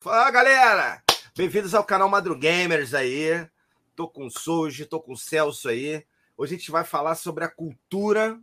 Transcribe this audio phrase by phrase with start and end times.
[0.00, 1.02] Fala galera!
[1.36, 3.44] Bem-vindos ao canal Madrugamers aí.
[3.96, 6.04] Tô com o Souji, tô com o Celso aí.
[6.36, 8.38] Hoje a gente vai falar sobre a cultura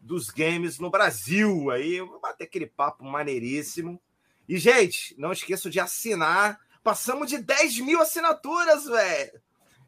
[0.00, 1.72] dos games no Brasil.
[1.72, 4.00] Aí vou bater aquele papo maneiríssimo.
[4.48, 6.60] E, gente, não esqueçam de assinar.
[6.84, 9.40] Passamos de 10 mil assinaturas, velho.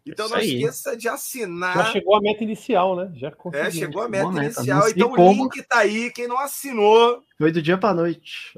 [0.04, 0.54] Então Isso não aí.
[0.56, 1.76] esqueça de assinar.
[1.76, 3.12] Já chegou a meta inicial, né?
[3.14, 4.88] Já É, chegou a meta, inicial.
[4.90, 6.10] Então o link tá aí.
[6.10, 7.22] Quem não assinou.
[7.38, 8.52] Foi do dia para noite.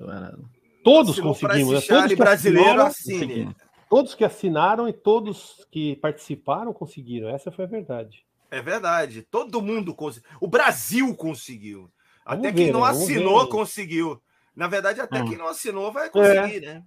[0.87, 1.73] Todos conseguimos.
[1.73, 1.80] Né?
[1.80, 3.57] Todos que brasileiro assine.
[3.91, 7.29] Todos que assinaram e todos que participaram conseguiram.
[7.29, 8.24] Essa foi a verdade.
[8.48, 9.23] É verdade.
[9.23, 10.30] Todo mundo conseguiu.
[10.41, 11.91] O Brasil conseguiu.
[12.24, 12.91] Vamos até ver, quem não né?
[12.91, 14.23] assinou conseguiu.
[14.55, 15.29] Na verdade, até hum.
[15.29, 16.74] quem não assinou vai conseguir, é.
[16.74, 16.84] né?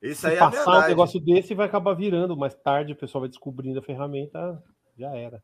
[0.00, 0.84] Isso Se aí é passar verdade.
[0.84, 2.36] um negócio desse vai acabar virando.
[2.36, 4.62] Mais tarde o pessoal vai descobrindo a ferramenta,
[4.96, 5.42] já era.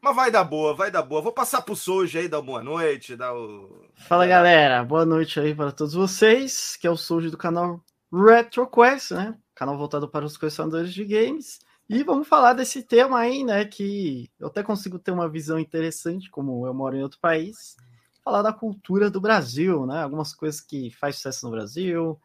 [0.00, 1.20] Mas vai dar boa, vai dar boa.
[1.20, 3.16] Vou passar pro Soji aí, dar boa noite.
[3.16, 3.84] Dar o...
[3.96, 9.10] Fala galera, boa noite aí para todos vocês, que é o Soji do canal RetroQuest,
[9.10, 9.36] né?
[9.54, 11.58] Canal voltado para os colecionadores de games.
[11.88, 13.64] E vamos falar desse tema aí, né?
[13.64, 17.76] Que eu até consigo ter uma visão interessante, como eu moro em outro país.
[18.22, 20.02] Falar da cultura do Brasil, né?
[20.02, 22.20] Algumas coisas que faz sucesso no Brasil,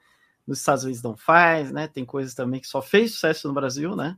[0.45, 1.88] nos Estados Unidos não faz, né?
[1.88, 4.16] Tem coisas também que só fez sucesso no Brasil, né?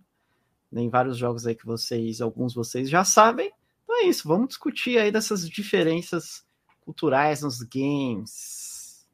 [0.76, 3.50] Tem vários jogos aí que vocês, alguns de vocês já sabem.
[3.86, 6.46] Então é isso, vamos discutir aí dessas diferenças
[6.82, 9.08] culturais nos games.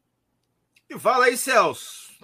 [0.90, 2.18] E fala aí, Celso.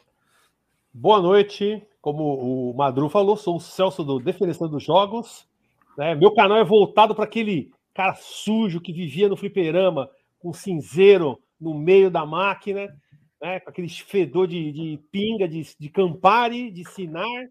[0.92, 1.86] Boa noite.
[2.02, 5.48] Como o Madru falou, sou o Celso do Definição dos Jogos.
[5.96, 6.16] Né?
[6.16, 11.76] Meu canal é voltado para aquele cara sujo que vivia no fliperama com cinzeiro no
[11.76, 12.92] meio da máquina
[13.42, 13.60] né?
[13.60, 17.50] Com aquele fedor de, de pinga, de, de Campari, de Sinar.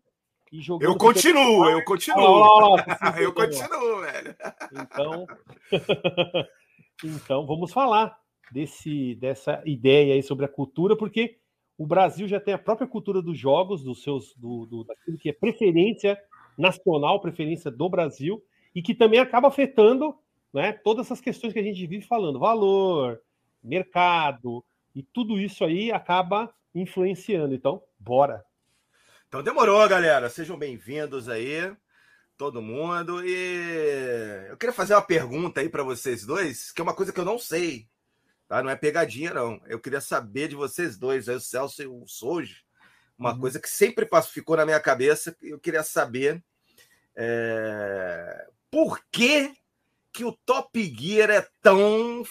[0.57, 2.77] E jogando eu continuo, eu continuo.
[3.21, 4.35] eu continuo, velho.
[4.73, 5.27] Então,
[7.05, 8.19] então, vamos falar
[8.51, 11.37] desse, dessa ideia aí sobre a cultura, porque
[11.77, 15.29] o Brasil já tem a própria cultura dos jogos, dos seus, do, do, daquilo que
[15.29, 16.19] é preferência
[16.57, 18.43] nacional, preferência do Brasil,
[18.75, 20.15] e que também acaba afetando
[20.55, 23.21] né, todas essas questões que a gente vive falando, valor,
[23.63, 27.55] mercado, e tudo isso aí acaba influenciando.
[27.55, 28.43] Então, bora.
[29.37, 30.31] Então demorou, galera.
[30.31, 31.71] Sejam bem-vindos aí,
[32.39, 33.23] todo mundo.
[33.23, 37.21] E eu queria fazer uma pergunta aí para vocês dois, que é uma coisa que
[37.21, 37.87] eu não sei,
[38.49, 38.63] tá?
[38.63, 39.61] Não é pegadinha, não.
[39.67, 42.65] Eu queria saber de vocês dois, aí, o Celso e o Souji,
[43.19, 43.41] uma uhum.
[43.41, 45.37] coisa que sempre ficou na minha cabeça.
[45.43, 46.43] Eu queria saber
[47.15, 48.49] é...
[48.71, 49.53] por que
[50.15, 52.25] que o Top Gear é tão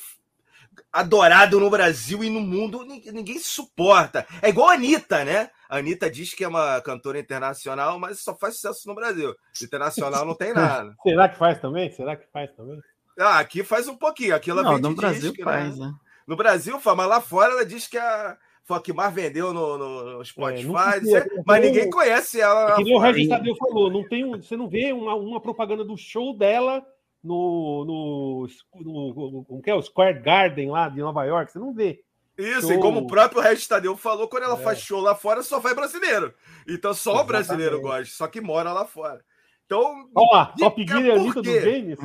[0.92, 4.26] adorado no Brasil e no mundo, ninguém suporta.
[4.42, 5.50] É igual a Anitta, né?
[5.70, 9.36] A Anitta diz que é uma cantora internacional, mas só faz sucesso no Brasil.
[9.62, 10.94] Internacional não tem nada.
[11.04, 11.92] Será que faz também?
[11.92, 12.80] Será que faz também?
[13.20, 14.36] Ah, aqui faz um pouquinho.
[14.36, 15.52] Aqui ela não, no Brasil disco, né?
[15.52, 15.88] faz, né?
[15.88, 15.94] né?
[16.28, 19.54] No Brasil faz, mas lá fora ela diz que a foi a que mais vendeu
[19.54, 22.72] no, no é, Spotify, é, mas ninguém conhece ela.
[22.72, 25.40] É que nem o Regis Tadeu falou, não tem um, você não vê uma, uma
[25.40, 26.84] propaganda do show dela
[27.26, 31.74] no, no, no, no que é, o Square Garden lá de Nova York, você não
[31.74, 32.02] vê.
[32.38, 32.74] Isso, show.
[32.74, 34.64] e como o próprio Regis Tadeu falou, quando ela é.
[34.64, 36.34] faz show lá fora, só vai brasileiro.
[36.68, 37.24] Então só Exatamente.
[37.24, 39.24] o brasileiro gosta, só que mora lá fora.
[39.66, 40.10] Então.
[40.14, 42.00] Olha lá, Top Gear é a Anitta dos games?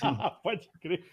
[0.42, 1.04] Pode crer.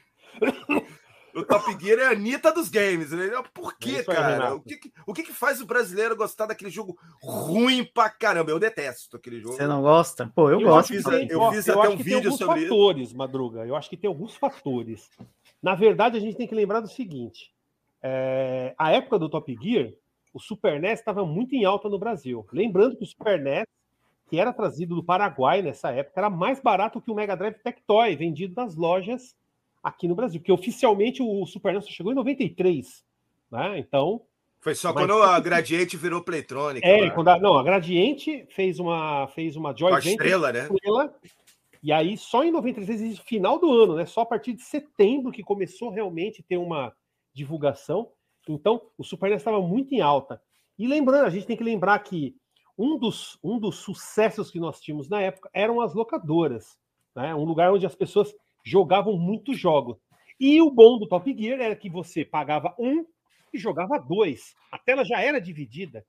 [1.36, 3.12] O Top Gear é a Anitta dos games.
[3.12, 3.32] Né?
[3.54, 4.54] Por quê, é cara?
[4.56, 8.52] o que, o que, que faz o brasileiro gostar daquele jogo ruim pra caramba?
[8.52, 9.56] Eu detesto aquele jogo.
[9.56, 10.32] Você não gosta?
[10.36, 10.90] Pô, eu, eu gosto.
[10.90, 13.18] Fiz, eu fiz eu até um vídeo sobre fatores, isso.
[13.18, 13.66] Madruga.
[13.66, 15.10] Eu acho que tem alguns fatores.
[15.62, 17.52] Na verdade, a gente tem que lembrar do seguinte:
[18.02, 19.92] é, a época do Top Gear,
[20.34, 22.46] o Super NES estava muito em alta no Brasil.
[22.54, 23.66] Lembrando que o Super NES,
[24.28, 28.16] que era trazido do Paraguai nessa época, era mais barato que o Mega Drive Tectoy,
[28.16, 29.36] vendido nas lojas
[29.84, 33.04] aqui no Brasil, porque oficialmente o Super NES chegou em 93,
[33.52, 33.78] né?
[33.78, 34.22] Então.
[34.62, 36.88] Foi só quando a Gradiente virou Playtronic.
[36.88, 40.70] É, quando a, não, a Gradiente fez uma fez uma Joy estrela, né?
[40.72, 41.14] Estrela,
[41.84, 44.06] e aí só em 93, final do ano, né?
[44.06, 46.94] Só a partir de setembro que começou realmente a ter uma
[47.34, 48.10] divulgação.
[48.48, 50.42] Então, o Super NES estava muito em alta.
[50.80, 52.36] E lembrando, a gente tem que lembrar que
[52.78, 56.78] um dos, um dos sucessos que nós tínhamos na época eram as locadoras,
[57.14, 57.36] né?
[57.36, 58.34] Um lugar onde as pessoas
[58.64, 59.98] jogavam muitos jogos.
[60.40, 63.06] E o bom do Top Gear era que você pagava um
[63.54, 64.56] e jogava dois.
[64.72, 66.06] A tela já era dividida.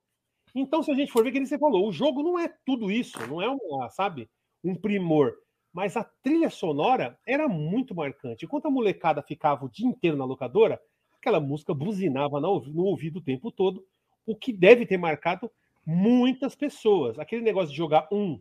[0.55, 2.91] Então, se a gente for ver que ele você falou, o jogo não é tudo
[2.91, 4.31] isso, não é uma, sabe,
[4.63, 5.35] um primor.
[5.73, 8.45] Mas a trilha sonora era muito marcante.
[8.45, 10.81] Enquanto a molecada ficava o dia inteiro na locadora,
[11.19, 13.85] aquela música buzinava no ouvido o tempo todo,
[14.25, 15.51] o que deve ter marcado
[15.85, 17.19] muitas pessoas.
[17.19, 18.41] Aquele negócio de jogar um,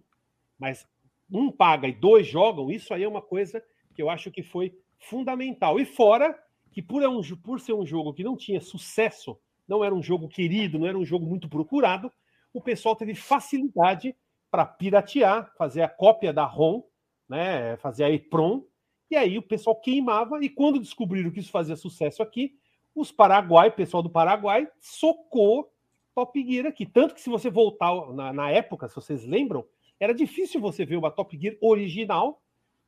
[0.60, 0.88] mas
[1.32, 4.74] um paga e dois jogam, isso aí é uma coisa que eu acho que foi
[4.98, 5.80] fundamental.
[5.80, 6.38] E fora
[6.72, 9.38] que, por, é um, por ser um jogo que não tinha sucesso,
[9.68, 12.12] não era um jogo querido, não era um jogo muito procurado,
[12.54, 14.16] o pessoal teve facilidade
[14.52, 16.84] para piratear, fazer a cópia da ROM,
[17.28, 18.64] né, fazer a EPROM,
[19.10, 22.56] e aí o pessoal queimava, e quando descobriram que isso fazia sucesso aqui,
[22.96, 25.72] os Paraguai, pessoal do Paraguai, socou
[26.14, 26.86] Top Gear aqui.
[26.86, 29.66] Tanto que se você voltar na, na época, se vocês lembram,
[30.00, 32.43] era difícil você ver uma Top Gear original,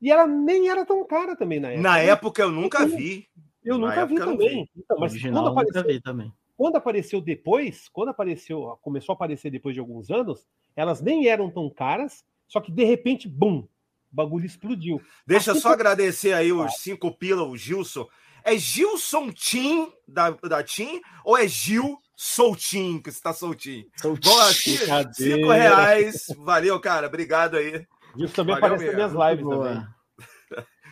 [0.05, 1.81] e ela nem era tão cara também na época.
[1.81, 3.27] Na época eu nunca vi.
[3.63, 4.63] Eu Na nunca vi eu também.
[4.65, 4.69] vi.
[4.77, 6.33] Então, mas Original, quando eu nunca apareceu, vi também.
[6.55, 11.49] quando apareceu depois, quando apareceu, começou a aparecer depois de alguns anos, elas nem eram
[11.49, 13.67] tão caras, só que de repente, bum, o
[14.11, 15.01] bagulho explodiu.
[15.25, 18.07] Deixa eu Assim só que- agradecer aí os cinco pila, o Gilson.
[18.43, 23.85] É Gilson Tim da, da Tim ou é Gil Soltinho, que você tá soltinho?
[24.23, 24.77] Boa, aqui,
[25.13, 26.27] cinco reais.
[26.37, 27.07] Valeu, cara.
[27.07, 27.85] Obrigado aí.
[28.15, 29.87] Isso também Valeu aparece nas minhas lives também.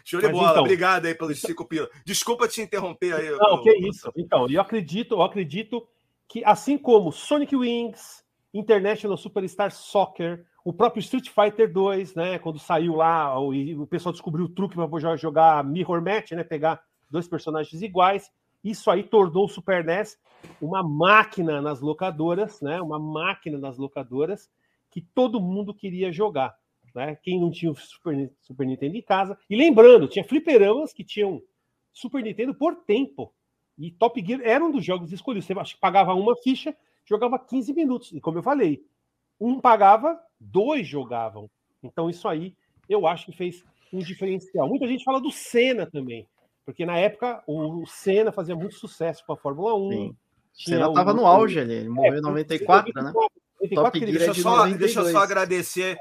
[0.03, 0.49] Show de Mas bola.
[0.51, 1.89] então- Obrigado aí pelos cinco pila.
[2.05, 3.29] Desculpa te interromper aí.
[3.31, 4.11] Não, meu- que isso.
[4.15, 5.87] Então, eu acredito, eu acredito
[6.27, 8.23] que assim como Sonic Wings,
[8.53, 13.85] International Superstar Soccer, o próprio Street Fighter 2, né, quando saiu lá, o, e o
[13.87, 18.31] pessoal descobriu o truque para jogar, jogar Mirror Match, né, pegar dois personagens iguais.
[18.63, 20.17] Isso aí tornou o Super NES
[20.61, 24.49] uma máquina nas locadoras, né, uma máquina nas locadoras
[24.89, 26.55] que todo mundo queria jogar,
[26.93, 27.17] né?
[27.21, 29.37] Quem não tinha o Super, Super Nintendo em casa.
[29.49, 31.41] E lembrando, tinha fliperamas que tinham
[31.91, 33.33] Super Nintendo por tempo.
[33.77, 35.45] E Top Gear era um dos jogos escolhidos.
[35.47, 36.75] Você acho que pagava uma ficha,
[37.05, 38.11] jogava 15 minutos.
[38.13, 38.85] E como eu falei,
[39.39, 41.49] um pagava, dois jogavam.
[41.83, 42.55] Então isso aí
[42.87, 44.67] eu acho que fez um diferencial.
[44.67, 46.27] Muita gente fala do Senna também,
[46.65, 49.89] porque na época o Senna fazia muito sucesso com a Fórmula 1.
[49.91, 50.15] Sim.
[50.53, 53.11] Senna tava o- no auge ali, ele morreu É, em 94, né?
[53.11, 54.79] 94 Top Gear é Deixa eu, de só, 92.
[54.79, 55.97] deixa eu só agradecer.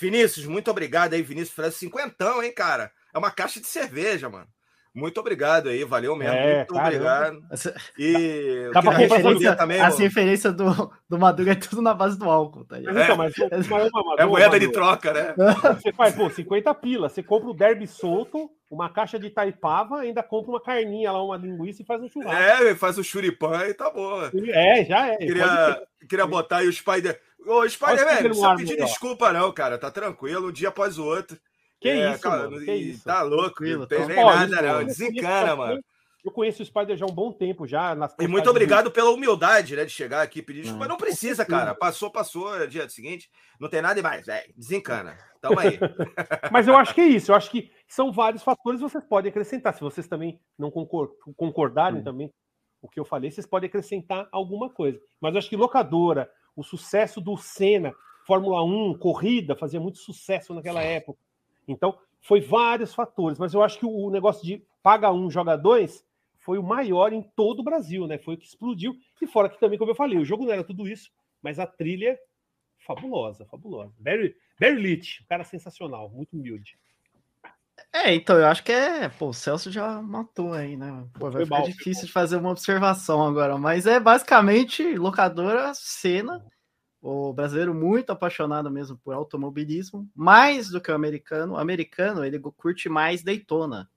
[0.00, 1.78] Vinícius, muito obrigado aí, Vinícius França.
[1.78, 2.92] Cinquentão, hein, cara?
[3.14, 4.48] É uma caixa de cerveja, mano.
[4.96, 6.34] Muito obrigado aí, valeu mesmo.
[6.34, 6.88] É, muito caramba.
[6.88, 7.44] obrigado.
[7.52, 10.04] Essa- E Dá pra referência- também, as mano.
[10.04, 12.94] referências do, do Madruga é tudo na base do álcool, tá ligado?
[12.94, 13.16] Mas então,
[13.50, 15.34] mas, mas uma- uma- É uma- moeda de uma- troca, né?
[15.82, 17.10] Você faz, pô, 50 pila.
[17.10, 21.36] Você compra o derby solto, uma caixa de taipava, ainda compra uma carninha lá, uma
[21.36, 22.42] linguiça e faz um churrasco.
[22.42, 24.22] É, faz o churipan e tá bom.
[24.48, 25.16] É, já é.
[25.18, 27.20] Queria, queria botar aí o Spider.
[27.46, 29.76] Ô, Spider-Man, Olha o não precisa pedir desculpa, não, cara.
[29.78, 31.36] Tá tranquilo, um dia após o outro.
[31.80, 32.64] Que É, isso, cara, mano?
[32.64, 33.04] Que e isso?
[33.04, 34.84] Tá louco, não tem nem nada, isso, não.
[34.84, 35.80] Desencana, mano.
[36.24, 37.96] Eu conheço o Spider já há um bom tempo já.
[38.18, 40.84] E muito obrigado pela humildade, né, de chegar aqui e pedir desculpa.
[40.86, 40.94] Não.
[40.94, 41.72] Não precisa, cara.
[41.72, 43.30] Passou, passou, é dia seguinte.
[43.60, 44.52] Não tem nada mais, velho.
[44.56, 45.16] Desencana.
[45.40, 45.78] Tamo aí.
[46.50, 47.30] Mas eu acho que é isso.
[47.30, 49.72] Eu acho que são vários fatores que vocês podem acrescentar.
[49.74, 52.04] Se vocês também não concor- concordarem Hum.
[52.04, 52.28] também
[52.80, 54.98] com o que eu falei, vocês podem acrescentar alguma coisa.
[55.20, 57.94] Mas eu acho que locadora, o sucesso do Senna,
[58.26, 61.20] Fórmula 1, corrida, fazia muito sucesso naquela época.
[61.66, 63.38] Então, foi vários fatores.
[63.38, 66.04] Mas eu acho que o negócio de paga um, joga dois
[66.38, 68.18] foi o maior em todo o Brasil, né?
[68.18, 68.96] Foi o que explodiu.
[69.20, 71.10] E fora que também, como eu falei, o jogo não era tudo isso,
[71.42, 72.18] mas a trilha
[72.78, 73.92] fabulosa, fabulosa.
[73.98, 76.78] Barry, Barry Leach, um cara sensacional, muito humilde.
[77.92, 79.08] É, então eu acho que é.
[79.08, 81.06] Pô, o Celso já matou aí, né?
[81.14, 85.72] Pô, vai Foi ficar mal, difícil de fazer uma observação agora, mas é basicamente locadora
[85.74, 86.44] cena.
[87.08, 91.52] O brasileiro muito apaixonado mesmo por automobilismo, mais do que o americano.
[91.52, 93.88] O americano, ele curte mais Daytona.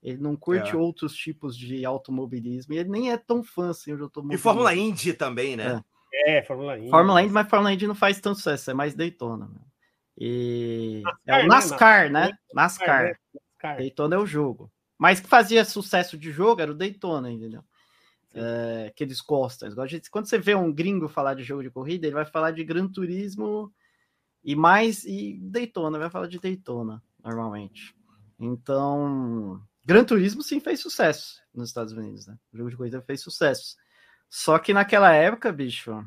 [0.00, 0.76] Ele não curte É.
[0.76, 2.72] outros tipos de automobilismo.
[2.72, 4.40] E ele nem é tão fã assim de E automobilismo.
[4.42, 5.82] Fórmula Indy também, né?
[6.26, 6.90] É, Fórmula Indy.
[6.90, 9.48] Fórmula Indy, mas Fórmula Indy não faz tanto sucesso, é mais Daytona.
[9.48, 9.62] meu.
[10.16, 12.26] E é o NASCAR, NASCAR, né?
[12.28, 12.38] né?
[12.54, 13.02] NASCAR.
[13.04, 13.14] né?
[13.58, 14.70] Cara, Daytona é o jogo.
[14.96, 17.64] Mas que fazia sucesso de jogo era o Daytona, entendeu?
[18.34, 19.68] É, que eles gostam.
[20.10, 22.88] Quando você vê um gringo falar de jogo de corrida, ele vai falar de Gran
[22.88, 23.72] Turismo
[24.42, 27.94] e mais e Daytona, vai falar de Daytona, normalmente.
[28.38, 32.36] Então, Gran Turismo sim fez sucesso nos Estados Unidos, né?
[32.52, 33.76] O jogo de corrida fez sucesso.
[34.28, 36.04] Só que naquela época, bicho,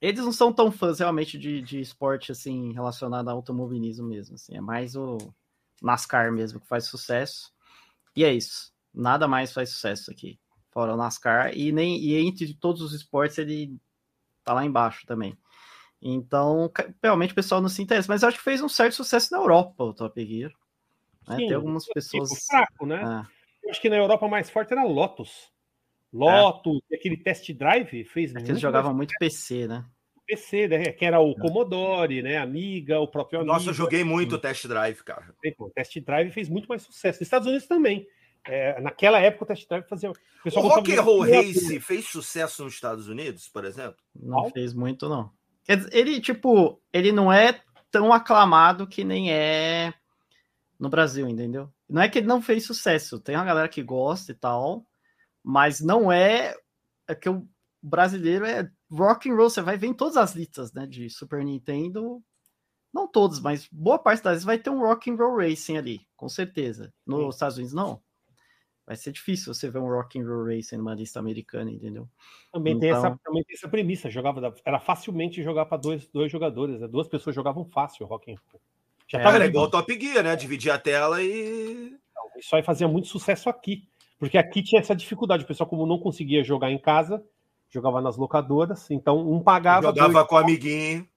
[0.00, 4.34] eles não são tão fãs realmente de, de esporte assim relacionado ao automobilismo mesmo.
[4.34, 5.18] Assim, é mais o
[5.80, 7.52] NASCAR mesmo que faz sucesso.
[8.16, 8.72] E é isso.
[8.92, 10.38] Nada mais faz sucesso aqui,
[10.72, 11.56] fora o NASCAR.
[11.56, 13.76] E nem e entre todos os esportes ele
[14.42, 15.36] tá lá embaixo também.
[16.00, 18.10] Então, realmente o pessoal não se interessa.
[18.10, 20.50] Mas eu acho que fez um certo sucesso na Europa o Top Gear.
[21.28, 21.36] né?
[21.36, 22.44] Sim, Tem algumas tipo, pessoas.
[22.46, 23.00] fraco, né?
[23.04, 23.26] Ah,
[23.62, 25.52] Eu acho que na Europa mais forte era Lotus.
[26.12, 29.84] Lotus, aquele test drive fez é eles jogavam muito PC, né?
[30.26, 30.92] PC, né?
[30.92, 32.38] Que era o Commodore, né?
[32.38, 33.52] Amiga, o próprio Amiga.
[33.54, 35.34] Nossa, eu joguei muito test drive, cara.
[35.58, 37.18] O test drive fez muito mais sucesso.
[37.20, 38.06] Nos Estados Unidos também.
[38.44, 40.10] É, naquela época o test drive fazia.
[40.10, 43.96] O, O pessoal Rock and Roll Race fez sucesso nos Estados Unidos, por exemplo?
[44.14, 44.50] Não Qual?
[44.50, 45.30] fez muito, não.
[45.92, 49.94] Ele, tipo, ele não é tão aclamado que nem é
[50.78, 51.72] no Brasil, entendeu?
[51.88, 54.84] Não é que ele não fez sucesso, tem uma galera que gosta e tal,
[55.42, 56.54] mas não é.
[57.06, 57.46] É que o
[57.80, 61.44] brasileiro é Rock and Roll, você vai ver em todas as listas, né, de Super
[61.44, 62.22] Nintendo,
[62.92, 66.00] não todos, mas boa parte das vezes vai ter um Rock and Roll Racing ali,
[66.16, 66.92] com certeza.
[67.06, 67.28] Nos Sim.
[67.28, 68.02] Estados Unidos não.
[68.86, 72.08] Vai ser difícil você ver um Rock and Roll Racing numa lista americana, entendeu?
[72.52, 72.80] Também, então...
[72.80, 76.80] tem, essa, então também tem essa premissa, jogava era facilmente jogar para dois, dois jogadores,
[76.80, 76.88] né?
[76.88, 78.60] duas pessoas jogavam fácil o Rock and Roll.
[79.06, 80.34] Já é, era igual Top Gear, né?
[80.34, 81.96] Dividir a tela e
[82.36, 83.86] isso aí fazia muito sucesso aqui,
[84.18, 87.22] porque aqui tinha essa dificuldade, o pessoal como não conseguia jogar em casa,
[87.68, 89.88] jogava nas locadoras, então um pagava.
[89.88, 91.08] Jogava dois, com o amiguinho.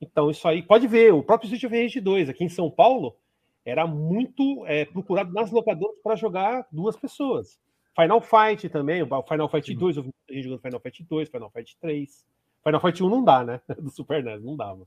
[0.00, 3.16] Então, isso aí, pode ver, o próprio Street of Rage 2 aqui em São Paulo
[3.64, 7.58] era muito é, procurado nas locadoras para jogar duas pessoas.
[7.94, 11.76] Final Fight também, o Final Fight 2, eu vi jogando Final Fight 2, Final Fight
[11.80, 12.26] 3.
[12.64, 13.60] Final Fight 1 não dá, né?
[13.78, 14.86] Do Super NES, não dava.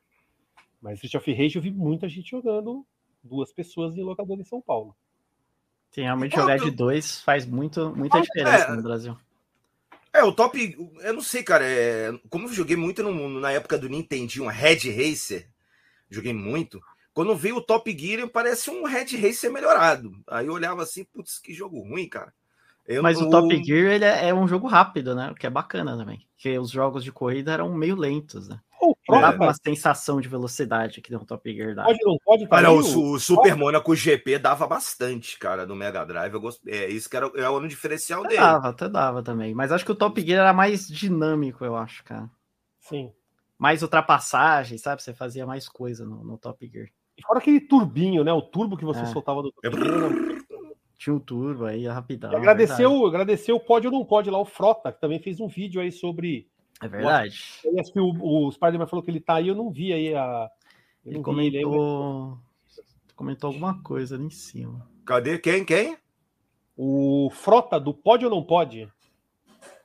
[0.81, 2.85] Mas Street of Rage eu vi muita gente jogando
[3.23, 4.95] duas pessoas em locadora em São Paulo.
[5.91, 9.17] Sim, realmente jogar de dois faz muito, muita diferença é, no Brasil.
[10.11, 10.75] É, o top.
[11.01, 11.65] Eu não sei, cara.
[11.65, 15.47] É, como eu joguei muito no, na época do Nintendo, um Red Racer,
[16.09, 16.81] joguei muito.
[17.15, 20.11] Quando veio o Top Gear, parece um Red Racer melhorado.
[20.27, 22.33] Aí eu olhava assim, putz, que jogo ruim, cara.
[22.85, 25.31] Eu Mas o Top Gear ele é, é, um jogo rápido, né?
[25.31, 26.27] O que é bacana também.
[26.35, 28.59] Porque os jogos de corrida eram meio lentos, né?
[29.07, 31.85] Não dá uma sensação de velocidade que deu um Top Gear dá.
[31.85, 33.61] Pode, não pode, tá Olha, o, o, Super pode.
[33.61, 36.33] Monaco GP dava bastante, cara, no Mega Drive.
[36.33, 36.61] Eu gost...
[36.67, 38.41] É isso que era, era o diferencial até dele.
[38.41, 39.55] Dava, até dava também.
[39.55, 42.29] Mas acho que o Top Gear era mais dinâmico, eu acho, cara.
[42.81, 43.09] Sim.
[43.57, 45.01] Mais ultrapassagem, sabe?
[45.01, 46.89] Você fazia mais coisa no, no Top Gear.
[47.17, 48.33] E fora aquele turbinho, né?
[48.33, 49.05] O turbo que você é.
[49.05, 50.35] soltava do Top Gear.
[50.97, 52.31] Tinha o um turbo aí, rapidão.
[52.31, 55.47] E agradeceu, agradeceu o Pode ou Não Pode lá, o Frota, que também fez um
[55.47, 56.47] vídeo aí sobre
[56.81, 57.61] é verdade.
[57.93, 60.49] Que o, o Spider-Man falou que ele tá aí, eu não vi aí a.
[61.05, 62.37] Ele comentou.
[62.77, 64.87] Ele comentou alguma coisa ali em cima.
[65.05, 65.37] Cadê?
[65.37, 65.63] Quem?
[65.63, 65.97] Quem?
[66.75, 68.91] O Frota do Pode ou Não Pode?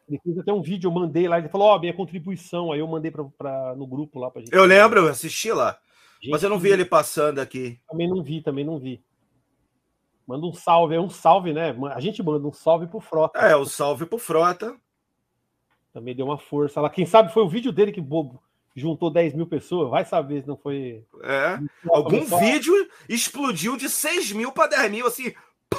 [0.08, 2.72] Ele fez até um vídeo, eu mandei lá, ele falou, ó, oh, minha contribuição.
[2.72, 4.52] Aí eu mandei pra, pra, no grupo lá pra gente.
[4.52, 5.78] Eu lembro, eu assisti lá.
[6.20, 7.80] Gente, mas eu não vi ele passando aqui.
[7.88, 9.02] Também não vi, também não vi.
[10.26, 11.74] Manda um salve, é um salve, né?
[11.92, 13.38] A gente manda um salve pro Frota.
[13.38, 14.76] É, o um salve pro Frota.
[15.92, 16.88] Também deu uma força lá.
[16.88, 18.40] Quem sabe foi o vídeo dele que bobo
[18.76, 19.90] juntou 10 mil pessoas.
[19.90, 21.04] Vai saber se não foi.
[21.22, 21.58] É.
[21.90, 22.74] Algum vídeo
[23.08, 25.32] explodiu de 6 mil para 10 mil, assim.
[25.68, 25.78] Pá!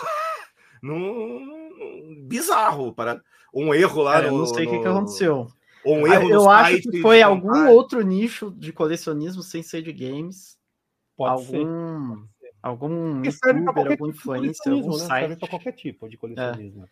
[0.81, 2.25] Num...
[2.27, 2.91] Bizarro.
[2.93, 3.21] Para...
[3.53, 4.27] Um erro lá é, no.
[4.27, 4.71] Eu não sei o no...
[4.71, 5.47] que, que aconteceu.
[5.85, 10.57] Um erro eu acho que foi algum outro nicho de colecionismo sem ser de games.
[11.17, 12.15] Pode algum.
[12.15, 12.31] Ser.
[12.61, 14.97] Algum youtuber, algum tipo influencer, algum né?
[14.97, 15.21] site.
[15.21, 16.83] Serve para qualquer tipo de colecionismo.
[16.83, 16.87] É.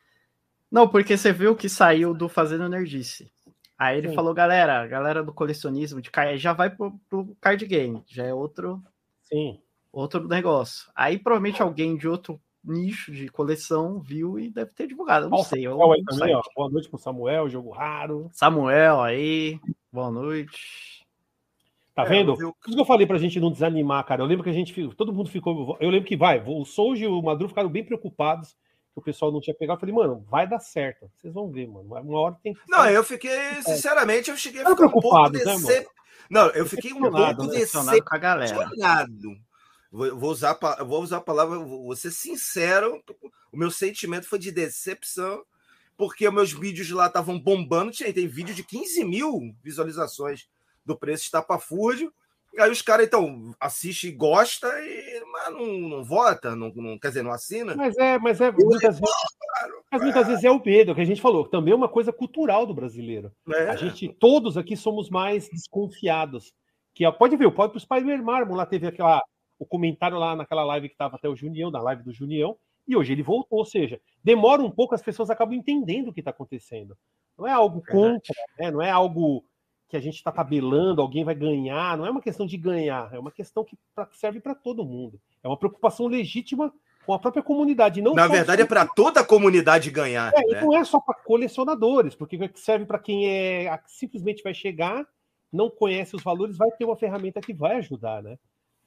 [0.72, 3.32] Não, porque você viu que saiu do Fazendo Nerdice.
[3.78, 4.16] Aí ele Sim.
[4.16, 8.34] falou, galera, galera do colecionismo de card já vai pro, pro card game, já é
[8.34, 8.84] outro,
[9.24, 9.60] Sim.
[9.92, 10.92] outro negócio.
[10.94, 15.44] Aí provavelmente alguém de outro nicho de coleção viu e deve ter divulgado, eu não
[15.44, 15.66] sei.
[15.66, 16.42] Eu, não também, ó.
[16.56, 18.30] Boa noite pro Samuel, jogo raro.
[18.32, 19.60] Samuel aí,
[19.92, 21.06] boa noite.
[21.96, 22.36] Tá é, vendo?
[22.36, 24.22] Por isso que eu falei pra gente não desanimar, cara.
[24.22, 27.08] Eu lembro que a gente, todo mundo ficou, eu lembro que vai, o Souji e
[27.08, 28.56] o Madru ficaram bem preocupados
[28.94, 29.78] que o pessoal não tinha pegado.
[29.78, 31.10] Eu falei, mano, vai dar certo.
[31.18, 31.90] Vocês vão ver, mano.
[31.90, 32.60] Uma hora tem que.
[32.68, 33.62] Não, eu fiquei, é.
[33.62, 35.88] sinceramente, eu cheguei a ficar um pouco né, decep...
[36.30, 38.70] Não, eu fiquei um pouco decepcionado com a galera.
[39.92, 43.04] Vou, usar, vou usar a palavra, vou ser sincero.
[43.52, 45.44] O meu sentimento foi de decepção,
[45.98, 47.92] porque meus vídeos lá estavam bombando.
[47.92, 50.48] Tinha, tem vídeo de 15 mil visualizações
[50.86, 52.14] do preço estapafúrdio.
[52.58, 57.10] Aí os caras, então, assiste e gosta, e, mas não, não vota, não, não, quer
[57.10, 57.76] dizer, não assina.
[57.76, 59.16] Mas é, mas é muitas, vezes,
[59.92, 62.66] mas muitas vezes é o medo, que a gente falou, também é uma coisa cultural
[62.66, 63.32] do brasileiro.
[63.54, 63.70] É.
[63.70, 66.52] A gente, todos aqui somos mais desconfiados.
[66.94, 69.22] Que pode ver, pode para o Spider Marmon, lá teve aquela,
[69.60, 72.96] o comentário lá naquela live que estava até o Junião, da live do Junião, e
[72.96, 76.32] hoje ele voltou, ou seja, demora um pouco, as pessoas acabam entendendo o que está
[76.32, 76.98] acontecendo.
[77.38, 78.72] Não é algo contra, né?
[78.72, 79.46] não é algo
[79.88, 81.98] que a gente está tabelando, alguém vai ganhar.
[81.98, 83.78] Não é uma questão de ganhar, é uma questão que
[84.14, 85.20] serve para todo mundo.
[85.44, 86.74] É uma preocupação legítima
[87.06, 88.02] com a própria comunidade.
[88.02, 90.32] Não Na verdade, é para toda a comunidade ganhar.
[90.36, 90.62] É, né?
[90.62, 95.08] Não é só para colecionadores, porque serve para quem é simplesmente vai chegar,
[95.52, 98.38] não conhece os valores, vai ter uma ferramenta que vai ajudar, né?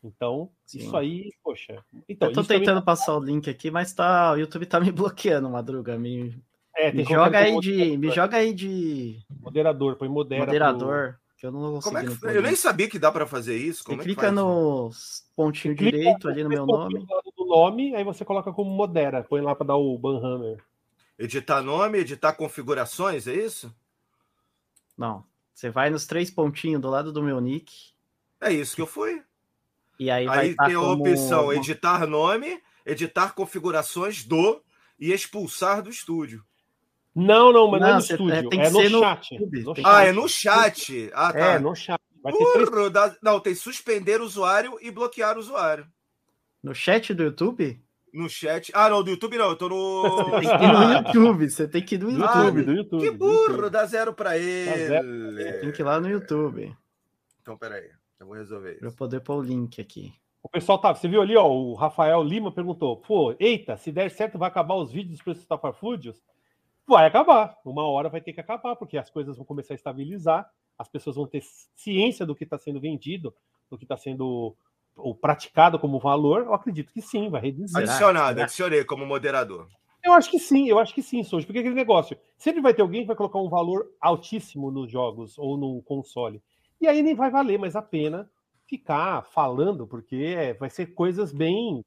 [0.05, 0.79] Então, Sim.
[0.79, 1.85] isso aí, poxa.
[2.09, 2.85] Então, eu tô tentando também...
[2.85, 5.97] passar o link aqui, mas tá, o YouTube tá me bloqueando, Madruga.
[5.97, 6.37] Me,
[6.77, 7.97] é, me joga aí de.
[7.97, 9.21] Me joga aí de.
[9.41, 11.13] Moderador, põe modera Moderador.
[11.13, 11.23] Pro...
[11.43, 13.83] Que eu não Como é que, eu nem sabia que dá para fazer isso.
[13.83, 14.91] Como você é clica no
[15.35, 17.05] pontinho clica, direito ali no meu nome.
[17.37, 19.25] Do nome, aí você coloca como modera.
[19.25, 20.63] Põe lá para dar o banhammer.
[21.19, 23.75] Editar nome, editar configurações, é isso?
[24.97, 25.25] Não.
[25.53, 27.93] Você vai nos três pontinhos do lado do meu nick.
[28.41, 29.21] É isso que eu fui.
[29.99, 31.09] E aí, aí tem a como...
[31.09, 34.61] opção editar nome, editar configurações do
[34.99, 36.43] e expulsar do estúdio.
[37.15, 38.91] Não, não, mas não, é Não, no você- estúdio, é, tem é, que no ser
[38.91, 39.39] no chat.
[39.39, 39.83] No chat.
[39.85, 41.11] Ah, é no chat.
[41.15, 41.39] Ah, tá.
[41.39, 42.01] É, no chat.
[42.23, 45.87] Vai ter três Burro, dá- Não, tem suspender o usuário e bloquear o usuário.
[46.63, 47.83] No chat do YouTube?
[48.15, 48.71] No chat.
[48.75, 50.31] Ah, não, do YouTube não, eu tô no.
[50.41, 51.51] Tem que ir no YouTube.
[51.51, 52.59] Você tem que ir no do Ah, YouTube.
[52.59, 53.01] YouTube, do YouTube.
[53.03, 53.71] Que burro, YouTube.
[53.71, 55.07] dá zero pra zero.
[55.39, 55.53] ele.
[55.61, 56.75] Tem que ir lá no YouTube.
[57.41, 57.91] Então, peraí.
[58.23, 58.97] Eu vou resolver Pra eu isso.
[58.97, 60.13] poder pôr o link aqui.
[60.43, 64.11] O pessoal tá, você viu ali, ó, o Rafael Lima perguntou: pô, eita, se der
[64.11, 66.23] certo, vai acabar os vídeos dos preços estapafúrdios?
[66.87, 67.57] Vai acabar.
[67.65, 70.49] Uma hora vai ter que acabar, porque as coisas vão começar a estabilizar,
[70.79, 71.43] as pessoas vão ter
[71.77, 73.35] ciência do que está sendo vendido,
[73.71, 74.57] do que está sendo
[74.97, 76.43] ou praticado como valor.
[76.43, 77.79] Eu acredito que sim, vai reduzir.
[77.79, 78.45] Adicionado, Será?
[78.45, 79.69] adicionei como moderador.
[80.05, 82.83] Eu acho que sim, eu acho que sim, Souza, porque aquele negócio, sempre vai ter
[82.83, 86.43] alguém que vai colocar um valor altíssimo nos jogos ou no console.
[86.83, 88.29] E aí nem vai valer mais a pena
[88.67, 91.81] ficar falando, porque é, vai ser coisas bem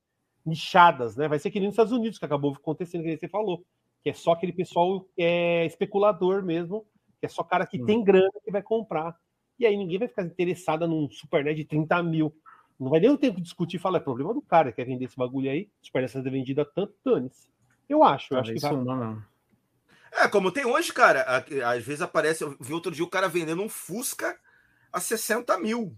[0.46, 1.28] nichadas, né?
[1.28, 3.66] Vai ser que nem nos Estados Unidos, que acabou acontecendo, que você falou,
[4.02, 6.86] que é só aquele pessoal que é especulador mesmo,
[7.20, 7.86] que é só cara que Hum.
[7.86, 9.20] tem grana que vai comprar.
[9.60, 12.34] E aí ninguém vai ficar interessado num Super de 30 mil.
[12.80, 15.06] Não vai nem o tempo de discutir e falar, é problema do cara, quer vender
[15.06, 17.50] esse bagulho aí, Super NES é vendido a tanto, dane-se.
[17.90, 18.72] Eu acho, eu acho que vai.
[18.72, 19.22] suma, não.
[20.14, 21.25] É, como tem hoje, cara.
[21.66, 22.46] Às vezes aparece.
[22.46, 24.40] Eu vi outro dia o cara vendendo um Fusca
[24.96, 25.96] a 60 mil.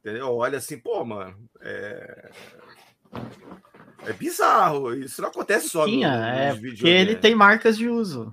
[0.00, 0.34] Entendeu?
[0.36, 1.36] Olha assim, pô, mano.
[1.60, 2.30] É.
[4.06, 4.94] É bizarro.
[4.94, 7.20] Isso não acontece só no, Tinha, é, nos porque ele videogames.
[7.20, 8.32] tem marcas de uso.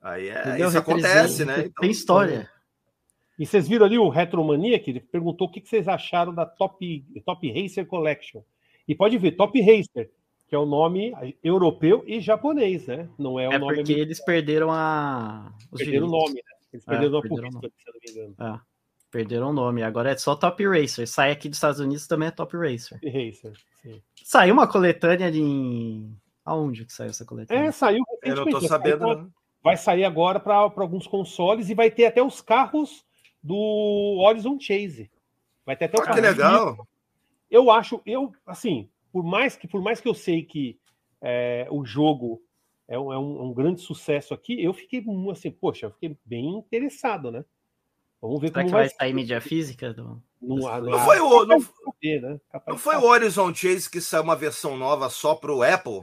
[0.00, 0.68] Aí é, entendeu?
[0.68, 1.58] isso acontece, né?
[1.66, 2.48] Então, Tem história.
[3.38, 7.04] E vocês viram ali o Retromania, que ele perguntou o que vocês acharam da Top,
[7.24, 8.40] Top Racer Collection.
[8.88, 10.10] E pode ver, Top Racer,
[10.48, 11.12] que é o nome
[11.44, 13.08] europeu e japonês, né?
[13.18, 13.98] Não é o É nome porque americano.
[14.06, 15.52] eles perderam a.
[15.70, 16.55] Os Perderam o nome, né?
[16.76, 18.60] Eles É, perderam o nome perderam por o isso, se eu não me engano.
[19.10, 19.82] Perderam o nome.
[19.82, 21.06] Agora é só Top Racer.
[21.08, 22.98] Sai aqui dos Estados Unidos também é Top Racer.
[23.02, 24.02] Racer, sim.
[24.22, 26.16] Saiu uma coletânea ali em.
[26.44, 27.68] Aonde que saiu essa coletânea?
[27.68, 29.32] É, saiu eu não tô sabendo, vai sair- não.
[29.62, 33.04] Vai sair agora para alguns consoles e vai ter até os carros
[33.42, 35.10] do Horizon Chase.
[35.64, 36.86] Vai ter até o Ah, que legal.
[37.50, 40.78] eu acho, eu assim, por mais que por mais que eu sei que
[41.20, 42.40] é, o jogo
[42.88, 46.56] é um, é um- um grande sucesso aqui, eu fiquei assim, poxa, eu fiquei bem
[46.58, 47.44] interessado, né?
[48.20, 49.92] Vamos ver Será como que vai sair mídia física?
[49.92, 50.22] Do...
[50.40, 52.40] Não, Não foi o- não- né?
[52.66, 56.02] Não foi o Horizon Chase que saiu uma versão nova só pro Apple?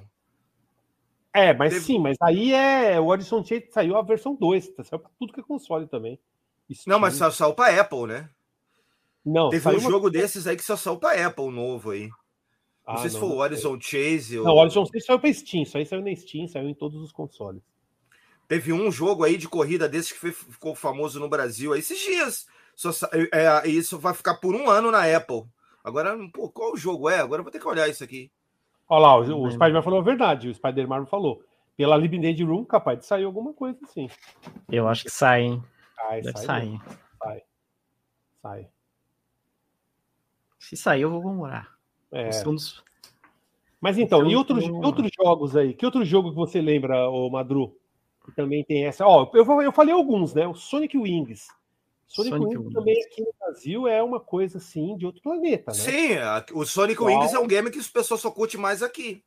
[1.33, 4.83] É, mas Teve- sim, mas aí é o Horizon Chase saiu a versão 2, tá?
[4.83, 6.19] saiu para tudo que é console também.
[6.85, 7.31] Não, mas Steam.
[7.31, 8.29] só saiu pra Apple, né?
[9.25, 12.09] não, Teve um uma- jogo desses aí que só saiu pra Apple novo aí.
[12.85, 13.45] Não Ah, sei se não, foi o não sei.
[13.69, 14.45] Horizon Chase ou.
[14.45, 17.01] Não, o Horizon Chase saiu para Steam, isso aí saiu na Steam, saiu em todos
[17.01, 17.61] os consoles.
[18.47, 21.97] Teve um jogo aí de corrida desses que foi- ficou famoso no Brasil aí esses
[21.99, 22.45] dias.
[22.75, 25.43] Só, sa- é, isso vai ficar por um ano na Apple.
[25.83, 27.19] Agora, pô, qual jogo é?
[27.19, 28.31] Agora eu vou ter que olhar isso aqui.
[28.89, 29.49] Olha lá, o, Não o.
[29.51, 31.41] Spider-Man falou a verdade, o Spider-Man falou.
[31.77, 34.07] Pela Libindade Room, capaz de sair alguma coisa assim.
[34.69, 35.63] Eu acho que sai, hein?
[35.95, 36.81] Sai, Deve sai, sair.
[37.23, 37.41] sai.
[38.41, 38.67] Sai.
[40.59, 41.72] Se sair, eu vou comemorar.
[42.13, 42.31] É.
[42.31, 42.83] Segundos-
[43.81, 45.73] Mas então, Então, e outros, outros jogos aí?
[45.73, 47.75] Que outro jogo que você lembra, ô Madru?
[48.25, 49.05] Que também tem essa.
[49.05, 50.47] Ó, eu, eu falei alguns, né?
[50.47, 51.47] O Sonic Wings.
[52.07, 52.73] Sonic, Sonic Wings Wings.
[52.73, 55.77] também aqui no Brasil é uma coisa assim de outro planeta, né?
[55.77, 56.09] Sim,
[56.53, 57.09] o Sonic Qual?
[57.09, 59.21] Wings é um game que as pessoas só curte mais aqui.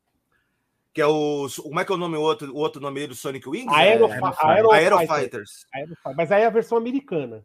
[0.95, 1.47] Que é o.
[1.63, 3.71] Como é que é o nome, o outro, o outro nome do Sonic Wings?
[3.75, 4.21] Aero, é...
[4.39, 5.19] Aero, Aero Fighter.
[5.19, 5.67] Fighters.
[5.75, 5.95] Aero.
[6.17, 7.45] Mas aí é a versão americana.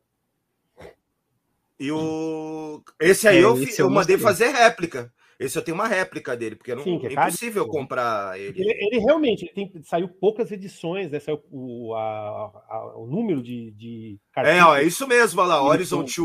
[1.78, 2.82] E o.
[3.00, 5.12] Esse aí É, eu, esse eu eu mandei fazer réplica.
[5.42, 8.62] Esse eu tenho uma réplica dele, porque não, Sim, é é impossível comprar ele.
[8.62, 11.20] Ele, ele realmente ele tem, saiu poucas edições, né?
[11.20, 15.64] Saiu o, a- a- o número de, de É, ó, é isso mesmo, olha lá.
[15.64, 16.16] Horizon 2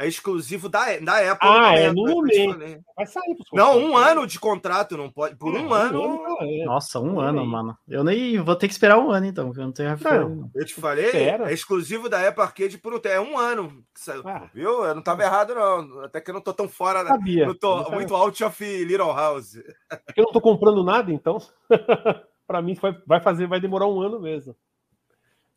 [0.00, 1.46] é exclusivo da, da Apple.
[1.48, 2.82] Ah, é no eu momento.
[2.96, 5.36] Vai sair Não, um ano de contrato, não pode.
[5.36, 6.64] Por um Ah, ano, é.
[6.64, 7.76] Nossa, um ano, mano.
[7.86, 10.50] Eu nem vou ter que esperar um ano, então, porque eu não tenho não.
[10.54, 11.50] eu te falei, Espera.
[11.50, 13.14] é exclusivo da Apple Arcade por um tempo.
[13.14, 13.84] É um ano.
[14.24, 14.48] Ah.
[14.54, 14.84] Viu?
[14.84, 16.00] Eu não tava errado, não.
[16.02, 17.10] Até que eu não tô tão fora, né?
[17.10, 17.44] Sabia.
[17.44, 17.98] Eu tô Não sabia.
[17.98, 19.58] muito out of Little House.
[20.06, 21.36] Porque eu não tô comprando nada, então.
[22.46, 24.56] para mim vai, vai fazer, vai demorar um ano mesmo.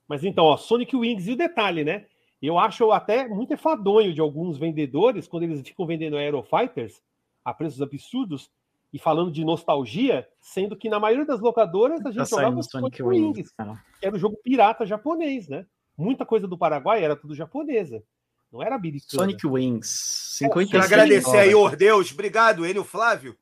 [0.06, 2.06] Mas então, ó, Sonic Wings e o detalhe, né?
[2.46, 7.02] Eu acho até muito enfadonho de alguns vendedores quando eles ficam vendendo Aero Fighters
[7.44, 8.52] a preços absurdos
[8.92, 12.60] e falando de nostalgia, sendo que na maioria das locadoras a Tá gente jogava saindo
[12.60, 13.50] o Sonic Wings.
[13.98, 15.66] Que era o jogo pirata japonês, né?
[15.98, 18.04] Muita coisa do Paraguai era tudo japonesa.
[18.52, 19.24] Não era americana.
[19.24, 20.42] Sonic Wings.
[20.42, 21.56] É, 56 Quero agradecer aí.
[21.56, 22.12] Ordeus.
[22.12, 23.38] Obrigado, Enio Flávio.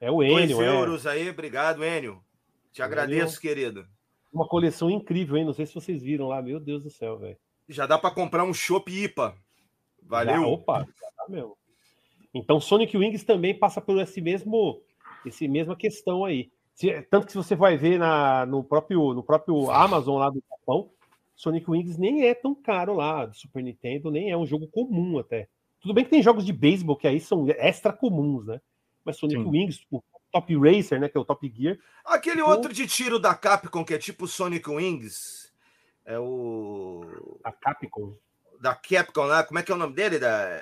[0.00, 1.30] É o Enio, é euros aí.
[1.30, 2.20] Obrigado, Enio.
[2.72, 3.86] Te agradeço, querido.
[4.32, 5.44] uma coleção incrível, hein?
[5.44, 7.38] Não sei se vocês viram lá, meu Deus do céu, velho.
[7.68, 9.34] Já dá para comprar um Chopp IPA.
[9.34, 10.42] Já, Valeu.
[10.48, 11.56] opa, já tá mesmo.
[12.34, 14.82] Então Sonic Wings também passa por esse mesmo,
[15.24, 16.50] esse mesma questão aí.
[16.74, 20.42] Se- Tanto que se você vai ver na, no, próprio, no próprio Amazon lá do
[20.50, 20.90] Japão,
[21.36, 25.18] Sonic Wings nem é tão caro lá, do Super Nintendo, nem é um jogo comum
[25.18, 25.48] até.
[25.80, 28.60] Tudo bem que tem jogos de beisebol que aí são extra comuns, né?
[29.04, 29.48] Mas Sonic Sim.
[29.50, 33.34] Wings, o Top Racer, né, que é o Top Gear, Aquele outro de tiro da
[33.34, 35.43] Capcom, que é tipo Sonic Wings.
[36.06, 37.38] É o.
[37.44, 38.14] a Capcom.
[38.60, 39.42] Da Capcom lá.
[39.44, 40.18] Como é que é o nome dele?
[40.18, 40.60] Da...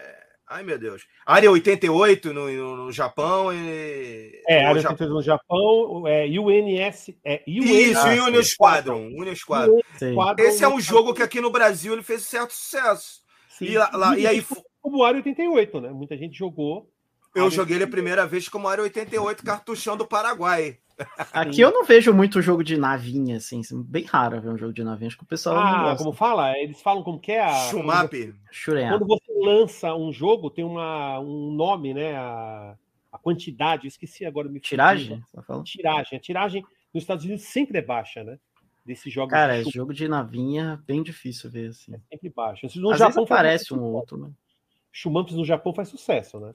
[0.49, 1.07] Ai, meu Deus.
[1.25, 3.53] Área 88 no, no, no Japão.
[3.53, 4.41] E...
[4.49, 4.95] É, no área Japão.
[5.07, 8.43] 82 no Japão, é UNS, é UN, Isso, Ah, Union.
[8.43, 9.07] Squadron.
[9.17, 9.81] Union Squadron.
[10.39, 13.23] Esse é um jogo que aqui no Brasil ele fez certo sucesso.
[13.49, 13.67] Sim.
[13.67, 14.45] E, lá- lá- e aí
[14.81, 15.91] Como o Área 88, né?
[15.91, 16.91] Muita gente jogou.
[17.35, 20.79] eu joguei ele a primeira vez como Área 88, cartuchão do Paraguai.
[21.33, 23.61] Aqui eu não vejo muito jogo de navinha, assim.
[23.85, 25.09] Bem raro ver um jogo de navinha.
[25.09, 25.99] Acho que o pessoal não Ah, gosta.
[26.05, 26.57] como fala?
[26.59, 27.53] Eles falam como que é a.
[27.71, 28.13] Shumap.
[28.65, 32.17] Quando você lança um jogo, tem uma, um nome, né?
[32.17, 32.77] A,
[33.13, 34.49] a quantidade, eu esqueci agora.
[34.49, 34.61] Me.
[34.61, 35.23] Tiragem?
[35.27, 35.65] Você tá falando?
[35.65, 36.19] Tiragem.
[36.19, 36.63] A tiragem
[36.93, 38.39] nos Estados Unidos sempre é baixa, né?
[38.85, 39.31] Desses jogos.
[39.33, 41.95] Cara, de esse jogo de navinha é bem difícil ver, assim.
[42.11, 42.67] sempre baixa.
[42.77, 44.31] No Às Japão vezes aparece um ou outro, né?
[44.91, 46.53] Shumamps no Japão faz sucesso, né?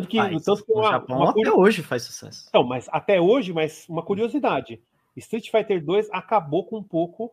[0.00, 0.44] Tanto que, Faz.
[0.44, 2.46] tanto que no uma, Japão uma até hoje faz sucesso.
[2.48, 4.80] Então, mas até hoje, mas uma curiosidade.
[5.16, 7.32] Street Fighter 2 acabou com um pouco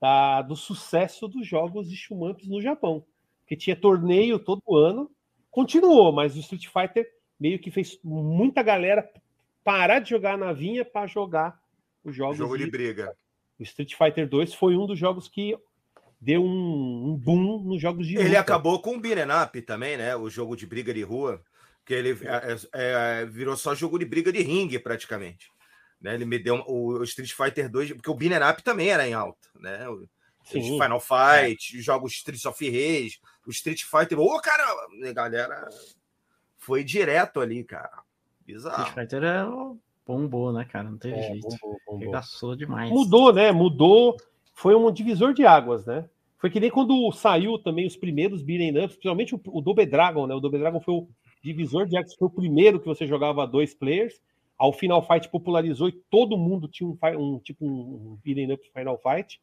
[0.00, 3.04] da- do sucesso dos jogos de Shumamps no Japão.
[3.46, 5.10] Que tinha torneio todo ano,
[5.50, 9.08] continuou, mas o Street Fighter meio que fez muita galera
[9.62, 11.58] parar de jogar na vinha para jogar
[12.04, 12.36] os jogos.
[12.38, 13.14] Jogo de de- briga.
[13.58, 15.56] O Street Fighter 2 foi um dos jogos que
[16.20, 18.40] deu um, um boom nos jogos de Ele luta.
[18.40, 20.16] acabou com o Beat'em Up também, né?
[20.16, 21.40] O jogo de briga de rua.
[21.84, 25.50] Que ele é, é, virou só jogo de briga de ringue, praticamente.
[26.00, 26.14] Né?
[26.14, 29.48] Ele me deu o Street Fighter 2, porque o Beat'em Up também era em alta,
[29.58, 29.88] né?
[29.88, 30.08] O-
[30.44, 30.60] Sim.
[30.78, 34.20] Final Fight, os jogos Streets of Rage, o Street Fighter.
[34.20, 34.62] Ô, cara,
[35.08, 35.68] a galera
[36.58, 37.88] foi direto ali, cara.
[37.88, 38.02] Street
[38.46, 38.92] Bizarro.
[38.92, 39.42] Fighter é
[40.06, 40.90] bombou, né, cara?
[40.90, 41.48] Não teve É, jeito.
[41.48, 41.98] bombou, bombou.
[42.06, 42.90] Regaçou demais.
[42.90, 43.52] Mudou, né?
[43.52, 44.18] Mudou.
[44.52, 46.06] Foi um divisor de águas, né?
[46.36, 50.26] Foi que nem quando saiu também os primeiros beat'em ups, principalmente o, o Double Dragon,
[50.26, 50.34] né?
[50.34, 51.08] O Double Dragon foi o
[51.44, 54.18] divisor de águas, foi o primeiro que você jogava dois players.
[54.56, 58.98] Ao Final Fight popularizou e todo mundo tinha um, um tipo um beat'em up Final
[58.98, 59.40] Fight.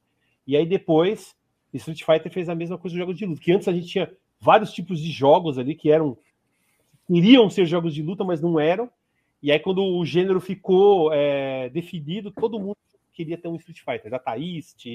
[0.47, 1.35] E aí depois
[1.73, 4.11] Street Fighter fez a mesma coisa nos jogos de luta, que antes a gente tinha
[4.39, 6.17] vários tipos de jogos ali que eram
[7.09, 8.89] iriam ser jogos de luta, mas não eram.
[9.43, 12.77] E aí, quando o gênero ficou é, definido, todo mundo
[13.13, 14.11] queria ter um Street Fighter.
[14.11, 14.85] Data East,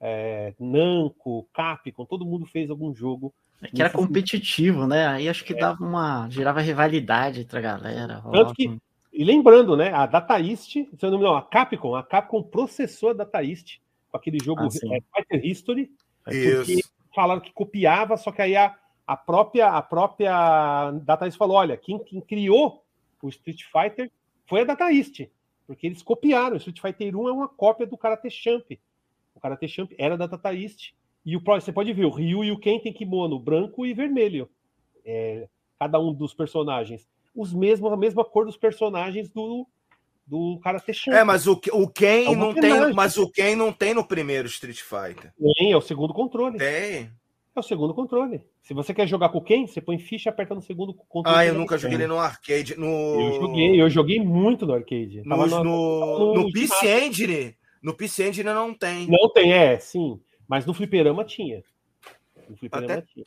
[0.00, 3.34] é, Namco, Capcom, todo mundo fez algum jogo.
[3.62, 5.06] É que era competitivo, né?
[5.06, 6.28] Aí acho que dava uma.
[6.28, 8.16] gerava rivalidade entre a galera.
[8.18, 8.78] rolava que-
[9.12, 12.42] E lembrando, né, a Data East, se eu não me engano, a Capcom, a Capcom
[12.42, 13.78] processou a Data East
[14.10, 15.90] com aquele jogo Ah, é, Fighter History,
[16.28, 16.56] Isso.
[16.66, 16.80] porque
[17.14, 18.74] falaram que copiava, só que aí a,
[19.06, 22.84] a própria a própria Data East falou, olha, quem, quem criou
[23.22, 24.10] o Street Fighter
[24.44, 25.22] foi a Data East,
[25.66, 26.52] porque eles copiaram.
[26.54, 28.70] O Street Fighter 1 é uma cópia do Karate Champ.
[29.34, 30.92] O Karate Champ era da Data East.
[31.26, 34.48] E o, você pode ver, o Ryu e o Ken tem kimono branco e vermelho.
[35.04, 37.04] É, cada um dos personagens.
[37.34, 39.66] Os mesmos, a mesma cor dos personagens do,
[40.24, 41.16] do Karate Champ.
[41.16, 44.46] É, mas o, o Ken É não tem, mas o Ken não tem no primeiro
[44.46, 45.32] Street Fighter.
[45.58, 46.58] Tem, é o segundo controle.
[46.58, 47.10] Tem.
[47.56, 48.42] É o segundo controle.
[48.62, 51.38] Se você quer jogar com quem, você põe ficha e aperta no segundo controle.
[51.38, 52.78] Ah, eu nunca joguei ele no arcade.
[52.78, 52.86] No...
[52.86, 55.22] Eu joguei, eu joguei muito no arcade.
[55.24, 57.56] Nos- no- no, no, no PC Engine.
[57.82, 59.08] No PC Engine não tem.
[59.08, 60.20] Não tem, é, sim.
[60.48, 61.62] Mas no fliperama tinha.
[62.48, 63.24] No fliperama Até- tinha.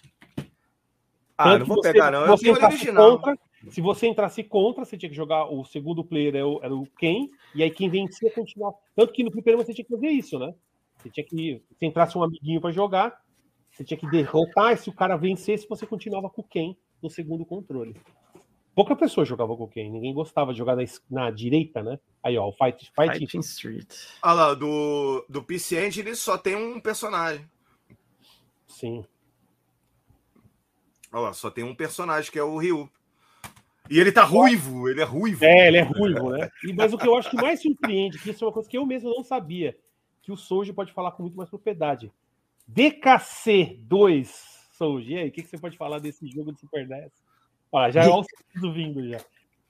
[1.37, 2.21] Ah, Tanto não vou você- pegar, não.
[2.25, 3.11] se Eu você entrasse original.
[3.19, 6.75] Contra, se você entrasse contra, você tinha que jogar o segundo player, era o, era
[6.75, 8.75] o Ken, e aí quem vencia continuava.
[8.95, 10.53] Tanto que no fliperama você tinha que fazer isso, né?
[10.97, 11.61] Você tinha que.
[11.77, 13.21] Se entrasse um amiguinho para jogar,
[13.71, 17.09] você tinha que derrotar, e se o cara vencesse, você continuava com o Ken no
[17.09, 17.95] segundo controle.
[18.79, 21.99] Pouca pessoa jogava com o Ken, ninguém gostava de jogar na, na direita, né?
[22.23, 23.93] Aí, ó, o Fight, fight, Fighting Street.
[24.23, 27.45] Olha lá, do, do PC Engine só tem um personagem.
[28.69, 29.03] sim.
[31.11, 32.89] Olha lá, só tem um personagem, que é o Ryu.
[33.89, 35.43] E ele tá ruivo, ele é ruivo.
[35.43, 36.49] É, ele é ruivo, né?
[36.63, 38.77] E, mas o que eu acho que mais surpreende, que isso é uma coisa que
[38.77, 39.77] eu mesmo não sabia,
[40.21, 42.13] que o Souji pode falar com muito mais propriedade.
[42.73, 44.29] DKC2,
[44.71, 47.11] Souji, e aí, o que, que você pode falar desse jogo do Super NES?
[47.71, 48.23] Olha, já é o
[48.73, 49.19] vindo já.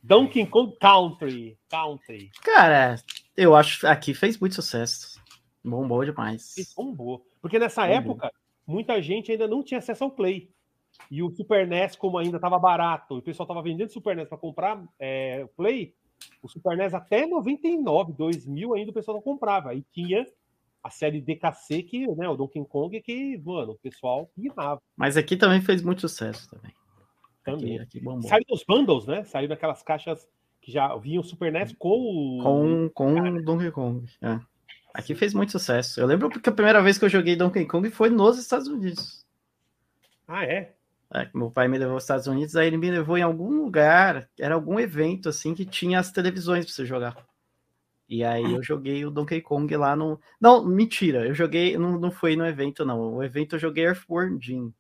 [0.02, 1.58] Donkey Kong Country.
[1.70, 2.32] Country.
[2.42, 2.96] Cara,
[3.36, 5.22] eu acho que aqui fez muito sucesso.
[5.64, 6.54] Bombou demais.
[6.54, 7.26] Que bombou.
[7.42, 7.98] Porque nessa Bombou.
[7.98, 8.32] época,
[8.66, 10.50] muita gente ainda não tinha acesso ao Play.
[11.12, 14.28] E o Super NES, como ainda estava barato, e o pessoal estava vendendo Super NES
[14.28, 15.94] para comprar é, o Play,
[16.42, 19.72] o Super NES até 99, 2000 ainda o pessoal não comprava.
[19.72, 20.26] Aí tinha
[20.84, 25.36] a série DKC, que, né, o Donkey Kong, que, mano, o pessoal pirava Mas aqui
[25.36, 26.74] também fez muito sucesso também.
[27.44, 27.76] Também.
[27.76, 28.30] Aqui, aqui bombou.
[28.30, 29.24] Saiu nos bundles, né?
[29.24, 30.28] Saiu naquelas caixas
[30.62, 32.44] Que já vinha o Super NES com o.
[32.44, 34.06] Com, com Donkey Kong.
[34.22, 34.40] É.
[34.94, 36.00] Aqui fez muito sucesso.
[36.00, 39.26] Eu lembro porque a primeira vez que eu joguei Donkey Kong foi nos Estados Unidos.
[40.28, 40.76] Ah, é?
[41.14, 44.30] É, meu pai me levou aos Estados Unidos, aí ele me levou em algum lugar,
[44.40, 47.26] era algum evento assim que tinha as televisões para você jogar.
[48.08, 50.20] E aí eu joguei o Donkey Kong lá no.
[50.40, 53.16] Não, mentira, eu joguei, não, não foi no evento, não.
[53.16, 54.74] O evento eu joguei Earthworm Jim.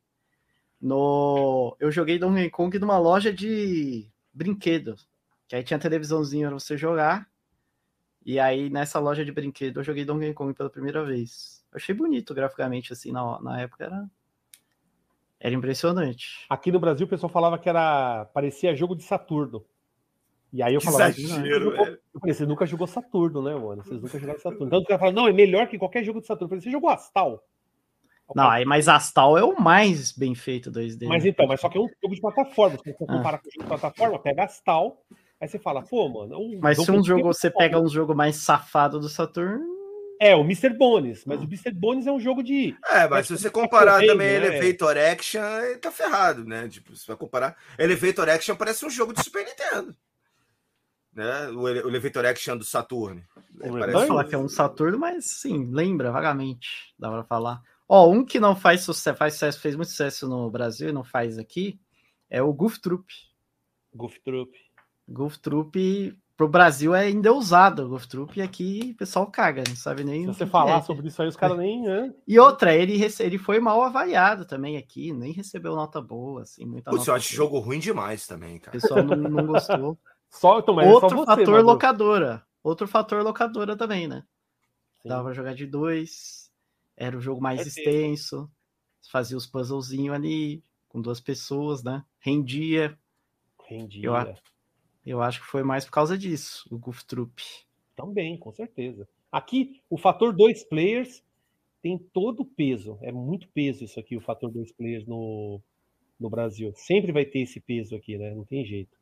[0.81, 1.75] No...
[1.79, 5.07] Eu joguei Donkey Kong numa loja de brinquedos.
[5.47, 7.27] Que aí tinha televisãozinha para você jogar.
[8.25, 11.65] E aí, nessa loja de brinquedo, eu joguei Donkey Kong pela primeira vez.
[11.71, 14.09] Eu achei bonito graficamente, assim, na, na época era.
[15.39, 16.45] Era impressionante.
[16.49, 18.25] Aqui no Brasil o pessoal falava que era.
[18.33, 19.65] parecia jogo de Saturno.
[20.51, 23.83] E aí eu falava, Exagero, eu, eu falei, você nunca jogou Saturno, né, mano?
[23.83, 24.65] Vocês nunca jogaram Saturno.
[24.65, 26.45] Então o cara fala, não, é melhor que qualquer jogo de Saturno.
[26.45, 27.43] Eu falei, você jogou Astal?
[28.35, 31.07] Não, aí, mas Astal é o mais bem feito 2D.
[31.07, 32.77] Mas então, mas só que é um jogo de plataforma.
[32.77, 33.39] Se você compara ah.
[33.39, 35.01] com o jogo de plataforma, pega Astal,
[35.39, 36.37] aí você fala, pô, mano.
[36.39, 39.79] Um mas se um jogo você pega um jogo mais safado do Saturno.
[40.21, 40.71] É, o Mr.
[40.77, 41.71] Bones, mas o Mr.
[41.71, 42.75] Bones é um jogo de.
[42.89, 44.47] É, mas se você comparar também né?
[44.47, 46.67] Elevator Action, ele tá ferrado, né?
[46.67, 47.55] Tipo, você vai comparar.
[47.77, 49.95] Elevator Action parece um jogo de Super Nintendo
[51.19, 51.49] né?
[51.49, 53.21] O, Elevator Action do Saturno.
[53.55, 53.69] Né?
[53.79, 57.61] Parece falar que é um Saturno, mas sim, lembra vagamente, dá para falar.
[57.91, 61.03] Ó, um que não faz sucesso, faz sucesso, fez muito sucesso no Brasil e não
[61.03, 61.79] faz aqui,
[62.29, 63.11] é o Goof Troop.
[63.91, 64.55] Goof Troop.
[65.07, 69.75] Goof Troop pro Brasil é endeusado, o Goof Troop, e aqui o pessoal caga, não
[69.75, 70.21] sabe nem.
[70.21, 70.81] Se você falar é.
[70.83, 71.81] sobre isso aí, os caras nem.
[71.81, 72.13] Né?
[72.27, 76.91] E outra, ele, ele foi mal avaliado também aqui, nem recebeu nota boa, assim, muita
[76.91, 78.77] Putz, eu acho jogo ruim demais também, cara.
[78.77, 79.97] O pessoal não, não gostou.
[80.29, 81.65] Só, então, Outro só você, fator Madu.
[81.65, 82.43] locadora.
[82.61, 84.23] Outro fator locadora também, né?
[85.01, 85.09] Sim.
[85.09, 86.48] Dava pra jogar de dois.
[86.99, 88.51] Era o jogo mais é extenso.
[89.09, 92.03] Fazia os puzzlezinhos ali com duas pessoas, né?
[92.19, 92.99] Rendia.
[93.65, 94.05] Rendia.
[94.05, 94.35] Eu,
[95.05, 97.41] eu acho que foi mais por causa disso, o Goof Troop.
[97.95, 99.07] Também, com certeza.
[99.31, 101.23] Aqui, o fator dois players
[101.81, 102.99] tem todo o peso.
[103.01, 105.61] É muito peso isso aqui, o fator dois players no,
[106.19, 106.73] no Brasil.
[106.75, 108.35] Sempre vai ter esse peso aqui, né?
[108.35, 108.97] Não tem jeito.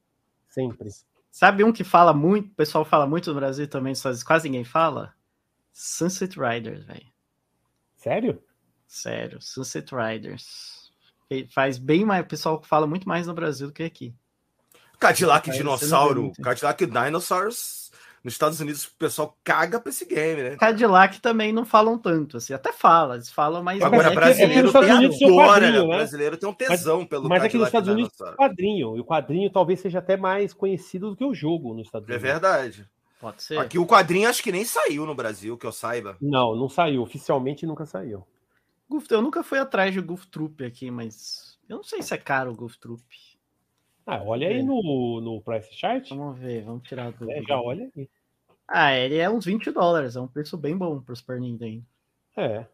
[0.48, 0.90] Sempre.
[1.32, 3.94] Sabe um que fala muito, o pessoal fala muito no Brasil também,
[4.26, 5.14] quase ninguém fala?
[5.74, 7.16] Sunset Riders, velho.
[8.08, 8.43] Sério?
[8.88, 10.91] Sério, Sunset Riders.
[11.54, 14.15] Faz bem mais, o pessoal fala muito mais no Brasil do que aqui.
[14.98, 17.91] Cadillac Dinossauro, Cadillac Dinosaurs
[18.24, 20.56] nos Estados Unidos o pessoal caga pra esse game, né?
[20.58, 23.82] Cadillac também não falam tanto, assim, até fala, eles falam, mas.
[23.82, 25.86] Agora, é brasileiro é tem adora, né?
[25.86, 29.06] brasileiro tem um tesão mas, pelo Mas aqui nos Estados Unidos tem quadrinho, e o
[29.06, 32.30] quadrinho talvez seja até mais conhecido do que o jogo nos Estados é Unidos.
[32.30, 32.89] É verdade.
[33.19, 33.58] Pode ser.
[33.58, 36.17] Aqui o quadrinho acho que nem saiu no Brasil, que eu saiba.
[36.21, 38.25] Não, não saiu, oficialmente nunca saiu.
[39.10, 42.51] Eu nunca fui atrás de Goof Troop aqui, mas eu não sei se é caro
[42.51, 43.03] o Goof Troop.
[44.06, 46.08] Ah, olha aí no, no price chart.
[46.10, 47.30] Vamos ver, vamos tirar do.
[47.30, 48.10] É, já olha aí.
[48.65, 51.86] Ah, ele é uns 20 dólares, é um preço bem bom para o Super Nintendo.
[52.36, 52.65] É.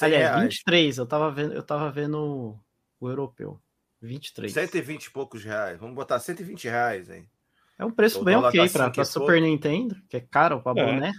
[0.00, 0.42] Aliás, reais.
[0.42, 2.58] 23, eu tava vendo, eu tava vendo
[3.00, 3.60] o europeu.
[4.00, 4.52] 23.
[4.52, 5.78] 120 e poucos reais.
[5.78, 7.24] Vamos botar 120 reais aí.
[7.80, 10.84] É um preço o bem ok tá para Super Nintendo, que é caro para é.
[10.84, 11.12] boné.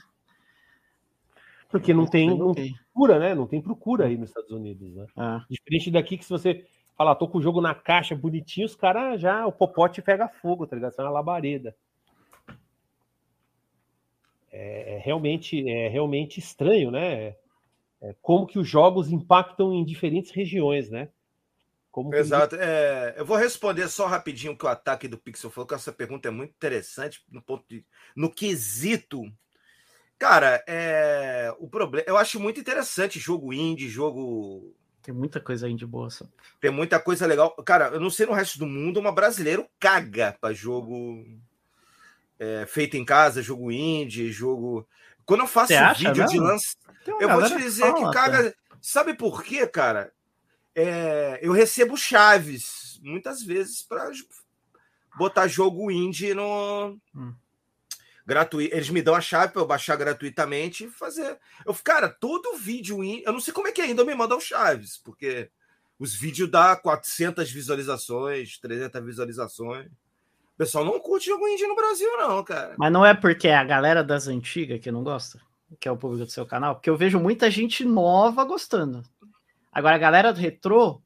[1.72, 3.34] Porque não tem, não tem procura, né?
[3.34, 5.08] Não tem procura aí nos Estados Unidos, né?
[5.18, 5.44] Ah.
[5.50, 9.20] Diferente daqui que se você falar, tô com o jogo na caixa bonitinho, os caras
[9.20, 10.92] já, o popote pega fogo, tá ligado?
[10.92, 11.76] Isso é uma labareda.
[14.52, 17.36] É, é, realmente, é realmente estranho, né?
[18.02, 21.10] É, como que os jogos impactam em diferentes regiões, né?
[21.92, 22.56] Como Exato.
[22.56, 26.30] É, eu vou responder só rapidinho que o ataque do Pixel falou, que essa pergunta
[26.30, 29.24] é muito interessante no ponto de, no quesito.
[30.18, 35.86] Cara, é, o problema, eu acho muito interessante jogo indie, jogo tem muita coisa indie
[35.86, 36.10] boa.
[36.10, 36.26] Só.
[36.60, 37.52] Tem muita coisa legal.
[37.66, 41.26] Cara, eu não sei no resto do mundo, mas brasileiro caga para jogo
[42.40, 44.88] é, feito em casa, jogo indie, jogo.
[45.26, 46.76] Quando eu faço vídeo de lance,
[47.20, 48.56] eu vou te dizer que caga.
[48.80, 50.12] Sabe por quê, cara?
[50.76, 54.10] É, eu recebo chaves muitas vezes para
[55.18, 56.98] botar jogo indie no.
[57.16, 57.34] Hum.
[58.26, 58.74] Gratuito.
[58.74, 61.38] Eles me dão a chave para eu baixar gratuitamente e fazer.
[61.66, 63.24] Eu, cara, todo vídeo indie.
[63.26, 65.50] Eu não sei como é que ainda me mandam chaves, porque
[66.00, 69.92] os vídeos dá 400 visualizações, 300 visualizações
[70.62, 72.76] pessoal não curte jogo indie no Brasil, não, cara.
[72.78, 75.40] Mas não é porque é a galera das antigas que não gosta,
[75.80, 79.02] que é o público do seu canal, porque eu vejo muita gente nova gostando.
[79.72, 81.02] Agora, a galera do retrô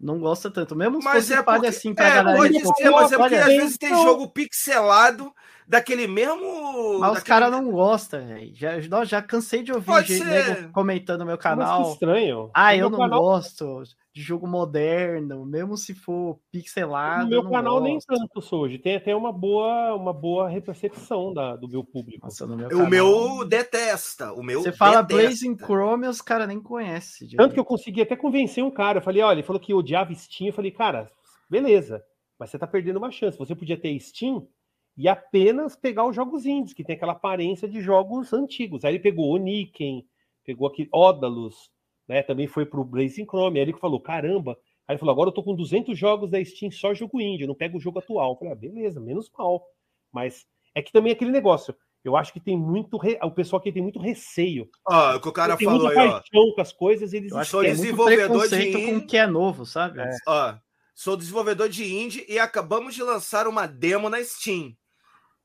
[0.00, 0.76] não gosta tanto.
[0.76, 2.38] Mesmo mas se é porque, assim pra é, galera.
[2.38, 5.32] Pode ser, mas é porque às vezes tem jogo pixelado
[5.66, 6.98] daquele mesmo.
[6.98, 7.18] Mas daquele...
[7.18, 8.52] os caras não gostam, velho.
[8.54, 11.80] Já, já cansei de ouvir gente comentando no meu canal.
[11.80, 12.50] Mas que estranho.
[12.54, 13.20] Ah, eu não canal...
[13.20, 13.82] gosto
[14.18, 17.24] de jogo moderno, mesmo se for pixelado.
[17.24, 17.84] No meu canal gosto.
[17.84, 18.76] nem tanto hoje.
[18.76, 22.26] Tem até uma boa, uma boa repercepção da, do meu público.
[22.26, 24.32] Nossa, meu o canal, meu detesta.
[24.32, 27.28] O meu Você fala Blazing Chrome, os caras nem conhecem.
[27.28, 28.98] Tanto que eu consegui até convencer um cara.
[28.98, 30.48] Eu falei, olha, ele falou que odiava Steam.
[30.48, 31.08] Eu falei, cara,
[31.48, 32.02] beleza,
[32.36, 33.38] mas você tá perdendo uma chance.
[33.38, 34.48] Você podia ter Steam
[34.96, 38.84] e apenas pegar os jogos indies, que tem aquela aparência de jogos antigos.
[38.84, 40.04] Aí ele pegou Oniken,
[40.44, 41.70] pegou aqui Ódalus,
[42.08, 42.22] né?
[42.22, 43.58] Também foi pro Blazing Chrome.
[43.58, 44.52] Aí ele falou: caramba.
[44.86, 47.54] Aí ele falou: agora eu tô com 200 jogos da Steam só jogo indie, não
[47.54, 48.32] pego o jogo atual.
[48.32, 49.62] Eu falei: ah, beleza, menos mal.
[50.10, 51.76] Mas é que também é aquele negócio.
[52.04, 52.96] Eu acho que tem muito.
[52.96, 53.18] Re...
[53.22, 54.68] O pessoal aqui tem muito receio.
[54.88, 57.38] Ó, o que o cara tem falou muita aí, paixão com as coisas, eles eu
[57.38, 60.00] acho que é desenvolvedor de com o que é novo, sabe?
[60.00, 60.10] É.
[60.26, 60.54] Ó,
[60.94, 64.74] sou desenvolvedor de indie e acabamos de lançar uma demo na Steam.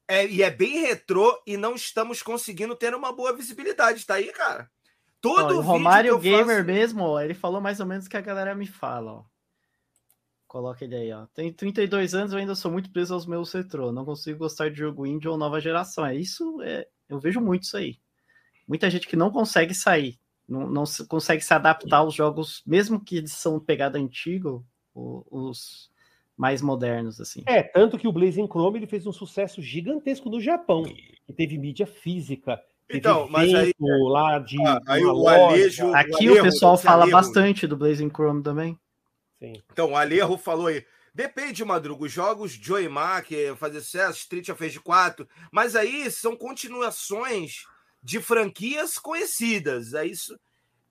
[0.07, 4.05] É, e é bem retrô e não estamos conseguindo ter uma boa visibilidade.
[4.05, 4.69] Tá aí, cara.
[5.23, 6.65] Todo ó, o Romário Gamer faço...
[6.65, 9.23] mesmo, ó, ele falou mais ou menos o que a galera me fala, ó.
[10.45, 11.25] Coloca ele aí, ó.
[11.27, 13.93] Tem 32 anos, eu ainda sou muito preso aos meus retrô.
[13.93, 16.05] Não consigo gostar de jogo indie ou nova geração.
[16.05, 17.97] É isso, é, eu vejo muito isso aí.
[18.67, 23.15] Muita gente que não consegue sair, não, não consegue se adaptar aos jogos, mesmo que
[23.15, 25.89] eles são pegada antigo, os,
[26.35, 27.43] mais modernos, assim.
[27.45, 31.57] É, tanto que o Blazing Chrome ele fez um sucesso gigantesco no Japão, que teve
[31.57, 32.61] mídia física.
[32.89, 37.65] Então, mas aí, lá de ah, aí o Alejo, aqui o, o pessoal fala bastante
[37.65, 38.77] do Blazing Chrome também.
[39.39, 39.53] Sim.
[39.71, 40.85] Então, o Alejo falou aí.
[41.13, 42.05] Depende, Madruga.
[42.05, 47.65] Os jogos Joy Mark, fazer sucesso, Street of Rage 4, mas aí são continuações
[48.01, 49.93] de franquias conhecidas.
[49.93, 50.35] É isso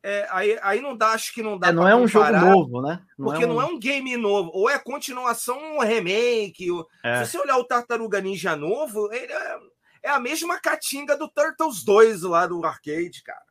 [0.05, 1.69] é, aí, aí não dá, acho que não dá.
[1.69, 3.01] É, não é um jogo novo, né?
[3.17, 3.55] Não porque é um...
[3.55, 6.69] não é um game novo, ou é continuação, um remake.
[6.71, 6.87] Ou...
[7.05, 7.25] É.
[7.25, 9.59] Se você olhar o Tartaruga Ninja novo, ele é,
[10.03, 13.43] é, a mesma catinga do Turtles 2 lá do arcade, cara.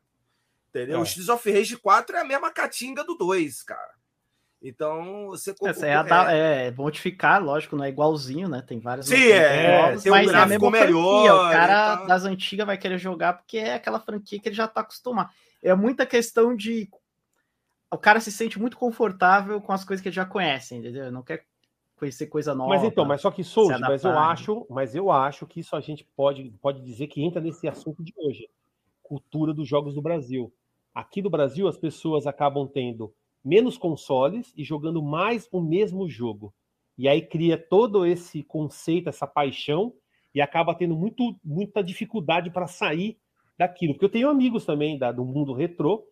[0.70, 0.98] Entendeu?
[0.98, 1.00] É.
[1.00, 3.92] O Streets of Rage 4 é a mesma catinga do 2, cara.
[4.64, 5.56] Então, você
[6.30, 8.62] é, é, modificar, lógico, não é igualzinho, né?
[8.62, 9.08] Tem vários.
[9.08, 11.24] Sim, é, novos, tem um mas é a mesma melhor.
[11.24, 11.36] Franquia.
[11.36, 14.82] O cara das antigas vai querer jogar porque é aquela franquia que ele já tá
[14.82, 16.90] acostumado é muita questão de.
[17.92, 21.12] O cara se sente muito confortável com as coisas que ele já conhece, entendeu?
[21.12, 21.46] Não quer
[22.02, 22.70] conhecer coisa nova.
[22.70, 25.80] Mas então, mas só que Souza, mas eu acho, mas eu acho que isso a
[25.80, 28.50] gente pode, pode dizer que entra nesse assunto de hoje.
[29.04, 30.52] Cultura dos jogos do Brasil.
[30.96, 33.14] Aqui no Brasil, as pessoas acabam tendo
[33.46, 36.52] menos consoles e jogando mais o mesmo jogo.
[36.98, 39.94] E aí cria todo esse conceito, essa paixão,
[40.34, 43.20] e acaba tendo muito, muita dificuldade para sair
[43.58, 43.94] daquilo.
[43.94, 46.04] Porque eu tenho amigos também da, do mundo retrô,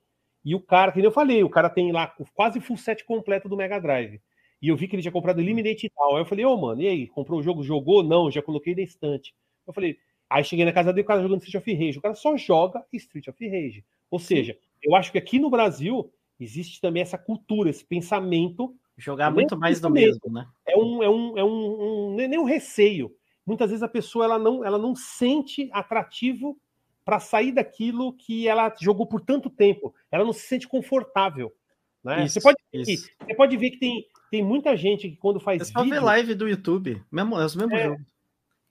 [0.45, 3.58] e o cara, que eu falei, o cara tem lá quase full set completo do
[3.58, 4.21] Mega Drive.
[4.62, 6.15] E eu vi que ele tinha comprado Eliminate e tal.
[6.15, 7.08] Aí eu falei, ô, oh, mano, e aí?
[7.08, 7.63] Comprou o jogo?
[7.63, 8.04] Jogou?
[8.04, 9.34] Não, já coloquei na estante.
[9.65, 9.98] Eu falei,
[10.30, 11.98] aí cheguei na casa dele, o cara jogando Street of Rage.
[11.98, 13.86] O cara só joga Street of Rage.
[14.12, 18.76] Ou seja, eu acho que aqui no Brasil existe também essa cultura, esse pensamento.
[18.98, 20.45] Jogar muito mais do mesmo, né?
[20.67, 23.15] É um, é um, é um, um, nem um receio.
[23.45, 26.60] Muitas vezes a pessoa ela não, ela não sente atrativo
[27.06, 29.95] para sair daquilo que ela jogou por tanto tempo.
[30.12, 31.52] Ela não se sente confortável.
[32.04, 32.26] Né?
[32.26, 35.62] Isso, você, pode você pode ver que tem, tem muita gente que quando faz.
[35.62, 38.06] É só vídeo, ver live do YouTube, mesmo, é os mesmos é, jogos.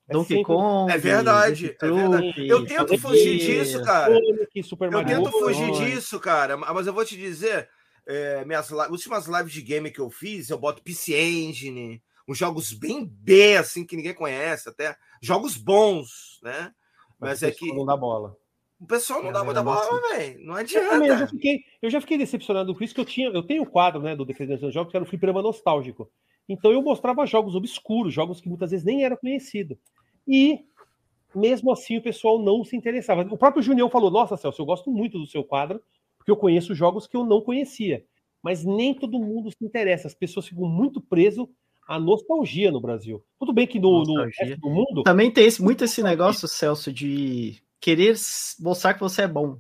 [0.09, 0.44] É Donkey sempre...
[0.44, 0.92] Kong.
[0.92, 2.49] É verdade, é verdade.
[2.49, 4.12] Eu tento fugir disso, cara.
[4.12, 6.57] eu tento fugir disso, cara.
[6.57, 7.68] Mas eu vou te dizer,
[8.07, 12.73] é, minhas últimas lives de game que eu fiz, eu boto PC Engine, uns jogos
[12.73, 16.73] bem B, assim, que ninguém conhece, até jogos bons, né?
[17.18, 17.73] Mas, é que.
[17.75, 18.37] Não dá bola.
[18.80, 20.44] O pessoal não é, dá muita bola, velho.
[20.44, 20.94] Não adianta.
[20.94, 23.28] Eu, eu, já fiquei, eu já fiquei decepcionado com isso, que eu tinha.
[23.28, 26.08] Eu tenho o um quadro né, do Defendendo dos Jogos, que era o Fliperama Nostálgico.
[26.48, 29.76] Então eu mostrava jogos obscuros, jogos que muitas vezes nem eram conhecidos.
[30.26, 30.60] E
[31.34, 33.22] mesmo assim o pessoal não se interessava.
[33.22, 35.82] O próprio Junião falou: Nossa, Celso, eu gosto muito do seu quadro,
[36.16, 38.04] porque eu conheço jogos que eu não conhecia.
[38.42, 40.06] Mas nem todo mundo se interessa.
[40.06, 41.46] As pessoas ficam muito presas
[41.86, 43.22] à nostalgia no Brasil.
[43.38, 45.02] Tudo bem que no, no resto do mundo.
[45.02, 48.14] Também tem esse, muito esse negócio, Celso, de querer
[48.60, 49.58] mostrar que você é bom.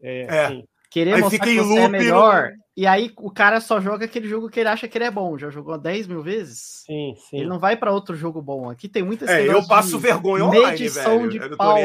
[0.00, 0.62] É, é.
[0.90, 2.50] Querer aí mostrar que você é melhor.
[2.50, 2.62] No...
[2.76, 5.38] E aí o cara só joga aquele jogo que ele acha que ele é bom.
[5.38, 6.84] Já jogou 10 mil vezes?
[6.86, 7.38] Sim, sim.
[7.38, 8.70] Ele não vai para outro jogo bom.
[8.70, 11.30] Aqui tem muita É, eu passo vergonha online, medição velho.
[11.30, 11.76] de pau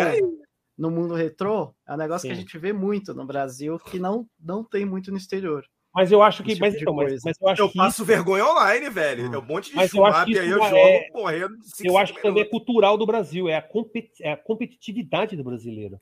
[0.78, 1.74] no mundo retrô.
[1.88, 2.28] É um negócio sim.
[2.28, 5.66] que a gente vê muito no Brasil, que não, não tem muito no exterior.
[5.98, 6.54] Mas eu acho que.
[6.54, 8.06] Tipo mas, então, mas, mas, eu acho eu que passo isso...
[8.06, 9.34] vergonha online, velho.
[9.34, 11.10] É um monte de mas eu acho que aí eu jogo é...
[11.10, 11.58] correndo.
[11.84, 14.12] Eu acho que também é cultural do Brasil, é a, compet...
[14.22, 16.00] é a competitividade do brasileiro.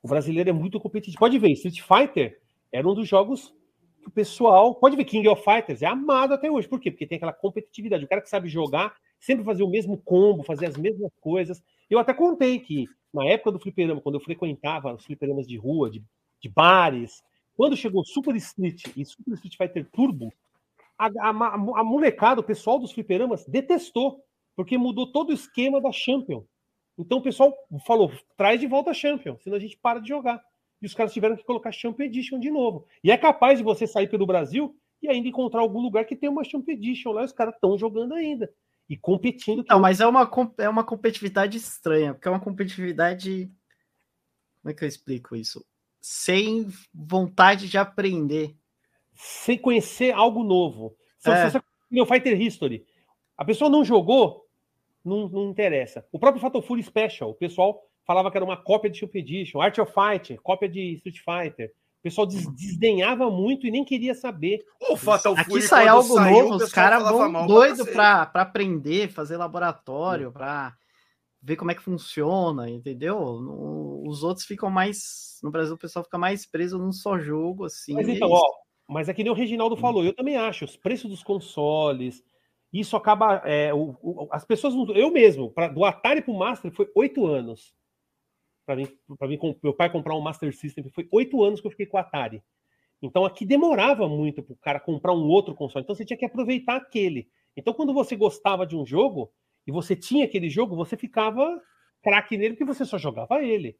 [0.00, 1.18] O brasileiro é muito competitivo.
[1.18, 2.38] Pode ver, Street Fighter
[2.70, 3.52] era um dos jogos
[4.00, 4.76] que o pessoal.
[4.76, 6.68] Pode ver, King of Fighters é amado até hoje.
[6.68, 6.92] Por quê?
[6.92, 8.04] Porque tem aquela competitividade.
[8.04, 11.60] O cara que sabe jogar, sempre fazer o mesmo combo, fazer as mesmas coisas.
[11.90, 15.90] Eu até contei que, na época do fliperama, quando eu frequentava os fliperamas de rua,
[15.90, 16.00] de,
[16.40, 17.24] de bares,
[17.56, 20.32] quando chegou Super Street e Super Street Fighter Turbo,
[20.98, 24.24] a, a, a molecada, o pessoal dos fliperamas detestou,
[24.54, 26.44] porque mudou todo o esquema da Champion.
[26.98, 27.54] Então o pessoal
[27.86, 30.42] falou: traz de volta a Champion, senão a gente para de jogar.
[30.80, 32.86] E os caras tiveram que colocar Champion Edition de novo.
[33.04, 36.28] E é capaz de você sair pelo Brasil e ainda encontrar algum lugar que tem
[36.28, 38.52] uma Champion Edition lá, os caras estão jogando ainda.
[38.88, 39.64] E competindo.
[39.68, 43.50] Não, mas é uma, é uma competitividade estranha, porque é uma competitividade.
[44.60, 45.64] Como é que eu explico isso?
[46.02, 48.54] Sem vontade de aprender.
[49.14, 50.96] Sem conhecer algo novo.
[51.16, 51.48] Se é.
[51.48, 52.84] você no Fighter History,
[53.36, 54.46] a pessoa não jogou,
[55.04, 56.04] não, não interessa.
[56.10, 59.60] O próprio Fatal Fury Special, o pessoal falava que era uma cópia de Champion Edition.
[59.60, 61.72] Art of Fight, cópia de Street Fighter.
[62.00, 64.64] O pessoal des desdenhava muito e nem queria saber.
[64.90, 69.36] O Fatal Aqui Fury, sai algo saiu, novo, os caras vão doido para aprender, fazer
[69.36, 70.32] laboratório, hum.
[70.32, 70.76] para
[71.42, 73.40] ver como é que funciona, entendeu?
[73.40, 75.38] No, os outros ficam mais.
[75.42, 77.94] No Brasil, o pessoal fica mais preso num só jogo, assim.
[77.94, 78.42] Mas então, ó,
[78.88, 79.78] mas é que nem o Reginaldo hum.
[79.78, 82.22] falou, eu também acho, os preços dos consoles,
[82.72, 83.42] isso acaba.
[83.44, 84.74] É, o, o, as pessoas.
[84.94, 87.74] Eu mesmo, pra, do Atari pro Master foi oito anos
[88.64, 88.88] para mim,
[89.18, 91.96] para mim, meu pai comprar um Master System, foi oito anos que eu fiquei com
[91.96, 92.42] o Atari.
[93.00, 95.82] Então aqui demorava muito para o cara comprar um outro console.
[95.82, 97.28] Então você tinha que aproveitar aquele.
[97.56, 99.32] Então quando você gostava de um jogo
[99.66, 101.60] e você tinha aquele jogo, você ficava
[102.02, 103.76] craque nele porque você só jogava ele.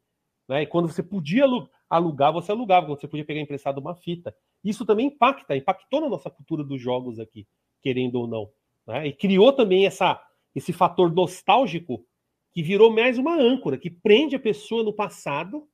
[0.47, 0.63] Né?
[0.63, 1.45] E quando você podia
[1.89, 4.35] alugar, você alugava, quando você podia pegar emprestado uma fita.
[4.63, 7.47] Isso também impacta, impactou na nossa cultura dos jogos aqui,
[7.81, 8.49] querendo ou não.
[8.87, 9.07] Né?
[9.07, 10.21] E criou também essa,
[10.55, 12.05] esse fator nostálgico
[12.53, 15.67] que virou mais uma âncora, que prende a pessoa no passado,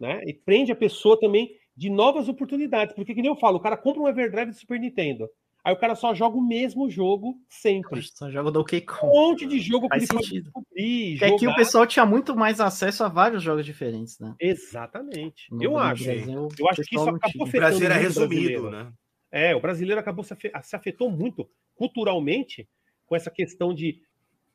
[0.00, 0.22] né?
[0.26, 2.94] E prende a pessoa também de novas oportunidades.
[2.94, 5.28] Porque, que nem eu falo, o cara compra um Everdrive do Super Nintendo.
[5.68, 8.00] Aí o cara só joga o mesmo jogo sempre.
[8.00, 9.04] Só joga do Donkey Kong.
[9.04, 10.50] Um monte de jogo Faz que ele sentido.
[10.50, 11.18] pode descobrir.
[11.18, 14.34] Porque aqui o pessoal tinha muito mais acesso a vários jogos diferentes, né?
[14.40, 15.52] Exatamente.
[15.52, 16.04] No eu acho.
[16.04, 17.44] Brasil, eu acho que isso acabou afetando.
[17.44, 18.90] O Brasil era resumido, né?
[19.30, 20.34] É, o brasileiro acabou se,
[20.72, 22.66] afetou muito culturalmente
[23.04, 24.00] com essa questão de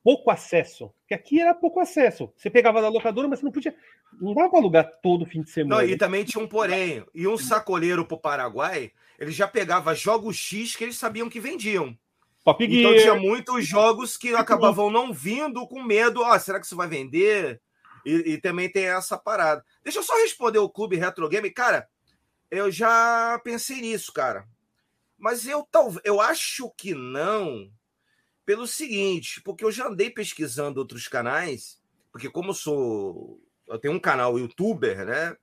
[0.04, 0.92] pouco acesso.
[1.02, 2.34] Porque aqui era pouco acesso.
[2.36, 3.76] Você pegava da locadora, mas você não podia.
[4.20, 5.84] Não dava para alugar todo fim de semana.
[5.84, 7.06] Não, e também tinha um porém.
[7.14, 8.92] E um sacoleiro para o Paraguai,
[9.24, 11.98] ele já pegava jogos X que eles sabiam que vendiam.
[12.46, 13.02] Então Gear.
[13.02, 16.22] tinha muitos jogos que acabavam não vindo com medo.
[16.22, 17.62] Ó, oh, será que isso vai vender?
[18.06, 19.64] E, e, também tem essa parada.
[19.82, 21.50] Deixa eu só responder o Clube Retro Game.
[21.50, 21.88] Cara,
[22.52, 24.46] eu já pensei nisso, cara.
[25.18, 25.66] Mas eu,
[26.04, 27.72] eu acho que não
[28.46, 33.94] pelo seguinte, porque eu já andei pesquisando outros canais, porque como eu sou, eu tenho
[33.94, 35.38] um canal youtuber, né?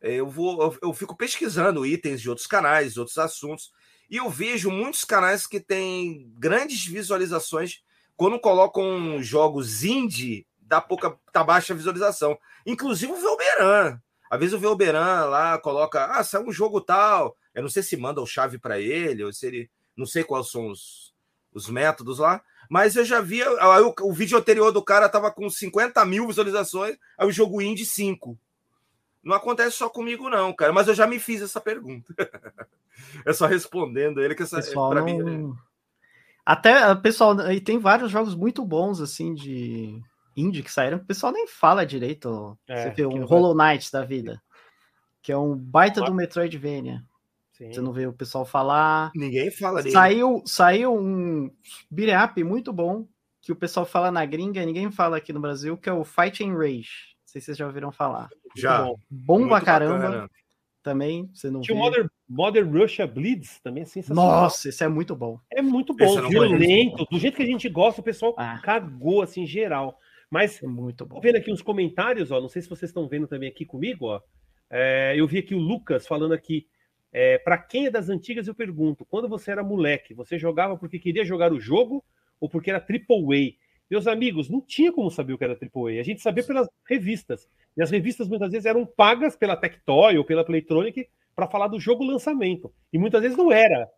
[0.00, 3.72] Eu vou, eu, fico pesquisando itens de outros canais, outros assuntos,
[4.10, 7.80] e eu vejo muitos canais que têm grandes visualizações
[8.16, 12.38] quando colocam jogos indie, dá pouca, tá baixa visualização.
[12.64, 14.00] Inclusive o Velberan.
[14.30, 17.36] Às vezes o Velberan lá coloca, ah, saiu um jogo tal.
[17.54, 19.70] Eu não sei se manda o chave para ele, ou se ele.
[19.96, 21.14] Não sei quais são os,
[21.52, 23.46] os métodos lá, mas eu já via.
[23.48, 27.62] Aí o, o, vídeo anterior do cara tava com 50 mil visualizações, aí o jogo
[27.62, 28.38] indie 5.
[29.26, 30.72] Não acontece só comigo, não, cara.
[30.72, 32.14] Mas eu já me fiz essa pergunta.
[33.26, 35.04] é só respondendo ele que essa pessoal pra não...
[35.04, 35.50] mim.
[35.52, 35.66] É...
[36.46, 40.00] Até, pessoal, e tem vários jogos muito bons, assim, de
[40.36, 42.56] indie que saíram, o pessoal nem fala direito.
[42.68, 44.40] É, Você vê um Hollow Knight da vida,
[45.20, 47.02] que é um baita do Metroidvania.
[47.50, 47.72] Sim.
[47.72, 49.10] Você não vê o pessoal falar.
[49.12, 49.92] Ninguém fala dele.
[49.92, 51.50] Saiu, saiu um
[51.90, 53.08] beat up muito bom
[53.40, 56.04] que o pessoal fala na gringa e ninguém fala aqui no Brasil, que é o
[56.04, 57.15] Fight and Rage.
[57.36, 58.30] Não sei se vocês já ouviram falar.
[58.56, 58.82] Já.
[58.82, 59.98] Bom, bom pra caramba.
[59.98, 60.30] Bacana.
[60.82, 64.42] Também, você não Tinha o Modern, Modern Russia Bleeds, também é sensacional.
[64.42, 65.38] Nossa, esse é muito bom.
[65.52, 68.60] É muito bom, violento, do jeito que a gente gosta, o pessoal ah.
[68.62, 69.98] cagou, assim, geral.
[70.30, 71.20] Mas, é muito bom.
[71.20, 74.20] vendo aqui uns comentários, ó, não sei se vocês estão vendo também aqui comigo, ó.
[74.70, 76.68] É, eu vi aqui o Lucas falando aqui,
[77.12, 81.00] é, para quem é das antigas, eu pergunto: quando você era moleque, você jogava porque
[81.00, 82.04] queria jogar o jogo
[82.40, 83.65] ou porque era Triple A?
[83.90, 86.02] Meus amigos, não tinha como saber o que era Triple A.
[86.02, 87.48] Gente sabia pelas revistas.
[87.76, 91.78] E as revistas muitas vezes eram pagas pela Tectoy ou pela Playtronic para falar do
[91.78, 92.72] jogo lançamento.
[92.92, 93.88] E muitas vezes não era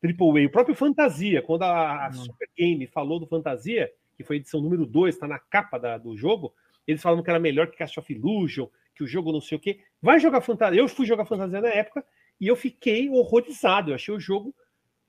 [0.00, 0.46] Triple A.
[0.46, 4.84] O próprio Fantasia, quando a, Super Game falou do Fantasia, que foi a edição número
[4.84, 6.52] 2, está na capa da, do jogo,
[6.86, 9.60] eles falaram que era melhor que Cast of Illusion, que o jogo não sei o
[9.60, 9.80] quê.
[10.02, 10.80] Vai jogar Fantasia.
[10.80, 12.04] Eu fui jogar Fantasia na época
[12.40, 13.90] e eu fiquei horrorizado.
[13.90, 14.54] Eu achei o jogo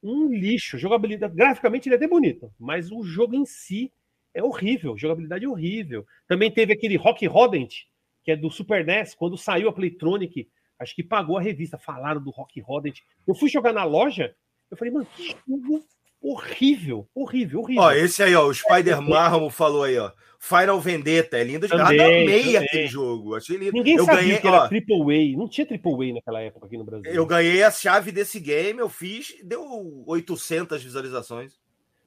[0.02, 0.78] um lixo.
[0.78, 3.92] Jogabilidade, graficamente ele é até bonito, mas o jogo em si
[4.34, 4.98] é horrível.
[4.98, 6.06] Jogabilidade é horrível.
[6.28, 7.84] Também teve aquele Rock Rodent,
[8.24, 10.50] que é do Super NES, quando saiu a Playtronic,
[10.80, 11.78] acho que pagou a revista.
[11.78, 13.00] Falaram do Rock Rodent.
[13.28, 14.36] Eu fui jogar na loja,
[14.70, 15.84] eu falei, mano, que jogo
[16.22, 17.84] horrível, horrível, horrível.
[17.84, 20.12] Ó, esse aí, ó, o Spider Marmo falou aí, ó.
[20.42, 23.36] Final Vendetta, é lindo de Também, amei aquele jogo.
[23.36, 23.74] Achei lindo.
[23.74, 24.96] Ninguém eu sabia ganhei, que era ó, Triple
[25.34, 25.38] A.
[25.38, 27.12] Não tinha Triple A naquela época aqui no Brasil.
[27.12, 31.60] eu ganhei a chave desse game, eu fiz, deu 800 visualizações.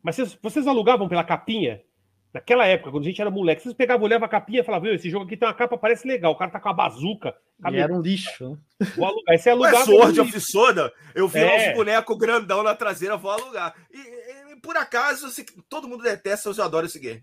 [0.03, 1.83] Mas vocês, vocês alugavam pela capinha?
[2.33, 4.95] Naquela época, quando a gente era moleque, vocês pegavam, olhavam a capinha e falavam, "Viu,
[4.95, 6.33] esse jogo aqui tem uma capa, parece legal.
[6.33, 7.35] O cara tá com a bazuca.
[7.71, 8.51] E era um lixo.
[8.53, 8.59] né?
[8.97, 9.35] Vou alugar.
[9.35, 9.85] Esse é Ué, alugava.
[9.85, 11.45] Sword no- of Soda, eu vi É.
[11.45, 13.75] lá uns bonecos grandão na traseira, vou alugar.
[13.93, 17.23] E, e- e por acaso, assim, todo mundo detesta, eu adoro esse game.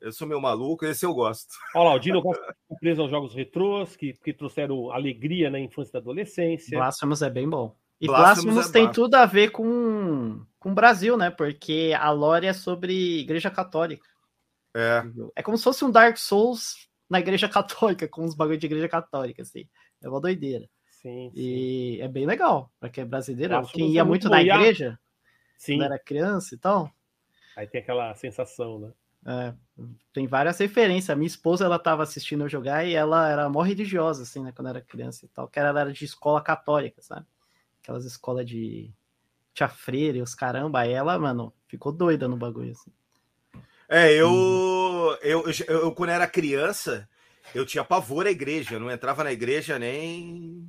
[0.00, 1.48] Eu sou meio maluco, esse eu gosto.
[1.76, 5.60] Olha lá, o Dino gosta de preso aos jogos retrôs, que, que trouxeram alegria na
[5.60, 6.78] infância e da adolescência.
[6.78, 7.76] Blasphemous é bem bom.
[8.00, 11.28] E Blasphemous é tem tudo a ver com, com o Brasil, né?
[11.28, 14.08] Porque a lore é sobre igreja católica.
[14.74, 15.02] É.
[15.36, 18.88] É como se fosse um Dark Souls na igreja católica, com uns bagulho de igreja
[18.88, 19.68] católica, assim.
[20.00, 20.68] É uma doideira.
[20.90, 21.40] Sim, sim.
[21.40, 23.54] E é bem legal, pra quem é brasileiro.
[23.54, 24.98] Blasphemous Quem ia muito muito na a- igreja,
[25.56, 25.76] Sim.
[25.76, 26.92] quando era criança e tal.
[27.56, 28.92] Aí tem aquela sensação, né?
[29.26, 29.54] É,
[30.14, 31.10] tem várias referências.
[31.10, 34.52] A minha esposa, ela tava assistindo eu jogar e ela era mó religiosa, assim, né?
[34.52, 35.48] Quando era criança e tal.
[35.48, 37.26] Que ela era de escola católica, sabe?
[37.82, 38.90] Aquelas escolas de
[39.52, 40.80] tia freira e os caramba.
[40.80, 42.90] Aí ela, mano, ficou doida no bagulho, assim.
[43.90, 44.28] É, eu,
[45.20, 47.08] eu, eu, eu, quando era criança,
[47.52, 50.64] eu tinha pavor à igreja, eu não entrava na igreja nem.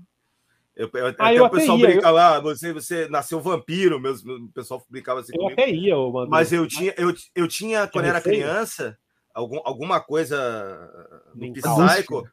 [0.75, 4.25] Eu, eu- Ah, até eu o pessoal ia, brinca lá, você, você nasceu vampiro, meus,
[4.25, 5.61] o pessoal brincava assim Eu comigo.
[5.61, 6.31] até ia, Madu.
[6.31, 8.97] Mas eu tinha, eu, eu tinha quando era criança,
[9.35, 10.89] algum, alguma coisa
[11.35, 12.27] no psycho,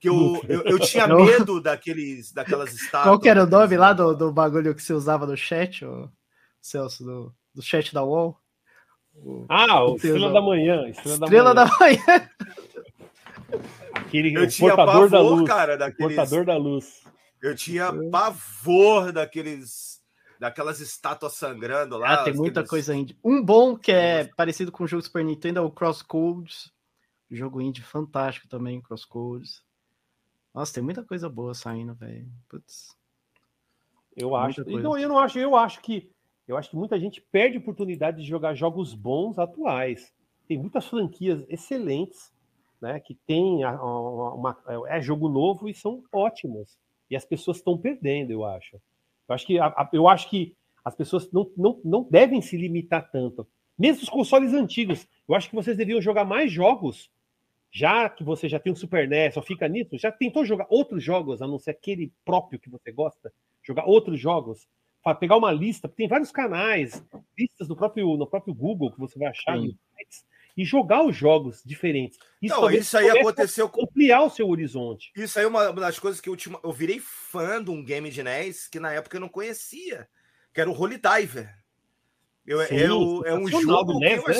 [0.00, 3.02] que eu, eu, eu tinha medo daqueles, daquelas estátuas.
[3.04, 6.08] Qual que era o nome lá do, do bagulho que você usava no chat, ô,
[6.62, 7.04] Celso?
[7.04, 8.41] Do, do chat da UOL?
[9.48, 10.88] Ah, o Estrela da Manhã.
[10.88, 11.96] Estrela, Estrela da da Manhã.
[12.06, 12.30] Manhã.
[13.94, 15.48] Aquele Eu o tinha portador da pavor, luz.
[15.48, 16.16] cara, daqueles.
[16.16, 17.02] Portador da luz.
[17.40, 20.00] Eu tinha pavor daqueles.
[20.40, 22.14] Daquelas estátuas sangrando lá.
[22.14, 23.16] Ah, tem muita aqueles- coisa indie.
[23.22, 26.72] Um bom que é parecido com o jogo Super Nintendo é o Crosscodes.
[27.30, 29.62] Jogo indie fantástico também, Crosscodes.
[30.52, 32.28] Nossa, tem muita coisa boa saindo, velho.
[32.48, 32.96] Putz.
[34.16, 34.64] Eu Muita acho.
[34.82, 35.38] Não, eu não acho.
[35.38, 36.10] Eu acho que
[36.46, 40.12] eu acho que muita gente perde oportunidade de jogar jogos bons atuais.
[40.48, 42.32] Tem muitas franquias excelentes,
[42.80, 42.98] né?
[43.00, 44.56] Que tem a- a- uma,
[44.88, 46.78] é jogo novo e são ótimos.
[47.10, 48.76] E as pessoas estão perdendo, eu acho.
[49.28, 49.56] Eu acho que,
[49.92, 53.46] eu acho que as pessoas não, não, não devem se limitar tanto.
[53.78, 57.10] Mesmo os consoles antigos, eu acho que vocês deviam jogar mais jogos.
[57.70, 61.02] Já que você já tem um Super NES, só fica nisso, já tentou jogar outros
[61.02, 63.32] jogos, a não ser aquele próprio que você gosta?
[63.62, 64.68] Jogar outros jogos?
[65.18, 67.02] Pegar uma lista, tem vários canais,
[67.38, 69.76] listas no próprio, no próprio Google que você vai achar Sim.
[70.56, 72.18] e jogar os jogos diferentes.
[72.40, 73.82] Isso, Não, isso aí aconteceu com.
[73.82, 75.10] ampliar o seu horizonte.
[75.16, 78.22] Isso aí é uma das coisas que eu, eu virei fã de um game de
[78.22, 80.08] NES que na época eu não conhecia,
[80.54, 81.52] que era o Holy Diver.
[82.46, 84.34] Eu, Sim, é, o- é um jogo do que NES, eu né?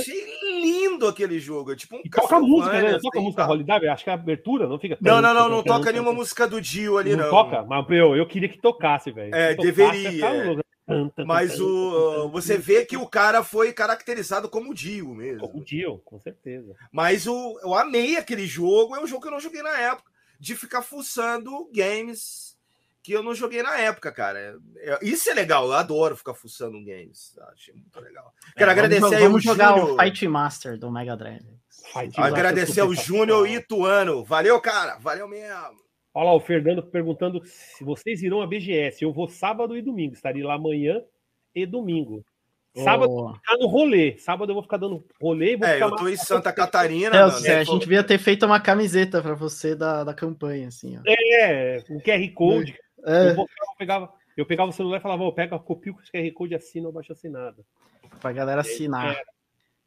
[1.08, 1.72] Aquele jogo.
[1.72, 2.92] É tipo um toca música, né?
[2.92, 4.96] Não toca assim, música Diver, acho que a abertura não fica.
[5.00, 7.24] Não, não, não, não toca nenhuma música do Dio ali, não.
[7.24, 7.30] não.
[7.30, 9.34] toca, mas eu, eu queria que tocasse, velho.
[9.34, 10.56] É, deveria, é.
[11.24, 15.50] Mas o, você vê que o cara foi caracterizado como Dio mesmo.
[15.54, 16.74] O Dio, com certeza.
[16.90, 20.10] Mas o, eu amei aquele jogo, é um jogo que eu não joguei na época,
[20.38, 22.51] de ficar fuçando games
[23.02, 24.56] que eu não joguei na época, cara.
[24.78, 27.36] É- isso é legal, eu adoro ficar fuçando games.
[27.52, 28.32] Achei muito legal.
[28.56, 29.96] Quero É, agradecer vamos, aí vamos o jogar Júnior.
[29.98, 31.44] o Fight Master do Mega Drive.
[31.92, 32.20] Fight.
[32.20, 34.24] Agradecer ao Júnior Ituano.
[34.24, 34.98] Valeu, cara.
[34.98, 35.82] Valeu mesmo.
[36.14, 39.02] Olha lá, o Fernando perguntando se vocês irão à BGS.
[39.02, 40.12] Eu vou sábado e domingo.
[40.14, 41.00] Estarei lá amanhã
[41.54, 42.24] e domingo.
[42.74, 44.16] Sábado eu Ô, vou ficar no rolê.
[44.18, 45.52] Sábado eu vou ficar dando rolê.
[45.52, 47.10] e Vou É, ficar eu tô em Santa Catarina.
[47.12, 47.46] Celso, mano.
[47.46, 51.02] é, a gente devia ter feito uma camiseta pra você da, da campanha, assim, ó.
[51.06, 52.74] É, um QR Code.
[53.04, 55.96] É, Eu, vou- eu pegava, eu pegava o celular e falava, ó, pega, copia o
[55.96, 57.64] QR Code, assina ou baixa assinada.
[58.20, 59.14] pra galera assinar.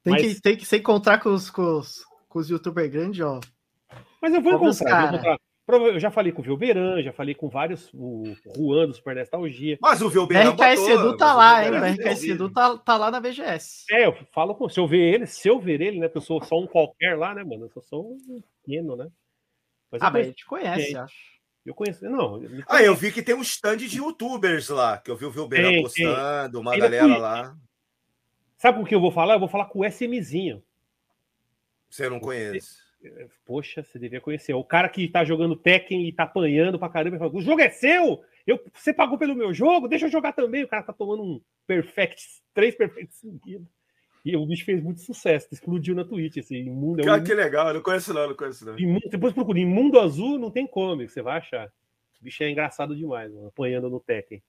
[0.04, 3.22] Tem, Mas- que, tem que se encontrar com os, com os, com os youtubers grandes,
[3.26, 3.40] ó.
[4.22, 7.34] Mas eu vou Vamos, encontrar, eu vou Eu já falei com o Vilberan, já falei
[7.34, 8.24] com vários, o
[8.56, 9.78] Juan do Super Nostalgia.
[9.82, 11.72] Mas o Velbeirão RKS Edu tá lá, hein?
[11.72, 13.86] Velbeirão O RKS Edu tá, tá lá na BGS.
[13.92, 14.70] É, eu falo com.
[14.70, 16.08] Se eu ver ele, se eu ver ele, né?
[16.08, 17.66] Porque eu sou só um qualquer lá, né, mano?
[17.66, 18.18] Eu sou só um
[18.64, 19.08] pequeno, né?
[19.92, 20.30] Mas Ah, mas a conheço.
[20.30, 21.16] gente conhece, acho.
[21.66, 22.06] Eu conheço.
[22.06, 25.26] Não, eu Ah, eu vi que tem um stand de youtubers lá, que eu vi
[25.26, 26.80] o Velbeirão Tem, postando, uma Tem.
[26.80, 27.58] galera lá.
[28.58, 29.36] Sabe com o que eu vou falar?
[29.36, 30.64] Eu vou falar com o SMzinho.
[31.90, 32.86] Você não conhece.
[33.46, 34.54] Poxa, você devia conhecer.
[34.54, 37.62] O cara que tá jogando Tekken e tá apanhando pra caramba e fala: o jogo
[37.62, 38.24] é seu!
[38.46, 39.88] Eu, você pagou pelo meu jogo?
[39.88, 40.64] Deixa eu jogar também.
[40.64, 43.68] O cara tá tomando um Perfect, três Perfect seguidos.
[44.26, 46.38] E o bicho fez muito sucesso, explodiu na Twitch.
[46.38, 48.78] Esse imundo, é um Cara, que legal, eu não conheço não, não conheço não.
[48.78, 51.68] Imundo- depois procura Imundo Azul, não tem como, você vai achar.
[52.20, 54.42] O bicho é engraçado demais, mano, apanhando no Tekken.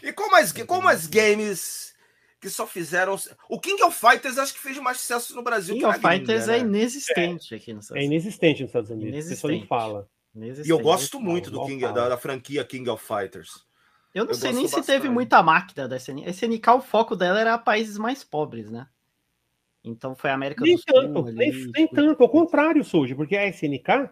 [0.00, 1.92] E como as, como as games
[2.40, 3.16] que só fizeram.
[3.48, 5.74] O King of Fighters acho que fez mais sucesso no Brasil.
[5.74, 6.68] King of Fighters gringa, é né?
[6.68, 7.56] inexistente é.
[7.56, 7.96] aqui nos Estados Unidos.
[7.96, 9.26] É inexistente nos Estados Unidos.
[9.26, 10.08] A pessoa nem fala.
[10.64, 13.66] E eu gosto muito do King, da, da, franquia King of Fighters.
[14.14, 16.26] Eu não eu sei nem se teve muita máquina da SNK.
[16.26, 18.86] A SNK, o foco dela era países mais pobres, né?
[19.84, 21.32] Então foi a América nem do tanto, Sul.
[21.32, 24.10] Nem, ali, nem tanto, ao contrário, Suji, porque a SNK,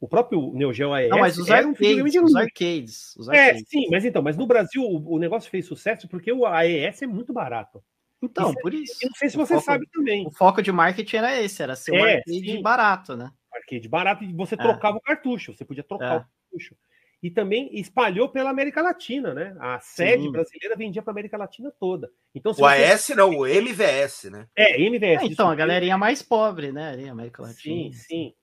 [0.00, 1.10] o próprio Neo Geo AES...
[1.10, 3.62] Não, mas os arcades, um os arcades, os é, arcades.
[3.62, 7.02] É, sim, mas então, mas no Brasil o, o negócio fez sucesso porque o AES
[7.02, 7.82] é muito barato.
[8.22, 8.98] Então, isso, por isso.
[9.02, 10.26] Eu não sei se você foco, sabe também.
[10.26, 12.62] O foco de marketing era esse, era ser um é, arcade sim.
[12.62, 13.30] barato, né?
[13.52, 14.58] Arcade barato e você é.
[14.58, 16.16] trocava o cartucho, você podia trocar é.
[16.16, 16.74] o cartucho.
[17.22, 19.54] E também espalhou pela América Latina, né?
[19.60, 20.32] A sede sim.
[20.32, 22.10] brasileira vendia para a América Latina toda.
[22.34, 22.64] Então, o você...
[22.64, 24.48] AS não, o MVS, né?
[24.56, 25.22] É, MVS.
[25.22, 26.88] É, então, a galerinha mais pobre, né?
[26.90, 27.74] Ali, América Latina.
[27.74, 28.34] Sim, sim.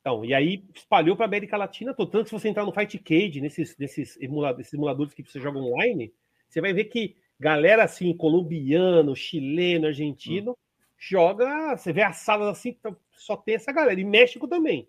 [0.00, 2.10] Então, e aí espalhou para a América Latina toda.
[2.10, 5.60] Tanto que se você entrar no Fight Cage, nesses, nesses emuladores, simuladores que você joga
[5.60, 6.12] online,
[6.48, 10.56] você vai ver que galera assim, colombiano, chileno, argentino, hum.
[10.98, 11.76] joga.
[11.76, 14.00] Você vê as salas assim, então, só tem essa galera.
[14.00, 14.88] E México também.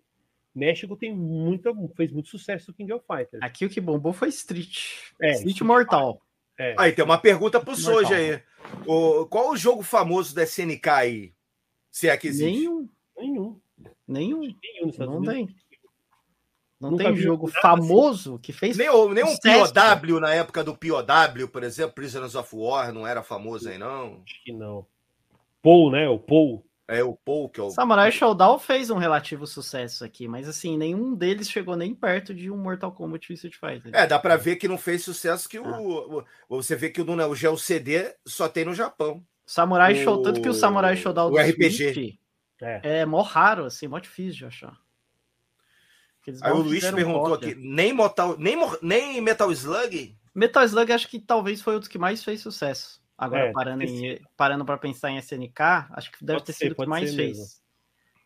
[0.54, 3.42] México tem muita, fez muito sucesso no King of Fighters.
[3.42, 4.78] Aqui o que bombou foi Street.
[5.20, 6.22] É, Street Mortal.
[6.58, 6.74] É.
[6.78, 8.40] Aí tem uma pergunta pro Soja aí.
[8.86, 11.34] O, qual o jogo famoso da SNK aí?
[11.90, 12.58] Se é que existe?
[12.58, 12.88] Nenhum.
[13.16, 13.60] Nenhum.
[14.06, 14.40] Nenhum.
[14.40, 15.48] Nenhum não tem.
[16.80, 18.42] Não Nunca tem jogo famoso assim.
[18.42, 18.76] que fez.
[18.76, 23.22] Nem, nem um POW na época do POW, por exemplo, Prisoners of War, não era
[23.22, 24.22] famoso aí, não?
[24.24, 24.86] Acho que não.
[25.62, 26.08] Paul, né?
[26.08, 26.64] O Paul.
[26.86, 27.70] É o Paul que é o.
[27.70, 32.50] Samurai Showdown fez um relativo sucesso aqui, mas assim, nenhum deles chegou nem perto de
[32.50, 33.90] um Mortal Kombat Street Fighter.
[33.94, 35.62] É, dá pra ver que não fez sucesso que ah.
[35.62, 36.62] o, o.
[36.62, 39.24] Você vê que o, o Geo CD só tem no Japão.
[39.46, 40.04] Samurai o...
[40.04, 41.70] Show, tanto que o Samurai Showdown o RPG.
[41.70, 42.18] Switch
[42.60, 43.00] é.
[43.00, 44.78] é mó raro, assim, mó difícil de achar.
[46.42, 47.50] Aí o Luiz perguntou cópia.
[47.50, 50.16] aqui: nem Metal, nem, nem Metal Slug?
[50.34, 53.03] Metal Slug acho que talvez foi o que mais fez sucesso.
[53.16, 55.60] Agora, é, parando, em, parando para pensar em SNK,
[55.90, 57.38] acho que deve pode ter ser, sido o que mais fez.
[57.38, 57.44] Mesmo.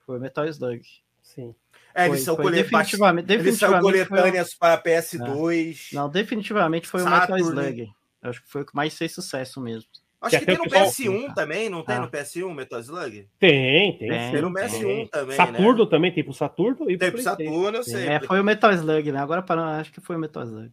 [0.07, 0.83] Foi Metal Slug.
[1.23, 1.55] Sim.
[1.95, 4.59] É, eles são foi, definitivamente, definitivamente coletâneas foi...
[4.59, 5.89] para PS2.
[5.93, 5.97] É.
[5.97, 7.43] Não, definitivamente foi Saturn.
[7.43, 7.93] o Metal Slug.
[8.23, 9.89] Acho que foi o que mais fez sucesso mesmo.
[10.21, 12.01] Acho que, que tem no PS1 também, não tem ah.
[12.01, 13.29] no PS1 Metal Slug?
[13.39, 14.09] Tem, tem.
[14.09, 15.07] Tem, tem no PS1 tem.
[15.07, 15.37] também.
[15.37, 15.91] Saturno né?
[15.91, 18.07] também, tem pro Saturno e pro Tem pro Saturno, eu sei.
[18.09, 19.21] É, foi o Metal Slug, né?
[19.21, 20.73] Agora para acho que foi o Metal Slug.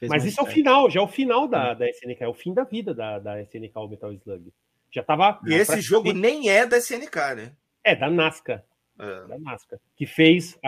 [0.00, 2.32] Fez Mas isso é o final, já é o final da, da SNK, é o
[2.32, 4.50] fim da vida da, da SNK, o Metal Slug.
[4.90, 5.38] Já tava.
[5.46, 7.52] E esse jogo nem é da SNK, né?
[7.84, 8.64] É, da Nasca.
[8.98, 9.26] É.
[9.28, 9.78] Da Nasca.
[9.94, 10.58] Que fez.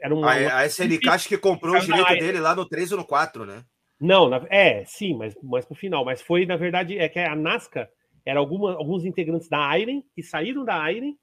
[0.00, 2.98] Era uma, a, a SNK acho que comprou o direito dele lá no 3 ou
[2.98, 3.64] no 4, né?
[4.00, 6.04] Não, na, é, sim, mas, mas pro final.
[6.04, 7.88] Mas foi, na verdade, é que a Nasca
[8.26, 11.14] era alguma, alguns integrantes da Iron que saíram da Iron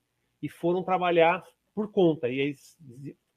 [0.41, 1.43] e foram trabalhar
[1.76, 2.30] por conta.
[2.30, 2.78] E eles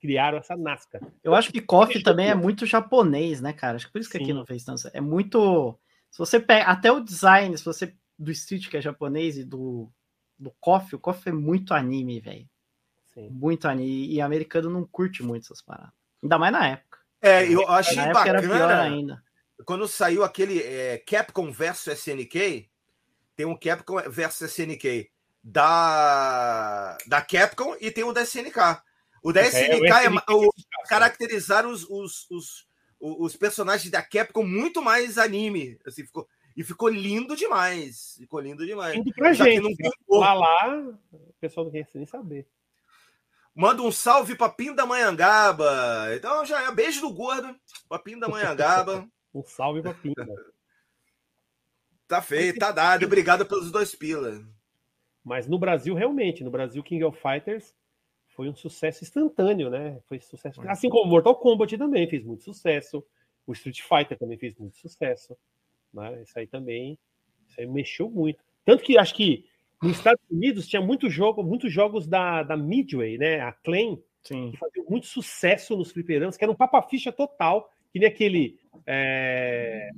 [0.01, 1.01] criaram essa Nasca.
[1.23, 3.77] Eu acho que KOF também é muito japonês, né, cara?
[3.77, 4.25] Acho que por isso que Sim.
[4.25, 4.89] aqui não fez tanto.
[4.93, 5.79] É muito.
[6.11, 9.91] Se você pega até o design, se você do Street que é japonês e do
[10.39, 12.49] do KOF, o KOF é muito anime, velho.
[13.31, 15.93] Muito anime e americano não curte muito essas paradas.
[16.23, 16.99] Ainda mais na época.
[17.21, 18.39] É, eu achei na bacana.
[18.39, 19.23] Era pior ainda.
[19.67, 22.71] Quando saiu aquele é, Capcom versus SNK,
[23.37, 25.11] tem um Capcom versus SNK
[25.43, 28.81] da, da Capcom e tem um da SNK.
[29.23, 30.51] O da SNK é, é o,
[30.89, 32.69] caracterizar os, os, os,
[32.99, 35.79] os, personagens da Capcom muito mais anime.
[35.87, 38.17] Assim, ficou, e ficou lindo demais.
[38.19, 38.95] Ficou lindo demais.
[38.95, 39.77] Lindo pra Já gente.
[40.09, 40.79] Não lá, lá,
[41.13, 42.47] o pessoal não quer nem saber.
[43.55, 46.15] Manda um salve pra Pindamonhangaba.
[46.15, 47.55] Então já é beijo do gordo
[47.89, 49.07] pra Pindamonhangaba.
[49.35, 50.27] um salve pra Pinda.
[52.09, 53.05] Tá feito, tá dado.
[53.05, 54.43] Obrigado pelos dois pilas.
[55.23, 57.75] Mas no Brasil, realmente, no Brasil, King of Fighters
[58.41, 60.01] foi um sucesso instantâneo, né?
[60.09, 60.63] Foi sucesso.
[60.63, 63.05] Assim como Mortal Kombat também fez muito sucesso.
[63.47, 65.37] O Street Fighter também fez muito sucesso.
[65.93, 66.23] Né?
[66.23, 66.99] Isso aí também
[67.47, 68.43] isso aí mexeu muito.
[68.65, 69.45] Tanto que acho que
[69.83, 73.41] nos Estados Unidos tinha muito jogo, muitos jogos da, da Midway, né?
[73.41, 74.53] A Clan, Sim.
[74.53, 79.91] que faziam muito sucesso nos fliperanos, que era um papa-ficha total, que nem aquele é...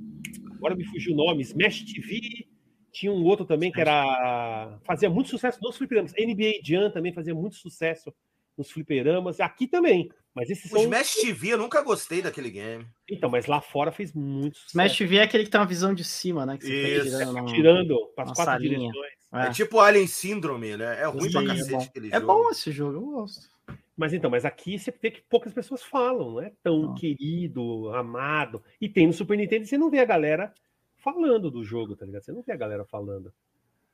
[0.57, 2.45] Agora me fugiu o nome, Smash TV.
[2.91, 4.77] Tinha um outro também que era.
[4.83, 6.11] Fazia muito sucesso nos fliperamas.
[6.11, 8.13] NBA Jam também fazia muito sucesso
[8.57, 9.39] nos fliperamas.
[9.39, 10.09] Aqui também.
[10.33, 10.83] Mas esses o são...
[10.83, 12.87] Smash TV eu nunca gostei daquele game.
[13.09, 14.71] Então, mas lá fora fez muito sucesso.
[14.71, 16.57] Smash TV é aquele que tem uma visão de cima, né?
[16.57, 17.11] Que você Isso.
[17.11, 18.91] Tá tirando, tirando para as quatro salinha.
[18.91, 19.13] direções.
[19.33, 19.47] É.
[19.47, 19.49] é.
[19.51, 21.01] tipo Alien Syndrome, né?
[21.01, 22.23] É ruim pra cacete é aquele é jogo.
[22.23, 23.53] É bom esse jogo, eu gosto.
[23.95, 26.95] Mas então, mas aqui você vê que poucas pessoas falam, não é tão não.
[26.95, 28.63] querido, amado.
[28.81, 30.51] E tem no Super Nintendo você não vê a galera
[30.97, 32.23] falando do jogo, tá ligado?
[32.23, 33.31] Você não vê a galera falando.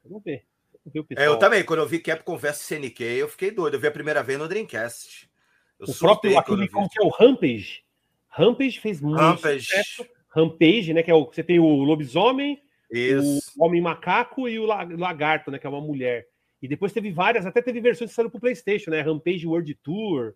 [0.01, 0.43] Você não vê.
[0.85, 3.75] Vê é, eu também, quando eu vi Capcom vs CNK, eu fiquei doido.
[3.75, 5.29] Eu vi a primeira vez no Dreamcast.
[5.79, 7.83] Eu o próprio aquele que é o Rampage.
[8.29, 9.65] Rampage fez muito Rampage.
[9.65, 10.05] sucesso.
[10.29, 11.03] Rampage, né?
[11.03, 12.61] Que é o você tem o lobisomem,
[12.91, 13.53] Isso.
[13.57, 15.57] o Homem Macaco e o La- Lagarto, né?
[15.59, 16.27] Que é uma mulher.
[16.61, 19.01] E depois teve várias, até teve versões que saíram pro PlayStation, né?
[19.01, 20.33] Rampage World Tour.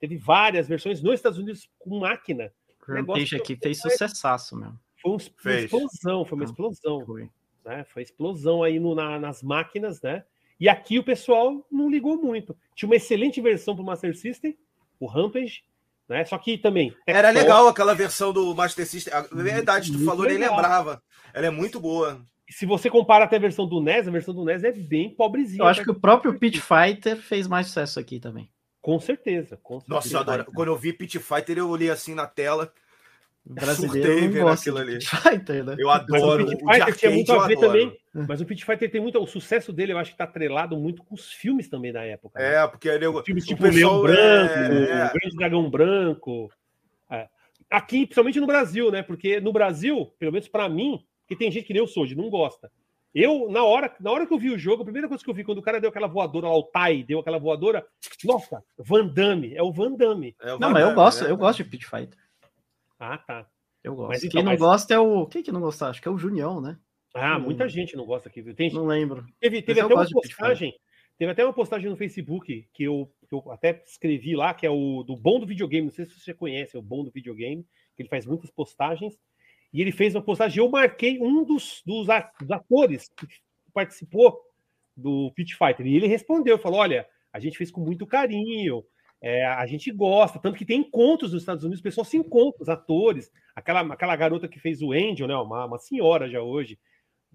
[0.00, 2.52] Teve várias versões nos Estados Unidos com máquina.
[2.86, 4.78] Rampage aqui fez sucessaço mesmo.
[5.00, 7.06] Foi um- uma explosão, foi uma explosão.
[7.06, 7.28] Foi.
[7.70, 7.84] Né?
[7.84, 10.24] Foi explosão aí no- na- nas máquinas, né?
[10.58, 12.54] E aqui o pessoal não ligou muito.
[12.74, 14.56] Tinha uma excelente versão para o Master System,
[14.98, 15.62] o Rampage,
[16.08, 16.24] né?
[16.24, 19.14] Só que também Era Tectoy, legal aquela versão do Master System.
[19.14, 20.56] A verdade, tu falou, nem legal.
[20.56, 21.02] lembrava.
[21.32, 22.20] Ela é muito boa.
[22.50, 25.62] Se você compara até a versão do NES, a versão do NES é bem pobrezinha.
[25.62, 25.84] Eu acho né?
[25.84, 28.50] que o próprio Pit Fighter fez mais sucesso aqui também.
[28.82, 29.94] Com certeza, com certeza.
[29.94, 30.44] Nossa, eu adoro.
[30.52, 32.72] Quando eu vi Pit Fighter, eu olhei assim na tela.
[33.46, 34.92] Surtei brasileiro não vendo gosta aquilo ali.
[34.98, 35.76] Pit Fighter, né?
[35.78, 36.46] Eu Mas o adoro.
[36.46, 37.72] Pit O de Fighter tinha muito a eu ver adoro.
[37.72, 37.98] também.
[38.28, 39.18] Mas o Pit Fighter tem muito.
[39.20, 42.38] O sucesso dele, eu acho que tá atrelado muito com os filmes também da época.
[42.38, 42.54] né?
[42.56, 46.50] É, porque ele, Filmes o tipo pessoal, Leão Branco, é, o Grande Dragão Branco.
[47.10, 47.28] É.
[47.70, 49.02] Aqui, principalmente no Brasil, né?
[49.02, 52.14] Porque no Brasil, pelo menos pra mim, que tem gente que nem eu sou, de
[52.16, 52.70] não gosta.
[53.12, 55.34] Eu, na hora, na hora que eu vi o jogo, a primeira coisa que eu
[55.34, 57.84] vi, quando o cara deu aquela voadora lá, o Tai deu aquela voadora,
[58.24, 60.36] nossa, Van Damme, é o Van Damme.
[60.40, 61.30] é o Não, Van mas eu Damme, gosto, né?
[61.30, 62.16] eu gosto de Pit Fighter.
[63.00, 63.48] Ah, tá.
[63.82, 64.08] Eu gosto.
[64.10, 65.26] Mas então, Quem não mas- gosta é o.
[65.26, 65.86] Quem que não gosta?
[65.88, 66.78] Acho que é o Junião, né?
[67.14, 67.40] Ah, Hum.
[67.40, 68.54] muita gente não gosta aqui, viu?
[68.54, 69.26] Tem, Não lembro.
[69.40, 70.72] Teve, teve até uma postagem.
[71.18, 74.70] Teve até uma postagem no Facebook que eu, que eu até escrevi lá, que é
[74.70, 75.86] o do Bom do Videogame.
[75.86, 77.62] Não sei se você conhece, é o Bom do Videogame,
[77.96, 79.18] que ele faz muitas postagens.
[79.72, 83.26] E ele fez uma postagem, eu marquei um dos, dos atores que
[83.72, 84.40] participou
[84.96, 85.86] do Pit Fighter.
[85.86, 88.84] E ele respondeu, falou: olha, a gente fez com muito carinho,
[89.22, 92.62] é, a gente gosta, tanto que tem encontros nos Estados Unidos, o pessoal se encontra,
[92.62, 95.36] os atores, aquela, aquela garota que fez o Angel, né?
[95.36, 96.78] Uma, uma senhora já hoje,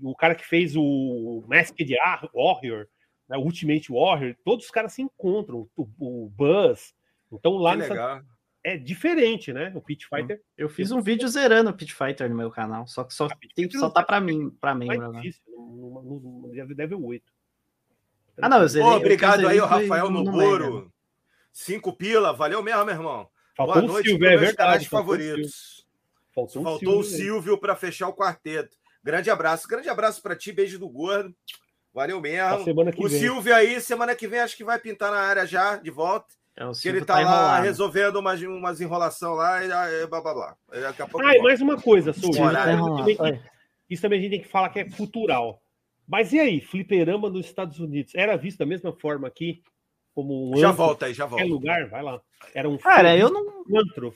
[0.02, 1.96] o cara que fez o Masked
[2.34, 2.88] Warrior,
[3.30, 6.94] né, o Ultimate Warrior, todos os caras se encontram, o, o Buzz.
[7.32, 7.76] Então lá
[8.64, 9.72] é diferente, né?
[9.76, 13.04] O Pit Fighter Eu fiz um vídeo zerando o Pit Fighter no meu canal, só
[13.04, 15.22] que só, Ah, tem, só tá tá- pra mim, pra é mais membro, né?
[15.48, 17.24] no, no, no, no level 8.
[18.42, 18.88] Ah, não, eu zerei.
[18.90, 20.92] Eu obrigado zerei aí, o Rafael no Noboro.
[21.56, 23.30] Cinco pila, valeu mesmo, meu irmão.
[23.56, 25.86] Faltou Boa noite, Silvio, é meus canais faltou o favoritos.
[26.34, 27.58] Faltou, Faltou o Silvio.
[27.58, 28.76] Para fechar o quarteto.
[29.02, 31.34] Grande abraço, grande abraço para ti, beijo do gordo.
[31.94, 32.66] Valeu mesmo.
[32.66, 33.20] semana que O vem.
[33.22, 36.28] Silvio aí, semana que vem, acho que vai pintar na área já, de volta.
[36.58, 37.64] É, Que ele tá, lá enrolado.
[37.64, 39.68] resolvendo umas, umas enrolação lá e
[40.04, 40.56] e blá blá blá.
[40.70, 41.26] Daqui a pouco.
[41.26, 42.12] Ah, e mais uma coisa.
[42.12, 43.40] Silvio tá
[43.90, 45.62] isso também a gente tem que falar que é cultural.
[46.06, 48.14] Mas e aí, fliperama nos Estados Unidos?
[48.14, 49.64] Era visto da mesma forma aqui?
[50.16, 51.54] Como um Já antro, volta aí, já qualquer volta.
[51.54, 51.90] lugar?
[51.90, 52.22] Vai lá.
[52.54, 53.46] Era um Cara, eu não.
[53.68, 54.16] um antro.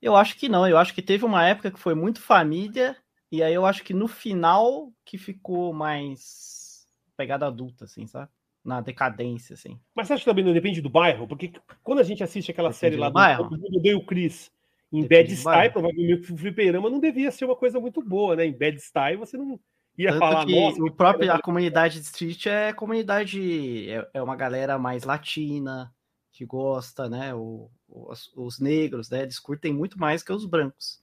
[0.00, 0.66] Eu acho que não.
[0.66, 2.96] Eu acho que teve uma época que foi muito família,
[3.30, 8.30] e aí eu acho que no final que ficou mais pegada adulta, assim, sabe?
[8.64, 9.78] Na decadência, assim.
[9.94, 11.28] Mas você acha que também não depende do bairro?
[11.28, 13.50] Porque quando a gente assiste aquela Depende série lá do bairro.
[13.50, 14.50] Mundo Odeia o Chris
[14.92, 18.46] em Depende Bad Style, provavelmente o fliperama não devia ser uma coisa muito boa, né?
[18.46, 19.60] Em Bad Style você não
[19.96, 24.36] ia Tanto falar, que o próprio, a comunidade de street é comunidade, é, é uma
[24.36, 25.92] galera mais latina,
[26.32, 27.34] que gosta, né?
[27.34, 29.22] O, os, os negros, né?
[29.22, 31.00] Eles curtem muito mais que os brancos.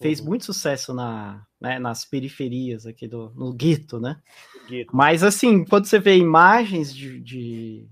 [0.00, 0.26] Fez Uhum.
[0.26, 4.20] muito sucesso na, né, nas periferias aqui do no gueto, né?
[4.68, 4.96] gueto.
[4.96, 7.88] Mas assim, quando você vê imagens de, de-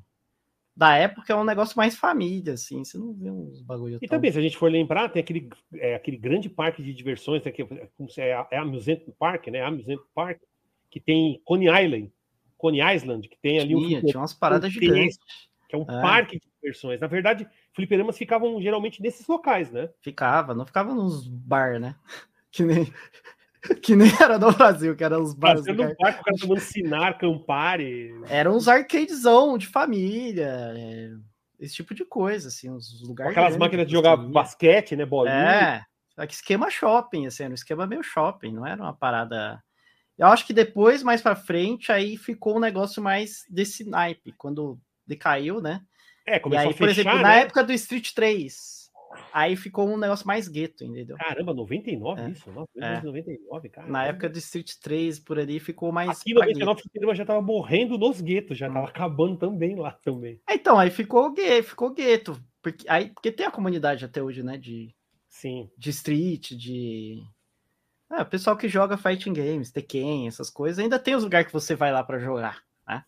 [0.81, 2.83] da época, é um negócio mais família, assim.
[2.83, 5.51] Você não vê uns bagulho E tão- também, se a gente for lembrar, tem aquele,
[5.75, 7.61] é, aquele grande parque de diversões, né, que
[8.19, 9.63] é, é, Amusement Park, né?
[9.63, 10.41] Amusement Park,
[10.91, 12.11] que tem Coney Island,
[12.57, 15.19] Coney Island, que tem ali um tinha, fliperama, tinha umas paradas tem gigantes.
[15.69, 16.01] que é um É.
[16.01, 16.99] parque de diversões.
[16.99, 19.91] Na verdade, fliperamas ficavam geralmente nesses locais, né?
[20.01, 21.95] Ficava, não ficava nos bar, né?
[22.53, 22.93] Que nem,
[23.83, 25.61] que nem era no Brasil, que eram os bares.
[25.61, 28.13] Fazendo um parque, o cara tomando Sinar, Campari.
[28.29, 31.11] Eram uns arcadezão de família, é,
[31.59, 33.33] esse tipo de coisa, assim, uns lugares.
[33.33, 34.33] Aquelas máquinas de jogar você ia.
[34.33, 35.05] basquete, né?
[35.05, 35.35] Bolinha.
[35.35, 35.83] É,
[36.15, 39.63] só que esquema shopping, assim, era um esquema meio shopping, não era uma parada.
[40.17, 44.79] Eu acho que depois, mais pra frente, aí ficou um negócio mais desse naipe, quando
[45.07, 45.81] decaiu, né?
[46.27, 47.41] É, E começou aí, a por fechar, exemplo, na né?
[47.41, 48.80] época do Street 3,
[49.33, 51.17] aí ficou um negócio mais gueto, entendeu?
[51.17, 52.31] Caramba, 99 É.
[52.31, 52.51] isso?
[52.53, 53.01] Nossa, É.
[53.03, 53.87] 99, cara.
[53.89, 56.21] Na época do Street 3, por ali, ficou mais.
[56.21, 58.75] Aqui em pra 99 o fliperama já tava morrendo nos guetos, já Hum.
[58.75, 60.41] tava acabando também lá também.
[60.49, 62.41] É, Então, aí ficou gay, ficou gueto.
[62.63, 64.59] Porque, aí, porque tem a comunidade até hoje, né?
[64.59, 64.95] De,
[65.29, 65.71] Sim.
[65.79, 67.23] de street, de.
[68.13, 71.53] É, o pessoal que joga fighting games, Tekken, essas coisas, ainda tem os lugares que
[71.53, 73.05] você vai lá pra jogar, né?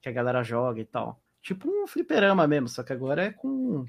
[0.00, 1.22] Que a galera joga e tal.
[1.40, 3.84] Tipo um fliperama mesmo, só que agora é com,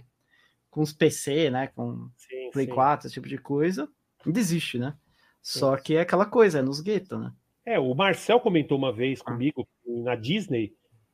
[0.73, 1.67] com os PC, né?
[1.67, 2.73] Com Sim, Play sim.
[2.73, 3.87] 4, esse tipo de coisa.
[4.25, 4.95] Ainda existe, né?
[5.41, 7.31] Só que é aquela coisa, é nos guetos, né?
[7.65, 9.25] É, o Marcel comentou uma vez Ah.
[9.25, 10.73] comigo, na Disney,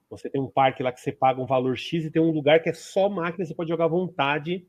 [0.10, 2.62] você tem um parque lá que você paga um valor X e tem um lugar
[2.62, 4.66] que é só máquina, você pode jogar à vontade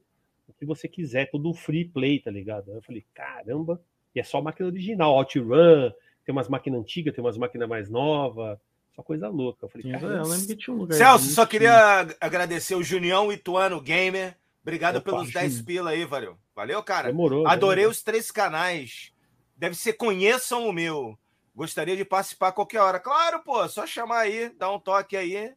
[0.48, 2.72] o que você quiser, tudo free play, tá ligado?
[2.72, 3.80] Eu falei, caramba,
[4.14, 5.90] e é só máquina original, OutRun,
[6.24, 8.58] tem umas máquinas antigas, tem umas máquinas mais novas,
[8.96, 9.66] só coisa louca.
[9.66, 10.96] Eu falei, Sim, eu lembro que tinha um lugar.
[10.96, 14.36] Celso, só queria agradecer o Junião Ituano Gamer.
[14.62, 15.66] Obrigado Opa, pelos 10 Júnior.
[15.66, 16.36] pila aí, valeu.
[16.54, 17.08] Valeu, cara.
[17.08, 17.46] demorou.
[17.46, 17.90] Adorei demorou.
[17.92, 19.12] os três canais.
[19.56, 21.18] Deve ser conheçam o meu.
[21.54, 23.00] Gostaria de participar a qualquer hora.
[23.00, 25.52] Claro, pô, só chamar aí, dar um toque aí.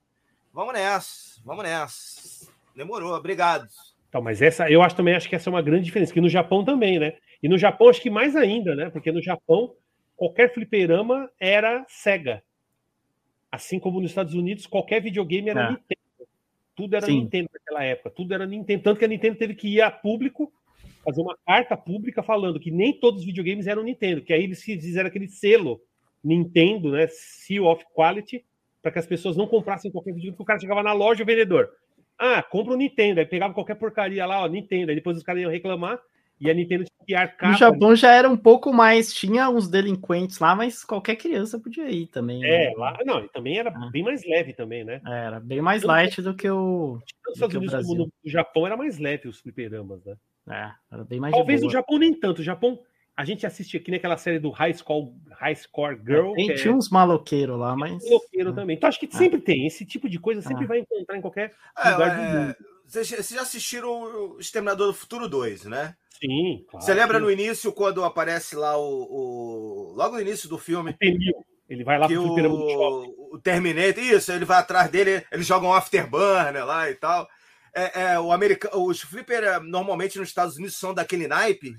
[0.51, 2.51] Vamos nessa, vamos nessa.
[2.75, 3.67] Demorou, obrigado.
[4.09, 6.29] Então, mas essa, eu acho também acho que essa é uma grande diferença, que no
[6.29, 7.17] Japão também, né?
[7.41, 8.89] E no Japão acho que mais ainda, né?
[8.89, 9.75] Porque no Japão
[10.15, 12.43] qualquer fliperama era Sega.
[13.51, 15.69] Assim como nos Estados Unidos qualquer videogame era É.
[15.71, 16.02] Nintendo.
[16.75, 17.21] Tudo era Sim.
[17.21, 20.51] Nintendo naquela época, tudo era Nintendo, tanto que a Nintendo teve que ir a público
[21.03, 24.63] fazer uma carta pública falando que nem todos os videogames eram Nintendo, que aí eles
[24.63, 25.81] fizeram aquele selo
[26.23, 28.43] Nintendo, né, Seal of Quality,
[28.81, 31.25] para que as pessoas não comprassem qualquer videogame, porque o cara chegava na loja, o
[31.25, 31.69] vendedor,
[32.17, 35.41] ah, compra o Nintendo, aí pegava qualquer porcaria lá, ó, Nintendo, aí depois os caras
[35.41, 35.99] iam reclamar,
[36.43, 37.51] e a Nintendo tinha que arcar.
[37.51, 39.13] No Japão já era um pouco mais.
[39.13, 42.43] Tinha uns delinquentes lá, mas qualquer criança podia ir também.
[42.43, 42.73] É, né?
[42.77, 43.89] lá, não, e também era Ah.
[43.91, 45.01] bem mais leve também, né?
[45.05, 46.99] Era bem mais light do que o.
[47.25, 48.13] Nos Estados que o Unidos, como Brasil.
[48.23, 50.15] no Japão, era mais leve os fliperamas, né?
[50.49, 51.69] É, era bem mais Talvez no.
[51.69, 52.39] Japão nem tanto.
[52.39, 52.77] O Japão,
[53.15, 56.73] a gente assiste aqui naquela série do High Score, High Score Girl, Tem, que tinha
[56.73, 58.03] uns maloqueiros lá, mas.
[58.05, 58.75] é louqueiro também.
[58.75, 59.17] Então acho que Ah.
[59.17, 59.65] sempre tem.
[59.65, 60.67] Esse tipo de coisa sempre Ah.
[60.67, 62.55] vai encontrar em qualquer É, lugar do é, mundo.
[62.85, 63.89] vocês, vocês já assistiram
[64.35, 65.95] o Exterminador do Futuro 2, né?
[66.19, 66.85] Sim, claro.
[66.85, 67.23] Você lembra sim.
[67.25, 69.03] no início, quando aparece lá o.
[69.09, 70.95] o- logo no início do filme.
[71.69, 73.13] Ele vai lá que pro fliperama do shopping.
[73.17, 77.27] o, o Terminator, isso, ele vai atrás dele, eles jogam um afterburner lá e tal.
[77.73, 81.75] É, é, o americano, os flipper é, normalmente nos Estados Unidos são daquele naipe,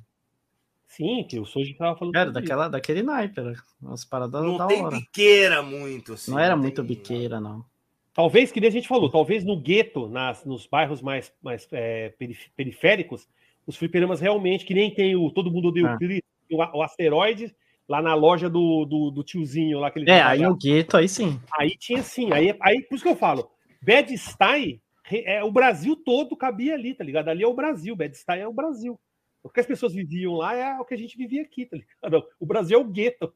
[0.88, 2.14] Sim, que o Soji tava falando.
[2.14, 4.96] Era daquela, daquele naipe, era umas paradas não da tem hora.
[4.96, 6.12] biqueira muito.
[6.12, 7.64] Assim, Não era tem- muito biqueira, não.
[8.12, 12.10] Talvez, que nem a gente falou, talvez no gueto, nas, nos bairros mais, mais é,
[12.10, 13.28] perif- periféricos,
[13.66, 15.94] os fliperamas realmente, que nem tem o Todo Mundo Odeia Ah.
[15.94, 17.54] o Chris, o, o asteroide,
[17.88, 21.08] lá na loja do, do, do tiozinho lá que ele É, aí no gueto, aí
[21.08, 21.40] sim.
[21.58, 23.50] Aí tinha sim, aí, aí por isso que eu falo,
[23.82, 27.28] Bad Style, é, o Brasil todo cabia ali, tá ligado?
[27.28, 28.98] Ali é o Brasil, Bad Style é o Brasil.
[29.42, 32.26] O que as pessoas viviam lá é o que a gente vivia aqui, tá ligado?
[32.40, 33.32] O Brasil é o gueto.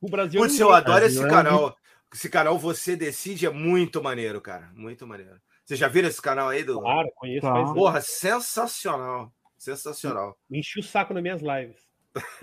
[0.00, 1.76] O Brasil Putz, é o eu adoro Brasil esse é canal.
[2.12, 4.70] Esse canal Você Decide é muito maneiro, cara.
[4.74, 5.40] Muito maneiro.
[5.70, 7.62] Você já viram esse canal aí, do Claro, conheço, Claro.
[7.62, 9.32] mas Porra, sensacional.
[9.56, 10.36] Sensacional.
[10.50, 11.76] me enchi o saco nas minhas lives.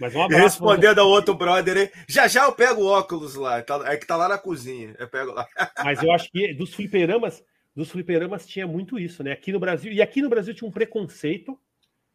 [0.00, 0.42] mas um abraço.
[0.42, 4.04] respondendo ao outro brother aí, já já eu pego o óculos lá, tá- é que
[4.04, 4.96] tá lá na cozinha.
[4.98, 5.46] Eu pego lá.
[5.84, 7.44] Mas eu acho que dos fliperamas,
[7.76, 9.30] dos fliperamas tinha muito isso, né?
[9.30, 11.56] Aqui no Brasil, e aqui no Brasil tinha um preconceito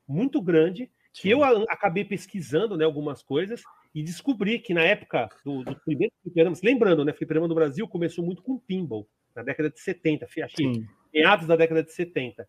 [0.06, 3.62] muito grande, que eu a- acabei pesquisando, né, algumas coisas
[3.94, 8.24] e descobri que na época do, do primeiro fliperamas, lembrando, né, fliperama no Brasil começou
[8.24, 10.88] muito com pinball, na década de 70, fi- acho que Sim.
[11.14, 12.48] meados da década de 70.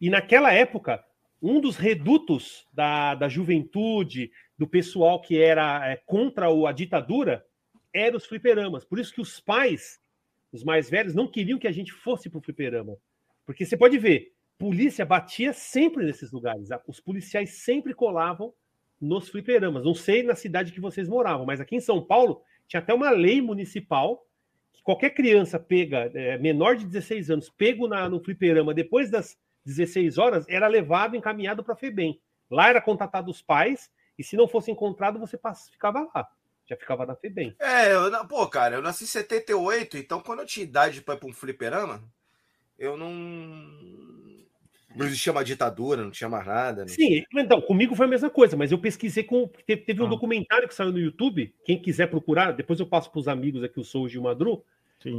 [0.00, 1.04] E naquela época,
[1.40, 7.46] um dos redutos da, da juventude, do pessoal que era é, contra o- a ditadura,
[7.94, 8.84] eram os fliperamas.
[8.84, 10.00] Por isso que os pais,
[10.52, 12.96] os mais velhos, não queriam que a gente fosse para o fliperama.
[13.44, 16.68] Porque você pode ver, polícia batia sempre nesses lugares.
[16.86, 18.52] Os policiais sempre colavam
[19.00, 19.84] nos fliperamas.
[19.84, 23.10] Não sei na cidade que vocês moravam, mas aqui em São Paulo tinha até uma
[23.10, 24.24] lei municipal
[24.72, 29.36] que qualquer criança pega, é, menor de 16 anos, pego na, no fliperama depois das
[29.64, 32.20] 16 horas, era levado, encaminhado para a FEBEM.
[32.50, 36.28] Lá era contatado os pais, e se não fosse encontrado, você pass- ficava lá.
[36.68, 37.54] Já ficava na FEBEM.
[37.60, 41.18] É, eu, pô, cara, eu nasci em 78, então quando eu tinha idade pra ir
[41.18, 42.02] pra um fliperama,
[42.78, 43.10] eu não.
[44.96, 46.82] Não existia uma ditadura, não tinha mais nada.
[46.82, 49.48] não Sim, então, comigo foi a mesma coisa, mas eu pesquisei com.
[49.66, 50.08] Teve, teve um Ah.
[50.10, 51.54] documentário que saiu no YouTube.
[51.64, 54.64] Quem quiser procurar, depois eu passo para os amigos aqui, o Souji e o Madru.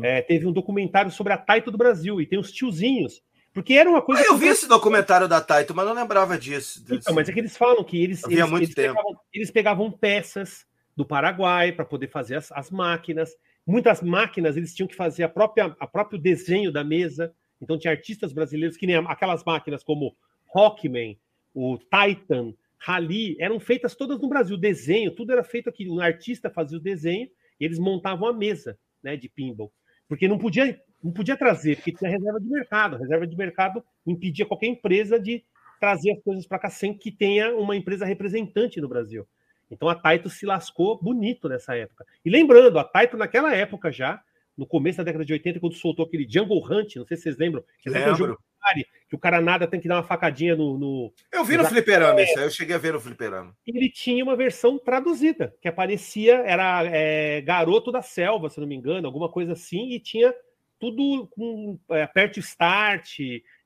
[0.04, 3.22] é, teve um documentário sobre a Taito do Brasil, e tem os tiozinhos.
[3.54, 4.22] Porque era uma coisa.
[4.22, 6.84] Ah, eu que- vi esse documentário da Taito, mas não lembrava disso.
[6.92, 8.96] Então, mas é que eles falam que eles, Havia eles, muito eles tempo.
[8.96, 10.66] pegavam, eles pegavam peças
[10.96, 13.32] do Paraguai para poder fazer as, as máquinas.
[13.66, 17.32] Muitas máquinas eles tinham que fazer a própria a próprio desenho da mesa.
[17.62, 20.16] Então tinha artistas brasileiros que nem aquelas máquinas como
[20.48, 21.18] Rockman,
[21.54, 24.58] o Titan, Rally, eram feitas todas no Brasil.
[24.58, 25.90] Desenho, tudo era feito aqui.
[25.90, 27.28] O artista fazia o desenho
[27.60, 29.72] e eles montavam a mesa, né, de pinball.
[30.08, 32.96] Porque não podia não podia trazer, porque tinha reserva de mercado.
[32.96, 35.44] A reserva de mercado impedia qualquer empresa de
[35.80, 39.28] trazer as coisas para cá sem que tenha uma empresa representante no Brasil.
[39.70, 42.06] Então a Taito se lascou bonito nessa época.
[42.26, 44.22] E lembrando, a Taito naquela época já,
[44.58, 47.38] no começo da década de 80, quando soltou aquele Jungle Hunt, não sei se vocês
[47.38, 48.38] lembram, que, é um jogo
[48.76, 48.90] Lembro.
[49.08, 51.14] que o cara nada tem que dar uma facadinha no, no...
[51.32, 53.56] Eu vi no fliperama isso aí, eu cheguei a ver no fliperama.
[53.66, 58.76] Ele tinha uma versão traduzida, que aparecia, era é, Garoto da Selva, se não me
[58.76, 60.34] engano, alguma coisa assim, e tinha
[60.80, 63.20] tudo com é, aperte start,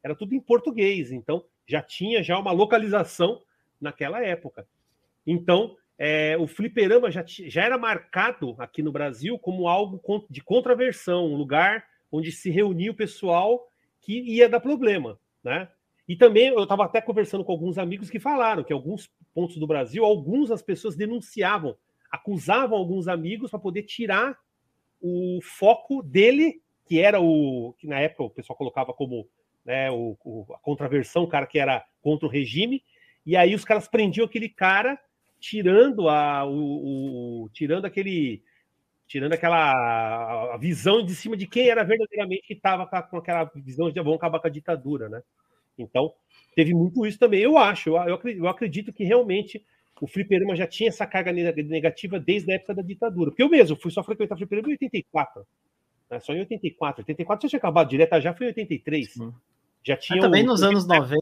[0.04, 1.12] era tudo em português.
[1.12, 3.42] Então já tinha já uma localização
[3.80, 4.68] naquela época.
[5.26, 11.28] Então, é, o fliperama já, já era marcado aqui no Brasil como algo de contraversão,
[11.28, 13.72] um lugar onde se reunia o pessoal
[14.02, 15.70] que ia dar problema, né?
[16.08, 19.68] E também eu estava até conversando com alguns amigos que falaram que alguns pontos do
[19.68, 21.78] Brasil, alguns as pessoas denunciavam,
[22.12, 24.38] acusavam alguns amigos para poder tirar
[25.00, 29.28] o foco dele, que era o que na época o pessoal colocava como
[29.64, 32.84] né, o, o, a contraversão, o cara que era contra o regime,
[33.26, 35.00] e aí os caras prendiam aquele cara,
[35.42, 38.44] tirando a, o, o tirando aquele
[39.08, 44.00] tirando aquela visão de cima de quem era verdadeiramente que estava com aquela visão de
[44.00, 45.22] vamos acabar com a ditadura, né?
[45.78, 46.14] Então,
[46.56, 47.42] teve muito isso também.
[47.42, 49.66] Eu acho, eu, eu acredito que realmente
[50.00, 53.32] o fliperama já tinha essa carga negativa desde a época da ditadura.
[53.32, 55.46] Porque eu mesmo fui só frequentar fliperama em 84.
[56.10, 56.20] Né?
[56.22, 57.02] Só em 84.
[57.02, 59.14] 84 já tinha acabado direto, já foi em 83.
[59.14, 59.34] Sim.
[59.84, 60.22] Já tinha.
[60.22, 60.48] Mas também um...
[60.48, 61.22] nos anos 90,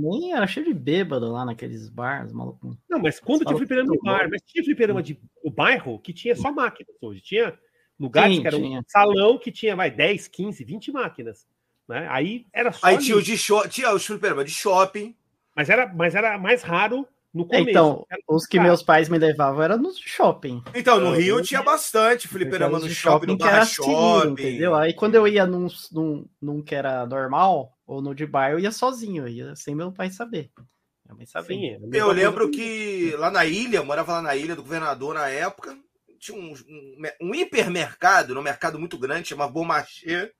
[0.00, 2.76] nem era cheio de bêbado lá naqueles bars, maluco.
[2.88, 6.34] Não, mas quando tinha fliperama no bar, mas tinha fliperama de o bairro que tinha
[6.34, 7.20] só máquinas hoje.
[7.20, 7.58] Tinha
[7.98, 11.46] lugares Sim, que era um salão que tinha, vai, 10, 15, 20 máquinas.
[11.88, 12.06] Né?
[12.08, 12.86] Aí era só.
[12.86, 15.14] Aí tinha o de shopping, tinha os fliperama de shopping.
[15.54, 17.70] Mas era, mas era mais raro no começo.
[17.70, 20.62] Então, os que meus pais me levavam eram no shopping.
[20.74, 24.32] Então, no Rio tinha bastante fliperama no shopping, no barra shopping.
[24.32, 24.74] entendeu?
[24.74, 28.60] Aí quando eu ia num, num, num que era normal, ou no de bar, eu
[28.60, 30.52] ia sozinho, eu ia sem meu pai saber.
[31.04, 31.76] Minha mãe sabia.
[31.76, 35.76] Sim, eu lembro que lá na ilha, morava lá na ilha do governador na época,
[36.16, 40.30] tinha um, um, um hipermercado, um mercado muito grande, chamava Bom Marché,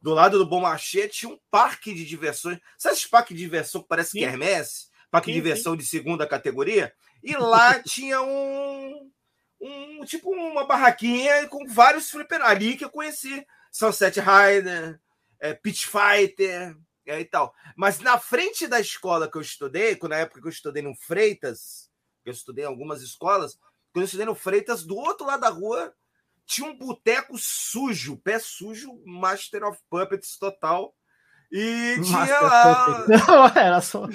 [0.00, 2.60] do lado do Bom Marché tinha um parque de diversões.
[2.78, 4.20] Sabe esse parque de diversão que parece sim.
[4.20, 4.86] quermesse?
[5.10, 5.78] Parque sim, de diversão sim.
[5.78, 6.92] de segunda categoria?
[7.20, 9.10] E lá tinha um,
[9.60, 13.44] um tipo uma barraquinha com vários flippers ali que eu conheci.
[13.72, 15.00] Sunset Rider,
[15.40, 16.76] é, Pitch Fighter
[17.06, 17.54] é, e tal.
[17.76, 21.90] Mas na frente da escola que eu estudei, na época que eu estudei no Freitas,
[22.24, 23.58] eu estudei em algumas escolas,
[23.92, 25.94] quando eu estudei no Freitas, do outro lado da rua
[26.46, 30.94] tinha um boteco sujo, pé sujo, Master of Puppets total.
[31.50, 33.06] E Master tinha lá.
[33.08, 34.08] Não, era só.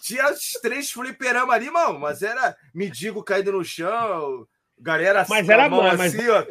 [0.00, 4.46] Tinha os três fliperamas ali, mano, mas era mendigo caído no chão,
[4.80, 6.44] galera mas era mão mas, assim, ó.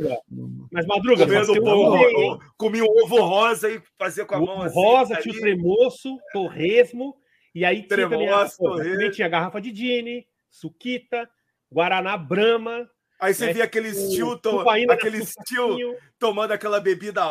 [0.71, 4.75] Mas Madruga, comendo um comia um ovo rosa e fazia com a mão assim.
[4.75, 7.15] Rosa, tinha o tremoço, torresmo,
[7.53, 11.29] e aí tinha, também, a, também tinha garrafa de Gini, suquita,
[11.71, 17.23] Guaraná Brahma, Aí você é, via aqueles tio, to, aqueles tio tomando aquela bebida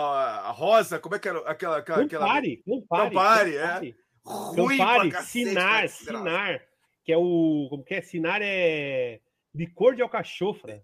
[0.50, 3.94] rosa, como é que era aquela aquela Campari, Campari, Campari, é.
[4.24, 6.60] Ruim Campari, Sinar, Sinar,
[7.04, 8.00] que é o, como que é?
[8.00, 9.20] Sinar é
[9.56, 10.82] licor de alcachofra.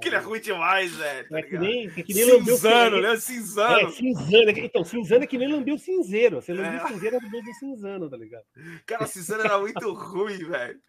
[0.00, 1.28] que é ruim demais, velho.
[1.28, 3.16] Tá é que nem, é que nem cinzano, né?
[3.16, 3.88] Cinzano.
[3.88, 4.50] É, cinzano.
[4.50, 6.40] Então, cinzano é que nem lambeu cinzeiro.
[6.40, 6.88] Você lambeu é.
[6.88, 8.44] cinzeiro do mesmo cinzano, tá ligado?
[8.86, 10.80] Cara, cinzano era muito ruim, velho.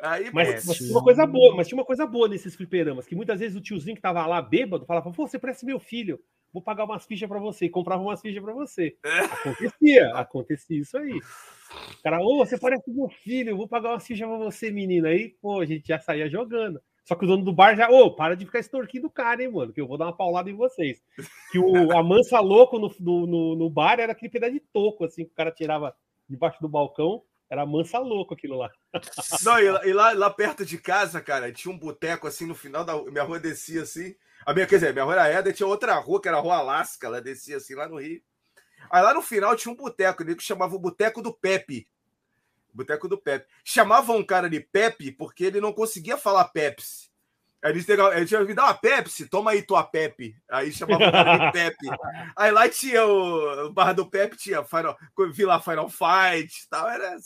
[0.00, 3.14] Aí, mas, mas, tinha uma coisa boa, mas tinha uma coisa boa nesses fliperamas, que
[3.14, 6.18] muitas vezes o tiozinho que tava lá bêbado falava: você parece meu filho,
[6.52, 8.96] vou pagar umas fichas para você, e comprava umas fichas para você.
[9.04, 9.20] É.
[9.20, 11.20] Acontecia, acontecia isso aí.
[11.98, 15.08] O cara, ô, você parece meu filho, vou pagar umas fichas para você, menina.
[15.08, 16.80] Aí, pô, a gente já saía jogando.
[17.04, 19.42] Só que o dono do bar já, ô, oh, para de ficar extorquindo o cara,
[19.42, 21.02] hein, mano, que eu vou dar uma paulada em vocês.
[21.52, 25.30] Que o, a louco no, no, no, bar era aquele pedaço de toco, assim, que
[25.30, 25.94] o cara tirava
[26.28, 28.70] debaixo do balcão era mansa louco aquilo lá.
[29.44, 33.00] Não, e, lá, lá, perto de casa, cara, tinha um boteco assim no final da
[33.04, 34.14] minha rua descia assim.
[34.46, 36.56] A minha, quer dizer, minha rua era Eda, tinha outra rua que era a Rua
[36.56, 38.20] Alasca, ela descia assim lá no Rio.
[38.90, 41.86] Aí lá no final tinha um boteco, que chamava o Boteco do Pepe.
[42.72, 43.46] Boteco do Pepe.
[43.64, 47.12] Chamavam um cara de Pepe porque ele não conseguia falar Pepsi.
[47.62, 47.86] Aí eles
[48.28, 50.36] tinham me dar uma Pepsi, toma aí tua Pepe.
[50.50, 51.86] Aí chamava o cara de Pepe.
[52.36, 54.98] Aí lá tinha o, o Barra do Pepe, tinha Final,
[55.32, 56.90] Vila Final Fight tal.
[56.90, 57.16] Era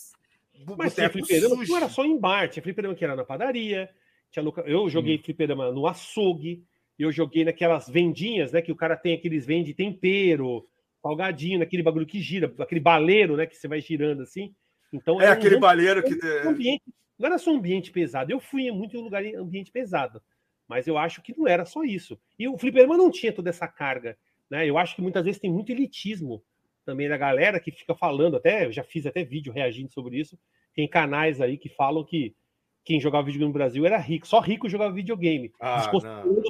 [0.76, 3.88] mas tinha fliperama não era só em bar, tinha fliperama que era na padaria,
[4.30, 4.62] tinha loca...
[4.62, 5.22] eu joguei hum.
[5.24, 6.64] fliperama no açougue,
[6.98, 10.66] eu joguei naquelas vendinhas, né, que o cara tem aqueles vende tempero,
[11.02, 14.54] salgadinho, naquele bagulho que gira, aquele baleiro, né, que você vai girando assim.
[14.92, 16.82] Então é aquele um, baleiro que um ambiente,
[17.18, 18.32] não era só um ambiente pesado.
[18.32, 20.22] Eu fui muito em um lugar em ambiente pesado,
[20.66, 22.18] mas eu acho que não era só isso.
[22.38, 24.16] E o fliperama não tinha toda essa carga,
[24.50, 24.68] né?
[24.68, 26.42] Eu acho que muitas vezes tem muito elitismo
[26.84, 30.38] também da galera que fica falando, até eu já fiz até vídeo reagindo sobre isso.
[30.74, 32.34] Tem canais aí que falam que
[32.82, 35.52] quem jogava videogame no Brasil era rico, só rico jogava videogame.
[35.60, 35.90] Ah,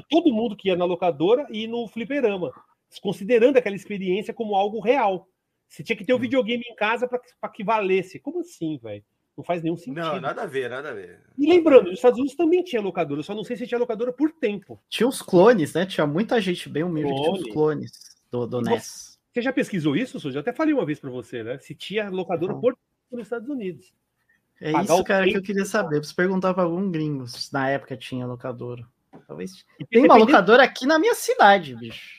[0.09, 2.53] todo mundo que ia na locadora e no fliperama,
[2.89, 5.29] desconsiderando aquela experiência como algo real.
[5.69, 8.19] Você tinha que ter o um videogame em casa para que valesse.
[8.19, 9.05] Como assim, velho?
[9.37, 10.01] Não faz nenhum sentido.
[10.01, 11.21] Não, nada a ver, nada a ver.
[11.39, 14.33] E lembrando, nos Estados Unidos também tinha locadora, só não sei se tinha locadora por
[14.33, 14.83] tempo.
[14.89, 15.87] Tinha os clones, né?
[15.87, 17.23] Tinha muita gente bem humilde Clone.
[17.25, 17.93] que tinha os clones
[18.33, 19.17] do, do NES.
[19.33, 20.37] Você já pesquisou isso, Sujo?
[20.37, 21.57] Eu até falei uma vez para você, né?
[21.59, 22.61] Se tinha locadora uhum.
[22.61, 22.77] por
[23.13, 23.93] nos Estados Unidos.
[24.61, 25.99] É isso, cara, que eu queria saber.
[25.99, 28.85] Preciso perguntar para algum gringo se na época tinha locadora.
[29.27, 29.65] Talvez.
[29.89, 32.18] Tem uma locadora aqui na minha cidade, bicho.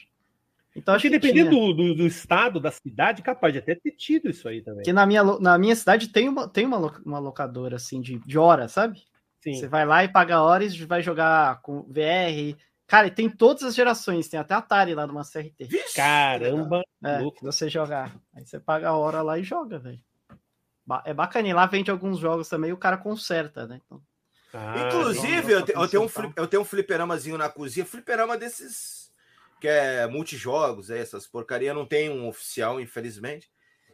[0.75, 4.29] Então acho que dependendo do, do, do, estado, da cidade, capaz de até ter tido
[4.29, 4.83] isso aí também.
[4.83, 8.37] Que na minha, na minha cidade tem uma, tem uma, uma locadora assim de, de
[8.37, 9.03] hora, sabe?
[9.41, 9.55] Sim.
[9.55, 12.55] Você vai lá e paga horas, vai jogar com VR.
[12.85, 15.67] Cara, e tem todas as gerações, tem até Atari lá numa CRT.
[15.95, 16.83] Caramba!
[17.03, 18.15] É, você jogar.
[18.33, 19.99] Aí você paga a hora lá e joga, velho.
[21.05, 21.47] É bacana.
[21.47, 23.79] E lá vende alguns jogos também, o cara conserta, né?
[23.85, 24.01] Então...
[24.51, 29.08] Ah, Inclusive, eu, eu, tenho um eu tenho um fliperamazinho na cozinha, fliperama desses
[29.59, 33.49] que é multijogos, é, essas porcaria, não tem um oficial, infelizmente.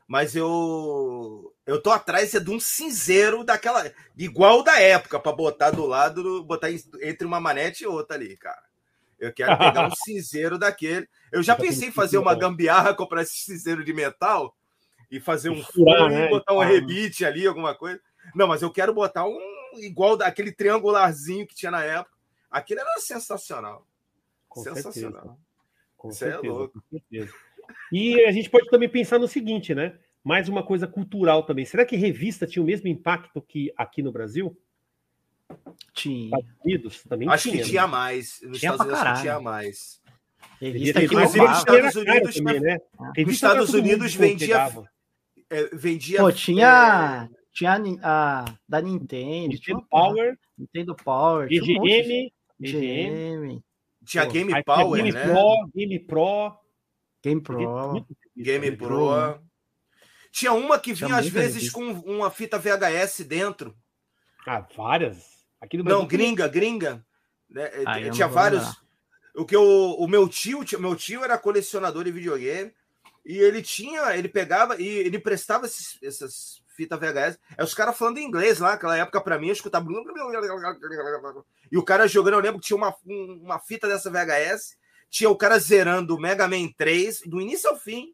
[0.08, 5.72] Mas eu eu tô atrás é de um cinzeiro daquela igual da época para botar
[5.72, 8.64] do lado, botar entre uma manete e outra ali, cara.
[9.20, 11.08] Eu quero pegar um cinzeiro daquele.
[11.32, 14.56] Eu já pensei em fazer uma gambiarra, comprar esse cinzeiro de metal
[15.10, 16.30] e fazer um furo, né?
[16.30, 18.00] botar um rebite ali, alguma coisa.
[18.36, 19.40] Não, mas eu quero botar um
[19.78, 22.16] igual daquele triangularzinho que tinha na época.
[22.52, 23.88] Aquilo era sensacional.
[24.48, 25.22] Com sensacional.
[25.22, 25.45] Certeza.
[26.06, 26.74] Com Isso é certeza, é louco.
[26.82, 27.34] Com certeza.
[27.92, 29.98] E a gente pode também pensar no seguinte, né?
[30.24, 31.66] Mais uma coisa cultural também.
[31.66, 34.56] Será que revista tinha o mesmo impacto que aqui no Brasil?
[35.94, 36.26] Tinha.
[36.26, 37.88] Estados Unidos também Acho tinha, que tinha né?
[37.88, 38.40] mais.
[38.44, 40.02] Nos tinha Estados Unidos tinha mais.
[40.62, 42.78] Revista Inclusive, nos Estados Unidos, também, né?
[43.18, 44.86] Nos Estados Unidos vendia,
[45.50, 46.20] é, vendia.
[46.20, 47.30] Pô, tinha.
[47.32, 47.46] É...
[47.52, 49.48] Tinha a, a, da Nintendo.
[49.48, 50.38] Nintendo tinha Power.
[50.58, 51.48] Nintendo Power.
[51.50, 52.32] EGM.
[52.60, 53.64] EGM.
[54.06, 55.24] Tinha Game Power, Game né?
[55.24, 56.58] Pro, Game Pro.
[57.24, 58.06] Game Pro.
[58.38, 59.42] Game Pro.
[60.32, 63.76] Tinha uma que vinha às vezes com uma fita VHS dentro.
[64.46, 65.26] Ah, várias.
[65.60, 67.06] Aqui no Não, gringa, gringa.
[67.50, 67.70] Né?
[68.12, 68.84] tinha vários.
[69.36, 72.72] O que o, o meu tio, meu tio era colecionador de videogame
[73.26, 77.40] e ele tinha, ele pegava e ele prestava esses, essas fita VHS.
[77.58, 79.88] É os caras falando em inglês lá, aquela época para mim, eu escutava.
[81.72, 84.78] E o cara jogando, eu lembro que tinha uma, uma fita dessa VHS,
[85.10, 88.14] tinha o cara zerando o Mega Man 3, do início ao fim,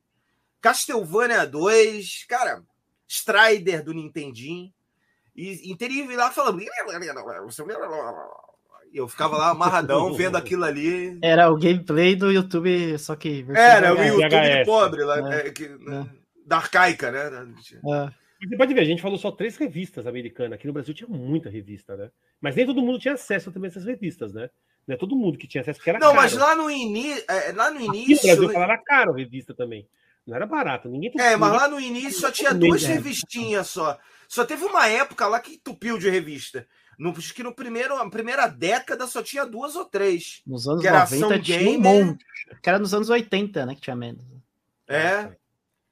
[0.62, 2.64] Castlevania 2, cara,
[3.07, 4.72] Strider do Nintendinho.
[5.36, 6.62] E, teria lá falando.
[6.62, 6.68] E
[8.97, 11.18] eu ficava lá amarradão vendo aquilo ali.
[11.22, 13.45] Era o gameplay do YouTube, só que.
[13.55, 14.66] Era o YouTube VHS.
[14.66, 15.47] pobre, lá, é.
[15.47, 16.05] É, que, é.
[16.45, 17.32] da arcaica, né?
[17.86, 18.20] É.
[18.44, 20.54] Você pode ver, a gente falou só três revistas americanas.
[20.54, 22.10] Aqui no Brasil tinha muita revista, né?
[22.39, 24.50] Mas nem todo mundo tinha acesso também a essas revistas, né?
[24.88, 26.22] Não é todo mundo que tinha acesso, porque era Não, caro.
[26.22, 27.14] mas lá no, ini...
[27.28, 28.18] É, lá no início.
[28.18, 29.88] Aqui no Brasil era caro a revista também.
[30.26, 30.89] Não era barato.
[30.89, 33.98] Ninguém É, mas lá no início só tinha duas revistinhas só.
[34.28, 36.68] Só teve uma época lá que entupiu de revista.
[36.98, 40.42] No, acho que no primeiro, na primeira década só tinha duas ou três.
[40.46, 42.26] Nos anos que 90 tinha um monte.
[42.62, 43.76] Que era nos anos 80, né?
[43.76, 44.24] Que tinha menos.
[44.88, 45.36] É.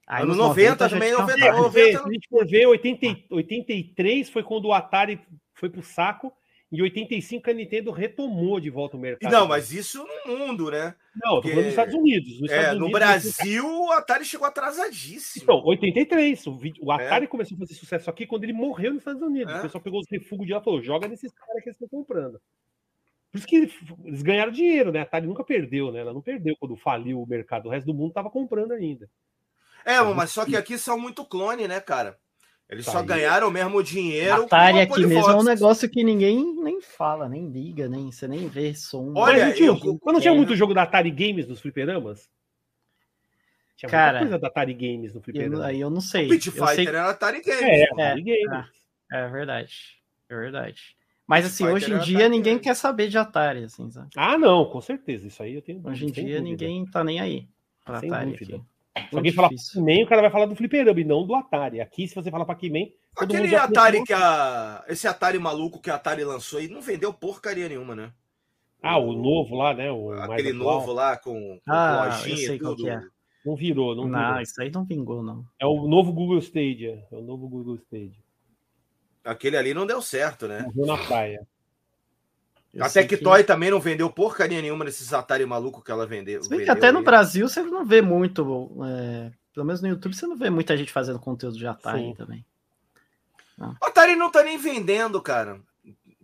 [0.10, 4.30] Aí Anos 90, 90 também, 90, 90, 90, Se a gente for ver, 80, 83
[4.30, 5.22] foi quando o Atari
[5.54, 6.34] foi pro saco,
[6.72, 9.32] e 85 a Nintendo retomou de volta o mercado.
[9.32, 10.96] Não, mas isso no mundo, né?
[11.16, 11.56] Não, Porque...
[11.56, 12.42] nos Estados Unidos.
[12.42, 15.44] Nos é, Estados no Unidos, Brasil, o Atari chegou atrasadíssimo.
[15.44, 16.48] Então, 83.
[16.48, 17.28] O, o Atari é.
[17.28, 19.54] começou a fazer sucesso aqui quando ele morreu nos Estados Unidos.
[19.54, 19.60] É.
[19.60, 21.88] O pessoal pegou os refugos de lá e falou: joga nesses caras que eles estão
[21.88, 22.40] comprando.
[23.32, 23.56] Por isso que
[24.06, 25.00] eles ganharam dinheiro, né?
[25.00, 26.00] A Atari nunca perdeu, né?
[26.00, 27.68] Ela não perdeu quando faliu o mercado.
[27.68, 29.10] O resto do mundo estava comprando ainda.
[29.90, 32.18] É, mas só que aqui são muito clone, né, cara?
[32.70, 33.06] Eles tá só aí.
[33.06, 34.44] ganharam mesmo dinheiro.
[34.44, 38.48] Atari aqui mesmo é um negócio que ninguém nem fala, nem liga, nem você nem
[38.48, 39.12] vê som.
[39.16, 42.30] Olha, eu, eu, quando tinha muito jogo da Atari Games nos fliperamas,
[43.76, 45.66] tinha cara, muita coisa da Atari Games no fliperama.
[45.66, 46.28] aí eu não sei.
[46.28, 46.88] O Pit Fighter sei...
[46.88, 47.62] era Atari Games.
[47.64, 48.68] É, Atari é, Games.
[49.12, 49.74] É, é, verdade.
[50.30, 50.96] É verdade.
[51.26, 52.64] Mas assim, hoje em dia ninguém Games.
[52.64, 54.10] quer saber de Atari, assim, sabe?
[54.16, 55.26] Ah, não, com certeza.
[55.26, 55.82] Isso aí eu tenho.
[55.84, 56.42] Hoje em dia dúvida.
[56.42, 57.48] ninguém tá nem aí
[57.84, 58.58] pra Sem Atari dúvida.
[58.58, 58.66] aqui.
[59.10, 61.80] Se alguém falar Pac-Man, o cara vai falar do fliperama e não do Atari.
[61.82, 62.88] Aqui, se você falar Pac-Man.
[63.18, 64.84] Aquele Atari que a.
[64.88, 68.12] Esse Atari maluco que a Atari lançou aí não vendeu porcaria nenhuma, né?
[68.82, 69.92] Ah, o, o novo lá, né?
[69.92, 72.88] O aquele novo lá com, com ah, lojinha e tudo.
[72.88, 73.02] É.
[73.46, 74.42] Não virou, não, não virou.
[74.42, 75.46] isso aí não vingou, não.
[75.60, 77.04] É o novo Google Stadia.
[77.12, 78.24] É o novo Google Stadia.
[79.24, 80.64] Aquele ali não deu certo, né?
[80.64, 81.46] Morreu na praia.
[82.74, 83.48] Eu a Tectoy que...
[83.48, 86.44] também não vendeu porcaria nenhuma nesses Atari maluco que ela vendeu.
[86.44, 90.16] Se bem que até no Brasil você não vê muito, é, pelo menos no YouTube
[90.16, 92.14] você não vê muita gente fazendo conteúdo de Atari Sim.
[92.14, 92.46] também.
[93.58, 93.76] Não.
[93.82, 95.60] O Atari não tá nem vendendo, cara.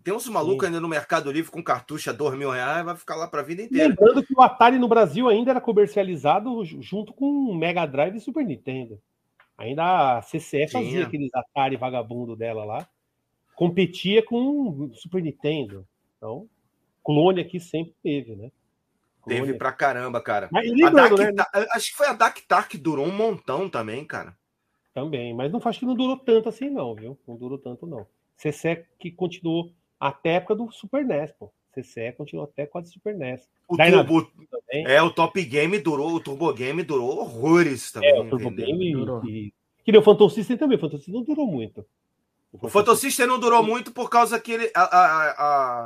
[0.03, 3.15] Tem uns malucos ainda no Mercado Livre com cartucho a dois mil reais, vai ficar
[3.15, 3.87] lá para a vida inteira.
[3.89, 8.21] Lembrando que o Atari no Brasil ainda era comercializado junto com o Mega Drive e
[8.21, 9.01] Super Nintendo.
[9.57, 12.87] Ainda a CCE fazia aqueles Atari vagabundo dela lá.
[13.55, 15.87] Competia com o Super Nintendo.
[16.17, 16.47] Então,
[17.03, 18.51] clone aqui sempre teve, né?
[19.21, 19.41] Clone.
[19.41, 20.49] Teve pra caramba, cara.
[20.51, 21.31] Mas lembrando, né?
[21.71, 24.35] Acho que foi a Dactar que durou um montão também, cara.
[24.93, 27.17] Também, mas não acho que não durou tanto assim, não, viu?
[27.27, 28.07] Não durou tanto, não.
[28.37, 31.51] CC que continuou até a época do Super NES, pô.
[31.73, 33.49] CC continuou até quase Super NES.
[33.67, 34.31] O Turbo,
[34.71, 38.09] é, o Top Game durou, o Turbo Game durou horrores também.
[38.09, 39.25] É, o Turbo Game durou.
[39.25, 41.85] E, que nem o Phantom System também, o Phantom System não durou muito.
[42.61, 45.29] O Phantom System não durou muito por causa que ele, a, a,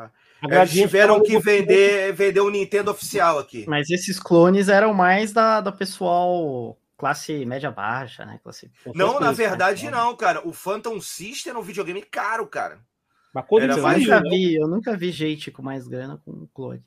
[0.04, 0.10] a,
[0.44, 3.66] eles tiveram que vender, vender o Nintendo oficial aqui.
[3.68, 8.40] Mas esses clones eram mais da, da pessoal classe média baixa, né?
[8.44, 8.72] Classe...
[8.94, 9.92] Não, na verdade né?
[9.92, 10.46] não, cara.
[10.48, 12.80] O Phantom System era um videogame caro, cara.
[13.34, 14.04] Mas quando era mais...
[14.04, 16.84] eu, nunca vi, eu nunca vi gente com mais grana com clone.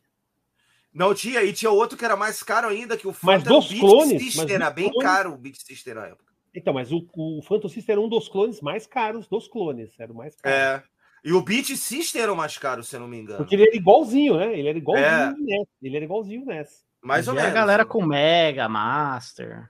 [0.93, 3.81] Não tinha, e tinha outro que era mais caro ainda, que o Phantom mas dos
[3.81, 5.09] clones, System era bem clones...
[5.09, 6.32] caro o Beat System na época.
[6.55, 9.99] Então, mas o, o Phantom System era um dos clones mais caros dos clones.
[9.99, 10.55] Era o mais caro.
[10.55, 10.83] É.
[11.25, 13.39] E o Beat System era o mais caro, se eu não me engano.
[13.39, 14.59] Porque ele era igualzinho, né?
[14.59, 15.35] Ele era igualzinho é.
[15.39, 15.69] NES.
[15.81, 16.85] Ele era igualzinho NES.
[17.03, 17.51] Mais ou menos.
[17.51, 19.69] a galera com Mega, Master.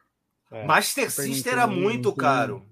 [0.50, 0.64] É.
[0.64, 2.66] Master System era muito caro.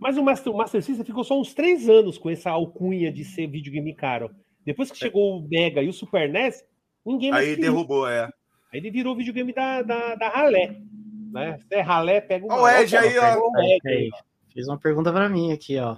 [0.00, 3.24] Mas o Master, o Master System ficou só uns três anos com essa alcunha de
[3.24, 4.30] ser videogame caro.
[4.64, 5.00] Depois que é.
[5.00, 6.64] chegou o Mega e o Super NES,
[7.04, 7.48] ninguém mais.
[7.48, 8.24] Aí derrubou, é.
[8.72, 10.76] Aí ele virou videogame da, da, da Ralé.
[11.34, 11.58] Né?
[11.58, 12.48] Se é Ralé, pega o.
[12.52, 13.50] Olha o Ed aí, ó.
[14.52, 15.96] Fiz uma pergunta para mim aqui, ó.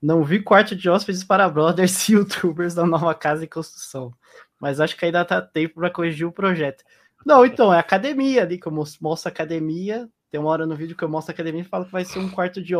[0.00, 4.14] Não vi quarto de hóspedes para brothers e youtubers da nova casa em construção.
[4.60, 6.84] Mas acho que ainda tá tempo para corrigir o projeto.
[7.24, 10.08] Não, então, é academia ali, que eu mostro academia.
[10.30, 12.20] Tem uma hora no vídeo que eu mostro a academia e falo que vai ser
[12.20, 12.74] um quarto de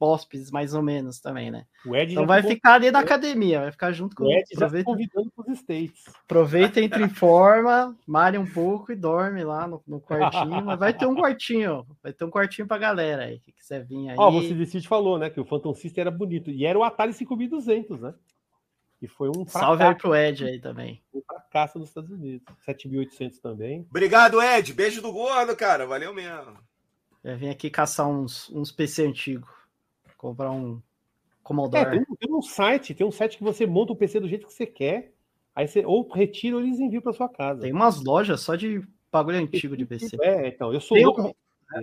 [0.00, 1.64] hóspedes, mais ou menos, também, né?
[2.08, 4.44] então vai ficar ali na academia, vai ficar junto com o Ed.
[4.54, 4.90] Aproveita...
[4.90, 6.04] convidando para os States.
[6.24, 10.64] Aproveita, entra em forma, malha um pouco e dorme lá no, no quartinho.
[10.64, 14.10] mas vai ter um quartinho, vai ter um quartinho pra galera aí, que quiser vir
[14.10, 14.16] aí.
[14.18, 16.50] Ó, você Decide falou, né, que o Phantom System era bonito.
[16.50, 18.14] E era o Atari 5200, né?
[18.98, 19.58] Que foi um fracasso.
[19.58, 21.02] Salve aí pro Ed aí também.
[21.12, 22.46] Um fracasso nos Estados Unidos.
[22.64, 23.86] 7800 também.
[23.90, 24.72] Obrigado, Ed.
[24.72, 25.86] Beijo do gordo, cara.
[25.86, 26.58] Valeu mesmo.
[27.22, 29.63] Eu vim aqui caçar uns, uns PC antigos.
[30.24, 30.80] Comprar um
[31.42, 31.82] Commodore.
[31.82, 34.46] É, tem, tem, um site, tem um site que você monta o PC do jeito
[34.46, 35.12] que você quer.
[35.54, 37.60] Aí você ou retira ou eles enviam para sua casa.
[37.60, 38.82] Tem umas lojas só de
[39.12, 40.16] bagulho antigo de PC.
[40.22, 41.22] É, então, eu sou tem louco.
[41.22, 41.32] Um,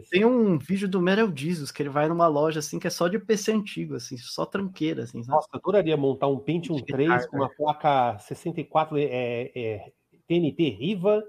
[0.09, 3.07] tem um vídeo do Meryl Jesus que ele vai numa loja assim que é só
[3.07, 5.21] de PC antigo, assim, só tranqueira, assim.
[5.21, 5.35] Sabe?
[5.35, 9.91] Nossa, eu adoraria montar um Pentium 3 com uma placa 64 é, é,
[10.27, 11.23] TNT Riva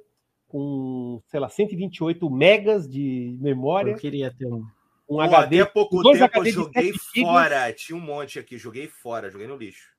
[0.49, 3.93] com, sei lá, 128 megas de memória.
[3.93, 4.65] Eu queria ter um.
[5.13, 5.61] Um Pô, HD.
[5.61, 7.73] Até pouco tempo HD eu joguei fora.
[7.73, 9.93] Tinha um monte aqui, joguei fora, joguei no lixo.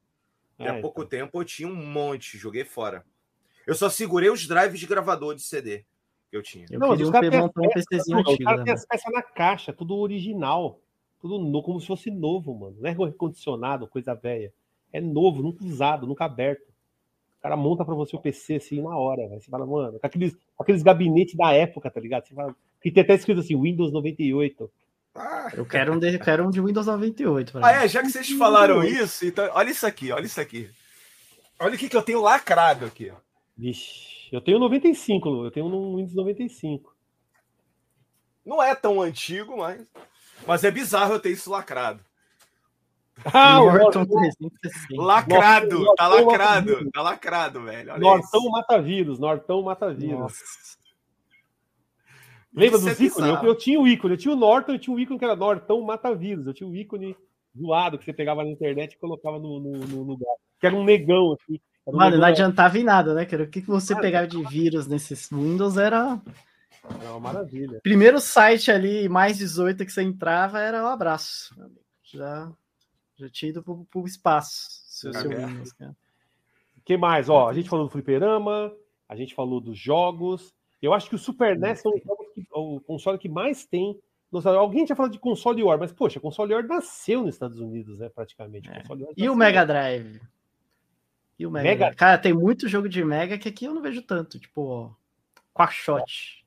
[0.58, 1.20] Até ah, pouco então.
[1.20, 3.06] tempo eu tinha um monte, joguei fora.
[3.66, 5.86] Eu só segurei os drives de gravador de CD
[6.30, 6.66] que eu tinha.
[6.72, 8.42] Eu não, queria um montar um PCzinho antigo.
[8.42, 8.64] O cara né?
[8.64, 10.80] tem as peças na caixa, tudo original.
[11.22, 12.76] Tudo no, como se fosse novo, mano.
[12.80, 14.52] Não é recondicionado, coisa velha.
[14.92, 16.68] É novo, nunca usado, nunca aberto.
[17.40, 19.28] O cara monta para você o PC assim na hora.
[19.30, 22.26] Você fala, mano, com aqueles, com aqueles gabinetes da época, tá ligado?
[22.26, 24.70] Você fala, que tem até escrito assim, Windows 98.
[25.16, 25.52] Ah.
[25.54, 27.60] Eu quero um de, quero um de Windows 98.
[27.62, 30.70] Ah, é, já que vocês falaram isso, então, olha isso aqui, olha isso aqui.
[31.60, 33.12] Olha o que, que eu tenho lacrado aqui.
[33.12, 33.16] Ó.
[33.56, 36.94] Vixe, eu tenho 95, eu tenho um Windows 95.
[38.46, 39.88] Não é tão antigo, mas.
[40.46, 42.04] Mas é bizarro eu ter isso lacrado.
[43.26, 44.06] Ah, o Norton
[44.92, 47.92] Lacrado, Nossa, tá lacrado, tá lacrado, velho.
[47.92, 48.52] Olha Nortão isso.
[48.52, 50.20] mata vírus, Nortão mata vírus.
[50.20, 50.44] Nossa.
[52.56, 53.30] Lembra dos é ícones?
[53.30, 55.36] Eu, eu, tinha o ícone, eu tinha o Norton, eu tinha o ícone que era
[55.36, 56.46] Nortão mata vírus.
[56.46, 57.16] Eu tinha o ícone
[57.58, 60.36] zoado que você pegava na internet e colocava no, no, no lugar.
[60.60, 61.60] Que era um negão, assim.
[61.92, 63.44] Mano, não adiantava em nada, né, cara?
[63.44, 66.22] O que, que você pegava de vírus nesses Windows era.
[67.04, 67.80] É uma maravilha.
[67.82, 71.56] Primeiro site ali, mais 18 que você entrava, era um abraço.
[72.04, 72.52] Já,
[73.16, 74.70] já tinha ido pro, pro espaço.
[74.86, 75.96] Seu, seu Windows, cara.
[76.78, 77.30] O que mais?
[77.30, 78.72] Ó, a gente falou do fliperama,
[79.08, 80.54] a gente falou dos jogos.
[80.82, 81.82] Eu acho que o Super NES
[82.42, 84.00] é o console que mais tem.
[84.46, 88.10] Alguém tinha falado de console War, mas, poxa, console War nasceu nos Estados Unidos, né,
[88.10, 88.70] praticamente.
[88.70, 88.84] É.
[89.16, 90.20] E o Mega Drive?
[91.38, 91.70] E o Mega.
[91.70, 91.96] Mega.
[91.96, 94.40] Cara, tem muito jogo de Mega que aqui eu não vejo tanto.
[94.40, 94.96] Tipo,
[95.54, 96.44] Quackshot.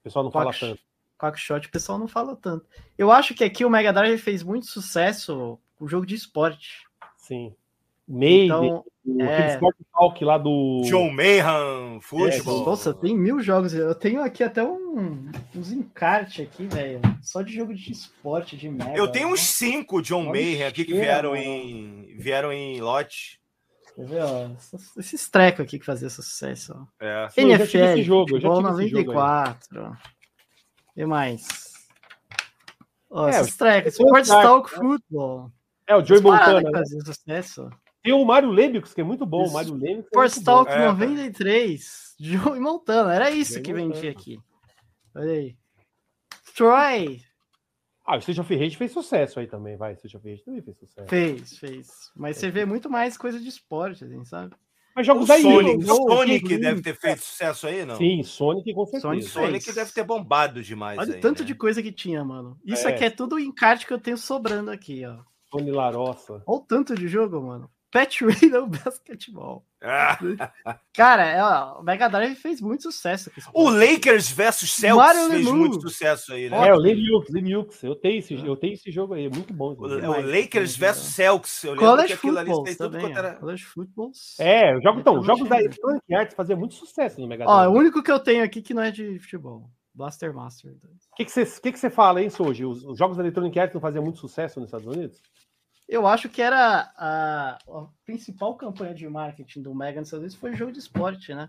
[0.00, 0.82] O pessoal não Quack, fala tanto.
[1.18, 2.66] Quackshot, o pessoal não fala tanto.
[2.96, 6.86] Eu acho que aqui o Mega Drive fez muito sucesso com o jogo de esporte.
[7.16, 7.54] Sim.
[8.08, 9.54] Maiden, então, é...
[9.54, 10.82] Sport Talk lá do.
[10.84, 12.62] John Mayhem, futebol.
[12.62, 13.72] É, nossa, tem mil jogos.
[13.72, 17.00] Eu tenho aqui até um, uns encartes aqui, velho.
[17.22, 18.96] Só de jogo de esporte, de mega.
[18.96, 19.34] Eu tenho né?
[19.34, 23.40] uns cinco John Mayhem aqui que vieram em, vieram em lote.
[23.94, 24.50] Quer ver, ó?
[24.98, 26.74] Esses trecos aqui que fazia sucesso.
[26.74, 27.04] Ó.
[27.04, 27.28] É.
[27.30, 29.96] Sim, NFL, esse jogo, futebol 94.
[30.96, 31.46] E mais?
[33.10, 33.94] Ó, é, esses trecos.
[33.94, 34.78] Sports Talk né?
[34.78, 35.50] Football.
[35.86, 36.60] É, o Joey Montana.
[36.60, 36.70] Né?
[36.70, 37.70] Fazia sucesso.
[38.08, 39.46] Tem o Mário Lebix, que é muito bom.
[39.46, 40.06] O Mário Lebix.
[40.06, 42.14] É Force Talk é, 93.
[42.18, 43.14] Joey Montana.
[43.14, 44.40] Era isso Joey que vendia aqui.
[45.14, 45.56] Olha aí.
[46.56, 47.20] Troy.
[48.06, 49.92] Ah, o Street of Rage fez sucesso aí também, vai.
[49.92, 51.06] O Street of Rage também fez sucesso.
[51.06, 51.88] Fez, fez.
[52.16, 54.56] Mas você vê muito mais coisa de esporte, assim, sabe?
[54.96, 57.96] Mas jogos O da Sonic, EA, não, Sonic não, deve ter feito sucesso aí, não?
[57.96, 59.02] Sim, Sonic com certeza.
[59.02, 61.46] Sonic Sonic deve ter bombado demais Olha aí, o tanto né?
[61.46, 62.58] de coisa que tinha, mano.
[62.64, 62.94] Isso É.
[62.94, 65.18] aqui é tudo encarte que eu tenho sobrando aqui, ó.
[65.50, 66.42] Sony Larossa.
[66.46, 67.70] Olha o tanto de jogo, mano.
[67.90, 69.64] Pet Radio Basketball.
[69.82, 70.18] Ah,
[70.92, 73.30] Cara, é, ó, o Mega Drive fez muito sucesso.
[73.54, 73.70] o.
[73.70, 75.54] Lakers versus Celtics Mario fez Lemieux.
[75.56, 76.68] muito sucesso aí, né?
[76.68, 77.82] É, o Lemieux, Lemieux.
[77.82, 79.74] Eu tenho esse, eu tenho esse jogo aí, é muito bom.
[79.78, 80.06] O, jogo.
[80.06, 80.86] o Lakers né?
[80.86, 81.64] versus Celtics.
[81.64, 83.06] Eu lembro College que aquilo ali Football fez tudo também.
[83.06, 83.18] quanto ó.
[83.18, 83.34] era.
[83.36, 84.10] College Football.
[84.40, 87.56] É, o jogo, então, Então, jogos da Electronic Arts faziam muito sucesso no Mega Ó,
[87.60, 87.72] Drive.
[87.74, 89.70] o único que eu tenho aqui que não é de futebol.
[89.94, 90.72] Blaster Master.
[91.12, 92.64] O que que você que que você fala, hein, Soji?
[92.64, 95.20] Os, os jogos da Electronic Arts não faziam muito sucesso nos Estados Unidos?
[95.88, 100.36] Eu acho que era a, a principal campanha de marketing do Mega nos Estados Unidos
[100.36, 101.48] foi jogo de esporte, né?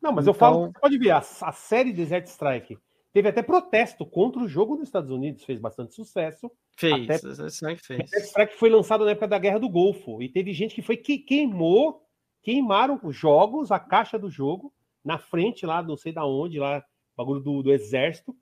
[0.00, 2.78] Não, mas eu Então- falo, você pode ver, a, a série Desert Strike
[3.12, 6.50] teve até protesto contra o jogo nos Estados Unidos, fez bastante sucesso.
[6.76, 7.18] Fez, Até-.
[7.28, 10.96] Desert Strike foi lançado na época da Guerra do Golfo e teve gente que foi
[10.96, 12.02] que queimou,
[12.42, 14.72] queimaram os jogos, a caixa do jogo
[15.04, 16.84] na frente lá, não sei da onde, lá,
[17.16, 18.36] bagulho do, do exército,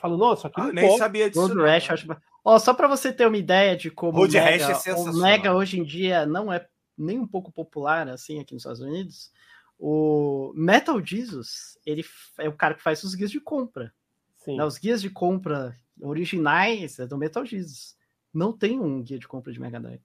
[0.00, 0.98] falando, nossa, aqui Ah, não nem pode.
[0.98, 1.40] sabia disso.
[1.46, 1.60] Road.
[1.60, 2.06] Rash, eu acho...
[2.44, 5.12] Ó, só para você ter uma ideia de como Road o, Mega, é o.
[5.14, 6.66] Mega hoje em dia não é
[6.96, 9.30] nem um pouco popular assim aqui nos Estados Unidos,
[9.78, 12.04] o Metal Jesus, ele
[12.38, 13.92] é o cara que faz os guias de compra.
[14.36, 14.56] Sim.
[14.56, 14.64] né?
[14.64, 17.96] Os guias de compra originais é do Metal Jesus.
[18.32, 20.00] Não tem um guia de compra de Mega Drive.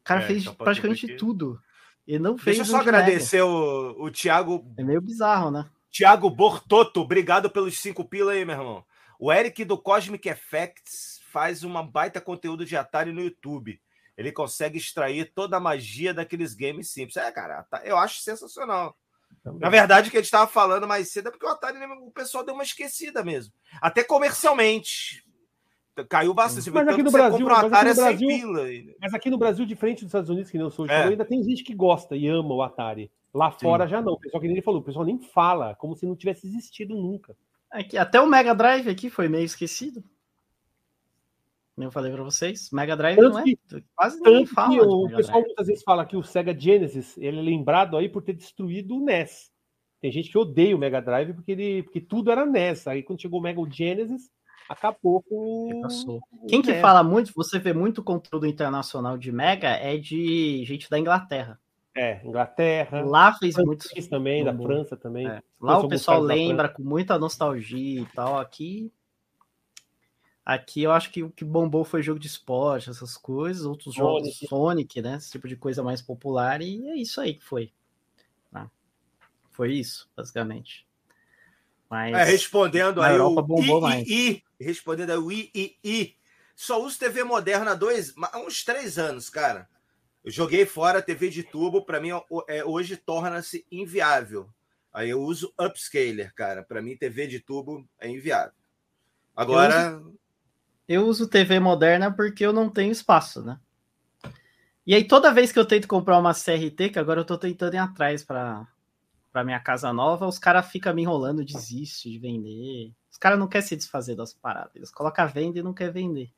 [0.00, 1.60] O cara É, fez então praticamente tudo.
[2.06, 5.68] E não fez Deixa eu só um agradecer o, o Thiago, É meio bizarro, né?
[5.90, 7.00] Thiago Bortotto.
[7.00, 8.84] Obrigado pelos cinco pila aí, meu irmão.
[9.18, 13.80] O Eric do Cosmic Effects faz uma baita conteúdo de Atari no YouTube.
[14.16, 17.16] Ele consegue extrair toda a magia daqueles games simples.
[17.16, 18.96] É, cara, tá- eu acho sensacional.
[19.42, 19.60] Também.
[19.60, 21.86] Na verdade, o que a gente estava falando mais cedo é porque o Atari, né,
[21.86, 23.52] o pessoal deu uma esquecida mesmo.
[23.80, 25.25] Até comercialmente.
[26.08, 26.70] Caiu bastante.
[26.70, 28.94] Mas aqui no você Brasil- mas aqui no é 100 Brasil- pila.
[29.00, 30.96] Mas aqui no Brasil, diferente dos Estados Unidos, que nem o Souza É.
[30.96, 33.10] falou, ainda tem gente que gosta e ama o Atari.
[33.32, 34.12] Lá fora já não.
[34.14, 36.94] O pessoal que nem ele falou, o pessoal nem fala, como se não tivesse existido
[36.94, 37.36] nunca.
[37.70, 40.02] Aqui, até o Mega Drive aqui foi meio esquecido.
[41.76, 42.70] Nem eu falei pra vocês.
[42.70, 43.44] Mega Drive Tanto não é.
[43.44, 43.58] que-
[43.94, 44.70] Quase ninguém fala.
[44.74, 45.46] que o pessoal Drive.
[45.46, 49.00] muitas vezes fala que o Sega Genesis ele é lembrado aí por ter destruído o
[49.04, 49.52] NES.
[50.00, 52.86] Tem gente que odeia o Mega Drive porque, ele, porque tudo era NES.
[52.86, 54.30] Aí quando chegou o Mega Genesis,
[54.68, 55.82] acabou com
[56.48, 56.80] Quem que NES.
[56.80, 61.58] fala muito, você vê muito conteúdo internacional de Mega é de gente da Inglaterra.
[61.94, 63.02] É, Inglaterra.
[63.02, 63.84] Lá fez muito.
[63.84, 64.66] francês também, da Bombou.
[64.66, 65.26] França também.
[65.26, 65.42] é.
[65.58, 68.38] Lá o pessoal lembra com muita nostalgia e tal.
[68.38, 68.92] Aqui.
[70.44, 74.36] Aqui eu acho que o que bombou foi jogo de esporte, essas coisas, outros jogos,
[74.36, 74.46] Sonic.
[74.46, 75.16] Sonic, né?
[75.16, 77.72] Esse tipo de coisa mais popular, e é isso aí que foi.
[78.52, 78.70] tá?
[79.50, 80.86] Foi isso, basicamente.
[81.90, 82.14] Mas.
[82.14, 84.06] É, respondendo aí Europa o bombou mais.
[84.08, 86.16] III, respondendo aí o III,
[86.54, 89.68] só uso TV moderna há dois, há uns três anos, cara.
[90.24, 92.10] Eu joguei fora a TV de tubo, para mim
[92.48, 94.48] é, hoje torna-se inviável.
[94.92, 96.62] Aí eu uso upscaler, cara.
[96.62, 98.52] Para mim TV de tubo é inviável.
[99.36, 100.02] Agora,
[100.88, 103.58] Eu uso TV moderna porque eu não tenho espaço, né?
[104.86, 107.74] E aí, toda vez que eu tento comprar uma CRT, que agora eu tô tentando
[107.74, 108.66] ir atrás para
[109.36, 112.90] para minha casa nova, os caras ficam me enrolando, desiste de vender.
[113.12, 114.74] Os caras não querem se desfazer das paradas.
[114.74, 116.30] Eles colocam a venda e não querem vender.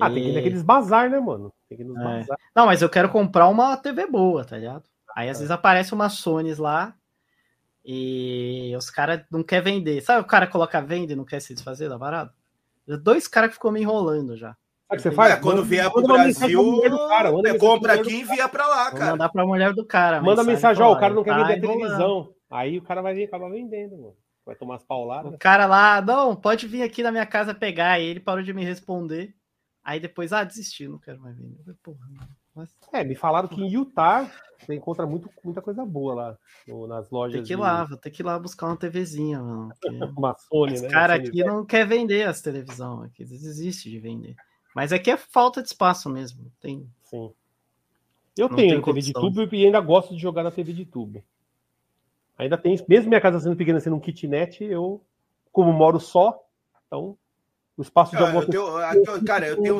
[0.00, 1.52] Ah, tem que ir E- naqueles bazar, né, mano?
[1.68, 2.04] Tem que ir nos É.
[2.04, 2.38] bazar.
[2.54, 4.84] Não, mas eu quero comprar uma TV boa, tá ligado?
[5.12, 6.94] Aí às vezes aparece uma Sony lá
[7.84, 10.00] e os caras não querem vender.
[10.00, 12.32] Sabe o cara coloca a venda e não quer se desfazer da parada?
[13.02, 14.56] Dois caras que ficou me enrolando já.
[14.94, 15.34] O que você é, faz?
[15.40, 18.20] quando Manda- vier pro manda mensagem Brasil, pra cara, manda é, compra pra aqui e
[18.22, 19.10] envia para lá, Vou cara.
[19.12, 20.22] mandar pra mulher do cara.
[20.22, 22.32] Manda mensagem, ó, o cara não quer vender televisão.
[22.50, 24.16] Aí o cara vai vir acabar vendendo, mano.
[24.46, 25.32] Vai tomar as pauladas.
[25.32, 27.98] O cara lá, não, pode vir aqui na minha casa pegar.
[27.98, 29.34] E ele parou de me responder.
[29.82, 31.62] Aí depois, ah, desisti, não quero mais vender.
[31.82, 36.14] Porra, mano, mas É, me falaram que em Utah você encontra muito, muita coisa boa
[36.14, 36.38] lá
[36.68, 37.34] no- nas lojas.
[37.36, 39.72] tem que ir lá, vou ter que ir lá buscar uma TVzinha, mano.
[39.80, 39.88] porque
[40.18, 40.88] Uma Sony, Os né?
[40.88, 44.36] caras Sony aqui não quer vender as televisão, aqui eles desistem de vender.
[44.74, 46.50] Mas aqui é falta de espaço mesmo.
[46.60, 46.90] Tem.
[47.04, 47.32] Sim.
[48.36, 50.84] Eu Não tenho tem TV de tubo e ainda gosto de jogar na TV de
[50.84, 51.22] tubo.
[52.36, 55.00] Ainda tem, mesmo minha casa sendo pequena, sendo um kitnet, eu,
[55.52, 56.44] como moro só,
[56.86, 57.16] então
[57.76, 59.78] o espaço de Ah, alguma eu tenho- aqui, cara, eu tenho.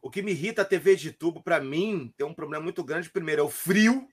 [0.00, 3.10] O que me irrita a TV de tubo, para mim, tem um problema muito grande.
[3.10, 4.08] Primeiro, é o frio.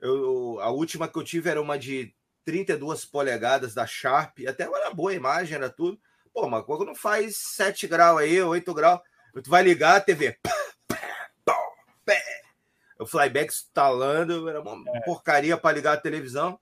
[0.00, 2.14] Eu, a última que eu tive era uma de
[2.44, 4.38] 32 polegadas da Sharp.
[4.48, 6.00] Até era boa a imagem, era tudo.
[6.32, 9.00] Pô, mas quando faz 7 graus aí, 8 graus,
[9.42, 10.38] tu vai ligar a TV.
[12.98, 16.58] O flyback instalando, era uma porcaria para ligar a televisão.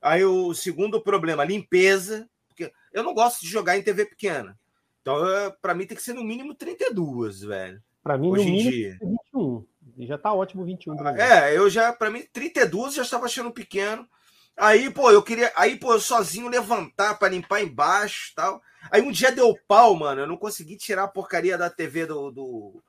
[0.00, 2.28] Aí o segundo problema, limpeza.
[2.46, 4.56] Porque eu não gosto de jogar em TV pequena.
[5.02, 5.16] Então,
[5.60, 7.82] para mim, tem que ser no mínimo 32, velho.
[8.02, 8.98] Para mim, Hoje no em mínimo, dia.
[9.00, 9.66] 21.
[9.96, 10.96] E já tá ótimo 21.
[10.96, 11.20] pra mim.
[11.20, 14.08] É, eu já, para mim, 32 já estava achando pequeno.
[14.56, 15.52] Aí, pô, eu queria.
[15.56, 18.62] Aí, pô, eu sozinho levantar para limpar embaixo e tal.
[18.90, 20.22] Aí um dia deu pau, mano.
[20.22, 22.82] Eu não consegui tirar a porcaria da TV do, do,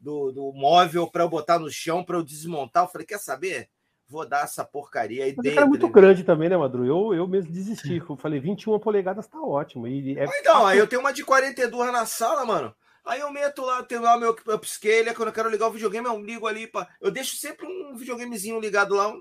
[0.00, 2.84] do, do móvel para eu botar no chão, para eu desmontar.
[2.84, 3.68] Eu falei, quer saber?
[4.08, 5.60] Vou dar essa porcaria aí Mas o dentro.
[5.60, 5.92] é muito né?
[5.92, 6.84] grande também, né, Madru?
[6.84, 8.02] Eu, eu mesmo desisti.
[8.08, 9.86] Eu falei, 21 polegadas tá ótimo.
[9.86, 12.74] E é Então, aí eu tenho uma de 42 na sala, mano.
[13.04, 16.20] Aí eu meto lá, tenho lá meu upscaler, quando eu quero ligar o videogame, eu
[16.20, 16.66] ligo ali.
[16.66, 16.88] Pra...
[17.00, 19.12] Eu deixo sempre um videogamezinho ligado lá.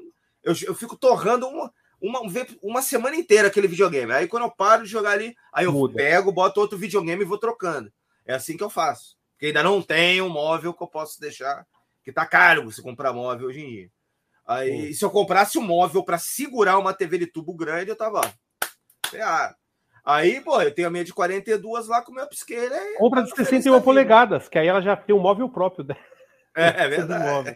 [0.49, 1.71] Eu, eu fico torrando uma,
[2.01, 2.21] uma,
[2.61, 4.11] uma semana inteira aquele videogame.
[4.11, 5.95] Aí quando eu paro de jogar ali, aí eu Muda.
[5.95, 7.91] pego, boto outro videogame e vou trocando.
[8.26, 9.17] É assim que eu faço.
[9.34, 11.65] Porque ainda não tem um móvel que eu posso deixar.
[12.03, 13.91] Que tá caro você comprar móvel hoje em dia.
[14.45, 18.21] Aí, se eu comprasse um móvel para segurar uma TV de tubo grande, eu tava.
[19.07, 19.55] ferrado.
[20.03, 22.97] Aí, pô, eu tenho a minha de 42 lá com o meu upscaler.
[22.97, 23.85] Compra de tá feliz 61 da vida.
[23.85, 25.99] polegadas, que aí ela já tem um móvel próprio dela.
[26.55, 27.55] É, é verdade.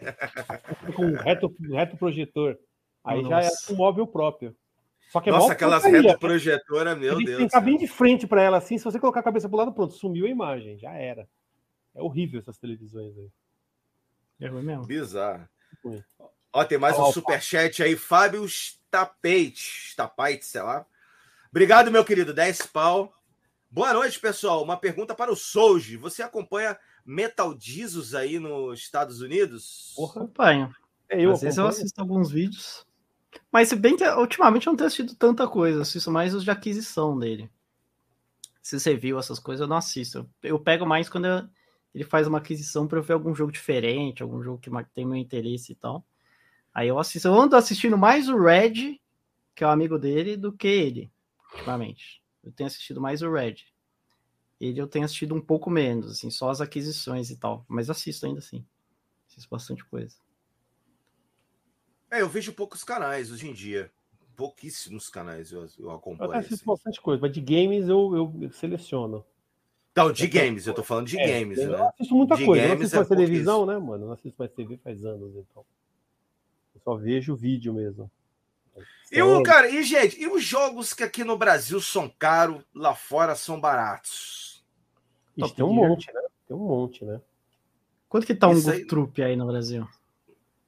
[0.94, 2.56] Com um reto, reto projetor.
[3.04, 3.72] Aí já é Nossa.
[3.72, 4.56] um móvel próprio.
[5.10, 6.08] Só que é Nossa, aquelas porcaria.
[6.10, 7.42] reto projetoras, meu Tem que Deus.
[7.44, 8.78] ficar bem de frente para ela assim.
[8.78, 10.78] Se você colocar a cabeça pro lado, pronto, sumiu a imagem.
[10.78, 11.28] Já era.
[11.94, 13.28] É horrível essas televisões aí.
[14.40, 14.86] É ruim mesmo.
[14.86, 15.46] Bizarro.
[15.84, 16.02] Ruim.
[16.52, 20.86] Ó, tem mais Ó, um superchat aí, Fábio Stapate, Stapate, sei lá.
[21.50, 23.12] Obrigado, meu querido, 10 pau.
[23.70, 24.62] Boa noite, pessoal.
[24.62, 25.96] Uma pergunta para o Souji.
[25.96, 29.92] Você acompanha Metal Jesus aí nos Estados Unidos?
[29.94, 30.22] Porra.
[30.22, 30.74] Acompanho.
[31.08, 31.82] É, eu Às vezes eu acompanho.
[31.82, 32.86] assisto alguns vídeos.
[33.50, 36.50] Mas se bem que ultimamente eu não tenho assistido tanta coisa, assisto mais os de
[36.50, 37.50] aquisição dele.
[38.62, 40.28] Se você viu essas coisas, eu não assisto.
[40.42, 41.48] Eu pego mais quando eu-
[41.94, 45.16] ele faz uma aquisição para eu ver algum jogo diferente, algum jogo que tem meu
[45.16, 46.04] interesse e tal.
[46.72, 47.28] Aí eu assisto.
[47.28, 49.00] Eu ando assistindo mais o Red,
[49.54, 51.12] que é o amigo dele, do que ele,
[51.52, 52.22] ultimamente.
[52.42, 53.56] Eu tenho assistido mais o Red.
[54.60, 57.64] Ele eu tenho assistido um pouco menos, assim, só as aquisições e tal.
[57.68, 58.64] Mas assisto ainda assim.
[59.28, 60.16] Assisto bastante coisa.
[62.16, 63.90] É, eu vejo poucos canais hoje em dia.
[64.36, 66.30] Pouquíssimos canais eu, eu Eu acompanho.
[66.30, 66.64] até assisto assim.
[66.66, 69.24] bastante coisa, mas de games eu, eu seleciono.
[69.96, 71.88] Não, de games, eu tô falando de É, games, eu né?
[71.88, 72.62] assisto muita De coisa.
[72.64, 74.02] Eu não games assisto é mais televisão, né, mano?
[74.04, 75.64] Eu não assisto mais TV faz anos, então.
[76.74, 78.10] Eu só vejo vídeo mesmo.
[79.12, 82.92] E o cara, e gente, e os jogos que aqui no Brasil são caros, lá
[82.94, 84.64] fora são baratos?
[85.36, 86.20] Ixi, tem um monte, né?
[86.48, 87.20] Tem um monte, né?
[88.08, 89.86] Quanto que tá um Isso Golf aí- Troop aí no Brasil?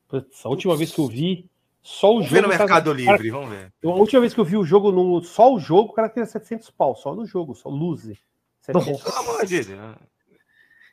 [0.08, 1.48] Putz, a última vez que eu vi,
[1.82, 2.34] só o Vamos jogo.
[2.34, 3.72] ver no cara- Mercado o cara- Livre, vamos ver.
[3.84, 6.26] a última vez que eu vi o jogo, no, só o jogo, o cara queria
[6.26, 8.18] 700 pau, só no jogo, só lose.
[8.60, 9.96] 700 Pelo amor de Deus.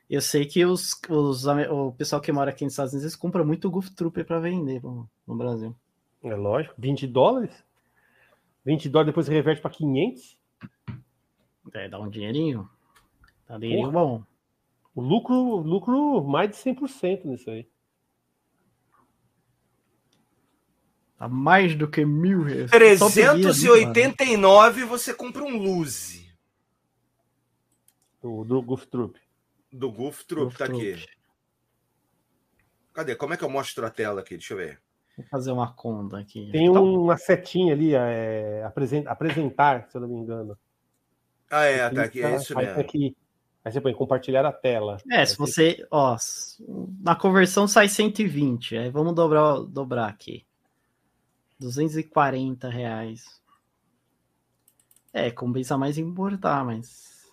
[0.08, 3.44] Eu sei que os, os, o pessoal que mora aqui nos Estados Unidos eles compram
[3.44, 5.74] muito Golf Trooper para vender no, no Brasil.
[6.22, 7.52] É lógico, 20 dólares.
[8.64, 10.38] 20 dólares depois reverte para 500.
[11.72, 12.68] É, dá um dinheirinho.
[13.48, 14.22] Dá um dinheirinho bom.
[14.94, 17.66] O lucro, lucro mais de 100% nisso aí.
[21.18, 22.70] Dá mais do que mil reais.
[22.98, 26.28] Top Gear, né, 389 você compra um Luzi
[28.22, 29.18] Do, do Goof Troop.
[29.72, 30.12] do mano.
[30.24, 30.92] Troop, Golf tá Troop.
[30.92, 31.06] aqui.
[32.92, 33.14] Cadê?
[33.16, 34.36] Como é que eu mostro a tela aqui?
[34.36, 34.80] Deixa eu ver.
[35.16, 36.50] Vou fazer uma conta aqui.
[36.50, 40.58] Tem Tá- uma setinha ali, é, apresen- apresentar, se eu não me engano.
[41.50, 42.80] Ah, é, tá aqui, é isso aí mesmo.
[42.80, 43.16] Aqui,
[43.64, 44.96] aí você põe compartilhar a tela.
[45.10, 46.16] É, se você, ó,
[47.00, 50.44] na conversão sai 120, aí vamos dobrar, dobrar aqui.
[51.58, 53.42] 240 reais.
[55.12, 57.32] É, compensa mais importar, mas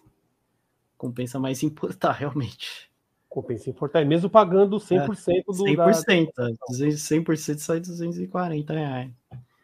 [0.97, 2.91] compensa mais importar realmente.
[3.27, 5.63] Compensa importar, mesmo pagando 100% do.
[5.63, 6.49] 100%, Da...
[6.67, 9.11] 200, 100% sai 240 reais.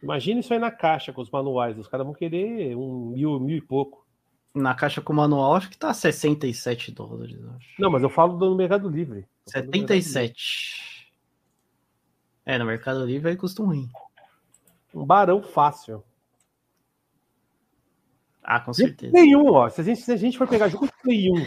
[0.01, 1.77] Imagina isso aí na caixa com os manuais.
[1.77, 4.05] Os caras vão querer um mil, mil e pouco.
[4.55, 7.75] Na caixa com manual, acho que tá 67 dólares, acho.
[7.79, 9.27] Não, mas eu falo do Mercado Livre.
[9.45, 10.03] Eu falo do Mercado Livre.
[10.03, 11.03] 77.
[12.45, 13.89] É, no Mercado Livre aí custa um rim.
[14.93, 16.03] Um barão fácil.
[18.43, 19.14] Ah, com certeza.
[19.18, 19.69] 1, ó.
[19.69, 21.45] Se a, gente, se a gente for pegar jogo de Play 1,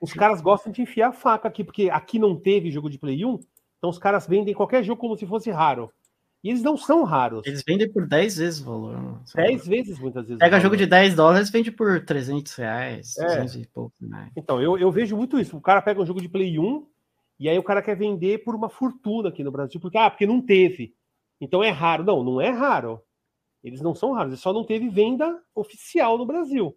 [0.00, 3.24] os caras gostam de enfiar a faca aqui, porque aqui não teve jogo de Play
[3.24, 3.38] 1,
[3.76, 5.92] então os caras vendem qualquer jogo como se fosse raro.
[6.42, 7.46] E eles não são raros.
[7.46, 8.94] Eles vendem por 10 vezes o valor.
[8.94, 9.22] mano.
[9.34, 10.38] 10 vezes muitas vezes.
[10.38, 13.26] Pega jogo de 10 dólares, vende por 300 reais, É.
[13.26, 14.32] 200 e pouco reais.
[14.34, 15.54] Então, eu, eu vejo muito isso.
[15.58, 16.86] O cara pega um jogo de Play 1
[17.38, 20.26] e aí o cara quer vender por uma fortuna aqui no Brasil, porque, ah, porque
[20.26, 20.94] não teve.
[21.40, 22.04] Então é raro.
[22.04, 23.02] Não, não é raro.
[23.62, 26.74] Eles não são raros, só não teve venda oficial no Brasil.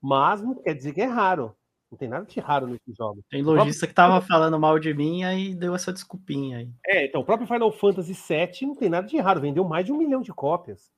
[0.00, 1.54] Mas não quer dizer que é raro.
[1.90, 3.22] Não tem nada de raro nesses jogos.
[3.28, 6.70] Tem lojista que tava falando mal de mim aí deu essa desculpinha aí.
[6.86, 9.42] É, então, o próprio Final Fantasy VII não tem nada de raro.
[9.42, 10.90] Vendeu mais de um milhão de cópias.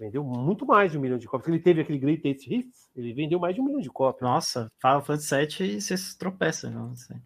[0.00, 1.48] Vendeu muito mais de um milhão de cópias.
[1.48, 4.22] Ele teve aquele Great Eight Hits, ele vendeu mais de um milhão de cópias.
[4.22, 6.70] Nossa, Final Fantasy VII você se tropeça.
[6.70, 7.18] Não sei.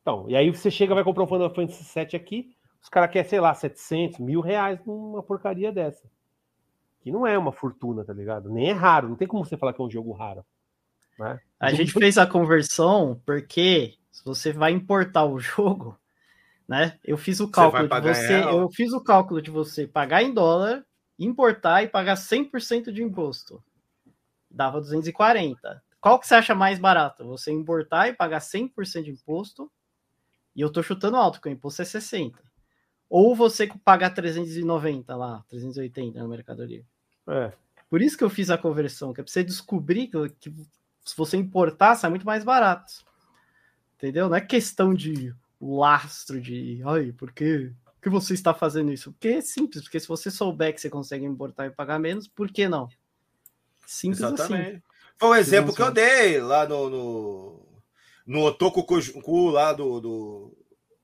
[0.00, 2.53] Então, e aí você chega, vai comprar um Final Fantasy VII aqui,
[2.84, 6.06] os caras querem, sei lá, 700, mil reais numa porcaria dessa.
[7.00, 8.50] Que não é uma fortuna, tá ligado?
[8.50, 10.44] Nem é raro, não tem como você falar que é um jogo raro.
[11.18, 11.40] Né?
[11.58, 15.98] A gente fez a conversão porque se você vai importar o jogo,
[16.68, 16.98] né?
[17.02, 20.84] Eu fiz o cálculo de você, eu fiz o cálculo de você pagar em dólar,
[21.18, 23.64] importar e pagar 100% de imposto.
[24.50, 25.82] Dava 240.
[26.02, 27.24] Qual que você acha mais barato?
[27.24, 29.72] Você importar e pagar 100% de imposto?
[30.54, 32.44] E eu tô chutando alto, porque o imposto é 60.
[33.08, 36.86] Ou você pagar 390 lá, 380 no Mercado Livre.
[37.26, 37.52] É.
[37.88, 40.54] Por isso que eu fiz a conversão, que é pra você descobrir que, que
[41.04, 43.04] se você importar, sai muito mais barato.
[43.96, 44.28] Entendeu?
[44.28, 47.72] Não é questão de lastro de, ai, por que,
[48.02, 49.12] que você está fazendo isso?
[49.12, 52.50] Porque é simples, porque se você souber que você consegue importar e pagar menos, por
[52.50, 52.88] que não?
[53.86, 54.34] Simples assim.
[54.34, 54.70] Exatamente.
[54.70, 54.82] assim.
[55.16, 57.66] Foi um exemplo que eu dei lá no, no,
[58.26, 60.58] no Otoko Ku lá do, do,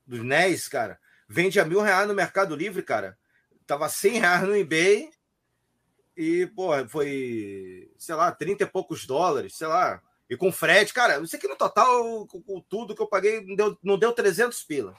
[0.05, 0.99] do NES, cara.
[1.31, 3.17] Vende a mil reais no Mercado Livre, cara.
[3.65, 5.09] Tava 100 reais no eBay
[6.15, 10.01] e, pô, foi, sei lá, 30 e poucos dólares, sei lá.
[10.29, 13.45] E com frete, cara, não sei que no total, com, com, tudo que eu paguei,
[13.45, 14.93] não deu, não deu 300 pila.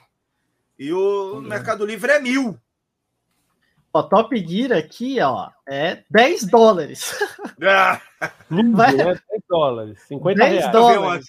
[0.77, 2.59] E o Mercado Livre é mil.
[3.93, 7.13] Ó, Top Gear aqui, ó, é 10 dólares.
[7.61, 8.01] Ah.
[8.73, 8.97] Vai...
[8.97, 10.71] 10 dólares, 50 10 reais.
[10.71, 11.27] dólares.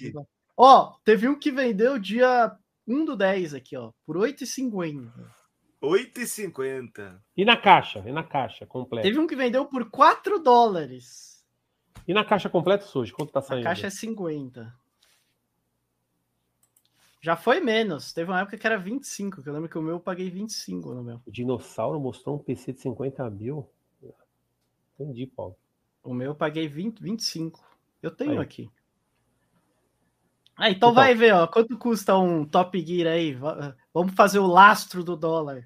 [0.56, 2.56] Ó, teve um que vendeu dia
[2.86, 5.11] 1 do 10 aqui, ó, por 8,50.
[5.82, 7.20] 8,50.
[7.36, 8.02] E na caixa?
[8.06, 9.06] E na caixa completa?
[9.06, 11.44] Teve um que vendeu por 4 dólares.
[12.06, 13.62] E na caixa completa, hoje quanto tá saindo?
[13.62, 14.74] A caixa é 50.
[17.20, 18.12] Já foi menos.
[18.12, 20.94] Teve uma época que era 25, que eu lembro que o meu eu paguei 25
[20.94, 21.23] no meu.
[21.27, 23.66] O Dinossauro mostrou um PC de 50 mil.
[24.94, 25.56] Entendi, Paulo.
[26.02, 27.65] O meu eu paguei 20, 25.
[28.02, 28.39] Eu tenho aí.
[28.39, 28.70] aqui.
[30.56, 31.47] Ah, então, então, vai ver, ó.
[31.47, 33.36] Quanto custa um Top Gear aí?
[33.93, 35.64] Vamos fazer o lastro do dólar.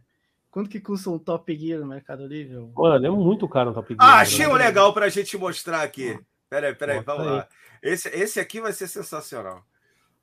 [0.51, 2.57] Quanto que custa um Top Gear no Mercado Livre?
[2.75, 3.99] Mano, é muito caro um Top Gear.
[4.01, 6.19] Ah, achei um legal pra gente mostrar aqui.
[6.49, 7.33] Peraí, peraí, vamos aí.
[7.35, 7.49] lá.
[7.83, 9.63] Esse, esse aqui vai ser sensacional.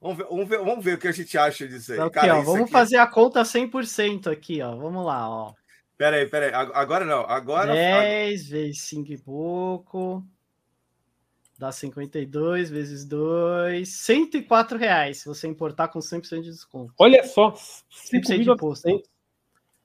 [0.02, 2.00] Vamos ver, vamos, ver, vamos ver o que a gente acha disso aí.
[2.00, 2.72] Aqui, Cara, ó, vamos aqui...
[2.72, 4.76] fazer a conta 100% aqui, ó.
[4.76, 5.54] Vamos lá, ó.
[5.98, 6.52] Peraí, peraí.
[6.54, 7.22] Agora não.
[7.22, 7.74] Agora.
[7.74, 10.24] 10 vezes 5 e pouco.
[11.58, 13.88] Dá 52 vezes 2.
[13.88, 16.94] 104 reais se você importar com 100% de desconto.
[17.00, 17.52] Olha só.
[18.12, 18.90] 100% de imposto.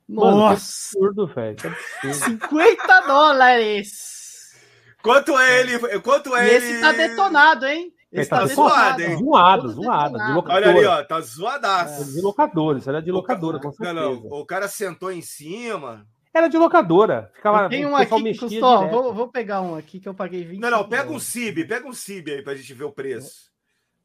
[0.09, 0.30] Nossa!
[0.30, 1.56] Mano, absurdo, velho.
[2.02, 4.56] 50 dólares!
[5.01, 6.01] Quanto é ele?
[6.01, 6.56] Quanto é e ele?
[6.56, 7.94] Esse tá detonado, hein?
[8.12, 9.16] Esse tá, tá zoado, hein?
[9.18, 10.18] Zoado, zoado.
[10.48, 12.02] Olha ali, ó, tá zoadaço.
[12.02, 13.94] É, de locador, isso era de locadora, com certeza.
[13.94, 16.05] Não, não, o cara sentou em cima.
[16.32, 17.31] Era de locadora.
[17.35, 20.61] Ficava, tem um aqui que custou, vou, vou, pegar um aqui que eu paguei 20
[20.61, 23.51] Não, não, pega um CIB, pega um CIB aí pra gente ver o preço.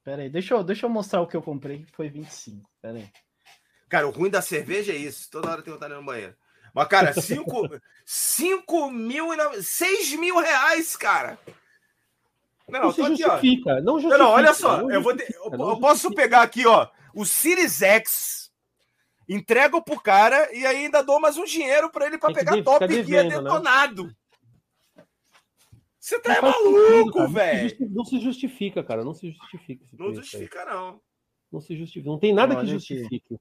[0.04, 2.68] Pera aí, deixa eu, deixa eu mostrar o que eu comprei, que foi 25.
[2.82, 3.08] Pera aí.
[3.88, 5.30] Cara, o ruim da cerveja é isso.
[5.30, 6.36] Toda hora tem vontade no banheiro.
[6.74, 7.14] Mas, cara,
[8.06, 11.40] 5 mil e 6 mil reais, cara.
[12.68, 14.18] Não, não, não justifica, aqui, não justifica.
[14.18, 18.45] Não, olha só, eu, vou ter, eu, eu posso pegar aqui, ó, o Series X,
[19.28, 23.26] entrego pro cara e ainda dou mais um dinheiro para ele para pegar top Gear
[23.26, 23.38] né?
[23.38, 24.06] detonado.
[24.06, 24.14] Né?
[26.00, 27.76] Você tá é maluco, velho.
[27.90, 29.04] Não se justifica, cara.
[29.04, 29.86] Não se justifica.
[29.94, 30.68] Não justifica, aí.
[30.68, 31.02] não.
[31.52, 32.10] Não se justifica.
[32.10, 33.40] Não tem nada que justifique.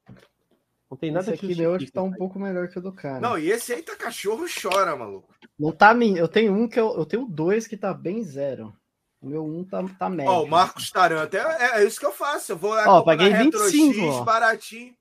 [0.91, 2.93] Não tem nada esse aqui meu acho que tá um pouco melhor que o do
[2.93, 3.21] cara.
[3.21, 5.35] Não, e esse aí tá cachorro chora, maluco.
[5.59, 8.75] Não tá Eu tenho um que eu, eu tenho dois que tá bem zero.
[9.21, 10.31] O meu um tá, tá médio.
[10.31, 12.53] Ó, o Marcos Taranta, é, é, isso que eu faço.
[12.53, 14.23] Eu vou lá ó, paguei 25, X, ó.
[14.23, 14.95] baratinho.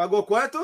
[0.00, 0.58] Pagou quanto?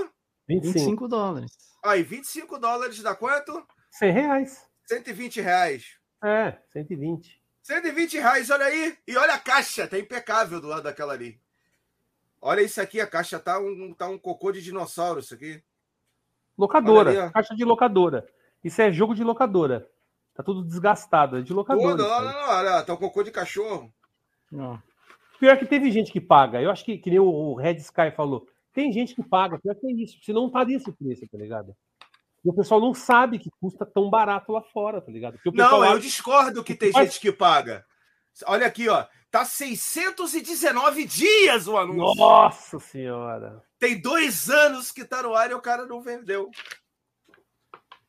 [0.48, 1.52] 25, 25 dólares.
[1.84, 3.62] Aí, 25 dólares dá quanto?
[3.90, 4.66] 100 reais.
[4.86, 5.98] 120 reais.
[6.24, 7.38] É, 120.
[7.62, 8.96] 120 reais, olha aí.
[9.06, 11.38] E olha a caixa, tá impecável do lado daquela ali.
[12.40, 15.62] Olha isso aqui, a caixa tá um, tá um cocô de dinossauro, isso aqui.
[16.56, 18.26] Locadora, ali, caixa de locadora.
[18.64, 19.86] Isso é jogo de locadora.
[20.34, 21.94] Tá tudo desgastado, é de locadora.
[21.94, 23.92] Não, não, não, olha, tá um cocô de cachorro.
[24.50, 24.82] Não.
[25.38, 26.62] Pior que teve gente que paga.
[26.62, 28.48] Eu acho que, que nem o Red Sky falou.
[28.76, 30.18] Tem gente que paga, pior que é isso.
[30.22, 31.74] Senão não estaria esse preço, tá ligado?
[32.44, 35.40] E o pessoal não sabe que custa tão barato lá fora, tá ligado?
[35.54, 37.86] não, eu discordo que tem gente que paga.
[38.44, 39.06] Olha aqui, ó.
[39.30, 42.16] Tá 619 dias o anúncio.
[42.16, 43.64] Nossa senhora.
[43.78, 46.50] Tem dois anos que tá no ar e o cara não vendeu.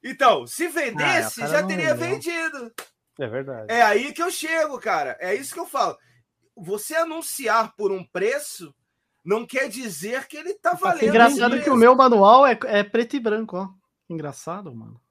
[0.03, 2.19] Então, se vendesse, ah, já teria vendeu.
[2.19, 2.73] vendido.
[3.17, 3.71] É verdade.
[3.71, 5.17] É aí que eu chego, cara.
[5.21, 5.97] É isso que eu falo.
[6.57, 8.75] Você anunciar por um preço
[9.27, 11.09] não quer dizer que ele tá valendo.
[11.09, 13.69] Engraçado que o meu manual é, é preto e branco, ó.
[14.09, 15.01] Engraçado, mano.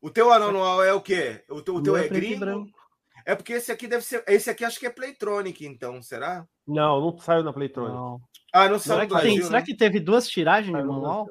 [0.00, 1.44] O teu anual é o quê?
[1.50, 2.40] O teu, o teu é, é preto e gringo?
[2.40, 2.78] branco.
[3.26, 4.22] É porque esse aqui deve ser.
[4.28, 6.46] Esse aqui acho que é Playtronic, então, será?
[6.64, 7.92] Não, não saiu na Playtronic.
[7.92, 8.20] Não.
[8.52, 9.44] Ah, não saiu Será, tem- Brasil.
[9.46, 9.64] será né?
[9.66, 11.28] que teve duas tiragens no manual?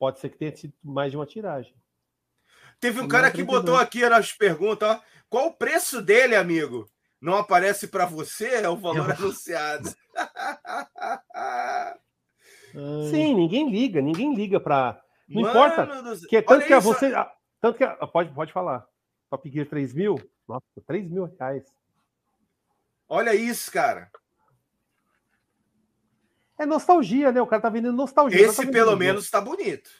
[0.00, 1.74] Pode ser que tenha sido mais de uma tiragem.
[2.80, 5.00] Teve um Não, cara que botou aqui nas perguntas, ó.
[5.28, 6.90] Qual o preço dele, amigo?
[7.20, 9.88] Não aparece para você, é o valor Eu- anunciado.
[13.10, 15.00] Sim, ninguém liga, ninguém liga para.
[15.28, 16.02] Não Mano importa.
[16.02, 16.28] do.
[16.28, 17.06] Que, tanto Olha que a você.
[17.14, 17.84] a- Tanto que.
[17.84, 18.86] a- pode, pode falar.
[19.30, 20.16] Top Gear 3 mil?
[20.46, 21.64] Nossa, 3 mil reais.
[23.08, 24.10] Olha isso, cara.
[26.58, 27.40] É nostalgia, né?
[27.40, 28.38] O cara tá vendendo nostalgia.
[28.38, 29.90] não tá Esse vendendo pelo menos tá bonito.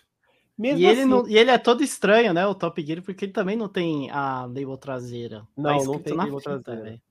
[0.57, 2.47] Mesmo E ele, assim, não, e ele é todo estranho, né?
[2.47, 5.41] O Top Gear, porque ele também não tem a label traseira.
[5.41, 6.83] Tá Não, não escrito tem na label traseira.
[6.83, 7.03] velho.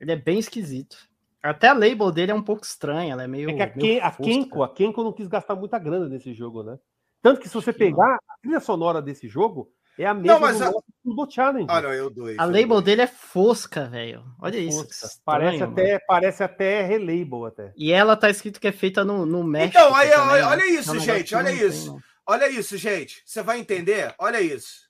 [0.00, 0.96] Ele é bem esquisito.
[1.42, 3.48] Até a label dele é um pouco estranha, ela é meio.
[3.50, 4.22] É que a, meio Ken, a fosca.
[4.24, 6.78] Kenko, a Kenko não quis gastar muita grana nesse jogo, né?
[7.22, 7.90] Tanto que se você que não.
[7.96, 10.72] pegar a trilha sonora desse jogo, é a mesma mas do a-
[11.04, 11.66] Turbo Challenge.
[11.68, 12.38] Ah, não, eu dois.
[12.38, 12.84] A eu label dois.
[12.84, 14.24] dele é fosca, velho.
[14.40, 14.82] Olha isso.
[14.82, 15.72] que Nossa, estranho, parece, mano.
[15.72, 17.72] até, parece até relabel até.
[17.76, 19.78] E ela tá escrito que é feita no, no México.
[19.78, 20.46] Então, aí, também, olha, né?
[20.48, 21.86] olha É um isso, negócio gente, olha não tem, isso.
[21.92, 22.00] não.
[22.28, 23.22] Olha isso, gente.
[23.24, 24.12] Você vai entender?
[24.18, 24.86] Olha isso.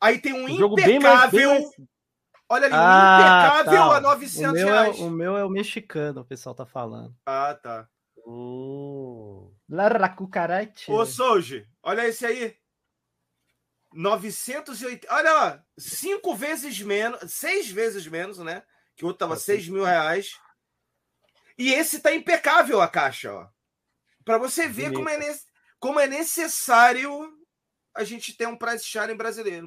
[0.00, 1.50] Aí tem um Um jogo bem mais, bem impecável.
[1.50, 1.89] mais-
[2.52, 3.18] Olha ali, um Ah,
[3.62, 3.96] impecável tá.
[3.96, 4.98] a 900 o meu, é, reais.
[4.98, 7.14] o meu é o mexicano, o pessoal tá falando.
[7.24, 7.88] Ah, tá.
[8.26, 9.52] Hum.
[9.68, 10.90] Lara cucaracha.
[10.92, 12.56] Ô, Souji, olha esse aí.
[13.92, 15.06] 980.
[15.12, 18.62] Olha lá, cinco vezes menos, seis vezes menos, né?
[18.96, 20.38] Que o outro tava Ah, 6 mil reais.
[21.58, 23.48] E esse tá impecável a caixa, ó.
[24.24, 25.38] Pra você ver como é, ne-
[25.78, 27.10] como é necessário
[27.94, 29.66] a gente ter um price sharing brasileiro.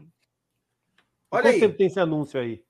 [1.31, 1.59] Olha Quanto aí.
[1.59, 2.63] tempo tem esse anúncio aí?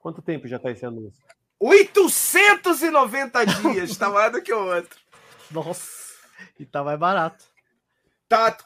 [0.00, 1.22] Quanto tempo já tá esse anúncio?
[1.60, 4.98] 890 dias, tá mais do que o outro.
[5.50, 6.00] Nossa.
[6.58, 7.44] E tá mais barato.
[8.28, 8.56] Tá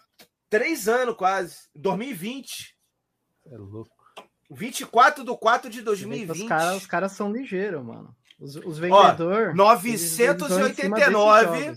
[0.49, 1.57] três anos quase.
[1.75, 2.77] 2020.
[3.47, 3.93] É louco.
[4.51, 6.49] 24 de 4 de Os 2020.
[6.49, 8.15] caras, os caras são ligeiros, mano.
[8.39, 9.57] Os, os vendedores.
[9.57, 11.77] 989.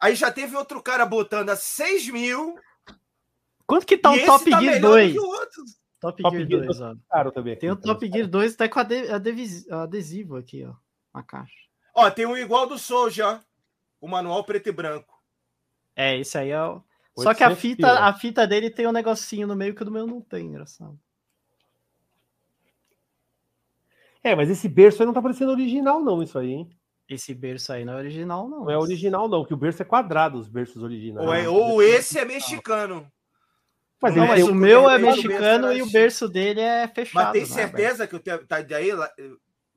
[0.00, 2.58] Aí já teve outro cara botando a 6 mil.
[3.66, 5.14] Quanto que tá o esse Top tá Gear melhor 2?
[6.00, 6.94] Top, Top Gear Gear 2, ó.
[7.10, 7.52] Caro também.
[7.54, 7.94] aqui, Tem o então.
[7.94, 10.74] Top Gear 2 até com adesivo aqui, ó.
[11.14, 11.54] Na caixa.
[11.94, 13.40] Ó, tem um igual do Soja, ó.
[14.00, 15.14] O manual preto e branco.
[15.94, 16.82] É, esse aí é o.
[17.16, 19.84] Só que a 800 fita, a fita dele tem um negocinho no meio que o
[19.86, 20.98] do meu não tem, engraçado.
[24.22, 26.70] É, mas esse berço aí não tá parecendo original, não, isso aí, hein?
[27.08, 28.64] Esse berço aí não é original, não.
[28.64, 31.26] Não é original, não, que o berço é quadrado, os berços originais.
[31.26, 33.10] ou, é- ou esse é mexicano.
[34.00, 37.24] Mas Não, mas o meu é o mexicano e o berço dele é fechado.
[37.24, 39.10] Mas tem né, certeza que o teu tá daí lá-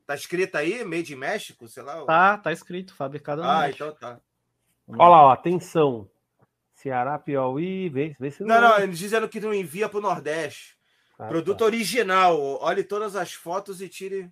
[0.06, 2.04] tá escrito aí, made in México, sei lá.
[2.06, 3.84] Tá, tá escrito, fabricado no Ah, México.
[3.86, 4.20] então tá.
[4.88, 6.10] Olha lá, ó, atenção.
[6.74, 10.78] Ceará, Piauí, vê, vê se Não, não, eles dizendo que não envia pro Nordeste.
[11.18, 11.66] Ah, Produto tá.
[11.66, 12.38] original.
[12.62, 14.32] Olhe todas as fotos e tire.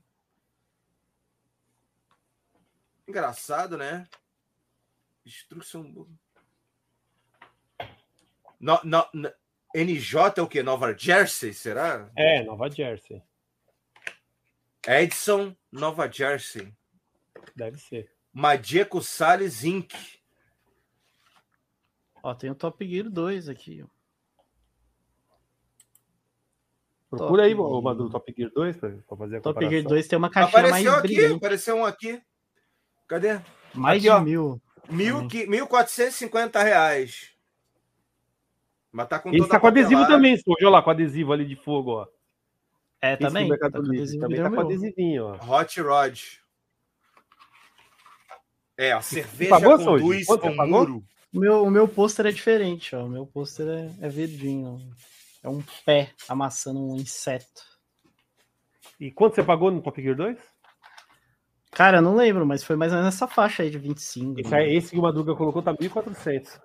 [3.08, 4.06] Engraçado, né?
[5.26, 6.08] Instrução.
[8.60, 9.32] No, no, no-
[9.84, 10.64] NJ é o quê?
[10.64, 12.10] Nova Jersey, será?
[12.16, 13.22] É, Nova Jersey.
[14.88, 16.74] Edson, Nova Jersey.
[17.56, 18.12] Deve ser.
[18.34, 19.94] Madieco Salles Inc.
[22.24, 23.84] Ó, tem o Top Gear 2 aqui.
[27.10, 27.84] Procura aí, Top o Gear.
[27.84, 29.70] Maduro Top Gear 2 pra, fazer a Top comparação.
[29.70, 31.36] Gear 2 tem uma caixinha Apareceu mais aqui, brilhante.
[31.36, 32.22] apareceu um aqui.
[33.08, 33.40] Cadê?
[33.74, 34.20] Mais Aqui, de ó.
[34.22, 34.62] mil.
[34.90, 35.28] Mil, Também.
[35.30, 37.34] qui- 1.450 reais.
[38.92, 40.14] Mas tá com Esse tá com adesivo papelada.
[40.16, 40.56] também, Sô.
[40.60, 42.08] olha lá, com adesivo ali de fogo, ó.
[43.02, 43.48] É, Esse também.
[43.50, 44.62] Tá com adesivo também tá com o meu.
[44.66, 45.60] adesivinho, ó.
[45.60, 46.20] Hot Rod.
[48.78, 50.68] É, a cerveja pagou, conduz ao pagou?
[50.68, 51.04] muro.
[51.34, 53.06] O meu, o meu pôster é diferente, ó.
[53.06, 54.80] O meu pôster é, é verdinho.
[55.44, 55.48] ó.
[55.48, 57.64] É um pé amassando um inseto.
[59.00, 60.38] E quanto você pagou no Top Gear 2?
[61.72, 64.40] Cara, eu não lembro, mas foi mais ou menos nessa faixa aí de 25.
[64.40, 64.74] Esse, né?
[64.74, 66.60] esse que o Madruga colocou tá 1.400.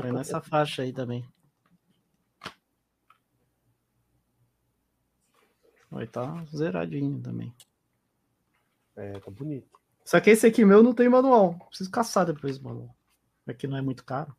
[0.00, 1.24] Foi nessa faixa aí também.
[5.90, 7.54] Oi, tá zeradinho também.
[8.96, 9.78] É, tá bonito.
[10.04, 11.54] Só que esse aqui meu não tem manual.
[11.68, 12.96] Preciso caçar depois o manual.
[13.46, 14.34] Aqui não é muito caro.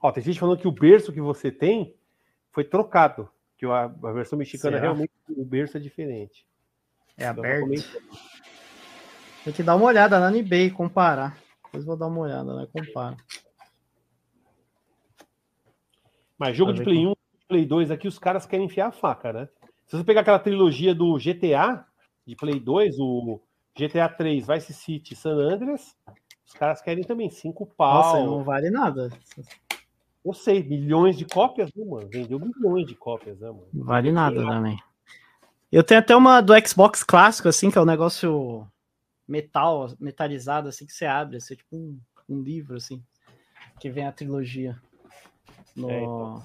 [0.00, 1.96] Ó, tem gente falando que o berço que você tem
[2.50, 3.28] foi trocado.
[3.56, 4.82] Que a, a versão mexicana Será?
[4.82, 6.46] realmente o berço é diferente.
[7.16, 8.00] É Então, aberto.
[9.44, 11.38] Tem que dar uma olhada lá no eBay, comparar.
[11.64, 12.68] Depois vou dar uma olhada, né?
[12.72, 13.16] Compara.
[16.38, 17.14] Mas jogo de Play 1,
[17.48, 19.48] Play 2 aqui, os caras querem enfiar a faca, né?
[19.86, 21.86] Se você pegar aquela trilogia do GTA,
[22.26, 23.40] de Play 2, o
[23.78, 25.96] GTA 3, Vice City, San Andreas,
[26.44, 27.94] os caras querem também cinco pau.
[27.94, 29.10] Nossa, não vale nada.
[30.24, 32.08] Eu sei, milhões de cópias, né, mano?
[32.08, 33.68] Vendeu milhões de cópias, né, mano?
[33.72, 34.76] Não vale nada também.
[35.70, 38.66] Eu tenho até uma do Xbox clássico, assim, que é um negócio
[39.26, 41.98] metal, metalizado, assim, que você abre, assim, tipo um,
[42.28, 43.02] um livro, assim,
[43.78, 44.80] que vem a trilogia
[45.76, 46.42] no, É, então.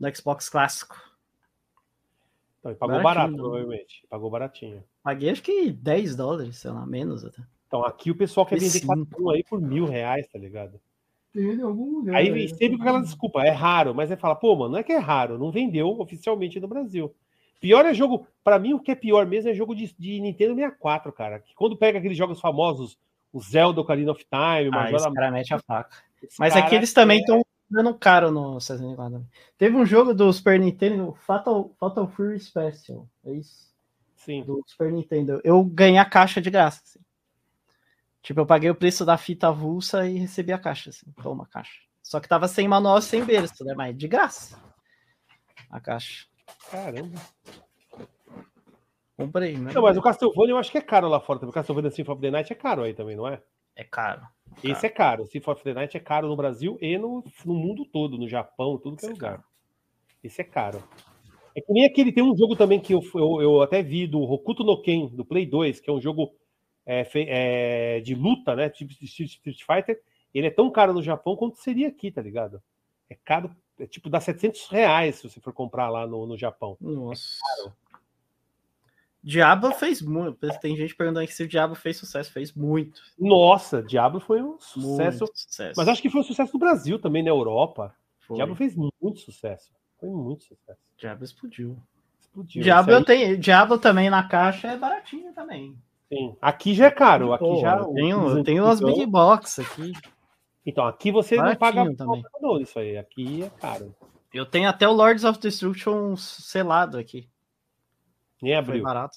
[0.00, 0.96] no Xbox clássico.
[2.58, 3.38] Então, ele pagou Baratinho, barato, né?
[3.38, 4.06] provavelmente.
[4.10, 4.84] Pagou baratinho.
[5.02, 7.42] Paguei acho que 10 dólares, sei lá, menos até.
[7.66, 10.80] Então, aqui o pessoal quer vender cada um aí por mil reais, tá ligado?
[11.32, 12.16] Tem em algum lugar.
[12.16, 14.82] Aí vem sempre com aquela desculpa, é raro, mas aí fala, pô, mano, não é
[14.82, 17.14] que é raro, não vendeu oficialmente no Brasil.
[17.60, 20.54] Pior é jogo, pra mim o que é pior mesmo é jogo de, de Nintendo
[20.54, 21.40] 64, cara.
[21.40, 22.98] Que quando pega aqueles jogos famosos,
[23.32, 25.96] o Zelda Ocarina of Time, o Ah, Majora esse cara mete a faca.
[26.22, 29.26] esse Mas aqui eles também é- estão dando caro no 64.
[29.58, 33.08] Teve um jogo do Super Nintendo, Fatal, Fatal Fury Special.
[33.24, 33.74] É isso?
[34.14, 34.42] Sim.
[34.42, 35.40] Do Super Nintendo.
[35.44, 36.82] Eu ganhei a caixa de graça.
[36.84, 37.00] assim.
[38.22, 40.90] Tipo, eu paguei o preço da fita avulsa e recebi a caixa.
[40.90, 41.06] Assim.
[41.22, 41.80] Toma a caixa.
[42.02, 43.74] Só que tava sem manual, sem berço, né?
[43.76, 44.58] Mas de graça.
[45.70, 46.26] A caixa.
[46.70, 47.20] Caramba.
[49.16, 49.72] Comprei, né?
[49.72, 51.50] Não, mas o Castlevania eu acho que é caro lá fora também.
[51.50, 53.40] O Castlevania Symphony of the Night é caro aí também, não é?
[53.76, 54.26] É caro.
[54.64, 55.24] Esse é caro.
[55.24, 58.96] Of the Night é caro no Brasil e no, no mundo todo, no Japão, tudo
[58.96, 59.44] que é Esse é lugar.
[60.24, 60.82] Esse é caro.
[61.54, 64.20] É que nem aquele, tem um jogo também que eu, eu, eu até vi do
[64.20, 66.34] Hokuto no Ken, do Play 2, que é um jogo
[66.84, 68.68] é, é, de luta, né?
[68.68, 70.00] Tipo de Street Fighter.
[70.34, 72.62] Ele é tão caro no Japão quanto seria aqui, tá ligado?
[73.08, 76.76] É caro, é tipo, dá 700 reais se você for comprar lá no, no Japão.
[76.80, 77.38] Nossa.
[79.26, 80.38] Diablo fez muito.
[80.60, 82.30] Tem gente perguntando aqui se o Diablo fez sucesso.
[82.30, 83.00] Fez muito.
[83.18, 85.26] Nossa, Diablo foi um sucesso.
[85.34, 85.74] Sucesso.
[85.76, 87.92] Mas acho que foi um sucesso no Brasil também, na Europa.
[88.20, 88.36] Foi.
[88.36, 89.72] Diablo fez muito sucesso.
[89.98, 90.78] Foi muito sucesso.
[90.96, 91.76] Diablo explodiu.
[92.20, 92.62] Explodiu.
[92.62, 95.76] Diablo, tenho, Diablo também na caixa é baratinho também.
[96.08, 96.36] sim.
[96.40, 97.32] Aqui já é caro.
[97.32, 97.78] Aqui Pô, já.
[97.78, 99.92] eu tenho, eu tenho as antigos- big box aqui.
[100.64, 102.22] Então, aqui você não Baratinho paga também.
[102.40, 102.96] não, isso aí.
[102.96, 103.92] Aqui é caro.
[104.32, 107.28] Eu tenho até o Lords of Destruction selado aqui.
[108.42, 108.82] Nem Foi abriu.
[108.82, 109.16] barato.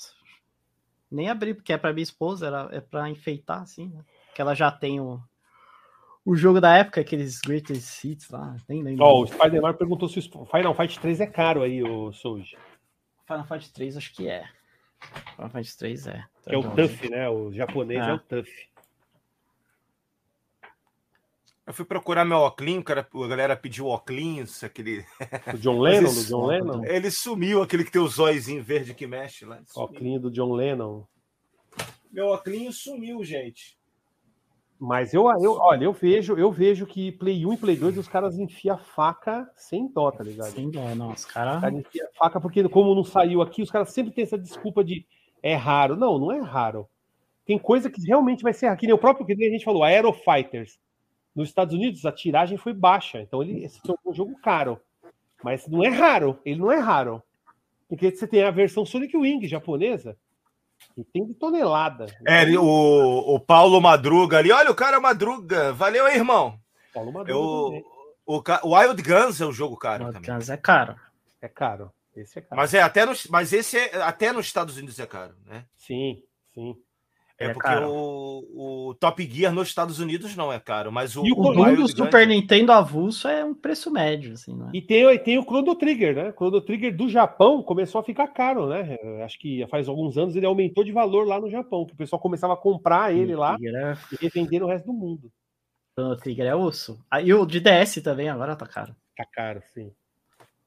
[1.11, 4.03] Nem abri, porque é pra minha esposa, era, é pra enfeitar, assim, né?
[4.35, 5.19] Que ela já tem o,
[6.23, 8.55] o jogo da época, aqueles Greatest Hits lá.
[8.67, 9.03] Nem lembro.
[9.03, 12.55] Ó, o Spider-Man perguntou se o Final Fight 3 é caro aí, o Souji.
[13.25, 14.47] Final Fight 3 acho que é.
[15.35, 16.25] Final Fight 3 é.
[16.45, 17.27] É o Então, Tuff, né?
[17.29, 18.13] O japonês é, É.
[18.13, 18.69] o Tuff.
[21.69, 25.05] Eu fui procurar meu óculos, cara, a galera pediu óculos, aquele.
[25.53, 26.83] O John Lennon, do John Lennon.
[26.83, 29.61] Ele sumiu, aquele que tem os olhozinhos verde que mexe lá.
[29.75, 31.03] Óculos do John Lennon.
[32.11, 33.77] Meu óculos sumiu, gente.
[34.79, 38.07] Mas eu, eu, olha, eu vejo, eu vejo que Play 1 e Play 2 os
[38.07, 40.49] caras enfiam a faca sem dó, tá ligado?
[40.49, 41.11] Sem dó, não.
[41.11, 41.61] Os Os caras.
[41.61, 45.05] caras enfiam faca porque, como não saiu aqui, os caras sempre têm essa desculpa de
[45.43, 45.95] é raro.
[45.95, 46.89] Não, não é raro.
[47.45, 48.79] Tem coisa que realmente vai ser raro.
[48.79, 50.79] Que nem o próprio que nem a gente falou, Aero Fighters.
[51.35, 53.21] Nos Estados Unidos, a tiragem foi baixa.
[53.21, 54.79] Então, ele se tornou um jogo caro.
[55.43, 56.39] Mas não é raro.
[56.45, 57.23] Ele não é raro.
[57.87, 60.17] Porque você tem a versão Sonic Wing japonesa,
[60.93, 62.05] que tem de tonelada.
[62.27, 64.51] É, o, o Paulo Madruga ali.
[64.51, 65.73] Olha o cara Madruga.
[65.73, 66.59] Valeu aí, irmão.
[66.93, 67.83] Paulo Eu, também.
[68.25, 70.29] o, o Wild Guns é o jogo caro também.
[70.29, 70.95] Guns é caro.
[71.41, 71.91] É caro.
[72.15, 72.61] Esse é caro.
[72.61, 75.65] Mas é até nos, mas esse é, até nos Estados Unidos é caro, né?
[75.75, 76.21] Sim,
[76.53, 76.75] sim.
[77.39, 81.25] É, É porque o, o Top Gear nos Estados Unidos não é caro, mas o,
[81.25, 84.69] E o do Super Nintendo avulso é um preço médio, assim, né?
[84.73, 86.29] E tem, tem o Chrono Trigger, né?
[86.29, 88.97] O Chrono Trigger do Japão começou a ficar caro, né?
[89.23, 92.21] Acho que faz alguns anos ele aumentou de valor lá no Japão, que o pessoal
[92.21, 95.31] começava a comprar ele lá é, e revender no resto do mundo.
[95.97, 96.99] Chrono Trigger é osso.
[97.09, 98.93] Ah, e o de DS também agora tá caro.
[99.15, 99.91] Tá caro, sim.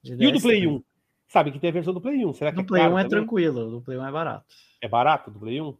[0.03, 0.77] De E o do Play também.
[0.78, 0.85] 1?
[1.28, 2.35] Sabe que tem a versão do Play 1.
[2.35, 3.19] Será que Do é Play caro 1 é também?
[3.19, 4.47] tranquilo, o do Play 1 é barato.
[4.82, 5.74] É barato do Play 1?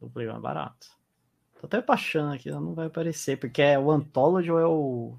[0.00, 0.88] Do Play 1 é barato.
[1.60, 5.18] Tô até baixando aqui, não vai aparecer, porque é o Anthology ou é o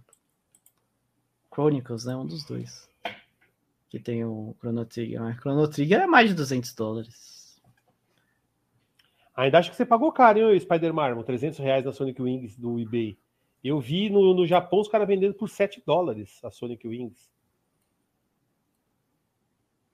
[1.53, 2.15] Chronicles, né?
[2.15, 2.89] Um dos dois.
[3.89, 5.21] Que tem o Chrono Trigger.
[5.21, 7.61] Mas Chrono Trigger é mais de 200 dólares.
[9.35, 11.23] Ainda acho que você pagou caro, hein, Spider Marvel?
[11.23, 13.17] 300 reais na Sonic Wings do eBay.
[13.63, 17.31] Eu vi no, no Japão os caras vendendo por 7 dólares a Sonic Wings.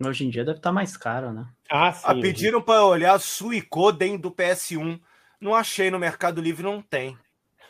[0.04, 1.48] Hoje em dia deve estar mais caro, né?
[1.70, 2.04] Ah, sim.
[2.06, 5.00] Ah, pediram para olhar Suicoden do PS1.
[5.42, 7.18] Não achei no Mercado Livre, não tem.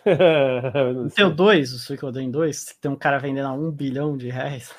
[0.06, 1.36] Não Tem o sei.
[1.36, 4.74] 2, o Suicoden 2, tem um cara vendendo a 1 bilhão de reais.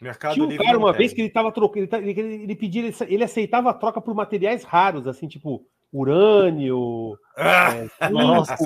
[0.00, 0.64] Mercado Tinha um Livre.
[0.64, 0.98] cara uma tem.
[0.98, 4.00] vez que ele tava trocando, ele, ta- ele, ele pedia, ele, ele aceitava a troca
[4.00, 8.56] por materiais raros, assim, tipo urânio, Ah, é, Nossa.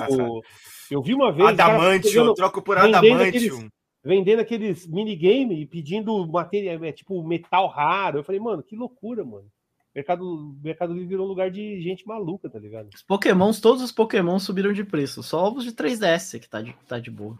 [0.91, 3.21] Eu vi uma vez cara Adamantium, pegando- troco por Adamantium.
[3.21, 3.69] aqueles-
[4.03, 8.19] vendendo aqueles minigame e pedindo material, é, tipo metal raro.
[8.19, 9.49] Eu falei, mano, que loucura, mano.
[9.95, 12.89] Mercado, Mercado Livre virou um lugar de gente maluca, tá ligado?
[12.93, 15.21] Os Pokémons, todos os Pokémons subiram de preço.
[15.21, 17.37] Só ovos de 3DS que tá de, tá de boa.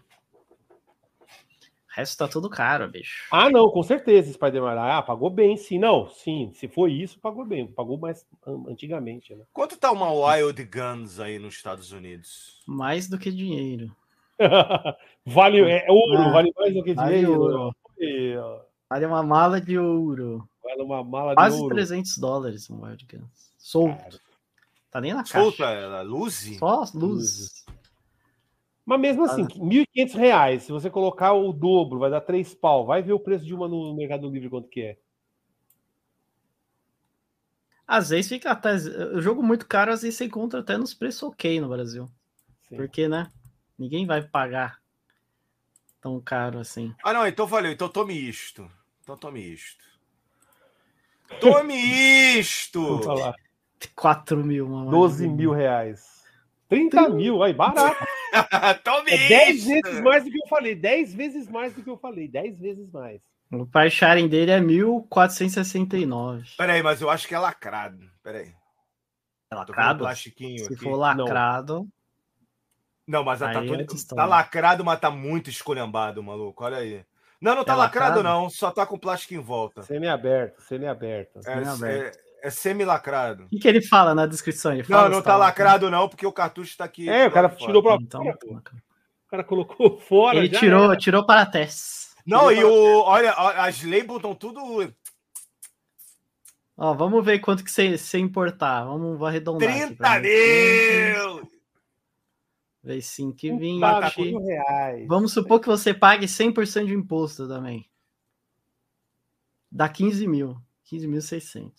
[1.87, 3.27] resto tá tudo caro, bicho.
[3.31, 4.79] Ah, não, com certeza, Spider-Man.
[4.79, 5.79] Ah, pagou bem, sim.
[5.79, 7.65] Não, sim, se foi isso, pagou bem.
[7.65, 8.23] Pagou mais
[8.67, 9.45] antigamente, né?
[9.51, 12.61] Quanto tá uma Wild Guns aí nos Estados Unidos?
[12.67, 13.91] Mais do que dinheiro.
[15.25, 17.39] vale, é ouro, ah, vale mais do que vale dinheiro.
[17.39, 17.75] Ouro.
[18.89, 20.47] Vale uma mala de ouro.
[20.63, 21.75] Vale uma mala Quase de ouro.
[21.75, 23.53] 300 dólares um Wild Guns.
[23.57, 23.97] Solto.
[23.97, 24.19] Cara.
[24.91, 25.79] Tá nem na Solta, caixa.
[25.79, 26.57] ela, luz?
[26.59, 27.65] Só as luzes.
[28.85, 32.85] Mas mesmo assim, 1.500 reais, se você colocar o dobro, vai dar 3 pau.
[32.85, 34.97] Vai ver o preço de uma no Mercado Livre quanto que é.
[37.87, 38.75] Às vezes fica até.
[39.15, 42.09] O jogo muito caro, às vezes você encontra até nos preços ok no Brasil.
[42.67, 42.75] Sim.
[42.75, 43.31] Porque, né?
[43.77, 44.79] Ninguém vai pagar
[46.01, 46.93] tão caro assim.
[47.03, 47.71] Ah, não, então valeu.
[47.71, 48.69] Então tome isto.
[49.01, 49.83] Então tome isto.
[51.39, 52.81] Tome isto!
[52.85, 53.35] Vamos falar.
[53.95, 54.91] 4 mil, mano.
[54.91, 56.23] 12 mil reais.
[56.69, 57.95] 30 mil, aí, barato.
[58.83, 60.73] Tome é 10 vezes mais do que eu falei.
[60.73, 62.27] 10 vezes mais do que eu falei.
[62.27, 63.21] 10 vezes mais.
[63.51, 66.55] O price sharing dele é 1.469.
[66.57, 68.09] Peraí, mas eu acho que é lacrado.
[68.23, 68.51] Peraí.
[69.51, 69.99] É lacrado?
[69.99, 70.83] plastiquinho Se aqui.
[70.83, 71.73] for lacrado.
[71.75, 71.87] Não,
[73.23, 73.79] mas tá, Aí é todo...
[73.81, 76.63] outra tá lacrado, mas tá muito esculhambado, maluco.
[76.63, 77.03] Olha aí.
[77.41, 78.23] Não, não tá É lacrado, lacrado?
[78.23, 78.49] não.
[78.49, 79.81] Só tá com plástico em volta.
[79.83, 81.39] Semi-aberto, semi-aberto.
[81.39, 82.17] É, Semi-aberto.
[82.41, 83.43] é, é semi-lacrado.
[83.45, 84.71] O que, que ele fala na descrição?
[84.71, 87.09] Ele Não, fala não se tá lacrado, não, porque o cartucho tá aqui.
[87.09, 87.95] É, o cara de tirou fora.
[87.97, 88.37] pra Então, fora.
[88.39, 88.55] pô.
[88.55, 90.37] O cara colocou fora.
[90.37, 90.97] ele já tirou, era.
[90.97, 92.15] tirou para testes.
[92.25, 93.01] Não, e Tirou o.
[93.03, 94.61] Olha, as labels estão tudo.
[96.77, 98.85] Ó, vamos ver quanto que você, importar.
[98.85, 99.67] Vamos arredondar.
[99.69, 100.27] aqui 30 pra mim.
[100.29, 101.52] mil!
[102.83, 103.79] Vezes 5 e 20.
[103.79, 104.11] Tá.
[105.07, 107.89] Vamos supor que você pague 100% de imposto também.
[109.71, 110.57] Dá 15 mil.
[110.91, 111.71] 15.600.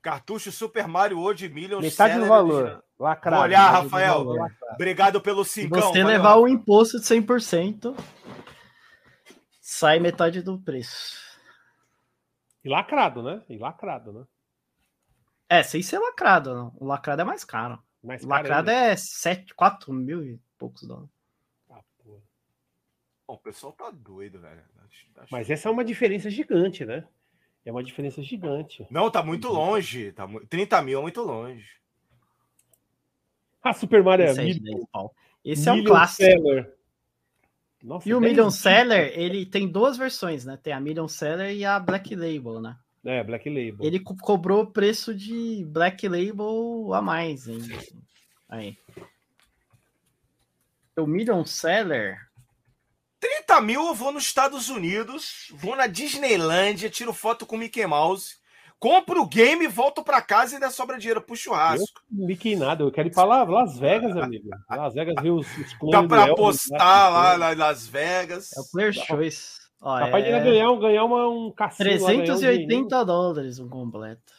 [0.00, 2.82] Cartucho Super Mario World Million Metade do valor.
[2.98, 3.48] Lacrado.
[3.48, 4.24] Do Rafael.
[4.24, 4.50] valor.
[4.74, 5.80] Obrigado pelo Se cincão.
[5.80, 7.94] você valeu, levar o imposto de 100%,
[9.60, 11.16] sai metade do preço.
[12.64, 13.42] E lacrado, né?
[13.48, 14.24] E lacrado, né?
[15.48, 16.54] É, sem ser lacrado.
[16.54, 16.72] Não.
[16.78, 17.82] O lacrado é mais caro.
[18.06, 21.10] Mais O lacrado é 7, 4 mil e poucos dólares.
[21.68, 22.20] Ah, porra.
[23.26, 24.62] Bom, o pessoal tá doido, velho.
[24.86, 27.04] Acho- acho- Mas essa é uma diferença gigante, né?
[27.64, 28.86] É uma diferença gigante.
[28.90, 30.12] Não, tá muito longe.
[30.12, 30.40] Tá mu...
[30.46, 31.68] 30 mil é muito longe.
[33.62, 35.14] Ah, Super Mario é Esse, de mil- 10 pau.
[35.44, 36.22] Esse é um clássico.
[36.22, 36.72] Seller.
[37.82, 38.50] Nossa, E o 10 Million mil.
[38.52, 40.56] Seller, ele tem duas versões, né?
[40.56, 42.76] Tem a Million Seller e a Black Label, né?
[43.06, 43.86] É, Black Label.
[43.86, 47.76] Ele co- cobrou o preço de Black Label a mais ainda.
[47.76, 48.02] assim.
[48.48, 48.76] Aí.
[50.98, 52.16] O Million Seller,
[53.20, 57.86] 30 mil eu vou nos Estados Unidos, vou na Disneylândia, tiro foto com o Mickey
[57.86, 58.36] Mouse,
[58.78, 62.00] compro o game, volto pra casa e ainda sobra dinheiro pro churrasco.
[62.10, 64.48] Não liquei nada, eu quero ir pra lá, Las Vegas, amigo.
[64.70, 66.78] Las Vegas ver os, os clones Dá pra Elvis, apostar
[67.12, 67.18] né?
[67.18, 68.52] lá na Las Vegas.
[68.56, 69.65] é o Player Choice.
[69.80, 71.90] Ó, Capaz de é ganhar, um- ganhar uma, um cassino.
[71.90, 74.32] lá, ganhar um 380 dólares um completo.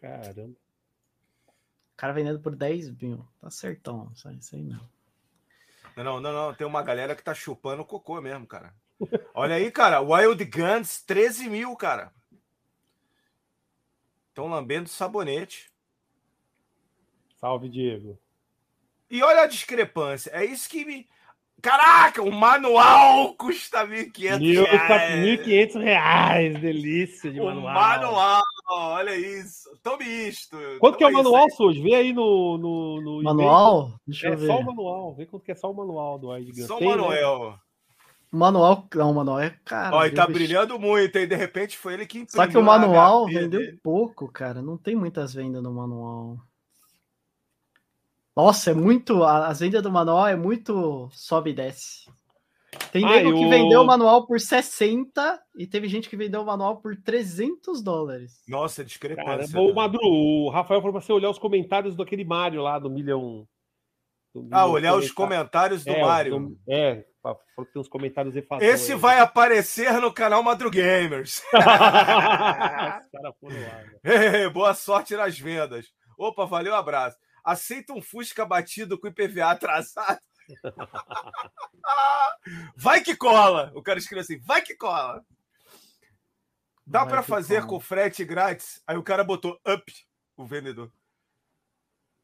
[0.00, 0.50] Caramba.
[0.50, 3.24] O cara vendendo por 10 mil.
[3.40, 4.80] Tá certão, isso aí- isso aí não.
[5.96, 8.74] Não, não, não, tem uma galera que tá chupando cocô mesmo, cara.
[9.34, 12.12] Olha aí, cara, Wild Guns, 13 mil, cara.
[14.28, 15.70] Estão lambendo sabonete.
[17.38, 18.18] Salve, Diego.
[19.10, 21.08] E olha a discrepância, é isso que me...
[21.62, 25.24] Caraca, o manual custa 1.500 Mil- reais.
[25.46, 27.72] 1.500 reais, delícia de O manual.
[27.72, 29.68] manual, olha isso.
[29.80, 30.56] Tome isto.
[30.80, 31.80] Quanto que é o manual, Sujo?
[31.82, 33.22] Vê aí no, no, no.
[33.22, 33.92] Manual?
[34.04, 34.46] Deixa eu É ver.
[34.48, 35.14] só o manual.
[35.14, 36.26] Vê quanto que é só o manual do.
[36.28, 36.66] Gun.
[36.66, 37.54] Só o Tem, né?
[38.34, 39.96] Manual, não, o manual é caro.
[39.96, 41.28] Ó, e tá brilhando muito, hein?
[41.28, 43.78] De repente foi ele que imprimiu Só que o manual vendeu dele.
[43.82, 44.62] pouco, cara.
[44.62, 46.38] Não tem muitas vendas no manual.
[48.36, 49.22] Nossa, é muito.
[49.24, 52.10] a- As vendas do manual é muito sobe e desce.
[52.90, 56.40] Tem Ah, nego que o- vendeu o manual por 60 e teve gente que vendeu
[56.40, 58.32] o manual por 300 dólares.
[58.48, 59.24] Nossa, discrepância.
[59.52, 59.72] Caramba, o né?
[59.74, 63.46] Madru, o Rafael falou pra você olhar os comentários daquele Mario lá do Milhão.
[64.34, 65.84] do Ah, olhar os comentários.
[65.84, 66.38] do É, Mário.
[66.38, 68.66] do- É, falou que tem uns comentários efadores.
[68.66, 71.42] Esse vai aparecer no canal Madrugamers.
[74.02, 74.02] Né?
[74.50, 75.86] Boa sorte nas vendas.
[76.16, 77.18] Opa, valeu, abraço.
[77.44, 80.20] Aceita um Fusca batido com IPVA atrasado?
[82.76, 83.72] vai que cola!
[83.74, 85.24] O cara escreveu assim: vai que cola!
[86.86, 87.68] Dá que fazer cola.
[87.68, 88.82] com frete grátis?
[88.86, 89.92] Aí o cara botou up,
[90.36, 90.92] o vendedor.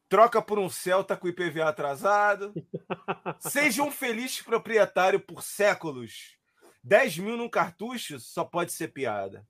[0.09, 2.53] Troca por um Celta com IPVA atrasado.
[3.41, 6.37] Seja um feliz proprietário por séculos.
[6.83, 9.47] 10 mil num cartucho só pode ser piada.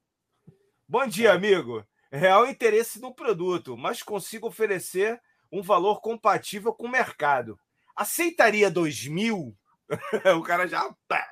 [0.87, 1.87] Bom dia, amigo.
[2.11, 5.21] Real interesse no produto, mas consigo oferecer
[5.51, 7.59] um valor compatível com o mercado.
[7.97, 9.57] Aceitaria 2 mil?
[10.39, 10.95] o cara já.
[11.07, 11.27] pá.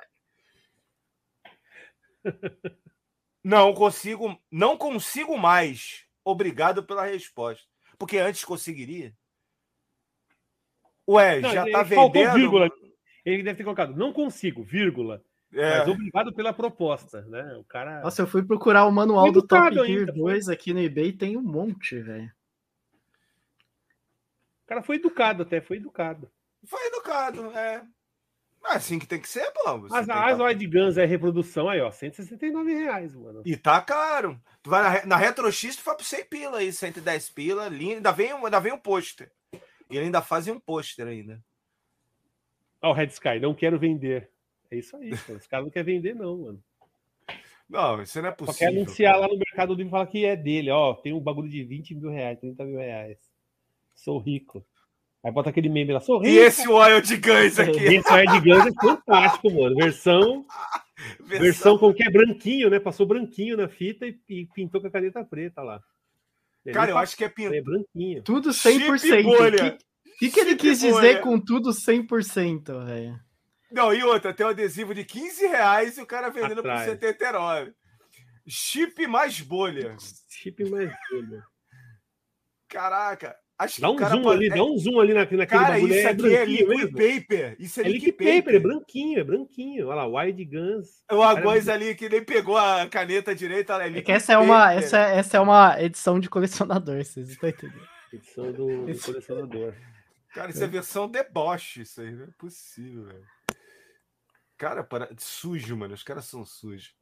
[3.43, 6.05] Não consigo, não consigo mais.
[6.23, 7.65] Obrigado pela resposta.
[7.97, 9.13] Porque antes conseguiria.
[11.07, 12.33] Ué, Não, já ele- tá vendendo.
[12.33, 12.69] vírgula.
[13.25, 15.23] Ele deve ter colocado, não consigo, vírgula.
[15.53, 15.79] É.
[15.79, 17.55] Mas obrigado pela proposta, né?
[17.55, 18.01] O cara.
[18.01, 20.21] Nossa, eu fui procurar o manual do Top Gear ainda, foi.
[20.21, 22.29] 2 aqui no eBay, tem um monte, velho.
[24.67, 26.29] O cara foi educado até, foi educado.
[26.65, 27.81] Foi educado, é.
[28.65, 29.79] É assim que tem que ser, pô.
[29.79, 31.89] Você As, tem as Wide Guns é reprodução aí, ó.
[31.89, 33.41] 169 reais, mano.
[33.45, 34.37] E tá caro.
[34.61, 37.69] Tu vai na, na Retro X, tu vai por 100 pila aí, 110 pila.
[37.69, 37.95] Lindo.
[37.95, 39.31] Ainda vem, um- ainda vem um pôster.
[39.53, 41.41] E ele ainda fazem um pôster ainda.
[42.81, 44.29] Ó, o Red Sky, não quero vender.
[44.69, 45.31] É isso aí, pô.
[45.33, 46.63] Os caras não querem vender, não, mano.
[47.69, 48.69] Não, isso não é Só quer possível.
[48.81, 50.93] anunciar lá no Mercado Livre e falar que é dele, ó.
[50.93, 53.17] Tem um bagulho de 20 mil reais, 30 mil reais.
[53.97, 54.63] Sou rico.
[55.25, 56.29] Aí bota aquele meme lá, sou rico.
[56.31, 57.79] E esse Wild Guns aqui?
[57.79, 59.75] Esse Red Guns é fantástico, mano.
[59.75, 60.45] Versão,
[61.25, 62.79] versão com que é branquinho, né?
[62.79, 65.81] Passou branquinho na fita e, e pintou com a caneta preta lá.
[66.63, 67.45] Ele Cara, eu pa- acho que é pin...
[67.47, 68.21] é branquinho.
[68.23, 69.19] Tudo Chip 100%.
[69.19, 69.71] O bolha.
[69.71, 69.77] que,
[70.19, 71.21] que, que ele Chip quis dizer bolha.
[71.21, 73.19] com tudo 100%, velho?
[73.71, 76.81] Não, e outra, tem um adesivo de 15 reais e o cara vendendo Atrás.
[76.85, 77.73] por 79.
[78.47, 79.97] Chip mais bolha.
[80.29, 81.43] Chip mais doido.
[82.69, 83.35] Caraca.
[83.59, 85.45] Acho que Dá um cara zoom pode- ali, é- dá um zoom ali na, naquele
[85.47, 85.93] Cara, bagulho.
[85.95, 86.97] isso é aqui é branquinho liquid mesmo.
[87.21, 87.55] paper.
[87.57, 89.87] Isso é, É liquid paper, é branquinho, é branquinho.
[89.87, 91.03] Olha lá, Wide Guns.
[91.11, 93.73] O Agois ali que nem pegou a caneta direita.
[93.73, 94.77] Olha, É liquid que essa é uma, paper.
[94.77, 97.87] essa, é- essa é uma edição de colecionador, vocês estão entendendo?
[98.13, 99.73] Edição do, do colecionador.
[100.35, 102.11] Cara, isso é versão deboche, isso aí.
[102.11, 103.23] Não é possível, velho.
[104.55, 105.09] Cara, para...
[105.17, 105.93] sujo, mano.
[105.95, 106.93] Os caras são sujos.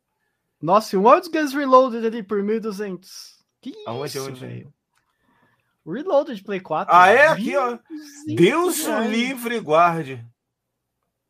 [0.61, 3.43] Nossa, e o Wild Guns Reloaded ali por 1.200.
[3.61, 4.39] Que isso, Aonde, aonde?
[4.39, 4.73] velho?
[5.85, 6.93] Reloaded Play 4.
[6.93, 7.27] Ah, é?
[7.27, 7.77] Aqui, ó.
[8.27, 10.25] 1.200 Deus o livre e guarde.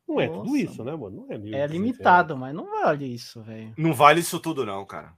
[0.08, 0.40] Não é Nossa.
[0.44, 1.26] tudo isso, né, mano?
[1.26, 3.74] Não é, mil É limitado, mas não vale isso, velho.
[3.76, 5.12] Não vale isso tudo, não, cara.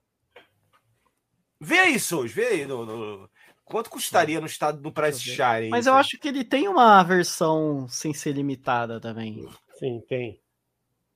[1.60, 2.66] Vê aí, Souls, vê aí.
[2.66, 3.30] No, no-
[3.64, 5.20] Quanto custaria no estado do Price.
[5.20, 5.68] Share?
[5.68, 9.46] Mas eu acho que ele tem uma versão sem ser limitada também,
[9.78, 10.40] Sim, tem.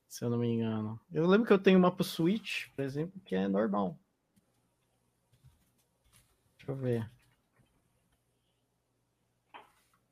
[0.07, 0.99] se eu não me engano.
[1.11, 3.97] Eu lembro que eu tenho uma pro Switch, por exemplo, que é normal.
[6.57, 7.11] Deixa eu ver.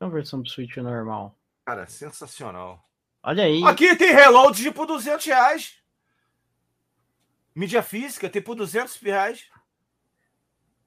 [0.02, 1.38] É uma versão pro Switch normal.
[1.64, 2.84] Cara, sensacional.
[3.22, 3.64] Olha aí.
[3.64, 5.76] Aqui tem reload de por 200 reais.
[7.54, 9.48] Mídia física tem por 200 reais.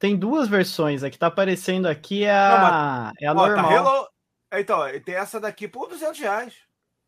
[0.01, 1.05] Tem duas versões.
[1.05, 3.71] A que tá aparecendo aqui é Não, a, é a Ó, tá normal.
[3.71, 4.09] reload...
[4.53, 6.57] Então, ó, tem essa daqui por 200 reais.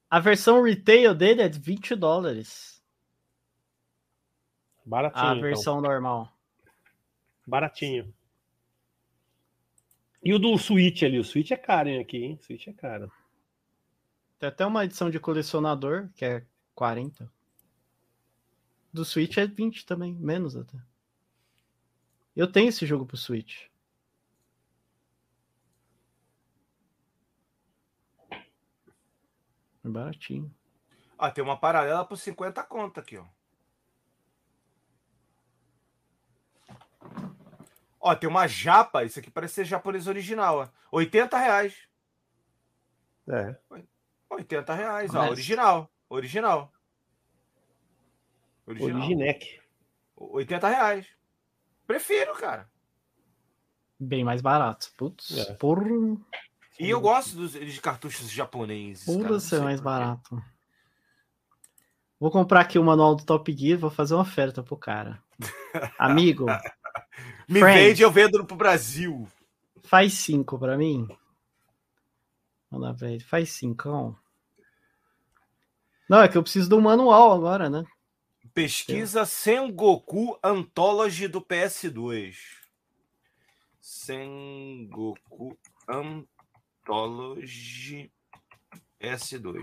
[0.08, 2.80] A versão retail dele é de 20 dólares.
[4.84, 5.24] Baratinho.
[5.24, 5.42] A então.
[5.42, 6.32] versão normal.
[7.44, 8.14] Baratinho.
[10.26, 11.20] E o do Switch ali?
[11.20, 12.36] O Switch é caro, hein, aqui, hein?
[12.40, 13.12] O Switch é caro.
[14.40, 16.44] Tem até uma edição de colecionador, que é
[16.74, 17.32] 40.
[18.92, 20.76] Do Switch é 20 também, menos até.
[22.34, 23.68] Eu tenho esse jogo pro Switch.
[29.84, 30.52] É baratinho.
[31.16, 33.24] Ó, tem uma paralela por 50 conto aqui, ó.
[38.06, 39.02] Ó, tem uma japa.
[39.04, 40.68] Isso aqui parece ser japonês original, ó.
[40.98, 41.74] 80 reais.
[43.28, 43.56] É.
[44.30, 45.18] 80 reais, ó.
[45.18, 45.90] Mas- Original.
[46.08, 46.72] Original.
[48.66, 48.98] Original.
[49.00, 49.60] Originec.
[50.16, 51.06] 80 reais.
[51.86, 52.68] Prefiro, cara.
[53.98, 54.92] Bem mais barato.
[54.96, 55.54] Putz, É.
[55.54, 55.84] porra,
[56.78, 59.06] E eu gosto dos, de cartuchos japoneses.
[59.16, 60.42] não ser mais por barato.
[62.20, 65.22] Vou comprar aqui o manual do Top Gear, vou fazer uma oferta pro cara.
[65.98, 66.46] Amigo,
[67.48, 67.80] Me Friends.
[67.88, 69.28] vende, eu vendo pro Brasil.
[69.84, 71.08] faz cinco pra mim.
[72.70, 74.18] Manda pra ele, faz cinco.
[76.08, 77.84] Não, é que eu preciso do manual agora, né?
[78.54, 82.36] Pesquisa Sengoku Anthology do PS2.
[83.80, 85.56] Sengoku
[86.86, 88.10] Anthology
[89.00, 89.62] PS2.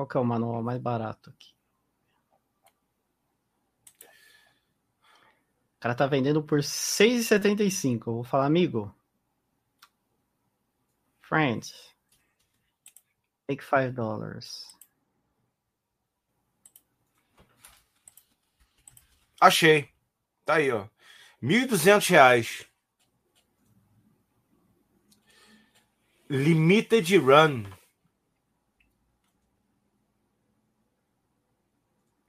[0.00, 1.52] Qual que é o manual mais barato aqui?
[5.76, 8.06] O cara tá vendendo por R$ 6,75.
[8.06, 8.94] Eu vou falar, amigo.
[11.20, 11.70] Friend.
[13.46, 14.74] Take 5 dollars.
[19.38, 19.90] Achei.
[20.46, 20.88] Tá aí, ó.
[21.42, 22.66] 1.200 reais.
[26.30, 27.79] Limited Run.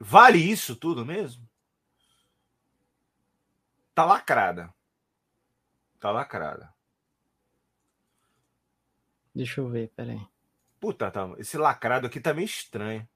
[0.04, 1.48] Vale isso tudo mesmo?
[3.94, 4.74] Tá lacrada.
[6.00, 6.74] Tá lacrada.
[9.34, 10.20] Deixa eu ver, peraí.
[10.80, 13.08] Puta, tá, esse lacrado aqui tá meio estranho.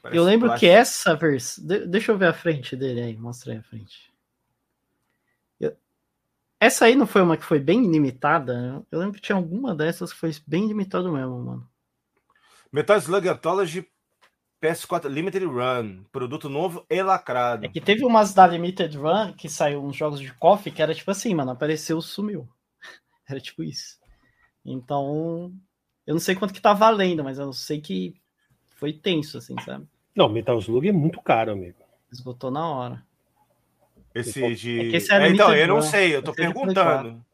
[0.00, 0.70] Parece eu lembro plástico.
[0.70, 1.66] que essa versão.
[1.66, 1.86] De...
[1.88, 4.14] Deixa eu ver a frente dele aí, mostra aí a frente.
[5.58, 5.76] Eu...
[6.60, 8.86] Essa aí não foi uma que foi bem limitada?
[8.92, 11.68] Eu lembro que tinha alguma dessas que foi bem limitado mesmo, mano.
[12.70, 13.90] Metal Slug Anthology
[14.60, 17.64] PS4 Limited Run, produto novo e lacrado.
[17.64, 20.94] É que teve umas da Limited Run que saiu uns jogos de coffee que era
[20.94, 22.48] tipo assim, mano, apareceu, sumiu.
[23.28, 23.98] Era tipo isso.
[24.64, 25.52] Então,
[26.06, 28.14] eu não sei quanto que tá valendo, mas eu sei que
[28.76, 29.86] foi tenso, assim, sabe?
[30.14, 31.78] Não, Metal Slug é muito caro, amigo.
[32.10, 33.06] Esgotou na hora.
[34.14, 34.80] Esse de.
[34.80, 37.24] É esse é, então, eu não sei, eu tô esse é perguntando.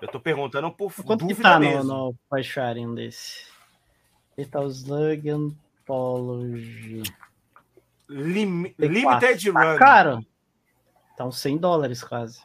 [0.00, 1.84] Eu tô perguntando por Quanto que tá mesmo.
[1.84, 3.46] no, no sharing desse?
[4.36, 5.54] Metal Slug
[5.84, 7.02] Anthology.
[8.08, 8.74] Lim...
[8.78, 9.78] Limited tá Run.
[9.78, 10.26] Caro.
[11.16, 12.40] Tá uns 100 dólares quase.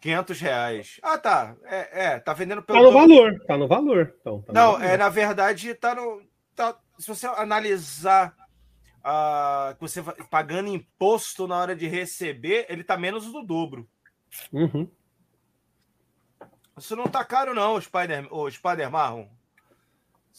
[0.00, 1.00] 500 reais.
[1.02, 1.56] Ah, tá.
[1.64, 2.78] É, é tá vendendo pelo.
[2.78, 3.40] Tá no valor.
[3.46, 4.14] Tá no valor.
[4.20, 4.84] Então, tá no Não, valor.
[4.84, 6.22] é na verdade, tá no.
[6.56, 8.34] Tá, se você analisar
[9.00, 13.88] uh, que você pagando imposto na hora de receber, ele tá menos do dobro.
[14.52, 14.88] Uhum.
[16.78, 19.28] Isso não tá caro, não, o Spider, o Spider Marron.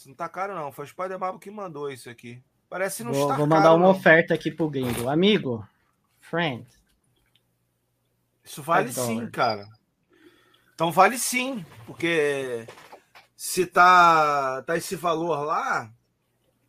[0.02, 0.72] Isso não tá caro, não.
[0.72, 2.42] Foi o Spider Marron que mandou isso aqui.
[2.68, 3.92] Parece não vou, estar Vou mandar caro, uma não.
[3.92, 5.08] oferta aqui pro gringo.
[5.08, 5.64] Amigo,
[6.20, 6.66] friend.
[8.44, 9.70] Isso vale sim, cara.
[10.74, 12.66] Então vale sim, porque
[13.38, 15.94] se tá, tá esse valor lá,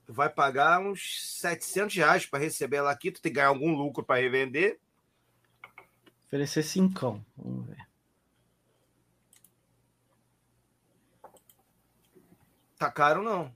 [0.05, 3.75] tu vai pagar uns 700 reais para receber ela aqui, tu tem que ganhar algum
[3.75, 4.79] lucro para revender.
[6.27, 7.79] Oferecer cincão, vamos ver.
[12.83, 13.55] Tá caro não.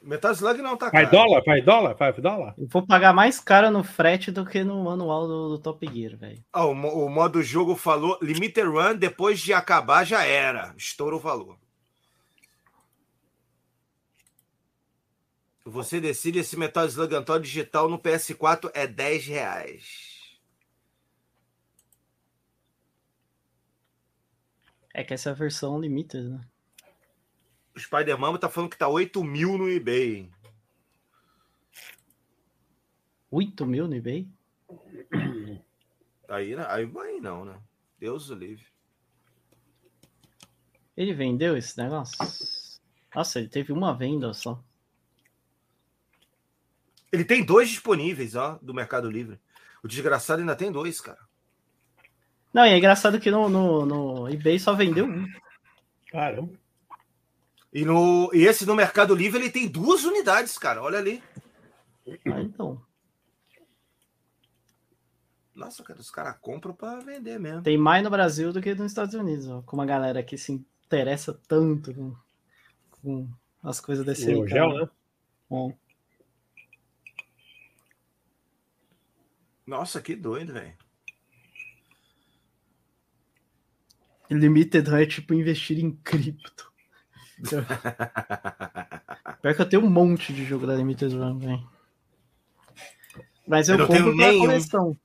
[0.00, 1.04] Metal Slug não tá caro.
[1.04, 1.42] Vai dólar?
[1.44, 1.94] Vai dólar?
[1.94, 2.54] Vai dólar?
[2.56, 6.16] Eu vou pagar mais caro no frete do que no manual do, do Top Gear,
[6.16, 6.42] velho.
[6.56, 10.74] Oh, o, o modo jogo falou Limiter Run, depois de acabar já era.
[10.74, 11.58] Estoura o valor.
[15.66, 20.40] Você decide se Metal Slug Antônio digital no PS4 é 10 reais.
[24.94, 26.40] É que essa é a versão limited, né?
[27.74, 30.30] O Spider-Man tá falando que tá 8 mil no eBay.
[33.30, 34.28] 8 mil no eBay?
[36.28, 37.58] Aí, aí vai não, né?
[37.98, 38.64] Deus o livre.
[40.96, 42.16] Ele vendeu esse negócio?
[43.14, 44.62] Nossa, ele teve uma venda só.
[47.10, 49.38] Ele tem dois disponíveis, ó, do Mercado Livre.
[49.82, 51.18] O desgraçado ainda tem dois, cara.
[52.52, 55.26] Não, e é engraçado que no, no, no eBay só vendeu um.
[56.08, 56.61] Caramba.
[57.72, 60.82] E, no, e esse no Mercado Livre ele tem duas unidades, cara.
[60.82, 61.22] Olha ali.
[62.26, 62.82] Ah, então.
[65.54, 67.62] Nossa, cara, os caras compram para vender mesmo.
[67.62, 70.52] Tem mais no Brasil do que nos Estados Unidos, ó, com uma galera que se
[70.52, 72.16] interessa tanto com,
[72.90, 73.28] com
[73.62, 74.88] as coisas desse o gel, né?
[75.48, 75.76] Bom.
[79.66, 80.76] Nossa, que doido, velho.
[84.30, 86.71] Limited é tipo investir em cripto.
[89.42, 91.68] Pior que eu tenho um monte de jogo da Limited Run, velho.
[93.46, 94.46] Mas eu, eu compro pra nenhum.
[94.46, 94.96] coleção.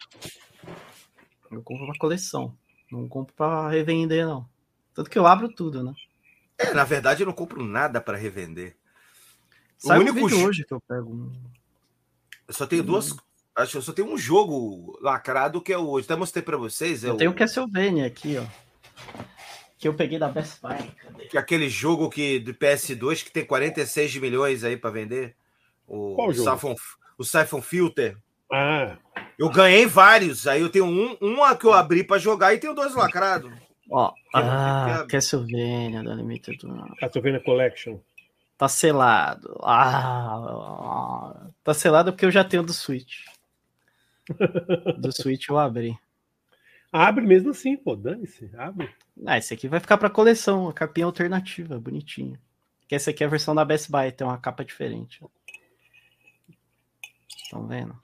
[1.52, 2.56] Eu compro pra coleção.
[2.92, 4.48] Não compro pra revender, não.
[4.94, 5.94] Tanto que eu abro tudo, né?
[6.58, 8.76] É, na verdade, eu não compro nada para revender.
[9.78, 11.32] Sai o único um hoje que eu pego.
[12.48, 12.86] Eu só tenho hum.
[12.86, 13.16] duas.
[13.56, 15.98] Acho que eu só tenho um jogo lacrado que é o.
[15.98, 17.04] Até mostrei para vocês.
[17.04, 17.18] É eu o...
[17.18, 18.46] tenho o Castlevania aqui, ó
[19.78, 20.92] que eu peguei da Best Buy.
[21.30, 25.36] Que aquele jogo que do PS2 que tem 46 milhões aí para vender.
[25.88, 26.52] O Qual jogo?
[26.52, 26.76] Siphon,
[27.18, 28.18] o Siphon Filter.
[28.52, 28.98] Ah.
[29.38, 30.48] Eu ganhei vários.
[30.48, 33.52] Aí eu tenho um, um que eu abri para jogar e tenho dois lacrados.
[33.90, 36.60] Ó, ah, Castlevania da Limited.
[37.00, 38.00] Castlevania Collection.
[38.58, 39.60] Tá selado.
[39.64, 43.26] Ah, tá selado porque eu já tenho do Switch.
[45.00, 45.98] Do Switch eu abri.
[46.92, 48.90] Abre mesmo assim, pô, dane-se, abre.
[49.26, 52.40] Ah, esse aqui vai ficar para coleção, a capinha alternativa, bonitinho.
[52.88, 55.20] Que essa aqui é a versão da Best Buy, tem uma capa diferente.
[57.44, 58.00] Estão vendo?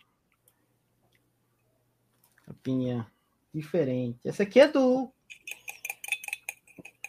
[2.45, 3.07] Capinha
[3.53, 4.19] diferente.
[4.25, 5.11] Essa aqui é do.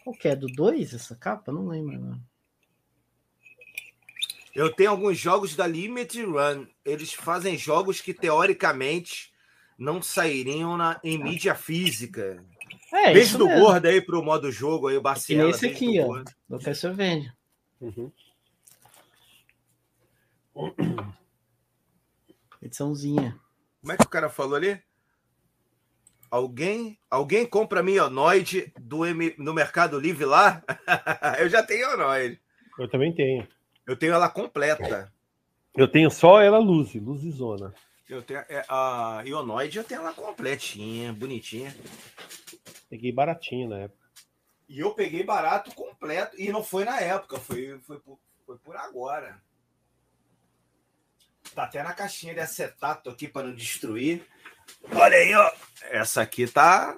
[0.02, 0.36] Qual que é?
[0.36, 1.50] Do 2 essa capa?
[1.50, 1.98] Não lembro.
[1.98, 2.20] Não.
[4.54, 6.66] Eu tenho alguns jogos da Limit Run.
[6.84, 9.32] Eles fazem jogos que teoricamente
[9.76, 12.44] não sairiam na, em mídia física.
[12.94, 13.60] É, Beijo do mesmo.
[13.60, 15.50] gordo aí pro modo jogo aí, o Barciela.
[15.50, 16.06] Esse aqui, do ó.
[16.06, 16.32] Gordo.
[16.48, 17.34] Do Castlevania.
[17.80, 18.12] Uhum.
[22.62, 23.36] Ediçãozinha.
[23.80, 24.80] Como é que o cara falou ali?
[26.30, 30.62] Alguém, alguém compra Mionoid do M, no Mercado Livre lá?
[31.40, 32.40] eu já tenho Mionoid.
[32.78, 33.46] Eu também tenho.
[33.84, 35.12] Eu tenho ela completa.
[35.76, 37.74] Eu tenho só ela Luzi, Luzizona.
[38.08, 41.74] Eu tenho é, a Ionoid, eu tenho ela completinha, bonitinha.
[42.88, 44.04] Peguei baratinho na época.
[44.68, 46.40] E eu peguei barato completo.
[46.40, 49.40] E não foi na época, foi, foi, por, foi por agora.
[51.54, 54.26] Tá até na caixinha de acetato aqui para não destruir.
[54.92, 55.50] Olha aí, ó.
[55.90, 56.96] Essa aqui tá.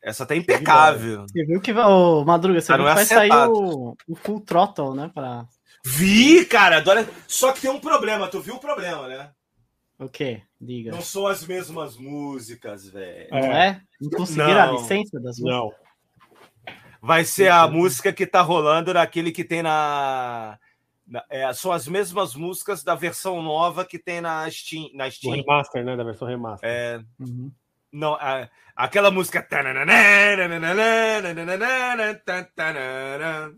[0.00, 1.26] Essa tá impecável.
[1.28, 1.72] Você viu que.
[1.72, 3.52] Ô, Madruga, você Ah, viu não que é vai sair acertado.
[3.52, 5.10] o, o Full Throttle, né?
[5.12, 5.46] Pra...
[5.84, 6.76] Vi, cara.
[6.78, 7.08] Adora...
[7.26, 8.28] Só que tem um problema.
[8.28, 9.32] Tu viu o problema, né?
[9.98, 10.42] O quê?
[10.60, 10.90] Diga.
[10.90, 13.28] Não são as mesmas músicas, velho.
[13.30, 13.80] Não é?
[14.00, 15.44] Não conseguiram a licença das músicas?
[15.52, 15.72] Não.
[17.00, 20.58] Vai ser a música que tá rolando naquele que tem na.
[21.06, 24.90] na- é, são as mesmas músicas da versão nova que tem na Steam.
[24.94, 25.34] Na Steam.
[25.36, 25.96] remaster, né?
[25.96, 26.68] Da versão remaster.
[26.68, 27.50] É, Uhum.
[27.92, 29.46] não, a- aquela música.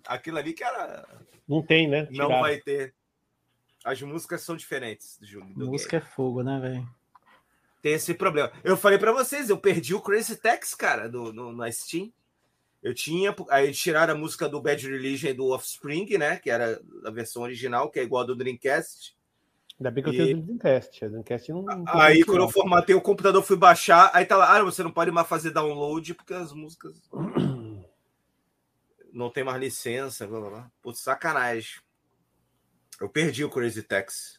[0.06, 1.04] Aquilo ali que era.
[1.48, 2.06] Não tem, né?
[2.10, 2.94] Não vai ter.
[3.88, 5.52] As músicas são diferentes do jogo.
[5.54, 6.10] do Música game.
[6.10, 6.88] é fogo, né, velho?
[7.80, 8.50] Tem esse problema.
[8.64, 12.12] Eu falei pra vocês, eu perdi o Crazy Tax, cara, do, no, na Steam.
[12.82, 13.34] Eu tinha.
[13.50, 16.36] Aí tiraram a música do Bad Religion e do Offspring, né?
[16.36, 19.16] Que era a versão original, que é igual a do Dreamcast.
[19.80, 21.04] Ainda bem que eu E- tenho o Dreamcast.
[21.04, 21.62] O Dreamcast não.
[21.62, 24.10] não Aí, quando eu formatei o computador, fui baixar.
[24.12, 27.00] Aí tá lá, ah, você não pode mais fazer download porque as músicas
[29.12, 30.26] não tem mais licença.
[30.26, 30.70] Blá, blá, blá.
[30.82, 31.80] Putz, sacanagem.
[33.00, 34.38] Eu perdi o Crazy Tax.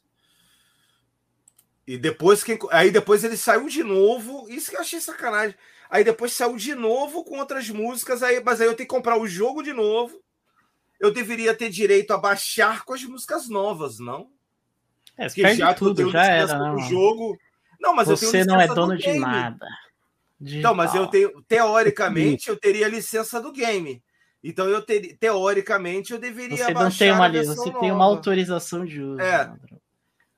[1.88, 2.60] E depois, quem...
[2.72, 4.46] aí depois ele saiu de novo.
[4.50, 5.56] Isso que eu achei sacanagem.
[5.90, 8.22] Aí depois saiu de novo com outras músicas.
[8.22, 10.22] Aí, mas aí eu tenho que comprar o jogo de novo.
[11.00, 14.30] Eu deveria ter direito a baixar com as músicas novas, não?
[15.18, 16.80] É, Porque já eu tudo, já era, mano?
[16.82, 17.38] jogo.
[17.80, 19.68] Não, mas eu tenho Você não é licença do dono de nada.
[20.42, 21.32] Então, mas eu Digital.
[21.32, 24.02] tenho, teoricamente, eu teria licença do game.
[24.44, 28.16] Então, eu teria, teoricamente, eu deveria Você não tem uma você tem uma nova.
[28.16, 29.20] autorização de uso.
[29.20, 29.38] É.
[29.44, 29.82] Leandro.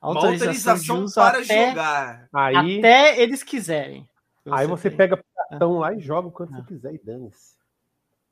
[0.00, 2.28] Autorização, autorização de uso para até, jogar.
[2.34, 4.08] Aí, até eles quiserem.
[4.50, 4.96] aí você tem.
[4.98, 6.56] pega o cartão lá e joga o quanto Ah.
[6.56, 7.52] você quiser e dane-se.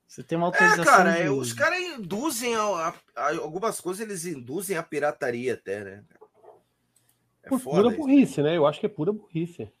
[0.05, 1.39] Você tem uma É, autorização cara, de é, uso.
[1.39, 6.03] os caras induzem a, a- a- algumas coisas, eles induzem a pirataria até, né?
[7.43, 7.97] É Por foda pura isso.
[7.97, 8.57] burrice, né?
[8.57, 9.71] Eu acho que é pura burrice.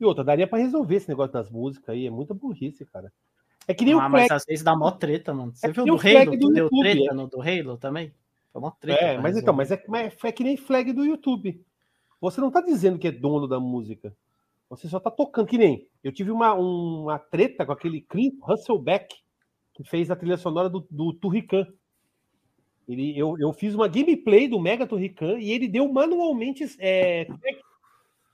[0.00, 2.06] E outra, daria pra resolver esse negócio das músicas aí.
[2.06, 3.12] É muita burrice, cara.
[3.68, 4.32] É que nem Ah, o mas flag.
[4.32, 5.54] às vezes dá mó treta, mano.
[5.54, 6.36] Você É viu do Halo?
[6.38, 7.14] do deu YouTube, treta é.
[7.14, 8.12] no do Halo também?
[8.52, 9.04] Foi mó treta.
[9.04, 11.62] É, pra mas então, mas é, mas é que nem flag do YouTube.
[12.20, 14.16] Você não tá dizendo que é dono da música.
[14.70, 15.86] Você só tá tocando, que nem.
[16.02, 19.14] Eu tive uma, uma treta com aquele Clint Hasselbeck,
[19.74, 21.66] que fez a trilha sonora do, do Turrican.
[22.88, 26.64] Ele, eu, eu fiz uma gameplay do Mega Turrican e ele deu manualmente.
[26.78, 27.26] é,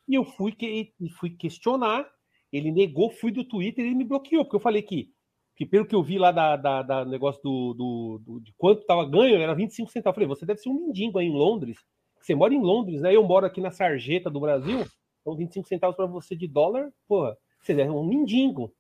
[0.09, 2.09] e eu fui, que, fui questionar.
[2.53, 5.13] Ele negou, fui do Twitter e ele me bloqueou, porque eu falei que,
[5.57, 8.85] que pelo que eu vi lá da, da, da negócio do, do, do- de quanto
[8.87, 10.15] tava ganho, era 25 centavos.
[10.15, 11.79] Eu falei, você deve ser um mendigo aí em Londres.
[12.21, 13.15] Você mora em Londres, né?
[13.15, 14.85] Eu moro aqui na Sarjeta do Brasil,
[15.21, 18.73] então 25 centavos para você de dólar, porra, você é um mendigo,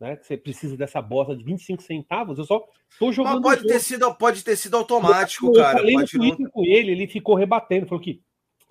[0.00, 0.16] né?
[0.16, 2.38] Que você precisa dessa bosta de 25 centavos.
[2.38, 2.62] Eu só
[2.98, 3.40] tô jogando.
[3.40, 5.78] Mas pode ter, sido, pode ter sido automático, Eu cara.
[5.78, 6.06] falei no não...
[6.06, 8.20] Twitter com ele, ele ficou rebatendo, falou que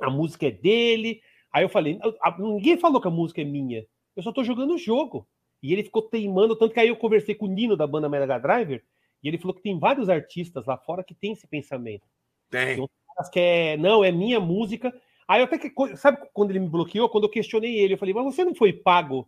[0.01, 1.21] a música é dele.
[1.51, 3.83] Aí eu falei, "Ah, ninguém falou que a música é minha.
[4.15, 5.27] Eu só tô jogando o jogo.
[5.61, 8.37] E ele ficou teimando, tanto que aí eu conversei com o Nino da banda Mega
[8.37, 8.83] Driver,
[9.23, 12.07] e ele falou que tem vários artistas lá fora que tem esse pensamento.
[12.49, 12.87] Tem.
[13.15, 14.93] Caras que é, não, é minha música.
[15.27, 18.13] Aí eu até que, sabe quando ele me bloqueou, quando eu questionei ele, eu falei,
[18.13, 19.27] mas você não foi pago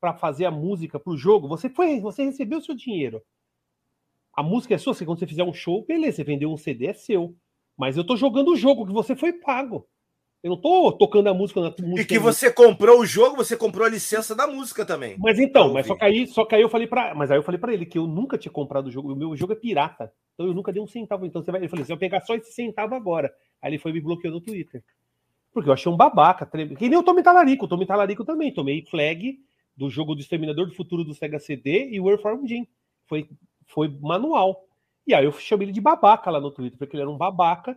[0.00, 1.48] para fazer a música pro jogo?
[1.48, 3.22] Você foi, você recebeu o seu dinheiro.
[4.32, 6.86] A música é sua, se quando você fizer um show, beleza, você vendeu um CD,
[6.86, 7.34] é seu.
[7.76, 9.88] Mas eu tô jogando o jogo que você foi pago.
[10.42, 12.00] Eu não tô tocando a música na música.
[12.00, 15.16] E que você comprou o jogo, você comprou a licença da música também.
[15.18, 17.42] Mas então, mas só que aí, só que aí eu falei para, mas aí eu
[17.42, 20.10] falei para ele que eu nunca tinha comprado o jogo, o meu jogo é pirata.
[20.34, 21.26] Então eu nunca dei um centavo.
[21.26, 23.30] Então você vai, eu falei, você vai pegar só esse centavo agora.
[23.60, 24.82] Aí ele foi e me bloqueou no Twitter.
[25.52, 28.54] Porque eu achei um babaca, trem- que nem o Tommy Talarico, o Tommy Talarico também,
[28.54, 29.38] tomei flag
[29.76, 32.66] do jogo do Exterminador do Futuro do Sega CD e o Earthworm Jim.
[33.06, 33.28] Foi
[33.66, 34.64] foi manual.
[35.06, 37.76] E aí eu chamei ele de babaca lá no Twitter, porque ele era um babaca,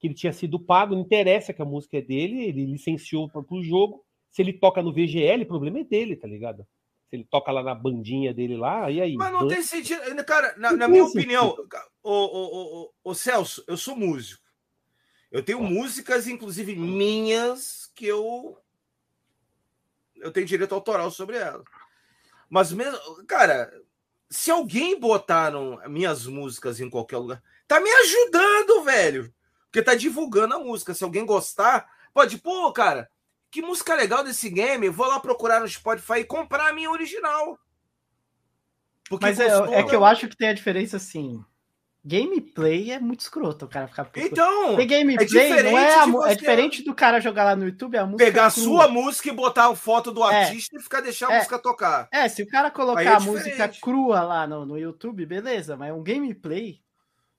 [0.00, 3.44] que ele tinha sido pago, não interessa que a música é dele, ele licenciou para
[3.48, 4.04] o jogo.
[4.30, 6.66] Se ele toca no VGL, o problema é dele, tá ligado?
[7.08, 9.14] Se ele toca lá na bandinha dele lá, e aí?
[9.16, 10.00] Mas não Dan- tem sentido.
[10.24, 11.18] Cara, na, na minha sentido.
[11.20, 11.56] opinião,
[12.02, 14.42] o, o, o, o, o Celso, eu sou músico.
[15.30, 18.56] Eu tenho músicas, inclusive minhas, que eu.
[20.16, 21.64] Eu tenho direito autoral sobre elas.
[22.48, 22.98] Mas mesmo.
[23.26, 23.72] Cara,
[24.28, 29.32] se alguém botar no- minhas músicas em qualquer lugar, tá me ajudando, velho.
[29.70, 30.92] Porque tá divulgando a música.
[30.94, 33.08] Se alguém gostar, pode, pô, cara,
[33.50, 34.88] que música legal desse game.
[34.88, 37.58] Vou lá procurar no Spotify e comprar a minha original.
[39.08, 41.44] Porque Mas é, é que eu acho que tem a diferença assim.
[42.04, 44.08] gameplay é muito escroto o cara ficar.
[44.16, 48.24] Então, gameplay é não é, é diferente do cara jogar lá no YouTube a música.
[48.24, 48.64] pegar a crua.
[48.64, 50.44] sua música e botar a foto do É.
[50.44, 51.36] artista e ficar deixar a É.
[51.38, 52.08] música tocar.
[52.12, 55.92] É, se o cara colocar é a música crua lá no, no YouTube, beleza, mas
[55.92, 56.80] um gameplay.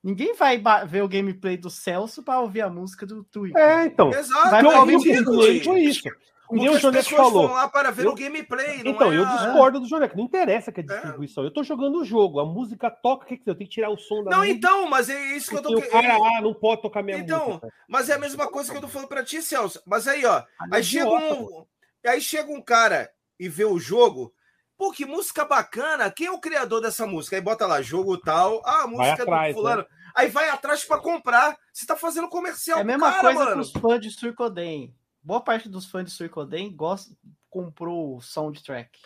[0.03, 0.57] Ninguém vai
[0.87, 3.61] ver o gameplay do Celso pra ouvir a música do Twitter.
[3.61, 4.09] É, então.
[4.11, 6.07] Exato, Vai Então, é ouvir o gameplay foi isso.
[6.53, 7.47] E nem o Joneco pessoas falou.
[7.47, 10.17] vão lá para ver Eu- o gameplay, não Então, é eu a- discordo do Joneco.
[10.17, 11.45] Não interessa que é distribuição.
[11.45, 12.41] Eu tô jogando o jogo.
[12.41, 13.23] A música toca.
[13.23, 14.57] O que, que eu tenho que tirar o som da Não, música?
[14.57, 16.25] então, mas é isso que eu tô porque o cara querendo.
[16.25, 17.69] ah, não pode tocar minha Então, música.
[17.87, 19.81] Mas é a mesma coisa que eu tô falando pra ti, Celso.
[19.87, 21.65] Mas aí, ó, aí é chega um,
[22.05, 23.09] aí chega um cara
[23.39, 24.33] e vê o jogo.
[24.81, 26.09] Pô, que música bacana!
[26.09, 27.35] Quem é o criador dessa música?
[27.35, 28.63] Aí bota lá, jogo tal.
[28.65, 29.85] Ah, a música atrás, do fulano.
[30.15, 31.55] Aí vai atrás pra comprar.
[31.71, 33.55] Você tá fazendo comercial É a mesma cara, coisa mano.
[33.57, 34.91] com os fãs de Suicoden.
[35.21, 37.15] Boa parte dos fãs de Suicoden gosta,
[37.47, 38.99] comprou o soundtrack.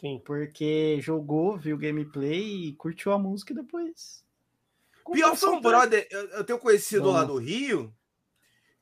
[0.00, 0.18] Sim.
[0.24, 4.24] Porque jogou, viu o gameplay e curtiu a música e depois.
[5.04, 7.12] comprou Pior o foi um brother, eu, eu tenho conhecido Bom.
[7.12, 7.94] lá do Rio,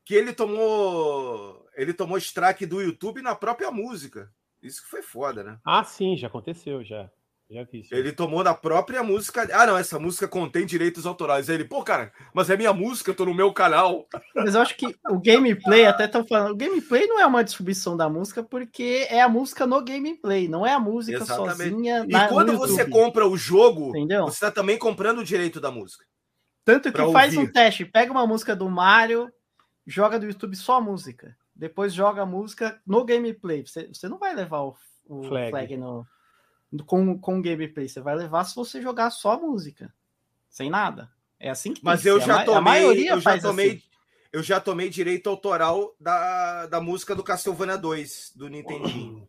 [0.04, 1.66] que ele tomou.
[1.74, 4.32] Ele tomou strike do YouTube na própria música.
[4.62, 5.58] Isso que foi foda, né?
[5.64, 7.10] Ah, sim, já aconteceu, já.
[7.50, 7.92] Já vi isso.
[7.92, 9.48] Ele tomou na própria música.
[9.52, 11.48] Ah, não, essa música contém direitos autorais.
[11.50, 14.06] Aí ele, pô, cara, mas é minha música, eu tô no meu canal.
[14.36, 17.96] Mas eu acho que o gameplay, até estão falando, o gameplay não é uma distribuição
[17.96, 21.70] da música, porque é a música no gameplay, não é a música Exatamente.
[21.70, 22.04] sozinha.
[22.08, 24.26] E na- quando você compra o jogo, Entendeu?
[24.26, 26.04] você tá também comprando o direito da música.
[26.64, 27.48] Tanto que faz ouvir.
[27.48, 29.28] um teste, pega uma música do Mario,
[29.84, 31.36] joga do YouTube só a música.
[31.60, 33.66] Depois joga a música no gameplay.
[33.66, 34.74] Você, você não vai levar o,
[35.04, 35.50] o Flag.
[35.50, 36.06] flag, no,
[36.86, 37.86] com, com o gameplay.
[37.86, 39.92] Você vai levar se você jogar só a música.
[40.48, 41.12] Sem nada.
[41.38, 42.16] É assim que tem Mas que eu.
[42.16, 43.82] A já ma- a tomei, maioria eu já faz tomei, assim.
[44.32, 49.28] eu já tomei direito autoral da, da música do Castlevania 2 do Nintendinho.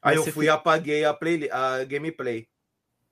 [0.00, 2.48] Aí Mas eu fui e apaguei a, play, a gameplay.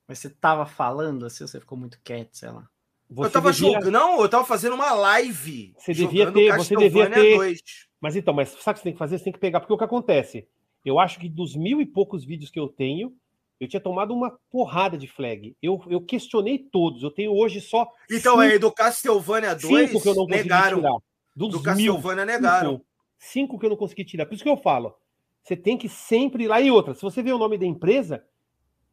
[0.07, 2.69] Mas você tava falando assim, ou você ficou muito quieto, sei lá.
[3.13, 5.73] Você eu tava devia- jogando, não, eu tava fazendo uma live.
[5.77, 7.61] Você devia ter- você devia ter- 2.
[8.01, 9.17] Mas então, mas sabe o que você tem que fazer?
[9.17, 10.47] Você tem que pegar, porque o que acontece?
[10.83, 13.13] Eu acho que dos mil e poucos vídeos que eu tenho,
[13.59, 15.55] eu tinha tomado uma porrada de flag.
[15.61, 17.01] Eu, eu questionei todos.
[17.03, 20.43] Eu tenho hoje só Então, cinco, aí do Castlevania 2, cinco que eu não consegui
[20.43, 20.77] negaram.
[20.79, 20.97] tirar.
[21.35, 22.71] Dos Do mil, Castlevania negaram.
[22.71, 22.85] Cinco,
[23.17, 24.25] cinco que eu não consegui tirar.
[24.25, 24.93] Por isso que eu falo.
[25.41, 26.59] Você tem que sempre ir lá.
[26.59, 28.25] E outra, se você vê o nome da empresa,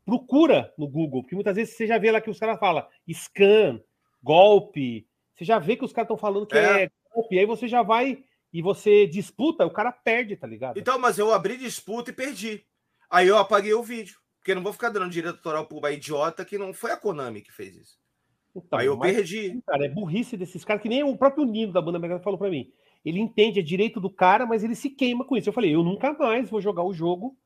[0.05, 3.81] procura no Google, porque muitas vezes você já vê lá que os caras falam scan,
[4.23, 5.07] golpe.
[5.35, 6.85] Você já vê que os caras estão falando que é.
[6.85, 6.91] É.
[7.13, 7.39] golpe.
[7.39, 8.23] Aí você já vai
[8.53, 10.79] e você disputa, o cara perde, tá ligado?
[10.79, 12.65] Então, mas eu abri disputa e perdi.
[13.09, 14.19] Aí eu apaguei o vídeo.
[14.39, 17.43] Porque eu não vou ficar dando direito autoral pro idiota que não foi a Konami
[17.43, 17.99] que fez isso.
[18.57, 19.61] Então, aí eu mas, perdi.
[19.67, 22.51] cara, é burrice desses caras, que nem o próprio Nino da banda Mega falou pra
[22.51, 22.73] mim.
[23.05, 25.49] Ele entende, é direito do cara, mas ele se queima com isso.
[25.49, 27.37] Eu falei, eu nunca mais vou jogar o jogo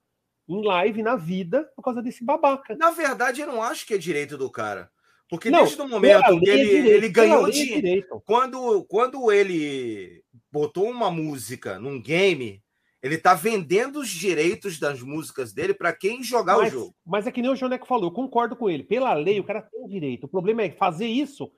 [0.48, 2.76] em live na vida por causa desse babaca.
[2.76, 4.90] Na verdade, eu não acho que é direito do cara.
[5.34, 7.74] Porque Não, desde o momento que é ele, direito, ele ganhou é dinheiro.
[7.82, 8.22] direito.
[8.24, 12.62] Quando, quando ele botou uma música num game,
[13.02, 16.94] ele tá vendendo os direitos das músicas dele para quem jogar Mas, o jogo.
[17.04, 18.82] mas é que nem o Joneco falou, eu concordo com ele.
[18.82, 20.24] Pela lei, o cara tem direito.
[20.24, 21.50] O problema é fazer isso.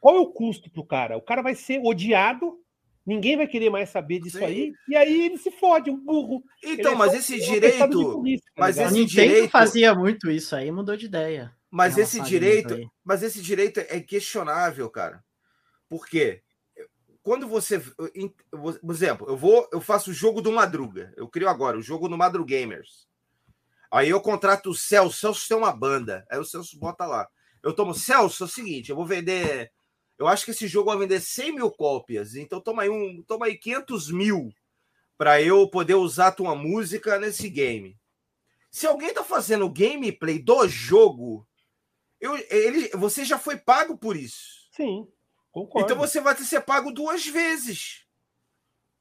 [0.00, 1.16] Qual é o custo pro cara?
[1.16, 2.54] O cara vai ser odiado,
[3.04, 4.44] ninguém vai querer mais saber disso Sim.
[4.44, 6.42] aí, e aí ele se fode, um burro.
[6.62, 10.54] Então, Ele é mas esse direito, burrice, tá mas esse Nintendo direito- fazia muito isso
[10.54, 11.52] aí, mudou de ideia.
[11.70, 12.90] Mas Em esse direito, gameplay.
[13.04, 15.24] mas esse direito é questionável, cara.
[15.88, 16.42] Por quê?
[17.22, 21.12] Quando você, por exemplo, eu vou, eu faço o jogo do Madruga.
[21.16, 23.08] Eu crio agora o jogo no Madrugamers.
[23.90, 25.18] Aí eu contrato o Celso.
[25.18, 26.24] Celso tem uma banda.
[26.30, 27.28] Aí o Celso bota lá.
[27.62, 29.72] Eu tomo, Celso, é o seguinte, eu vou vender.
[30.16, 32.36] Eu acho que esse jogo vai vender 100 mil cópias.
[32.36, 34.52] Então toma aí, um, toma aí 500 mil
[35.18, 37.98] para eu poder usar tua música nesse game.
[38.70, 41.46] Se alguém tá fazendo gameplay do jogo,
[42.20, 44.68] eu, ele, você já foi pago por isso.
[44.72, 45.06] Sim,
[45.52, 45.84] concordo.
[45.86, 48.04] Então você vai ter que ser pago duas vezes.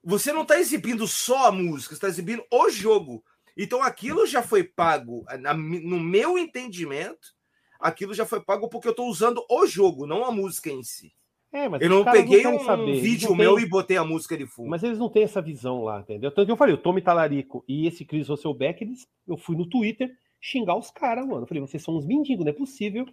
[0.03, 3.23] Você não está exibindo só a música, você está exibindo o jogo.
[3.57, 5.25] Então aquilo já foi pago,
[5.83, 7.33] no meu entendimento,
[7.79, 11.13] aquilo já foi pago porque eu estou usando o jogo, não a música em si.
[11.51, 14.03] É, mas Eu não peguei querem um saber, vídeo não meu têm- e botei a
[14.03, 14.69] música de fundo.
[14.69, 16.29] Mas eles não têm essa visão lá, entendeu?
[16.29, 19.65] Tanto que eu falei, o Tommy Talarico e esse Chris Rosselbeck, eles, eu fui no
[19.65, 20.13] Twitter
[20.47, 21.41] xingar os caras, mano.
[21.43, 23.05] Eu falei, vocês são uns mendigos, não é possível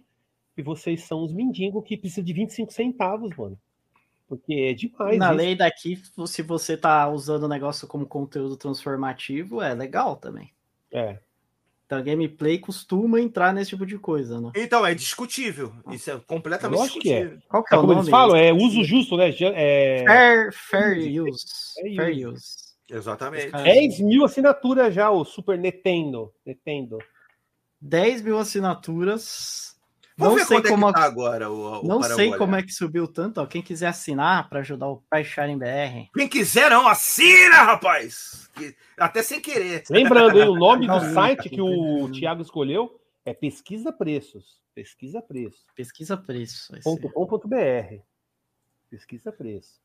[0.55, 3.57] que vocês são uns mendigos que precisam de 25 centavos, mano.
[4.27, 5.17] Porque é demais.
[5.17, 5.35] Na isso.
[5.37, 5.95] lei daqui,
[6.25, 10.51] se você tá usando o negócio como conteúdo transformativo, é legal também.
[10.91, 11.19] É.
[11.85, 14.51] Então, gameplay costuma entrar nesse tipo de coisa, né?
[14.55, 15.73] Então é discutível.
[15.91, 17.19] Isso é completamente Lógico que é.
[17.21, 17.43] discutível.
[17.49, 18.01] Qual que é É o como nome?
[18.05, 19.29] eles falam, é uso justo, né?
[19.29, 21.45] É, Fair, fair use.
[21.81, 22.55] Fair Fair use.
[22.89, 23.45] Exatamente.
[23.47, 26.31] Os caras- 10 mil assinaturas já, o Super Nintendo.
[26.45, 26.97] Nintendo.
[27.83, 29.75] 10 mil assinaturas.
[30.17, 33.41] Não sei como é tá agora o, o Não sei como é que subiu tanto,
[33.41, 33.47] ó.
[33.47, 36.07] Quem quiser assinar para ajudar o Pai Sharing BR.
[36.13, 38.49] Quem quiser não, assina, rapaz.
[38.97, 39.83] Até sem querer.
[39.89, 44.61] Lembrando, hein, o nome do site que o Thiago escolheu é Pesquisa Preços.
[44.73, 45.65] Pesquisa Preços.
[45.75, 46.69] Pesquisa Preços.
[46.83, 48.01] .com.br.
[48.89, 49.81] Pesquisa Preços.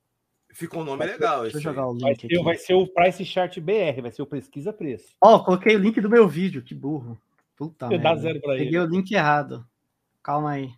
[0.52, 1.42] Ficou um nome vai legal.
[1.42, 2.42] Deixa eu jogar o link vai ser.
[2.42, 5.16] Vai ser o Price Chart BR, vai ser o Pesquisa Preço.
[5.20, 7.18] Ó, oh, coloquei o link do meu vídeo, que burro.
[7.58, 8.78] Puta Dá zero pra Peguei ele.
[8.78, 9.66] o link errado.
[10.22, 10.70] Calma aí.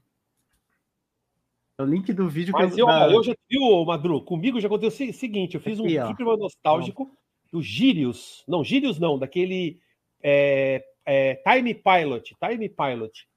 [1.77, 2.87] É o link do vídeo Mas que eu.
[2.87, 6.25] Mas eu, eu já viu, Madru, comigo já aconteceu o seguinte: eu fiz um aqui,
[6.25, 7.13] nostálgico não.
[7.53, 8.43] do Gírios.
[8.49, 9.79] Não, Gírios não, daquele
[10.23, 12.35] é, é, Time Pilot.
[12.43, 13.29] Time Pilot.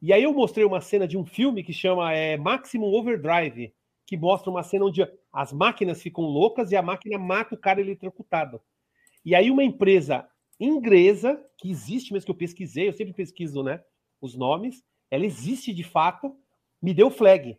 [0.00, 3.74] E aí eu mostrei uma cena de um filme que chama é, Maximum Overdrive,
[4.06, 7.80] que mostra uma cena onde as máquinas ficam loucas e a máquina mata o cara
[7.80, 8.60] eletrocutado.
[9.22, 10.26] E aí uma empresa
[10.58, 13.82] inglesa, que existe mesmo, que eu pesquisei, eu sempre pesquiso né,
[14.20, 16.34] os nomes, ela existe de fato,
[16.82, 17.58] me deu flag.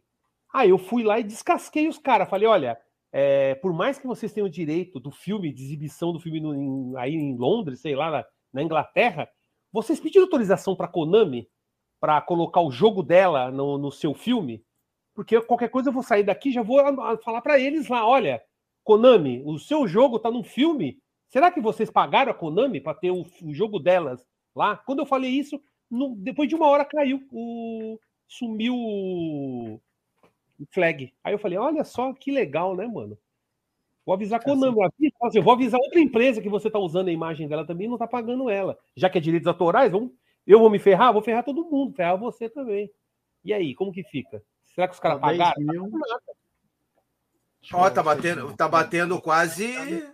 [0.53, 2.29] Aí eu fui lá e descasquei os caras.
[2.29, 2.77] Falei, olha,
[3.11, 6.97] é, por mais que vocês tenham direito do filme, de exibição do filme no, em,
[6.97, 9.29] aí em Londres, sei lá, na, na Inglaterra,
[9.71, 11.47] vocês pediram autorização para Konami
[11.99, 14.63] para colocar o jogo dela no, no seu filme?
[15.17, 16.79] porque qualquer coisa eu vou sair daqui já vou
[17.23, 18.39] falar para eles lá, olha,
[18.83, 20.99] Konami, o seu jogo tá num filme.
[21.27, 24.25] Será que vocês pagaram a Konami para ter o, o, jogo delas
[24.55, 24.77] lá?
[24.77, 29.75] Quando eu falei isso, no, depois de uma hora caiu o sumiu o,
[30.59, 31.13] o flag.
[31.23, 33.17] Aí eu falei, olha só que legal, né, mano?
[34.05, 34.77] Vou avisar a Konami,
[35.21, 37.97] assim, eu vou avisar outra empresa que você tá usando a imagem dela também, não
[37.97, 38.77] tá pagando ela.
[38.95, 40.11] Já que é direitos autorais, vamos,
[40.45, 42.89] eu vou me ferrar, vou ferrar todo mundo, ferrar você também.
[43.43, 44.41] E aí, como que fica?
[44.63, 45.61] Será que os caras pagaram?
[45.61, 45.89] Mil.
[47.73, 49.67] Ó, tá batendo, tá batendo quase.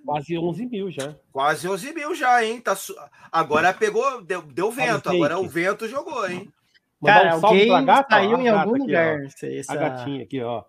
[0.06, 1.16] Quase 11 mil já.
[1.32, 2.60] Quase 11 mil já, hein?
[2.60, 2.96] Tá su...
[3.32, 5.10] Agora pegou, deu, deu vento.
[5.10, 6.52] Agora o vento jogou, hein?
[7.04, 9.18] Cara, um alguém gata, saiu em algum lugar.
[9.18, 9.74] Aqui, essa...
[9.74, 10.64] A gatinha aqui, ó.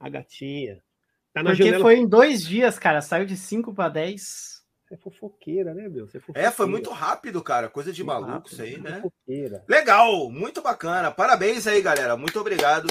[0.00, 0.82] A gatinha.
[1.32, 1.82] Tá Porque janela...
[1.82, 3.00] foi em dois dias, cara.
[3.00, 4.58] Saiu de 5 para 10.
[4.88, 6.08] Você é fofoqueira, né, meu?
[6.08, 7.68] Você é, é, foi muito rápido, cara.
[7.68, 9.00] Coisa de muito maluco rápido, isso aí, né?
[9.02, 9.64] Fofoqueira.
[9.68, 11.10] Legal, muito bacana.
[11.10, 12.16] Parabéns aí, galera.
[12.16, 12.88] Muito obrigado.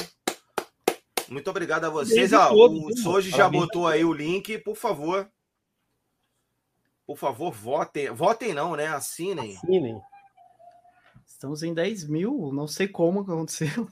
[1.30, 2.32] Muito obrigado a vocês.
[2.34, 5.30] Ó, o Soji já botou aí o link, por favor.
[7.06, 8.10] Por favor, votem.
[8.12, 8.88] Votem não, né?
[8.88, 9.56] Assinem.
[9.58, 10.02] Assinem.
[11.26, 13.88] Estamos em 10 mil, não sei como aconteceu.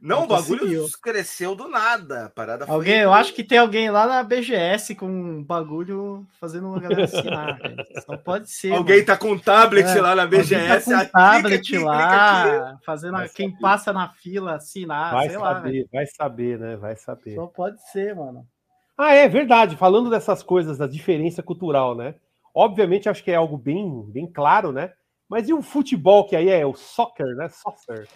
[0.00, 2.30] Não, o bagulho cresceu do nada.
[2.34, 3.04] parada alguém, foi...
[3.04, 7.58] Eu acho que tem alguém lá na BGS com um bagulho fazendo uma galera assinar.
[8.04, 8.72] Só pode ser.
[8.72, 9.06] Alguém mano.
[9.06, 10.90] tá com um tablet é, lá na BGS.
[10.90, 13.60] Tá com um tablet aqui, lá, fazendo quem saber.
[13.60, 15.12] passa na fila assinar.
[15.12, 16.76] Vai sei saber, lá, vai saber, né?
[16.76, 17.34] Vai saber.
[17.34, 18.46] Só pode ser, mano.
[18.98, 19.76] Ah, é verdade.
[19.76, 22.14] Falando dessas coisas, da diferença cultural, né?
[22.54, 24.92] Obviamente, acho que é algo bem, bem claro, né?
[25.28, 27.48] Mas e o futebol, que aí é o soccer, né?
[27.48, 28.06] Soccer.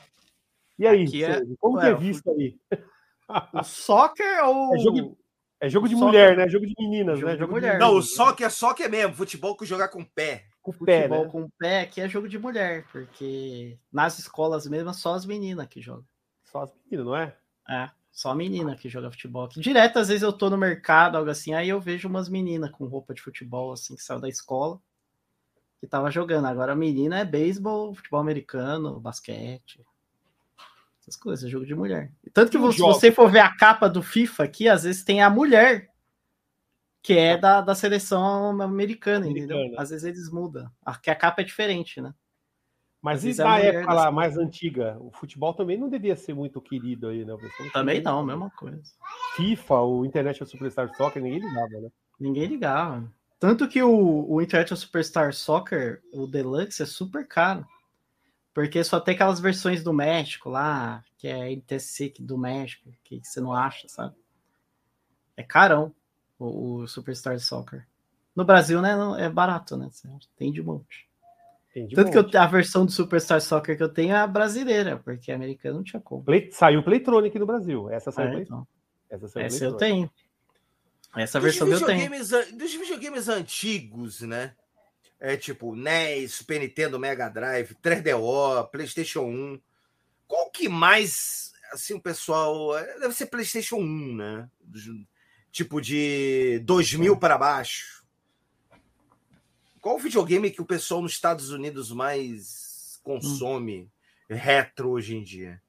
[0.81, 1.43] E aí, é...
[1.59, 2.59] como Ué, que é visto aí?
[3.55, 4.75] O soccer ou.
[4.75, 5.17] É jogo de,
[5.61, 6.49] é jogo de mulher, né?
[6.49, 7.35] Jogo de meninas, jogo né?
[7.35, 7.75] De jogo mulher.
[7.75, 7.79] De...
[7.79, 9.15] Não, o soccer é soccer mesmo.
[9.15, 10.47] Futebol com jogar com o pé.
[10.61, 11.31] Com o pé, Futebol né?
[11.31, 15.69] com o pé aqui é jogo de mulher, porque nas escolas mesmo só as meninas
[15.69, 16.05] que jogam.
[16.43, 17.37] Só as meninas, não é?
[17.69, 19.45] É, só a menina que joga futebol.
[19.45, 19.61] Aqui.
[19.61, 22.87] Direto, às vezes eu tô no mercado, algo assim, aí eu vejo umas meninas com
[22.87, 24.81] roupa de futebol, assim, que saiu da escola,
[25.79, 26.47] que tava jogando.
[26.47, 29.87] Agora a menina é beisebol, futebol americano, basquete
[31.01, 32.13] essas coisas, jogo de mulher.
[32.33, 35.31] Tanto que se você for ver a capa do FIFA aqui, às vezes tem a
[35.31, 35.91] mulher
[37.03, 39.75] que é da, da seleção americana, americana, entendeu?
[39.79, 40.71] Às vezes eles mudam.
[41.03, 42.15] Que a capa é diferente, né?
[43.03, 44.99] Mas e da é época lá mais antiga?
[45.01, 47.35] O futebol também não devia ser muito querido aí, né?
[47.73, 48.83] Também não, mesma coisa.
[49.37, 51.89] FIFA, o International Superstar Soccer, ninguém ligava, né?
[52.19, 53.11] Ninguém ligava.
[53.39, 57.67] Tanto que o, o International Superstar Soccer, o Deluxe, é super caro.
[58.53, 63.41] Porque só tem aquelas versões do México lá, que é NTC do México, que você
[63.41, 64.15] não acha, sabe?
[65.37, 65.95] É carão
[66.39, 67.87] o, o Superstar Soccer.
[68.35, 69.89] No Brasil, né, é barato, né?
[70.37, 71.09] Tem de monte.
[71.73, 72.31] Tem de Tanto monte.
[72.31, 75.37] que eu, a versão do Superstar Soccer que eu tenho é a brasileira, porque a
[75.37, 76.25] americana não tinha como.
[76.25, 77.89] Play, saiu Playtronic no Brasil.
[77.91, 78.67] Essa saiu é, então.
[79.09, 80.11] Essa, saiu Essa eu tenho.
[81.17, 82.11] Essa dos versão eu tenho.
[82.11, 84.55] Dos videogames antigos, né?
[85.21, 89.61] É tipo NES, Super Nintendo, Mega Drive, 3DO, PlayStation 1.
[90.27, 92.77] Qual que mais, assim, o pessoal.
[92.79, 94.51] É, deve ser PlayStation 1, né?
[95.53, 98.03] Tipo de 2000 para baixo.
[99.81, 103.91] Qual o videogame que o pessoal nos Estados Unidos mais consome
[104.31, 104.35] hum.
[104.35, 105.61] retro hoje em dia?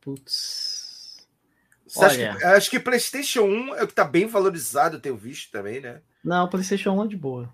[0.00, 1.26] Putz.
[1.96, 2.36] Olha...
[2.36, 5.80] Que, acho que PlayStation 1 é o que está bem valorizado, eu tenho visto também,
[5.80, 6.00] né?
[6.24, 7.48] Não, PlayStation 1 é de boa.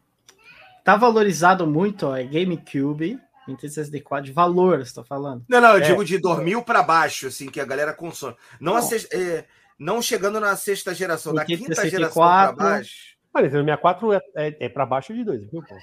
[0.85, 5.45] Tá valorizado muito, ó, é GameCube, Nintendo 64 de valor, você tá falando?
[5.49, 5.81] Não, não, eu É.
[5.81, 8.36] digo de dormir para baixo, assim, que a galera consome.
[8.61, 9.45] Não, sexta- é,
[9.78, 12.57] não chegando na sexta geração, da quinta geração para 64.
[12.57, 12.95] baixo.
[13.32, 15.62] Mas Nintendo 64 é, é, é para baixo de dois, viu?
[15.62, 15.74] pô?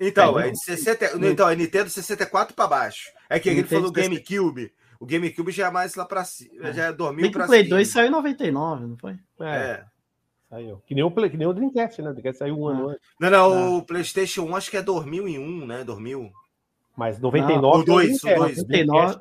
[0.00, 3.10] Então, É, é de 60, então, é Nintendo 64 para baixo.
[3.30, 4.02] É que ele falou 60.
[4.02, 4.72] GameCube.
[5.00, 7.76] O GameCube já é mais lá para cima, já é dormiu para o Play cima.
[7.76, 9.18] 2 saiu em 99, não foi?
[9.40, 9.84] É, É.
[10.48, 10.82] saiu.
[10.86, 12.10] Que nem, o Play- que nem o Dreamcast, né?
[12.10, 13.02] O Dreamcast saiu um ano antes.
[13.20, 15.84] Não, não, o PlayStation 1 acho que é dormiu em um, né?
[15.84, 16.30] Dormiu.
[16.96, 18.38] Mas 99 o dois, é o Dreamcast.
[18.38, 18.58] dois.
[18.58, 19.18] O Dreamcast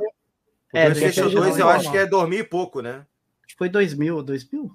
[0.74, 1.92] É, o Dreamcast PlayStation Dreamcast 2 eu não, acho não.
[1.92, 3.06] que é dormir e pouco, né?
[3.46, 4.72] Acho que foi 2000, 2000?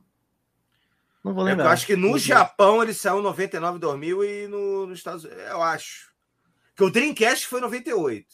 [1.25, 1.67] Não vou É, lembrar.
[1.67, 2.19] eu acho que no 2000.
[2.19, 6.11] Japão ele saiu em 99 2000 e no, nos Estados Unidos, eu acho.
[6.77, 8.27] Que o Dreamcast foi em 98.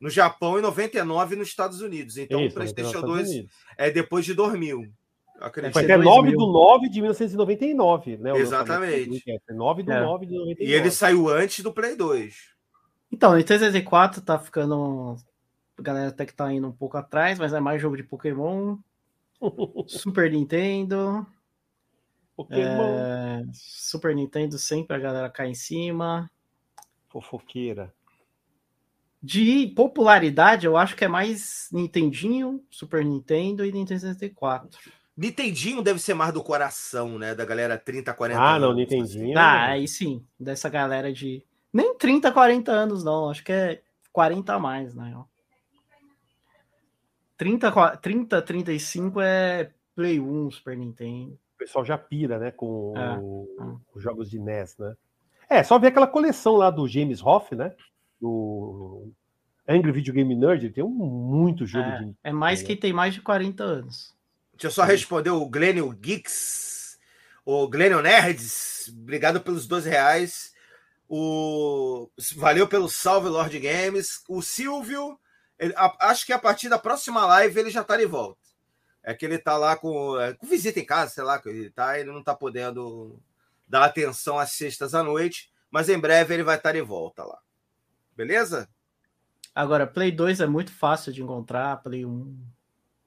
[0.00, 2.16] No Japão em 99 nos Estados Unidos.
[2.16, 3.52] Então Isso, o PlayStation nos Estados 2 Unidos.
[3.76, 4.90] é depois de 2000.
[5.40, 5.72] Acredito.
[5.72, 6.14] Foi até 2000.
[6.14, 8.36] 9 do 9 de 1999, né?
[8.36, 8.70] Exatamente.
[8.70, 9.46] lançamento do Dreamcast.
[9.46, 10.00] Foi 9 do É.
[10.00, 10.70] 9 de 99.
[10.70, 12.34] E ele saiu antes do Play 2.
[13.10, 15.16] Então, o Nintendo 64 tá ficando.
[15.78, 18.76] A galera até que tá indo um pouco atrás, mas é mais jogo de Pokémon.
[19.88, 21.26] Super Nintendo.
[22.36, 22.98] Pokémon.
[22.98, 26.30] é, Super Nintendo sempre a galera cai em cima.
[27.08, 27.92] Fofoqueira.
[29.22, 34.78] De popularidade, eu acho que é mais Nintendinho, Super Nintendo e Nintendo 64.
[35.20, 37.34] Nintendinho deve ser mais do coração, né?
[37.34, 39.38] Da galera 30, 40 Ah, não, anos, Nintendinho.
[39.38, 41.44] Ah, aí sim, dessa galera de.
[41.72, 43.28] Nem 30, 40 anos, não.
[43.28, 43.82] Acho que é
[44.12, 45.28] 40 a mais, na real.
[47.36, 51.32] 30, qua- 30 35 é Play 1, Super Nintendo.
[51.54, 52.50] O pessoal já pira, né?
[52.50, 53.18] Com É.
[53.18, 54.94] o- os jogos de NES, né?
[55.48, 57.74] É, só ver aquela coleção lá do James Hoff, né?
[58.20, 59.08] Do
[59.68, 60.64] Angry Video Game Nerd.
[60.66, 62.14] Ele tem um, muito jogo É, de.
[62.24, 64.14] é mais quem tem mais de 40 anos.
[64.60, 66.98] Deixa eu só responder o Glênio Geeks,
[67.46, 70.52] o Glênio Nerds, obrigado pelos 12 reais.
[71.08, 72.10] O...
[72.36, 74.22] Valeu pelo salve, Lord Games.
[74.28, 75.18] O Silvio,
[75.58, 78.38] ele- a- acho que a partir da próxima live ele já tá de volta.
[79.02, 81.70] É que ele tá lá com, é, com visita em casa, sei lá, que ele
[81.70, 83.18] tá, ele não tá podendo
[83.66, 87.38] dar atenção às sextas à noite, mas em breve ele vai estar de volta lá.
[88.14, 88.68] Beleza?
[89.54, 92.38] Agora, Play 2 é muito fácil de encontrar, Play 1.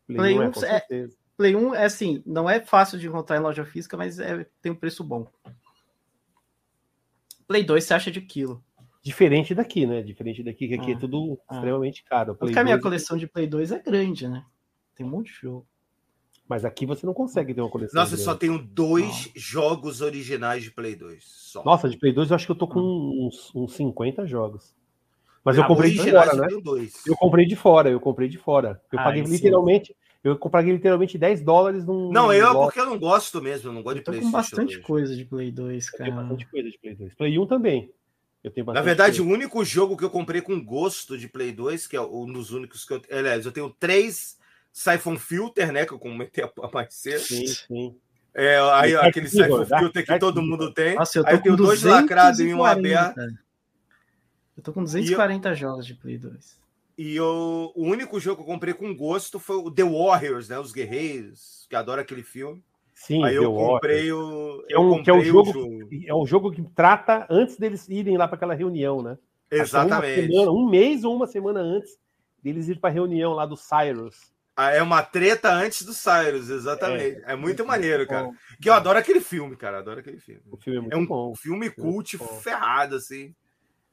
[0.08, 1.23] Play, Play 1, é, com é- certeza.
[1.38, 4.72] Play 1 é assim, não é fácil de encontrar em loja física, mas é- tem
[4.72, 5.28] um preço bom.
[7.48, 8.64] Play 2 você acha de quilo.
[9.02, 10.02] Diferente daqui, né?
[10.02, 11.56] Diferente daqui, que aqui Ah, é tudo ah.
[11.56, 12.36] extremamente caro.
[12.36, 14.46] Play Porque a minha 2 coleção de Play 2 é grande, né?
[14.96, 15.68] Tem um monte de jogo.
[16.48, 18.00] Mas aqui você não consegue ter uma coleção.
[18.00, 18.32] Nossa, eu grande.
[18.32, 21.24] só tenho dois jogos originais de Play 2.
[21.26, 21.64] Só.
[21.64, 24.74] Nossa, de Play 2 eu acho que eu tô com uns, uns 50 jogos.
[25.44, 26.48] Mas eu Ah, comprei de fora, eu né?
[27.06, 28.82] Eu comprei de fora, eu comprei de fora.
[28.92, 29.32] Eu Ah, paguei sim.
[29.34, 32.12] literalmente, eu paguei literalmente 10 dólares num.
[32.12, 34.12] Não, eu é num porque eu não gosto mesmo, eu não gosto Eu de com
[34.12, 34.86] PlayStation bastante 2.
[34.86, 36.04] coisa de Play 2, Eu cara.
[36.06, 37.14] tenho bastante coisa de Play 2.
[37.16, 37.92] Play 1 também.
[38.44, 39.32] Eu tenho Na verdade, coisa.
[39.32, 42.52] o único jogo que eu comprei com gosto de Play 2, que é um dos
[42.52, 43.02] únicos que eu.
[43.12, 44.38] Aliás, eu tenho três
[44.72, 45.86] Siphon Filter, né?
[45.86, 47.20] Que eu comentei a- mais cedo.
[47.22, 47.96] Sim, sim.
[48.36, 50.96] É, aí Dark aquele Siphon Filter que todo mundo tem.
[50.96, 52.02] Nossa, eu tô aí eu tenho dois 240.
[52.02, 53.20] lacrados e um aberto.
[54.58, 56.58] Eu tô com 240 jogos de Play 2.
[56.98, 60.60] E eu, o único jogo que eu comprei com gosto foi o The Warriors, né?
[60.60, 62.64] Os Guerreiros, que adoro aquele filme.
[62.94, 63.74] Sim, aí The eu Warriors.
[63.74, 64.64] comprei o.
[64.68, 67.58] Que é um- eu que é um comprei jogo- É um jogo que trata antes
[67.58, 69.18] deles irem lá para aquela reunião, né?
[69.50, 70.28] É Exatamente.
[70.32, 71.98] Semana, um mês ou uma semana antes
[72.44, 74.32] deles ir para a reunião lá do Cyrus.
[74.56, 77.20] Ah, É uma treta antes do Cyrus, exatamente.
[77.26, 78.30] É, muito maneiro, cara.
[78.62, 79.80] Que eu adoro aquele filme, cara.
[79.80, 80.42] Adoro aquele filme.
[80.52, 81.34] O filme é muito É um bom.
[81.36, 82.26] filme cult bom.
[82.28, 83.34] ferrado, assim.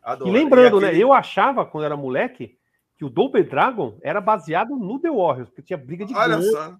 [0.03, 0.31] Adoro.
[0.31, 0.99] E lembrando, aquele- né?
[1.03, 2.59] Eu achava, quando era moleque,
[3.01, 6.51] que o Double Dragon era baseado no The Warriors, porque tinha briga de Olha gangue,
[6.51, 6.77] só.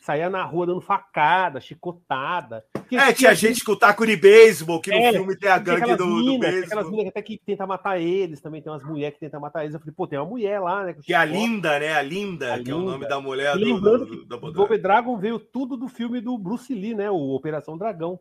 [0.00, 2.64] saía na rua dando facada, chicotada.
[2.90, 5.98] É, tinha gente com taco de beisebol, que no É, filme tem a gangue aquelas
[5.98, 6.90] do, do minas, aquelas beisebol.
[6.90, 9.74] minas que até que tenta matar eles, também tem umas mulheres que tentam matar eles.
[9.74, 10.94] Eu falei, pô, tem uma mulher lá, né?
[10.94, 11.24] Que é a.
[11.26, 11.92] Linda, né?
[11.92, 12.90] A Linda, A que é o Linda.
[12.92, 14.50] nome da mulher E do, lembrando do, do, O.
[14.50, 17.10] Double Dragon veio tudo do filme do Bruce Lee, né?
[17.10, 18.18] O Operação Dragão.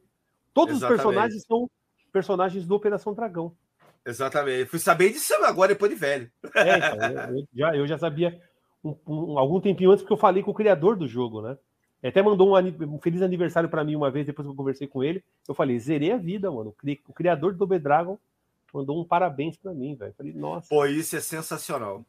[0.53, 0.97] Todos Exatamente.
[0.99, 1.69] os personagens são
[2.11, 3.55] personagens do Operação Dragão.
[4.05, 4.65] Exatamente.
[4.65, 6.31] Fui saber disso agora, depois de velho.
[6.55, 8.41] É, então, eu, eu já, eu já sabia
[8.83, 11.57] um- um- algum tempinho antes, porque eu falei com o criador do jogo, né?
[12.01, 14.87] Ele até mandou um, um feliz aniversário pra mim uma vez, depois que eu conversei
[14.87, 15.23] com ele.
[15.47, 16.69] Eu falei, zerei a vida, mano.
[16.69, 18.19] O cri- O criador do Double Dragon
[18.73, 20.13] mandou um parabéns pra mim, velho.
[20.15, 20.69] Falei, nossa.
[20.69, 22.05] Pô, isso é sensacional.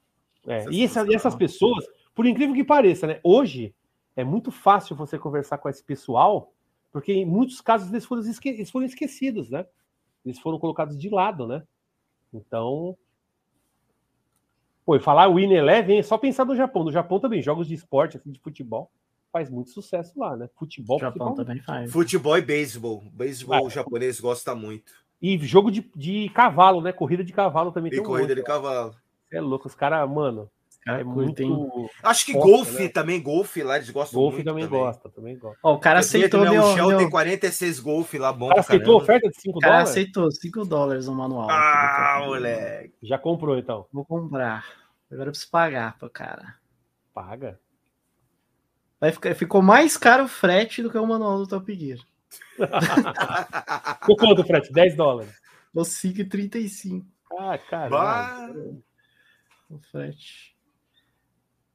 [0.47, 3.19] É, Essas e, essa- e essas pessoas, por incrível que pareça, né?
[3.25, 3.75] Hoje
[4.15, 6.53] é muito fácil você conversar com esse pessoal,
[6.93, 9.67] porque em muitos casos eles foram, esque- eles foram esquecidos, né?
[10.25, 11.63] Eles foram colocados de lado, né?
[12.33, 12.97] Então.
[14.85, 16.85] Pô, e falar Win Eleven é só pensar no Japão.
[16.85, 18.91] No Japão também, jogos de esporte, assim, de futebol,
[19.31, 20.49] faz muito sucesso lá, né?
[20.57, 21.45] Futebol, O Japão futebol.
[21.45, 21.93] também faz.
[21.93, 23.03] Futebol e beisebol.
[23.13, 23.71] Beisebol Ah.
[23.71, 24.93] japonês gosta muito.
[25.21, 26.93] E jogo de, de cavalo, né?
[26.93, 28.47] Corrida de cavalo também E tem um corrida monte de lá.
[28.47, 28.95] cavalo.
[29.29, 30.51] Você é louco, os caras, mano.
[30.85, 31.91] Cara, É muito.
[32.03, 32.89] Acho que Forte, golfe né?
[32.89, 35.59] também, golfe lá, eles gostam Golfe muito também, gosta, também gosta.
[35.63, 38.49] Ó, o cara aceitou meu, meu, O Shell meu- tem 46 golfe lá, bom O
[38.49, 39.03] cara aceitou a caramba.
[39.05, 39.91] oferta de 5 o cara dólares?
[39.91, 41.49] aceitou 5 dólares no manual.
[41.51, 42.95] Ah, moleque.
[43.03, 43.87] Já comprou, então.
[43.93, 44.65] Vou comprar.
[45.11, 46.55] Agora eu preciso pagar pro cara.
[47.13, 47.61] Paga.
[49.01, 51.99] Vai ficar, ficou mais caro o frete do que o manual do Top Gear.
[54.01, 54.71] Ficou quanto, Fred?
[54.73, 55.33] 10 dólares.
[55.75, 57.05] Ou 5,35
[57.39, 57.91] Ah, cara.
[57.91, 58.51] Bah.
[59.71, 60.57] o frete.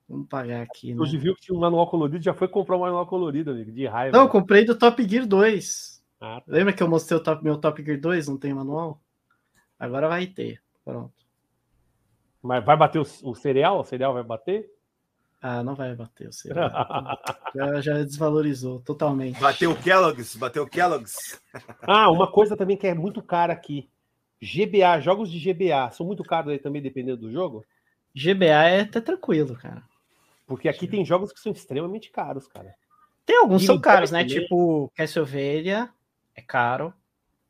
[0.08, 1.02] Vamos pagar aqui, né?
[1.02, 3.86] Hoje viu que tinha um manual colorido, já foi comprar um manual colorido, amigo, de
[3.86, 4.16] raiva.
[4.16, 6.04] Não, eu comprei do Top Gear 2.
[6.20, 6.44] Ah, tá.
[6.48, 8.28] Lembra que eu mostrei o top, meu Top Gear 2?
[8.28, 9.02] Não tem manual?
[9.80, 10.62] Agora vai ter.
[10.84, 11.14] Pronto.
[12.42, 13.80] Mas vai bater o, o cereal?
[13.80, 14.70] O cereal vai bater?
[15.42, 16.54] Ah, não vai bater o seu.
[17.54, 19.40] já, já desvalorizou totalmente.
[19.42, 21.42] Bateu o Kellogg's, bateu o Kellogg's.
[21.84, 23.90] ah, uma coisa também que é muito cara aqui.
[24.42, 27.66] GBA, jogos de GBA, são muito caros aí também, dependendo do jogo?
[28.16, 29.84] GBA é até tranquilo, cara.
[30.46, 32.76] Porque aqui tem jogos que são extremamente caros, cara.
[33.26, 34.26] Tem alguns que são caros, né?
[34.26, 35.90] Tipo Castlevania,
[36.36, 36.94] é caro.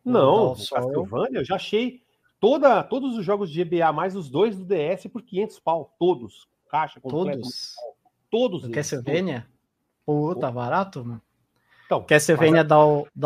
[0.06, 2.04] Não, Castlevania, eu já achei
[2.40, 5.96] toda, todos os jogos de GBA, mais os dois do DS, por 500 pau.
[5.98, 6.48] Todos.
[6.70, 7.40] Caixa completa.
[7.40, 7.76] Todos.
[8.30, 8.62] Todos.
[8.62, 9.48] Do eles, Castlevania?
[10.06, 11.22] Pô, tá barato, mano.
[11.86, 12.76] Então, Castlevania da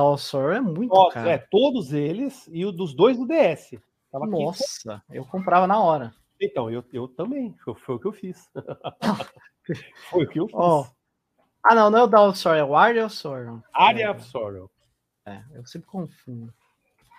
[0.02, 1.30] All Sorrow é muito caro.
[1.30, 3.80] é, todos eles e o dos dois do DS.
[4.11, 4.44] Tava aqui.
[4.44, 6.14] Nossa, eu comprava na hora.
[6.39, 7.56] Então, eu, eu também.
[7.64, 8.49] Foi, foi o que eu fiz.
[10.10, 10.56] foi o que eu fiz.
[10.56, 10.85] Ó,
[11.64, 13.61] Ah, não, não é o All Sorrow, é o Area of Sorrow.
[13.73, 14.69] Area é, of Sorrow.
[15.26, 16.53] É, eu sempre confundo.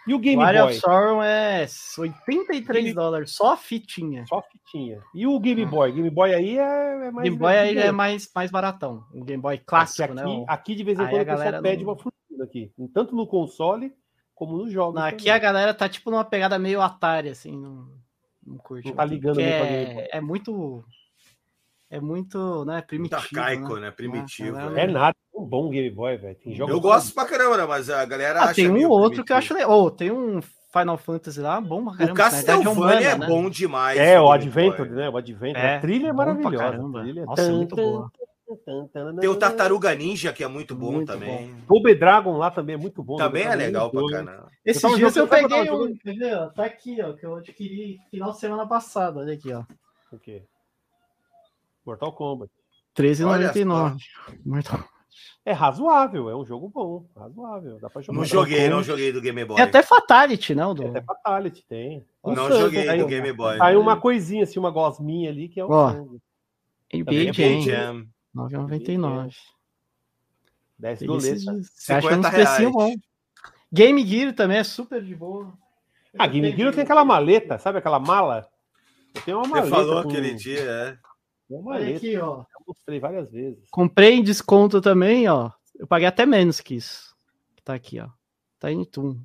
[0.06, 0.70] E o Game o Area Boy?
[0.72, 1.66] of Sorrow é
[1.98, 4.24] 83 Game- dólares, só fitinha.
[4.26, 5.02] Só fitinha.
[5.14, 5.66] E o Game Ah.
[5.66, 5.92] Boy?
[5.92, 6.62] Game Boy aí é,
[7.08, 7.24] é mais.
[7.24, 9.04] Game Boy aí é mais, mais baratão.
[9.12, 10.24] O Game Boy clássico, aqui, né?
[10.24, 12.72] O- aqui, de vez em quando, a a pessoa galera pede não- uma fortuna aqui.
[12.94, 13.92] Tanto no console
[14.34, 14.94] como nos jogos.
[14.98, 17.88] Não, aqui a galera tá tipo numa pegada meio Atari, assim, não,
[18.46, 18.88] não curte.
[18.88, 20.04] Não tá ligando muito pra Game Boy.
[20.04, 20.84] é, é muito.
[21.90, 23.16] É muito, né, Muito primitivo.
[23.40, 23.80] arcaico, né?
[23.80, 23.90] né?
[23.90, 24.56] Primitivo.
[24.58, 24.84] Ah, né?
[24.84, 25.16] É nada.
[25.34, 26.36] É um bom Game Boy, velho.
[26.36, 26.74] Tem jogos.
[26.74, 27.66] Eu gosto pra caramba, né?
[27.66, 29.70] Mas a galera Ah, acha tem um outro que eu acho primitivo.
[29.74, 29.86] legal.
[29.86, 30.40] Oh, tem um
[30.70, 32.12] Final Fantasy lá, bom pra caramba.
[32.12, 33.26] O Castlevania é humana, né?
[33.26, 33.98] bom demais.
[33.98, 35.08] É, o Adventure, né?
[35.08, 35.58] O Adventure.
[35.64, 37.00] É, a trilha é bom maravilhosa.
[37.00, 37.24] trilha.
[37.24, 38.12] Nossa, Tan, muito tan, boa.
[38.92, 41.54] tan, Tem o Tartaruga Ninja, que é muito bom Muito também.
[41.66, 43.16] Double Dragon lá também é muito bom.
[43.16, 44.50] Também é legal pra caramba.
[44.62, 45.94] Esses dias eu peguei um,
[46.36, 49.64] ó, tá aqui, ó, que eu adquiri final de semana passada, olha aqui, ó.
[50.12, 50.42] O quê?
[51.88, 52.50] Mortal Kombat.
[52.96, 53.96] R$13,99.
[54.44, 54.84] Mortal-
[55.44, 57.06] É razoável, é um jogo bom.
[57.16, 57.78] Razoável.
[57.80, 58.18] Dá pra jogar.
[58.18, 59.56] Não joguei, não joguei do Game Boy.
[59.56, 60.74] Tem até Fatality, não?
[60.74, 60.82] Do...
[60.82, 62.06] Tem até Fatality, tem.
[62.22, 63.58] Um Não sangue, joguei aí, do Game Boy.
[63.60, 66.20] Aí uma coisinha, assim, uma gosminha ali, que é o Ó, sangue.
[66.92, 68.06] NBA é Jam, Jam.
[68.34, 69.34] 9,99.
[70.78, 71.42] 10 Esses doletas.
[71.42, 71.70] dias.
[71.74, 72.72] Você acha 50 uns precinhos reais.
[72.72, 72.96] bons.
[73.72, 75.52] Game Gear também é super de boa.
[76.18, 78.46] Ah, Game Gear tem aquela maleta, sabe aquela mala?
[79.14, 79.70] Eu tenho uma Você maleta.
[79.76, 80.98] falou com- aquele dia, é.
[81.50, 81.96] Uma Olha maleta.
[81.98, 82.38] aqui, ó.
[82.40, 83.64] Eu mostrei várias vezes.
[83.70, 85.50] Comprei em desconto também, ó.
[85.78, 87.14] Eu paguei até menos que isso.
[87.64, 88.08] Tá aqui, ó.
[88.60, 89.16] Tiny Toon.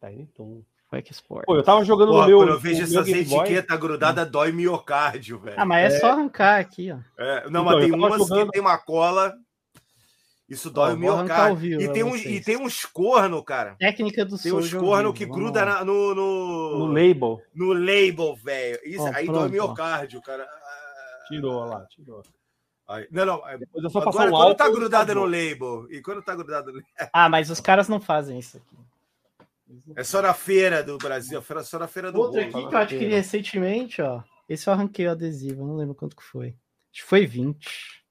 [0.00, 0.62] Tiny Toon.
[0.90, 1.44] Quack Sport.
[1.46, 2.38] Pô, eu tava jogando Pô, no meu.
[2.38, 5.56] quando eu vejo essas etiquetas grudadas, dói miocárdio, velho.
[5.58, 6.98] Ah, mas é, só arrancar aqui, ó.
[7.18, 9.34] É, não, Então, mas tem umas jogando- que tem uma cola.
[10.48, 11.80] Isso dói o miocárdio.
[11.80, 12.36] E tem, uns, vocês.
[12.36, 13.74] e tem uns corno, cara.
[13.78, 17.40] Técnica do Tem uns corno que vamos gruda na- no, no, No label.
[17.54, 18.78] no label, velho.
[18.84, 19.50] Isso aí pronto, dói ó.
[19.50, 20.46] miocárdio, cara.
[21.28, 22.22] Tirou lá, tirou.
[22.88, 23.48] aí- Não, não.
[23.48, 25.86] é- Depois eu só passar Agora, um quando tá grudada no label.
[25.90, 28.76] E quando tá grudada no Ah, mas os caras não fazem isso aqui.
[29.96, 32.78] É só na feira do Brasil, é só na feira do Outro aqui que eu
[32.78, 34.22] adquiri recentemente, ó.
[34.48, 36.48] Esse eu arranquei o adesivo, não lembro quanto que foi.
[36.92, 38.04] Acho que foi 20.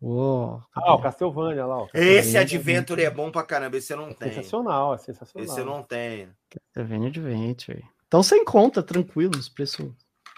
[0.00, 1.88] Uou, Ah, o Castlevania lá, ó.
[1.92, 4.32] Esse Tá Adventure é bom pra caramba, esse eu não tenho.
[4.32, 5.44] Sensacional, é sensacional.
[5.44, 6.32] Esse eu não tenho.
[6.48, 7.84] Castlevania Adventure.
[8.08, 9.90] Então você encontra tranquilo, os preços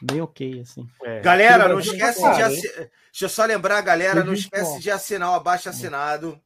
[0.03, 0.87] bem ok, assim.
[1.05, 1.21] É.
[1.21, 2.75] Galera, não esquece de assinar.
[3.13, 6.39] Deixa eu só lembrar, galera, não esquece de assinar o abaixo assinado.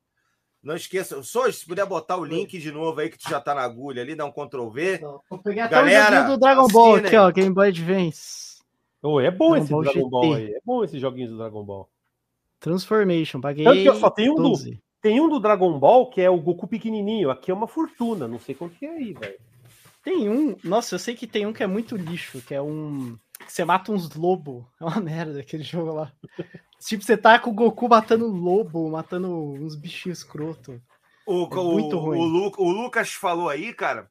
[0.63, 1.23] Não esqueça.
[1.23, 4.01] Só se puder botar o link de novo aí, que tu já tá na agulha
[4.03, 4.99] ali, dá um Ctrl V.
[5.29, 7.07] Vou pegar até Galera, o joguinho do Dragon Ball assinem.
[7.07, 7.31] aqui, ó.
[7.31, 8.55] Game Boy Advance.
[9.03, 10.11] Ô, é bom Dragon esse Ball Dragon GT.
[10.11, 10.53] Ball aí.
[10.55, 11.91] É bom esses joguinhos do Dragon Ball.
[12.61, 13.41] Transformation.
[13.41, 14.81] Paguei Tanto que eu só tenho um do- 12.
[15.03, 17.31] Tem um do Dragon Ball que é o Goku pequenininho.
[17.31, 18.27] Aqui é uma fortuna.
[18.27, 19.39] Não sei quanto que é aí, velho.
[20.05, 20.57] Tem um.
[20.63, 23.19] Nossa, eu sei que tem um que é muito lixo, que é um.
[23.39, 24.65] que Você mata uns lobos.
[24.81, 26.13] É uma merda aquele jogo lá.
[26.79, 30.81] tipo, você tá com o Goku matando lobo, matando uns bichinhos escroto.
[31.27, 32.19] O, É o- muito ruim.
[32.19, 34.11] o Lu- o Lucas falou aí, cara.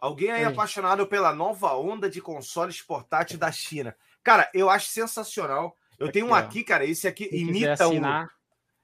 [0.00, 0.52] Alguém aí Oi.
[0.52, 3.94] apaixonado pela nova onda de consoles portáteis da China.
[4.22, 5.76] Cara, eu acho sensacional.
[5.98, 6.48] Eu tenho um Aqui, ó.
[6.48, 6.84] aqui, cara.
[6.84, 7.92] Esse aqui Quem imita o.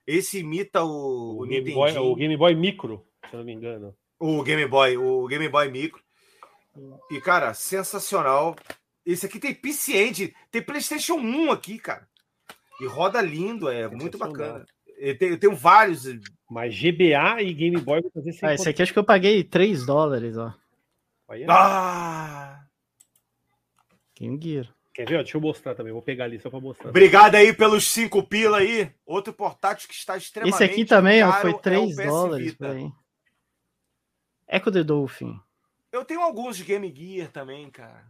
[0.07, 0.89] Esse imita o,
[1.39, 3.93] O, o, Game Boy, o Game Boy Micro, se eu não me engano.
[4.19, 6.01] O Game Boy, o Game Boy Micro.
[7.11, 8.55] E, cara, sensacional.
[9.05, 12.07] Esse aqui tem PC Engine, tem PlayStation 1 aqui, cara.
[12.79, 14.65] E roda lindo, é muito bacana.
[14.97, 16.03] Eu tenho, eu tenho vários.
[16.49, 19.85] Mas GBA e Game Boy vou fazer Ah, esse aqui acho que eu paguei 3
[19.85, 20.53] dólares, ó.
[21.29, 22.65] Aí, Ah!
[24.17, 24.67] Game Gear.
[24.93, 25.15] Quer ver?
[25.15, 25.23] ó?
[25.23, 25.93] Deixa eu mostrar também.
[25.93, 26.89] Vou pegar ali só pra mostrar.
[26.89, 28.91] Obrigado aí pelos 5 pila aí.
[29.05, 32.05] Outro portátil que está extremamente Esse aqui também, ó, caro foi é o 3 PS
[32.05, 32.57] dólares.
[34.47, 35.39] Echo the Dolphin.
[35.91, 38.03] Eu tenho alguns de Game Gear também, cara.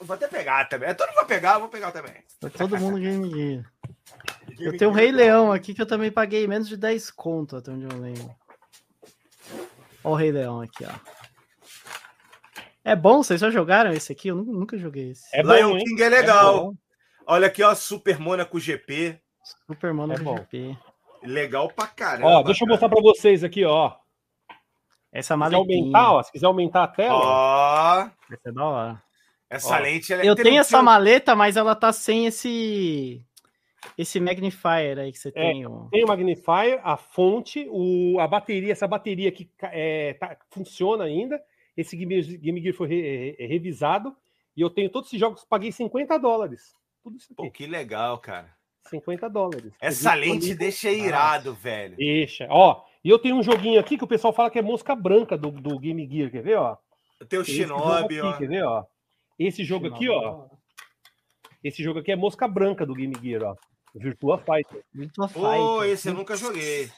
[0.00, 0.94] Eu vou até pegar também.
[0.94, 2.14] Todo mundo vai pegar, eu vou pegar também.
[2.40, 3.72] Pra todo mundo Game Gear.
[4.48, 7.56] Game Eu tenho o Rei Leão aqui que eu também paguei menos de 10 conto,
[7.56, 8.34] até onde eu lembro.
[10.04, 11.18] Ó o Rei Leão aqui, ó.
[12.84, 14.28] É bom, vocês já jogaram esse aqui?
[14.28, 15.24] Eu nunca, joguei esse.
[15.36, 15.84] É bom, Lion hein?
[15.84, 16.64] King é legal.
[16.66, 16.74] bom.
[17.26, 19.20] Olha aqui, ó, Super Monaco GP.
[19.66, 20.36] Super Mono É bom.
[20.36, 20.76] GP.
[21.22, 22.26] Legal pra caramba.
[22.26, 23.94] Ó, deixa eu mostrar pra vocês aqui, ó.
[25.12, 25.78] Essa Se quiser maletinha.
[25.80, 26.22] aumentar, ó.
[26.22, 29.02] Se quiser aumentar a tela, Ó, Essa é da hora.
[29.48, 33.24] essa Ó, lente ela Eu tem- tenho essa maleta, mas ela tá sem esse
[33.96, 35.66] esse magnifier aí que você tem.
[35.66, 35.86] ó.
[35.90, 41.04] tem o magnifier, a fonte, o, a bateria, essa bateria aqui ca- é, tá- funciona
[41.04, 41.40] ainda.
[41.76, 44.14] Esse Game, Game Gear foi re- re- revisado.
[44.56, 46.74] E eu tenho todos esses jogos, paguei 50 dólares.
[47.02, 47.52] Tudo isso Pô, aqui.
[47.52, 48.48] que legal, cara.
[48.90, 49.72] 50 dólares.
[49.80, 51.96] Essa lente deixa irado, velho.
[51.96, 52.46] Deixa.
[52.50, 55.36] Ó, e eu tenho um joguinho aqui que o pessoal fala que é mosca branca
[55.36, 56.76] do, do Game Gear, quer ver, ó?
[57.28, 58.30] Tem o Shinobi, ó.
[58.30, 58.84] aqui, Quer ver, ó?
[59.38, 60.46] Esse jogo aqui, ó.
[61.62, 63.56] Esse jogo aqui é mosca branca do Game Gear, ó.
[63.94, 64.84] Virtua Fighter.
[64.92, 65.90] Virtua Fighter.
[65.90, 66.90] esse eu nunca joguei.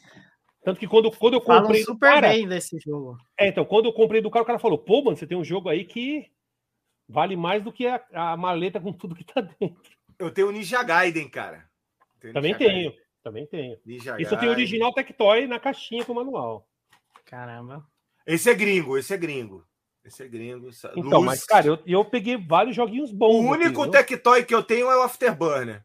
[0.62, 3.16] Tanto que quando, quando eu Falam comprei super cara, bem desse jogo.
[3.38, 5.44] É, então, quando eu comprei do cara, o cara falou: pô, mano, você tem um
[5.44, 6.30] jogo aí que
[7.08, 9.80] vale mais do que a, a maleta com tudo que tá dentro.
[10.18, 11.66] Eu tenho o Ninja Gaiden, cara.
[12.20, 12.98] Tenho Também Ninja tenho, Gaiden.
[13.22, 13.78] Também tenho.
[13.84, 14.48] Ninja Isso Gaiden.
[14.50, 16.66] original Tectoy na caixinha com manual.
[17.24, 17.86] Caramba.
[18.26, 19.64] Esse é gringo, esse é gringo.
[20.04, 20.68] Esse é gringo.
[20.68, 21.24] essa- Então, Luz.
[21.26, 23.44] mas, cara, eu, eu peguei vários joguinhos o bons.
[23.52, 23.90] aqui, único viu?
[23.90, 25.84] Tectoy que eu tenho é o Afterburner.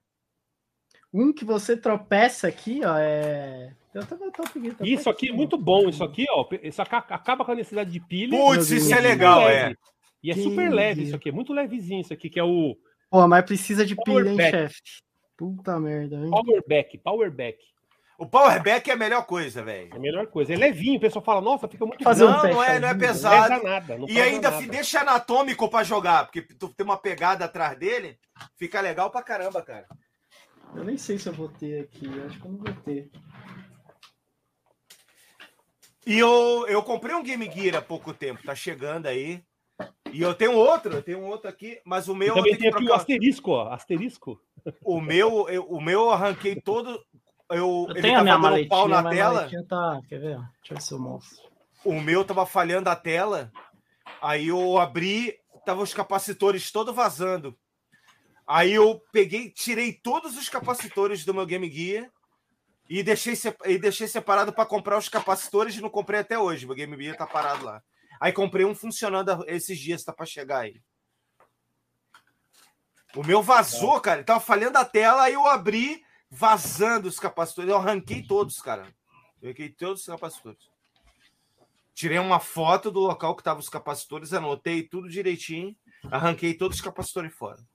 [1.14, 3.74] Um que você tropeça aqui, ó, é.
[3.94, 4.76] Eu também tô pedindo.
[4.86, 5.88] Isso aqui é muito bom.
[5.88, 8.38] Isso aqui, ó, isso aca- acaba com a necessidade de pilha.
[8.38, 9.74] Putz, isso é legal, leve.
[9.74, 9.76] é.
[10.22, 12.76] E é Que super leve isso aqui, é muito levezinho isso aqui, que é o
[13.10, 14.82] Pô, mas precisa de Power pilha, hein, chefe?
[15.38, 16.30] Puta merda, hein?
[16.30, 17.60] Power Back, Power Back.
[18.18, 19.94] O Powerback é a melhor coisa, velho.
[19.94, 20.54] É a melhor coisa.
[20.54, 23.00] É levinho, o pessoal fala, nossa, fica muito Fazer Não, não é, não é não
[23.00, 23.50] pesado.
[23.60, 23.98] pesa nada.
[23.98, 24.68] Não E ainda nada.
[24.68, 28.18] deixa anatômico pra jogar, porque tu tem uma pegada atrás dele,
[28.56, 29.86] fica legal pra caramba, cara.
[30.74, 32.06] Eu nem sei se eu vou ter aqui.
[32.06, 33.12] eu Acho que eu não vou ter.
[36.08, 39.44] E eu, eu comprei um Game Gear há pouco tempo, tá chegando aí.
[40.12, 42.70] E eu tenho outro, eu tenho um outro aqui, mas o meu eu também tem
[42.70, 43.74] aqui o asterisco, ó.
[43.74, 44.42] Asterisco.
[44.84, 47.04] O meu, eu, o meu eu arranquei todo.
[47.50, 49.34] Eu, Eu ele tenho a minha dando pau maletinha, na tela.
[49.36, 50.02] maletinha tá.
[50.08, 50.38] Quer ver?
[50.38, 51.44] Deixa eu ver se eu mostro.
[51.84, 53.52] O meu tava falhando a tela.
[54.22, 57.56] Aí eu abri, tava os capacitores todo vazando.
[58.48, 62.10] Aí eu peguei, tirei todos os capacitores do meu Game Gear
[62.90, 63.34] e deixei,
[63.66, 66.66] e deixei separado para comprar os capacitores e não comprei até hoje.
[66.66, 67.84] Meu Game Gear tá parado lá.
[68.20, 70.82] Aí comprei um funcionando esses dias, tá para chegar aí.
[73.16, 74.20] O meu vazou, cara.
[74.20, 77.70] Ele tava falhando a tela, aí eu abri, vazando os capacitores.
[77.70, 78.94] Eu arranquei todos, cara.
[79.42, 80.70] Eu arranquei todos os capacitores.
[81.94, 85.74] Tirei uma foto do local que estavam os capacitores, anotei tudo direitinho,
[86.12, 87.66] arranquei todos os capacitores fora.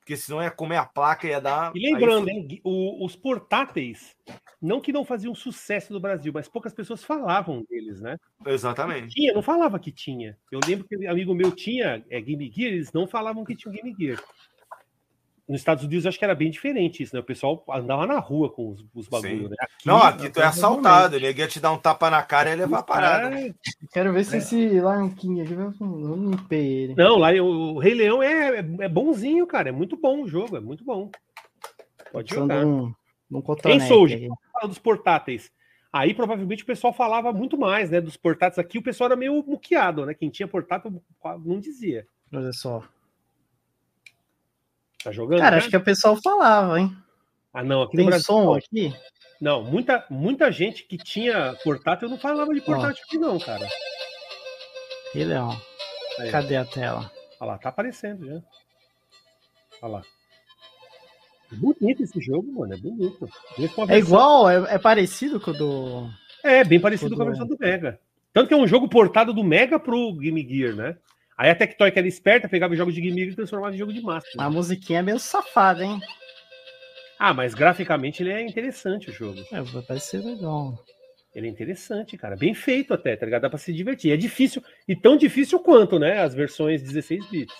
[0.00, 1.72] Porque senão ia comer a placa e ia dar.
[1.74, 4.16] E lembrando, aí hein, o- os portáteis,
[4.60, 8.16] não que não faziam sucesso no Brasil, mas poucas pessoas falavam deles, né?
[8.46, 9.14] Exatamente.
[9.14, 10.36] Tinha, não falava que tinha.
[10.50, 13.70] Eu lembro que um amigo meu tinha é, Game Gear, eles não falavam que tinha
[13.70, 14.22] um Game Gear.
[15.50, 17.20] Nos Estados Unidos acho que era bem diferente isso, né?
[17.20, 19.56] O pessoal andava na rua com os, os bagulhos, né?
[19.58, 21.16] Aqui, Não, aqui tu é assaltado.
[21.16, 23.36] Ele ia te dar um tapa na cara e levar a parada.
[23.36, 23.52] é-
[23.92, 25.66] Quero ver se esse Lion King aqui vai.
[25.66, 26.94] Eu não limpei ele.
[26.94, 29.70] Não, lá o, Rei Leão é, é, é bonzinho, cara.
[29.70, 31.10] É muito bom o jogo, é muito bom.
[32.12, 32.60] Pode jogar.
[32.60, 32.86] de um,
[33.28, 33.88] de um cotonete.
[33.88, 34.14] Souza?
[34.14, 34.28] aí.
[34.52, 35.50] Fala dos portáteis.
[35.92, 38.00] Aí provavelmente o pessoal falava muito mais, né?
[38.00, 40.14] Dos portáteis aqui, o pessoal era meio muqueado, né?
[40.14, 41.02] Quem tinha portátil
[41.44, 42.06] não dizia.
[42.32, 42.84] Olha só.
[45.02, 45.40] Tá jogando?
[45.40, 46.94] Cara, acho que o pessoal falava, hein?
[47.52, 48.24] Ah, não, aqui Tem Brasil.
[48.24, 48.94] som aqui?
[49.40, 53.66] Não, muita, muita gente que tinha portátil não falava de portátil aqui, não, cara.
[55.14, 55.58] Rei Leão.
[56.18, 56.30] Aí.
[56.30, 57.10] Cadê a tela?
[57.40, 58.42] Olha lá, tá aparecendo já.
[59.82, 60.02] Olha lá.
[61.52, 62.74] Bonito esse jogo, mano.
[62.74, 63.28] É bonito.
[63.74, 64.48] Com É igual?
[64.48, 66.10] É, é parecido com o do.
[66.44, 67.28] É, bem parecido Tudo com a é.
[67.30, 67.98] versão do Mega.
[68.32, 70.96] Tanto que é um jogo portado do Mega pro Game Gear, né?
[71.40, 74.02] Aí a Tectoy, que era esperta, pegava jogos de Game e transformava em jogo de
[74.02, 74.30] Master.
[74.36, 75.98] A musiquinha é meio safada, hein?
[77.18, 79.40] Ah, mas graficamente ele é interessante o jogo.
[79.50, 80.84] É, vai ser legal.
[81.34, 82.36] Ele é interessante, cara.
[82.36, 83.40] Bem feito até, tá ligado?
[83.40, 84.12] Dá pra se divertir.
[84.12, 86.20] É difícil, e tão difícil quanto, né?
[86.20, 87.54] As versões 16 bits.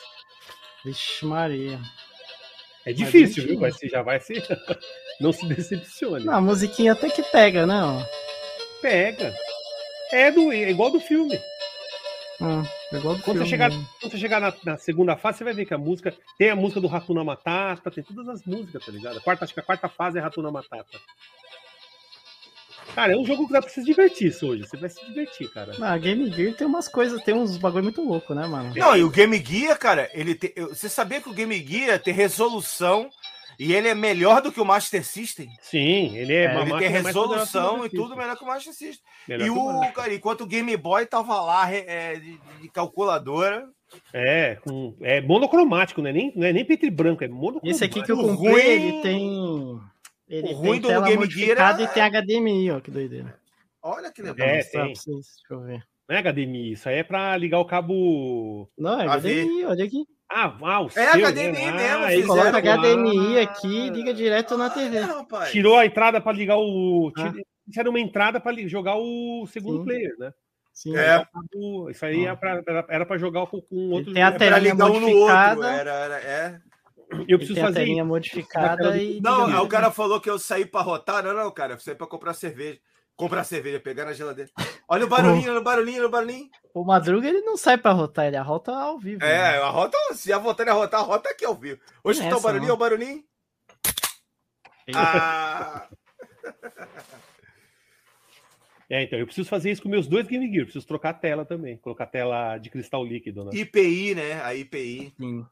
[0.84, 1.81] Vixe, Maria.
[2.84, 3.60] É difícil, viu?
[3.60, 4.34] Mas já vai se.
[5.18, 6.26] Não se decepcione.
[6.26, 7.81] Não, a musiquinha até que pega, né?
[8.83, 9.34] Pega.
[10.12, 11.41] É, do, é igual do filme.
[12.42, 12.62] Ah,
[12.93, 13.86] é Quando você chegar, né?
[14.01, 16.15] quando você chegar na, na segunda fase, você vai ver que a música.
[16.36, 19.19] Tem a música do Ratuna Matata, tem todas as músicas, tá ligado?
[19.19, 20.99] A quarta, acho que a quarta fase é Ratuna Matata.
[22.94, 24.67] Cara, é um jogo que dá pra se divertir isso hoje.
[24.67, 25.73] Você vai se divertir, cara.
[25.81, 28.75] Ah, Game Gear tem umas coisas, tem uns bagulho muito louco, né, mano?
[28.75, 30.52] Não, e o Game Gear, cara, ele tem.
[30.69, 33.09] Você sabia que o Game Gear tem resolução
[33.63, 35.49] e ele é melhor do que o Master System?
[35.61, 39.05] Sim, ele é, É, ele tem resolução e tudo melhor que o Master System.
[39.29, 39.93] Melhor E o o, Master.
[39.93, 43.69] cara, enquanto o Game Boy tava lá é, de, de calculadora.
[44.13, 47.69] É, com, é monocromático, não é nem, não é nem preto e branco, é monocromático.
[47.69, 49.81] Esse aqui que eu comprei, ruim- ele tem.
[50.29, 53.39] Ele o ruim tem do tela Game Gear é- e tem HDMI, ó, que doideira.
[53.83, 54.47] Olha que legal.
[54.47, 54.71] É, tem.
[54.71, 55.83] pra vocês, deixa eu ver.
[56.09, 58.69] Não é HDMI, isso aí é pra ligar o cabo.
[58.79, 59.07] Não, é.
[59.07, 60.05] HDMI, olha aqui.
[60.33, 61.97] Ah, ah o É seu, HDMI né?
[62.07, 64.97] mesmo, Ah, Coloca HDMI Ah, aqui e liga direto na TV.
[64.99, 65.50] É, rapaz.
[65.50, 67.10] Tirou a entrada pra ligar o.
[67.18, 67.33] Ah.
[67.68, 69.84] Isso era uma entrada li- jogar o segundo Sim.
[69.84, 70.33] player, né?
[70.73, 70.97] Sim.
[70.97, 71.26] É.
[71.91, 74.12] Isso aí era pra, era, pra jogar com, com outro.
[74.15, 74.28] tem a.
[74.28, 75.09] É telinha ligar um no outro.
[75.09, 75.73] modificada.
[75.73, 76.59] Era, era, é.
[77.26, 78.09] Eu preciso tem a fazer telinha isso.
[78.09, 79.20] modificada e.
[79.20, 81.25] Não, o cara falou que eu saí pra rotar.
[81.25, 81.75] Não, não, cara.
[81.75, 82.78] Eu saí pra comprar cerveja.
[83.20, 84.50] Comprar cerveja, pegar na geladeira.
[84.89, 86.50] Olha o barulhinho, olha o barulhinho, olha o barulhinho.
[86.74, 89.23] O Madruga ele não sai pra rotar, ele arrota ao vivo.
[89.23, 89.58] É, né?
[89.58, 91.81] a rota, se a vontade é rotar, a rota aqui ao vivo.
[92.02, 92.74] Hoje que tá o barulhinho, não.
[92.74, 93.24] olha o barulhinho.
[94.94, 95.86] Ah,
[98.90, 100.65] É, então, eu preciso fazer isso com meus dois Game Gear.
[100.65, 101.76] Preciso trocar a tela também.
[101.76, 103.52] Colocar a tela de cristal líquido, né?
[103.55, 104.42] IPI, né?
[104.42, 105.15] A IPI.
[105.16, 105.47] Sim.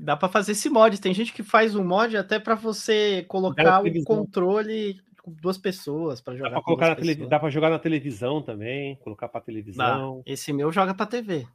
[0.00, 1.00] Dá pra fazer esse mod.
[1.00, 6.20] Tem gente que faz um mod até pra você colocar o controle com duas pessoas
[6.20, 6.50] pra jogar.
[6.50, 7.14] Dá pra, colocar na tele...
[7.14, 8.96] Dá pra jogar na televisão também.
[8.96, 9.46] Colocar pra Dá.
[9.46, 10.22] televisão.
[10.26, 11.46] Esse meu joga pra TV.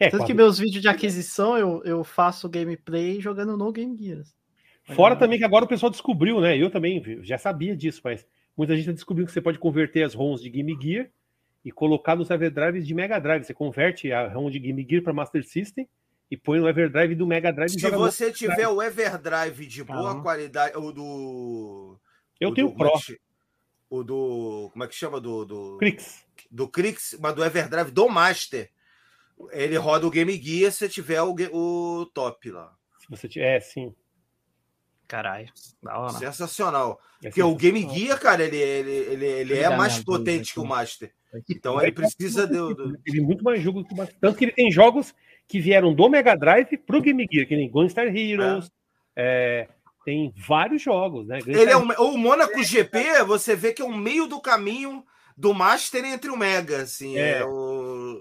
[0.00, 3.96] É, Tanto que quadro- meus vídeos de aquisição eu, eu faço gameplay jogando no Game
[3.96, 4.22] Gear.
[4.96, 6.56] Fora também que agora o pessoal descobriu, né?
[6.56, 8.26] Eu também já sabia disso, mas
[8.56, 11.08] muita gente descobriu que você pode converter as ROMs de Game Gear
[11.64, 13.44] e colocar nos Everdrives de Mega Drive.
[13.44, 15.88] Você converte a ROM de Game Gear para Master System
[16.28, 20.22] e põe no Everdrive do Mega Drive Se você tiver o Everdrive de boa Caramba.
[20.22, 21.96] qualidade, o do.
[22.42, 23.16] Eu o tenho do, o Pro, é
[23.90, 24.70] O do.
[24.72, 25.20] Como é que chama?
[25.20, 25.44] Do.
[25.44, 26.24] Do, Crix.
[26.50, 28.70] do Crix, mas do Everdrive do Master.
[29.50, 32.72] Ele roda o Game Gear se tiver o, o top lá.
[33.00, 33.94] Se você tiver, é, sim.
[35.08, 35.48] Caralho,
[35.82, 36.12] da hora.
[36.14, 37.00] Sensacional.
[37.22, 38.06] É Porque o Game sensacional.
[38.06, 40.64] Gear, cara, ele, ele, ele, ele é mais potente que o.
[40.64, 41.12] Master.
[41.50, 44.16] Então ele precisa do- Ele é muito mais jogo que o Master.
[44.20, 45.14] Tanto que ele tem jogos
[45.48, 48.70] que vieram do Mega Drive pro Game Gear, que nem Gunstar Heroes.
[49.16, 49.68] é,
[50.04, 51.38] tem vários jogos, né?
[51.46, 55.04] Ele é um, o Monaco GP, você vê que é o meio do caminho
[55.36, 57.16] do Master entre o Mega, assim.
[57.16, 57.44] É, É.
[57.44, 58.18] o...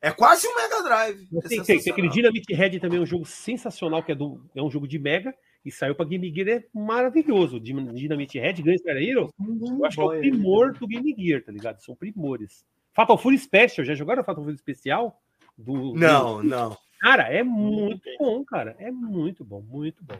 [0.00, 1.20] é quase um Mega Drive.
[1.20, 1.92] É Tem, tem, tem sensacional.
[1.94, 4.98] aquele Dynamite Head também, é um jogo sensacional, que é, do, é um jogo de
[4.98, 7.58] Mega, e saiu pra Game Gear, é maravilhoso.
[7.58, 11.50] Dy- Dynamite Head, Gunstar Heroes, eu acho que é o primor do Game Gear, tá
[11.50, 11.80] ligado?
[11.82, 12.64] São primores.
[12.94, 15.20] Fatal Fury Special, já jogaram Fatal Fury Especial?
[15.58, 16.70] Do, Não, não.
[16.70, 18.74] do- Cara, é muito bom, cara.
[18.78, 20.16] É muito bom, muito bom.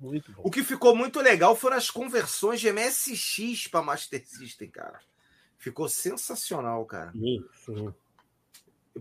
[0.00, 0.42] Muito bom.
[0.44, 4.98] O que ficou muito legal foram as conversões de MSX para Master System, cara.
[5.58, 7.12] Ficou sensacional, cara.
[7.12, 7.92] Sim, sim.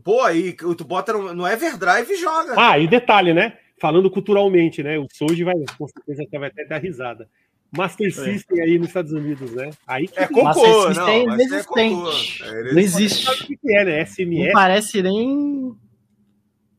[0.03, 2.53] Pô, aí tu bota no, no Everdrive e joga.
[2.57, 3.57] Ah, e detalhe, né?
[3.81, 4.99] Falando culturalmente, né?
[4.99, 7.29] O Soji vai, com certeza, até vai até dar risada.
[7.71, 9.69] Master System aí nos Estados Unidos, né?
[9.87, 11.09] Aí que É não Master cocô, System não.
[11.09, 11.95] é mas é inexistente.
[11.95, 12.11] cocô.
[12.45, 13.25] É, Não ele- existe.
[13.25, 13.97] sabe o que é, né?
[13.99, 15.75] Não SMS, parece nem.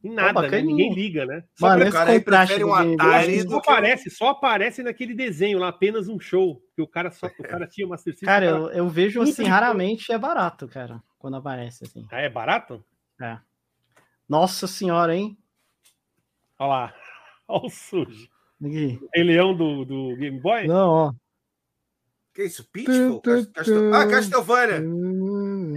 [0.03, 0.63] Em nada, né?
[0.63, 1.45] Ninguém liga, né?
[1.55, 5.59] Só, Mano, o cara prefere um Atari do só que- aparece, só aparece naquele desenho
[5.59, 6.63] lá, apenas um show.
[6.75, 8.27] Que o cara só o cara tinha System.
[8.27, 12.07] Cara, o eu, eu vejo assim, raramente é barato, cara, quando aparece assim.
[12.11, 12.85] Ah, é barato?
[14.29, 15.37] Nossa senhora, hein?
[16.59, 16.95] Olha lá.
[17.49, 18.31] Olha o Soji.
[18.65, 19.01] Aqui.
[19.17, 20.67] Leão do, do Game Boy?
[20.67, 21.13] Não, ó.
[22.33, 22.65] Que isso?
[22.71, 23.21] Pitfall?
[23.23, 24.81] Cast- Castel- Ah, Castlevania.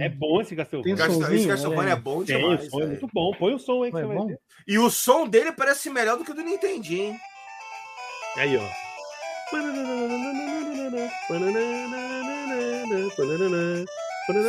[0.00, 0.96] É bom esse Castlevania.
[0.96, 2.66] Tem Castel- Esse somzinho, Castlevania é olha bom Tem, demais.
[2.66, 3.32] o som é muito bom.
[3.38, 4.26] Põe o som aí que É você vai bom?
[4.26, 4.38] ver.
[4.66, 7.12] E o som dele parece melhor do que o do Nintendinho.
[7.12, 7.20] hein?
[8.36, 8.68] Aí, ó.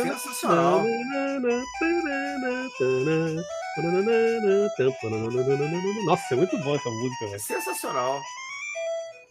[0.02, 0.82] Sensacional.
[6.06, 7.40] Nossa, é muito bom essa música, velho.
[7.40, 8.22] Sensacional.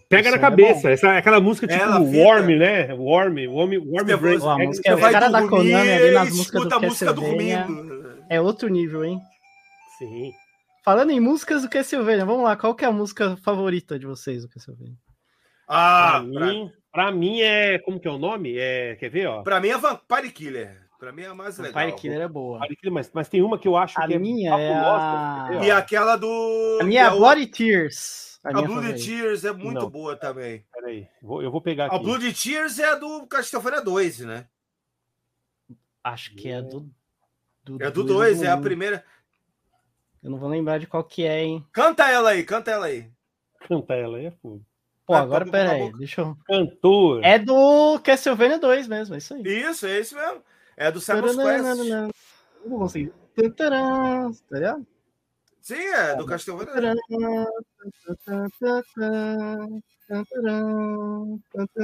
[0.09, 0.90] Pega na é cabeça.
[0.92, 2.93] Essa é aquela música tipo Ela fica- Warm, né?
[2.93, 4.45] Warm, Warm, Warm Você Break.
[4.45, 7.06] A Pega- música é vai cara da Konami ali nas músicas do escuta a música
[7.14, 7.67] Castlevania.
[8.30, 9.19] É outro nível, hein?
[9.98, 10.32] Sim.
[10.84, 14.43] Falando em músicas do Castlevania, vamos lá, qual que é a música favorita de vocês
[14.43, 14.93] do Castlevania?
[15.67, 17.80] Ah, pra, mim, pra mim é.
[17.80, 18.56] Como que é o nome?
[18.58, 19.42] É, quer ver, ó?
[19.42, 20.77] Pra mim é Vampire Killer.
[21.00, 21.74] Pra mim é a mais legal.
[21.74, 22.59] Vampire Killer é boa.
[22.92, 25.72] Mas, mas tem uma que eu acho A que é minha é a- fabulosa, E
[25.72, 26.77] aquela do.
[26.82, 28.34] A minha é a Bloody Tears.
[28.45, 29.03] A A Blood.
[29.06, 29.90] Tears é muito Não.
[29.90, 30.64] boa também.
[30.72, 31.95] Peraí, vou- eu vou pegar aqui.
[31.95, 34.48] A Blood Tears é a do Castlevania 2, né?
[36.03, 36.88] Acho que é do.
[37.80, 39.03] É do dois, 2, eu é a não- primeira.
[40.22, 41.65] Eu não vou lembrar de qual que é, hein?
[41.72, 43.09] Canta ela aí, canta ela aí.
[43.67, 44.64] Canta ela, é fogo.
[45.06, 45.98] Pô, Ah, agora bom, pera aí, bom.
[45.98, 46.35] deixa eu...
[46.48, 47.24] Cantor.
[47.24, 49.41] É do Castlevania 2 mesmo, é isso aí.
[49.43, 50.41] Isso, é isso mesmo.
[50.77, 51.90] É do Simon's Quest.
[51.90, 53.14] Eu Não consigo.
[53.35, 54.88] Tantarã, tá ligado?
[55.66, 56.94] Sim, é do Castlevania.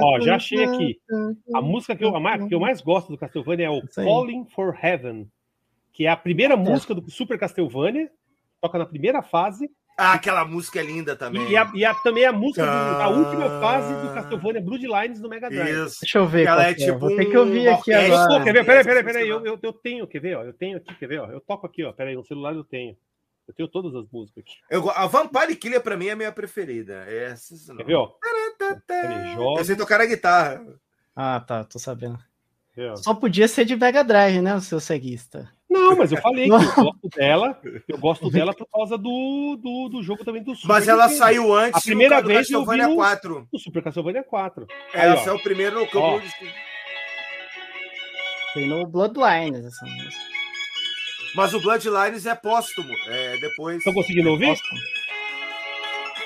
[0.00, 1.00] Ó, já achei aqui.
[1.52, 4.04] A música que eu, a mais, que eu mais gosto do Castlevania é o aí.
[4.04, 5.28] Calling for Heaven,
[5.92, 8.08] que é a primeira música do Super Castlevania,
[8.60, 11.50] toca na primeira fase, Ah, aquela música é linda também.
[11.50, 15.50] e, a, e a- também a música da última fase do Castlevania Bloodlines no Mega
[15.50, 15.86] Drive.
[15.86, 16.00] Isso.
[16.02, 16.46] Deixa eu ver.
[16.46, 16.86] Ela é que é.
[16.86, 18.44] tipo Vou ter que ouvir aqui agora.
[18.44, 19.28] Peraí, peraí, peraí.
[19.28, 20.36] Eu, eu, eu tenho, quer ver?
[20.36, 21.20] Ó, eu tenho aqui, quer ver?
[21.20, 21.92] Ó, eu toco aqui, ó.
[21.92, 22.96] Peraí, no celular eu tenho.
[23.52, 24.54] Eu tenho todas as músicas aqui.
[24.70, 27.04] Eu, a Vampire Killer pra mim é a minha preferida.
[27.06, 27.54] É essa.
[27.76, 28.10] Quer ver, ó?
[29.58, 30.62] Eu sei tocar a guitarra.
[31.14, 32.18] Ah, tá, tô sabendo.
[32.78, 32.96] ó.
[32.96, 35.50] Só podia ser de Mega Drive, né, o seu ceguista?
[35.68, 37.60] Não, mas eu falei que eu gosto dela.
[37.88, 40.68] Eu gosto dela por causa do, do, do jogo também do Super.
[40.68, 43.48] Mas ela Nintendo, saiu antes A primeira do vez eu Castlevania vi no- 4.
[43.52, 44.66] Do Super Castlevania 4.
[44.94, 45.32] Aí, Esse ó.
[45.32, 46.16] é o primeiro que Ó.
[46.16, 46.22] eu
[48.54, 50.31] Tem no Bloodlines essa música.
[51.34, 52.92] Mas o Bloodlines é póstumo.
[53.08, 53.78] É depois.
[53.78, 54.46] Estão conseguindo ouvir?
[54.48, 54.68] Gosto.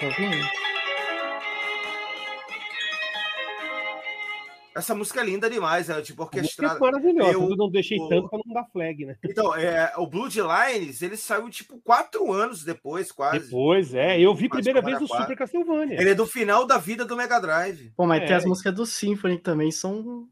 [0.01, 0.47] Tô ouvindo.
[4.77, 5.89] Essa música é linda demais.
[5.89, 6.79] É tipo A música é orquestrada.
[6.81, 7.33] maravilhosa.
[7.33, 9.17] Eu- Eu não deixei o- tanto pra não dar flag, né?
[9.25, 13.47] Então, é, o Bloodlines, ele saiu tipo quatro anos depois, quase.
[13.47, 14.21] Depois, é.
[14.21, 15.99] Eu vi primeira vez no Castlevania Super Castlevania.
[16.01, 17.91] Ele é do final da vida do Mega Drive.
[17.97, 18.27] Pô, mas É.
[18.27, 20.29] tem as músicas do Symphony também são.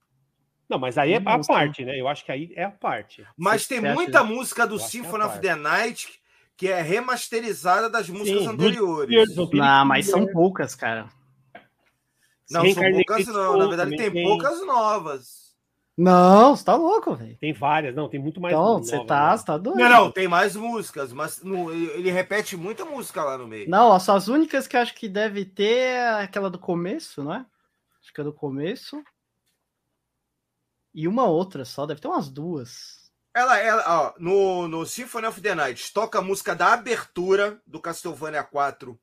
[0.68, 2.00] Não, mas aí é a parte, né?
[2.00, 3.26] Eu acho que aí é a parte.
[3.36, 6.20] Mas Você- tem acha- muita música do é Symphony a of the Night
[6.56, 9.36] que é remasterizada das músicas Sim, anteriores.
[9.52, 11.08] Não, mas são poucas, cara.
[12.50, 13.56] Não, são poucas não.
[13.58, 14.24] Na verdade, tem tem.
[14.24, 15.44] poucas novas.
[15.96, 17.36] Não, você tá louco, velho.
[17.38, 18.52] Tem várias, não, tem muito mais.
[18.52, 19.78] Então, você tá, você tá doido.
[19.78, 23.70] Não, não, tem mais músicas, mas no- ele repete muita música lá no meio.
[23.70, 27.46] Não, as únicas que acho que deve ter é aquela do começo, não é?
[28.02, 29.02] Acho que é do começo.
[30.94, 33.10] E uma outra só, deve ter umas duas.
[33.34, 37.80] Ela, ela ó, no, no Symphony of the Night, toca a música da abertura do
[37.80, 38.98] Castlevania 4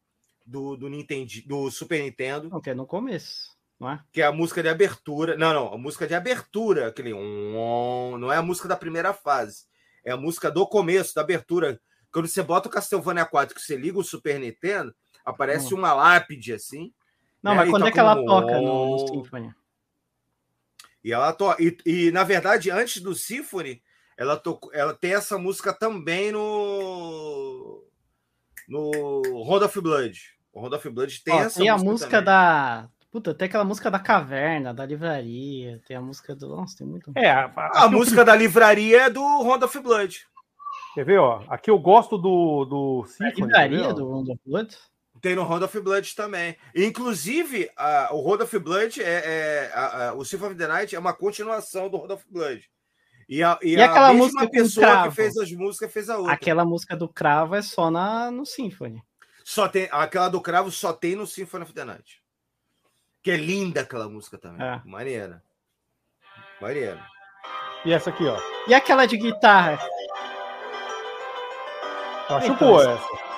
[0.45, 4.01] do, do, Nintendo, do Super Nintendo, Não, que é no começo, não é?
[4.11, 5.35] que é a música de abertura.
[5.35, 7.13] Não, não, a música de abertura, aquele.
[7.13, 9.65] um, Não é a música da primeira fase.
[10.05, 11.79] É a música do começo, da abertura.
[12.11, 14.93] Quando você bota o Castlevania 4, que você liga o Super Nintendo,
[15.25, 16.91] aparece uma lápide assim.
[17.43, 19.53] Não, É, mas e quando é que ela um- toca no, no Symphony?
[21.03, 21.45] E ela to...
[21.59, 23.81] e, e, na verdade, antes do Symphony,
[24.17, 27.83] ela, tocou, ela tem essa música também no.
[28.67, 30.19] No Round of Blood.
[30.53, 31.91] O Round of Blood tem Ó, essa tem a música.
[31.91, 32.25] música também.
[32.25, 32.89] da.
[33.11, 36.47] Puta, tem aquela música da caverna, da livraria, tem a música do.
[36.55, 37.11] Nossa, tem muito.
[37.15, 40.25] É, a, A eu- música da livraria é do Round of Blood.
[40.93, 41.43] Quer ver, ó?
[41.49, 43.33] Aqui eu gosto do, do A Symphony.
[43.33, 44.77] quer livraria do Round of Blood?
[45.22, 46.58] Tem no Round of Blood também.
[46.75, 49.06] Inclusive, a- o Round of Blood é.
[49.06, 52.67] é a- a- o Symphony of the Night é uma continuação do Round of Blood.
[53.30, 55.09] E a, e E a aquela mesma música pessoa cravo?
[55.09, 56.33] que fez as músicas fez a outra.
[56.33, 59.01] Aquela música do cravo é só na, no Symphony.
[59.43, 62.22] Só tem, aquela do cravo só tem no Symphony of the Night.
[63.24, 64.66] Que é linda aquela música também.
[64.66, 64.82] É.
[64.83, 65.43] Maneira.
[66.59, 67.06] Maneira.
[67.85, 68.38] E essa aqui, ó.
[68.67, 69.80] E aquela de guitarra?
[72.30, 73.30] Eu acho Então, boa essa-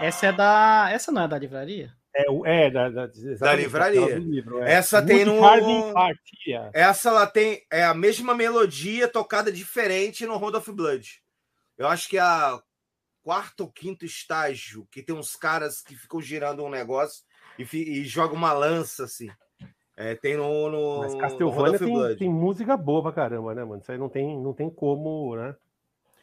[0.00, 0.26] essa.
[0.26, 0.88] É da.
[0.90, 1.92] Essa não é da livraria?
[2.14, 4.18] É, o- é da, da, exatamente, livraria.
[4.18, 4.72] livro, é.
[4.72, 5.40] Essa tem no-.
[6.72, 11.22] Essa ela tem é a mesma melodia tocada diferente no Round of Blood.
[11.76, 12.60] Eu acho que é a
[13.22, 17.22] quarto ou quinto estágio que tem uns caras que ficam girando um negócio
[17.58, 19.28] e, fi- e jogam uma lança assim.
[19.96, 22.16] É, tem no, no, Mas Castlevania tem, Blood.
[22.16, 23.80] tem música boa pra caramba, né, mano?
[23.82, 25.54] Isso aí não tem, não tem como, né?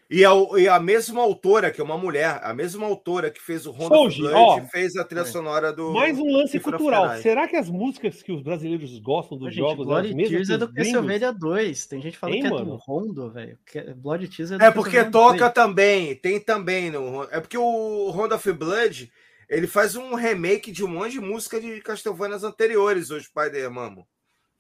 [0.08, 3.66] E a, e a mesma autora, que é uma mulher, a mesma autora que fez
[3.66, 4.62] o of Blood, ó.
[4.68, 5.26] fez a trilha É.
[5.26, 5.94] sonora do.
[5.94, 7.18] Mais um lance cultural.
[7.18, 10.50] Será que as músicas que os brasileiros gostam dos Gente, jogos, Blood as mesmas Tears
[10.52, 10.72] é do?
[10.72, 11.86] Castlevania 2.
[11.88, 12.66] Tem gente falando Hein, que é mano?
[12.66, 13.58] do Rondo, velho.
[13.66, 15.54] Que- Blood Tears é do É porque toca 2.
[15.54, 17.24] também, tem também no.
[17.32, 19.12] É porque o Round of Blood
[19.50, 24.08] ele faz um remake de um monte de música de Castlevanias anteriores, o Spider Mamo.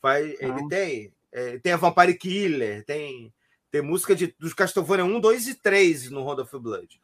[0.01, 0.67] Faz, ele Ah.
[0.69, 1.11] tem.
[1.31, 3.31] é, tem a Vampire Killer, tem,
[3.75, 6.97] tem música de, dos Castlevania 1, 2 e 3 no Round of Blood.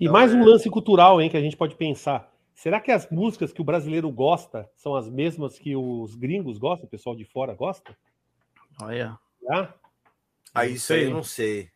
[0.00, 2.32] E Então, mais é- um lance cultural, hein, que a gente pode pensar.
[2.54, 6.86] Será que as músicas que o brasileiro gosta são as mesmas que os gringos gostam,
[6.86, 7.94] o pessoal de fora gosta?
[8.80, 9.18] Olha.
[10.54, 11.68] Aí isso aí eu não sei.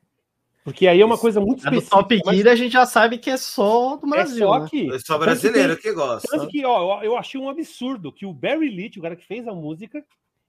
[0.64, 1.96] Porque aí é uma coisa muito do específica.
[1.96, 4.46] Top mas Gear a gente já sabe que é só do é Brasil.
[4.46, 4.68] só né?
[4.70, 4.90] que.
[4.94, 6.26] É só brasileiro que gosta.
[6.30, 9.26] Tanto que, ó, eu- eu achei um absurdo que o Barry Leach, o cara que
[9.26, 10.02] fez a música,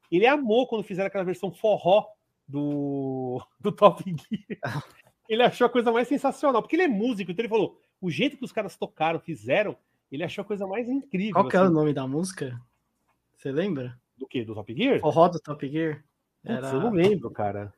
[0.10, 2.06] ele amou quando fizeram aquela versão forró
[2.52, 4.84] do, do Top Gear.
[5.28, 8.38] Ele achou a coisa mais sensacional, porque ele é músico, então ele falou: o jeito
[8.38, 9.78] que os caras tocaram, fizeram,
[10.12, 11.34] ele achou a coisa mais incrível.
[11.34, 12.62] Qual que é o assim, nome da música?
[13.38, 13.98] Você lembra?
[14.18, 14.44] Do que?
[14.44, 15.00] Do Top Gear?
[15.00, 16.04] Forró do Top Gear?
[16.46, 17.74] Putz, eu não lembro, cara.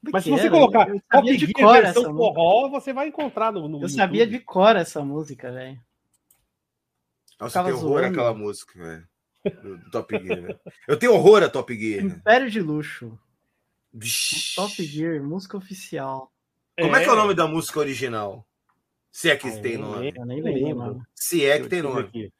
[0.00, 0.50] Mas que se você era?
[0.50, 2.34] colocar Eu Top sabia de Gear cor versão essa música.
[2.34, 4.38] forró, você vai encontrar no, no Eu sabia YouTube.
[4.38, 5.80] de cor essa música, velho.
[7.38, 8.06] Nossa, tenho horror zoando.
[8.06, 9.08] àquela música, velho.
[9.92, 10.60] Top Gear, velho.
[10.88, 12.04] Eu tenho horror a Top Gear.
[12.04, 13.18] Império de Luxo.
[14.54, 16.32] Top Gear, música oficial.
[16.78, 18.46] Como é que é o nome da música original?
[19.10, 20.12] Se é que Ah, tem nome.
[20.16, 21.02] Eu nem lembro.
[21.14, 22.00] Se é que tem nome.
[22.00, 22.32] aqui.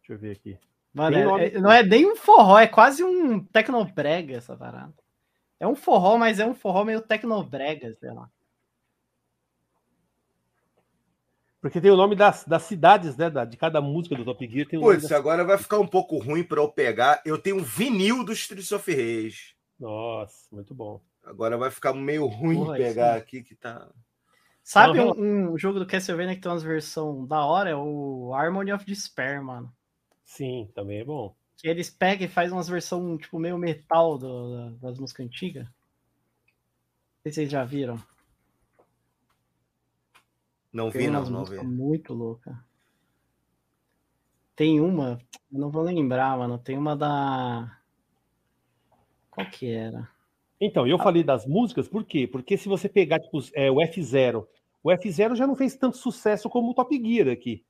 [0.00, 0.58] Deixa eu ver aqui.
[0.92, 4.92] Mano, é- nome, é- não é nem um forró, é quase um tecnobrega essa parada.
[5.58, 8.28] É um forró, mas é um forró meio tecnobrega, sei lá.
[11.60, 13.30] Porque tem o nome das, das cidades, né?
[13.30, 14.66] da- de cada música do Top Gear.
[14.66, 17.22] Tem o nome Putz, das- agora vai ficar um pouco ruim pra eu pegar.
[17.24, 19.54] Eu tenho um vinil do Streets of Rage.
[19.82, 21.00] Nossa, muito bom.
[21.24, 23.90] Agora vai ficar meio ruim Porra, pegar isso- aqui que tá.
[24.62, 27.70] Sabe um, um jogo do Castlevania que tem umas versões da hora?
[27.70, 29.72] É o Harmony of Despair, mano.
[30.24, 31.34] Sim, também é bom.
[31.56, 35.64] Que eles pegam e fazem umas versões, tipo, meio metal do- da- das músicas antigas.
[35.64, 35.72] Não
[37.24, 38.00] sei se vocês já viram.
[40.72, 41.58] Não Tem vi, não, umas não vi.
[41.64, 42.64] muito louca.
[44.54, 45.18] Tem uma,
[45.52, 46.56] eu não vou lembrar, mano.
[46.58, 47.78] Tem uma da.
[49.32, 50.08] Qual que era?
[50.60, 52.28] Então, eu falei das músicas, por quê?
[52.30, 54.46] Porque se você pegar tipo, é, o F0,
[54.84, 57.64] o F0 já não fez tanto sucesso como o Top Gear aqui.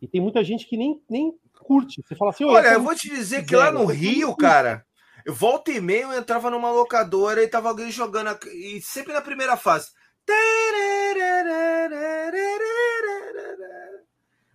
[0.00, 2.00] E tem muita gente que nem, nem curte.
[2.02, 4.86] Você fala assim, "Ô, Olha, eu vou te dizer que lá no Rio, cara,
[5.26, 8.28] eu volta e meia eu entrava numa locadora e tava alguém jogando.
[8.28, 9.88] a- E sempre na primeira fase.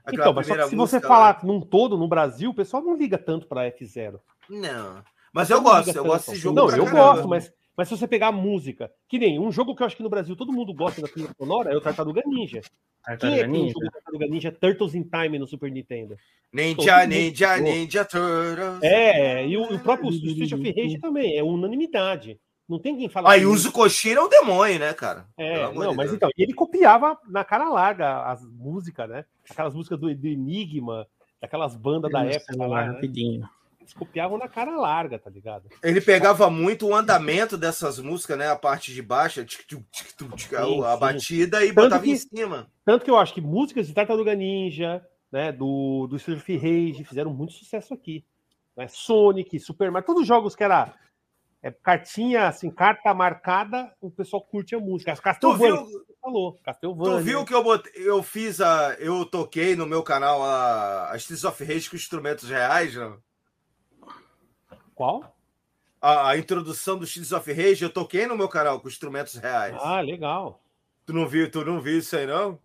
[0.03, 1.01] Aquela Então, mas só que primeira se você lá.
[1.07, 4.19] falar num todo no Brasil, o pessoal não liga tanto pra F0.
[4.49, 5.03] Não.
[5.35, 6.55] Mas eu gosto, eu gosto desse jogo.
[6.55, 7.13] Não, pra eu caramba.
[7.13, 9.97] gosto, mas, mas se você pegar a música, que nem um jogo que eu acho
[9.97, 12.61] que no Brasil todo mundo gosta da trilha sonora é o Tartaruga Ninja.
[12.61, 12.69] Quem
[13.13, 13.73] é Tartaruga que Ninja?
[13.73, 16.15] jogou Tartaruga Ninja Turtles in Time no Super Nintendo?
[16.53, 17.57] Ninja, Ninja.
[17.57, 18.81] Ninja Turtles.
[18.81, 22.39] É, e o, o próprio Street of Rage também, é unanimidade.
[22.67, 23.29] Não tem quem fala.
[23.29, 25.27] Aí que- usa o Koshiro é um demônio, né, cara?
[25.37, 29.25] É, não, mas então, e ele copiava na cara larga as músicas, né?
[29.49, 31.05] Aquelas músicas do, do Enigma,
[31.41, 32.99] daquelas bandas da época lá, né?
[33.85, 35.69] Eles copiavam na cara larga, tá ligado?
[35.83, 38.49] Ele pegava muito o andamento dessas músicas, né?
[38.49, 42.67] A parte de baixo, tic, tic, tic, a batida e Tanto botava que- em cima.
[42.83, 47.03] Tanto que eu acho que músicas de Tartaruga Ninja, né, do, do Street of Rage
[47.03, 48.25] fizeram muito sucesso aqui.
[48.75, 48.87] Né?
[48.87, 50.93] Sonic, Super Mario, todos os jogos que era
[51.61, 55.11] é, cartinha, assim, carta marcada, o pessoal curte a música.
[55.11, 55.87] As Tu viu,
[56.21, 58.95] falou, tu viu que eu, botei, eu fiz a.
[58.99, 63.17] Eu toquei no meu canal a, a Streets of Rage com instrumentos reais, não?
[64.95, 65.35] Qual?
[66.01, 69.75] A, a introdução do Streets of Rage, eu toquei no meu canal com instrumentos reais.
[69.79, 70.61] Ah, legal.
[71.05, 72.57] Tu não viu, tu não viu isso aí, não?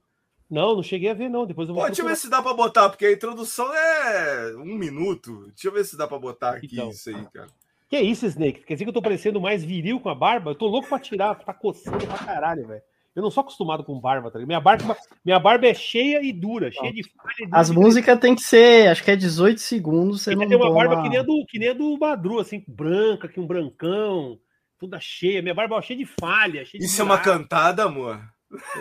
[0.48, 1.46] Não, não cheguei a ver, não.
[1.46, 4.54] Depois eu vou Pô, deixa eu ver se dá pra botar, porque a introdução é
[4.56, 5.46] um minuto.
[5.48, 6.90] Deixa eu ver se dá pra botar aqui Então.
[6.90, 7.48] isso aí, cara.
[7.88, 8.60] Que isso, Snake?
[8.64, 10.52] Quer dizer que eu tô parecendo mais viril com a barba?
[10.52, 12.82] Eu tô louco pra tirar, tá coçando pra caralho, velho.
[13.14, 14.46] Eu não sou acostumado com barba, tá ligado?
[14.48, 17.34] Minha barba, minha barba é cheia e dura, cheia de falha.
[17.40, 20.40] e dura As de- músicas tem que ser, acho que é 18 segundos, você Ele
[20.40, 22.64] não tem uma toma- barba que nem, a do, que nem a do Madru, assim,
[22.68, 24.38] branca, que um brancão,
[24.78, 25.42] toda cheia.
[25.42, 28.20] Minha barba é cheia de falha, cheia de Isso é uma cantada, amor?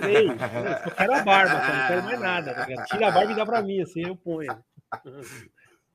[0.03, 2.53] Ei, Eu quero a barba, só não quero mais nada.
[2.53, 2.85] Tá ligado?
[2.88, 4.56] Tira a barba e dá pra mim, assim, eu ponho.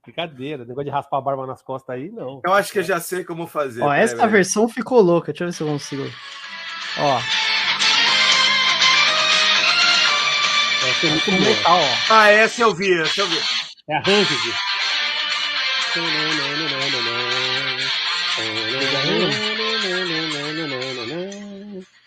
[0.04, 2.40] Brincadeira, negócio de raspar a barba nas costas aí, não.
[2.44, 3.80] Eu acho que eu já sei como fazer.
[3.82, 5.32] Ó, Pera essa versão ficou louca.
[5.32, 6.02] Deixa eu ver se eu consigo.
[6.98, 7.20] Ó,
[10.90, 11.40] Essa é muito boa.
[11.40, 11.96] metal, ó.
[12.10, 13.38] Ah, essa eu vi, essa eu vi.
[13.88, 14.54] É a Rancid.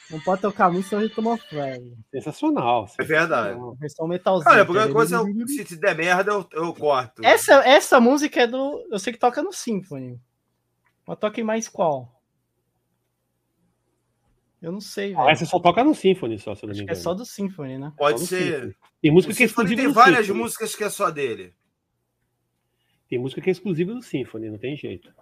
[0.09, 1.97] Não pode tocar muito, senão a gente toma flag.
[2.13, 2.89] Sensacional.
[2.99, 3.59] É verdade.
[3.59, 4.53] A versão metalzinha.
[4.53, 7.25] Olha, porque coisa, eu, se der merda, eu, eu corto.
[7.25, 8.85] Essa, essa música é do.
[8.91, 10.19] Eu sei que toca no Symphony.
[11.05, 12.16] Mas toca em mais qual?
[14.61, 15.29] Eu não sei, Ah, velho.
[15.29, 16.99] essa só toca no Symphony, só, se eu não me Acho que engano.
[16.99, 17.93] é só do Symphony, né?
[17.97, 18.53] Pode ser.
[18.53, 18.75] Symphony.
[19.01, 20.43] Tem música O que é Symphony exclusiva tem várias Symphony.
[20.43, 21.53] músicas que é só dele.
[23.09, 25.13] Tem música que é exclusiva do Symphony, não tem jeito.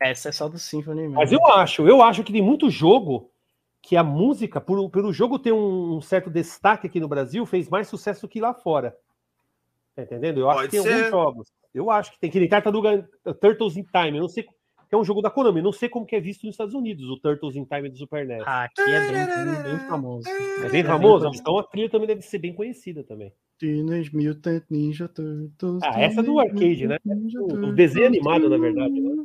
[0.00, 1.14] Essa é só do Symphony mesmo.
[1.14, 3.30] Mas eu acho, eu acho que tem muito jogo
[3.80, 7.68] que a música, por, pelo jogo ter um, um certo destaque aqui no Brasil, fez
[7.68, 8.96] mais sucesso que lá fora.
[9.96, 10.40] Tá entendendo?
[10.40, 10.92] Eu acho Pode que tem ser.
[11.04, 11.52] alguns jogos.
[11.74, 13.08] Eu acho que tem que nem Tartaruga
[13.40, 14.18] Turtles in Time.
[14.18, 14.44] Eu não sei.
[14.90, 15.60] É um jogo da Konami.
[15.60, 18.26] Não sei como que é visto nos Estados Unidos, o Turtles in Time do Super
[18.26, 18.42] NES.
[18.46, 20.28] Ah, aqui é bem, bem famoso.
[20.28, 21.26] é bem famoso?
[21.40, 23.32] Então a trilha também deve ser bem conhecida também.
[23.58, 25.82] Teenage Mutant Ninja Turtles.
[25.82, 26.98] Ah, essa é do arcade, né?
[27.40, 29.24] O- desenho animado, na verdade, né?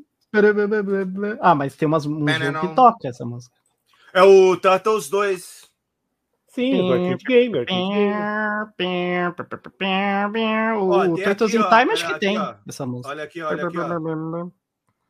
[1.40, 3.56] Ah, mas tem umas músicas que toca essa música.
[4.14, 5.72] É o Turtles 2.
[6.48, 7.66] Sim, do Arcade Gamer.
[10.78, 13.10] O Turtles in Time acho olha que tem essa música.
[13.10, 13.78] Olha aqui, olha aqui.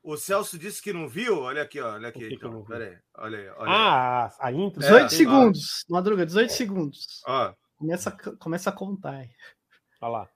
[0.03, 1.39] O Celso disse que não viu.
[1.39, 1.93] Olha aqui, ó.
[1.93, 2.63] Olha aqui, então.
[2.65, 2.97] Pera aí.
[3.17, 3.77] Olha aí, olha aí.
[3.77, 4.79] Ah, a intro.
[4.81, 5.85] 18 É, segundos.
[5.89, 7.21] Madruga, 18 segundos.
[7.25, 7.53] Ó.
[7.77, 9.11] Começa, a- começa a contar.
[9.15, 9.29] aí.
[10.01, 10.29] Olha lá.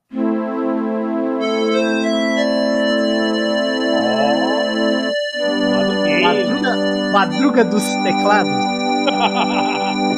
[5.37, 6.75] Ó, Madruga,
[7.11, 8.51] madruga dos teclados.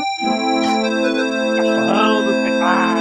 [1.58, 2.99] Cachorrão dos teclados.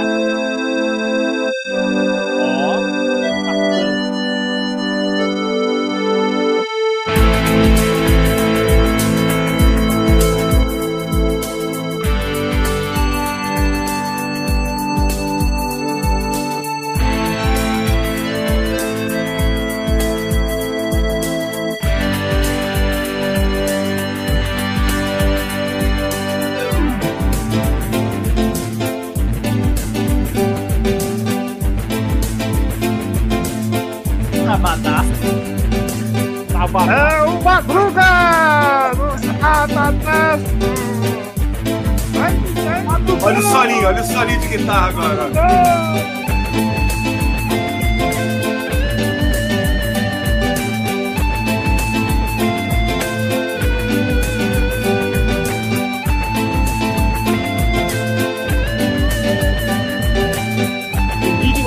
[36.51, 38.01] Tava É o Madruga!
[43.21, 45.29] Olha o solinho, olha o solinho de guitarra agora.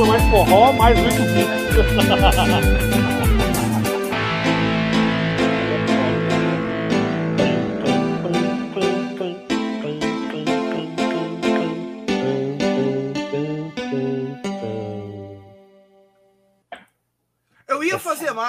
[0.02, 1.61] Mais forró, mais 8 bits.
[1.72, 3.11] 哈哈哈哈哈哈。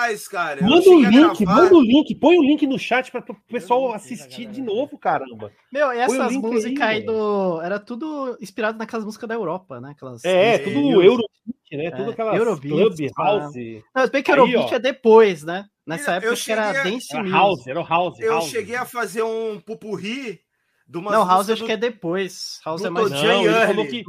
[0.03, 0.59] Mais, cara.
[0.61, 3.93] Eu Manda o link, manda o link, põe o link no chat para o pessoal
[3.93, 5.51] assistir de novo, caramba.
[5.72, 7.17] Meu, e essas aí, músicas aí, mano.
[7.17, 7.61] do.
[7.61, 9.91] Era tudo inspirado naquelas músicas da Europa, né?
[9.91, 10.64] Aquelas É, Sim.
[10.65, 11.27] tudo Eurobeat,
[11.72, 11.85] né?
[11.85, 12.67] É, Tudo aquelas Eurobeat,
[12.98, 13.56] club, house.
[13.95, 14.75] Não, se bem que Aí, Eurobeat ó.
[14.75, 15.65] é depois, né?
[15.85, 18.19] Nessa Eu- época eu era cheguei a- Dance Era house, era o house.
[18.19, 18.49] Eu house.
[18.49, 20.40] cheguei a fazer um pupurri
[20.88, 22.60] Não, House acho que é depois.
[22.66, 23.10] House do é mais.
[23.10, 23.68] Não, ele Early.
[23.68, 24.03] falou que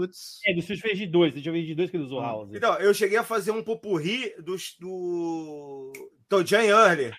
[0.47, 2.25] é do Street Fighter 2, Street Fighter 2 que ele usou Hum.
[2.25, 2.51] house.
[2.53, 5.93] Então, eu cheguei a fazer um pupurri do, do
[6.29, 7.13] Tojan Early.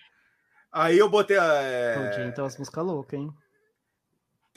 [0.72, 1.38] Aí eu botei.
[1.40, 3.30] É, Todinho, Então as músicas loucas, hein?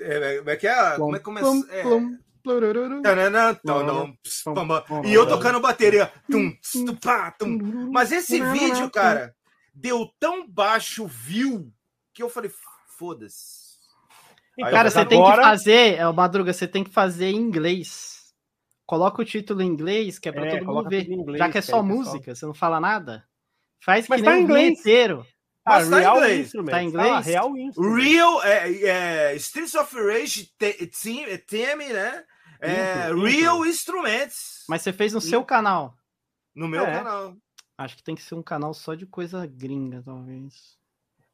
[0.02, 0.96] é, como é que é?
[0.98, 1.46] Como é que começa?
[1.46, 1.84] Plum, É.
[5.06, 6.12] E eu tocando bateria.
[6.30, 7.58] Tum, ts, tu, pá, tum.
[7.92, 9.36] Mas esse vídeo, cara,
[9.74, 11.72] deu tão baixo view
[12.14, 12.52] que eu falei,
[12.98, 13.59] foda-se.
[14.64, 17.36] Aí Cara, você falei, tem que agora- fazer, é, Madruga, você tem que fazer em
[17.38, 18.34] inglês.
[18.86, 21.08] Coloca o título em inglês, que é pra É, todo mundo ver.
[21.10, 23.24] inglês, Já que é só aí o pessoal- música, você não fala nada.
[23.84, 24.80] Faz Mas que tá nem em o inglês.
[24.80, 25.26] inteiro.
[25.66, 26.46] Mas tá em Real inglês.
[26.48, 26.72] Instrument.
[26.72, 27.12] Tá em inglês?
[27.12, 27.96] Ah, Real Instrument.
[28.02, 28.74] Real, é,
[29.32, 32.24] é, Streets of Rage Team, é, Theme, né?
[32.62, 34.64] É, Intro, Real Instruments.
[34.68, 35.94] Mas você fez no seu canal.
[36.56, 36.92] No meu É.
[36.92, 37.36] canal.
[37.78, 40.78] Acho que tem que ser um canal só de coisa gringa, talvez.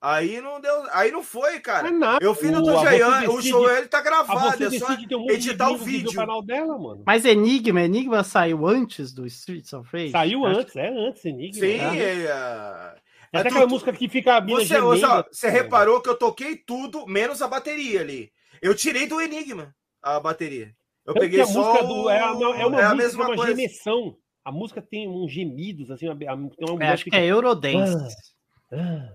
[0.08, 0.84] Aí não deu.
[0.92, 1.88] Aí não foi, cara.
[1.88, 2.24] É nada.
[2.24, 4.80] Eu fiz no O- a Tojayan, você o show ele tá A gravado, você é
[4.80, 6.14] só um editar o vídeo.
[6.14, 7.03] canal dela, mano.
[7.06, 10.11] Mas Enigma, Enigma saiu antes do Streets of Rage?
[10.11, 11.59] Saiu Acho- antes, é antes, Enigma.
[11.59, 12.00] Sim, né?
[12.00, 13.00] é, Até
[13.34, 15.19] é aquela tudo- música que fica a mina Você, você, gemendo.
[15.19, 18.32] ó, você reparou que eu toquei tudo, menos a bateria ali.
[18.61, 20.72] Eu tirei do Enigma a bateria.
[21.06, 21.59] Eu Tanto peguei que a só.
[21.74, 23.56] música o- do, é, uma, é uma é a música mesma que é uma coisa.
[23.56, 24.17] gemessão.
[24.43, 27.25] A música tem uns gemidos, assim, uma, a- tem uma É, acho que fica- é
[27.25, 27.95] Eurodance.
[27.95, 28.34] Ah,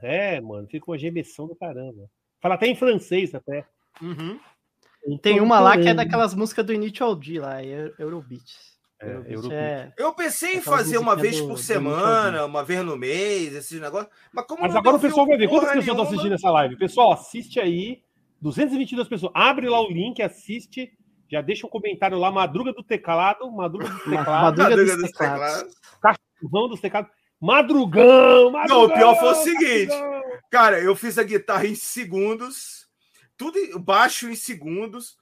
[0.03, 2.09] É, mano, fica uma gemessão do caramba.
[2.41, 3.67] Fala até em francês, até.
[4.01, 4.39] Uhum.
[5.23, 7.63] Tem uma lá que é daquelas músicas do Initial D lá,
[7.99, 8.43] Eurobeat.
[9.01, 9.63] É, Eurobeat Eurobeat.
[9.63, 13.55] é- Eu pensei em fazer uma vez do- por do semana, uma vez no mês,
[13.55, 14.13] esses negócios.
[14.33, 15.49] Mas como Mas agora o pessoal vai ver.
[15.49, 16.77] Quantas pessoas estão assistindo essa live?
[16.77, 18.03] Pessoal, assiste aí.
[18.43, 19.33] 222 pessoas.
[19.35, 20.93] Abre lá o link, assiste.
[21.31, 22.31] Já deixa um comentário lá.
[22.31, 23.51] Madruga do teclado.
[23.51, 24.17] Madruga do teclado.
[24.43, 25.75] Madruga Madruga dos dos teclados.
[26.43, 27.11] Vão dos teclados.
[27.41, 28.51] Madrugão!
[28.51, 29.89] madrugão Não, o pior foi o seguinte.
[29.89, 30.21] madrugão.
[30.51, 32.89] Cara, eu fiz a guitarra em segundos,
[33.37, 35.17] tudo baixo em segundos.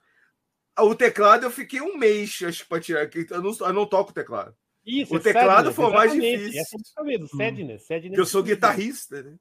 [0.77, 3.09] O teclado eu fiquei um mês, acho que pra tirar.
[3.29, 4.55] Eu não, eu não toco teclado.
[4.85, 6.61] Isso, O é teclado Sadness, foi o mais difícil.
[6.61, 7.85] Essa música mesmo, Sadness.
[7.85, 9.35] Sadness Porque eu sou guitarrista, né?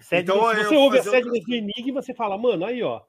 [0.00, 3.02] Sadness, Então, se eu você ouve a Sadness do Enigma, você fala, mano, aí, ó.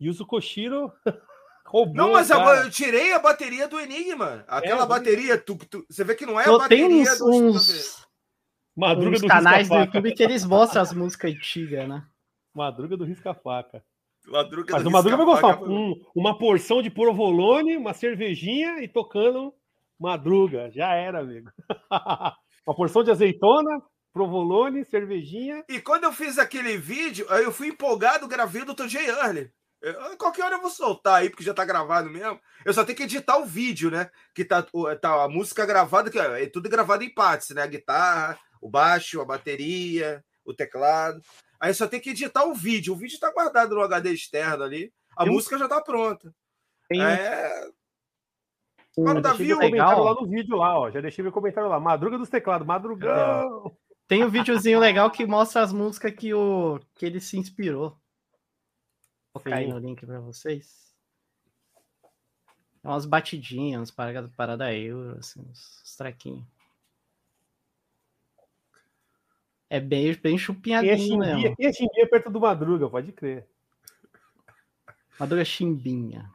[0.00, 0.90] Yuzo Koshiro
[1.66, 4.44] Roubou, não, mas agora eu tirei a bateria do Enigma.
[4.48, 7.30] Aquela é, bateria, tu, tu, você vê que não é a bateria tem uns, do
[7.30, 8.08] uns,
[8.76, 12.04] Madruga uns do canais do YouTube que eles mostram as músicas antigas, né?
[12.54, 13.82] Madruga do Risca-Faca.
[14.26, 15.62] Madruga Mas o Madruga vai gostar.
[15.62, 19.52] Um, uma porção de provolone, uma cervejinha e tocando
[19.98, 20.70] Madruga.
[20.70, 21.50] Já era, amigo.
[22.66, 23.82] uma porção de azeitona,
[24.12, 25.64] provolone, cervejinha.
[25.68, 29.08] E quando eu fiz aquele vídeo, aí eu fui empolgado, gravei do J.
[29.08, 29.50] Early.
[30.18, 32.38] Qualquer hora eu vou soltar aí, porque já tá gravado mesmo.
[32.64, 34.10] Eu só tenho que editar o vídeo, né?
[34.34, 34.62] Que tá,
[35.00, 37.62] tá a música gravada, que é tudo gravado em partes, né?
[37.62, 41.22] A guitarra, o baixo, a bateria, o teclado.
[41.58, 42.92] Aí só tem que editar o vídeo.
[42.92, 44.92] O vídeo tá guardado no HD externo ali.
[45.16, 45.58] A tem música um...
[45.58, 46.34] já tá pronta.
[46.88, 47.02] Tem...
[47.02, 47.70] É.
[48.98, 50.02] Agora o Davi, legal.
[50.02, 50.90] lá no vídeo lá, ó.
[50.90, 51.78] Já deixei meu comentário lá.
[51.78, 53.76] Madruga dos teclados, madrugão.
[54.06, 56.80] Tem um videozinho legal que mostra as músicas que, o...
[56.96, 57.96] que ele se inspirou.
[59.32, 60.92] Vou cair no link para vocês.
[62.82, 66.44] É umas batidinhas, umas paradas parada euro, assim, uns traquinhos.
[69.70, 71.56] É bem, bem chupinhadinho e é mesmo.
[71.56, 73.46] E é chimbinha perto do Madruga, pode crer.
[75.18, 76.28] Madruga chimbinha.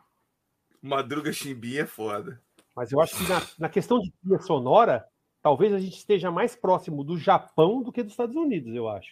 [0.82, 2.42] Madruga chimbinha é foda.
[2.74, 5.06] Mas eu acho que na, na questão de trilha sonora,
[5.42, 9.12] talvez a gente esteja mais próximo do Japão do que dos Estados Unidos, eu acho.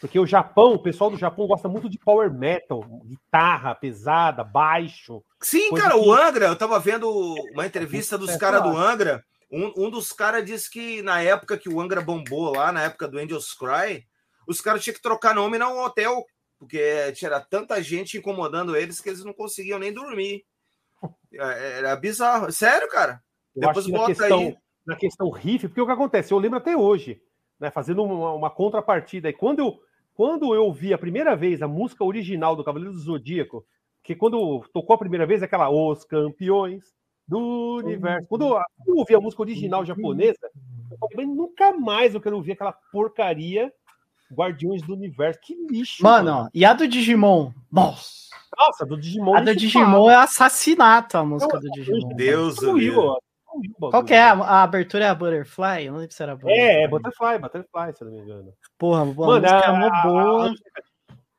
[0.00, 5.22] Porque o Japão, o pessoal do Japão gosta muito de power metal, guitarra pesada, baixo.
[5.40, 6.00] Sim, cara, que...
[6.00, 7.10] o Angra, eu tava vendo
[7.52, 9.24] uma entrevista dos é, caras do Angra.
[9.52, 13.06] Um, um dos caras disse que na época que o Angra bombou lá, na época
[13.06, 14.06] do Angels Cry,
[14.48, 16.24] os caras tinham que trocar nome no hotel,
[16.58, 20.42] porque tinha tanta gente incomodando eles que eles não conseguiam nem dormir.
[21.34, 22.50] É, era bizarro.
[22.50, 23.22] Sério, cara?
[23.54, 24.56] Eu Depois bota questão, aí.
[24.86, 26.32] Na questão riff, porque o que acontece?
[26.32, 27.20] Eu lembro até hoje
[27.60, 29.28] né, fazendo uma, uma, contrapartida.
[29.28, 29.80] E quando eu,
[30.14, 33.64] quando eu ouvi a primeira vez a música original do Cavaleiro do Zodíaco,
[34.02, 36.82] que quando tocou a primeira vez, aquela Os Campeões
[37.32, 38.26] do Universo.
[38.28, 40.50] Quando eu, ouvi a música original japonesa,
[40.90, 43.72] eu falei, nunca mais eu quero ouvir aquela porcaria
[44.30, 45.40] Guardiões do Universo.
[45.42, 46.02] Que lixo.
[46.02, 46.50] Mano, mano.
[46.52, 47.52] e a do Digimon?
[47.70, 48.32] Nossa.
[48.56, 49.34] Nossa, do Digimon.
[49.34, 50.12] A do Digimon fala.
[50.12, 52.14] é assassinato a música do Digimon.
[52.14, 53.18] Deus, Deus.
[53.78, 54.22] Qual que é?
[54.22, 55.84] A, a, abertura é a Butterfly?
[55.84, 56.60] Eu não lembro se era Butterfly.
[56.60, 58.52] É, é Butterfly, Butterfly, se eu não me engano.
[58.78, 60.54] Porra, boa mano, música é uma boa.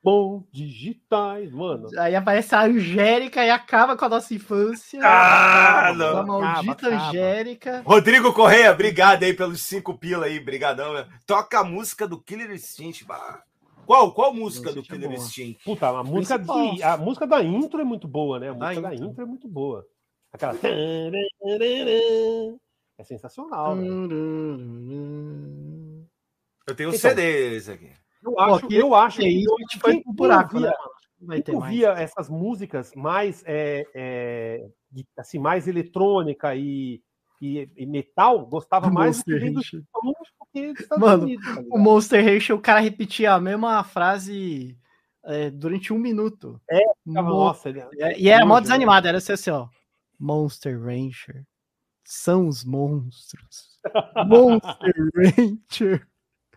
[0.03, 1.87] Bom, digitais, mano.
[1.97, 4.99] Aí aparece a Angélica e acaba com a nossa infância.
[5.01, 6.17] Ah, não.
[6.17, 7.69] A maldita acaba, Angélica.
[7.77, 7.89] Acaba.
[7.89, 10.93] Rodrigo Correia, obrigado aí pelos cinco pila aí, brigadão.
[11.25, 13.43] Toca a música do Killer Instinct, bah.
[13.85, 15.63] Qual, qual música do Killer é Instinct?
[15.63, 18.49] Puta, a música, de, a música da intro é muito boa, né?
[18.49, 19.85] A música da intro, da intro é muito boa.
[20.31, 20.57] Aquela.
[22.97, 23.75] É sensacional.
[26.65, 27.91] Eu tenho um então, CD esse aqui.
[28.23, 30.71] Eu acho, Pô, eu acho que isso que foi um buraco, né?
[31.21, 34.67] Vai ter via essas músicas mais é, é,
[35.17, 37.01] assim, mais eletrônica e,
[37.41, 39.25] e, e metal, gostava mais do
[40.53, 44.77] que Mano, Unidos, tá o Monster Ranch, o cara repetia a mesma frase
[45.25, 46.61] é, durante um minuto.
[46.69, 49.67] É, nossa, ele, é, e era mó desanimado, era assim, assim, ó.
[50.19, 51.43] Monster Rancher
[52.03, 53.79] são os monstros.
[54.27, 56.07] Monster Rancher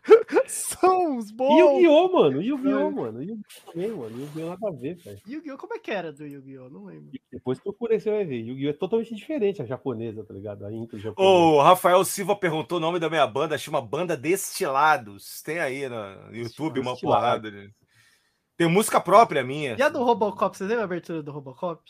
[0.47, 1.59] são os bons.
[1.59, 2.43] Yu-Gi-Oh, mano.
[2.43, 3.23] Yu-Gi-Oh, mano.
[3.23, 4.20] Yu-Gi-Oh também, mano.
[4.20, 5.20] Yu-Gi-Oh nada a ver, velho.
[5.26, 6.70] Yu-Gi-Oh, como é que era do Yu-Gi-Oh?
[6.70, 7.10] Não lembro.
[7.31, 8.41] Depois procura você vai ver.
[8.41, 10.65] Yu-Gi-Oh é totalmente diferente a japonesa, tá ligado?
[10.65, 11.33] A intro japonesa.
[11.33, 15.43] O Rafael Silva perguntou o nome da minha banda, chama Banda Destilados.
[15.43, 17.51] Tem aí no YouTube uma porrada.
[18.57, 19.76] Tem música própria minha.
[19.78, 20.57] E a do Robocop?
[20.57, 21.83] Você lembra a abertura do Robocop?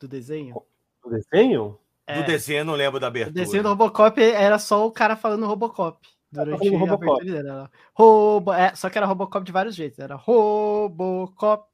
[0.00, 0.54] Do desenho?
[1.02, 1.78] Do desenho?
[2.06, 2.22] É.
[2.22, 3.32] Do desenho eu não lembro da abertura.
[3.32, 6.15] O desenho do Robocop era só o cara falando Robocop.
[6.44, 7.24] Durante a Robocop.
[7.24, 8.52] Dele, Robo...
[8.52, 9.98] É, só que era Robocop de vários jeitos.
[9.98, 11.68] Era Robocop.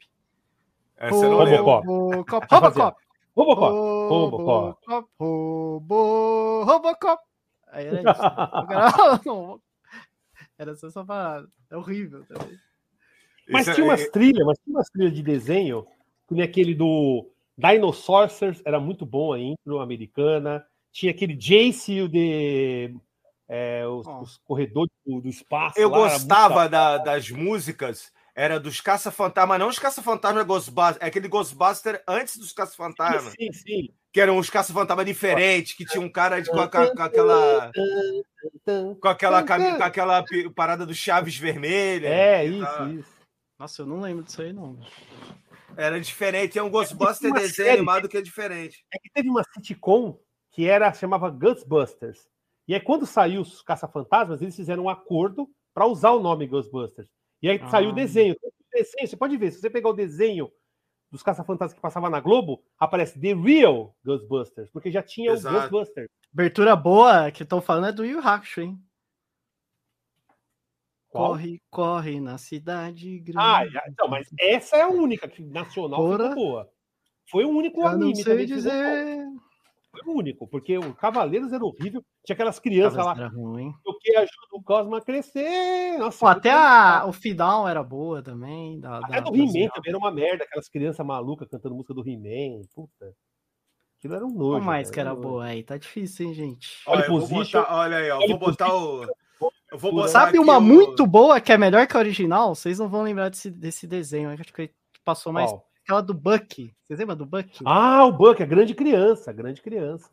[0.96, 1.86] Essa Robocop.
[1.86, 2.46] Robocop.
[2.50, 2.96] Robocop.
[3.34, 3.76] Robocop.
[4.08, 5.14] Robocop.
[5.18, 6.64] Robo...
[6.64, 7.22] Robocop.
[7.68, 9.62] Aí era isso.
[10.58, 11.48] era só essa parada.
[11.70, 12.56] É horrível também.
[13.48, 15.86] Mas tinha umas trilhas, mas tinha umas trilhas de desenho,
[16.26, 20.64] como aquele do Dinosaurs, era muito bom a intro americana.
[20.92, 22.94] Tinha aquele Jace de
[23.52, 24.20] é, os, oh.
[24.20, 25.78] os, corredores do, do espaço.
[25.78, 31.28] Eu lá, gostava da, das músicas, era dos Caça-Fantasma, não os Caça-Fantasma Ghostbusters, é aquele
[31.28, 33.30] Ghostbuster antes dos Caça-Fantasma.
[33.32, 37.02] Sim, sim, Que eram os Caça-Fantasma diferentes, que tinha um cara de, com, a, com,
[37.02, 37.70] aquela.
[38.98, 40.24] Com aquela, com aquela
[40.54, 42.08] parada do Chaves vermelha.
[42.08, 43.12] É, isso, isso.
[43.58, 44.78] Nossa, eu não lembro disso aí, não.
[45.76, 48.82] Era diferente, é um Ghostbuster é desenho série, animado que é diferente.
[48.92, 50.18] É que teve uma sitcom
[50.50, 52.31] que era chamava Ghostbusters.
[52.66, 57.08] E aí, quando saiu os Caça-Fantasmas, eles fizeram um acordo para usar o nome Ghostbusters.
[57.42, 57.68] E aí ah.
[57.68, 58.34] saiu o desenho.
[58.34, 59.06] o desenho.
[59.06, 60.50] Você pode ver, se você pegar o desenho
[61.10, 65.54] dos caça-fantasmas que passava na Globo, aparece The Real Ghostbusters, porque já tinha Exato.
[65.54, 66.08] o Ghostbusters.
[66.32, 68.82] Abertura boa que estão falando é do Yu Hakusho, hein?
[71.10, 71.32] Qual?
[71.32, 73.38] Corre, corre na cidade grande.
[73.38, 76.72] Ah, então, mas essa é a única que nacional ficou boa.
[77.30, 79.42] Foi o único Eu não anime sei também que ficou bom.
[79.92, 82.02] Foi o único, porque o Cavaleiros era horrível.
[82.24, 83.72] Tinha aquelas crianças lá, Era ruim.
[83.84, 85.98] o que ajuda o Cosmo a crescer.
[85.98, 88.80] Nossa, Pô, até a, o final era boa também.
[88.80, 92.00] Da, Até da- do He-Man também era uma merda, aquelas crianças malucas cantando música do
[92.08, 92.62] He-Man.
[92.74, 93.12] Puta.
[93.98, 94.50] Aquilo era um nojo.
[94.52, 95.62] Qual mais velho, que era boa aí?
[95.62, 96.80] Tá difícil, hein, gente?
[96.86, 99.02] Olha, botar, olha aí, ó, Olha vou botar o.
[99.70, 102.54] Eu vou botar Sabe uma o- muito boa que é melhor que a original?
[102.54, 104.30] Vocês não vão lembrar desse, desse desenho.
[104.30, 104.70] Acho que
[105.04, 105.50] passou mais.
[105.92, 106.74] Aquela do Buck.
[106.86, 107.60] Vocês lembram do Buck?
[107.66, 110.08] Ah, o Buck, a grande criança, grande criança.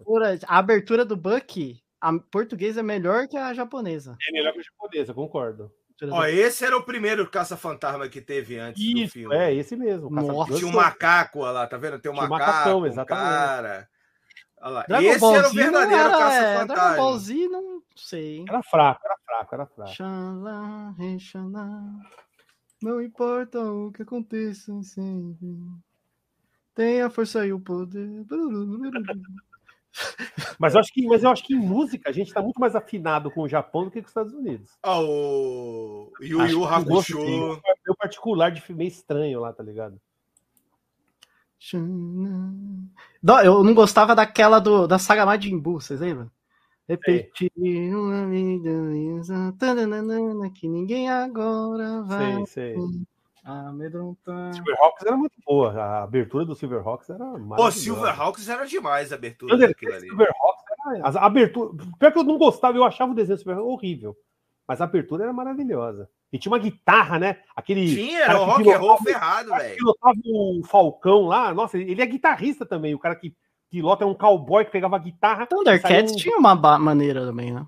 [0.46, 4.18] A abertura do Buck, a portuguesa é melhor que a japonesa.
[4.28, 5.72] É melhor que a japonesa, concordo.
[6.04, 9.34] Ó, do- esse era o primeiro caça-fantasma que teve antes do Isso, filme.
[9.36, 10.10] é esse mesmo.
[10.10, 10.54] Nossa.
[10.56, 11.98] Tinha um macaco olha lá, tá vendo?
[12.00, 13.26] Tem um Tinha um macaco, macacão, um exatamente.
[13.26, 13.88] cara.
[14.62, 14.86] Olha lá.
[14.88, 16.96] Dragon Esse Ball era o verdadeiro era- é, Dragon caça-fantasma.
[16.98, 18.38] Ball Z não sei.
[18.40, 18.46] hein?
[18.50, 19.92] Era fraco, era fraco, era fraco.
[19.94, 20.94] Xalá,
[22.82, 25.58] não importa o que aconteça sempre.
[26.74, 28.26] Tem a força e o poder.
[30.60, 32.76] Mas eu acho que, mas eu acho que em música a gente tá muito mais
[32.76, 34.78] afinado com o Japão do que com os Estados Unidos.
[34.84, 37.18] Ó, o Yu Yu Hakusho.
[37.18, 40.00] tem Meu particular de filme meio estranho lá, tá ligado?
[43.22, 46.32] Não, eu não gostava daquela do, da saga Majin Buu, vocês lembram?
[46.90, 47.52] Repetir
[47.94, 48.72] uma vida
[49.60, 52.78] tananana, que ninguém agora vai Sei, sei.
[53.44, 54.56] amedrontar.
[54.56, 55.72] Silverhawks era muito boa.
[55.72, 57.80] A abertura do Silverhawks era Pô, maravilhosa.
[57.80, 60.08] Silverhawks era demais a abertura Thunder daquilo ali.
[60.08, 61.08] Silverhawks era...
[61.08, 61.86] A abertura...
[62.00, 64.18] Pior que eu não gostava, eu achava o desenho do Silverhawks horrível.
[64.68, 66.10] Mas a abertura era maravilhosa.
[66.32, 67.38] E tinha uma guitarra, né?
[67.56, 69.78] Aquele Tinha, era o rock and roll ferrado, velho.
[69.82, 71.54] o Falcão lá.
[71.54, 72.94] Nossa, ele é guitarrista também.
[72.94, 73.36] O cara que
[73.70, 75.46] pilota é um cowboy que pegava guitarra.
[75.48, 77.66] Thundercats Saiu um- tinha uma maneira também, né?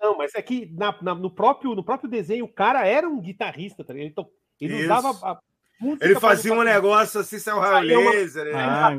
[0.00, 3.20] Não, mas é que na- na- no, próprio, no próprio desenho o cara era um
[3.20, 3.84] guitarrista.
[3.84, 4.06] tá ligado?
[4.06, 4.84] Ele, to- ele Isso.
[4.84, 5.40] usava
[6.00, 8.46] Ele fazia um negócio assim, saiu raio uma- laser.
[8.46, 8.52] né?
[8.54, 8.96] Ah,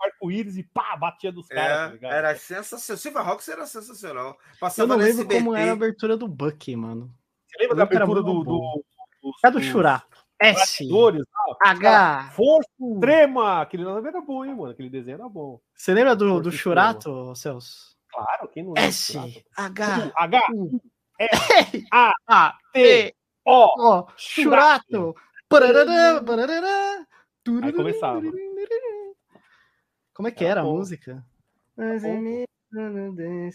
[0.00, 1.76] arco-íris e pá, batia dos caras.
[1.76, 2.12] tá É, ligado?
[2.12, 2.98] era sensacional.
[2.98, 4.28] Silverhawks era sensacional.
[4.28, 5.38] Eu Passava não no lembro SBT.
[5.40, 7.10] como era a abertura do Bucky, mano.
[7.46, 8.80] Você lembra da Era abertura do, do, bom.
[9.22, 10.07] dos- É do Churato.
[10.40, 11.28] S, gladiadores?
[11.60, 12.30] H.
[12.32, 13.60] Força extrema!
[13.62, 14.70] Aquele lá era bom, hein, mano?
[14.70, 15.60] Aquele desenho era bom.
[15.74, 17.96] Você lembra do, do Churato, Celso?
[18.08, 18.88] Claro, quem não lembra?
[18.88, 19.42] S, Churato?
[19.56, 20.80] H, H, U,
[21.20, 21.28] E,
[21.92, 23.98] A, A, T, O.
[23.98, 25.14] O, Churato.
[27.62, 28.20] Aí começava.
[30.14, 30.76] Como é que era a Era bom.
[30.76, 31.24] música?
[31.76, 32.04] Mas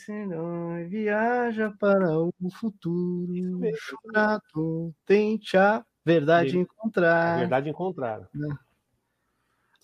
[0.10, 3.60] herói viaja para o futuro.
[3.78, 7.34] Churato, tente a verdade Ele- encontrar.
[7.34, 8.28] Na verdade, encontraram.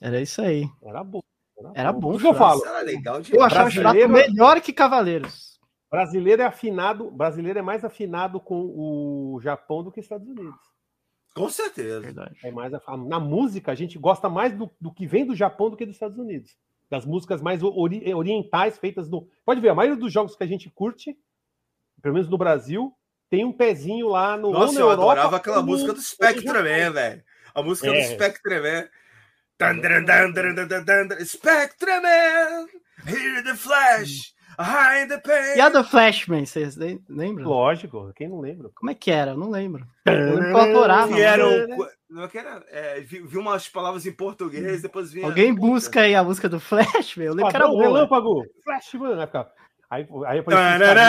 [0.02, 0.66] Era isso aí.
[0.82, 1.22] Era bom.
[1.76, 2.66] Era bom, O que eu falo?
[2.66, 5.60] Era legal de Eu achava o Churato Brasileiro- melhor que Cavaleiros.
[5.92, 8.62] Brasileiro é afinado, brasileiro é mais afinado com
[9.36, 10.56] o Japão do que os Estados Unidos.
[11.36, 12.00] Com certeza.
[12.00, 12.38] Verdade.
[12.44, 12.72] É mais
[13.08, 15.96] na música a gente gosta mais do, do que vem do Japão do que dos
[15.96, 16.56] Estados Unidos.
[16.90, 19.28] Das músicas mais ori- orientais feitas no.
[19.46, 21.18] Pode ver, a maioria dos jogos que a gente curte,
[22.02, 22.94] pelo menos no Brasil,
[23.30, 24.52] tem um pezinho lá no.
[24.52, 27.24] Nossa, na eu Europa adorava aquela música do ou no Spectreman, velho.
[27.54, 28.04] A música do É.
[29.60, 31.26] Dun, dun, dun, dun.
[31.26, 32.68] Spectreman,
[33.06, 35.58] hear the flash, hide the pain.
[35.58, 37.48] E a do Flashman, vocês lem- lembram?
[37.48, 38.70] Lógico, quem não lembra?
[38.74, 39.32] Como é que era?
[39.32, 39.86] Eu não lembro.
[40.06, 41.14] Eu lembro que eu adorava.
[41.14, 41.84] Que era mano.
[41.84, 42.64] o- Não que era.
[42.70, 45.26] É, vi, vi umas palavras em português, depois vinha.
[45.28, 47.28] Alguém busca aí a música do Flash, meu.
[47.28, 47.84] Eu lembro que era boa.
[47.84, 49.20] relâmpago, flash, mano.
[49.22, 49.52] Aí, ficava-
[49.90, 51.04] aí, aí tarará,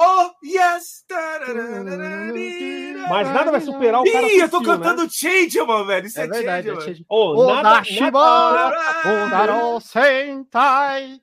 [0.00, 1.04] Oh, yes!
[3.08, 4.66] Mas nada vai superar o cara Ih, eu tô né?
[4.66, 6.06] cantando Change, mano, velho.
[6.06, 7.06] Isso é, É verdade, é Change, Change.
[7.08, 8.52] Ô, O nada, Dashiba!
[8.52, 11.20] nada, O Daro Sentai!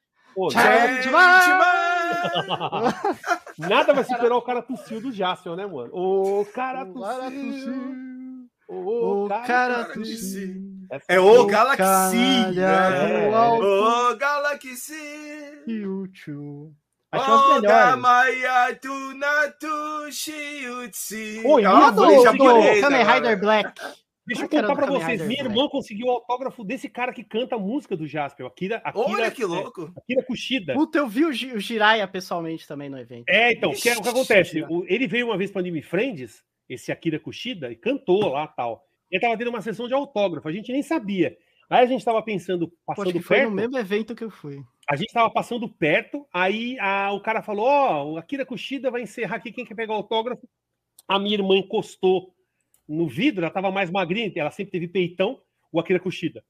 [0.52, 1.10] Change
[3.58, 5.90] nada vai superar o cara tossiu do Jaspion, né, mano?
[5.94, 8.00] O cara O cara tossiu.
[8.70, 10.70] O cara tossiu.
[10.90, 12.18] Essa É o O Galaxy.
[13.62, 14.94] O Galaxy.
[15.68, 16.72] Yuchu.
[17.12, 17.70] Achei Oh, melhores.
[21.44, 23.04] Oi, É Ah, do, do Kamen.
[23.04, 23.82] Rider Black.
[24.28, 25.22] Deixa eu é contar pra vocês.
[25.26, 29.08] Minha irmã conseguiu o autógrafo desse cara que canta a música do Jasper, Akira, Akira,
[29.08, 29.92] Olha que é, louco.
[29.98, 30.74] Akira Kushida.
[30.76, 33.24] Puta, eu vi o, o Jiraiya pessoalmente também no evento.
[33.28, 34.60] É, então, o que, o que acontece?
[34.60, 34.68] Ixi.
[34.70, 38.84] O- ele veio uma vez para Anime Friends, esse Akira Kushida, e cantou lá tal.
[39.10, 41.36] Ele tava tendo uma sessão de autógrafo, a gente nem sabia.
[41.68, 44.30] Aí a gente tava pensando, passando acho que foi perto, no mesmo evento que eu
[44.30, 44.60] fui.
[44.90, 49.02] A gente tava passando perto, aí a- o cara falou: Ó, o Akira Kushida vai
[49.04, 50.50] encerrar aqui, quem quer pegar o autógrafo?
[51.08, 52.34] A minha irmã encostou
[52.88, 55.40] no vidro, ela tava mais magrinha, ela sempre teve peitão,
[55.72, 56.44] o Akira Kushida.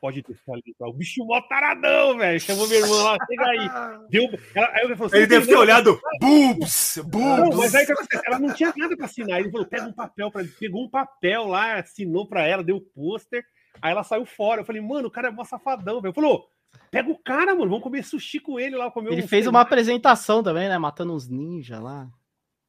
[0.00, 0.36] Pode ter
[0.76, 0.88] tá?
[0.88, 2.40] O bicho mó taradão, velho.
[2.40, 4.08] Chamou minha irmã lá, chega aí.
[4.10, 6.00] Deu, ela, aí falei, Ele "Você deve ter olhado.
[6.20, 6.96] Boobs!
[6.96, 7.56] não, Boobs!
[7.56, 7.86] mas aí
[8.26, 9.38] ela não tinha nada para assinar.
[9.38, 12.80] Ele falou: pega um papel para Pegou um papel lá, assinou para ela, deu o
[12.80, 13.44] pôster.
[13.80, 14.62] Aí ela saiu fora.
[14.62, 16.12] Eu falei, mano, o cara é mó safadão, velho.
[16.14, 16.48] Falou:
[16.90, 18.90] pega o cara, mano, vamos comer sushi com ele lá.
[18.90, 20.78] Comer Ele um fez uma lá." apresentação também, né?
[20.78, 22.06] Matando uns ninjas lá.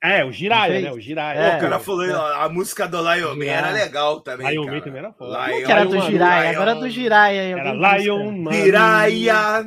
[0.02, 0.92] É, o Jiraya, Ele né?
[0.94, 1.40] O Jiraya.
[1.40, 4.50] É, o cara falou, ó, a música do Lion Man era legal também.
[4.52, 4.66] Lion.
[4.66, 5.48] Man também era foda.
[5.48, 6.50] Lion- que era do Jiraiya?
[6.52, 7.42] Agora é do Jiraiya.
[7.58, 8.32] Era Lion.
[8.32, 8.52] Man.
[8.54, 9.66] Jiraiya.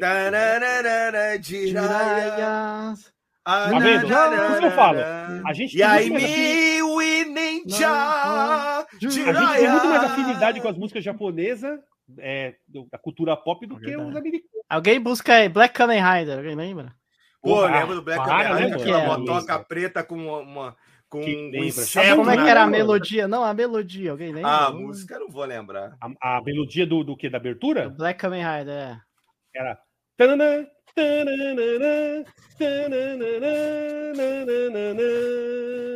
[0.00, 1.42] Tararara, Jiraiya.
[1.42, 2.94] Jiraiya.
[3.50, 4.08] Ah, Tá vendo?
[4.08, 4.98] na, Por isso que eu falo.
[5.46, 6.12] A gente E tem
[9.56, 11.78] tem muito mais afinidade com as músicas japonesas,
[12.18, 14.64] é, do- da cultura pop, do É que os americanos.
[14.68, 16.94] Alguém busca aí Black Kamen Rider, alguém lembra?
[17.42, 20.76] Pô, Porra, lembra do Black Kamen né, Rider, aquela Que é, motoca preta com uma,
[21.08, 21.66] com Que um lembra.
[21.66, 22.76] inseto Sabe Como é que era a mano?
[22.76, 23.28] melodia?
[23.28, 24.50] Não, a melodia, alguém lembra?
[24.50, 25.96] Ah, a música eu não vou lembrar.
[26.00, 27.28] A, a melodia do, do que?
[27.28, 27.88] Da do abertura?
[27.90, 29.00] Black Kamen Rider, é.
[29.54, 29.78] Era.
[30.18, 30.66] nananana.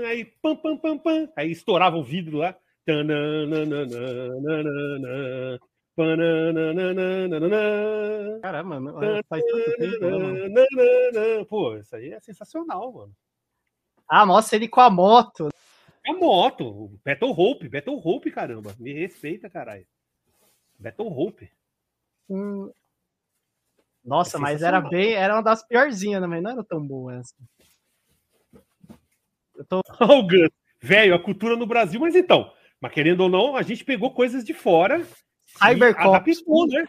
[0.08, 1.28] Aí, pam, pam, pam, pam.
[1.36, 2.56] Aí estourava o vidro lá.
[2.86, 3.78] Pananana.
[8.40, 8.94] Caramba, não-
[9.28, 11.44] faz tanto tempo, né.
[11.48, 13.12] Pô, isso aí é sensacional, mano.
[14.08, 15.48] Ah, mostra ele com a moto.
[16.06, 18.74] A moto, Battle Hope, Battle Hope, caramba.
[18.78, 19.86] Me respeita, caralho.
[20.78, 21.50] Battle Hope.
[22.28, 22.70] Hum.
[24.04, 25.12] Nossa, É mas era bem.
[25.12, 27.34] Era uma das piorzinhas também, não era tão boa essa.
[29.54, 29.80] Eu tô.
[30.80, 34.44] Velho, a cultura no Brasil, mas então, mas querendo ou não, a gente pegou coisas
[34.44, 35.06] de fora
[35.58, 36.06] Cybercops.
[36.06, 36.88] adaptou, né?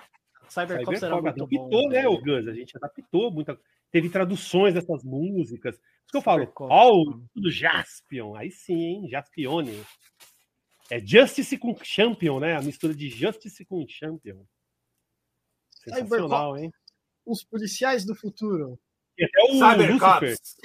[0.49, 1.89] Cybercops era Cyberpunk muito adaptou, bom.
[1.89, 2.47] né, o Gus?
[2.47, 3.59] A gente adaptou muita.
[3.91, 5.75] Teve traduções dessas músicas.
[5.75, 6.51] Isso que eu falo.
[6.59, 7.29] O mano.
[7.35, 8.35] do Jaspion.
[8.35, 9.09] Aí sim, hein?
[9.09, 9.83] Jaspione.
[10.89, 12.55] É Justice com Champion, né?
[12.55, 14.43] A mistura de Justice com Champion.
[15.71, 16.71] Sensacional, hein?
[17.25, 18.79] Os policiais do futuro.
[19.17, 19.79] E até o Lucifer.
[19.81, 20.55] Cybercops.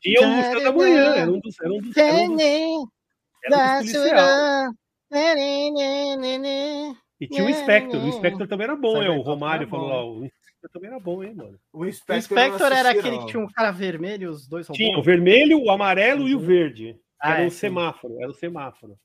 [0.00, 1.14] Tinha o Lucifer da Manhã.
[1.14, 1.60] Era um dos.
[1.60, 2.90] Era um dos, era um dos,
[3.44, 4.85] era um dos policial.
[7.20, 7.98] E tinha o Spectre.
[7.98, 9.08] O Spectre também era bom, é.
[9.08, 10.04] O Romário era falou lá.
[10.04, 11.58] O Spectre também era bom, hein, mano?
[11.72, 14.78] O O Inspector, Spectre era aquele que tinha um cara vermelho os dois robôs.
[14.78, 16.98] Tinha o vermelho, o amarelo e o verde.
[17.20, 17.58] Ah, Era é, o sim.
[17.58, 18.20] semáforo.
[18.20, 18.98] Era o semáforo.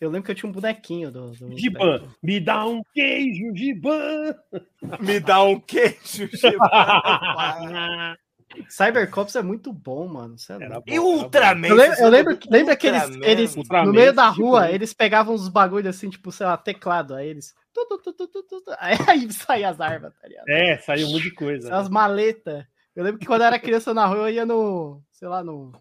[0.00, 1.30] Eu lembro que eu tinha um bonequinho do.
[1.30, 4.34] do Giban, me dá um queijo, Giban!
[4.98, 6.28] Me dá um queijo.
[6.28, 6.58] Chico.
[8.68, 10.36] Cybercops é muito bom, mano.
[10.48, 11.22] É Era bom, E era o bom.
[11.22, 11.68] Ultraman?
[11.68, 14.74] Eu lembro, eu lembro, lembra que eles, eles Ultraman, no meio da tipo, rua, né?
[14.74, 17.54] eles pegavam uns bagulho assim, tipo, sei lá, teclado, aí eles.
[17.72, 20.48] tu, tu, tu, tu, tu, tu, tu, Aí, aí saía as armas, tá ligado?
[20.48, 21.74] É, saiu um monte de coisa.
[21.74, 22.64] As maletas.
[22.94, 25.72] Eu lembro que quando eu era criança na rua, eu ia no, sei lá, no,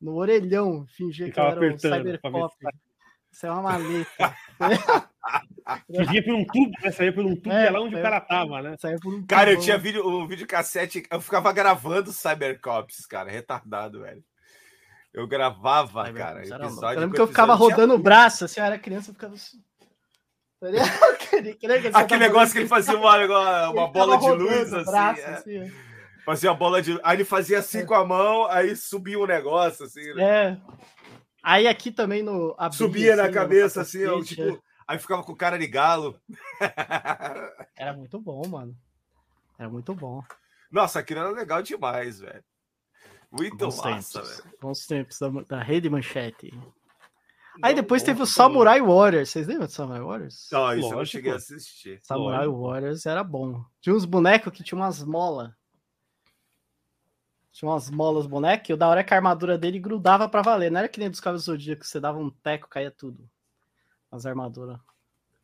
[0.00, 2.54] no orelhão, fingia que eu era um apertando pra ver cybercop.
[3.32, 4.36] Isso é uma maleta.
[5.86, 6.90] Que vinha por um tubo, né?
[6.90, 8.02] Saía por um tubo É, e lá onde o é.
[8.02, 8.76] cara tava, né?
[8.78, 14.00] Saiu por um Cara, eu tinha vídeo, um videocassete, eu ficava gravando Cybercops, cara, retardado,
[14.00, 14.24] velho.
[15.12, 18.66] Eu gravava, Cybercops cara, episódio Eu lembro que eu ficava rodando o braço, assim, eu
[18.66, 19.62] era criança, eu ficava assim.
[21.94, 24.90] Aquele- negócio que ele fazia uma, uma, bola de luz, assim.
[24.90, 25.34] braço, é.
[25.34, 25.72] assim, é.
[26.24, 29.86] Fazia uma bola de Aí ele fazia assim com a mão, aí subia um negócio,
[29.86, 30.12] assim.
[30.14, 30.60] né?
[31.44, 31.50] É.
[31.50, 32.54] Aí aqui também no.
[32.58, 34.62] abria, Subia na assim, no cabeça, assim, ó, tipo.
[34.86, 36.20] Aí ficava com cara de galo.
[36.60, 37.66] é.
[37.76, 38.76] Era muito bom, mano.
[39.58, 40.22] Era muito bom.
[40.70, 42.42] Nossa, aquilo era legal demais, velho.
[43.30, 44.36] Muito Bons massa, tempos.
[44.44, 44.54] velho.
[44.60, 46.50] Bons tempos da, da rede manchete.
[47.62, 48.30] Aí depois Bom, teve o bom.
[48.30, 49.28] Samurai Warriors.
[49.30, 50.48] Vocês lembram do Samurai Warriors?
[50.50, 51.06] Não, isso eu não Lógico.
[51.06, 52.00] cheguei a assistir.
[52.02, 52.62] Samurai lógico.
[52.66, 53.62] Warriors era bom.
[53.80, 55.50] Tinha uns bonecos que tinha umas molas.
[57.52, 60.42] Tinha umas molas bonecos, e o da hora é que a armadura dele grudava pra
[60.42, 60.70] valer.
[60.70, 63.28] Não era que nem dos Cavaleiros do Zodíaco, que você dava um teco, caía tudo.
[64.10, 64.78] As armaduras.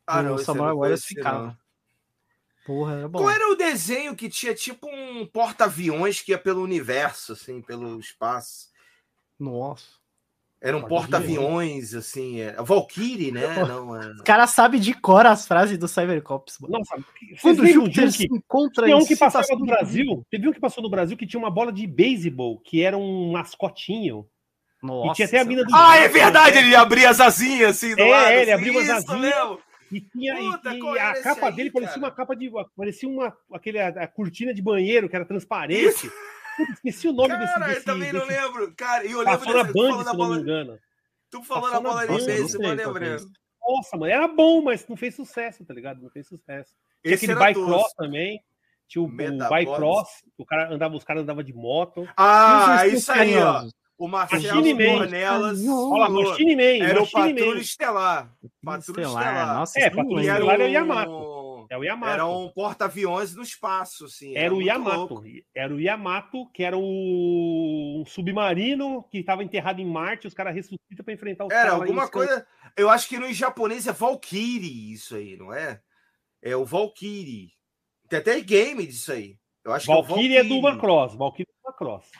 [0.05, 1.59] Ah, o não, eu Samurai Warriors ficava.
[2.65, 3.19] Porra, era bom.
[3.19, 7.99] Qual era o desenho que tinha tipo um porta-aviões que ia pelo universo, assim, pelo
[7.99, 8.69] espaço?
[9.39, 9.96] Nossa.
[10.59, 12.41] Era um porta-aviões, assim.
[12.41, 12.55] É...
[12.61, 13.41] Valkyrie, né?
[13.67, 14.11] Não, é...
[14.11, 16.79] Os caras sabem de cor as frases do Cybercops, mano.
[16.79, 16.95] Nossa,
[17.41, 20.25] Quando o Júpiter um se que encontra Tinha um que passava no de Brasil.
[20.31, 23.31] Teve um que passou no Brasil que tinha uma bola de beisebol, que era um
[23.31, 24.27] mascotinho.
[24.81, 25.75] Nossa, e tinha até a mina do.
[25.75, 28.27] Ah, é verdade, ele abria as asinhas assim do é, lado.
[28.27, 29.57] É, ele abria umas asinhas.
[29.91, 31.85] E, tinha, Puta, e, e a capa aí, dele cara?
[31.85, 32.51] parecia uma capa de.
[32.75, 36.09] Parecia uma aquele, a, a, cortina de banheiro que era transparente.
[36.09, 36.13] Puta,
[36.73, 37.53] esqueci o nome cara, desse.
[37.53, 38.25] Cara, eu também desse...
[38.25, 38.73] não lembro.
[38.75, 40.79] Cara, e eu Passou lembro na Band, se não me engano.
[41.29, 43.31] Tu falou na bola de vez, eu não lembrando.
[43.61, 46.01] Nossa, mano, era bom, mas não fez sucesso, tá ligado?
[46.01, 46.73] Não fez sucesso.
[47.03, 48.41] Tinha Esse aquele bike cross também.
[48.87, 52.07] Tinha o, o bike cross, o cara andava, os caras andavam de moto.
[52.15, 53.67] Ah, isso aí, ó.
[53.97, 55.59] O Marcelo Dornelas.
[55.67, 56.85] Olha, Machine Man.
[56.85, 58.33] Era Machine o Patrulha Estelar.
[58.63, 59.55] Patrulha Estelar.
[59.57, 61.36] Nossa, é, Patrulha Estelar era o Yamato.
[61.69, 62.13] É o Yamato.
[62.13, 64.31] Era um porta-aviões no espaço, assim.
[64.31, 65.13] Era, era o Yamato.
[65.15, 65.23] Louco.
[65.55, 68.01] Era o Yamato, que era o...
[68.01, 72.09] um submarino que estava enterrado em Marte, os caras ressuscitam para enfrentar os Era alguma
[72.09, 72.47] coisa.
[72.75, 75.81] Eu acho que no japonês é Valkyrie, isso aí, não é?
[76.41, 77.51] É o Valkyrie.
[78.07, 79.37] Tem até game disso aí.
[79.63, 81.15] Eu acho Valkyrie, que é, é do Macross.
[81.15, 82.11] Valkyrie é do Macross.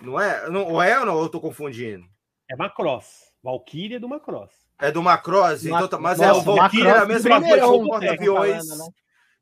[0.00, 0.48] Não é?
[0.50, 1.20] Não, ou é ou não?
[1.20, 2.04] Eu tô confundindo.
[2.48, 3.32] É Macross.
[3.42, 4.65] Valkyrie é do Macross.
[4.78, 5.64] É do Macross?
[5.64, 7.58] Então, tá, mas Nossa, é o Valkyrie é a mesma coisa.
[7.58, 8.68] São porta-aviões.
[8.68, 8.84] Né?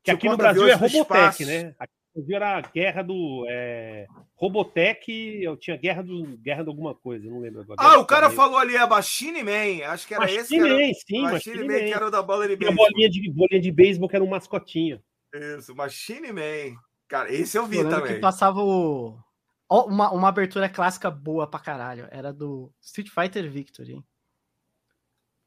[0.03, 1.75] Que aqui no Brasil é Robotech, né?
[1.79, 3.45] Aqui no Brasil era a guerra do.
[3.49, 4.05] É...
[4.35, 7.77] Robotech, eu tinha guerra do guerra de alguma coisa, não lembro agora.
[7.79, 10.59] Ah, o cara falou ali a Machine Man, acho que era Machine esse.
[10.59, 12.85] Man, sim, Machine, Machine Man, Man, que era o da bola de beisebol.
[12.85, 15.01] bolinha de bolinha de beisebol que era um mascotinho.
[15.33, 16.77] Isso, Machine Man.
[17.07, 18.15] Cara, esse eu vi eu também.
[18.15, 19.17] que passava o
[19.69, 22.07] uma, uma abertura clássica boa pra caralho.
[22.11, 24.03] Era do Street Fighter Victory.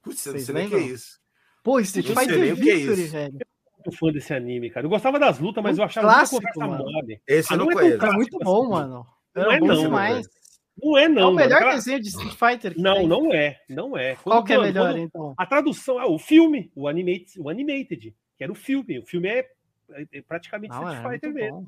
[0.02, 1.18] Putz, eu não sei nem o que é isso.
[1.62, 3.38] Pô, Street Fighter é Victory, é velho.
[3.40, 3.46] Eu
[3.88, 4.86] muito fã desse anime, cara.
[4.86, 7.22] Eu gostava das lutas, mas um eu achava clássico, muita conversa mole.
[7.26, 8.06] Esse ah, eu não, não é conheço.
[8.06, 8.70] É muito bom, assim.
[8.70, 9.06] mano.
[9.34, 10.28] Não é não, demais.
[10.80, 11.22] Não é não.
[11.22, 11.74] É o melhor mano.
[11.74, 12.74] desenho de Street Fighter.
[12.76, 13.06] não, tem.
[13.06, 13.60] não é.
[13.68, 14.14] Não é.
[14.16, 15.34] Quando, Qual que é melhor, quando, então?
[15.36, 18.98] A tradução é o filme, o animated, o animated, que era o filme.
[18.98, 19.48] O filme é,
[20.12, 21.60] é praticamente não, Street Fighter mesmo.
[21.62, 21.66] Bom.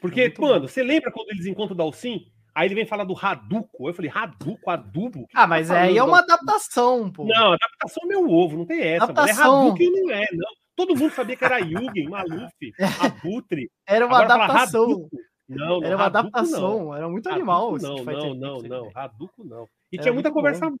[0.00, 0.68] Porque, é mano, bom.
[0.68, 2.30] você lembra quando eles encontram o Dalsin?
[2.54, 3.88] Aí ele vem falar do Raduco.
[3.88, 5.26] Eu falei, Raduco, adubo?
[5.34, 7.24] Ah, mas tá aí é uma adaptação, pô.
[7.24, 9.04] Não, adaptação é meu ovo, não tem essa.
[9.04, 9.44] Adaptação.
[9.44, 9.68] Mano.
[9.68, 10.48] É Hadouken não é, não.
[10.76, 12.54] Todo mundo sabia que era Yugen, Maluf,
[13.00, 13.70] Abutre.
[13.86, 15.08] Era uma Agora adaptação.
[15.48, 16.94] Não, não, era uma Hadouken, adaptação, não.
[16.94, 17.76] era muito animal.
[17.78, 19.66] Não, não, não, não, Raduco não.
[19.92, 20.70] E era tinha muita conversa.
[20.70, 20.76] Bom.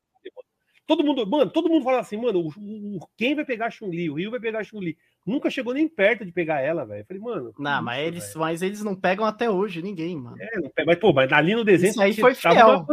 [0.90, 4.10] Todo mundo, mano, todo mundo fala assim, mano, o, o quem vai pegar a Chun-Li?
[4.10, 4.98] O Rio vai pegar a Chun-Li.
[5.24, 7.04] Nunca chegou nem perto de pegar ela, velho.
[7.06, 7.54] Falei, mano.
[7.56, 10.36] Não, isso, mas eles, mas eles não pegam até hoje, ninguém, mano.
[10.40, 11.92] É, não pega, mas, pô, mas ali no desenho.
[11.92, 12.84] Isso aí foi fiel.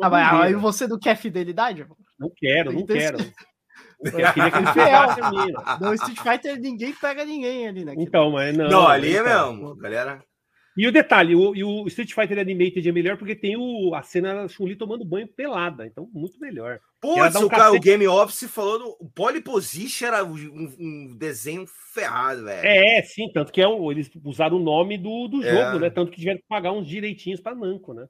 [0.00, 1.86] Ah, mas aí você não quer fidelidade?
[2.18, 3.18] Não quero, não quero.
[3.18, 5.78] Eu queria que ele fiel.
[5.82, 7.92] No Street Fighter ninguém pega ninguém ali, né?
[7.98, 8.70] Então, mas não.
[8.70, 10.24] Não, ali é mesmo, galera.
[10.78, 14.02] E o detalhe, o, e o Street Fighter Animated é melhor porque tem o, a
[14.04, 16.78] cena da Chun-Li tomando banho pelada, então muito melhor.
[17.00, 17.76] Putz, um o, cacete...
[17.76, 20.36] o Game Office falou do o Pole Position era um,
[20.78, 22.64] um, desenho ferrado, velho.
[22.64, 25.50] É, sim, tanto que é o, eles usaram o nome do, do é.
[25.50, 25.90] jogo, né?
[25.90, 28.06] Tanto que tiveram que pagar uns direitinhos para Namco, né?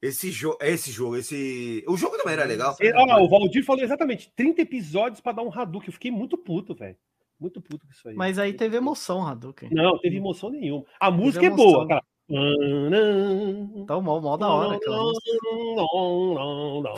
[0.00, 1.82] Esse jogo, esse jogo, esse.
[1.88, 2.76] O jogo também era legal.
[2.80, 5.88] E, ó, o Valdir falou exatamente 30 episódios para dar um Hadouken.
[5.88, 6.96] Eu fiquei muito puto, velho.
[7.40, 8.14] Muito puto com isso aí.
[8.14, 9.70] Mas aí teve emoção, Hadouken.
[9.72, 10.84] Não, teve emoção nenhuma.
[10.98, 12.04] A música é boa, cara.
[12.30, 14.78] Então, mal, mal da hora.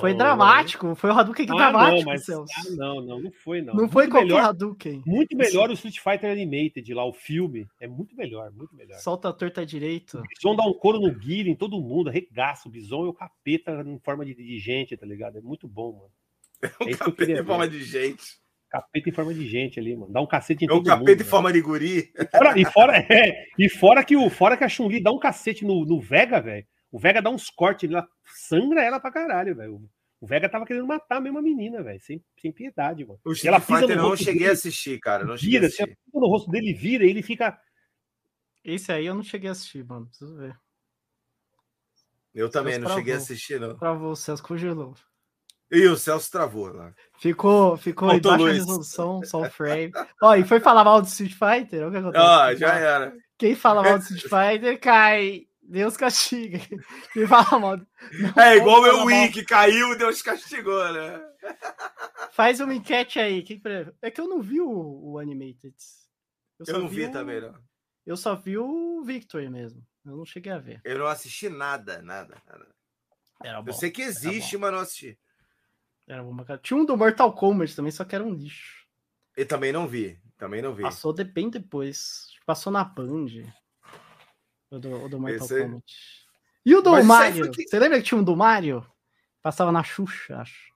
[0.01, 0.97] Foi dramático.
[0.97, 2.44] Foi o Hadouken que ah, dramático, não, mas, ah,
[2.77, 3.69] não, não, não foi, não.
[3.69, 5.02] Não muito foi qualquer melhor, Hadouken.
[5.07, 7.69] Muito melhor o Street Fighter Animated lá, o filme.
[7.78, 8.99] É muito melhor, muito melhor.
[8.99, 10.19] Solta a torta direito.
[10.19, 12.69] O Bison dá um couro no Guile em todo mundo, arregaça.
[12.69, 15.39] O Bison é o capeta em forma de, de gente, tá ligado?
[15.39, 16.10] É muito bom, mano.
[16.91, 18.41] É o capeta em forma de gente.
[18.70, 20.12] Capeta em forma de gente ali, mano.
[20.12, 20.90] Dá um cacete em é todo mundo.
[20.90, 22.12] É o capeta em forma de guri.
[22.16, 25.18] E fora, e fora, é, e fora que o fora que a Chun-Li dá um
[25.18, 26.65] cacete no, no Vega, velho.
[26.92, 29.82] O Vega dá uns cortes, ele sangra ela pra caralho, velho.
[30.20, 32.00] O Vega tava querendo matar a mesma menina, velho.
[32.00, 33.18] Sem, sem piedade, mano.
[33.24, 35.24] O ela Fighter eu não cheguei dele, a assistir, cara.
[35.24, 37.58] Não vira, se no rosto dele vira e ele fica.
[38.62, 40.07] Esse aí eu não cheguei a assistir, mano.
[40.07, 40.55] Preciso ver.
[42.34, 43.76] Eu também não cheguei a assistir, não.
[43.76, 44.94] Pra vocês congelou.
[45.70, 46.92] E o Celso travou lá.
[47.18, 49.92] Ficou, ficou em baixa resolução, só o frame.
[50.20, 51.86] Ó, e foi falar mal do Street Fighter?
[51.86, 52.18] O que?
[52.18, 53.16] Ah, já era.
[53.39, 55.47] Quem fala mal do Street Fighter cai.
[55.62, 56.58] Deus castiga.
[57.12, 57.76] Quem fala mal.
[57.76, 61.23] Não é igual meu Wii que caiu, Deus castigou, né?
[62.32, 63.44] Faz uma enquete aí.
[64.02, 65.76] É que eu não vi o, o Animated.
[66.58, 67.12] Eu, eu não vi, vi o...
[67.12, 67.55] também, não.
[68.05, 69.86] Eu só vi o Victory mesmo.
[70.05, 70.81] Eu não cheguei a ver.
[70.82, 73.65] Eu não assisti nada, nada, nada.
[73.65, 75.16] Eu sei que existe, mas não assisti.
[76.11, 76.45] Era uma...
[76.59, 78.85] Tinha um do Mortal Kombat também, só que era um lixo.
[79.37, 80.19] E também não vi.
[80.37, 80.83] Também não vi.
[80.83, 82.31] Passou bem depois.
[82.45, 83.27] Passou na Band.
[84.71, 85.63] O do, o do Mortal Esse...
[85.63, 85.95] Kombat.
[86.67, 87.51] E o do Mas Mario?
[87.53, 87.63] Que...
[87.63, 88.85] Você lembra que tinha um do Mario?
[89.41, 90.75] Passava na Xuxa, acho.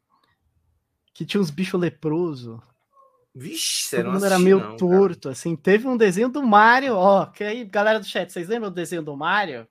[1.13, 2.63] Que tinha uns bichos leproso.
[3.35, 5.33] Vixe, Todo mundo era meio não, torto, cara.
[5.33, 5.57] assim.
[5.57, 7.27] Teve um desenho do Mario, ó.
[7.27, 9.67] Que aí, galera do chat, vocês lembram do desenho do Mario?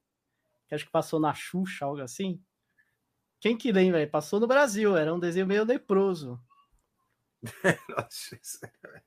[0.68, 2.42] Que acho que passou na Xuxa, algo assim.
[3.44, 4.00] Quem que lembra?
[4.00, 4.08] aí?
[4.08, 6.40] Passou no Brasil, era um desenho meio leproso.
[7.90, 8.58] Nossa, isso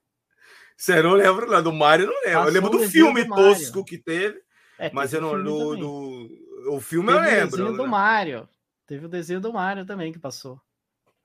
[0.76, 1.62] Você não lembra, não.
[1.62, 2.32] Do Mario, não lembro.
[2.32, 4.38] Passou eu lembro o do desenho filme do tosco que teve,
[4.78, 5.42] É, mas teve eu o não.
[5.42, 7.50] Do, do- o filme eu Teve o lembro.
[7.56, 7.76] desenho né?
[7.78, 8.48] do Mario.
[8.86, 10.60] Teve o desenho do Mario também que passou.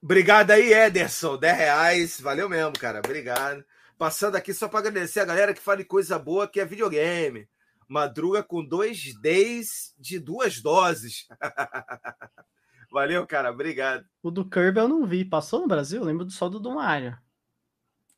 [0.02, 1.38] Obrigado aí, Ederson.
[1.38, 2.22] 10 reais.
[2.22, 3.00] Valeu mesmo, cara.
[3.00, 3.62] Obrigado.
[3.98, 7.46] Passando aqui só para agradecer a galera que fala de coisa boa, que é videogame.
[7.90, 11.28] Madruga com dois Ds de duas doses.
[12.92, 13.50] Valeu, cara.
[13.52, 14.06] Obrigado.
[14.22, 15.24] O do Kirby eu não vi.
[15.24, 16.02] Passou no Brasil?
[16.02, 17.18] Eu lembro só do do Mario.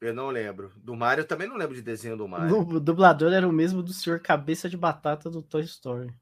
[0.02, 0.72] Eu não lembro.
[0.78, 2.60] Do Mario eu também não lembro de desenho do Mario.
[2.60, 6.14] O dublador era o mesmo do senhor Cabeça de Batata do Toy Story.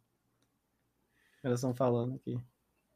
[1.44, 2.40] Eles estão falando aqui.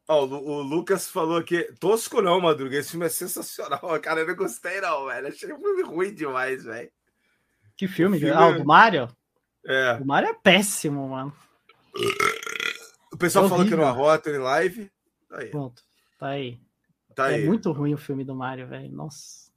[0.08, 1.64] Ó, o, Lu- o Lucas falou que.
[1.80, 2.76] Tosco não, Madruga.
[2.76, 3.80] Esse filme é sensacional.
[4.00, 5.26] Cara, eu não gostei, não, velho.
[5.26, 6.90] Achei um filme ruim demais, velho.
[7.76, 8.16] Que filme?
[8.18, 9.08] O filme Ah, é- o do Mario?
[9.66, 9.94] É.
[10.00, 11.34] O Mario é péssimo, mano.
[13.12, 14.92] O pessoal É falou que não arrota em live.
[15.28, 15.50] Tá aí.
[15.50, 15.82] Pronto.
[16.18, 16.60] Tá aí.
[17.14, 17.46] Tá é aí.
[17.46, 18.90] muito ruim o filme do Mario, velho.
[18.92, 19.50] Nossa.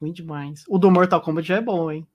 [0.00, 0.64] Ruim demais.
[0.68, 2.06] O do Mortal Kombat já é bom, hein?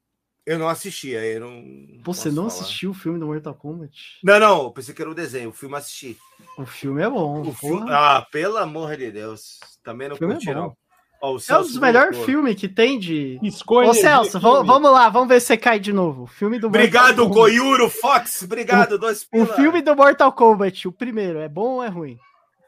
[0.45, 1.61] Eu não assisti, aí eu não.
[1.61, 2.61] Você posso não falar.
[2.61, 4.19] assistiu o filme do Mortal Kombat?
[4.23, 5.49] Não, não, eu pensei que era o desenho.
[5.49, 6.17] O filme eu assisti.
[6.57, 7.41] O filme é bom.
[7.41, 7.90] O filme...
[7.90, 9.59] Ah, pelo amor de Deus.
[9.83, 10.59] Também não O filme é curti, bom.
[10.59, 10.77] não.
[11.22, 13.40] Ó, o é um dos melhores filmes que tem de.
[13.43, 13.90] Escolha.
[13.90, 16.23] Ô, Celso, vamos, vamos lá, vamos ver se você cai de novo.
[16.23, 17.40] O filme do Obrigado, Mortal Kombat.
[17.40, 18.41] Goiuro Fox.
[18.41, 22.17] Obrigado, dois O filme do Mortal Kombat, o primeiro, é bom ou é ruim?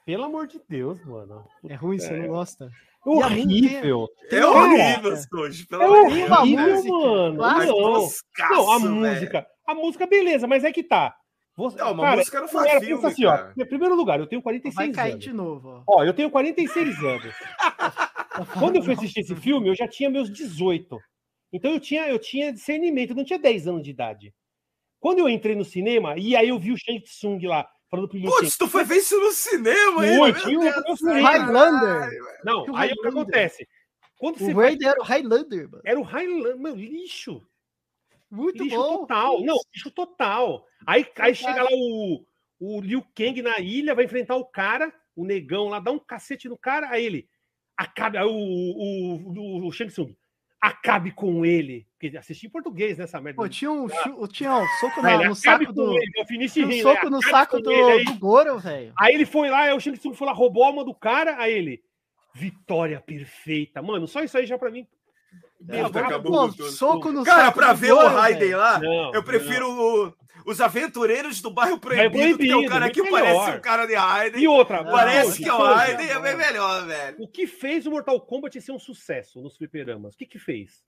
[0.05, 1.45] Pelo amor de Deus, mano.
[1.67, 2.69] É ruim, você não gosta?
[3.05, 4.07] Horrível.
[4.31, 6.27] É horrível, Soji, pelo É amor de Deus.
[6.27, 7.33] uma horrível, música mano.
[7.33, 7.39] Não.
[8.49, 9.47] Não, a música.
[9.67, 11.15] A música, beleza, mas é que tá.
[11.55, 13.31] Você, Não, uma cara, música não faz era filme, pensa assim, ó.
[13.37, 13.53] cara.
[13.57, 15.23] Em primeiro lugar, eu tenho 46 Vai cair anos.
[15.23, 17.33] de novo, Ó, eu tenho 46 anos.
[17.61, 18.45] ó.
[18.59, 20.97] Quando eu fui assistir esse filme, eu já tinha meus 18.
[21.53, 24.33] Então eu tinha, eu tinha discernimento, eu não tinha 10 anos de idade.
[24.99, 28.21] Quando eu entrei no cinema, e aí eu vi o Shang Tsung lá, falando pro.
[28.21, 30.17] Putz, tu foi ver isso no cinema, hein?
[30.17, 31.21] Do eu fui.
[31.21, 32.09] Highlander.
[32.43, 33.67] Não, o aí o que acontece?
[34.17, 35.81] Quando você O Raid era o Highlander, mano.
[35.85, 37.45] Era o Highlander, meu, lixo.
[38.31, 38.99] Muito lixo bom.
[38.99, 39.43] total.
[39.43, 40.65] Não, lixo total.
[40.85, 42.25] Aí, aí chega lá o,
[42.59, 46.49] o Liu Kang na ilha, vai enfrentar o cara, o negão lá, dá um cacete
[46.49, 47.29] no cara, aí ele
[47.77, 50.15] acabe, aí o, o, o, o Shang Tsung,
[50.63, 51.85] acabe com ele.
[51.99, 53.35] Porque assisti em português nessa merda.
[53.41, 53.87] Pô, tinha um,
[54.27, 55.97] tinha um soco na- ele no saco do.
[55.97, 56.11] ele,
[56.65, 58.93] um rindo, soco no saco do, ele, do Goro, velho.
[58.97, 61.35] Aí ele foi lá, aí o Shang Tsung foi lá, roubou a alma do cara,
[61.37, 61.83] aí ele.
[62.33, 63.81] Vitória perfeita.
[63.81, 64.87] Mano, só isso aí já pra mim.
[65.69, 66.41] É, Puta, Acabou.
[66.41, 70.13] acabou Pô, soco no Cara, pra ver o Raiden lá, Não, eu prefiro o-
[70.45, 73.57] os aventureiros do bairro proibido, Bairro que é o Proibido, cara que muito parece melhor.
[73.57, 74.41] um cara de Raiden.
[74.43, 77.15] E outra, Não, Parece que é o Raiden, é bem melhor, velho.
[77.19, 80.15] O que fez o Mortal Kombat ser um sucesso nos fliperamas?
[80.15, 80.83] O que que fez?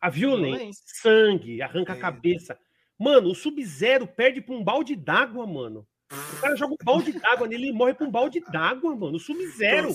[0.00, 0.84] A violência, Violência.
[1.02, 2.00] sangue, arranca a É.
[2.00, 2.58] cabeça.
[2.98, 5.86] Mano, o Sub-Zero perde pra um balde d'água, mano.
[6.10, 9.16] O cara joga um balde d'água nele e morre pra um balde d'água, mano.
[9.16, 9.94] O Sub-Zero.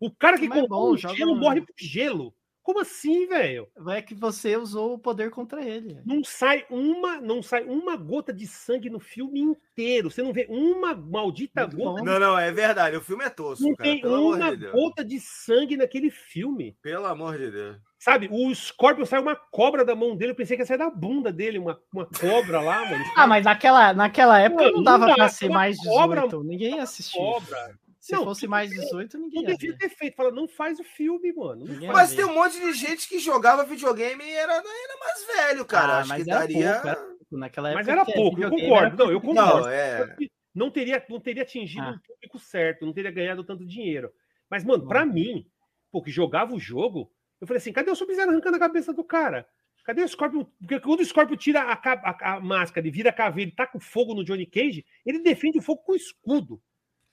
[0.00, 2.34] O cara que é comprou um gelo morre por gelo.
[2.66, 3.68] Como assim, velho?
[3.90, 6.00] É que você usou o poder contra ele.
[6.04, 10.10] Não sai uma, não sai uma gota de sangue no filme inteiro.
[10.10, 12.00] Você não vê uma maldita Muito gota.
[12.00, 12.04] bom.
[12.04, 12.96] Não, não, é verdade.
[12.96, 13.88] O filme é tosco, Não cara.
[13.88, 14.72] tem Pelo amor uma de Deus.
[14.72, 16.76] gota de sangue naquele filme.
[16.82, 17.76] Pelo amor de Deus.
[18.00, 20.32] Sabe, o Scorpion saiu uma cobra da mão dele.
[20.32, 23.04] Eu pensei que ia sair da bunda dele, uma, uma cobra lá, mano.
[23.16, 26.42] Ah, mas naquela, naquela época Mano, não dava pra ser mais cobra- 18.
[26.42, 27.16] Ninguém ia assistir.
[27.16, 27.78] Cobra.
[28.06, 30.14] Se Não, fosse mais 18, ninguém Não ia devia ter feito.
[30.14, 31.64] Fala, não faz o filme, mano.
[31.92, 35.92] Mas tem um monte de gente que jogava videogame e era, era mais velho, cara.
[35.94, 36.72] Ah, Acho mas que era daria.
[36.74, 37.80] pouco, era Naquela época.
[37.84, 38.86] Mas era pouco, eu concordo.
[38.86, 39.60] era Não, eu concordo.
[39.62, 40.16] Não, é.
[40.54, 41.90] Não teria, não teria atingido Ah.
[41.90, 44.12] um público certo, não teria ganhado tanto dinheiro.
[44.48, 45.44] Mas, mano, pra mim,
[45.90, 47.10] pô, que jogava o jogo,
[47.40, 49.48] eu falei assim: cadê o Sub-Zero arrancando a cabeça do cara?
[49.84, 50.44] Cadê o Scorpion?
[50.60, 53.76] Porque quando o Scorpion tira a, a- a máscara e vira a caveira e taca
[53.76, 56.62] o fogo no Johnny Cage, ele defende o fogo com escudo.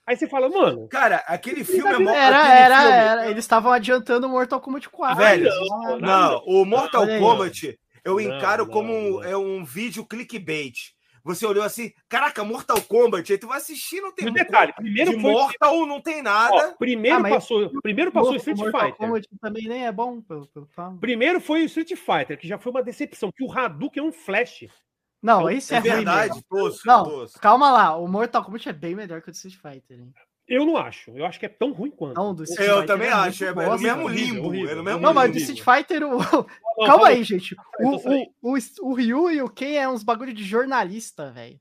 [0.05, 3.29] Aí você fala, mano, Cara, aquele filme é mó- Era, era, filme- era.
[3.29, 5.17] Eles estavam adiantando o Mortal Kombat 4.
[5.17, 9.23] Velho, Ah, Não, o Mortal aí, Kombat eu Não, encaro não, como um, não.
[9.23, 10.91] é um vídeo clickbait.
[11.25, 15.21] Você olhou assim, caraca, Mortal Kombat, aí tu vai assistir, não tem detalhe, primeiro de
[15.21, 15.31] foi.
[15.31, 16.75] Mortal, não tem ó, nada.
[16.77, 18.97] primeiro Ah, mas- passou, primeiro passou o Street Mortal Fighter.
[18.97, 20.67] Kombat também nem é bom, pelo, pelo.
[20.99, 24.11] Primeiro foi o Street Fighter, que já foi uma decepção, que o Hadouken é um
[24.11, 24.65] flash.
[25.23, 26.43] Não, isso é, é ruim verdade, mesmo.
[26.49, 27.39] tosco, Não, tosco.
[27.39, 27.95] calma lá.
[27.97, 30.13] O Mortal Kombat é bem melhor que o do Street Fighter, hein?
[30.45, 31.11] Eu não acho.
[31.11, 32.15] Eu acho que é tão ruim quanto.
[32.17, 34.47] Não, do Street Eu Fighter também é acho, é, muito é no bosta, mesmo limbo.
[34.47, 35.37] horrível, é no mesmo Não, mas do.
[35.37, 36.17] Street Fighter, o...
[36.17, 36.45] Não,
[36.85, 37.55] calma aí, gente.
[37.79, 41.57] Não, O, o, o, o Ryu e o Ken é uns bagulho de jornalista, velho.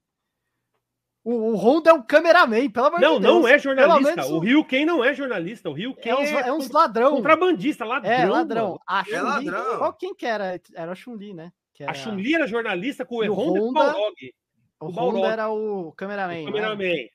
[1.24, 3.34] O, o Honda é um cameraman, pelo amor Não, de Deus.
[3.34, 4.16] não é Pelo jornalista.
[4.16, 5.70] menos O Ryu Ken não é jornalista.
[5.70, 7.12] O Ryu Ken É uns, é, é uns ladrão.
[7.14, 8.10] contrabandista, ladrão.
[8.12, 8.66] É, ladrão.
[8.70, 8.80] mano.
[8.88, 9.78] A É ladrão.
[9.78, 10.60] qual quem que era?
[10.74, 11.52] Era a Chun-Li, né?
[11.74, 14.34] Que A era- Chun-Li era jornalista com o E Honda e o Balrog,
[14.80, 14.90] O o.
[15.20, 16.44] Honda era o cameraman.
[16.44, 17.08] o né?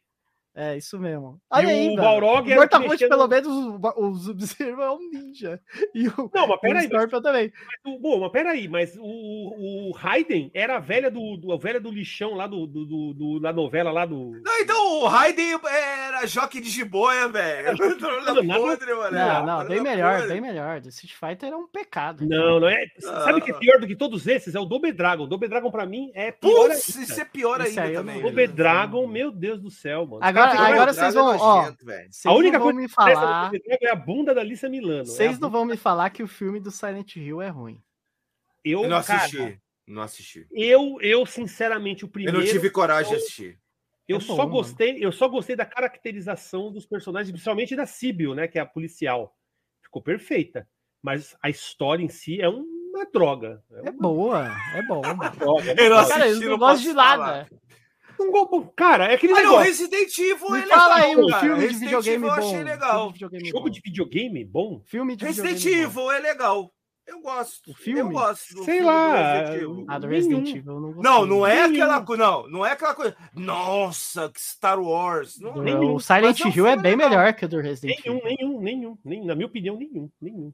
[0.59, 1.39] É, isso mesmo.
[1.51, 1.95] Olha e aí, o.
[1.95, 5.61] Balrog era Mortal Kombat, pelo menos, o, o Sub-Zero é um ninja.
[5.93, 6.87] E o, não, mas peraí.
[6.87, 7.53] O Scorpion também.
[7.85, 11.79] Mas, bom, mas peraí, mas o, o Raiden era a velha do, do, a velha
[11.79, 14.31] do lixão lá do, do, do, do da novela lá do...
[14.43, 17.77] Não, então o Raiden era joque de jiboia, velho.
[18.27, 20.81] Não, não, não, bem melhor, bem melhor.
[20.81, 22.25] The Street Fighter é um pecado.
[22.27, 22.85] Não, não é.
[22.99, 24.55] Sabe o que é pior do que todos esses?
[24.55, 25.23] É o Double Dragon.
[25.23, 28.19] O Double Dragon pra mim é pior Putz, isso é pior ainda também.
[28.19, 30.19] O Double Dragon, meu Deus do céu, mano.
[30.21, 31.71] Agora, agora vocês vão ó,
[32.25, 35.05] a única coisa me falar é a bunda da Lisa Milano.
[35.05, 37.81] Vocês é não vão me falar que o filme do Silent Hill é ruim.
[38.63, 39.37] Eu, eu não assisti.
[39.37, 40.47] Cara, não assisti.
[40.51, 42.37] Eu, eu, sinceramente, o primeiro.
[42.37, 43.59] Eu não tive coragem eu, de assistir.
[44.07, 45.03] Eu é só bom, gostei, mano.
[45.03, 48.47] eu só gostei da caracterização dos personagens, principalmente da Sibyl, né?
[48.47, 49.35] Que é a policial.
[49.81, 50.67] Ficou perfeita.
[51.01, 53.63] Mas a história em si é uma droga.
[53.71, 53.89] É, uma...
[53.89, 55.01] é boa, é bom.
[55.05, 55.81] É droga.
[55.81, 57.47] Eu não, assisti, cara, eu não, não gosto de nada.
[58.19, 59.61] Um cara, é aquele Olha, negócio.
[59.61, 62.35] o Resident Evil Me é fala aí um filme Resident de videogame Evil bom.
[62.35, 63.07] Eu achei legal.
[63.07, 63.69] De videogame Jogo bom.
[63.69, 64.81] de videogame bom?
[64.85, 66.11] Filme de Resident Evil bom.
[66.11, 66.73] é legal.
[67.07, 67.71] Eu gosto.
[67.71, 68.01] O filme?
[68.01, 68.53] Eu gosto.
[68.53, 69.43] Do Sei filme lá.
[69.55, 70.63] Do ah, do Resident Evil.
[70.65, 72.21] Não, não, não é aquela coisa.
[72.23, 73.15] Não, não é aquela coisa.
[73.33, 75.39] Nossa, que Star Wars.
[75.39, 75.95] Não, nenhum.
[75.95, 77.09] O Silent é Hill é bem legal.
[77.09, 78.21] melhor que o do Resident Evil.
[78.23, 79.25] Nenhum, nenhum, nenhum.
[79.25, 80.09] Na minha opinião, nenhum.
[80.21, 80.51] Nenhum.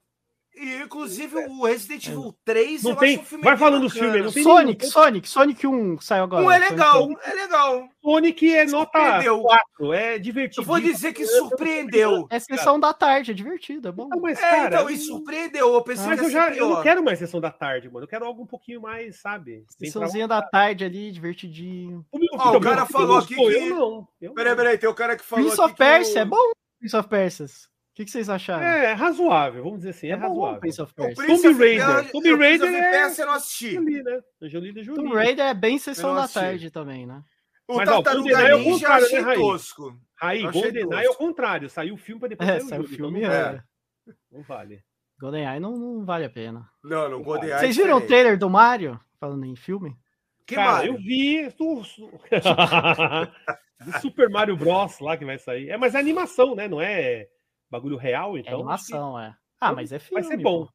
[0.56, 3.94] E, inclusive, o Resident Evil 3, não eu tem, acho um filme Vai falando dos
[3.94, 4.24] filmes.
[4.24, 4.92] Não tem Sonic, nenhum.
[4.92, 6.46] Sonic, Sonic 1 saiu agora.
[6.46, 7.90] Um é legal, é legal.
[8.02, 10.62] Sonic é nota 4, é divertido.
[10.62, 12.28] Eu vou dizer que surpreendeu.
[12.30, 14.08] É sessão da tarde, é divertido, é bom.
[14.10, 15.74] Não, mas, é, cara, então, e surpreendeu.
[15.74, 18.04] Eu pensei mas que eu já eu não quero mais sessão da tarde, mano.
[18.04, 19.66] Eu quero algo um pouquinho mais, sabe?
[19.70, 22.06] Sessãozinha da tarde ali, divertidinho.
[22.12, 23.42] O, oh, o cara falou aqui que...
[23.42, 24.34] Eu não.
[24.34, 27.46] Peraí, peraí, tem o cara que falou Prince of Persia, é bom Prince of Persia.
[27.94, 28.66] O que, que, vocês acharam?
[28.66, 30.60] É, é razoável, vamos dizer assim, é, é razoável.
[30.60, 31.28] Prince of Persia.
[31.28, 32.12] Tomb Raider.
[32.12, 33.10] Tomb Raider é...
[33.10, 33.80] Você não assisti.
[33.80, 34.20] né?
[34.42, 34.74] Jolie.
[34.84, 37.24] Tomb Raider é bem sessão da tarde também, né?
[37.68, 39.96] O Mas, Tartaruga ó, o Ninja achei né, tosco.
[40.20, 41.70] Aí, GoldenEye é o contrário.
[41.70, 43.20] Saiu o filme para depois é, sair o filme.
[43.20, 43.64] Então não, é.
[44.32, 44.84] não vale.
[45.20, 46.68] GoldenEye não, não vale a pena.
[46.84, 47.60] Não, não, GoldenEye.
[47.60, 49.00] Vocês viram o trailer do Mario?
[49.20, 49.96] Falando em filme?
[50.48, 50.94] Que Cara, Mario?
[50.94, 51.48] eu vi
[53.86, 55.00] do Super Mario Bros.
[55.00, 55.70] lá que vai sair.
[55.70, 56.68] É, mas é animação, né?
[56.68, 57.28] Não é
[57.74, 58.54] bagulho real, é então.
[58.54, 59.22] É animação, que...
[59.22, 59.34] é.
[59.60, 60.22] Ah, mas é filme.
[60.22, 60.68] Vai ser bom.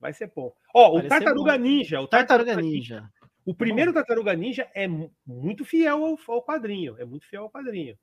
[0.00, 0.52] Vai ser bom.
[0.74, 2.00] Ó, o Tartaruga Ninja.
[2.00, 3.08] O Tartaruga, Ninja.
[3.46, 3.98] O primeiro bom.
[3.98, 4.86] Tartaruga Ninja é
[5.26, 6.96] muito fiel ao, ao, quadrinho.
[6.98, 7.96] É muito fiel ao quadrinho.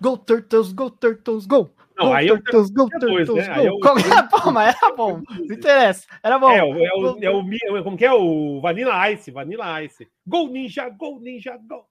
[0.00, 1.70] Go Turtles, go Turtles, go!
[1.96, 3.68] Não, go aí Turtles, go Turtles, dois, né?
[3.68, 3.78] go!
[3.80, 5.22] Como era bom, mas era bom.
[5.28, 6.06] Não interessa.
[6.22, 6.50] Era bom.
[6.50, 8.12] É, é, o, é, o, como que é?
[8.12, 10.08] O Vanilla Ice, Vanilla Ice.
[10.26, 11.86] Go Ninja, go Ninja, go!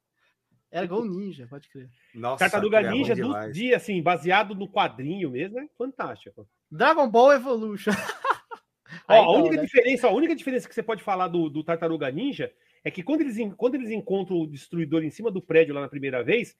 [0.74, 1.88] Era Gol Ninja, pode crer.
[2.16, 6.48] Nossa, Tartaruga Ninja do dia, assim, baseado no quadrinho mesmo, é fantástico.
[6.70, 7.92] Dragon Ball Evolution.
[9.08, 9.62] ó, a única né?
[9.62, 12.52] diferença, a única diferença que você pode falar do, do Tartaruga Ninja
[12.84, 15.88] é que quando eles, quando eles encontram o destruidor em cima do prédio lá na
[15.88, 16.58] primeira vez,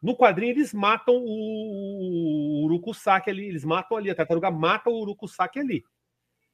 [0.00, 5.00] no quadrinho eles matam o, o Urukusaki ali, eles matam ali, a tartaruga mata o
[5.00, 5.84] Urukusaki ali.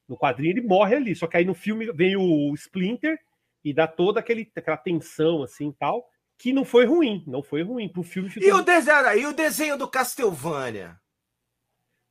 [0.08, 3.18] No quadrinho ele morre ali, só que aí no filme vem o Splinter
[3.62, 6.10] e dá toda aquele, aquela tensão assim tal
[6.42, 8.28] que não foi ruim, não foi ruim pro filme.
[8.28, 8.48] Ficou...
[8.48, 10.96] E o desenho, e o desenho do Castlevania?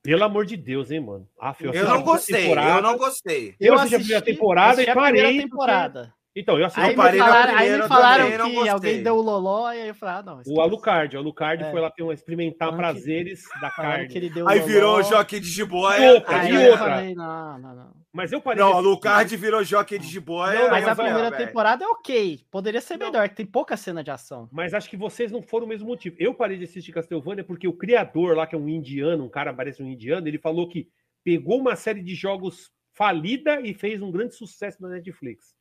[0.02, 1.28] Pelo amor de Deus, hein, mano.
[1.38, 3.56] Ah, eu, eu não gostei, eu não gostei.
[3.60, 5.42] Eu, eu assisti a temporada e parei.
[5.42, 6.14] temporada.
[6.34, 6.80] Então, eu assisti.
[6.80, 10.16] Aí, me falaram, aí me falaram que alguém deu o loló e aí eu falei,
[10.16, 10.42] ah, não.
[10.48, 11.70] O Alucard, o Alucard é.
[11.70, 14.32] foi lá ter um, experimentar prazeres que, da carne.
[14.48, 16.00] aí virou o jockey de jiboia.
[16.00, 16.78] E outra, e outra.
[16.78, 18.01] Falei, não, não, não.
[18.14, 18.62] Mas eu parei.
[18.62, 20.70] Não, o Alucard virou jockey de jiboia.
[20.70, 22.42] mas a primeira ah, temporada é ok.
[22.52, 23.08] Poderia ser não.
[23.08, 24.50] melhor, tem pouca cena de ação.
[24.52, 26.16] Mas acho que vocês não foram o mesmo motivo.
[26.20, 29.54] Eu parei de assistir Castlevania porque o criador lá, que é um indiano, um cara
[29.54, 30.90] parece um indiano, ele falou que
[31.24, 35.56] pegou uma série de jogos falida e fez um grande sucesso na Netflix.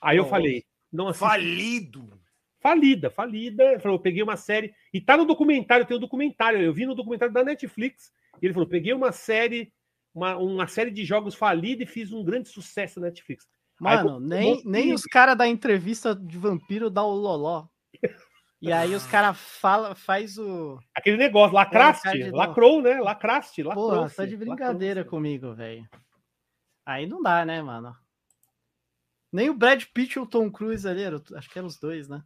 [0.00, 1.28] Aí eu falei, não assisti.
[1.28, 2.20] Falido.
[2.58, 3.64] Falida, falida.
[3.72, 4.74] Ele falou, peguei uma série.
[4.92, 6.60] E tá no documentário, tem um documentário.
[6.60, 8.12] Eu vi no documentário da Netflix.
[8.40, 9.72] E ele falou: peguei uma série,
[10.14, 13.46] uma, uma série de jogos falida e fiz um grande sucesso na Netflix.
[13.80, 17.66] Mano, aí, nem, nem os caras da entrevista de vampiro dá o loló.
[18.60, 20.78] E aí os caras fala, faz o.
[20.94, 23.00] Aquele negócio, lacraste, lacrou, né?
[23.00, 23.90] Lacraste, lacrou.
[23.90, 25.84] Porra, tá de brincadeira comigo, velho.
[26.86, 27.92] Aí não dá, né, mano?
[29.32, 32.08] Nem o Brad Pitt ou o Tom Cruise ali, era, acho que eram os dois,
[32.08, 32.22] né?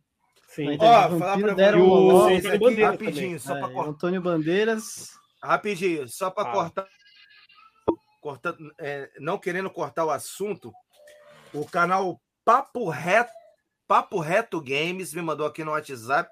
[0.48, 0.76] Sim.
[0.78, 2.10] Ó, oh, falar pra deram o...
[2.10, 3.90] vocês aqui, rapidinho, só é, para cortar.
[3.90, 5.10] Antônio Bandeiras.
[5.42, 6.52] Rapidinho, só para ah.
[6.52, 6.86] cortar.
[8.78, 10.72] É, não querendo cortar o assunto,
[11.52, 13.32] o canal Papo Reto,
[13.86, 16.30] Papo Reto Games me mandou aqui no WhatsApp.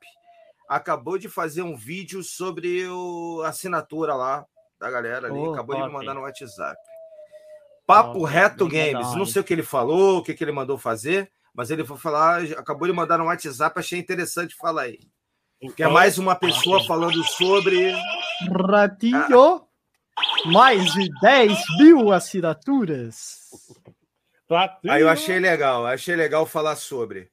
[0.68, 4.44] Acabou de fazer um vídeo sobre o, a assinatura lá
[4.78, 5.38] da galera ali.
[5.38, 5.86] Oh, acabou top.
[5.86, 6.78] de me mandar no WhatsApp.
[7.86, 9.14] Papo oh, Reto Games.
[9.14, 11.96] Não sei o que ele falou, o que, que ele mandou fazer, mas ele foi
[11.96, 14.98] falar, acabou de mandar no WhatsApp, achei interessante falar aí.
[15.76, 17.92] que é mais uma pessoa falando sobre.
[18.50, 19.63] Ratinho,
[20.46, 23.38] mais de 10 mil assinaturas.
[24.88, 27.28] Aí eu achei legal, achei legal falar sobre.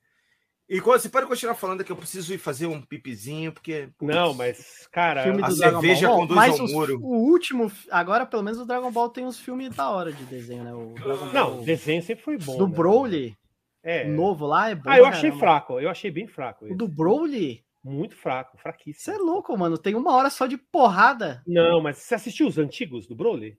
[0.69, 3.89] E você pode continuar falando que eu preciso ir fazer um pipizinho, porque.
[4.01, 6.17] Não, mas, cara, Filme a cerveja Ball.
[6.19, 6.97] conduz mas ao os- muro.
[7.01, 10.63] o último, agora pelo menos o Dragon Ball tem uns filmes da hora de desenho,
[10.63, 10.73] né?
[10.73, 12.57] O Dragon Não, Ball o desenho sempre foi bom.
[12.57, 12.73] do né?
[12.73, 13.37] Broly,
[13.83, 14.05] É.
[14.07, 14.83] o novo lá, é bom.
[14.89, 15.39] Ah, eu achei caramba.
[15.39, 15.79] fraco.
[15.81, 16.63] Eu achei bem fraco.
[16.63, 16.77] O esse.
[16.77, 17.61] do Broly?
[17.83, 19.15] Muito fraco, Você fraquíssimo.
[19.15, 19.77] é louco, mano.
[19.77, 21.41] Tem uma hora só de porrada.
[21.47, 23.57] Não, mas você assistiu os antigos do Broly?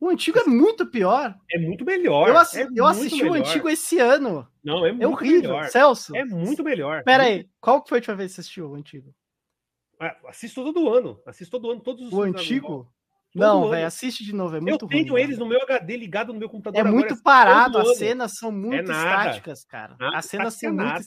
[0.00, 1.34] O antigo é muito pior.
[1.52, 2.28] É muito melhor.
[2.28, 3.46] Eu, assi- é eu assisti o melhor.
[3.46, 4.48] antigo esse ano.
[4.64, 5.50] Não, é É muito horrível.
[5.50, 5.68] melhor.
[5.68, 7.04] Celso, É muito melhor.
[7.04, 7.46] pera aí.
[7.60, 9.14] Qual que foi a última vez que você assistiu o antigo?
[10.00, 11.20] Ah, Assisto todo ano.
[11.26, 12.90] Assisto todo ano todos os O antigo?
[13.32, 14.56] Todo Não, velho, assiste de novo.
[14.56, 15.20] É muito Eu tenho ruim.
[15.22, 16.78] eles no meu HD ligado no meu computador.
[16.78, 19.28] É agora, muito assisto parado, as cenas são muito nada.
[19.28, 19.96] estáticas, cara.
[20.00, 20.82] Nada, As cenas são muito.
[20.82, 21.04] nada.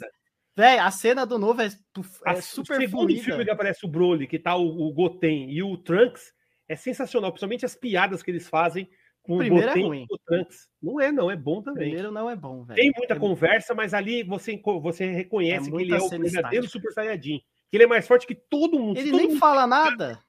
[0.56, 3.24] Véi, a cena do novo é, é super o segundo fluida.
[3.24, 6.32] filme que aparece o Broly, que tá o, o Goten e o Trunks,
[6.70, 8.88] é sensacional, principalmente as piadas que eles fazem
[9.24, 10.02] com O primeiro o é Goten ruim.
[10.10, 10.70] e o Trunks.
[10.82, 11.86] Não é, não, é bom O também.
[11.86, 12.76] primeiro não é bom, velho.
[12.76, 16.28] Tem muita É- conversa, mas ali você, você reconhece É que ele é o verdadeiro
[16.66, 16.68] estática.
[16.68, 17.40] Super Saiyajin.
[17.72, 18.98] Que ele é mais forte que todo mundo.
[19.00, 20.20] Ele todo nem mundo- fala nada.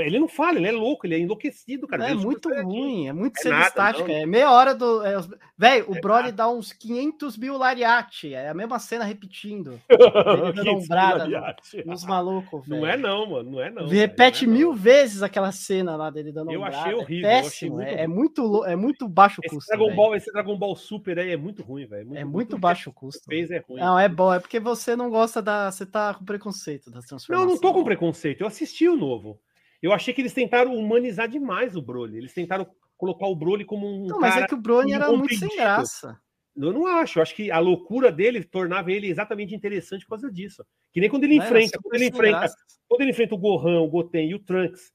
[0.00, 2.04] Ele não fala, ele é louco, ele é enlouquecido, cara.
[2.04, 4.06] é Super muito ruim, é muito É nada, estática.
[4.06, 4.14] não.
[4.14, 5.02] É meia hora do.
[5.04, 5.16] É,
[5.56, 8.34] Véi, o É Broly dá uns 500 mil lariate.
[8.34, 9.80] É a mesma cena repetindo.
[9.88, 11.82] Ele dando Que ombrada desgraça.
[11.86, 12.80] Nos malucos, velho.
[12.82, 13.86] Não é não, mano, não é não.
[13.88, 14.76] Repete velho, não é mil não.
[14.76, 17.74] vezes aquela cena lá dele dando Eu achei É horrível, eu achei péssimo.
[17.76, 18.00] muito é, ruim.
[18.02, 19.68] é muito, lou- é muito baixo Esse custo.
[19.68, 19.96] Dragon, velho.
[19.96, 22.16] Ball, esse Dragon Ball Super aí é muito ruim, velho.
[22.16, 23.24] É muito que baixo custo.
[23.26, 23.80] Fez é ruim.
[23.80, 24.32] Não, é bom.
[24.32, 25.70] É porque você não gosta da.
[25.70, 27.48] Você tá com preconceito das Não, transformações.
[27.50, 28.42] eu não tô com preconceito.
[28.42, 29.38] Eu assisti o novo.
[29.82, 32.18] Eu achei que eles tentaram humanizar demais o Broly.
[32.18, 35.34] Eles tentaram colocar o Broly como um Não, mas é que o Broly era muito
[35.34, 36.20] sem graça.
[36.56, 37.18] Eu não acho.
[37.18, 40.64] Eu acho que a loucura dele tornava ele exatamente interessante por causa disso.
[40.92, 42.56] Que nem quando ele Não, era enfrenta, quando ele enfrenta, graça.
[42.88, 44.92] quando ele enfrenta o Gohan, o Goten e o Trunks.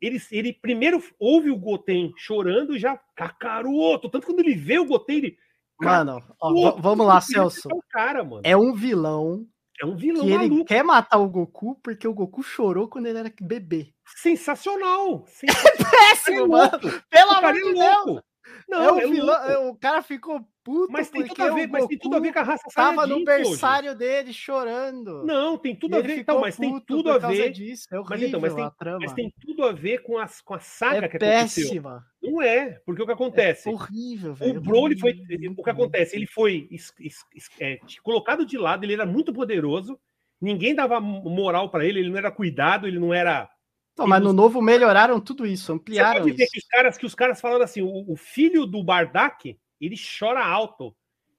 [0.00, 4.08] Ele, ele primeiro ouve o Goten chorando e já cacaroto.
[4.08, 5.36] Tanto quando ele vê o Goten, ele.
[5.80, 7.68] Mano, ó, vamos lá, queria Celso.
[7.68, 8.42] matar o cara, mano.
[8.44, 9.46] É um vilão
[9.80, 10.64] É um vilão que ele maluco.
[10.66, 13.94] quer matar o Goku porque o Goku chorou quando ele era bebê.
[14.16, 15.24] Sensacional.
[15.32, 15.90] Sensacional.
[15.90, 17.02] Péssimo, mano.
[17.08, 18.22] Pelo amor de é Deus.
[18.68, 19.50] Não, é um é vilão, louco.
[19.50, 20.46] é, o cara ficou
[20.90, 22.96] Mas tem tudo a ver, o mas tem tudo a ver com a raça tava
[22.96, 23.38] Saiyajin, no Tojo.
[23.50, 25.24] berçário dele chorando.
[25.24, 26.18] Não, tem tudo a ver.
[26.18, 27.50] Então, mas tem tudo a ver.
[27.50, 27.86] Disso.
[27.90, 28.70] É Mas horrível então, mas tem-.
[29.00, 31.64] Mas tem tudo a ver com, as, com a saga é que aconteceu.
[31.64, 32.04] péssima.
[32.22, 33.68] Não é, porque o que acontece?
[33.68, 34.58] É horrível, velho.
[34.58, 35.12] o Broly foi.
[35.56, 36.14] O que acontece?
[36.14, 39.98] Ele foi es- es- es- é, colocado de lado, ele era muito poderoso,
[40.40, 43.48] ninguém dava moral pra ele, ele não era cuidado, ele não era.
[43.96, 46.52] Não, mas no novo melhoraram tudo isso, Você ampliaram pode ver isso.
[46.52, 50.44] que os caras, que os caras falaram assim: o, o filho do Bardak, ele chora
[50.44, 50.94] alto.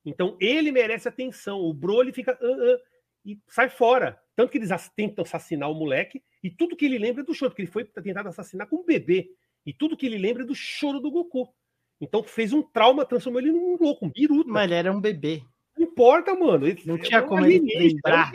[0.05, 1.59] Então ele merece atenção.
[1.59, 2.37] O Broly fica.
[2.41, 2.77] "Ah, ah",
[3.25, 4.19] e sai fora.
[4.35, 7.51] Tanto que eles tentam assassinar o moleque, e tudo que ele lembra é do choro,
[7.51, 9.29] porque ele foi tentado assassinar com um bebê.
[9.65, 11.53] E tudo que ele lembra é do choro do Goku.
[11.99, 14.49] Então fez um trauma, transformou ele num louco, um biruta.
[14.49, 15.43] Mas ele era um bebê.
[15.77, 16.65] Não importa, mano.
[16.65, 18.31] Ele, Não é tinha como ele é lembrar.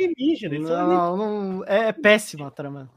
[0.61, 2.89] Não, não, é péssima a trama.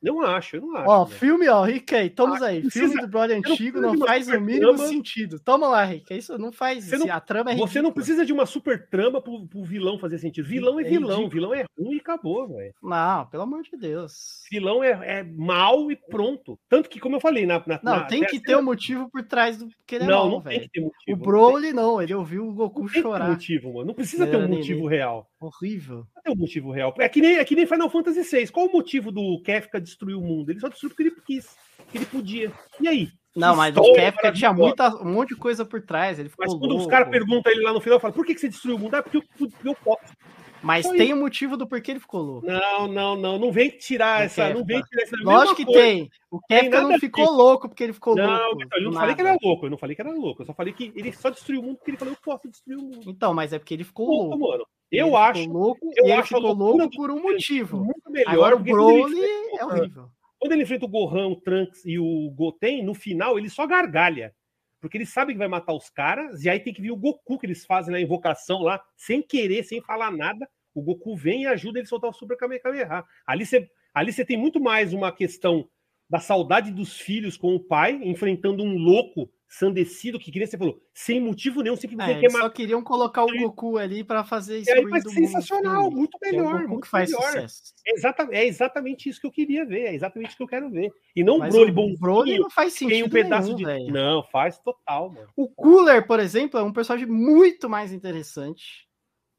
[0.00, 0.88] Não acho, eu não acho.
[0.88, 1.18] Ó, velho.
[1.18, 2.62] filme, ó, Rick, toma Ah, aí.
[2.62, 4.86] não Filme precisa- do Broly não antigo precisa não uma faz o mínimo trama.
[4.86, 5.40] sentido.
[5.40, 6.14] Toma lá, Rick.
[6.16, 6.84] Isso não faz.
[6.84, 7.06] Você isso.
[7.06, 7.92] não- a trama é Você não ridícula.
[7.94, 10.46] precisa de uma super trama pro, pro vilão fazer sentido.
[10.46, 11.30] Vilão é É vilão, ridículo.
[11.30, 12.72] vilão é ruim e acabou, velho.
[12.82, 14.42] Não, pelo amor de Deus.
[14.50, 16.58] Vilão é, é mal e pronto.
[16.68, 17.58] Tanto que, como eu falei, na.
[17.66, 20.16] na Não, na- tem que ter um motivo por trás do que ele é Não,
[20.18, 20.70] mal, não tem velho.
[20.70, 21.16] que ter O motivo.
[21.24, 23.28] Broly não, ele ouviu o não Goku tem, não tem chorar.
[23.30, 23.86] motivo, mano.
[23.86, 25.28] Não precisa ter um motivo real.
[25.40, 26.06] Horrível.
[26.28, 26.94] Tem um motivo real.
[26.98, 28.48] É que nem, é que nem Final Fantasy VI.
[28.48, 30.50] Qual o motivo do Kefka destruir o mundo?
[30.50, 31.56] Ele só destruiu porque ele quis,
[31.90, 32.52] que ele podia.
[32.78, 33.08] E aí?
[33.34, 36.18] Não, mas o Kefka tinha muita, um monte de coisa por trás.
[36.18, 36.84] Ele ficou Mas quando louco.
[36.84, 38.94] os caras perguntam ele lá no final, fala: por que, que você destruiu o mundo?
[38.94, 40.12] Ah, porque eu, porque eu posso.
[40.62, 42.46] Mas Foi tem um motivo do porquê ele ficou louco.
[42.46, 43.38] Não, não, não.
[43.38, 44.48] Não vem tirar O essa.
[44.52, 44.88] Não vem Kefka.
[44.90, 45.16] tirar essa.
[45.22, 45.80] Lógico que coisa.
[45.80, 46.10] tem.
[46.30, 48.56] O Kefka não ficou louco porque ele ficou Não, louco.
[48.58, 50.54] Beto, eu não falei que era louco, eu não falei que era louco, eu só
[50.54, 53.00] falei que ele só destruiu o mundo porque ele falou, eu posso destruir o mundo.
[53.10, 54.48] Então, mas é porque ele ficou Louco, louco.
[54.52, 54.66] mano.
[54.90, 57.76] Ele Eu ficou acho louco eu ele acho ficou louco por um Kefka motivo.
[57.84, 58.32] muito melhor.
[58.32, 59.24] Agora o quando ele Broly
[59.58, 60.08] é o horrível.
[60.40, 64.32] Quando ele enfrenta o Gohan, o Trunks e o Goten, no final ele só gargalha.
[64.80, 67.38] Porque ele sabe que vai matar os caras, e aí tem que vir o Goku
[67.38, 70.48] que eles fazem na invocação lá, sem querer, sem falar nada.
[70.74, 73.04] O Goku vem e ajuda ele a soltar o Super Kamehameha.
[73.26, 75.68] Ali você ali você tem muito mais uma questão
[76.08, 80.78] da saudade dos filhos com o pai, enfrentando um louco sandecido, que queria você falou,
[80.92, 82.44] sem motivo nenhum, simplesmente É, quer matar.
[82.44, 84.70] só queriam colocar o Goku ali pra fazer isso.
[84.90, 87.22] Vai ser sensacional, muito É o melhor, Goku muito que faz melhor.
[87.22, 87.62] sucesso.
[87.86, 90.70] É, exata- é exatamente isso que eu queria ver, é exatamente isso que eu quero
[90.70, 90.92] ver.
[91.16, 93.56] E não o Mas Broly o bonzinho, Broly não faz tem sentido um pedaço nenhum,
[93.56, 93.64] de.
[93.64, 93.92] velho.
[93.92, 95.28] Não, faz total, mano.
[95.34, 98.86] O Cooler, por exemplo, é um personagem muito mais interessante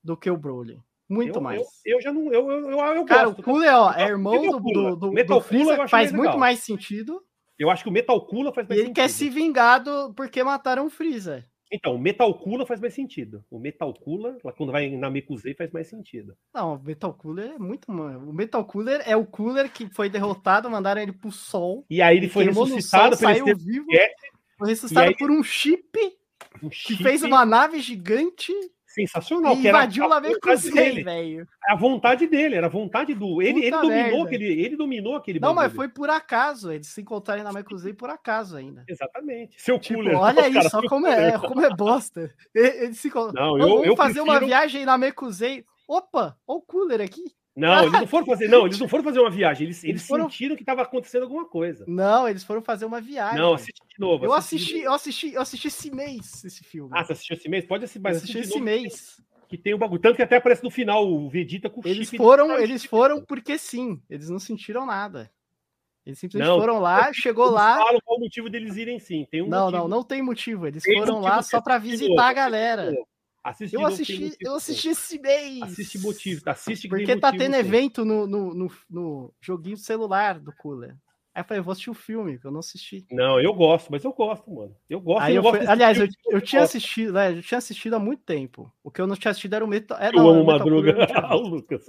[0.04, 0.80] do que o Broly.
[1.08, 1.62] Muito eu, mais.
[1.86, 2.32] Eu, eu, já não.
[2.32, 3.40] Eu, eu, eu, eu Cara, gosto.
[3.40, 6.40] o Cooler, ó, é irmão do, do, do, do Cooler faz muito legal.
[6.40, 7.20] mais sentido.
[7.60, 8.96] Eu acho que o Metal Cooler faz mais ele sentido.
[9.04, 11.46] quer se vingar do, porque mataram o Freeza.
[11.72, 13.44] Então, o Metal Cooler faz mais sentido.
[13.52, 16.36] O Metal Cooler, quando vai na Mekuzei, faz mais sentido.
[16.52, 17.92] Não, o Metal Cooler é muito.
[17.92, 21.86] O Metal Cooler é o Cooler que foi derrotado, mandaram ele pro sol.
[21.88, 23.86] E aí ele foi ressuscitado sol, saiu vivo.
[24.58, 26.00] Foi ressuscitado aí- por um chip
[26.64, 28.52] um que chip fez uma nave gigante
[28.90, 29.56] sensacional.
[29.56, 31.03] e invadiu a lá Mekuzei, dele.
[31.03, 31.48] velho.
[31.68, 33.42] A vontade dele, era a vontade do.
[33.42, 34.24] Ele, ele dominou merda.
[34.24, 34.45] aquele.
[34.61, 35.40] Ele dominou aquele.
[35.40, 36.72] Não, mas foi por acaso.
[36.72, 38.84] Eles se encontraram na Mekuzei por acaso ainda.
[38.88, 39.61] Exatamente.
[39.61, 40.18] Seu Tipo, cooler.
[40.18, 41.19] olha aí só como cooler.
[41.19, 42.34] é, como é bosta.
[42.53, 45.64] Eles se encont- Não, Vamos eu, vamos eu fazer uma prefiro- viagem na Mekuzei.
[45.88, 47.24] Opa, olha o cooler aqui.
[47.60, 48.48] Não, eles não foram fazer.
[48.48, 49.66] Não, eles não foram fazer uma viagem.
[49.68, 51.86] Eles, eles, Eles foram- sentiram que estava acontecendo alguma coisa.
[51.88, 53.38] Não, eles foram fazer uma viagem.
[53.40, 54.26] Não, assiste de novo.
[54.26, 56.90] eu assisti, eu assisti, eu assisti esse mês esse filme.
[56.94, 57.66] Ah, você assistiu esse mês?
[57.66, 59.22] Pode assistir, mas assisti esse novo, mês.
[59.48, 60.00] Que tem o bagulho.
[60.02, 63.58] Tanto que até aparece no final o Vegeta com o Eles foram, eles foram porque
[63.58, 64.00] sim.
[64.10, 65.32] Eles não sentiram nada.
[66.06, 67.78] Eles simplesmente Não, foram lá, chegou lá.
[67.78, 69.28] falam qual o motivo deles irem sim.
[69.30, 69.82] Tem um Não, motivo.
[69.82, 70.66] não, não tem motivo.
[70.68, 72.94] Eles Tem foram motivo lá só assiste de visitar a galera.
[73.50, 75.61] Assiste Eu assisti, motivo, eu assisti esse mês.
[75.64, 76.52] Assiste motivo, tá?
[76.52, 80.95] assiste tem Porque tá motivo, tendo evento no, no, no, no joguinho celular do Cooler.
[81.34, 83.06] Aí eu falei, eu vou assistir o filme, que eu não assisti.
[83.11, 84.76] Não, eu gosto, mas eu gosto, mano.
[84.90, 85.24] Eu gosto.
[85.24, 87.94] Aí eu eu gosto fui- aliás, eu, filme, eu tinha assistido, né, eu tinha assistido
[87.95, 88.72] há muito tempo.
[88.84, 89.98] O que eu não tinha assistido era o Metal.
[90.00, 90.92] É, Eu não, amo o Metal Madruga.
[90.92, 91.86] Eu tinha o Lucas.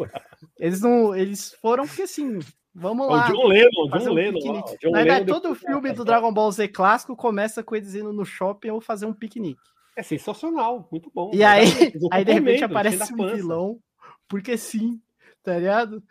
[0.59, 2.39] Eles não, eles foram porque assim,
[2.75, 3.31] vamos O lá.
[3.31, 4.39] John Lennon, John um Lennon.
[4.39, 7.95] ó, John Na verdade, Lennon todo filme do Dragon Ball Z clássico começa com eles
[7.95, 9.61] indo no shopping ou fazer um piquenique.
[9.97, 11.31] É sensacional, muito bom.
[11.35, 11.65] E aí,
[12.13, 13.81] aí de repente aparece um vilão,
[14.29, 15.01] porque sim,
[15.43, 16.03] tá ligado?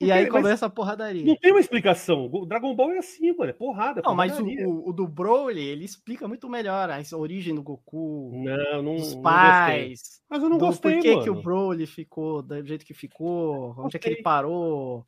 [0.00, 1.26] E aí começa a porradaria.
[1.26, 2.30] Não tem uma explicação.
[2.32, 3.50] O Dragon Ball é assim, mano.
[3.50, 4.00] É porrada.
[4.02, 8.30] Não, mas o, o, o do Broly, ele explica muito melhor a origem do Goku,
[8.32, 8.96] Não, não.
[8.96, 9.22] dos não gostei.
[9.22, 11.22] pais, Mas eu não do gostei, porquê mano.
[11.22, 15.04] que o Broly ficou do jeito que ficou, onde é que ele parou,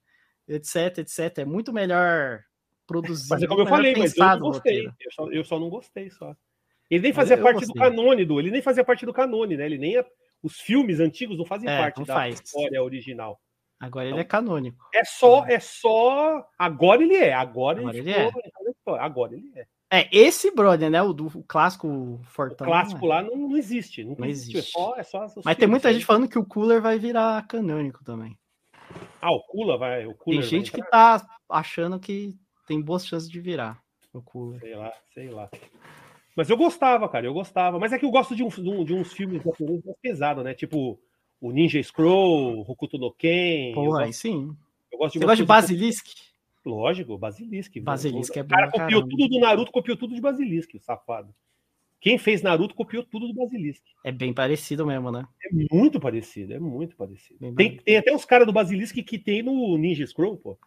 [0.46, 1.38] etc, etc.
[1.38, 2.44] É muito melhor
[2.86, 3.28] produzido.
[3.30, 4.86] Mas é como eu falei, mas eu não gostei.
[4.86, 6.36] Eu só, eu só não gostei, só.
[6.90, 7.82] Ele nem fazia eu parte do gostei.
[7.82, 8.38] canone do.
[8.38, 9.66] Ele nem fazia parte do canone, né?
[9.66, 10.02] Ele nem.
[10.42, 12.40] Os filmes antigos não fazem É, parte não da faz.
[12.40, 13.40] história original.
[13.80, 14.84] Agora ele é canônico.
[14.94, 16.46] É só, é só.
[16.58, 17.32] Agora ele é.
[17.32, 19.02] Agora, Agora ele, ele ficou história.
[19.02, 19.66] Agora ele é.
[19.94, 21.02] É, esse brother, né?
[21.02, 22.66] O do o clássico Fortão.
[22.66, 23.08] O clássico né?
[23.08, 24.02] lá não, não existe.
[24.04, 24.58] Nunca Não existiu.
[24.60, 24.78] existe.
[24.78, 25.94] É só, é só Mas tem filmes, muita né?
[25.94, 28.38] gente falando que o Cooler vai virar canônico também.
[29.20, 30.06] Ah, o Kula vai.
[30.06, 32.34] O Cooler Tem gente que tá achando que
[32.66, 33.78] tem boas chances de virar
[34.12, 34.60] o Cooler.
[34.60, 35.50] Sei lá, sei lá.
[36.36, 37.78] Mas eu gostava, cara, eu gostava.
[37.78, 38.48] Mas é que eu gosto de, um,
[38.84, 40.54] de, uns filmes japoneses mais pesados, né?
[40.54, 40.98] Tipo
[41.40, 43.72] o Ninja Scroll, Hokuto no Ken.
[43.74, 44.56] Porra, aí sim.
[44.90, 46.06] eu gosto de Você gosta de Basilisk?
[46.64, 47.80] Lógico, Basilisk.
[47.80, 49.16] Basilisk é O bom cara pra copiou caramba.
[49.16, 51.34] tudo do Naruto, copiou tudo de Basilisk, o safado.
[52.00, 53.82] Quem fez Naruto copiou tudo do Basilisk.
[54.04, 55.26] É bem parecido mesmo, né?
[55.44, 57.38] É muito parecido, é muito parecido.
[57.40, 57.84] Bem Tem, parecido.
[57.84, 60.58] tem até os caras do Basilisk que tem no Ninja Scroll, pô.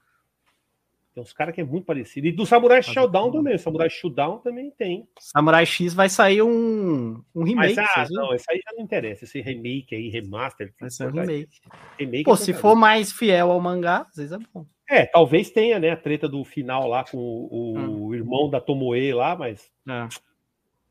[1.15, 2.27] Tem uns caras que é muito parecido.
[2.27, 3.39] E do Samurai Showdown crer.
[3.39, 3.55] também.
[3.55, 5.07] O Samurai Showdown também tem.
[5.17, 7.73] Samurai X vai sair um, um remake.
[7.77, 9.23] Mas, ah, não, esse aí já não interessa.
[9.23, 10.73] Esse remake aí, remaster.
[10.77, 11.57] Vai ser um remake.
[11.97, 14.65] remake Pô, é se for mais fiel ao mangá, às vezes é bom.
[14.89, 15.91] É, talvez tenha, né?
[15.91, 18.13] A treta do final lá com o, Hum.
[18.13, 20.07] irmão da Tomoe lá, mas É,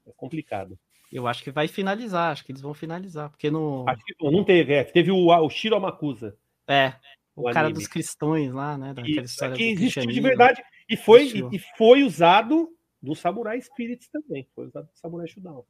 [0.09, 0.79] é complicado.
[1.13, 3.29] eu acho que vai finalizar, acho que eles vão finalizar.
[3.29, 3.85] Porque no.
[3.87, 4.85] Acho que não teve, é.
[4.85, 6.35] Teve o, o Shiro Amakusa.
[6.67, 6.95] É,
[7.37, 7.75] o, o cara anime.
[7.75, 8.95] dos cristões lá, né?
[8.95, 10.63] Daquela Isso, história que existiu de verdade.
[10.89, 12.69] E foi, e, e foi usado
[13.03, 14.49] no Samurai Spirits também.
[14.55, 15.65] Foi usado no Samurai Showdown.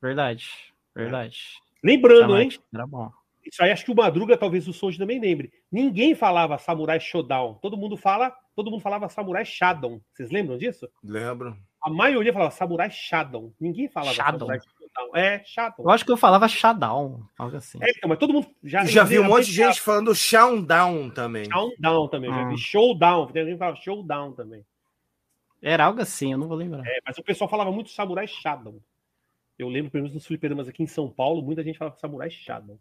[0.00, 0.48] Verdade,
[0.94, 1.38] verdade.
[1.82, 2.58] Lembrando, Samurai hein?
[2.72, 3.10] Era bom.
[3.44, 5.52] Isso aí acho que o Madruga, talvez o Soji também lembre.
[5.70, 7.54] Ninguém falava Samurai Showdown.
[7.54, 10.00] Todo mundo fala, todo mundo falava Samurai Shadow.
[10.12, 10.88] Vocês lembram disso?
[11.02, 11.56] Lembro.
[11.82, 13.54] A maioria falava Samurai Shadow.
[13.60, 14.40] Ninguém falava Shadow.
[14.40, 14.60] Samurai
[15.14, 15.84] É, Shadow.
[15.84, 17.78] Eu acho que eu falava Shadown, algo assim.
[17.82, 21.44] É, então, mas todo mundo já Já vi um monte de gente falando Showdown também.
[21.46, 22.48] Showdown também, já Ah.
[22.48, 23.26] vi Showdown.
[23.28, 24.64] Tem alguém que fala Showdown também.
[25.62, 26.84] Era algo assim, eu não vou lembrar.
[26.86, 28.80] É, mas o pessoal falava muito Samurai Shadow.
[29.58, 32.78] Eu lembro, pelo menos nos fliperamas aqui em São Paulo, muita gente falava Samurai Shadow.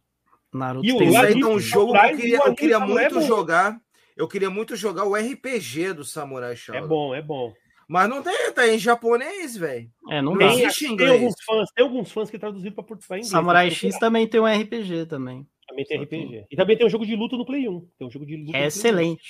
[0.52, 3.04] Naruto E o tem Isso aí é um jogo que eu queria, eu queria Samurai
[3.04, 3.82] muito é jogar.
[4.16, 6.84] Eu queria muito jogar o RPG do Samurai Shodown.
[6.84, 7.54] É bom, é bom.
[7.94, 9.90] Mas não tem, tá em japonês, velho.
[10.10, 10.54] É, não Não dá.
[10.54, 11.12] existe Tem, tem inglês.
[11.22, 13.28] alguns fãs, tem alguns fãs que traduziram para português.
[13.28, 15.48] Samurai X também tem um RPG também.
[15.68, 16.46] também tem só que- RPG.
[16.52, 17.88] E também tem um jogo de luta no Play 1.
[17.98, 18.68] Tem um jogo de luta no É Play 1.
[18.68, 19.22] excelente.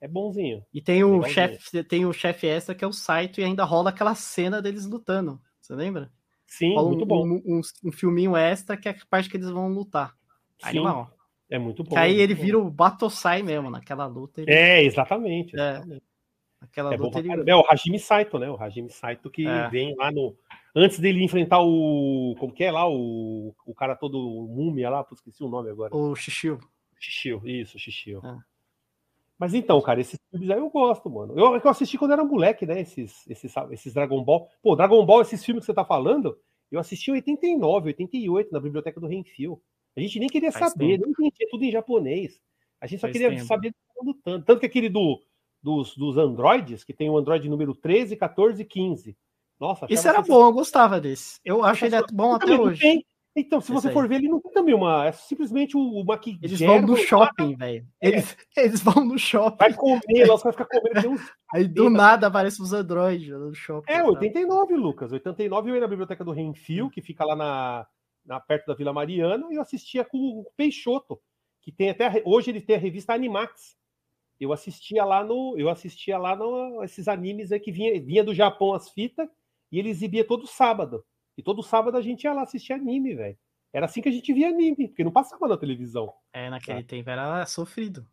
[0.00, 0.62] É bonzinho.
[0.72, 1.34] E tem o Legalzinho.
[1.34, 4.86] chefe, tem o chefe extra que é o Saito e ainda rola aquela cena deles
[4.86, 5.40] lutando.
[5.60, 6.10] Você lembra?
[6.46, 7.26] Sim, Rola muito um, bom.
[7.26, 10.14] Um, um, um filminho extra que é a parte que eles vão lutar.
[10.62, 11.10] Sim, Animal.
[11.50, 11.90] é muito bom.
[11.90, 12.42] Que aí ele bom.
[12.42, 14.42] vira o Batosai mesmo, naquela luta.
[14.42, 15.58] Ele, É, exatamente.
[15.58, 15.80] É.
[16.64, 17.50] Aquela É, luta ele.
[17.50, 18.50] É o Hajime Saito, né?
[18.50, 19.68] O Hajime Saito que É.
[19.68, 20.36] vem lá no.
[20.74, 22.34] Antes dele enfrentar o.
[22.38, 22.88] Como que é lá?
[22.88, 24.18] O, o cara todo
[24.48, 25.94] múmia lá, esqueci o nome agora.
[25.94, 26.58] O Xixiu.
[26.98, 28.20] Xixiu, isso, Xixiu.
[28.24, 28.36] É.
[29.38, 31.34] Mas então, cara, esses filmes aí eu gosto, mano.
[31.38, 32.80] Eu, eu assisti quando era moleque, né?
[32.80, 34.48] Esses, esses, esses Dragon Ball.
[34.62, 36.38] Pô, Dragon Ball, esses filmes que você tá falando,
[36.70, 39.60] eu assisti em 89, 88, na biblioteca do Renfio.
[39.96, 41.02] A gente nem queria Faz saber, tempo.
[41.18, 42.40] nem entendia tudo em japonês.
[42.80, 43.44] A gente só Faz queria tempo.
[43.44, 44.44] saber do tanto.
[44.44, 45.20] Tanto que aquele do,
[45.64, 49.16] dos, dos androides, que tem o Android número 13, 14 e 15.
[49.58, 51.40] Nossa, Isso era bom, eu gostava desse.
[51.42, 52.82] Eu acho ele bom até hoje.
[52.82, 55.06] Tem, então, se você for ver, ele não tem também uma.
[55.06, 56.38] É simplesmente uma que.
[56.42, 57.86] Eles vão no shopping, velho.
[57.98, 58.08] É.
[58.08, 59.56] Eles, eles vão no shopping.
[59.58, 61.10] Vai comer, nós vai ficar comendo.
[61.12, 61.32] Uns...
[61.50, 63.90] Aí do nada aparecem os androides no shopping.
[63.90, 64.80] É, 89, tá?
[64.80, 65.12] Lucas.
[65.12, 67.86] 89 eu ia na biblioteca do Renfio, que fica lá na,
[68.24, 71.18] na, perto da Vila Mariana, e eu assistia com o Peixoto,
[71.62, 72.22] que tem até.
[72.26, 73.76] Hoje ele tem a revista Animax.
[74.44, 75.54] Eu assistia lá no.
[75.58, 79.28] Eu assistia lá no, esses animes aí que vinha, vinha do Japão as fitas,
[79.72, 81.04] e ele exibia todo sábado.
[81.36, 83.36] E todo sábado a gente ia lá assistir anime, velho.
[83.72, 86.12] Era assim que a gente via anime, porque não passava na televisão.
[86.32, 86.88] É, naquele tá?
[86.88, 88.06] tempo era sofrido.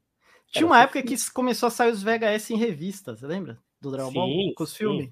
[0.47, 0.97] Tinha era uma sofrido.
[0.97, 3.59] época que começou a sair os VHS em revista, você lembra?
[3.79, 5.11] Do Dragon sim, Ball, com os filmes.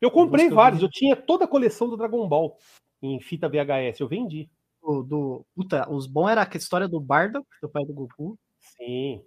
[0.00, 2.56] Eu comprei vários, eu tinha toda a coleção do Dragon Ball
[3.00, 4.50] em fita VHS, eu vendi.
[4.82, 8.38] O, do, puta, os bons era a história do Bardock, do pai do Goku.
[8.58, 9.22] Sim.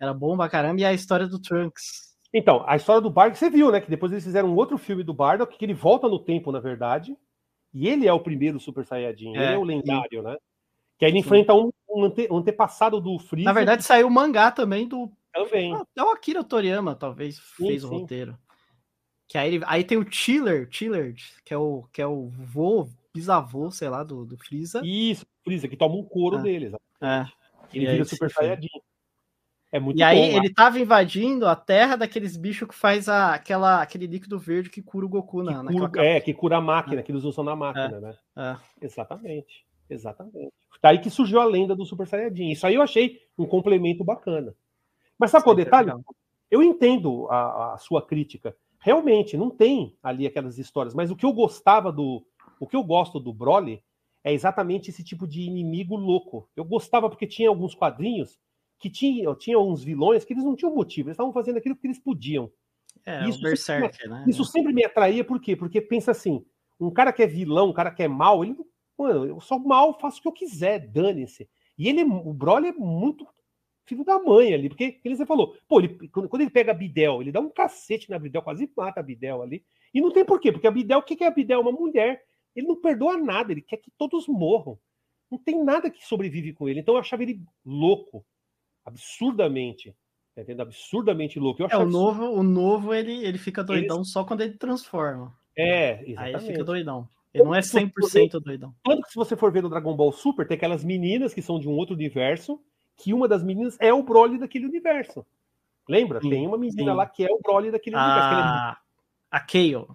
[0.00, 2.10] Era bom pra caramba, e a história do Trunks.
[2.32, 3.80] Então, a história do Bardock, você viu, né?
[3.80, 6.60] Que depois eles fizeram um outro filme do Bardock, que ele volta no tempo, na
[6.60, 7.16] verdade,
[7.74, 10.22] e ele é o primeiro Super Saiyajin, é, ele é o lendário, sim.
[10.22, 10.36] né?
[10.98, 11.26] Que aí ele sim.
[11.26, 13.44] enfrenta um, um, ante, um, antepassado do Freeza.
[13.44, 15.10] Na verdade, saiu o mangá também do.
[15.32, 15.74] Também.
[15.74, 18.38] Até o Akira Toriyama, talvez, sim, fez o roteiro.
[19.28, 21.14] Que aí, ele, aí tem o Chiller, Chiller,
[21.44, 24.82] que é o, que é o vô, bisavô, sei lá, do, do Freeza.
[24.84, 26.42] Isso, Freeza, que toma um couro é.
[26.42, 26.72] deles.
[27.00, 27.26] É.
[27.72, 28.68] Ele e vira Super Saiyajin.
[29.72, 33.80] É muito e aí ele tava invadindo a terra daqueles bichos que faz a, aquela,
[33.80, 37.00] aquele líquido verde que cura o Goku na, que cura, É, que cura a máquina,
[37.00, 37.02] é.
[37.04, 38.00] que eles usam na máquina, é.
[38.00, 38.14] né?
[38.36, 38.84] É.
[38.84, 39.64] Exatamente.
[39.88, 40.52] Exatamente.
[40.82, 42.50] Daí que surgiu a lenda do Super Saiyajin.
[42.50, 44.54] Isso aí eu achei um complemento bacana.
[45.18, 45.92] Mas sabe qual é detalhe?
[46.50, 48.56] Eu entendo a, a, sua crítica.
[48.78, 52.24] Realmente, não tem ali aquelas histórias, mas o que eu gostava do.
[52.58, 53.82] O que eu gosto do Broly
[54.24, 56.48] é exatamente esse tipo de inimigo louco.
[56.56, 58.38] Eu gostava porque tinha alguns quadrinhos
[58.80, 61.86] que tinha, tinha uns vilões que eles não tinham motivo, eles estavam fazendo aquilo que
[61.86, 62.50] eles podiam.
[63.04, 64.24] É, isso, Berserk, sempre, né?
[64.26, 65.54] isso sempre me atraía, por quê?
[65.54, 66.44] Porque pensa assim,
[66.80, 68.56] um cara que é vilão, um cara que é mal, ele,
[68.98, 71.48] mano, eu sou mal, faço o que eu quiser, dane-se.
[71.78, 73.26] E ele, o Broly é muito
[73.84, 77.20] filho da mãe ali, porque ele você falou, pô, ele, quando ele pega a Bidel,
[77.20, 79.64] ele dá um cacete na Bidel, quase mata a Bidel ali.
[79.92, 81.60] E não tem porquê, porque a Bidel, o que é a Bidel?
[81.60, 82.22] Uma mulher.
[82.54, 84.78] Ele não perdoa nada, ele quer que todos morram.
[85.30, 86.80] Não tem nada que sobrevive com ele.
[86.80, 88.24] Então eu achava ele louco
[88.84, 89.94] absurdamente.
[90.34, 90.62] Tá entendendo?
[90.62, 91.62] Absurdamente louco.
[91.62, 94.12] Eu é, o novo, o novo ele, ele fica doidão Eles...
[94.12, 95.34] só quando ele transforma.
[95.56, 96.18] É, exatamente.
[96.18, 97.08] Aí ele fica doidão.
[97.32, 98.74] Ele não é 100% doidão.
[98.84, 101.58] Tanto que se você for ver no Dragon Ball Super, tem aquelas meninas que são
[101.60, 102.60] de um outro universo,
[102.96, 105.24] que uma das meninas é o Broly daquele universo.
[105.88, 106.20] Lembra?
[106.20, 106.96] Sim, tem uma menina sim.
[106.96, 108.04] lá que é o Broly daquele a...
[108.04, 108.34] universo.
[108.34, 108.90] É...
[109.30, 109.86] A Kayle.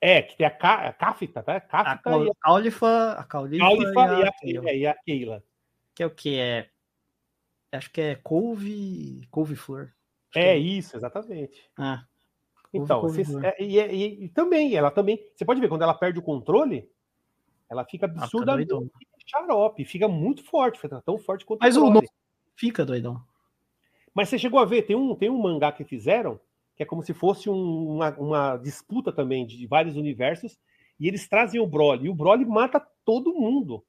[0.00, 0.88] É, que tem a, Ca...
[0.88, 1.60] a Kafita, tá?
[1.60, 2.34] Kafita a, e a...
[2.40, 4.74] Caulifa, a Caulifa, e, a...
[4.74, 5.42] e a Keila.
[5.94, 6.38] Que é o que?
[6.38, 6.68] É
[7.72, 9.92] Acho que é couve, couve-flor.
[10.34, 11.70] É, é, isso, exatamente.
[11.76, 12.04] Ah.
[12.72, 15.18] Então, couve, você, é, e, e, e, também, ela também.
[15.34, 16.88] Você pode ver, quando ela perde o controle,
[17.68, 18.78] ela fica absurdamente ah,
[19.26, 22.06] xarope, fica muito forte, fica tão forte quanto Mas o nome
[22.54, 23.22] fica doidão.
[24.14, 26.38] Mas você chegou a ver, tem um, tem um mangá que fizeram,
[26.76, 30.58] que é como se fosse um, uma, uma, disputa também de vários universos,
[31.00, 33.82] e eles trazem o Broly, e o Broly mata todo mundo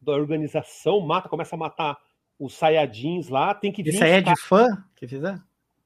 [0.00, 1.98] da organização, mata, começa a matar
[2.38, 3.94] os Saiyajins lá, tem que vir.
[3.94, 5.40] Isso aí é de fã que fizer?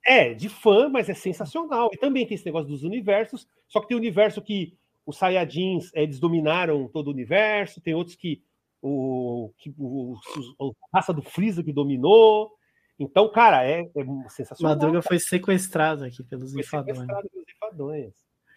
[0.04, 1.88] É, de fã, mas é sensacional.
[1.92, 6.18] E também tem esse negócio dos universos, só que tem universo que os Saiyajins eles
[6.18, 8.42] dominaram todo o universo, tem outros que
[8.80, 10.16] o, que o,
[10.60, 12.50] a raça do Freeza que dominou.
[12.98, 14.74] Então, cara, é, é sensacional.
[14.74, 15.02] Madruga cara.
[15.02, 16.98] foi sequestrado aqui pelos enfadões.
[16.98, 18.12] Sequestrado pelos enfadões.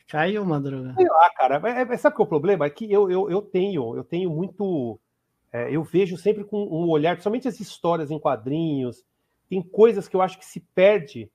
[0.08, 0.94] Caiu, Madruga.
[0.94, 1.62] Sei lá, cara.
[1.70, 2.66] É, é, sabe qual é o problema?
[2.66, 5.00] É que eu, eu, eu tenho, eu tenho muito
[5.56, 9.06] é, eu vejo sempre com um olhar, principalmente as histórias em quadrinhos,
[9.50, 11.32] tem coisas que eu acho que se perde,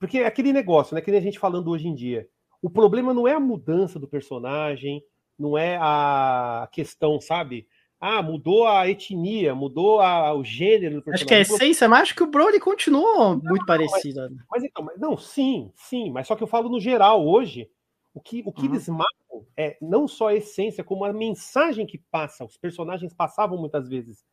[0.00, 2.28] porque é aquele negócio, né, que nem a gente falando hoje em dia.
[2.60, 5.00] O problema não é a mudança do personagem,
[5.38, 7.68] não é a questão, sabe?
[8.00, 11.14] Ah, mudou a etnia, mudou a, o gênero do personagem.
[11.14, 14.22] Acho que é a essência, mas acho que o Broly continua muito não, parecido.
[14.22, 17.70] Mas, mas, então, não, sim, sim, mas só que eu falo no geral hoje.
[18.14, 18.74] O que, o que uhum.
[18.74, 22.44] eles matam é não só a essência, como a mensagem que passa.
[22.44, 24.24] Os personagens passavam muitas vezes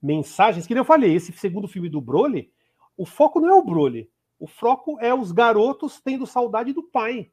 [0.00, 2.50] mensagens, que eu falei, esse segundo filme do Broly,
[2.96, 4.10] o foco não é o Broly.
[4.38, 7.30] O foco é os garotos tendo saudade do pai.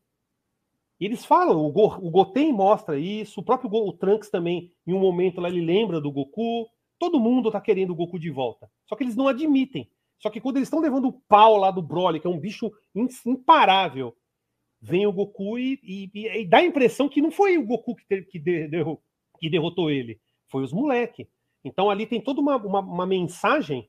[0.99, 4.71] E eles falam, o, Go, o Goten mostra isso, o próprio Go, o Trunks também,
[4.87, 6.69] em um momento lá, ele lembra do Goku.
[6.97, 8.69] Todo mundo tá querendo o Goku de volta.
[8.85, 9.89] Só que eles não admitem.
[10.17, 12.71] Só que quando eles estão levando o pau lá do Broly, que é um bicho
[13.25, 14.15] imparável,
[14.83, 18.05] vem o Goku e, e, e, dá a impressão que não foi o Goku que,
[18.05, 18.69] ter, que, de,
[19.39, 21.25] que derrotou ele, foi os moleque.
[21.63, 23.87] Então ali tem toda uma, uma, uma mensagem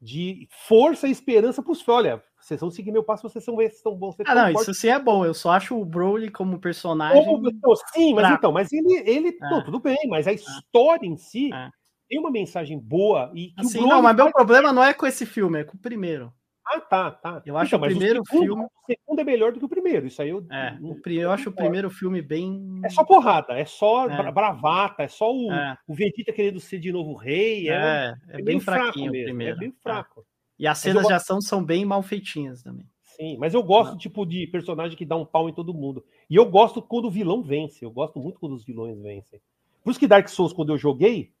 [0.00, 3.82] de força e esperança para os Olha, vocês vão seguir meu passo, vocês são, vocês
[3.82, 4.16] são bons.
[4.16, 5.26] Vocês ah, não, isso sim é bom.
[5.26, 7.22] Eu só acho o Broly como personagem.
[7.28, 9.02] Oh, sim, mas então, mas ele.
[9.04, 9.50] ele ah.
[9.50, 11.06] não, tudo bem, mas a história ah.
[11.06, 11.70] em si ah.
[12.08, 13.30] tem uma mensagem boa.
[13.34, 16.32] E assim, não, mas meu problema não é com esse filme, é com o primeiro.
[16.72, 17.42] Ah, tá, tá.
[17.44, 18.64] Eu acho então, o primeiro o segundo, filme.
[18.64, 20.06] O segundo é melhor do que o primeiro.
[20.06, 20.46] Isso aí eu.
[20.50, 22.80] É, o, eu acho o primeiro filme bem.
[22.84, 24.30] É só porrada, é só é.
[24.30, 25.76] bravata, é só o, é.
[25.88, 27.68] o Vegeta querendo ser de novo rei.
[27.68, 29.56] É, é, é bem, bem fraquinho mesmo, o primeiro.
[29.56, 30.24] É bem fraco.
[30.56, 32.86] E as cenas de ação são bem mal feitinhas também.
[33.02, 33.98] Sim, mas eu gosto, Não.
[33.98, 36.04] tipo, de personagem que dá um pau em todo mundo.
[36.28, 37.84] E eu gosto quando o vilão vence.
[37.84, 39.40] Eu gosto muito quando os vilões vencem.
[39.82, 41.32] Por isso que Dark Souls, quando eu joguei,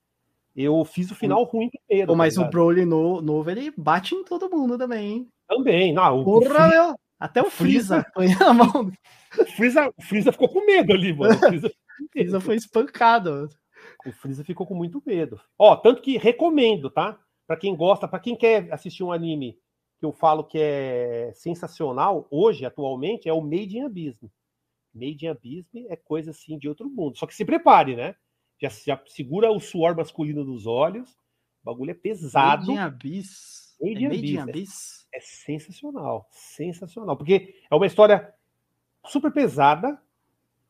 [0.54, 2.08] eu fiz o final ruim inteiro.
[2.08, 5.28] Pô, mas tá o Broly no, novo, ele bate em todo mundo também, hein?
[5.48, 5.92] Também.
[5.92, 6.94] Não, o, Porra, o meu!
[7.18, 8.04] Até o Freeza
[8.40, 8.90] na mão.
[9.38, 11.34] O Freeza, o Freeza ficou com medo ali, mano.
[11.34, 11.72] O Freeza,
[12.12, 13.48] Freeza foi espancado.
[14.06, 15.40] O Freeza ficou com muito medo.
[15.58, 17.18] Ó, tanto que recomendo, tá?
[17.46, 19.58] Para quem gosta, para quem quer assistir um anime
[19.98, 24.18] que eu falo que é sensacional hoje, atualmente, é o Made in Abyss.
[24.94, 27.18] Made in Abyss é coisa assim de outro mundo.
[27.18, 28.14] Só que se prepare, né?
[28.60, 31.10] Já, já segura o suor masculino dos olhos.
[31.62, 32.66] O bagulho é pesado.
[32.66, 33.76] Made in Abyss.
[33.80, 35.08] Made, é Made in Abyss.
[35.12, 36.28] É, é sensacional.
[36.30, 37.16] Sensacional.
[37.16, 38.32] Porque é uma história
[39.06, 40.00] super pesada,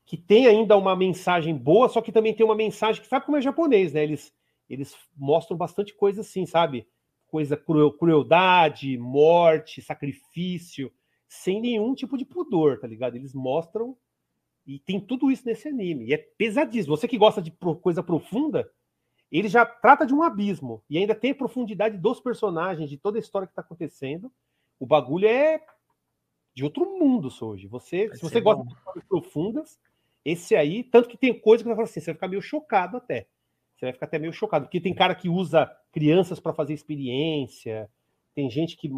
[0.06, 3.36] que tem ainda uma mensagem boa, só que também tem uma mensagem que sabe como
[3.36, 4.02] é japonês, né?
[4.02, 4.32] Eles
[4.70, 6.86] eles mostram bastante coisa assim, sabe?
[7.26, 10.92] Coisa cruel, crueldade, morte, sacrifício,
[11.28, 13.16] sem nenhum tipo de pudor, tá ligado?
[13.16, 13.96] Eles mostram
[14.70, 16.06] e tem tudo isso nesse anime.
[16.06, 16.96] E é pesadíssimo.
[16.96, 17.50] Você que gosta de
[17.82, 18.70] coisa profunda,
[19.30, 23.18] ele já trata de um abismo e ainda tem a profundidade dos personagens, de toda
[23.18, 24.30] a história que tá acontecendo.
[24.78, 25.60] O bagulho é
[26.54, 27.66] de outro mundo, hoje.
[27.66, 28.68] Você, vai se você gosta bom.
[28.68, 29.80] de histórias profundas,
[30.24, 32.96] esse aí, tanto que tem coisa que você fala assim, você vai ficar meio chocado
[32.96, 33.26] até.
[33.74, 37.90] Você vai ficar até meio chocado, porque tem cara que usa crianças para fazer experiência,
[38.36, 38.88] tem gente que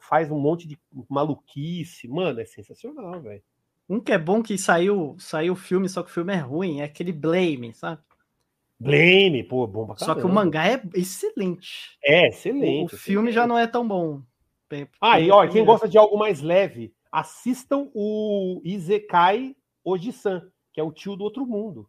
[0.00, 0.76] faz um monte de
[1.08, 2.08] maluquice.
[2.08, 3.42] Mano, é sensacional, velho.
[3.88, 6.80] Um que é bom que saiu saiu o filme, só que o filme é ruim,
[6.80, 8.02] é aquele Blame, sabe?
[8.78, 11.98] Blame, pô, bom pra Só que o mangá é excelente.
[12.04, 12.94] É, excelente.
[12.94, 14.22] O filme já não é tão bom.
[15.00, 19.54] Ah, e olha, quem gosta de algo mais leve, assistam o Izekai
[19.84, 21.88] Oji-san, que é o tio do outro mundo.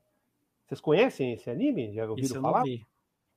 [0.65, 1.93] Vocês conhecem esse anime?
[1.93, 2.63] Já ouviram falar?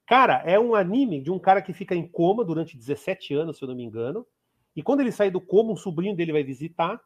[0.06, 3.64] Cara, é um anime de um cara que fica em coma durante 17 anos, se
[3.64, 4.26] eu não me engano.
[4.74, 7.00] E quando ele sai do coma, um sobrinho dele vai visitar.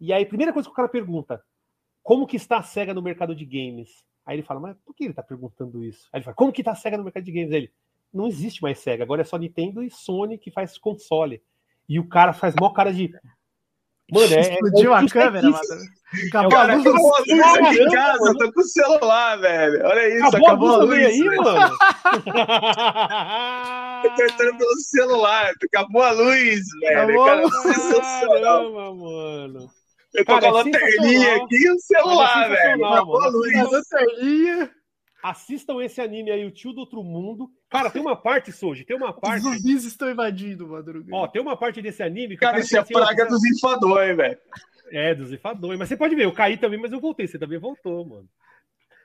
[0.00, 1.42] E aí, a primeira coisa que o cara pergunta:
[2.02, 3.90] como que está a SEGA no mercado de games?
[4.24, 6.08] Aí ele fala, mas por que ele está perguntando isso?
[6.12, 7.52] Aí ele fala, como que está a SEGA no mercado de games?
[7.52, 7.72] Aí ele,
[8.12, 11.42] não existe mais SEGA, agora é só Nintendo e Sony que faz console.
[11.88, 13.12] E o cara faz mó cara de.
[14.12, 14.40] Mano, é.
[14.40, 15.62] Explodiu é, a câmera, mano.
[16.28, 16.86] Acabou cara, a luz.
[16.86, 19.86] Acabou a luz aqui em casa, eu tô com o celular, velho.
[19.86, 21.06] Olha isso, acabou, acabou a luz.
[21.06, 21.76] aí, mano.
[24.04, 26.98] eu tô entrando pelo celular, acabou a luz, velho.
[26.98, 27.42] Acabou cara,
[28.28, 29.70] Caramba, mano.
[30.14, 32.84] Eu tô cara, com a é lanterninha aqui e o celular, velho.
[32.84, 33.56] Acabou a luz.
[33.56, 34.70] A lanterninha.
[35.22, 37.50] Assistam esse anime aí, o tio do outro mundo.
[37.68, 39.46] Cara, tem uma parte, Soji, tem uma parte.
[39.46, 41.06] Os zumbis estão invadindo, Madruga.
[41.12, 42.38] Ó, tem uma parte desse anime.
[42.38, 44.38] cara, cara, isso é praga dos enfadões, velho.
[44.90, 45.78] É, dos enfadões.
[45.78, 47.26] Mas você pode ver, eu caí também, mas eu voltei.
[47.26, 48.28] Você também voltou, mano.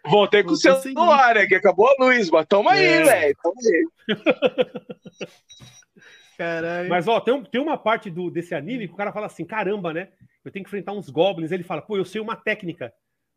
[0.07, 1.45] Voltei com o celular, né?
[1.47, 2.97] Que acabou a luz, mas toma é.
[2.97, 3.37] aí, velho.
[3.43, 3.87] Toma aí.
[6.37, 6.89] Caralho.
[6.89, 9.93] Mas, ó, tem, tem uma parte do, desse anime que o cara fala assim: caramba,
[9.93, 10.09] né?
[10.45, 11.51] Eu tenho que enfrentar uns goblins.
[11.51, 12.93] Ele fala, pô, eu sei uma técnica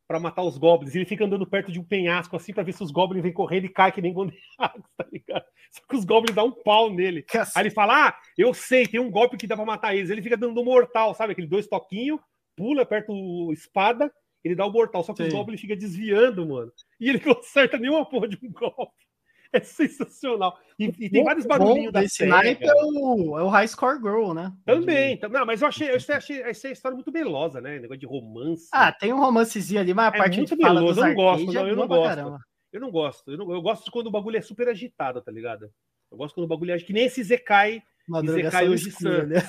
[0.07, 0.95] para matar os goblins.
[0.95, 3.67] Ele fica andando perto de um penhasco assim para ver se os goblins vêm correndo
[3.67, 4.41] e cai que nem Gondiax,
[4.97, 5.45] tá ligado?
[5.70, 7.25] Só que os goblins dão um pau nele.
[7.55, 10.09] Aí ele fala: Ah, eu sei, tem um golpe que dá para matar eles.
[10.11, 11.33] Ele fica dando um mortal, sabe?
[11.33, 12.20] Aquele dois toquinhos,
[12.57, 14.11] pula, aperta o espada,
[14.43, 15.05] ele dá o mortal.
[15.05, 15.28] Só que Sim.
[15.28, 16.73] os goblins fica desviando, mano.
[16.99, 19.08] E ele não acerta nenhuma porra de um golpe.
[19.52, 20.59] É sensacional.
[20.78, 22.59] E, e tem vários barulhinhos da série.
[22.60, 24.52] é o, é o High Score Girl, né?
[24.65, 25.18] Também.
[25.18, 25.28] De...
[25.28, 27.78] Não, mas eu achei, eu achei, achei a história muito melosa, né?
[27.78, 28.68] Negócio de romance.
[28.73, 31.01] Ah, tem um romancezinho ali, mas a é parte muito meloso.
[31.01, 32.39] Eu não gosto, não, eu não gosto.
[32.73, 33.31] Eu não gosto.
[33.31, 35.70] Eu, não, eu gosto quando o bagulho é super agitado, tá ligado?
[36.10, 37.83] Eu gosto quando o bagulho é que nem esse Zekai.
[38.27, 38.91] Zekai hoje
[39.27, 39.43] né?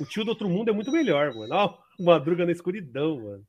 [0.00, 1.54] O tio do outro mundo é muito melhor, mano.
[1.54, 3.44] Ó, madruga na escuridão, mano.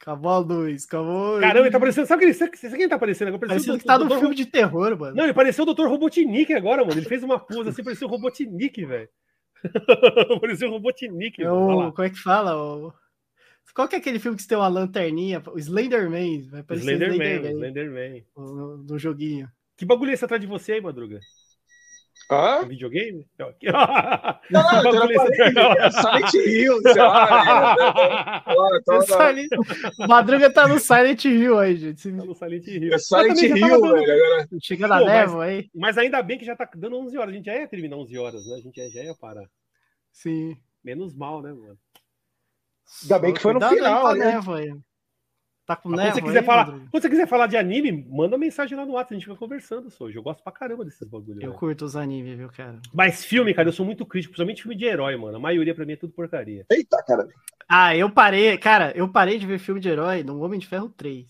[0.00, 1.40] Acabou a luz, acabou.
[1.40, 2.06] Caramba, ele tá parecendo.
[2.06, 3.48] Sabe, quem, sabe quem tá parecendo agora?
[3.48, 5.16] Parecendo que tá no filme de terror, mano.
[5.16, 5.86] Não, ele pareceu o Dr.
[5.86, 6.98] Robotnik agora, mano.
[6.98, 9.08] Ele fez uma pose assim, pareceu o Robotnik, velho.
[10.40, 11.42] pareceu o Robotnik.
[11.42, 11.92] É o...
[11.92, 12.56] Como é que fala?
[12.56, 12.92] O...
[13.74, 15.42] Qual que é aquele filme que você tem uma lanterninha?
[15.52, 16.48] O Slenderman.
[16.48, 17.52] Vai parecer Slenderman.
[17.52, 18.24] Slenderman.
[18.36, 19.48] No, no joguinho.
[19.76, 21.20] Que bagulho é esse atrás de você aí, Madruga?
[22.30, 22.60] Hã?
[22.62, 23.26] Um videogame?
[23.36, 23.48] Não,
[24.50, 25.90] Não, não, eu é falei?
[25.90, 28.44] Silent Hill, sei lá.
[28.46, 29.50] é, é, O Silent-
[29.98, 32.08] O Madruga tá no Silent Hill aí, gente.
[32.10, 32.94] Tá no Silent Hill.
[32.94, 34.12] É Silent Hill, dando- velho.
[34.24, 35.68] Agora, Chega na névoa aí.
[35.74, 37.32] Mas ainda bem que já tá dando 11 horas.
[37.32, 38.54] A gente já ia terminar 11 horas, né?
[38.54, 39.46] A gente já, já ia parar.
[40.12, 40.56] Sim.
[40.84, 41.76] Menos mal, né, mano?
[43.02, 44.26] Ainda bem que foi no final, né?
[44.26, 44.72] névoa aí.
[45.70, 48.76] Tá com quando você quiser aí, falar, quando você quiser falar de anime, manda mensagem
[48.76, 50.18] lá no WhatsApp, a gente vai conversando, Sojo.
[50.18, 51.40] Eu gosto pra caramba desses bagulhos.
[51.40, 52.80] Eu curto os animes, viu, cara?
[52.92, 55.36] Mas filme, cara, eu sou muito crítico, principalmente filme de herói, mano.
[55.36, 56.66] A maioria pra mim é tudo porcaria.
[56.68, 57.28] Eita, cara.
[57.68, 60.88] Ah, eu parei, cara, eu parei de ver filme de herói no Homem de Ferro
[60.88, 61.24] 3.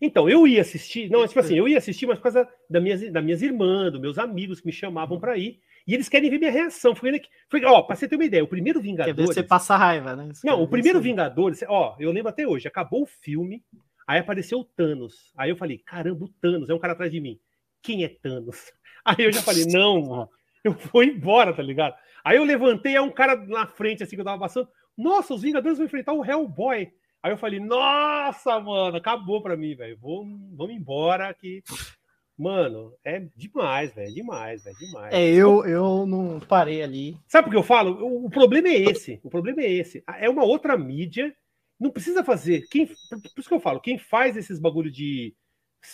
[0.00, 3.12] Então, eu ia assistir, não, tipo assim, eu ia assistir, mas por causa das minhas,
[3.12, 6.38] das minhas irmãs, dos meus amigos que me chamavam pra ir, e eles querem ver
[6.38, 6.94] minha reação.
[6.94, 9.34] Foi, ele que- foi, ó, pra você ter uma ideia, o primeiro Quer ver Vingadores.
[9.34, 10.28] você passar raiva, né?
[10.32, 13.62] Você Não, o primeiro Vingadores, ó, eu lembro até hoje, acabou o filme,
[14.06, 15.32] aí apareceu o Thanos.
[15.36, 17.38] Aí eu falei, caramba, o Thanos, é um cara atrás de mim.
[17.82, 18.72] Quem é Thanos?
[19.04, 20.28] Aí eu já falei, não, mano,
[20.64, 21.94] eu vou embora, tá ligado?
[22.24, 24.68] Aí eu levantei, é um cara na frente, assim, que eu tava passando.
[24.98, 26.90] Nossa, os Vingadores vão enfrentar o Hellboy.
[27.22, 29.96] Aí eu falei, nossa, mano, acabou pra mim, velho.
[29.98, 30.24] Vou,
[30.56, 31.62] vamos embora que.
[32.38, 34.12] Mano, é demais, velho.
[34.14, 34.76] Demais, velho.
[34.76, 35.14] Demais.
[35.14, 37.18] É, eu, eu não parei ali.
[37.26, 38.04] Sabe por que eu falo?
[38.04, 39.18] O, o problema é esse.
[39.22, 40.04] O problema é esse.
[40.18, 41.34] É uma outra mídia.
[41.80, 42.66] Não precisa fazer.
[42.70, 42.94] Quem, por
[43.38, 45.34] isso que eu falo, quem faz esses bagulho de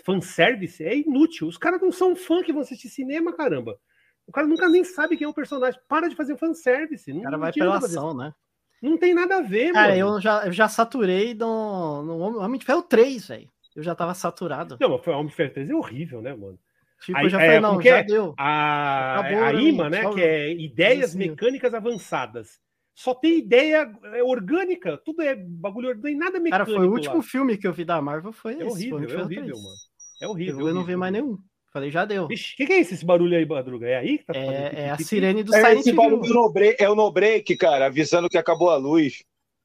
[0.04, 1.46] fanservice é inútil.
[1.46, 3.78] Os caras não são fã que vão assistir cinema, caramba.
[4.26, 5.80] O cara nunca nem sabe quem é o personagem.
[5.88, 7.12] Para de fazer fanservice.
[7.12, 8.32] Não, O cara não vai pela ação, né?
[8.80, 10.16] Não tem nada a ver, Cara, mano.
[10.16, 13.51] eu já, eu já saturei no, no Homem de Ferro 3, velho.
[13.74, 14.76] Eu já tava saturado.
[14.80, 16.58] Não, mas foi Homem de Ferro 3 é horrível, né, mano?
[17.04, 18.02] Tipo, Aí, eu já é, falei, não, que já é?
[18.04, 18.34] deu.
[18.38, 19.90] A, Acabou, a né, IMA, mano?
[19.90, 20.02] né?
[20.02, 22.60] Só- Que é ideias mecânicas avançadas.
[22.94, 24.98] Só tem ideia é, orgânica.
[25.04, 26.70] Tudo é bagulho orgânico, nem nada Cara, mecânico.
[26.76, 26.94] foi o lá.
[26.94, 28.64] último filme que eu vi da Marvel, foi É esse.
[28.64, 29.62] foi horrível, Homem de é Ferro horrível, 3.
[29.62, 29.76] mano.
[30.20, 30.60] É horrível.
[30.60, 31.28] Eu, eu não vi horrível, mais horrível.
[31.32, 31.42] nenhum.
[31.72, 32.24] Falei, já deu.
[32.24, 33.88] O que, que é esse, esse barulho aí, Madruga?
[33.88, 35.96] É aí que tá fazendo É, é a sirene do É Silent esse Hill.
[35.96, 39.24] barulho no break, é o no break, cara, avisando que acabou a luz.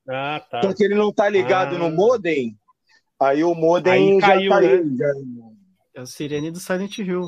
[0.09, 0.61] Ah, tá.
[0.63, 1.79] Só que ele não tá ligado Ah.
[1.79, 2.57] no modem.
[3.19, 4.85] Aí o modem Aí já caiu, caiu.
[4.85, 4.97] né?
[4.97, 5.13] já-
[5.95, 7.27] É o sirene do Silent Hill.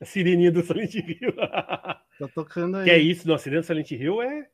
[0.00, 1.34] A sireninha do Silent Hill.
[2.18, 2.84] Tá tocando aí.
[2.84, 3.28] que é isso?
[3.28, 4.48] Não, a sirene do Silent Hill é,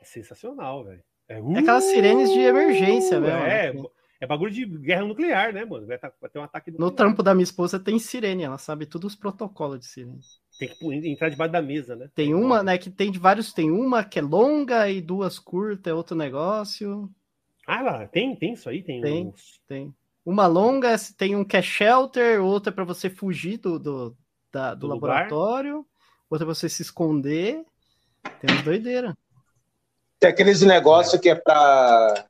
[0.00, 1.02] é sensacional, velho.
[1.28, 3.32] É, É aquelas sirenes de emergência, velho.
[3.44, 3.72] É,
[4.20, 5.84] é bagulho de guerra nuclear, né, mano?
[5.86, 6.96] Vai, tá- vai ter um ataque No nuclear.
[6.96, 10.20] trampo da minha esposa tem sirene, ela sabe todos os protocolos de sirene.
[10.60, 12.08] Tem que entrar debaixo da mesa, né?
[12.14, 15.90] Tem uma, né, que tem de vários, tem uma que é longa e duas curtas,
[15.90, 17.10] é outro negócio.
[17.66, 18.82] Ah lá, tem, tem isso aí?
[18.82, 19.26] Tem, Tem.
[19.26, 19.92] uns- Tem
[20.30, 24.16] uma longa, tem um que é shelter, outra é para você fugir do, do,
[24.52, 25.22] da- do Do lugar.
[25.22, 25.86] laboratório,
[26.28, 27.64] outra é pra você se esconder.
[28.40, 29.14] Tem umas doideiras.
[30.20, 32.26] Tem aqueles negócios que é pra.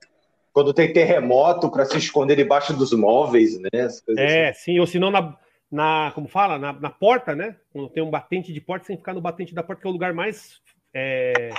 [0.53, 3.69] Quando tem terremoto, pra se esconder debaixo dos móveis, né?
[4.17, 5.37] É, sim, ou senão na,
[5.71, 7.57] na como fala, na, na porta, né?
[7.73, 9.93] Quando tem um batente de porta, sem ficar no batente da porta, que é o
[9.93, 10.61] lugar mais
[10.95, 11.51] é,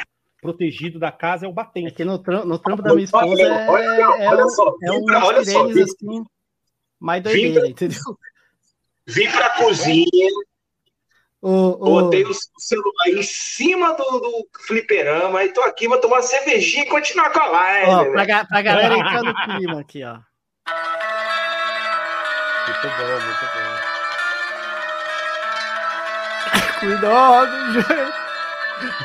[0.42, 1.93] protegido da casa, é o É batente.
[1.93, 3.84] que no, tram- no trampo da minha esposa Olha, é, olha,
[4.24, 6.24] é, olha um- só, é vem pra- umas olha só, vem- assim,
[7.00, 8.00] mais doideira, entendeu?
[9.08, 10.30] Vim pra cozinha,
[11.42, 16.18] O, o- botei o celular em cima do, do fliperama e tô aqui, vou tomar
[16.18, 17.92] uma cervejinha e continuar com a live.
[17.92, 20.19] ó, pra, ga- pra galera entrar no clima aqui, ó.
[22.68, 23.80] Muito bom, muito bom.
[26.80, 28.19] Cuidado, gente!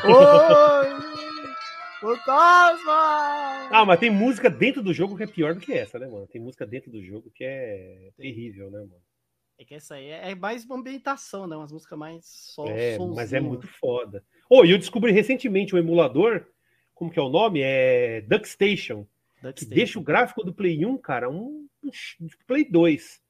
[0.05, 1.04] Oi!
[1.99, 3.69] Fantasma!
[3.71, 6.27] Ah, mas tem música dentro do jogo que é pior do que essa, né, mano?
[6.27, 9.01] Tem música dentro do jogo que é terrível, né, mano?
[9.57, 11.55] É que essa aí é mais uma ambientação, né?
[11.55, 14.23] Umas músicas mais sol, É, mas é muito foda.
[14.49, 16.45] Ô, e eu descobri recentemente um emulador,
[16.93, 17.61] como que é o nome?
[17.63, 19.07] É DuckStation.
[19.41, 19.75] Duck que Station.
[19.75, 23.21] deixa o gráfico do Play 1, cara, um, um Play 2.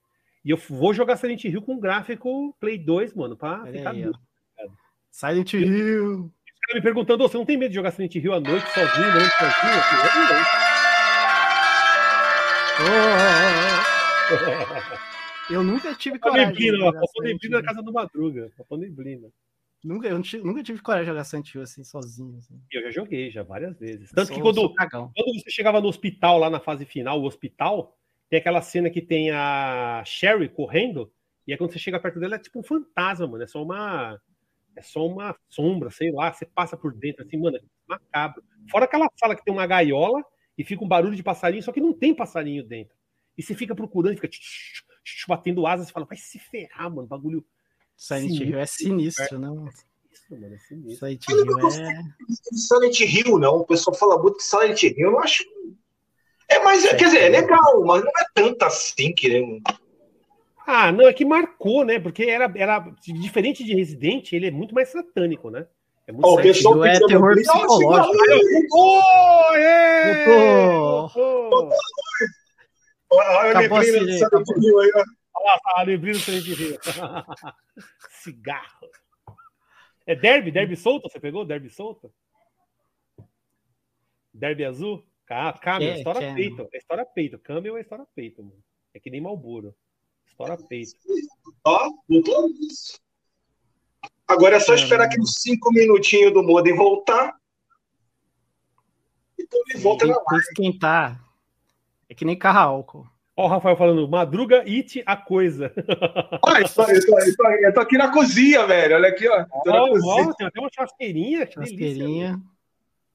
[0.44, 4.12] E eu vou jogar Silent Hill com gráfico Play 2, mano, pra ficar aí.
[5.12, 6.32] Silent Hill.
[6.66, 8.68] Os caras me perguntando, "Ô, você não tem medo de jogar Silent Hill à noite
[8.74, 9.74] sozinho, durante sozinho?
[9.76, 9.96] Eu
[12.78, 14.66] Oh, "Eu não."
[15.58, 16.54] eu nunca tive coragem.
[16.54, 18.52] de neblina, Silent neblina na casa do Madruga.
[18.58, 19.28] Papo neblina.
[19.84, 22.36] Nunca, eu tive- nunca tive coragem de jogar Silent Hill assim, sozinho.
[22.40, 22.60] Assim.
[22.72, 24.10] Eu já joguei, já, várias vezes.
[24.12, 25.12] Tanto que Sou- quando, sou cagão.
[25.16, 27.96] quando você chegava no hospital, lá na fase final, o hospital,
[28.28, 31.12] tem aquela cena que tem a Sherry correndo,
[31.48, 33.44] e aí quando você chega perto dela, é tipo um fantasma, mano.
[33.44, 34.20] É só uma.
[34.76, 36.32] É só uma sombra, sei lá.
[36.32, 38.44] Você passa por dentro, assim, mano, é macabro.
[38.70, 40.24] Fora aquela sala que tem uma gaiola
[40.58, 42.96] e fica um barulho de passarinho, só que não tem passarinho dentro.
[43.38, 46.90] E você fica procurando, fica tch, tch, tch, batendo asas e fala, vai se ferrar,
[46.90, 47.08] mano.
[47.08, 47.46] Bagulho.
[47.96, 48.40] Silent.
[48.40, 49.68] Hill é sinistro, não?
[49.68, 49.86] Isso,
[50.30, 51.08] mano, é sinistro.
[51.08, 52.58] Silent Hill é.
[52.58, 53.58] Silent Hill, não.
[53.58, 55.44] O pessoal fala muito que Silent Hill, eu não acho.
[56.50, 59.62] É, mas, quer dizer, é legal, mas não é tanto assim que.
[60.68, 62.00] Ah, não, é que marcou, né?
[62.00, 62.80] Porque era, era
[63.22, 65.68] diferente de Resident, ele é muito mais satânico, né?
[66.08, 66.54] É muito o satânico.
[66.56, 68.16] pessoal é terror no- psicológico.
[68.74, 70.26] Oh, é!
[71.18, 71.70] Oh!
[73.12, 74.56] Olha a neblina do acabou.
[74.62, 75.04] Hill aí, ó.
[75.38, 76.78] Olha lá, a neblina do Silent Hill.
[78.10, 78.90] Cigarro.
[80.08, 80.52] É derby?
[80.52, 81.10] Derby solto?
[81.10, 82.12] Você pegou derby solto?
[84.34, 85.06] Derby azul?
[85.28, 86.68] Que- estoura que- peito.
[86.74, 87.40] É estoura peito.
[87.40, 88.62] Camel é estoura peito, mano.
[88.94, 89.74] É que nem Malboro.
[90.28, 90.94] Estoura peito.
[91.64, 91.90] Ó,
[92.60, 93.00] isso.
[94.28, 97.36] Agora é só esperar aqueles cinco minutinhos do modem voltar.
[99.40, 101.24] Então ele volta na que esquentar.
[102.10, 103.08] É que nem carro álcool.
[103.38, 105.72] Ó, o Rafael falando, Madruga, it a coisa.
[106.48, 108.96] Ah, eu, tô, eu, tô, eu, tô, eu tô aqui na cozinha, velho.
[108.96, 109.44] Olha aqui, ó.
[109.64, 110.28] Tô na Ó, cozinha.
[110.30, 111.52] ó, tem até uma churrasqueirinha.
[111.52, 112.42] Churrasqueirinha.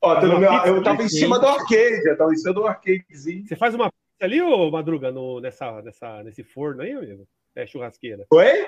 [0.02, 2.66] Ó, tô no meu- eu tava em cima do arcade, eu tava em cima do
[2.66, 3.46] arcadezinho.
[3.46, 3.90] Você faz uma
[4.20, 7.26] ali, ô Madruga, no, nessa, nessa, nesse forno aí, amigo?
[7.54, 8.26] É churrasqueira.
[8.30, 8.66] Oi?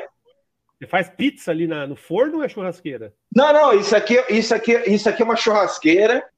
[0.79, 3.15] Você faz pizza ali na, no forno ou é churrasqueira?
[3.35, 6.29] Não, não, isso aqui, isso aqui, isso aqui é uma churrasqueira.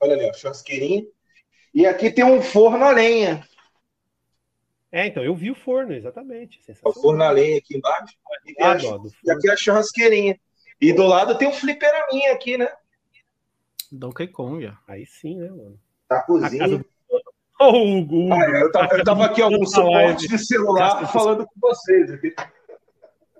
[0.00, 1.06] Olha ali, ó, churrasqueirinha.
[1.74, 3.46] E aqui tem um forno a lenha.
[4.90, 6.60] É, então, eu vi o forno, exatamente.
[6.84, 8.14] O forno a lenha aqui embaixo.
[8.46, 10.38] E, tem a- Lado, ó, do e aqui é a churrasqueirinha.
[10.80, 12.68] E do lado tem um fliperaminha aqui, né?
[13.90, 14.66] Donkey Kong.
[14.66, 14.72] ó.
[14.88, 15.78] Aí sim, né, mano?
[16.10, 16.84] A cozinha.
[17.62, 18.32] Ô, Hugo, Hugo.
[18.32, 22.34] Ah, eu, tava, eu tava aqui algum suporte de celular falando com vocês aqui.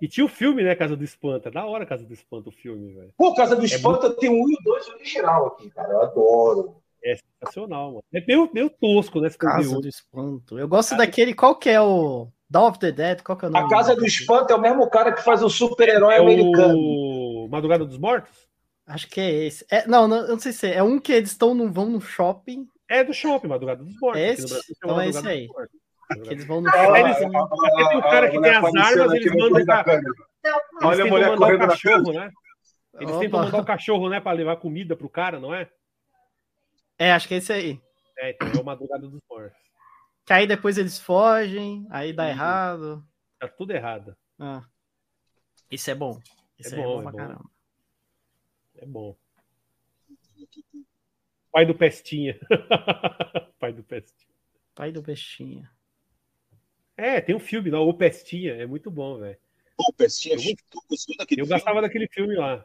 [0.01, 1.49] E tinha o filme, né, Casa do Espanto.
[1.49, 3.13] É da hora Casa do Espanto, o filme, velho.
[3.17, 5.93] Pô, Casa do Espanto tem um e o dois original aqui, cara.
[5.93, 6.77] Eu adoro.
[7.05, 8.05] É sensacional, mano.
[8.13, 9.29] É meio, meio tosco, né?
[9.31, 9.83] Casa conteúdo.
[9.83, 10.59] do Espanto.
[10.59, 11.35] Eu gosto daquele.
[11.35, 12.29] Qual que é o.
[12.49, 13.23] Dawn of the Dead?
[13.23, 13.65] Qual que é o nome?
[13.65, 16.77] A Casa do Espanto é o mesmo cara que faz o super-herói É americano.
[16.77, 18.47] o Madrugada dos Mortos?
[18.87, 19.65] Acho que é esse.
[19.71, 20.77] É, não, não, eu não sei se é.
[20.77, 22.69] É um que eles estão no, vão no shopping.
[22.93, 24.21] É do shopping, Madrugada dos Mortos.
[24.21, 24.53] É Aqui no esse?
[24.55, 25.71] Brasil Então é esse Madrugada
[26.15, 26.23] aí.
[26.23, 27.01] Que eles vão no Ah, shopping.
[27.01, 27.17] eles-
[27.49, 29.85] Porque tem o cara que tem as armas, eles mandam pra-
[30.83, 32.31] Olha a mulher mandar o correndo na cachorro, né?
[33.01, 35.71] Eles tentam mandar o cachorro, né, pra levar comida pro cara, não é?
[36.99, 37.81] É, acho que é esse aí.
[38.19, 39.57] É, então é o Madrugada dos Mortos.
[40.27, 42.29] Que aí depois eles fogem, aí dá Uhum.
[42.29, 43.05] errado.
[43.39, 44.15] Tá tudo errado.
[44.39, 44.63] Ah.
[45.71, 46.21] Isso é bom.
[46.59, 47.17] Isso É é bom, bom, é pra bom.
[47.19, 47.45] caramba.
[48.77, 49.17] É bom.
[51.53, 52.39] Pai do Pestinha.
[53.59, 54.33] Pai do Pestinha.
[54.75, 55.71] Pai do bestinha.
[56.97, 58.53] É, tem um filme lá, O Pestinha.
[58.55, 59.37] É muito bom, velho.
[59.77, 61.59] Pô, Pestinha, Eu- tu gostou daquele Eu filme?
[61.59, 62.65] gostava daquele filme lá.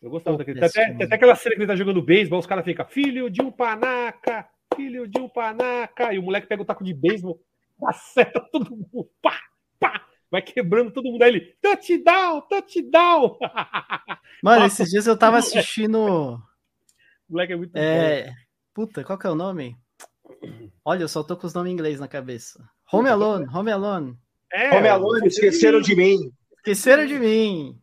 [0.00, 0.58] Eu gostava Pô, daquele.
[0.60, 0.98] Tem até, Pestinha.
[0.98, 3.52] tem até aquela cena que ele tá jogando beisebol, os caras ficam, filho de um
[3.52, 6.12] panaca, filho de um panaca.
[6.12, 7.40] E o moleque pega o taco de beisebol,
[7.86, 9.40] acerta todo mundo, pá,
[9.78, 11.22] pá, vai quebrando todo mundo.
[11.22, 13.38] Aí ele, touchdown, touchdown.
[14.42, 16.42] Mano, esses dias eu tava assistindo.
[17.32, 17.78] O moleque é muito bom.
[17.78, 18.34] É...
[18.74, 19.74] Puta, qual que é o nome?
[20.84, 22.62] Olha, eu só tô com os nomes em inglês na cabeça.
[22.92, 24.18] Home Alone, Home Alone.
[24.52, 26.30] É, Home Alone, esqueceram de mim.
[26.58, 27.78] Esqueceram de mim.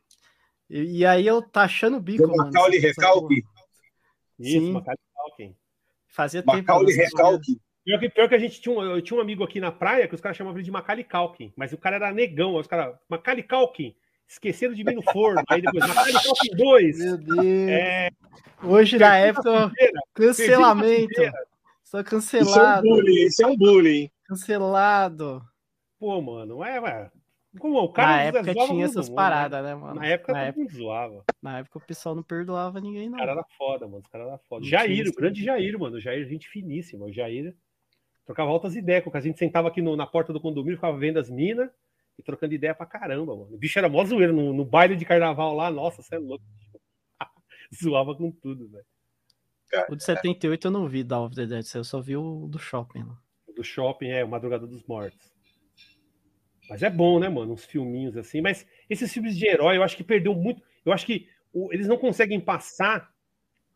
[0.70, 2.46] E, e aí eu tá achando o bico, mano.
[2.46, 2.80] Macaulay.
[2.80, 3.44] Recalque.
[4.38, 4.72] Isso, Sim.
[4.72, 5.56] Macaulay Culkin.
[6.08, 6.52] Fazia tempo.
[6.52, 6.96] que eu não Macaulay.
[6.96, 7.62] Recalque.
[7.84, 10.08] Pior que, pior que a gente tinha um, eu tinha um amigo aqui na praia
[10.08, 12.96] que os caras chamavam ele de Macaulay Culkin, mas o cara era negão, os caras,
[13.10, 13.96] Macaulay Culkin,
[14.30, 17.46] esqueceram de mim no forno, aí depois Macaulay Culkin 2, Meu Deus.
[17.70, 18.10] é,
[18.64, 19.72] Hoje, na época,
[20.14, 20.88] cancelamento.
[20.88, 21.34] frigideira.
[21.84, 22.82] Sou Isso é um cancelado.
[22.88, 24.12] bullying, isso é um bullying.
[24.26, 25.42] Cancelado.
[26.00, 27.12] Pô, mano, é, ué.
[27.60, 29.76] Como o cara Na época tinha essas mundo, paradas, né, né?
[29.76, 29.96] mano?
[29.96, 31.24] Na época na, época zoava.
[31.42, 33.18] na época o pessoal não perdoava ninguém, O não.
[33.18, 34.04] cara era foda, mano.
[34.06, 34.62] Os caras eram foda.
[34.62, 35.96] Não Jair, o grande Jair, mano.
[35.96, 37.06] O Jair, gente finíssima.
[37.08, 37.56] O Jair
[38.24, 39.04] trocava altas ideias.
[39.04, 39.18] o.
[39.18, 41.72] A gente sentava aqui no- na porta do condomínio, ficava vendo as minas
[42.20, 43.56] e trocando ideia pra caramba, mano.
[43.56, 45.72] O bicho era mó zoeiro no, no baile de carnaval lá.
[45.72, 46.44] Nossa, você é louco.
[47.74, 48.86] Zoava com tudo, velho.
[49.90, 52.60] O de 78 eu não vi Dawn of the Dead, eu só vi o do
[52.60, 53.04] shopping.
[53.04, 53.18] lá.
[53.56, 55.32] Do shopping, é, o Madrugada dos Mortos.
[56.70, 57.54] Mas é bom, né, mano?
[57.54, 58.42] Uns filminhos assim.
[58.42, 60.62] Mas esses filmes de herói, eu acho que perdeu muito.
[60.86, 63.12] Eu acho que o- eles não conseguem passar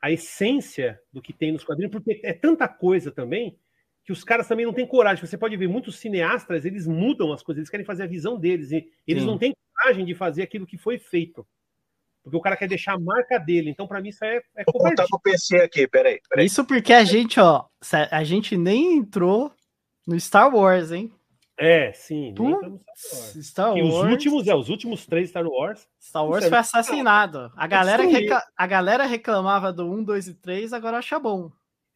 [0.02, 3.58] a essência do que tem nos quadrinhos, porque é tanta coisa também
[4.04, 5.26] que os caras também não têm coragem.
[5.26, 8.72] Você pode ver muitos cineastas, eles mudam as coisas, eles querem fazer a visão deles.
[8.72, 9.28] E eles Sim.
[9.28, 11.46] não têm coragem de fazer aquilo que foi feito.
[12.24, 13.70] Porque o cara quer deixar a marca dele.
[13.70, 15.04] Então, pra mim, isso é, é Vou covardia.
[15.04, 16.20] botar pro PC aqui, peraí.
[16.30, 16.46] peraí.
[16.46, 17.66] Isso porque a gente, ó,
[18.12, 19.52] a gente nem entrou
[20.08, 21.12] no Star Wars, hein?
[21.58, 22.34] É, sim.
[22.36, 23.46] Tu- Star Wars.
[23.46, 25.88] Star E os Wars, últimos, é, os últimos três Star Wars.
[26.02, 27.52] Star Wars é foi assassinado.
[27.56, 28.04] A galera,
[28.58, 31.52] a galera reclamava do 1, 2 e 3, agora acha bom.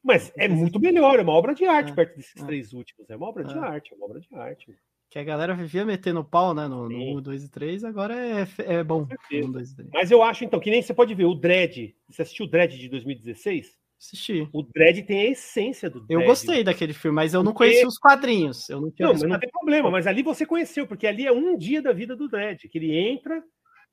[0.08, 2.46] Mas é muito melhor, é uma obra de arte É, perto desses é.
[2.46, 3.10] três últimos.
[3.10, 3.60] É uma obra de É.
[3.60, 4.74] arte, é uma obra de arte.
[5.10, 6.68] Que a galera vivia metendo pau, né?
[6.68, 7.18] No, no Sim.
[7.18, 9.06] 1, 2 e 3, agora é, é bom.
[9.06, 9.48] certeza.
[9.48, 9.90] 1, 2 e 3.
[9.94, 11.94] Mas eu acho, então, que nem você pode ver o Dredd.
[12.10, 13.78] Você assistiu o Dredd de 2016?
[14.00, 14.48] Assisti.
[14.54, 16.22] O Dredd tem a essência do Dredd.
[16.22, 18.70] Eu gostei daquele filme, mas eu não Porque- conheci os quadrinhos.
[18.70, 21.32] Eu não tinha Não, mas não tem problema, mas ali você conheceu, porque ali é
[21.32, 23.42] um dia da vida do Dredd, que ele entra,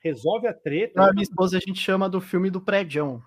[0.01, 1.01] resolve a treta.
[1.03, 3.23] A minha esposa a gente chama do filme do prédio.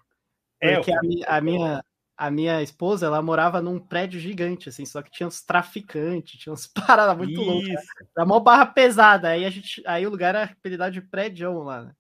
[0.62, 0.96] É, Porque o
[1.28, 1.84] a, a minha,
[2.18, 6.52] a minha esposa, ela morava num prédio gigante, assim, só que tinha uns traficantes, tinha
[6.52, 6.66] umas
[6.98, 7.86] paradas muito loucas.
[8.16, 9.30] Era mó barra pesada.
[9.30, 9.84] Aí a gente.
[9.86, 11.92] Aí o lugar era apelidado de prédio lá, né?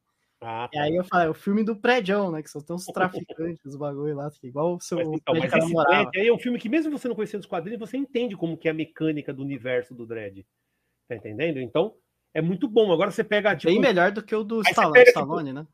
[0.41, 2.41] Ah, E aí eu falei, é o filme do prédio, né?
[2.41, 5.53] Que são tão uns traficantes, os bagulho lá, que igual o seu Mas, então, mas
[5.53, 6.03] esse morava.
[6.03, 8.57] Dredd aí é um filme que, mesmo você não conhecendo os quadrinhos, você entende como
[8.57, 10.45] que é a mecânica do universo do Dredd.
[11.07, 11.59] Tá entendendo?
[11.59, 11.95] Então,
[12.33, 12.91] é muito bom.
[12.91, 13.55] Agora você pega.
[13.55, 15.67] Tipo, Bem melhor do que o do Stallone, pega, tipo, Stallone, né?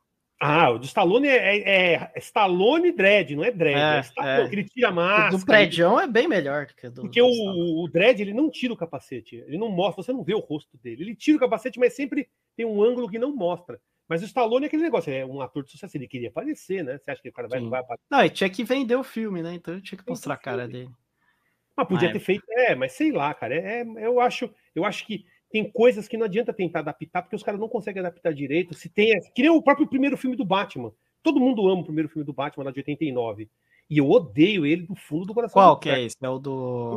[0.46, 3.78] Ah, o do Stallone é, é, é Stallone Dredd, não é Dredd.
[3.78, 4.50] É, É, Stallone, é.
[4.50, 5.30] que ele tira a O máscara.
[5.38, 7.02] do prédio é bem melhor do que o do.
[7.02, 9.38] Porque do o, o Dredd, ele não tira o capacete.
[9.48, 11.04] Ele não mostra, você não vê o rosto dele.
[11.04, 13.80] Ele tira o capacete, mas sempre tem um ângulo que não mostra.
[14.08, 16.98] Mas o Stallone é aquele negócio, é um ator de sucesso, ele queria aparecer, né?
[16.98, 17.70] Você acha que o cara vai, Sim.
[17.70, 18.04] vai aparecer?
[18.12, 19.54] Não, e tinha que vender o filme, né?
[19.54, 20.90] Então tinha que mostrar a cara dele.
[21.76, 23.56] Mas podia ter feito, é, mas sei lá, cara.
[23.56, 27.36] É, é- eu, acho, eu acho que tem coisas que não adianta tentar adaptar, porque
[27.36, 28.74] os caras não conseguem adaptar direito.
[28.74, 30.92] Se tem, que nem o próprio primeiro filme do Batman.
[31.22, 33.48] Todo mundo ama o primeiro filme do Batman, lá de 89.
[33.88, 35.54] E eu odeio ele do fundo do coração.
[35.54, 36.16] Qual do que é esse?
[36.20, 36.52] É o do.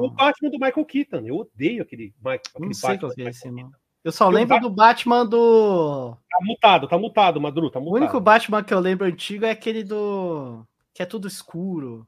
[0.05, 1.19] O Batman do Michael Keaton.
[1.27, 3.77] Eu odeio aquele, Mike, aquele Não sei Batman que é Michael esse.
[4.03, 6.17] Eu só Porque o lembro do Batman do.
[6.31, 8.01] Tá mutado, tá mutado, Madru, tá O mutado.
[8.03, 10.65] único Batman que eu lembro antigo é aquele do.
[10.95, 12.07] Que é tudo escuro.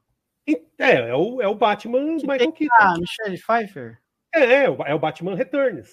[0.79, 2.73] É, é o, é o Batman do Michael Keaton.
[2.79, 3.99] Ah, Michelle Pfeiffer?
[4.33, 5.89] É, é, o- é o Batman Returns.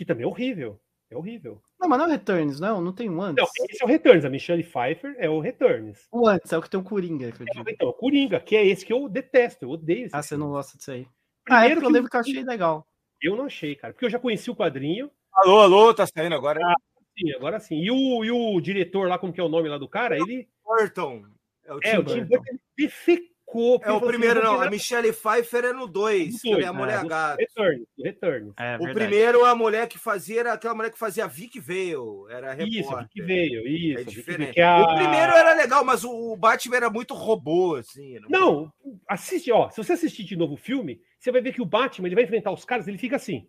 [0.00, 0.80] Que também é horrível.
[1.10, 1.60] É horrível.
[1.78, 2.80] Não, mas não é Returns, não.
[2.80, 3.44] Não tem um antes.
[3.44, 4.24] Não, esse é o Returns.
[4.24, 6.08] A Michelle Pfeiffer é o Returns.
[6.10, 7.68] O antes é o que tem o Coringa, que eu digo.
[7.68, 9.66] Então, o Coringa, que é esse que eu detesto.
[9.66, 10.44] Eu odeio esse Ah, você filme.
[10.44, 11.06] não gosta disso aí.
[11.50, 12.86] Ah, é Primeiro porque eu que lembro que eu achei legal.
[13.22, 13.92] eu não achei, cara.
[13.92, 15.10] Porque eu já conheci o quadrinho.
[15.34, 16.60] Alô, alô, tá saindo agora.
[17.18, 17.76] Sim, agora sim.
[17.78, 20.16] E o, e o diretor lá, como que é o nome lá do cara?
[20.16, 20.48] Ele.
[20.64, 21.24] Burton.
[21.66, 22.36] É o É, o Tim Tim Burton.
[22.38, 22.88] Burton ele
[23.52, 24.62] porque É ele o assim, primeiro, "Eu vou não.
[24.62, 27.36] A Michelle Pfeiffer é no 2, que dois, é a né, mulher do gata.
[27.40, 28.52] Returns, do Returns.
[28.58, 31.94] É, O primeiro, a mulher que fazia era aquela mulher que fazia Vic Vale,
[32.30, 33.08] era a Isso, repórter.
[33.10, 33.98] que veio, isso.
[34.00, 34.38] É Vicky diferente.
[34.38, 38.18] veio, que é a- O primeiro era legal, mas o Batman era muito robô, assim.
[38.28, 38.72] Não,
[39.08, 39.68] assiste, ó.
[39.70, 42.24] Se você assistir de novo o filme, você vai ver que o Batman ele vai
[42.24, 43.46] enfrentar os caras, ele fica assim.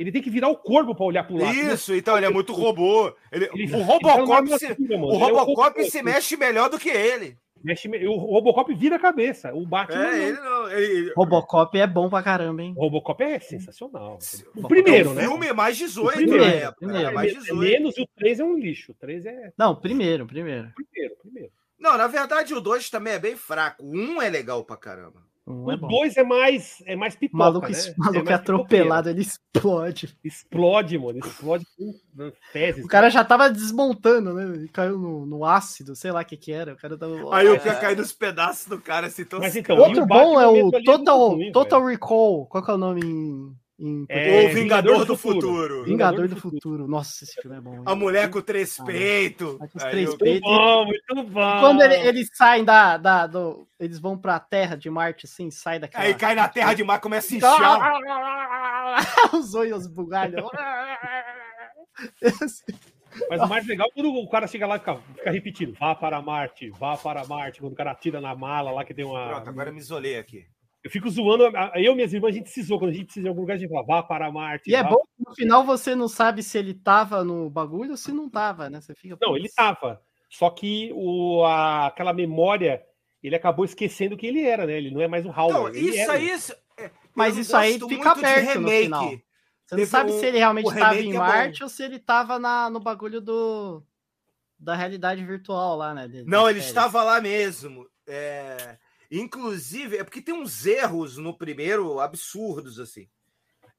[0.00, 1.54] Ele tem que virar o corpo para olhar pro lado.
[1.54, 3.14] Isso, então ele é muito robô.
[3.30, 5.06] Ele- Ele- o ele tá Robocop, numa se, altura, mano.
[5.12, 6.02] o Ele é um Robocop se assim.
[6.02, 7.36] mexe melhor do que ele.
[7.64, 9.52] Mexe me- o Robocop vira a cabeça.
[9.54, 10.02] O Batman.
[10.04, 10.16] É, não.
[10.28, 10.70] ele não.
[10.70, 12.74] Ele, Robocop é bom pra caramba, hein?
[12.76, 14.18] O Robocop é sensacional.
[14.56, 15.22] O primeiro, o né?
[15.22, 16.76] filme é mais 18 O primeiro, na época.
[16.78, 17.02] primeiro.
[17.06, 17.56] Era mais É 18.
[17.56, 18.92] menos e o 3 é um lixo.
[18.92, 20.72] O 3 é Não, primeiro, primeiro.
[20.74, 21.50] primeiro, primeiro.
[21.78, 23.84] Não, na verdade, o 2 também é bem fraco.
[23.84, 25.20] O 1 um é legal pra caramba.
[25.46, 25.88] Um O é bom.
[25.88, 27.78] 2 é mais, é mais O pipoca, maluco, né?
[27.78, 30.06] É maluco mais atropelado, ele explode.
[30.06, 30.18] pipoqueiro.
[30.24, 31.18] Explode, mano.
[31.18, 32.84] Explode com fezes.
[32.84, 34.44] O cara já tava desmontando, né?
[34.44, 36.74] Ele caiu no, no ácido, sei lá o que que era.
[36.74, 37.34] O cara tava.
[37.34, 37.58] Aí o É.
[37.58, 40.46] cara cai nos pedaços do cara assim, tão Mas então, e Outro o bom é
[40.46, 42.46] o ali é Total, ruim, Total Recall.
[42.46, 43.61] Qual que é o nome em.
[43.84, 45.82] Em É, O Vingador do Futuro.
[45.84, 46.86] Vingador do futuro.
[46.86, 47.74] Nossa, esse filme é bom.
[47.74, 47.82] hein?
[47.84, 49.58] A mulher com três peitos.
[49.58, 50.48] Com três eu- peitos.
[50.48, 51.60] Muito bom, muito bom.
[51.60, 55.80] Quando ele- eles saem da, da- do, eles vão pra Terra de Marte, assim, sai
[55.80, 56.04] daquela.
[56.04, 57.52] Aí cai na terra de mar, começa a inchar.
[59.34, 60.44] Os olhos bugalhos.
[63.28, 65.94] Mas o mais legal é quando o cara chega lá e fica, fica repetindo: vá
[65.94, 67.60] para Marte, vá para Marte.
[67.60, 69.28] Quando o cara tira na mala lá que tem uma.
[69.28, 70.46] Pronto, agora eu me isolei aqui.
[70.84, 71.44] Eu fico zoando,
[71.76, 72.78] eu e minhas irmãs, a gente se zoa.
[72.78, 74.68] Quando a gente precisa de algum lugar, a gente fala: vá para Marte.
[74.70, 77.92] E é vá bom que no final você não sabe se ele tava no bagulho
[77.92, 78.80] ou se não tava, né?
[78.80, 79.16] Você fica.
[79.20, 80.02] Não, ele tava.
[80.28, 82.82] Só que o, a- aquela memória,
[83.22, 84.72] ele acabou esquecendo quem ele era, né?
[84.76, 85.52] Ele não é mais o Howard.
[85.52, 86.12] Então, ele isso era.
[86.14, 86.30] aí.
[86.30, 89.10] isso- é, Mas não isso aí fica aberto no final.
[89.66, 91.18] Você não sabe um- se ele realmente estava em é bom.
[91.18, 93.82] Marte ou se ele tava na, no bagulho do
[94.58, 96.08] da realidade virtual lá, né?
[96.08, 97.86] de- Não, ele estava lá mesmo.
[98.06, 98.78] É,
[99.16, 103.06] Inclusive, é porque tem uns erros no primeiro absurdos, assim.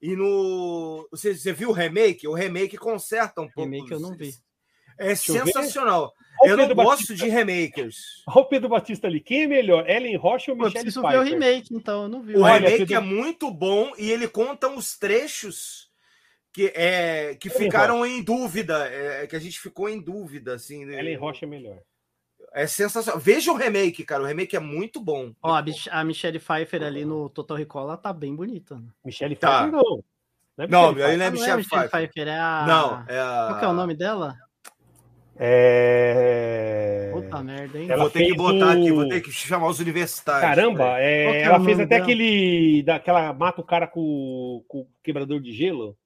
[0.00, 1.08] E no.
[1.10, 2.28] Você, você viu o remake?
[2.28, 3.68] O remake conserta um pouco.
[3.68, 4.32] Remake eu não vi.
[4.96, 5.16] É eu ver.
[5.16, 6.12] sensacional.
[6.40, 7.14] O Eu não Pedro gosto Batista.
[7.14, 7.96] de remakers.
[8.28, 9.20] Olha o Pedro Batista ali.
[9.20, 9.88] Quem é melhor?
[9.90, 11.32] Ellen Rocha ou Pô, eu Michelle preciso ver o Pfeiffer?
[11.40, 12.36] remake, então, eu não vi.
[12.36, 15.90] O Olha, remake Pedro- é muito bom e ele conta uns trechos
[16.52, 20.84] que, é, que Ellen ficaram em dúvida, é, que a gente ficou em dúvida, assim.
[20.84, 20.98] né?
[21.00, 21.78] Ellen Rocha é melhor.
[22.56, 23.18] É sensacional.
[23.20, 24.22] Veja o remake, cara.
[24.22, 25.32] O remake é muito bom.
[25.42, 28.76] Ó, a, Mich- a Michelle Pfeiffer ali no Total Recall, ela tá bem bonita.
[28.76, 28.86] né?
[29.04, 29.62] Michelle Tá.
[29.68, 29.82] Pfeiffer, não.
[30.56, 31.90] Não, é Não, Michelle não é Ah, não é a Michelle Pfeiffer.
[31.90, 32.64] Pfeiffer, é a.
[32.66, 33.46] Não, é a...
[33.48, 34.36] Qual que é o nome dela?
[35.36, 37.10] É...
[37.12, 37.86] Puta merda, hein?
[37.90, 40.42] Ela vou ter que botar o- aqui, vou ter que chamar os universitários.
[40.54, 42.02] Caramba, é, é ela fez até dela?
[42.04, 42.82] aquele.
[42.84, 45.96] Daquela, mata o cara com, com o quebrador de gelo.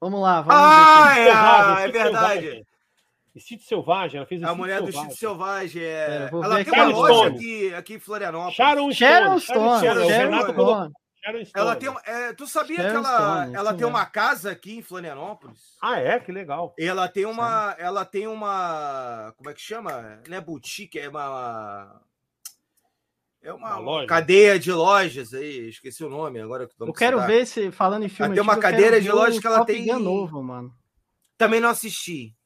[0.00, 1.20] Vamos lá, vamos Ah, ver.
[1.20, 1.92] é, ah, é Selvagem.
[1.92, 2.66] verdade.
[3.34, 4.88] Instinto Selvagem, ela fez A Instinto mulher do.
[4.90, 5.82] Instinto Selvagem.
[5.82, 5.86] É...
[5.86, 8.54] É, ela tem uma loja aqui, aqui em Florianópolis.
[8.56, 8.94] Sharon Stone.
[8.94, 10.92] Sharon Stone, Sharon Stone.
[11.24, 11.52] Sharon Stone.
[11.54, 14.82] Ela tem, é, tu sabia Sharon que ela, Stone, ela tem uma casa aqui em
[14.82, 15.76] Florianópolis?
[15.80, 16.18] Ah, é?
[16.18, 16.74] Que legal.
[16.78, 20.20] Ela tem uma, ela tem uma, como é que chama?
[20.28, 22.00] Não é boutique, é uma
[23.42, 24.06] é uma, Uma loja?
[24.06, 28.08] cadeia de lojas aí, esqueci o nome agora que Eu quero ver se, falando em
[28.08, 28.26] filme.
[28.26, 30.42] Ela tem uma eu cadeira de ver loja o que ela Top tem- Gun novo,
[30.42, 30.72] mano.
[31.36, 32.36] Também não assisti.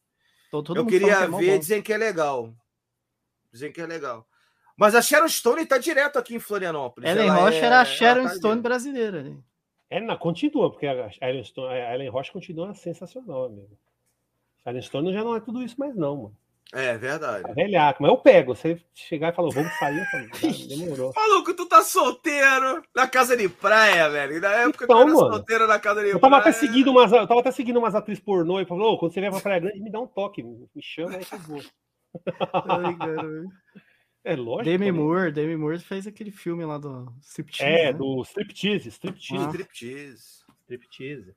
[0.63, 1.59] Tô- todo Eu queria que é ver, bom.
[1.59, 2.53] dizem que é legal.
[3.53, 4.27] Dizem que é legal.
[4.77, 7.09] Mas a Sharon Stone tá direto aqui em Florianópolis.
[7.09, 8.61] Ellen Ela Rocha é- era a ela Sharon tá Stone ali.
[8.63, 9.23] brasileira.
[9.23, 9.37] né?
[9.89, 13.79] É, não, continua, porque a Ellen, Stone, a Ellen Rocha continua sensacional, amigo.
[14.65, 16.37] A Ellen Stone já não é tudo isso mais, não, mano.
[16.73, 17.49] É verdade.
[17.49, 18.55] É velhaco, mas eu pego.
[18.55, 20.29] Você chegar e falar, vamos sair, eu falo, "Ah,
[20.69, 21.13] demorou.
[21.15, 24.41] Maluco, tu tá solteiro na casa de praia, velho.
[24.41, 25.35] Na época Então, que eu era mano.
[25.35, 26.51] solteiro na casa de Eu tava praia.
[26.51, 29.21] até seguindo umas, eu tava até seguindo umas atrizes pornô e falou, "Ô, quando você
[29.21, 31.63] vier pra Praia Grande, me dá um toque, me chama aí que eu vou.
[32.65, 33.45] Ai, cara.
[34.25, 34.65] É lógico.
[34.65, 34.93] Demi né?
[34.93, 37.73] Moore, Demi Moore fez aquele filme lá do Striptease.
[37.73, 37.93] É, né?
[37.93, 39.49] do Striptease, Striptease, Ah.
[39.51, 40.45] Striptease.
[40.65, 41.33] Striptease.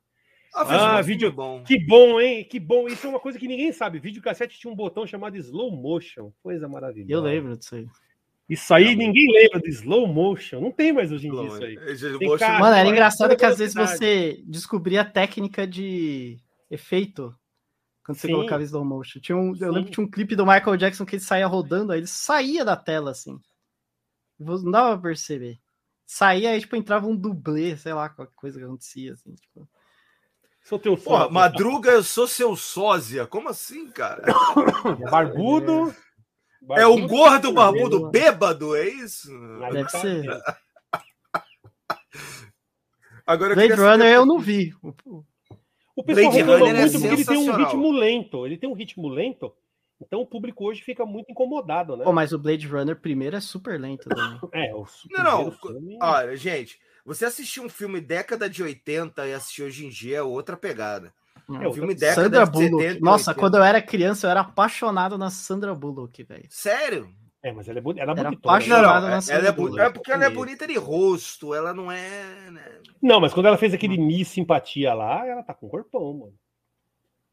[0.54, 1.62] Ah, Ah, vídeo- bom.
[1.62, 2.44] Que bom, hein?
[2.44, 2.88] Que bom.
[2.88, 3.98] Isso é uma coisa que ninguém sabe.
[4.00, 6.32] Videocassete tinha um botão chamado slow motion.
[6.42, 7.12] Coisa maravilhosa.
[7.12, 7.86] Eu lembro disso aí.
[8.48, 10.60] Isso aí ninguém lembra de slow motion.
[10.60, 11.76] Não tem mais hoje em dia isso aí.
[12.18, 16.36] Tem motion- cara- Mano, era engraçado que às vezes você descobria a técnica de
[16.68, 17.32] efeito
[18.04, 18.32] quando você Sim.
[18.34, 19.20] colocava slow motion.
[19.20, 21.92] Tinha um, eu lembro que tinha um clipe do Michael Jackson que ele saía rodando,
[21.92, 23.38] aí ele saía da tela assim.
[24.36, 25.60] Não dava pra perceber.
[26.04, 29.68] Saía, aí tipo, entrava um dublê, sei lá, qualquer coisa que acontecia, assim, tipo.
[30.62, 31.30] Sou teu Porra, fã.
[31.30, 33.26] Madruga, eu sou seu sósia.
[33.26, 34.22] Como assim, cara?
[35.10, 35.94] Barbudo.
[36.72, 39.30] É um barbudo, gordo barbudo bêbado, é isso?
[39.64, 40.26] Aí Deve tá ser.
[43.26, 44.74] Agora eu Blade Runner saber- eu não vi.
[44.82, 45.24] O- o-
[45.96, 48.46] O pessoal Blade reclama Runner é muito porque ele tem um ritmo lento.
[48.46, 49.52] Ele tem um ritmo lento.
[50.00, 52.04] Então o público hoje fica muito incomodado, né?
[52.04, 54.40] Pô, mas o Blade Runner primeiro é super lento também.
[54.52, 55.52] É, o Não, não.
[55.52, 60.18] filme- Olha, gente, você assistir um filme década de 80 e assistir hoje em dia
[60.18, 61.12] é outra pegada.
[61.48, 62.82] É, Um filme década Sandra de Bullock.
[62.84, 63.40] 70 e Nossa, 80.
[63.40, 66.46] quando eu era criança, eu era apaixonado na Sandra Bullock, velho.
[66.48, 67.08] Sério?
[67.42, 68.02] É, mas ela é bonita.
[68.04, 68.66] Ela é Era bonitona, né?
[68.68, 68.84] Não, não.
[68.84, 69.80] Chamada na é- Ela é, Sandra bu- Bullock.
[69.80, 70.44] é porque ela é Bonita.
[70.64, 72.50] bonita de rosto, ela não é.
[72.50, 72.62] né?
[73.02, 76.34] Não, mas quando ela fez aquele Miss Simpatia lá, ela tá com corpão, mano.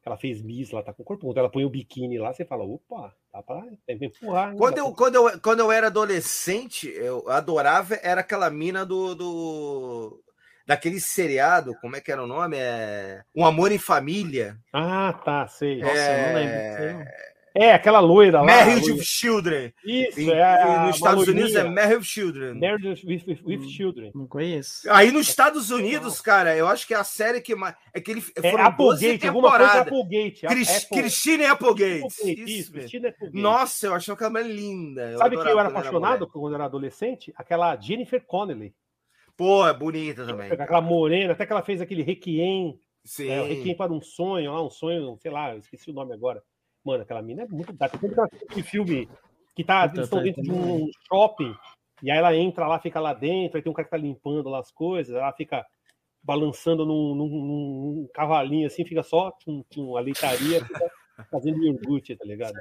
[0.08, 1.28] Ela fez Miss, ela tá com corpão.
[1.30, 4.50] Quando ela põe o biquíni lá, você fala, opa, dá pra tem que empurrar.
[4.52, 4.58] hein?
[4.58, 9.14] Quando Dá eu, quando, eu, quando eu era adolescente, eu adorava, era aquela mina do.
[9.14, 10.22] do
[10.66, 12.56] daquele seriado, como é que era o nome?
[12.58, 13.22] É...
[13.34, 14.58] Um Amor em Família.
[14.70, 15.80] pra- Ah, tá, sei.
[15.80, 16.54] Nossa, eu não lembro.
[16.54, 16.76] É...
[16.76, 17.37] Sei.
[17.58, 18.46] É, aquela loira lá.
[18.46, 19.72] Married loira- with Children.
[19.84, 21.74] Isso, Em- é nos Estados uma Unidos é loirinha.
[21.74, 22.54] Married with Children.
[22.60, 23.68] Married with, with- with Hum.
[23.68, 24.10] Children.
[24.14, 24.90] Não conheço.
[24.90, 27.74] Aí nos Estados Unidos, cara, eu acho que é a série que mais.
[27.92, 29.92] É que ele É foram 12 Applegate, alguma coisa temporadas.
[29.92, 30.46] Applegate.
[30.46, 32.04] a- Cris- Apple- Christine Applegate.
[32.04, 32.72] Applegate, Isso, Isso, mesmo.
[32.80, 33.42] Christina Applegate.
[33.42, 35.16] Nossa, eu achava aquela mulher linda.
[35.18, 36.32] Sabe quem eu era apaixonado mulher.
[36.32, 37.32] quando eu era adolescente?
[37.36, 38.74] Aquela Jennifer Connelly.
[39.36, 40.50] Pô, é bonita também.
[40.50, 42.78] Aquela morena, até que ela fez aquele Requiem.
[43.04, 43.28] Sim.
[43.30, 46.42] É, Requiem para um sonho, lá, um sonho, sei lá, eu esqueci o nome agora.
[46.84, 47.98] Mano, aquela mina é muito gata.
[47.98, 49.08] Tem aquele filme
[49.54, 50.54] que tá, eles estão tá, dentro de tá.
[50.54, 51.54] um shopping,
[52.02, 54.48] e aí ela entra lá, fica lá dentro, aí tem um cara que tá limpando
[54.48, 55.64] lá as coisas, ela fica
[56.22, 60.90] balançando num, num- num cavalinho assim, fica só com, com a leitaria, fica
[61.30, 62.54] fazendo iogurte, tá ligado?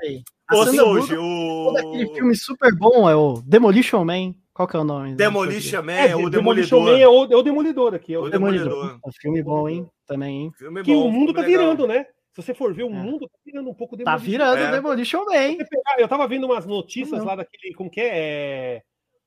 [0.51, 1.77] Sandra Soji, Bullock, o.
[1.77, 4.33] aquele filme super bom é o Demolition Man.
[4.53, 5.13] Qual que é o nome?
[5.13, 6.83] Demolition Man, É, o Demolition Demolidor.
[6.83, 8.15] Man é o, é o Demolidor aqui.
[8.15, 8.69] É o O Demolidor.
[8.69, 8.99] Demolidor.
[9.05, 9.87] É um filme bom, hein?
[10.07, 10.51] Também, hein?
[10.57, 11.61] Filme que bom, o mundo tá legal.
[11.61, 12.07] virando, né?
[12.37, 12.93] Se você for ver, o É.
[12.93, 14.71] mundo tá virando um pouco Tá Demolition virando É.
[14.71, 15.57] Demolition Man.
[15.97, 17.25] Eu tava vendo umas notícias Não.
[17.25, 18.07] lá daquele, como que é?
[18.75, 18.81] É,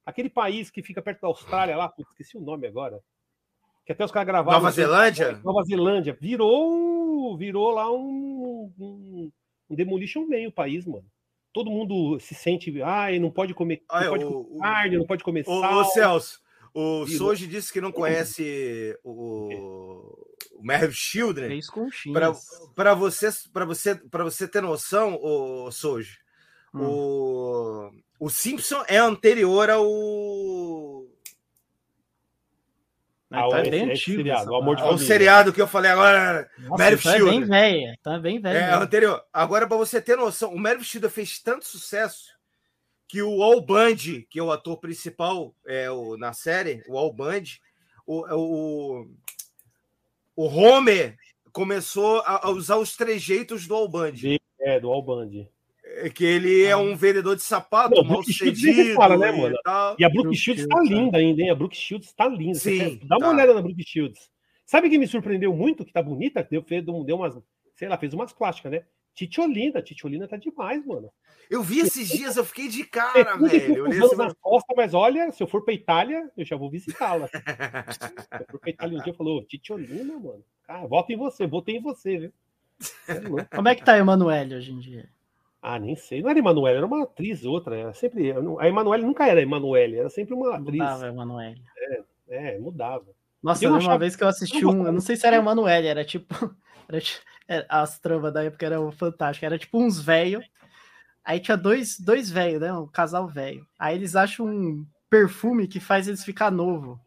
[0.06, 3.00] Aquele país que fica perto da Austrália lá, putz, esqueci o nome agora.
[3.84, 4.58] Que até os caras gravaram.
[4.58, 5.40] Nova Zelândia?
[5.44, 6.16] Nova Zelândia.
[6.20, 9.32] Virou, virou lá um, um,
[9.68, 11.04] um Demolition Man o país, mano.
[11.52, 14.96] Todo mundo se sente, ai, não pode comer, Ah, não pode o- comer o- carne,
[14.98, 15.78] não pode comer Ô, sal.
[15.80, 16.40] ô, Celso,
[16.72, 17.06] o.
[17.08, 20.16] Soji disse que não conhece o,
[20.60, 21.58] o Merv Children.
[22.12, 22.32] Para
[22.74, 26.18] para você, para você, para você ter noção, o Soji,
[26.72, 26.80] Hum.
[26.82, 27.90] o,
[28.20, 29.84] o Simpson é anterior ao,
[33.32, 34.16] Ah, Ah, tá esse- bem antigo.
[34.18, 35.06] seriado, o Amor de ao Família.
[35.06, 36.50] seriado que eu falei agora.
[36.58, 37.44] Nossa, Merv é bem Children.
[37.44, 37.98] velha.
[38.02, 38.58] Tá bem velha.
[38.58, 39.24] É anterior.
[39.32, 42.30] Agora, para você ter noção, o Merv Children fez tanto sucesso
[43.06, 47.12] que o Al Bundy, que é o ator principal é, o, na série, o Al
[47.12, 47.60] Bundy,
[48.04, 49.08] o, o,
[50.40, 51.16] o Homer
[51.52, 54.40] começou a, a usar os trejeitos do Al Bundy.
[54.58, 55.46] É, do Alband.
[55.84, 58.96] É Que ele é um vendedor de sapato, Não, mal Brooke Shields nem se sucedido.
[58.96, 59.58] fala, né, e mano?
[59.62, 59.96] tal.
[59.98, 60.88] E a Brooke Brooke Shields tá é.
[60.88, 61.50] linda ainda, hein?
[61.50, 62.58] A Brooke Shields tá linda.
[62.58, 63.32] Sim, Dá uma tá.
[63.34, 64.30] olhada na Brooke Shields.
[64.64, 66.46] Sabe quem me surpreendeu muito, que tá bonita?
[66.50, 66.64] Deu,
[67.04, 67.36] deu umas,
[67.74, 68.82] sei lá, fez umas plásticas, né?
[69.14, 71.10] Titiolina, Titiolina tá demais, mano.
[71.50, 73.76] Eu vi esses dias, eu fiquei de cara, Tem velho.
[73.78, 76.70] Eu li esse- nas costas, mas olha, se eu for pra Itália, eu já vou
[76.70, 77.26] visitá-la.
[78.30, 80.44] se eu for pra Itália um dia, falou, Titiolina, mano.
[80.64, 82.32] Cara, voto em você, votei em você, viu?
[83.08, 83.56] É.
[83.56, 85.08] Como é que tá a Emanuele hoje em dia?
[85.60, 86.22] Ah, nem sei.
[86.22, 87.76] Não era Emanuele, era uma atriz, outra.
[87.76, 88.32] Era sempre.
[88.58, 90.78] A Emanuele nunca era Emanuele, era sempre uma atriz.
[90.78, 91.60] Mudava a Emanuele.
[92.28, 93.04] É, mudava.
[93.42, 94.86] Nossa, Eu uma achava- vez que eu assisti eu um.
[94.86, 96.32] Eu não sei se era Emanuele, era tipo.
[96.88, 99.46] Era, ti- é, as tramas da época eram fantásticas.
[99.46, 100.44] Era tipo uns velhos.
[101.24, 102.72] Aí tinha dois, dois velhos, né?
[102.72, 103.66] Um casal velho.
[103.78, 107.00] Aí eles acham um perfume que faz eles ficar novo.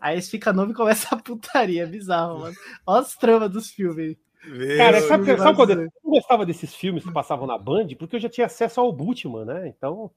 [0.00, 1.82] Aí eles ficam novo e começa a putaria.
[1.82, 2.56] É bizarro, mano.
[2.86, 4.16] Olha as tramas dos filmes.
[4.44, 5.40] Meu Cara, sabe, Deus.
[5.40, 7.88] sabe quando eu não gostava desses filmes que passavam na Band?
[7.96, 9.68] Porque eu já tinha acesso ao Bultman, né?
[9.68, 10.10] Então,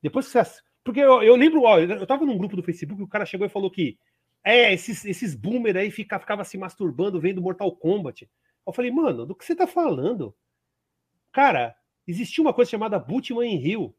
[0.00, 0.60] depois que você.
[0.84, 3.46] Porque eu, eu lembro, ó, eu tava num grupo do Facebook que o cara chegou
[3.46, 3.98] e falou que
[4.44, 8.28] é, esses, esses boomer aí fica, ficava se masturbando vendo Mortal Kombat.
[8.66, 10.34] Eu falei, mano, do que você tá falando?
[11.32, 11.74] Cara,
[12.06, 13.94] existia uma coisa chamada Bultman em Rio.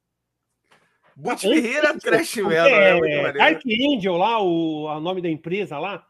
[1.15, 2.89] Butch Ferreira Trash Metal, né?
[2.89, 3.37] É, maneiro.
[3.37, 6.05] Dark Angel lá, o, o nome da empresa lá.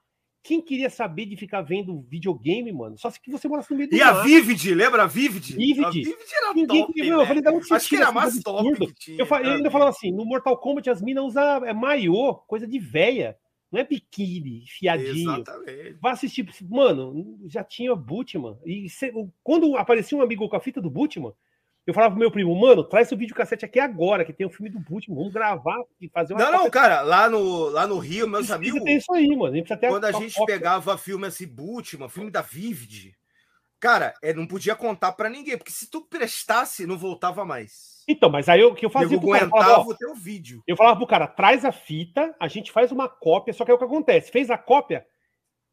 [0.45, 2.97] Quem queria saber de ficar vendo videogame, mano?
[2.97, 4.25] Só se que você morasse no meio do E a mato.
[4.25, 5.55] Vivid, lembra a Vivid?
[5.55, 5.85] Vivid.
[5.85, 7.21] A Vivid era Ninguém top, queria ver.
[7.21, 9.17] Eu falei, onde você Acho que era mais top que tinha.
[9.19, 9.55] Eu, fa- eu sabe?
[9.57, 13.37] ainda falava assim, no Mortal Kombat as minas usam é, maiô, coisa de véia.
[13.73, 15.31] Não é biquíni, fiadinho.
[15.31, 15.97] Exatamente.
[15.99, 18.55] Vai assistir, mano, já tinha Butman.
[18.63, 19.11] E cê-
[19.43, 21.33] quando aparecia um amigo com a fita do Butman,
[21.87, 24.69] eu falava pro meu primo, mano, traz seu videocassete aqui agora, que tem o filme
[24.69, 25.17] do Butman.
[25.17, 28.55] Vamos gravar e fazer uma Não, não, cara, lá no, lá no Rio, meus Precisa
[28.57, 29.57] amigos, ter isso aí, mano.
[29.57, 33.15] A quando a uma gente pegava filme assim, Bultman, filme da Vivid,
[33.79, 37.92] cara, é, não podia contar pra ninguém, porque se tu prestasse, não voltava mais.
[38.07, 40.61] Então, mas aí o que eu fazia Eu aguentava falava, o teu vídeo.
[40.67, 43.73] Eu falava pro cara, traz a fita, a gente faz uma cópia, só que é
[43.73, 44.31] o que acontece.
[44.31, 45.05] Fez a cópia,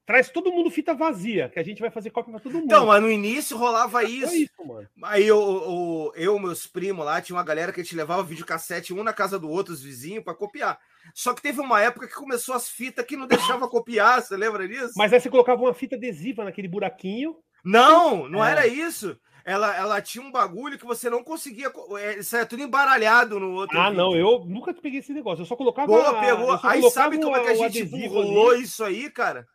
[0.06, 2.64] traz todo mundo fita vazia, que a gente vai fazer cópia pra todo mundo.
[2.64, 4.34] Então, mas no início rolava isso.
[4.34, 4.88] isso, mano.
[5.04, 8.92] Aí eu, eu, eu, meus primos lá, tinha uma galera que a gente levava videocassete
[8.92, 10.78] um na casa do outro, os vizinhos, pra copiar.
[11.14, 14.66] Só que teve uma época que começou as fitas que não deixava copiar, você lembra
[14.68, 14.94] disso?
[14.96, 17.36] Mas aí você colocava uma fita adesiva naquele buraquinho.
[17.64, 18.52] Não, não É.
[18.52, 19.18] era isso.
[19.44, 21.70] Ela, ela tinha um bagulho que você não conseguia.
[21.70, 23.78] co- Isso é tudo embaralhado no outro.
[23.78, 23.96] Ah, vídeo.
[23.96, 25.42] não, eu nunca peguei esse negócio.
[25.42, 25.86] Eu só colocava.
[25.88, 26.58] Pô, a- pegou.
[26.62, 28.62] Aí sabe como é que a gente adesivo rolou ali.
[28.62, 29.46] isso aí, cara?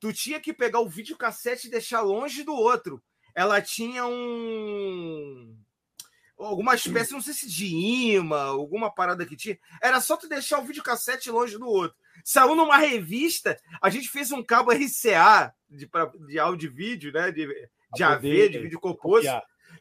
[0.00, 3.02] Tu tinha que pegar o videocassete e deixar longe do outro.
[3.34, 5.56] Ela tinha um.
[6.36, 9.56] Alguma espécie, não sei se de imã, alguma parada que tinha.
[9.80, 11.96] Era só tu deixar o videocassete longe do outro.
[12.24, 17.12] Saiu numa revista, a gente fez um cabo RCA de, pra- de áudio e vídeo,
[17.12, 17.30] né?
[17.30, 17.46] De,
[17.94, 19.26] de AV, de vídeo composto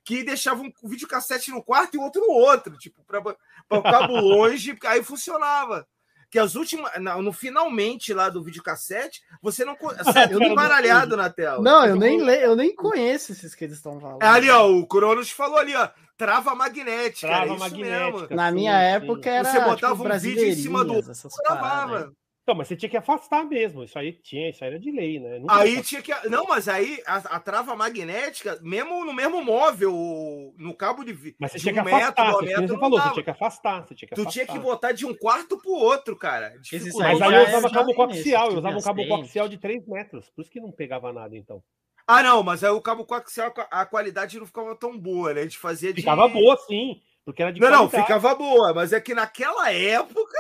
[0.06, 3.22] que deixava um videocassete no quarto e outro no outro, tipo, para
[3.70, 5.88] o cabo longe, aí funcionava.
[6.30, 9.78] Que as últimas, na- no finalmente lá do videocassete, você não
[10.12, 11.62] sai tudo embaralhado na tela.
[11.62, 12.36] Não, eu nem, le...
[12.44, 14.24] eu nem conheço esses que eles estão falando.
[14.24, 17.28] É ali, ó, o Cronos falou ali, ó, trava magnética.
[17.28, 18.12] Trava é isso magnética.
[18.12, 18.28] mesmo.
[18.36, 18.96] Na Sim, minha sim.
[18.96, 21.02] época era Você botava tipo, um vídeo em cima do.
[21.46, 22.12] Gravava.
[22.44, 23.86] Então, mas você tinha que afastar mesmo.
[23.86, 25.40] Isso aí tinha, isso aí era de lei, né?
[25.40, 26.12] Nunca Aí tinha que.
[26.28, 31.36] Não, mas aí a, a trava magnética, mesmo no mesmo móvel, no cabo de.
[31.40, 32.32] Mas você de tinha que um metro, afastar.
[32.34, 33.88] Você, metros, você não falou, você tinha que afastar.
[33.88, 34.32] Você tinha que Tu afastar.
[34.34, 36.54] tinha que botar de um quarto pro outro, cara.
[36.60, 39.88] Mas aí eu é- usava cabo tem coaxial, eu usava um cabo coaxial de 3
[39.88, 40.30] metros.
[40.32, 41.64] Por isso que não pegava nada, então.
[42.06, 45.40] Ah, não, mas aí o cabo coaxial, a qualidade não ficava tão boa, né?
[45.40, 46.02] A gente fazia de.
[46.02, 47.00] Ficava boa, sim.
[47.24, 48.04] Porque era de Não, não, qualidade.
[48.04, 50.38] ficava boa, mas é que naquela época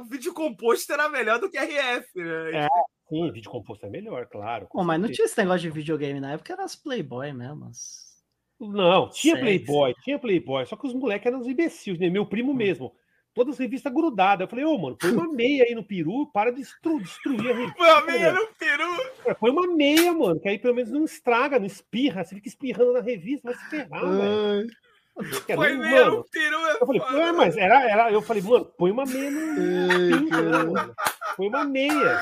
[0.00, 2.64] o vídeo composto era melhor do que RF, né?
[2.64, 2.68] É.
[3.08, 4.66] Sim, vídeo composto é melhor, claro.
[4.66, 7.66] com Pô, mas não tinha esse negócio de videogame na época, era as Playboy mesmo.
[7.66, 8.04] as-
[8.58, 9.38] Não, tinha.
[9.38, 12.08] Playboy, tinha Playboy, só que os moleques eram os imbecis, né?
[12.08, 12.94] Meu primo mesmo.
[13.34, 14.44] Todas as revistas grudadas.
[14.44, 17.54] Eu falei, ô, mano, põe uma meia aí no peru, para de destru- destruir a
[17.54, 17.74] revista.
[17.76, 19.34] Foi a meia no peru.
[19.40, 22.22] Põe uma meia, mano, que aí pelo menos não estraga, não espirra.
[22.24, 24.68] Você fica espirrando na revista, vai se ferrar, velho.
[25.46, 26.56] Quer Foi mano, no peru.
[26.66, 27.18] é Eu falei, foda.
[27.18, 28.10] "Ué, mas era, era.
[28.12, 30.72] Eu falei, mano, põe uma meia no.
[30.72, 30.94] né?
[31.36, 32.20] Põe uma meia.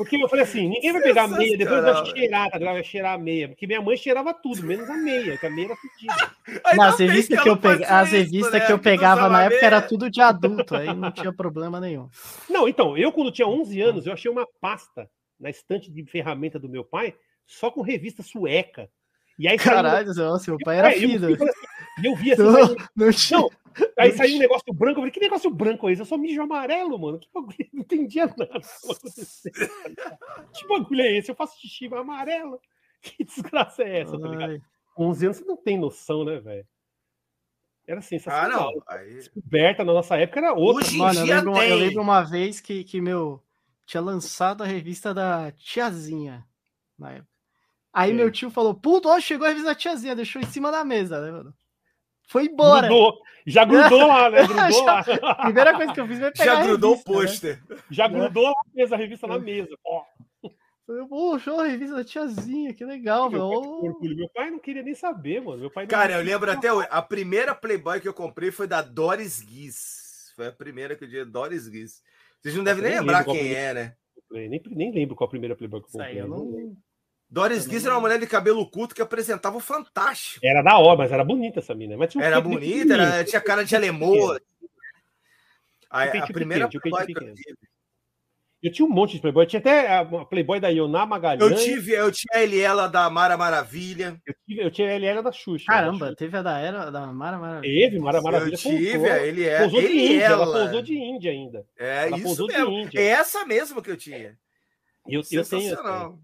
[0.00, 2.72] Porque eu falei assim, ninguém vai pegar a meia, depois vai cheirar, tá ligado?
[2.72, 3.48] Vai cheirar a meia.
[3.48, 6.74] Porque minha mãe cheirava tudo, menos a meia, que a meia era fedida.
[6.74, 8.66] Nas revistas ela que eu as revistas né?
[8.66, 12.08] que eu pegava na época era tudo de adulto, aí não tinha problema nenhum.
[12.48, 15.06] Não, então, eu quando tinha 11 anos, eu achei uma pasta
[15.38, 17.14] na estante de ferramenta do meu pai,
[17.46, 18.88] só com revista sueca.
[19.40, 21.50] E aí saiu- Caralho, nossa, seu pai era É, falei assim,
[22.02, 23.38] E eu vi assim, Não, saiu- não tinha.
[23.40, 23.48] Não,
[23.98, 24.90] aí saiu um negócio branco.
[24.98, 26.02] Eu falei, que negócio branco é esse?
[26.02, 27.18] Eu só mijo amarelo, mano.
[27.18, 27.56] Que bagulho?
[27.72, 28.60] Não entendia nada
[30.54, 31.30] que bagulho é esse?
[31.30, 32.60] Eu faço xixi mas amarelo.
[33.02, 34.50] Que desgraça é essa, tá ligado?
[34.50, 34.60] Ai,
[34.94, 36.66] Com 11 anos você não tem noção, né, velho?
[37.86, 38.72] Era Ah, sensacional.
[38.74, 38.82] não.
[38.88, 39.14] Aí...
[39.14, 40.84] Descoberta na nossa época era outra.
[40.84, 43.42] Hoje em Mano, eu lembro, uma- eu lembro uma vez que, que meu
[43.86, 46.44] tinha lançado a revista da Tiazinha
[46.98, 47.29] na época.
[47.92, 48.16] Aí Sim.
[48.16, 51.20] meu tio falou, puto, ó, chegou a revista da tiazinha, deixou em cima da mesa,
[51.20, 51.52] né, mano?
[52.28, 52.86] Foi embora.
[52.86, 53.18] Grudou.
[53.46, 54.38] Já grudou lá, né?
[54.46, 55.34] Grudou lá.
[55.36, 57.56] Primeira coisa que eu fiz foi pegar Já a grudou o revista, né?
[57.58, 57.84] pôster.
[57.90, 59.70] Já grudou lá mesmo, a revista na mesa.
[59.84, 60.04] Ó,
[60.86, 63.94] Falei, Pô, show, a revista da tiazinha, que legal, meu, meu.
[64.00, 64.08] pai.
[64.14, 65.58] Meu pai não queria nem saber, mano.
[65.58, 66.86] Meu pai não- Cara, eu lembro até hoje.
[66.90, 70.32] A primeira Playboy que eu comprei foi da Doris Guiz.
[70.36, 72.02] Foi a primeira que eu dei Doris Guiz.
[72.40, 73.94] Vocês não devem nem nem lembrar quem é, né?
[74.30, 76.22] Nem, nem lembro qual a primeira Playboy que eu Isso aí comprei.
[76.22, 76.76] eu não.
[77.30, 80.40] Doris Eu Guiz era uma mulher de cabelo curto que apresentava o Fantástico.
[80.44, 81.96] Era da hora, mas era bonita essa mina.
[81.96, 84.40] Mas tinha um Era bonita, era- tinha cara de alemoa.
[85.88, 87.58] A, a primeira pequeno, Playboy que eu tive.
[88.62, 89.46] Eu tinha um monte de Playboy.
[89.46, 91.62] Tinha até a Playboy da Ioná Eu Magalhães.
[91.64, 94.20] tive, eu tinha a Eliela da Mara Maravilha.
[94.26, 95.64] Eu, tive, eu tinha a LL da Xuxa.
[95.66, 96.16] Caramba, da Xuxa.
[96.16, 97.72] teve a da era da Mara Maravilha.
[97.90, 98.56] Teve, Mara Eu Maravilha.
[98.58, 99.12] tive pousou.
[99.12, 99.60] a Eliela.
[99.62, 100.58] Pousou de Índia, ela Eliela.
[100.60, 101.66] pousou de Índia ainda.
[101.78, 102.70] É ela isso pousou de mesmo.
[102.72, 102.98] Índia.
[103.00, 104.36] É essa mesmo que eu tinha.
[105.08, 106.20] Eu, eu tenho.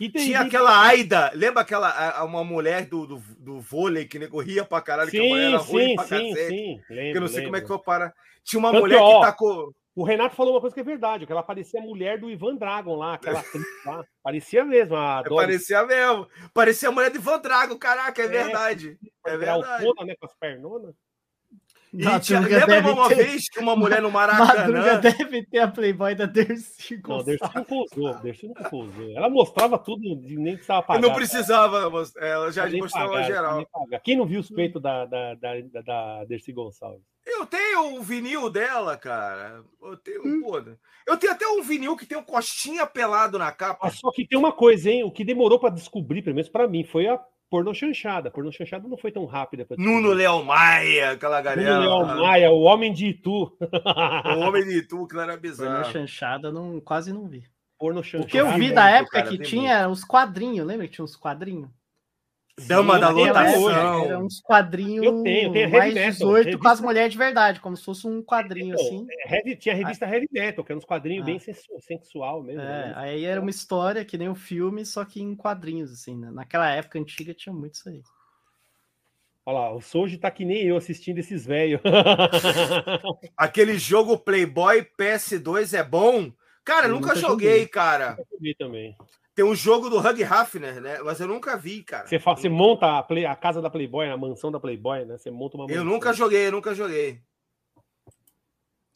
[0.00, 4.40] E tem, Tinha aquela Aida, lembra aquela uma mulher do, do, do vôlei que nego
[4.40, 6.48] ria pra caralho, que a mulher Sim, era ruim sim, pra sim, cacete.
[6.48, 6.80] sim.
[6.86, 7.84] Que Lembro, eu não sei como é que lembro.
[7.84, 8.14] foi para.
[8.44, 9.74] Tinha uma Tanto mulher que, que ó, tacou.
[9.96, 12.54] O Renato falou uma coisa que é verdade, que ela parecia a mulher do Ivan
[12.54, 14.04] Dragon lá, aquela atriz lá.
[14.22, 15.36] Parecia mesmo, a Doris.
[15.46, 16.28] Parecia mesmo.
[16.54, 18.98] Parecia a mulher de Van Drago, caraca, é, É, verdade.
[19.26, 19.84] É verdade.
[20.04, 20.94] Né, com as pernonas.
[21.92, 25.00] E Madruga tinha, lembra deve uma ter- vez que uma mulher no Madruga Maracanã.
[25.00, 27.38] deve ter a Playboy da Dercy Não, Gonçalves.
[27.38, 29.10] Dercy não pousou, Dercy não pousou.
[29.16, 31.00] Ela mostrava tudo, nem precisava pagar.
[31.00, 33.66] Não precisava, mas ela já Nem mostrava pagar, geral.
[34.04, 37.02] Quem não viu os peitos da, da, da, da, da Dercy Gonçalves?
[37.26, 39.62] Eu tenho o vinil dela, cara.
[39.82, 40.40] Eu tenho, Hum.
[40.42, 40.62] pô,
[41.06, 43.90] eu tenho até um vinil que tem um costinha pelado na capa.
[43.90, 45.04] Só que tem uma coisa, hein?
[45.04, 47.18] O que demorou pra descobrir, pelo menos pra mim, foi a
[47.50, 48.28] porno chanchada.
[48.28, 49.66] A porno chanchada não foi tão rápida.
[49.76, 51.74] Nuno Léo Maia, aquela galera.
[51.80, 52.16] Nuno Leão lá.
[52.16, 53.52] Maia, o homem de Itu.
[53.60, 55.84] O homem de tu, que era bizarro.
[55.92, 57.44] chanchada, não, quase não vi.
[57.78, 58.30] porno O chanchada.
[58.30, 61.70] que eu vi da época cara, que tinha os quadrinhos, lembra que tinha uns quadrinhos?
[62.66, 63.70] Dama da Sim, lotação.
[64.04, 67.18] Era uns quadrinhos Eu tenho, eu tenho mais Metal, 18 com revista- as mulheres de
[67.18, 69.06] verdade, como se fosse um quadrinho Então, assim.
[69.10, 71.26] é, heavy- tinha a revista Heavy Metal, que eram uns quadrinhos Ah.
[71.26, 72.60] bem sensu- sensual mesmo.
[72.60, 72.92] É, né?
[72.96, 76.30] aí era uma história que nem o filme, só que em quadrinhos, assim, né?
[76.32, 78.02] Naquela época antiga tinha muito isso aí.
[79.46, 81.80] Olha lá, o Soji tá que nem eu assistindo esses velhos.
[83.36, 86.30] Aquele jogo Playboy PS2 é bom?
[86.64, 87.66] Cara, Eu nunca nunca joguei, joguei.
[87.68, 88.16] cara.
[88.30, 88.94] Eu vi também.
[89.38, 90.98] Tem um jogo do Hug Hafner, né?
[91.04, 92.08] Mas eu nunca vi, cara.
[92.08, 95.16] Você, fa- você monta a, play- a casa da Playboy, a mansão da Playboy, né?
[95.16, 95.84] Você monta uma Eu mansão.
[95.84, 97.20] nunca joguei, eu nunca joguei.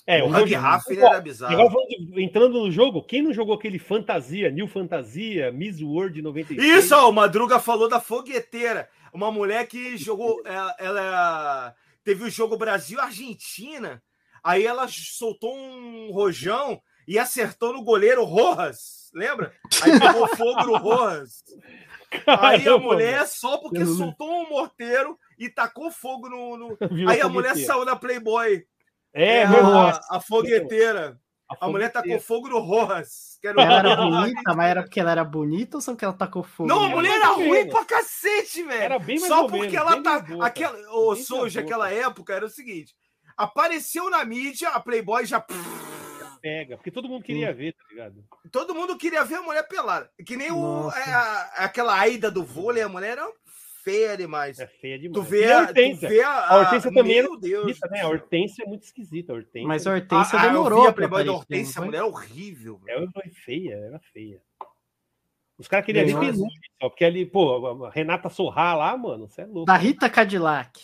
[0.04, 1.70] É, o o Hug Hafner era Agora, bizarro.
[1.70, 6.84] falando entrando no jogo, quem não jogou aquele Fantasia, New Fantasia, Miss World 96?
[6.84, 8.88] Isso, ó, o Madruga falou da fogueteira.
[9.12, 10.42] Uma mulher que jogou.
[10.44, 14.02] Ela, ela teve o jogo Brasil-Argentina.
[14.42, 19.01] Aí ela soltou um rojão e acertou no goleiro Rojas.
[19.12, 19.52] Lembra?
[19.82, 21.42] Aí pegou fogo no Rojas.
[22.26, 26.56] Aí a mulher, só porque soltou um morteiro e tacou fogo no.
[26.56, 26.78] no-
[27.10, 28.64] Aí a mulher saiu da Playboy.
[29.14, 30.00] É, a, verdade.
[30.10, 31.18] a fogueteira.
[31.60, 33.36] A mulher tacou fogo no Rojas.
[33.40, 36.14] Que era Ela era bonita, mas era porque ela era bonita ou só porque ela
[36.14, 36.66] tacou fogo?
[36.68, 37.74] Não, a mulher era ruim menos.
[37.74, 38.82] pra cacete, velho.
[38.82, 40.18] Era bem mais Só porque menos, ela tá.
[40.20, 40.46] boca.
[40.46, 42.94] Aquela, ô, mais aquela época era o seguinte:
[43.36, 45.44] apareceu na mídia, a Playboy já.
[46.42, 48.24] Pega, porque todo mundo queria ver, tá ligado?
[48.50, 50.10] Todo mundo queria ver a mulher pelada.
[50.26, 53.30] Que nem o, é, a- aquela Aida do vôlei, a mulher era
[53.84, 54.58] feia demais.
[54.58, 55.14] É feia demais.
[55.14, 56.08] Tu vê, E a a, tu Hortência.
[56.08, 57.78] vê a, A Hortência também Meu Deus.
[57.90, 58.00] né?
[58.00, 59.32] A Hortência é muito esquisita.
[59.32, 61.84] A Hortência, Mas a Hortência ah, eu demorou vi a pra Playboy da Hortência, a
[61.84, 62.78] mulher é horrível.
[62.84, 62.98] velho.
[62.98, 64.42] ela foi feia, era feia.
[65.58, 66.34] Os caras queriam ver
[66.80, 69.66] porque ali, pô, a Renata Sorrar lá, mano, você é louco.
[69.66, 70.80] Da Rita Cadillac.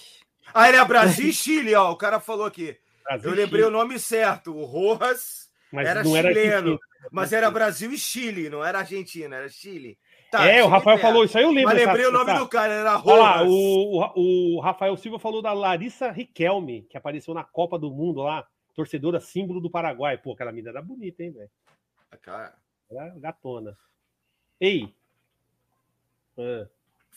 [0.55, 1.91] Ah, ele é Brasil e Chile, ó.
[1.91, 2.79] O cara falou aqui.
[3.05, 4.55] Brasil Eu lembrei Chile, o nome certo.
[4.55, 6.79] O Rojas, mas era não era chileno, argentino.
[7.11, 9.99] mas era Brasil e Chile, não era Argentina, era Chile.
[10.31, 11.75] Tá, é, o cheguei Rafael falou isso aí, eu lembro.
[11.75, 13.49] Mas lembrei o nome dessa- do cara, era Olha lá, Rojas.
[13.51, 18.21] o, o, o Rafael Silva falou da Larissa Riquelme, que apareceu na Copa do Mundo
[18.23, 20.19] lá, torcedora símbolo do Paraguai.
[20.19, 21.51] Pô, aquela menina era bonita, hein, velho?
[22.21, 22.55] Cara,
[22.91, 23.77] Era gatona.
[24.61, 24.95] Ei.
[26.37, 26.67] Ah,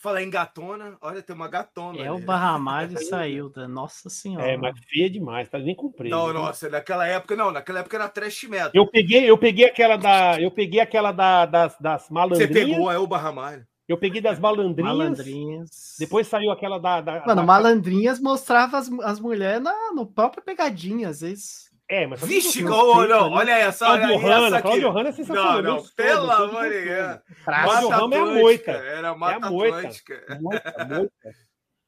[0.02, 2.02] Falar em gatona, olha, tem uma gatona.
[2.02, 2.24] É o ali.
[2.24, 4.44] Barramalho saiu da Nossa Senhora.
[4.44, 5.60] é, mas feia demais, tá?
[5.60, 6.10] Nem comprei.
[6.10, 6.32] Não, né?
[6.32, 8.72] nossa, naquela época, não, naquela época era trash metal.
[8.74, 12.52] Eu peguei, eu peguei aquela da, eu peguei aquela da, das, das Você malandrinhas.
[12.52, 13.64] pegou, é o Barramalho.
[13.86, 14.92] Eu peguei das malandrinhas.
[14.96, 15.96] Malandrinhas.
[16.00, 20.42] Depois saiu aquela da, da Mano, da- malandrinhas mostrava as, as mulheres na, no próprio
[20.42, 21.70] pegadinha, às vezes.
[21.92, 24.62] É, mas Vixe, oh, peitos não, olha essa, Cláudio olha Hanna, essa aqui.
[24.62, 25.62] Cláudio Hanna é sensacional.
[25.62, 27.18] Não, não, pelo todos amor de Deus.
[27.44, 28.70] Cláudio Ramos é a moita.
[28.70, 29.76] Era a Mata É a moita.
[29.76, 30.38] Atlântica.
[30.40, 31.34] Moita, moita.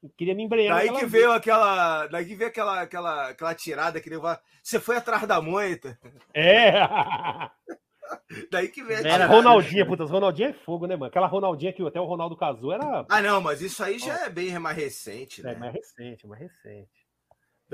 [0.03, 0.77] Eu queria me embrenhar.
[0.77, 2.07] Daí que veio aquela.
[2.09, 4.37] Daí que veio aquela, aquela, aquela tirada que levou.
[4.63, 5.99] Você foi atrás da moita.
[6.35, 6.73] É.
[8.53, 8.99] Daí que vem.
[8.99, 9.35] a Vera A tirada.
[9.35, 11.07] Ronaldinha, puta, as Ronaldinha é fogo, né, mano?
[11.07, 13.07] Aquela Ronaldinha que até o Ronaldo casou era.
[13.09, 15.53] Ah, não, mas isso aí já é bem mais recente, né?
[15.53, 17.04] É mais recente, mais recente.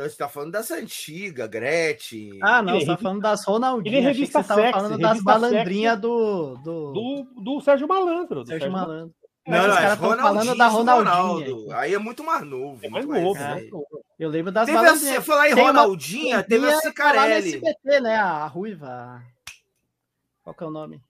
[0.01, 2.39] Então, Você tá falando dessa antiga, Gretchen.
[2.43, 3.95] Ah, não, Ele você tá revi- falando das ele Ronaldinhas.
[3.97, 8.43] Que revista você tava sexy, falando das malandrinhas do, do, Do, do Sérgio Malandro.
[8.45, 9.15] Do Sérgio Malandro.
[9.47, 11.15] não, não, os é caras tão falando da Ronaldinha.
[11.49, 11.73] Ronaldo.
[11.73, 12.79] Aí é muito mais novo.
[12.85, 13.87] É mais muito novo, mais novo.
[14.19, 15.15] Eu lembro das Teve malandrinhas.
[15.17, 17.49] você falar em Tem uma Ronaldinha, teve a que tá lá no Cicarelli.
[17.55, 18.17] SBT, né?
[18.17, 19.23] A Ruiva.
[20.43, 21.01] Qual que é o nome?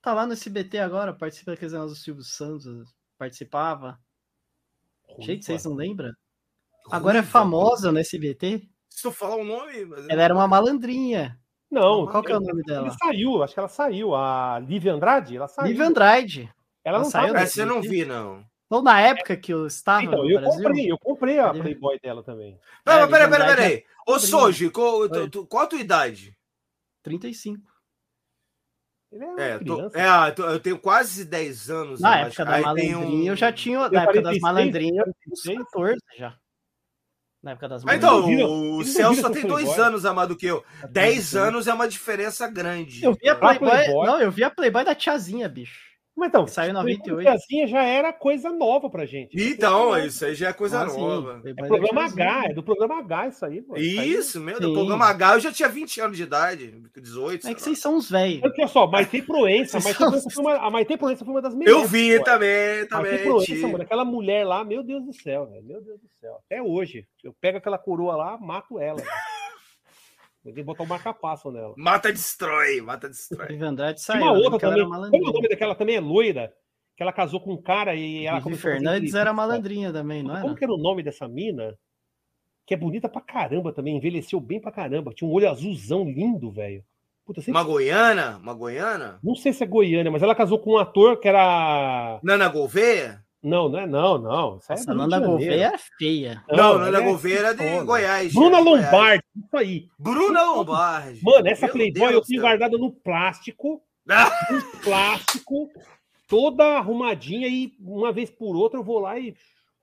[0.00, 3.98] Tá lá no SBT agora, participa daqueles do Silvio Santos, participava.
[5.18, 6.10] Gente, vocês não lembram?
[6.90, 8.62] Agora é famosa no SBT.
[8.90, 9.84] Se tu falar o nome.
[9.86, 11.38] mas- Ela era uma malandrinha.
[11.70, 12.86] Não, Qual que é o nome dela?
[12.88, 14.14] Ele saiu, acho que ela saiu.
[14.14, 15.68] A Lívia Andrade, ela saiu.
[15.68, 16.52] Lívia Andrade.
[16.84, 17.38] Ela não Ela saiu tava.
[17.38, 18.44] da- Essa eu não vi, não.
[18.66, 21.50] Então, na época que eu estava Então, no eu Brasil, comprei, eu comprei a?
[21.52, 22.58] Playboy dela também.
[22.84, 23.66] Pera, É, pera, pera, Lívia pera aí.
[23.74, 24.26] Andrade Ô, Sim.
[24.26, 26.36] Soji, qual, tu- tu- qual a tua idade?
[27.02, 27.62] 35.
[29.10, 32.00] Ele é É, tô- é, ah, tô- eu tenho quase 10 anos.
[32.00, 32.50] Na eu época acho.
[32.50, 33.88] da malandrinha, eu já tinha.
[33.88, 35.58] Tem Na época das 46, malandrinhas, uns 46.
[35.58, 36.38] 14 já.
[37.42, 38.28] Na época das Ah, então.
[38.28, 40.64] Eles não o Celso só tem dois anos a mais do que eu.
[40.88, 43.04] 10 anos é uma diferença grande.
[43.04, 44.06] Eu vi a Playboy, Playboy.
[44.06, 45.91] Não, eu vi a Playboy da tiazinha, bicho.
[46.22, 47.22] Mas então, Saiu em Playboy 98.
[47.28, 49.36] Tiazinha já era coisa nova pra gente.
[49.36, 51.42] Então, isso aí já é coisa Ah, nova.
[51.44, 52.04] É da programa.
[52.04, 53.76] H, é do programa H isso aí, mano.
[53.82, 54.56] Isso Isso, meu.
[54.56, 54.72] Sim.
[54.72, 57.48] Programa H, eu já tinha 20 anos de idade, 18.
[57.48, 57.58] É que lá.
[57.58, 58.40] vocês são uns velhos.
[58.56, 61.82] Olha só, Maite Proença, são- Proença foi uma, a Maite Proença foi uma das melhores.
[61.82, 62.24] Eu vi pô.
[62.24, 63.18] também, também.
[63.24, 63.66] Proença, tive.
[63.66, 66.38] mano, aquela mulher lá, meu Deus do céu, velho, meu Deus do céu.
[66.46, 69.02] Até hoje, eu pego aquela coroa lá, mato ela.
[70.42, 71.74] Tenho que botar um marca-passo nela.
[71.76, 73.56] Mata, destrói, mata, destrói.
[73.60, 74.22] Andrade Tinha saiu.
[74.24, 74.84] uma lembro outra também.
[74.84, 75.96] Como é o nome daquela também?
[75.96, 76.52] É loira.
[76.96, 80.34] Que ela casou com um cara e ela Vivi começou Fernandes era malandrinha também, não
[80.34, 80.54] Como era?
[80.56, 81.74] que era o nome dessa mina?
[82.66, 85.12] Que é bonita pra caramba também, envelheceu bem pra caramba.
[85.14, 86.84] Tinha um olho azulzão lindo, velho.
[87.24, 88.36] Puta, sempre- Uma goiana?
[88.38, 89.18] Uma goiana?
[89.22, 92.20] Não sei se é Goiânia, mas ela casou com um ator que era.
[92.22, 93.24] Nana Gouveia?
[93.42, 94.58] Não, não é, não, não.
[94.58, 95.26] Isso aí é Essa do Rio Nanda.
[95.26, 96.44] Gouveia é feia.
[96.48, 97.84] Não, ela Nana é Gouveia era de foda.
[97.84, 98.32] Goiás.
[98.32, 98.84] Bruna de Goiás.
[98.92, 99.88] Lombardi, isso aí.
[99.98, 101.20] Bruna Lombardi.
[101.24, 105.70] Mano, essa Meu Playboy Deus eu tenho guardada no plástico, no plástico,
[106.28, 109.34] toda arrumadinha e uma vez por outra eu vou lá e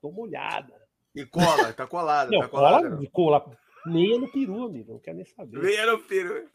[0.02, 0.72] dou uma olhada.
[1.14, 2.88] E cola, tá colada, Não, tá colada.
[3.12, 3.56] cola, cola
[3.86, 5.60] meia no peru, amigo, não quero nem saber.
[5.60, 6.46] Venha no peru.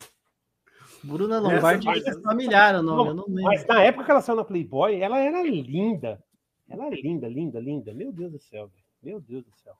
[1.03, 3.43] Bruna Lombardi Essa- é familiar o nome, eu não lembro.
[3.43, 6.19] Mas na época que ela saiu na Playboy, ela era linda.
[6.69, 7.93] Ela era linda, linda, linda.
[7.93, 8.83] Meu Deus do céu, velho.
[9.01, 9.75] Meu Deus do céu.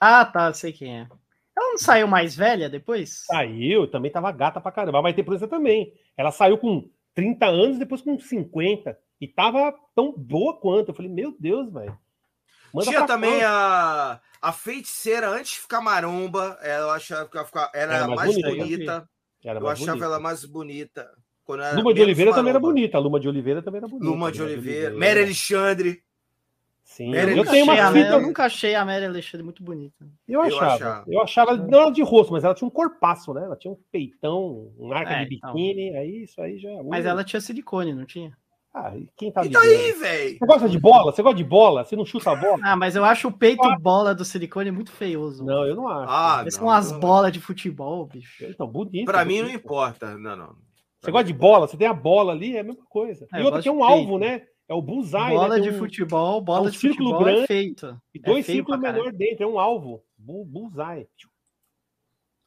[0.00, 1.08] Ah, tá, sei quem é.
[1.56, 3.24] Ela não saiu mais velha depois?
[3.26, 5.00] Saiu, também tava gata pra caramba.
[5.02, 5.92] Vai ter polícia também.
[6.16, 8.98] Ela saiu com 30 anos, depois com 50.
[9.20, 10.88] E tava tão boa quanto.
[10.90, 11.96] Eu falei, meu Deus, velho.
[12.82, 14.20] Tinha também cá.
[14.42, 18.16] a, a feiticeira, antes de ficar maromba, ela achava que ela ficava- era, Era mais
[18.16, 19.10] mais bonita, bonita.
[19.44, 20.04] Era Eu mais achava bonita.
[20.06, 21.18] ela mais bonita.
[21.52, 22.96] Quando era Luma de Oliveira também era bonita.
[22.96, 24.06] A Luma de Oliveira também era bonita.
[24.10, 24.94] Luma de Oliveira.
[24.96, 26.02] Mary Alexandre.
[26.84, 28.20] Sim, Mary eu tenho uma achei a filha- Mary- eu fita.
[28.26, 30.04] nunca achei a Mary Alexandre muito bonita.
[30.28, 30.74] Eu Eu achava.
[30.74, 31.04] achava.
[31.08, 33.44] Eu achava, ela- não era de rosto, mas ela tinha um corpaço, né?
[33.44, 35.54] Ela tinha um peitão, um arca É, de então.
[35.54, 35.96] biquíni.
[35.96, 36.68] Aí isso aí já.
[36.84, 38.36] Mas uh, ela tinha silicone, não tinha?
[38.74, 40.38] Ah, e quem tá E daí, velho?
[40.38, 41.12] Você gosta de bola?
[41.12, 41.84] Você gosta de bola?
[41.84, 42.58] Você não chuta a bola?
[42.62, 45.44] Ah, mas eu acho o peito bola do silicone muito feioso.
[45.44, 46.10] Não, eu não acho.
[46.12, 46.98] Ah, Parece não, umas não.
[47.00, 48.44] bolas de futebol, bicho.
[48.46, 49.04] Então, bonito.
[49.06, 49.62] Pra mim não bonito.
[49.64, 50.16] importa.
[50.18, 50.56] Não, não.
[51.02, 51.66] Você gosta de bola?
[51.66, 53.26] Você tem a bola ali, é a mesma coisa.
[53.32, 54.46] É, e eu outra que é um de alvo, né?
[54.68, 55.60] É o bullseye, bola né?
[55.60, 58.00] de um- futebol, bola um de círculo futebol é grande feito.
[58.14, 60.04] E É dois feio círculos menor dentro, é um alvo.
[60.16, 61.08] Bu- Bullseye.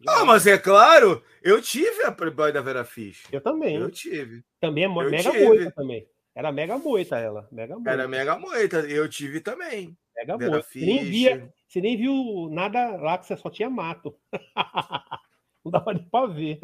[0.07, 3.23] Ah, mas é claro, eu tive a Playboy da Vera Fish.
[3.31, 3.75] Eu também.
[3.75, 4.43] Eu tive.
[4.59, 5.45] Também é eu mega tive.
[5.45, 6.07] moita também.
[6.33, 7.47] Era mega moita ela.
[7.51, 7.91] Mega moita.
[7.91, 8.77] Era mega moita.
[8.81, 9.97] Eu tive também.
[10.15, 10.67] mega Vera moita.
[10.67, 14.15] Você nem, via, você nem viu nada lá que você só tinha mato.
[15.63, 16.59] não dava nem pra ver.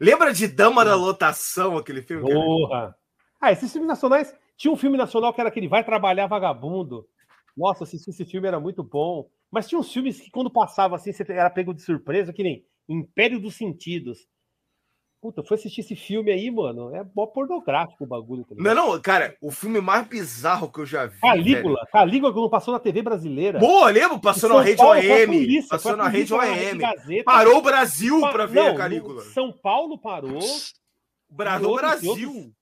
[0.00, 2.32] Lembra de Dama da Lotação, aquele filme?
[2.32, 2.96] Porra.
[3.40, 4.34] Ah, esses filmes nacionais.
[4.56, 7.06] Tinha um filme nacional que era aquele Vai Trabalhar Vagabundo.
[7.56, 9.28] Nossa, assisti esse filme, era muito bom.
[9.50, 12.64] Mas tinha uns filmes que, quando passava assim, você era pego de surpresa, que nem
[12.88, 14.26] Império dos Sentidos.
[15.20, 16.94] Puta, fui assistir esse filme aí, mano.
[16.94, 18.44] É mó pornográfico o bagulho.
[18.44, 18.54] Tá?
[18.56, 21.18] Não, não, cara, o filme mais bizarro que eu já vi.
[21.20, 21.84] Calígula.
[21.90, 23.58] Calígula que não passou na TV brasileira.
[23.58, 23.70] velho.
[23.72, 24.18] Boa, lembra?
[24.20, 25.26] Passou na rede Paulo, foi OM.
[25.26, 26.78] polícia, Passou foi na rede OM.
[26.78, 27.24] Gazeta.
[27.24, 29.14] Parou o Brasil Pa- pra ver não, a Calígula.
[29.24, 30.38] no- São Paulo parou.
[31.36, 32.28] Parou o outros- e Brasil.
[32.30, 32.52] outros-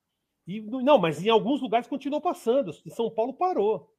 [0.49, 2.73] e no- não, mas em alguns lugares continuou passando.
[2.89, 3.93] São Paulo parou.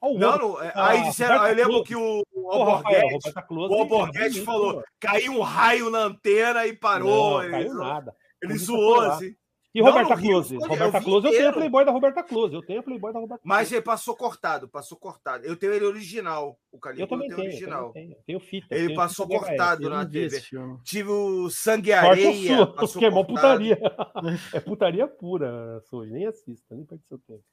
[0.00, 3.74] Ó, o Não, não, é, Ah, aí disseram, eu lembro que o, o Alborguete, o
[3.74, 7.38] Alborguete falou, caiu um raio na antena e parou.
[7.38, 8.14] Não, ele caiu nada.
[8.42, 9.34] ele zoou assim.
[9.72, 10.54] E Não, Roberta Rio, Close?
[10.54, 11.52] eu Roberta vi Close, eu tenho a.
[11.52, 12.54] Playboy da Roberta Close.
[12.54, 15.46] Eu tenho a Playboy da Roberta Mas ele passou cortado, passou cortado.
[15.46, 17.86] Eu tenho ele original, o Eu também eu tenho, tenho eu original.
[17.92, 18.16] também tenho.
[18.18, 18.74] Eu tenho fita.
[18.74, 20.42] Ele tenho passou fita cortado Eu na TV.
[20.82, 22.56] Tive o Sangue e Areia.
[22.56, 23.78] sua, passou porque é mó putaria.
[24.54, 26.10] é putaria pura, Soji.
[26.10, 27.44] Nem assista, nem perde seu tempo.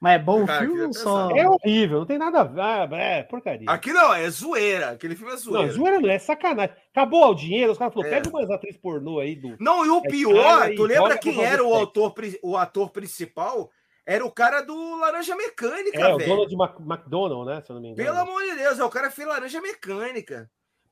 [0.00, 1.30] Mas é bom o Cara, filme queria ou só.
[1.36, 2.60] É horrível, não tem nada a ver.
[2.60, 3.68] Ah, é porcaria.
[3.68, 4.90] Aqui não, é zoeira.
[4.90, 5.72] Aquele filme é Não, zoeira.
[5.72, 6.74] zoeira não, é sacanagem.
[6.92, 8.20] Acabou o dinheiro, os caras falaram, É.
[8.20, 9.56] pega umas atrizes pornô aí do.
[9.58, 13.70] Não, e o É pior, tu lembra quem era o autor, o ator principal?
[14.06, 16.30] Era o cara do Laranja Mecânica, É, o velho.
[16.30, 17.60] Donald Mac- McDonald, né?
[17.60, 18.06] Se eu não me engano.
[18.08, 20.48] Pelo amor de Deus, é o cara que fez Laranja Mecânica.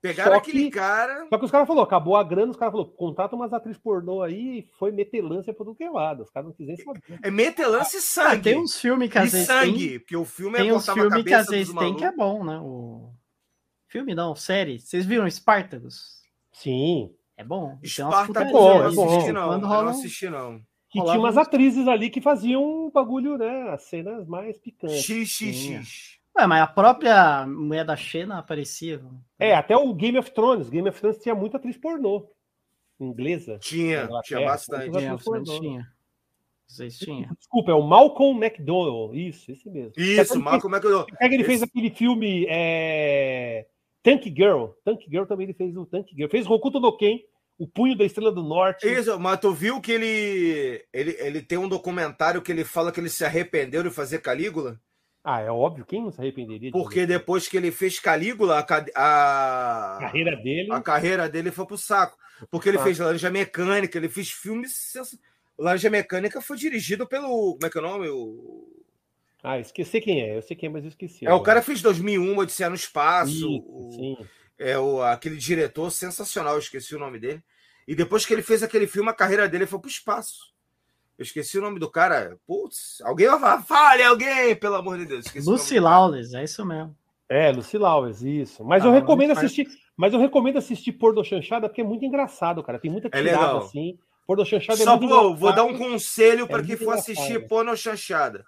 [0.09, 1.27] Pegaram Só aquele que- cara.
[1.29, 4.23] Só que os caras falaram, acabou a grana, os caras falaram, contrata umas atrizes pornô
[4.23, 6.23] aí e foi metelância por tudo que é lado.
[6.23, 7.03] Os caras não quiseram saber.
[7.23, 8.43] É metelance e Ah, sangue.
[8.43, 10.85] tem uns filmes que e às vezes tem, sangue, porque o filme tem é uns
[10.87, 12.59] cortava a filmes que às vezes tem que é bom, né?
[12.61, 13.11] O...
[13.89, 14.79] Filme não, série.
[14.81, 16.23] Vocês viram Spartacus?
[16.53, 17.13] Sim.
[17.37, 17.79] É bom.
[17.83, 19.09] E tem eu é bom.
[19.15, 19.49] assisti, não.
[19.49, 20.61] Quando rola não assisti, não.
[20.95, 23.69] Rolava tinha umas uns- atrizes ali que faziam um bagulho, né?
[23.71, 25.03] As cenas mais picantes.
[25.05, 26.16] XXX.
[26.39, 29.01] Ué, mas a própria mulher da Xena aparecia.
[29.39, 30.69] É, até o Game of Thrones.
[30.69, 32.29] Game of Thrones tinha muita atriz pornô.
[33.01, 33.59] Inglesa.
[33.59, 34.91] Tinha, tinha bastante.
[34.91, 35.97] Tinha, tinha.
[36.67, 37.29] Vocês tinham.
[37.39, 39.15] Desculpa, é o Malcolm McDowell.
[39.15, 39.93] Isso, esse mesmo.
[39.97, 43.67] Isso, Ele mas como é que ele fez Esse- aquele filme é...
[44.03, 44.67] Tank Girl.
[44.85, 46.29] Tank Girl também ele fez o Tank Girl.
[46.29, 47.21] Fez Hokuto no Ken,
[47.59, 48.87] O Punho da Estrela do Norte.
[48.87, 52.99] Isso, mas tu viu que ele, ele, ele tem um documentário que ele fala que
[53.01, 54.81] ele se arrependeu de fazer Calígula?
[55.29, 56.71] Ah, é óbvio, quem não se arrependeria?
[56.71, 60.69] de Porque depois que ele fez Calígula, a, a, carreira dele.
[60.73, 62.17] a carreira dele foi pro saco.
[62.51, 62.83] Porque ele Ah.
[62.85, 64.93] fez Laranja Mecânica, ele fez filmes.
[65.59, 67.55] Laranja Mecânica foi dirigido pelo.
[67.55, 68.09] Como é que é o nome?
[68.09, 68.69] O,
[69.43, 70.37] Ah, esqueci quem é.
[70.37, 71.27] Eu sei quem é, mas eu esqueci.
[71.27, 73.33] é, o cara fez 2001, Odisseia no Espaço.
[73.33, 74.17] Isso, o- sim.
[74.59, 77.43] é o, aquele diretor sensacional, esqueci o nome dele.
[77.89, 80.55] E depois que ele fez aquele filme, a carreira dele foi pro espaço.
[81.19, 82.37] Eu esqueci o nome do cara.
[82.47, 85.27] Putz, alguém vai falar, fale alguém, pelo amor de Deus.
[85.27, 85.85] Esqueci Lucy do.
[85.85, 86.97] Lawless, é isso mesmo.
[87.29, 88.65] É, Lucy Lawless, isso.
[88.65, 89.67] Mas Ah, eu recomendo assistir.
[89.97, 92.79] Mas eu recomendo assistir Porno Chanchada porque é muito engraçado, cara.
[92.79, 93.59] Tem muita É tirada legal.
[93.59, 93.99] assim.
[94.27, 96.91] Porno Chanchada é Só muito vou, vou dar um conselho para É quem muito for
[96.93, 97.13] engraçado.
[97.13, 98.45] assistir porno chanchada.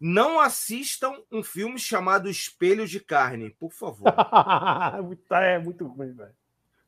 [0.00, 4.06] Não assistam um filme chamado Espelho de Carne, por favor.
[5.04, 6.32] Muito- é muito ruim, velho.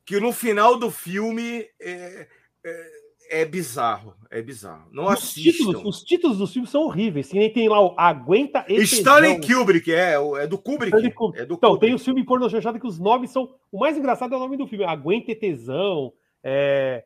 [0.05, 2.27] que no final do filme é,
[2.65, 2.91] é,
[3.29, 4.13] é bizarro.
[4.29, 4.87] É bizarro.
[4.91, 5.51] Não Os assistam.
[5.51, 7.29] títulos, os títulos dos filmes são horríveis.
[7.29, 9.39] Que nem tem lá o Aguenta e Stanley.
[9.41, 10.87] Kubrick, é, é do Kubrick.
[10.95, 11.41] Stanley Kubrick.
[11.43, 11.85] É do Então, Kubrick.
[11.91, 13.53] tem o filme porno chanchada que os nomes são.
[13.71, 14.83] O mais engraçado é o nome do filme.
[14.85, 16.11] Aguenta e tesão.
[16.43, 17.03] É...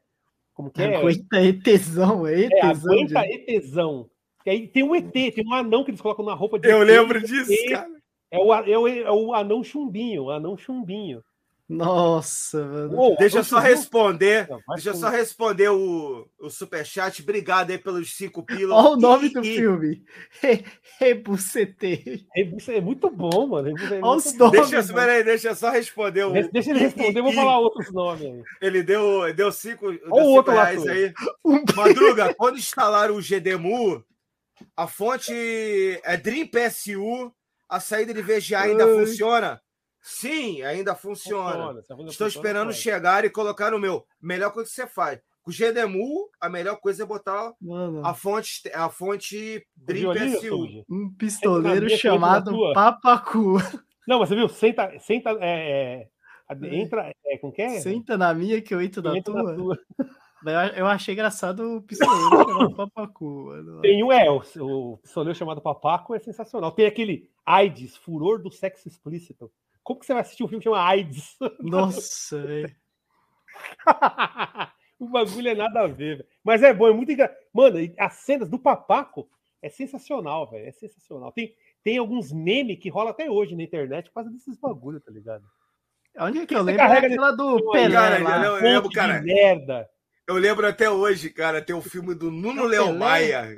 [0.54, 0.96] Como que é?
[0.96, 2.92] Aguenta aí, tesão, aí, É, tesão.
[2.94, 4.10] aguenta de- e tesão.
[4.46, 6.82] E aí tem um ET, tem um anão que eles colocam na roupa de Eu
[6.82, 6.88] ET.
[6.88, 7.70] lembro disso, ET.
[7.70, 7.88] cara.
[8.32, 11.22] É o, é, o, é o anão chumbinho, o anão chumbinho.
[11.70, 12.96] Nossa, mano.
[12.96, 14.48] Uou, Deixa eu só responder.
[14.50, 17.22] Não, Deixa eu só responder o, o superchat.
[17.22, 18.72] Obrigado aí pelos cinco pilas.
[18.78, 20.04] Olha o nome do E- filme.
[20.42, 20.64] Re-
[20.98, 22.26] Rebucetei.
[22.70, 23.70] É muito bom, mano.
[23.70, 24.46] É Olha muito os bom.
[24.46, 24.62] nomes.
[24.62, 26.24] Deixa, espera aí, deixa eu só responder.
[26.26, 28.44] O, Deixa- Deixa ele responder, eu vou falar outros nomes aí.
[28.62, 30.90] Ele deu, deu cinco, deu o cinco outro lá, reais tu.
[30.90, 31.14] aí.
[31.44, 34.04] Um- Madruga, quando instalaram o GDMU,
[34.76, 35.34] a fonte
[36.04, 37.32] é Dream PSU,
[37.70, 38.94] a saída de VGA ainda Ai.
[39.06, 39.62] funciona?
[40.10, 41.82] Sim, ainda funciona.
[41.82, 44.06] Se a bunda Estou funciona, esperando chegar e colocar no meu.
[44.22, 45.20] Melhor coisa que você faz.
[45.44, 50.86] Com o GDMU, a melhor coisa é botar Mano, a fonte, a fonte Dream PSU.
[50.90, 52.74] Um pistoleiro chamado tua.
[52.74, 53.58] Papacu.
[54.08, 54.48] Não, mas você viu?
[54.48, 56.08] Senta, senta, é,
[56.50, 57.82] é, entra, é, com que é?
[57.82, 59.56] Senta na minha que eu entro na Entra na tua.
[59.56, 59.80] tua.
[60.46, 63.48] Eu, eu achei engraçado o pistoleiro chamado Papacu.
[63.48, 63.82] Mano.
[63.82, 66.72] Tem um, é, o, o pistoleiro chamado Papaco é sensacional.
[66.72, 69.52] Tem aquele AIDS, Furor do Sexo Explícito.
[69.88, 71.38] Como que você vai assistir um filme que chama AIDS?
[71.62, 72.76] Nossa, velho.
[75.00, 76.30] o bagulho é nada a ver, velho.
[76.44, 77.38] Mas é bom, é muito engraçado.
[77.54, 79.30] Mano, as cenas do Papaco
[79.62, 80.68] é sensacional, velho.
[80.68, 81.32] É sensacional.
[81.32, 85.10] Tem, tem alguns memes que rolam até hoje na internet por causa desses bagulho, tá
[85.10, 85.46] ligado?
[86.20, 86.82] Onde é que eu Você lembro?
[86.82, 88.46] É carrega aquela do Pelé Cara, lá.
[88.46, 89.22] eu lembro, cara.
[89.22, 89.90] merda.
[90.28, 92.94] Eu lembro até hoje, cara, tem o filme do Nuno É Léo?
[92.94, 93.58] Maia.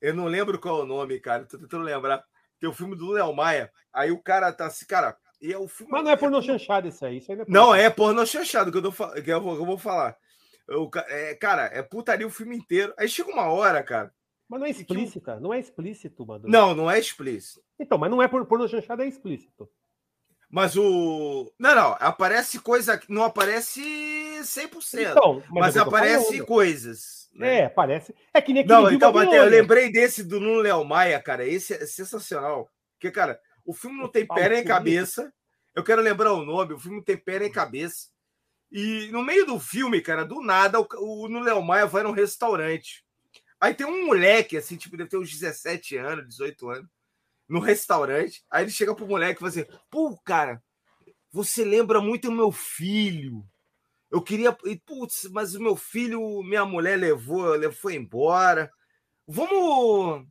[0.00, 1.44] Eu não lembro qual é o nome, cara.
[1.44, 2.22] Tô tentando lembrar.
[2.60, 3.68] Tem o filme do Léo Maia.
[3.92, 5.16] Aí o cara tá assim, cara.
[5.46, 5.92] E é o filme.
[5.92, 7.18] Mas não é porno chanchado isso aí.
[7.18, 7.74] Isso aí não é Não, pornô.
[7.76, 8.92] é porno chanchado que eu, tô,
[9.22, 10.16] que eu, vou, que eu vou falar.
[10.68, 12.92] Eu, é, cara, é putaria o filme inteiro.
[12.98, 14.12] Aí chega uma hora, cara.
[14.48, 15.40] Mas não é explícita.
[15.40, 16.44] Não é explícito, mano.
[16.48, 17.60] Não, não é explícito.
[17.78, 19.68] Então, mas não é por- porno chanchado, é explícito.
[20.48, 21.52] Mas o.
[21.58, 21.96] Não, não.
[21.98, 23.00] Aparece coisa.
[23.08, 23.80] Não aparece
[24.42, 25.10] 100%.
[25.10, 26.46] Então, mas é que tô aparece falando.
[26.46, 27.28] coisas.
[27.34, 27.60] né?
[27.62, 28.14] É, parece.
[28.32, 31.44] É que nem aquele Não, então, mas eu lembrei desse do Nuno Léo Maia, cara.
[31.46, 32.70] Esse é sensacional.
[32.94, 35.32] Porque, cara, o filme não tem pé nem que cabeça.
[35.74, 36.74] Eu quero lembrar o nome.
[36.74, 38.08] O filme não tem pé nem cabeça.
[38.70, 42.12] E no meio do filme, cara, do nada, o, o Nuno Léo Maia vai num
[42.12, 43.04] restaurante.
[43.60, 46.90] Aí tem um moleque, assim, tipo, deve ter uns 17 anos, 18 anos,
[47.48, 48.44] no restaurante.
[48.50, 50.62] Aí ele chega pro moleque e fala assim: pô, cara,
[51.32, 53.44] você lembra muito o meu filho.
[54.10, 54.56] Eu queria.
[54.64, 58.70] e, Putz, mas o meu filho, minha mulher levou, levou foi embora.
[59.26, 60.26] Vamos.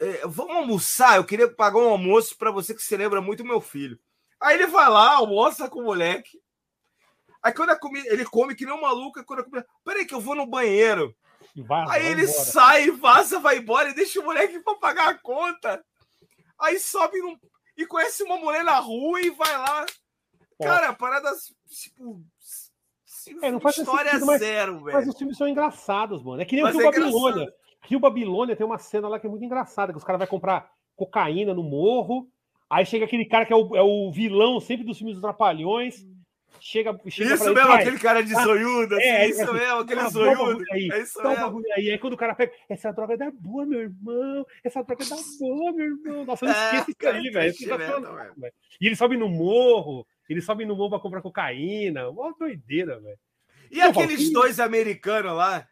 [0.00, 1.16] É, vamos almoçar.
[1.16, 3.98] Eu queria pagar um almoço para você que se lembra muito meu filho.
[4.40, 6.40] Aí ele vai lá, almoça com o moleque.
[7.42, 10.14] Aí quando a comida, ele come que nem um maluco, quando a comida, peraí que
[10.14, 11.14] eu vou no banheiro.
[11.56, 12.38] Vai- Aí vai ele embora.
[12.44, 15.82] sai, vaza, vai embora e deixa o moleque para pagar a conta.
[16.58, 17.38] Aí sobe num-
[17.76, 19.86] e conhece uma mulher na rua e vai lá.
[20.60, 20.64] Ó.
[20.64, 22.22] Cara, paradas tipo
[23.42, 25.08] É, não faz história sentido, mas- zero, Mas velho.
[25.10, 26.40] os filmes são engraçados, mano.
[26.42, 27.54] É que nem Mas o Rio é Babilônia.
[27.82, 30.70] Rio Babilônia tem uma cena lá que é muito engraçada, que os caras vão comprar
[30.96, 32.28] cocaína no morro,
[32.68, 36.04] aí chega aquele cara que é o, é o vilão sempre dos filmes dos Trapalhões,
[36.60, 39.78] chega, chega Isso ele, mesmo, "Pai, aquele cara de zoiudo, assim, é, isso assim, mesmo,
[39.78, 40.36] aquele um zoiudo.
[40.44, 41.62] bagulho aí, É isso mesmo.
[41.74, 41.90] aí.
[41.92, 45.08] Aí quando o cara pega, essa droga é da boa, meu irmão, essa droga é
[45.08, 46.24] da boa, meu irmão.
[46.26, 47.38] Nossa, eu não É, esqueço isso cara, aí, velho.
[47.38, 48.34] É triste mesmo, sensacional, velho.
[48.36, 48.52] velho.
[48.80, 53.18] E ele sobe no morro, ele sobe no morro pra comprar cocaína, uma doideira, velho.
[53.70, 55.66] E aqueles dois americanos lá,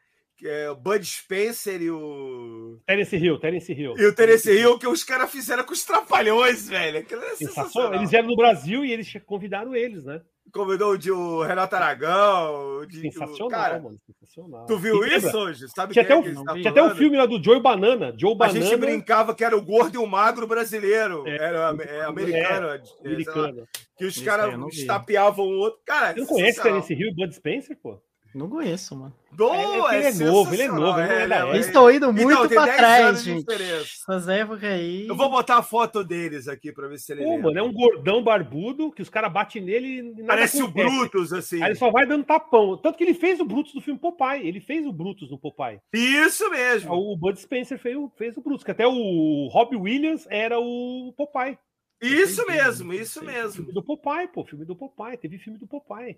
[0.47, 2.79] é o Bud Spencer e o.
[2.87, 3.95] Terence Hill, Terence Hill.
[3.97, 6.99] E o Terence Hill, que os caras fizeram com os trapalhões, velho.
[6.99, 7.95] Aquilo é Sensacional.
[7.95, 10.21] Eles vieram no Brasil e eles convidaram eles, né?
[10.51, 12.87] Convidou o de o Renato Aragão.
[12.87, 13.51] De, Sensacional, o...
[13.51, 13.99] Cara, mano.
[14.07, 14.65] Sensacional.
[14.67, 15.17] tu viu E lembra?
[15.29, 15.69] isso hoje?
[15.69, 17.61] Sabe Tinha até é que um- eles estavam Tinha até um filme lá do Joe
[17.61, 18.15] Banana.
[18.19, 18.61] Joe A Banana.
[18.65, 21.23] gente brincava que era o gordo e o magro brasileiro.
[21.29, 21.37] É.
[21.37, 22.67] Era é, americano.
[22.67, 23.69] é, lá, americano.
[23.99, 25.81] que os caras estapeavam o outro.
[25.85, 26.63] Cara, Você não conhece.
[26.63, 28.01] Terence Hill e Bud Spencer, pô?
[28.35, 29.13] Não conheço, mano.
[29.33, 31.55] Do, É, ele é novo, ele é novo, ele é da é, é.
[31.55, 33.47] Eles estão indo Então, muito pra 10 trás, gente.
[33.47, 33.83] diferença.
[33.83, 35.07] Essas épocas aí.
[35.09, 37.43] Eu vou botar a foto deles aqui pra ver se ele Pô, lembra.
[37.49, 40.89] mano, é um gordão barbudo que os caras batem nele e nada Parece o acontece.
[40.99, 41.63] Brutus, assim.
[41.63, 42.77] Aí ele só vai dando tapão.
[42.77, 44.47] Tanto que ele fez o Brutus do filme Popeye.
[44.47, 45.81] Ele fez o Brutus no Popeye.
[45.93, 46.93] Isso mesmo.
[46.95, 51.13] O Bud Spencer fez o, fez o Brutus, que até o Robbie Williams era o
[51.17, 51.59] Popeye.
[52.01, 53.53] Isso mesmo, isso mesmo.
[53.55, 54.45] Filme do Popeye, pô.
[54.45, 55.17] Filme do Popeye.
[55.17, 56.17] Teve filme do Popeye.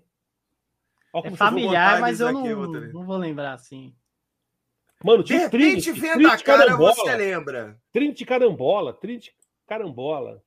[1.13, 3.93] É familiar, mas eu não, aqui, não vou lembrar assim.
[5.03, 6.93] Mano, De tinha o repente, vendo a cara, Carambola.
[6.93, 7.77] você lembra.
[7.91, 8.93] Trinity Carambola.
[8.93, 9.33] Trinity
[9.67, 10.41] Carambola.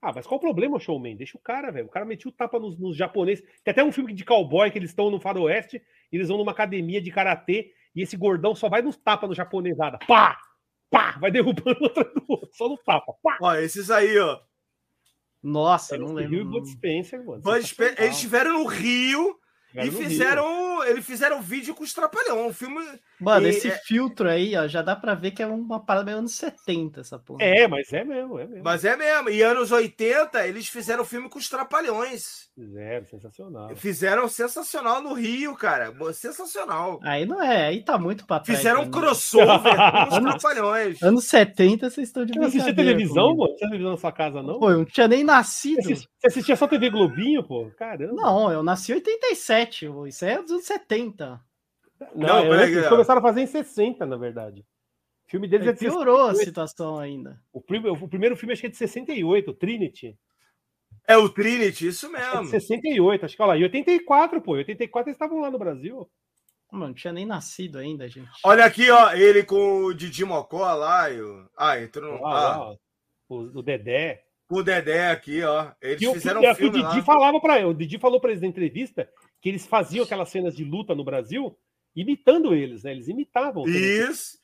[0.00, 1.16] Ah, mas qual o problema, showman?
[1.16, 1.86] Deixa o cara, velho.
[1.86, 3.44] O cara metia o tapa nos, nos japoneses.
[3.64, 5.80] Tem até um filme de cowboy que eles estão no faroeste,
[6.10, 9.34] e eles vão numa academia de karatê, e esse gordão só vai nos tapas no
[9.34, 9.98] japonesada.
[10.06, 10.36] Pá!
[10.90, 11.16] Pá!
[11.20, 12.50] Vai derrubando um atrás do outro.
[12.52, 13.14] Só no tapa.
[13.22, 13.38] Pá!
[13.40, 14.40] Ó, esses aí, ó.
[15.42, 16.58] Nossa, não Terence Hill lembro.
[16.58, 17.42] e Bud Spencer, mano.
[17.42, 19.36] Bud Spencer, eles estiveram no Rio
[19.68, 20.08] Tiveram e no Rio.
[20.08, 20.61] fizeram.
[20.84, 22.46] Eles fizeram vídeo com os Trapalhão.
[22.48, 22.80] Um filme.
[23.20, 26.04] Mano, E- esse é- filtro aí, ó, já dá pra ver que é uma parada
[26.06, 27.42] meio anos 70, essa porra.
[27.44, 28.64] É, mas é mesmo, é mesmo.
[28.64, 29.28] Mas é mesmo.
[29.30, 32.50] E anos 80, eles fizeram filme com os Trapalhões.
[32.54, 33.76] Fizeram, sensacional.
[33.76, 35.92] Fizeram sensacional no Rio, cara.
[36.12, 37.00] Sensacional.
[37.02, 38.58] Aí não é, aí tá muito pra trás.
[38.58, 39.48] Fizeram um crossover
[40.08, 41.02] com os Trapalhões.
[41.02, 43.38] Anos 70, vocês estão de Você não assistia brincadeira televisão, comigo.
[43.40, 43.48] mano?
[43.50, 44.58] Você assistia televisão na sua casa, não?
[44.58, 45.76] Pô, eu não tinha nem nascido.
[45.82, 47.70] Você assistia, você assistia só TV Globinho, pô?
[47.78, 48.12] Caramba.
[48.14, 51.40] Não, eu nasci em 87, pô, isso aí é dos anos 70.
[52.14, 52.88] Não, Não, é eles ó.
[52.88, 54.60] começaram a fazer em 60, na verdade.
[55.26, 56.44] O filme deles é de piorou a 68.
[56.44, 57.40] situação ainda.
[57.52, 60.18] O, prim- o primeiro filme acho que é de 68, o Trinity.
[61.06, 62.46] É o Trinity, isso É de mesmo.
[62.50, 63.56] 68, acho que olha lá.
[63.56, 64.56] E 84, pô.
[64.56, 66.08] Em 84 eles estavam lá no Brasil.
[66.70, 68.30] Mano, não tinha nem nascido ainda, gente.
[68.44, 71.10] Olha aqui, ó, ele com o Didi Mocó lá.
[71.10, 71.48] E o...
[71.56, 72.26] Ah, entrou no.
[72.26, 72.76] Ah, ó.
[73.28, 74.24] o, o Dedé.
[74.48, 75.70] o Dedé aqui, ó.
[75.82, 77.02] Eles o, fizeram que um o Didi lá.
[77.02, 77.66] falava para ele.
[77.66, 79.08] O Didi falou para eles na entrevista
[79.42, 81.54] que eles faziam aquelas cenas de luta no Brasil
[81.94, 82.92] imitando eles, né?
[82.92, 83.64] Eles imitavam.
[83.68, 84.38] Isso.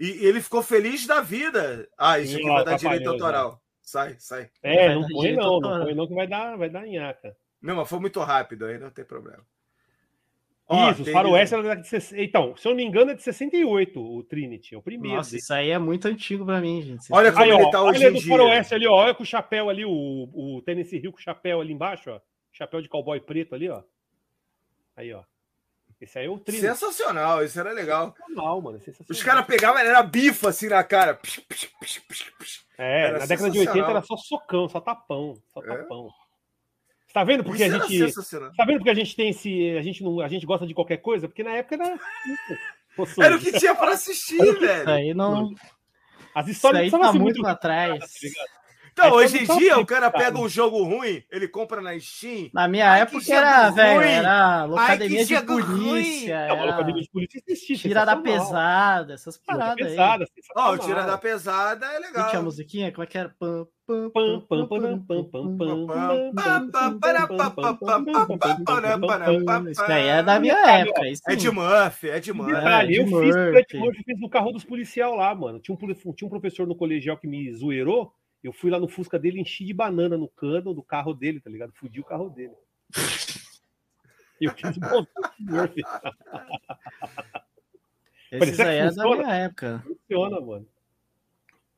[0.00, 1.86] E ele ficou feliz da vida.
[1.98, 3.60] Ah, isso Sim, aqui ó, vai dar direito autoral.
[3.82, 4.48] Sai, sai.
[4.62, 7.36] É, não dar põe não, não põe não que vai dar, vai dar nhaca.
[7.60, 9.44] Não, mas foi muito rápido aí, não tem problema.
[10.68, 12.22] Ó, Isso, os tem- faroeste era da década de 60.
[12.22, 15.16] Então, se eu não me engano, é de 68 o Trinity, é o primeiro.
[15.16, 15.40] Nossa, dele.
[15.40, 17.06] isso aí é muito antigo pra mim, gente.
[17.12, 18.28] Olha estão- Aí, como ó, ele tá hoje olha em do dia.
[18.28, 18.92] faroeste ali, ó.
[18.94, 19.90] Olha com o chapéu ali, o,
[20.34, 22.20] o Tennessee Hill com o chapéu ali embaixo, ó.
[22.52, 23.82] Chapéu de cowboy preto ali, ó.
[24.96, 25.22] Aí, ó.
[26.00, 26.66] Esse aí é o Trinity.
[26.66, 28.12] Sensacional, isso era legal.
[28.12, 28.76] Sensacional, mano.
[28.76, 29.06] é sensacional.
[29.10, 31.14] Os caras pegavam, era bifa assim na cara.
[31.14, 32.66] Psh, psh, psh, psh, psh.
[32.76, 33.90] É, era na década de 80 sensacional.
[33.90, 35.34] era só socão, só tapão.
[35.54, 35.66] Só É.
[35.78, 36.08] tapão.
[37.06, 38.56] Você tá vendo porque Isso a era gente.
[38.56, 39.70] Tá vendo porque a gente tem esse.
[39.78, 41.26] A gente, não, a gente gosta de qualquer coisa?
[41.28, 41.98] Porque na época era.
[42.94, 44.90] Poxa, Era o que tinha pra assistir, Isso velho.
[44.90, 45.54] aí não.
[46.34, 47.42] As Isso histórias aí são tá muito muito.
[47.42, 47.98] pra trás.
[47.98, 48.48] tá ligado?
[48.98, 52.00] Então, Aí hoje em dia, tá o cara pega um jogo ruim, ele compra na
[52.00, 52.48] Steam.
[52.54, 57.02] Na minha Ai, época que era, velho, era locademia de polícia, Não, a era Academia
[57.02, 57.76] de Polícia existe.
[57.76, 59.90] tira da pesada, essas Tira da paradas aí.
[59.90, 60.78] pesada, Ó, o sensacional.
[60.78, 62.28] Tira da Pesada é Não legal.
[62.30, 62.90] tinha a musiquinha?
[62.90, 63.34] Como é que era?
[63.38, 63.68] Pam,
[69.70, 71.06] Isso daí é da minha época.
[71.08, 71.50] Isso É de.
[71.50, 72.54] Murphy, é de Murphy.
[72.54, 75.60] Detalhe, É, eu de fiz, Murphy fez no carro dos policial lá, mano.
[75.60, 78.12] Tinha um, tinha um professor no colegial que me zoeirou.
[78.42, 81.50] Eu fui lá no Fusca dele, enchi de banana no cano do carro dele, tá
[81.50, 81.72] ligado?
[81.74, 82.52] Fudi o carro dele.
[84.40, 85.06] E eu fiz um
[85.40, 85.82] Murphy.
[88.30, 89.84] Esses aí é da minha época.
[89.86, 90.66] Funciona, mano.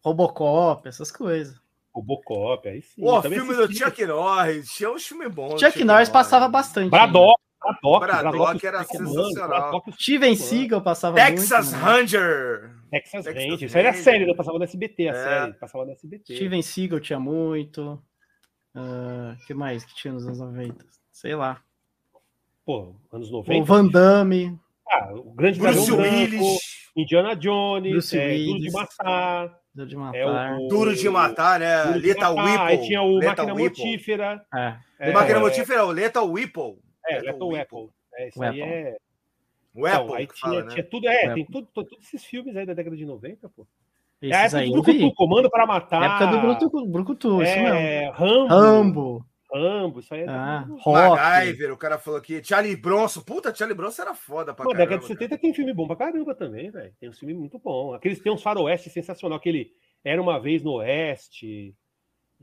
[0.04, 1.60] Robocop, essas coisas.
[1.94, 3.02] Robocop, aí sim.
[3.02, 3.84] Pô, filme do assisti.
[3.84, 4.68] Chuck Norris.
[4.70, 5.60] Tinha uns filmes bons.
[5.60, 6.84] Chuck Norris passava bastante.
[6.84, 6.96] ainda.
[6.96, 9.48] Braddock, Braddock, Braddock era Braddock, sensacional.
[9.48, 10.36] Braddock, Steven.
[10.36, 11.84] Seagal passava Texas muito.
[11.84, 11.92] né?
[11.92, 12.77] Ranger.
[12.90, 13.66] Texas Texas Ranger.
[13.66, 14.04] Isso aí era Ranger.
[14.04, 14.34] série, né?
[14.34, 15.14] Passava no SBT, a É.
[15.14, 15.52] série.
[15.54, 16.34] Passava no SBT.
[16.36, 18.02] Steven Seagal tinha muito.
[18.74, 20.84] O que mais que tinha nos anos 90?
[21.12, 21.60] Sei lá.
[22.64, 23.64] Pô, anos O 90.
[23.64, 24.58] Van Damme.
[24.90, 26.58] Ah, o Grande Bruce Branco, Willis.
[26.96, 28.72] Indiana Jones, Bruce é, Duro de Willis.
[28.72, 29.58] Matar.
[29.74, 30.58] Deu de É matar.
[30.58, 31.84] o, Duro de matar, né?
[31.84, 32.66] Duro de Lethal Matar, Whipple.
[32.66, 33.84] Aí tinha o Lethal Máquina Whipple.
[33.84, 34.46] Mortífera.
[34.54, 34.76] É.
[34.98, 36.78] É, Máquina é, Mortífera é o Lethal Whipple.
[37.06, 37.78] É, Lethal Lethal Whipple.
[37.78, 37.90] Weapon.
[38.14, 38.96] É, isso aí é.
[39.78, 40.70] O Então, Apple tinha, fala, né?
[40.70, 43.66] tinha tudo, é, tem tudo, todos esses filmes aí da década de 90, pô.
[44.20, 44.82] É a Esses época aí do.
[44.82, 46.02] Brucutu, Comando para Matar.
[46.02, 47.68] Época do Brucutu, Brucutu isso mesmo.
[47.76, 48.48] é, Rambo.
[48.48, 49.26] Rambo.
[49.54, 50.26] Rambo, isso aí é.
[50.28, 50.66] Ah.
[50.84, 52.42] MacGyver, o cara falou aqui.
[52.44, 53.22] Charlie Bronson.
[53.22, 54.90] Puta, Charlie Bronson era foda pra Pô, caramba.
[54.90, 56.92] década de 70 tem filme bom pra caramba também, velho.
[57.00, 57.94] Tem um filme muito bom.
[57.94, 59.70] Aqueles tem uns faroeste sensacional, aquele
[60.04, 61.74] Era Uma Vez no Oeste.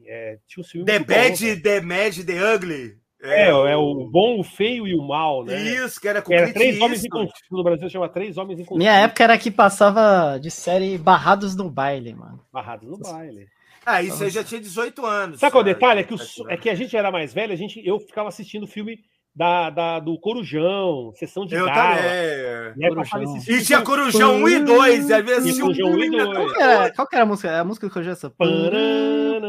[0.03, 1.61] É, tinha um filme The muito bom, Bad, velho.
[1.61, 2.97] The Mad, The Ugly.
[3.25, 5.59] É, é o bom, o feio e o mal, né?
[5.59, 7.01] Isso, que era com Que era Três Homens.
[7.09, 7.33] Conflito.
[7.51, 8.77] No Brasil chama Três Homens em Conflito.
[8.79, 12.39] Minha época era que passava de série Barrados no Baile, mano.
[12.53, 13.47] Barrados no baile.
[13.85, 15.39] Ah, isso aí já tinha 18 anos.
[15.39, 15.99] Sabe qual é o detalhe?
[15.99, 18.29] É que, o- 17 é que a gente era mais velho, a gente, eu ficava
[18.29, 18.97] assistindo o filme
[19.35, 21.97] da, da- do Corujão, Sessão de Eu Gala.
[21.97, 22.87] também.
[22.89, 23.55] E passava Corujão.
[23.55, 25.09] E tinha Corujão 1 e 2.
[25.09, 26.33] E às vezes E um Corujão 1 e filme.
[26.33, 26.95] 2.
[26.95, 27.49] Qual que era, a música?
[27.51, 28.33] É a música do Corujão essa?
[28.39, 29.45] Era,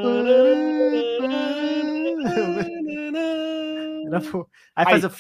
[4.31, 4.49] pô.
[4.75, 5.01] Aí Aí.
[5.01, 5.10] fazia.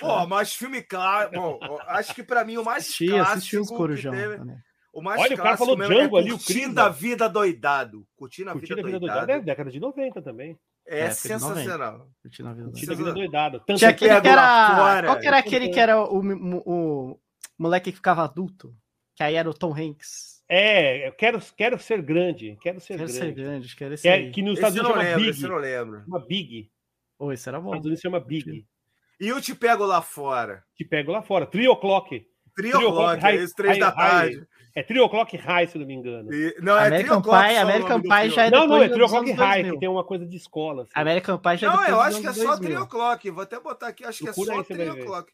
[0.00, 1.36] Pô, mas filme clássico.
[1.36, 3.36] Bom, acho que pra mim o mais Assistia, clássico.
[3.38, 4.12] assistia os Corujão.
[4.12, 4.56] teve- também.
[4.92, 6.88] o mais Olha, o cara clássico falou mesmo Django é ali, o Curtindo Cris, a
[6.88, 8.06] vida doidado.
[8.16, 9.20] Curtindo a vida, Curtindo a vida doidado.
[9.26, 10.58] doidada é década de 90 também.
[10.88, 11.54] É, É, foi de 90.
[11.60, 12.08] sensacional.
[12.22, 13.10] Curtindo a vida Curtindo a doida.
[13.12, 13.58] vida doidada.
[13.60, 14.76] Tanto Tinha é que- aquele que era.
[14.76, 15.06] fora.
[15.08, 16.62] Qual que era aquele que era o, o,
[17.12, 17.20] o
[17.58, 18.74] moleque que ficava adulto?
[19.14, 20.42] Que aí era o Tom Hanks.
[20.48, 22.56] É, eu quero, quero ser grande.
[22.60, 23.12] Quero ser Quero grande.
[23.18, 25.08] ser grande, acho que era esse Que, é- que nos Estados eu Unidos não chama
[25.10, 25.30] lembro, Big.
[25.30, 26.00] esse eu não lembro.
[26.04, 26.70] Chama Big.
[27.18, 27.68] Ô, esse era bom.
[27.70, 28.66] Estados Unidos chama Big.
[29.18, 30.62] E eu te pego lá fora.
[30.76, 31.46] Te pego lá fora.
[31.46, 32.26] Trio O'Clock.
[32.54, 34.46] Trio Trio Rock, High- é esse três da High- tarde.
[34.74, 36.32] É Trio O'Clock High, se eu não me engano.
[36.32, 39.04] E- não, é American Trio Clock Pie- American Pie já é Não, não, é Trio
[39.06, 39.74] O'Clock anos High, 2000.
[39.74, 40.82] que tem uma coisa de escola.
[40.82, 40.92] assim.
[40.94, 42.58] American Pie já é Não, eu acho que é só 2000.
[42.76, 43.30] Trio Clock.
[43.30, 44.04] Vou até botar aqui.
[44.04, 45.04] Acho que é Procura só Trio.
[45.04, 45.32] Clock.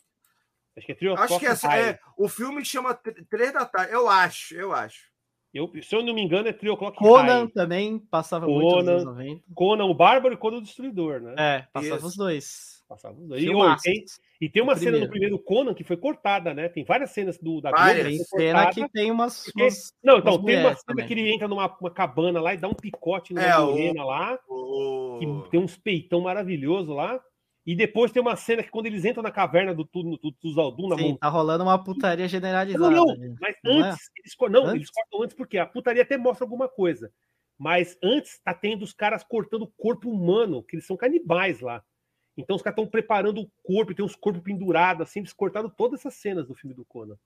[0.76, 1.80] Acho que é Trio Acho O'Clock que é, High.
[1.90, 3.92] é, o filme chama Tr- Três da Tarde.
[3.92, 5.11] Eu acho, eu acho.
[5.54, 7.48] Eu, se eu não me engano, é Trio O'Clock Conan High.
[7.52, 8.90] também passava muito nos Conan.
[8.92, 9.42] anos 90.
[9.54, 11.34] Conan o Bárbaro e Conan o Destruidor, né?
[11.36, 12.06] É, passava Isso.
[12.06, 12.82] os dois.
[12.88, 13.42] Passava os dois.
[13.42, 14.04] E, ô, tem,
[14.40, 15.10] e tem uma O cena no primeiro.
[15.10, 16.68] primeiro Conan que foi cortada, né?
[16.68, 17.70] Tem várias cenas do, da.
[17.70, 19.44] Globo Tem cena que tem umas.
[19.44, 21.06] Porque- umas- Não, então, umas tem uma cena também.
[21.06, 24.04] que ele entra numa uma cabana lá e dá um picote numa É, o- morena
[24.04, 25.16] lá, O...
[25.20, 27.20] que tem uns peitão maravilhoso lá.
[27.64, 31.02] E depois tem uma cena que quando eles entram na caverna do, Tuzaldum, na Sim,
[31.02, 31.18] montanha.
[31.20, 32.90] tá rolando uma putaria generalizada.
[32.90, 33.90] Não, não, mas Não é?
[33.90, 34.74] antes, eles, co- não, Antes?
[34.74, 37.12] eles cortam antes porque a putaria até mostra alguma coisa.
[37.56, 41.84] Mas antes tá tendo os caras cortando o corpo humano, que eles são canibais lá.
[42.36, 46.00] Então os caras estão preparando o corpo, tem uns corpos pendurados, assim, eles cortaram todas
[46.00, 47.16] essas cenas do filme do Conan.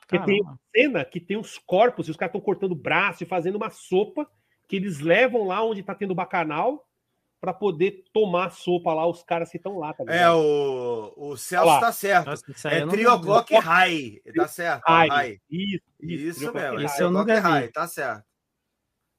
[0.00, 0.60] Porque tem Caramba.
[0.74, 3.68] cena que tem os corpos e os caras estão cortando o braço e fazendo uma
[3.68, 4.26] sopa
[4.66, 6.87] que eles levam lá onde tá tendo bacanal
[7.40, 10.38] para poder tomar a sopa lá, os caras que estão lá, tá É, ligado?
[10.38, 11.80] o, o Celso Olha lá.
[11.80, 12.26] tá certo.
[12.26, 13.26] Nossa, isso É eu não Trio lembro.
[13.26, 14.20] Clock High.
[14.34, 14.82] Tá certo.
[14.86, 15.08] High.
[15.08, 15.40] High.
[15.50, 16.68] Isso, Isso Trio mesmo.
[16.76, 17.02] Clock é High.
[17.02, 18.24] eu nunca tá certo.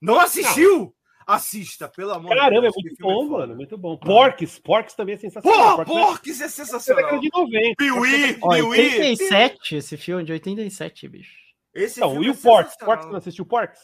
[0.02, 0.94] Não assistiu?
[1.28, 2.76] Assista, pelo amor de Caramba, é Deus.
[2.76, 3.38] que muito filme bom, foda.
[3.42, 3.98] mano, muito bom.
[3.98, 5.86] Porques, Porques também é sensacional.
[5.86, 7.04] Porra, Porques é- é é sensacional.
[7.04, 7.76] década de 90.
[7.78, 8.62] Piuí, Piuí.
[8.64, 11.38] 87, esse filme de 87, bicho.
[11.74, 12.76] Esse Então, filme e é o Porques?
[12.78, 13.80] Porques, você não assistiu Porques?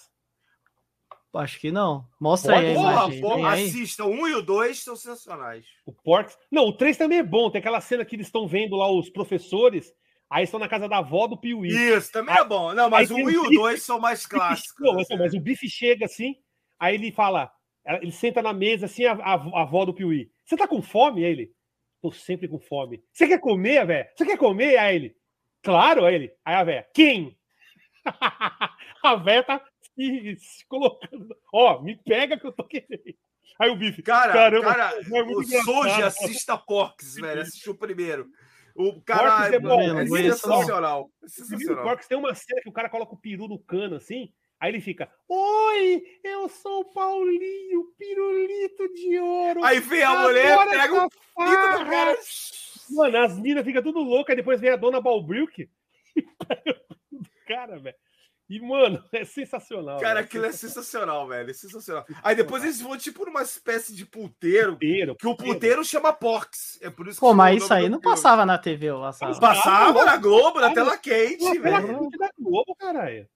[1.37, 2.07] Acho que não.
[2.19, 3.21] Mostra aí Porra, imagem.
[3.21, 3.65] porra, aí?
[3.65, 4.05] assista.
[4.05, 5.65] O 1 e o 2 são sensacionais.
[5.85, 6.37] O Porques.
[6.51, 7.49] Não, o 3 também é bom.
[7.49, 9.93] Tem aquela cena que eles estão vendo lá os professores,
[10.29, 11.69] aí estão na casa da avó do Piuí.
[11.69, 12.73] Isso, também é bom.
[12.73, 14.75] Não, mas Aí o 1 e o 2 são mais clássicos.
[14.79, 15.17] Não, assim.
[15.17, 16.35] mas, o bife chega assim,
[16.79, 17.51] aí ele fala,
[17.85, 20.29] ele senta na mesa assim, a, a, a avó do Piuí.
[20.45, 21.25] Você tá com fome?
[21.25, 21.51] Aí ele,
[22.01, 23.03] tô sempre com fome.
[23.11, 24.09] Você quer comer, velho?
[24.15, 24.77] Você quer comer?
[24.77, 25.15] Aí ele,
[25.61, 26.31] claro, aí ele.
[26.43, 27.37] Aí a velha, quem?
[29.03, 29.61] a velha tá
[29.97, 31.35] e se colocando.
[31.53, 33.15] Ó, me pega que eu tô querendo.
[33.59, 34.01] Aí o bife.
[34.01, 35.43] Cara, Caramba, cara, é o.
[35.63, 37.41] Soji assista Porks, velho.
[37.41, 38.27] Assistiu primeiro.
[38.75, 41.09] O Porcs cara é bom, é, sensacional.
[41.21, 41.83] É o sensacional.
[41.83, 44.81] Porcs tem uma cena que o cara coloca o peru no cano assim, aí ele
[44.81, 49.63] fica: Oi, eu sou o Paulinho, pirulito de ouro.
[49.63, 52.17] Aí vem a mulher, pega o essa pinto do farra." cara.
[52.89, 55.69] Mano, as minas ficam tudo loucas, aí depois vem a dona Balbrilk
[56.15, 56.21] e
[57.15, 57.95] o cara, velho.
[58.47, 59.99] E, mano, é sensacional.
[59.99, 60.25] Cara, velho.
[60.25, 61.49] aquilo é sensacional, velho.
[61.49, 62.05] É sensacional.
[62.23, 66.79] Aí depois eles vão tipo numa espécie de puteiro, Puteiro, que o puteiro chama Porks.
[66.81, 69.39] É por isso que Pô, mas isso aí não passava na TV, eu passava.
[69.39, 72.09] Passava na Globo, na tela quente, velho.
[72.17, 73.27] da Globo, caralho.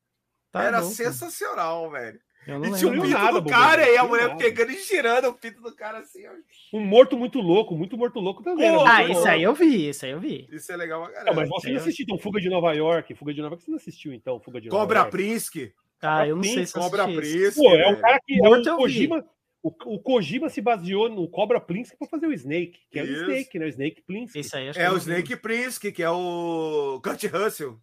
[0.51, 0.95] Tá Era louco.
[0.95, 2.19] sensacional, velho.
[2.47, 3.07] Eu não E tinha o lembro.
[3.07, 4.37] vi pinto nada, do Bobo, cara e a mulher nada.
[4.37, 6.31] pegando e girando o pinto do cara assim, ó.
[6.77, 8.71] Um morto muito louco, muito morto louco também.
[8.71, 8.77] Né?
[8.85, 9.27] Ah, Muito isso louco.
[9.29, 10.47] aí eu vi, isso aí eu vi.
[10.51, 13.13] Isso é legal pra Não, mas você não assistiu, então, Fuga de Nova York.
[13.15, 15.11] Fuga de Nova York, você não assistiu, então, Fuga de Nova Cobra York.
[15.11, 15.73] Prinsky.
[16.01, 17.05] Ah, eu não sei se Cobra.
[17.05, 17.55] Prinsky.
[17.61, 18.77] Pô, é um cara que é Morto o.
[18.77, 19.25] Kojima.
[19.61, 23.05] O, o Kojima se baseou no Cobra Plinsky pra fazer o Snake, que é o
[23.05, 23.65] Snake, né?
[23.65, 24.39] O Snake Plinsky.
[24.39, 24.95] Esse aí acho É o.
[24.95, 27.77] Snake Prinsky, que é o Kurt Russell.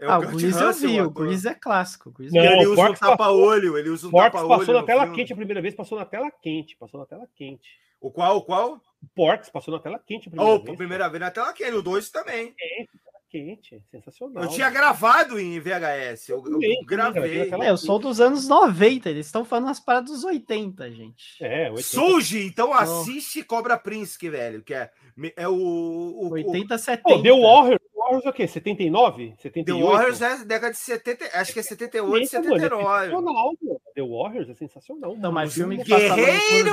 [0.00, 1.10] É Ah, o Kurt Grease eu vi, o.
[1.10, 2.08] Grease é clássico.
[2.08, 4.48] o Grease Não, é- ele usa um tapa-olho, ele usa um tapa-olho.
[4.48, 5.16] passou na tela filme.
[5.16, 7.68] quente a primeira vez, passou na tela quente, passou na tela quente.
[8.00, 8.80] O qual, o qual?
[9.02, 10.76] O Porks passou na tela quente a primeira Oh, vez.
[10.76, 12.54] primeira vez na tela quente, o 2 também.
[12.54, 14.42] Quente, tela quente, sensacional.
[14.44, 17.50] Eu tinha gravado em VHS, eu, eu também, gravei.
[17.50, 21.36] É, eu sou dos anos 90, eles estão falando as paradas dos 80, gente.
[21.42, 21.82] É, 80.
[21.82, 24.90] Suji, então assiste Cobra Prinsky, velho, que é,
[25.36, 27.02] é o, o, o 80, 70.
[27.02, 28.48] Pô, The Warriors, The Warriors é o quê?
[28.48, 29.30] 79?
[29.30, 29.86] The 78?
[29.86, 33.04] Warriors é década de 70, acho que é 78, Eita, mano, é 79.
[33.04, 33.80] sensacional, mano.
[33.94, 35.16] The Warriors é sensacional.
[35.16, 36.72] Não, mas filme que Guerreiros!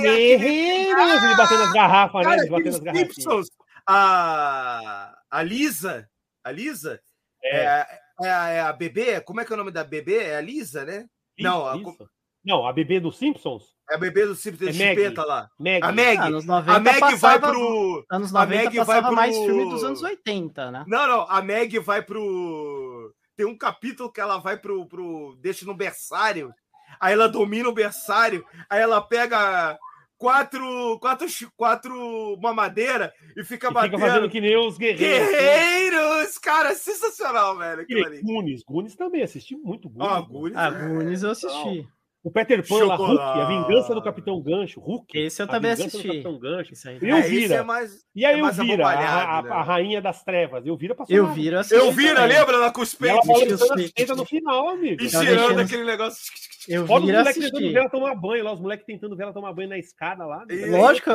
[0.00, 1.22] Guerreiros!
[1.24, 2.36] Ele batendo as garrafas, né?
[2.38, 3.46] Ele batendo as garrafas.
[3.86, 6.08] A, a Lisa,
[6.42, 7.00] a Lisa,
[7.42, 7.86] é, É,
[8.22, 10.24] é, a, é a bebê, como é que é o nome da bebê?
[10.24, 11.06] É a Lisa, né?
[11.38, 12.08] não, a- isso.
[12.44, 13.74] Não, a bebê dos Simpsons?
[13.90, 14.94] É a bebê do Simpsons, É de Maggie.
[15.02, 15.48] chupeta lá.
[15.58, 15.82] Meg.
[15.84, 18.04] A Meg, Anos 90 a Meg vai pro...
[18.10, 20.84] anos a 90 Meg vai passava pro- mais filme dos anos 80, né?
[20.86, 23.12] Não, não, a Meg vai pro...
[23.36, 24.86] Tem um capítulo que ela vai pro...
[24.86, 25.36] pro...
[25.40, 26.52] Deixa no berçário,
[27.00, 29.76] aí ela domina o berçário, aí ela pega
[30.16, 33.96] quatro, quatro, quatro mamadeira e fica E batendo.
[33.96, 35.28] fica fazendo que nem os guerreiros.
[35.28, 36.38] Guerreiros!
[36.38, 37.86] Cara, é sensacional, velho.
[38.22, 38.62] Goonies.
[38.64, 39.88] Goonies também, assisti muito.
[39.98, 40.26] Ah, mano.
[40.26, 41.88] Goonies Ah, é- Goonies eu assisti.
[42.24, 44.80] O Peter Pan lá, Hulk, a vingança do Capitão Gancho.
[44.80, 45.16] Hulk.
[45.18, 46.08] Esse eu A também assisti.
[46.08, 46.72] Capitão Gancho.
[46.72, 46.98] Isso aí.
[47.02, 47.54] E eu É, esse vira.
[47.56, 47.92] é mais...
[48.16, 49.50] E aí é eu mais vira, a, a- né?
[49.50, 50.64] a rainha das trevas.
[50.66, 52.38] Eu vira passou Eu viro assisti Eu vira, também.
[52.38, 52.56] lembra?
[52.56, 55.02] Ela com os E peitos ela balançando as no final, amigo.
[55.02, 56.32] e mexendo- aquele negócio.
[56.68, 59.32] Eu Fora os moleques tentando ver ela tomar banho lá, os moleques tentando ver ela
[59.32, 60.44] tomar banho na escada lá.
[60.46, 60.66] né?
[60.78, 61.10] Lógico.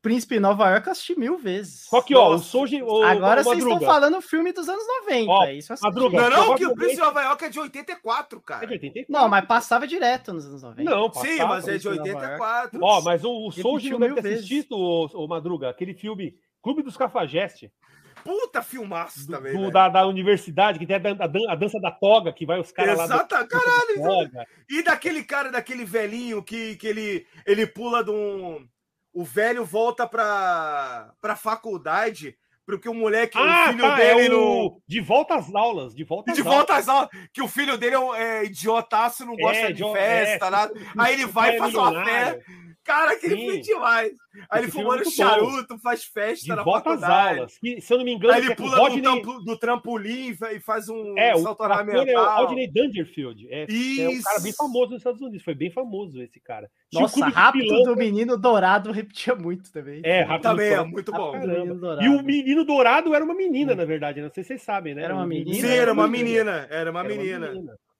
[0.00, 1.84] Príncipe Nova York eu assisti mil vezes.
[1.88, 2.38] Só que, ó, o.
[2.38, 2.82] Soji.
[2.82, 5.30] o- Agora o vocês estão falando filme dos anos 90.
[5.30, 5.86] Ó, isso assisti.
[5.86, 6.20] Madruga.
[6.30, 8.66] Não, não, que o Príncipe de Nova York é de 84, É de cara.
[8.66, 9.12] 84.
[9.12, 10.90] Não, mas passava direto nos anos 90.
[10.90, 11.48] Não, Sim, passava.
[11.48, 12.80] mas é de Príncipe de Nova 84.
[12.82, 14.38] Ó, mas o, o Soji não deve ter vezes.
[14.38, 17.70] assistido, o, Madruga, aquele filme Clube dos Cafajestes,
[18.24, 19.52] Puta filmaço do- também.
[19.52, 22.58] do- da, da universidade, que tem a, a dan- a dança da toga, que vai
[22.58, 23.06] os caras lá.
[23.06, 24.30] do- Exata, caralho.
[24.68, 28.66] E daquele cara, daquele velhinho que, que ele, ele pula de um.
[29.12, 32.36] O velho volta pra, pra faculdade,
[32.66, 34.80] porque o moleque, o Ah, filho tá, dele é o...
[34.88, 36.56] De volta às aulas, de volta às De aulas.
[36.56, 40.46] volta às aulas, que o filho dele é, é idiotaço, não gosta É, de festa,
[40.46, 40.72] é, nada.
[40.98, 42.44] Aí ele vai e é faz uma festa.
[42.84, 43.40] Cara, aquele Sim.
[43.40, 44.12] filme é demais.
[44.50, 47.38] Aí ele Esse é fumando charuto, faz festa De na faculdade.
[47.38, 47.56] aulas.
[47.58, 49.00] Que, se eu não me engano, Aí que ele é pula Rodney...
[49.00, 52.46] do, trampo- do trampolim e fa- faz um É, o salto é o ornamental.
[52.46, 53.46] Rodney Dangerfield.
[53.50, 55.42] É, é um cara bem famoso nos Estados Unidos.
[55.42, 56.68] Foi bem famoso esse cara.
[56.90, 57.86] Tinha o Nossa, Rápido Pilantras.
[57.86, 60.02] do Menino Dourado repetia muito também.
[60.04, 61.32] É, Rápido Também do é muito bom.
[61.32, 61.98] Caramba.
[62.02, 64.20] E o menino dourado era uma menina, na verdade.
[64.20, 65.04] Não sei se vocês sabem, né?
[65.04, 65.54] Era uma O menina?
[65.68, 66.66] Sim, era uma menina.
[66.70, 67.52] Era uma menina.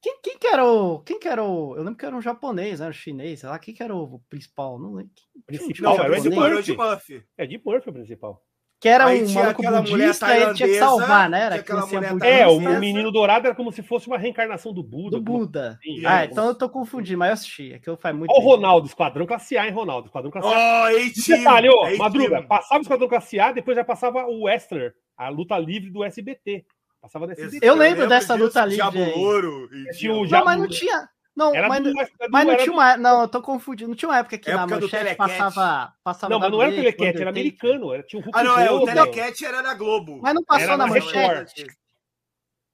[0.04, 0.98] Quem, quem que era o.
[1.00, 1.74] Quem que era o.
[1.76, 2.88] Eu lembro que era um japonês, né?
[2.88, 3.58] Um chinês, sei lá.
[3.58, 4.78] Quem que era o principal?
[4.78, 5.12] Não lembro.
[5.46, 6.26] Principal Não, era o Ed.
[6.28, 6.76] Ed Murphy.
[6.76, 7.24] Murphy.
[7.38, 8.42] É de Murphy o principal.
[8.78, 11.44] Que era Aí um maluco budista e ele tinha que salvar, né?
[11.44, 12.68] Era tinha aquela criancinha mulher budista.
[12.68, 15.16] É, o menino dourado era como se fosse uma reencarnação do Buda.
[15.16, 15.78] do Buda.
[15.80, 16.04] assim.
[16.04, 16.26] Ah, É.
[16.26, 17.72] então eu tô confundindo, mas eu assisti.
[17.72, 18.46] Aquilo faz muito Olha o.
[18.46, 20.08] Ronaldo, Esquadrão Classe A, hein, Ronaldo?
[20.08, 20.84] Esquadrão Classe A.
[20.84, 21.98] Oh, E detalhe, ó, Eitinho.
[21.98, 26.04] Madruga, passava o Esquadrão Classe A, depois já passava o Wrestler, a luta livre do
[26.04, 26.66] SBT.
[27.04, 27.66] Passava no SBT.
[27.66, 29.12] Eu lembro dessa disso, luta livre Diabo aí.
[29.14, 29.68] Louro.
[29.74, 31.08] e Tinha o Diabo- Não, mas não tinha.
[31.36, 32.96] Não, Era mas, do, era do- mas não era tinha do- uma.
[32.96, 33.88] Não, eu tô confundindo.
[33.90, 36.32] Não tinha uma época que na Época do manchete passava, passava.
[36.32, 37.92] Não, mas não era WWE, Telecat, era americano.
[37.92, 38.70] Era, tinha o Hulk Ah, não, é.
[38.70, 38.84] O.
[38.86, 40.20] Telecat era na Globo.
[40.22, 41.66] Mas não passou Era na na manchete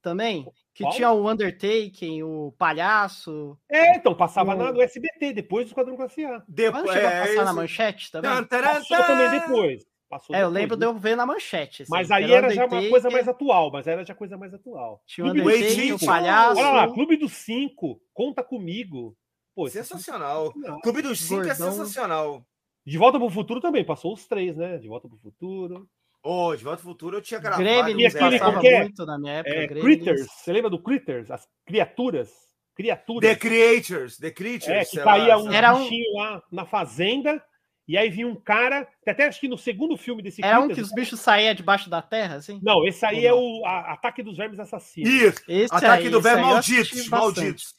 [0.01, 0.45] também?
[0.73, 0.93] Que Qual?
[0.93, 3.57] tinha o Undertaker, o palhaço.
[3.69, 6.29] É, então, passava O- na, no SBT, depois do Esquadrão Classe A.
[6.33, 8.31] Mas Depois, não chegou a é, passar na esse- manchete também?
[8.31, 9.83] Tan, taran, Passou também depois.
[10.11, 10.87] Passou É, eu lembro de né?
[10.91, 11.83] eu ver na manchete.
[11.83, 15.01] assim, Mas aí era já uma coisa mais atual, mas era já coisa mais atual.
[15.07, 16.03] Tinha o Clube do Undertaker, Cinco.
[16.03, 16.59] o palhaço.
[16.59, 19.15] Olha lá, Clube dos Cinco, conta comigo.
[19.55, 20.53] Pô, esse Sensacional.
[20.65, 21.71] é Clube dos Cinco é Gordão.
[21.71, 22.45] sensacional.
[22.85, 24.77] De Volta pro Futuro também, passou os três, né?
[24.77, 25.87] De Volta pro Futuro.
[26.23, 27.63] Ô, de volta ao futuro eu tinha gravado.
[27.63, 29.55] Gremlins E aquele passava qualquer- muito na minha época.
[29.55, 29.67] É.
[29.67, 31.31] Critters, você lembra do Critters?
[31.31, 32.31] As criaturas.
[32.75, 33.27] Criaturas.
[33.27, 34.67] The Creators, The Creatures.
[34.67, 37.43] É, que caía lá, um um- bichinho lá na fazenda,
[37.87, 38.87] e aí vinha um cara.
[39.05, 42.01] Até acho que no segundo filme desse Era um que os bichos saíam debaixo da
[42.01, 42.59] terra, assim?
[42.63, 45.09] Não, esse aí é o a- Ataque dos Vermes Assassinos.
[45.09, 47.07] Isso, Esse Ataque aí, do esse Verme aí eu Malditos.
[47.09, 47.73] Malditos.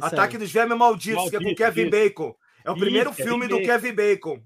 [0.00, 1.90] Ataque aí, dos Vermes Malditos, que é com Kevin isso.
[1.90, 2.34] Bacon.
[2.64, 3.66] É o Isso, primeiro Kevin filme do Bacon.
[3.66, 4.42] Kevin Bacon.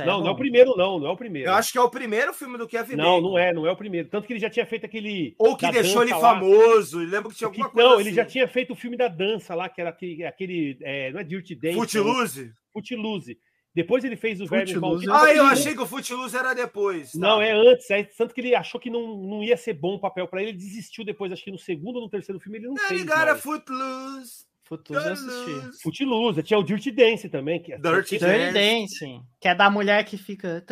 [0.00, 1.48] aí Não, é não é o primeiro, não, não é o primeiro.
[1.50, 3.20] Eu acho que é o primeiro filme do Kevin Não, Bacon.
[3.28, 4.08] não é, não é o primeiro.
[4.08, 5.36] Tanto que ele já tinha feito aquele.
[5.38, 6.18] Ou que deixou ele lá.
[6.20, 6.98] famoso.
[6.98, 8.06] Lembro que tinha Que- alguma coisa não, assim.
[8.08, 10.24] ele já tinha feito o filme da dança lá, que era aquele.
[10.24, 11.74] aquele é, não é Dirty Dance.
[11.76, 12.52] é Footloose?
[12.72, 13.38] Footloose.
[13.78, 15.28] Depois ele fez o Vermes Footloose, Malditos.
[15.28, 17.12] Ah, eu achei que o Footloose era depois.
[17.12, 17.18] tá.
[17.18, 17.88] Não, é antes.
[17.90, 20.50] É, tanto que ele achou que não, não ia ser bom o papel pra ele,
[20.50, 21.30] ele desistiu depois.
[21.30, 23.04] Acho que no segundo ou no terceiro filme ele não fez.
[23.04, 23.40] Mais.
[23.40, 24.48] Footloose.
[24.64, 25.30] Footloose eu assisti.
[25.30, 25.80] Footloose.
[25.82, 26.42] Footloose.
[26.42, 27.62] Tinha o Dirty Dance também.
[27.62, 30.62] Que é- Dirty Dirty Dancing, que é da mulher que fica...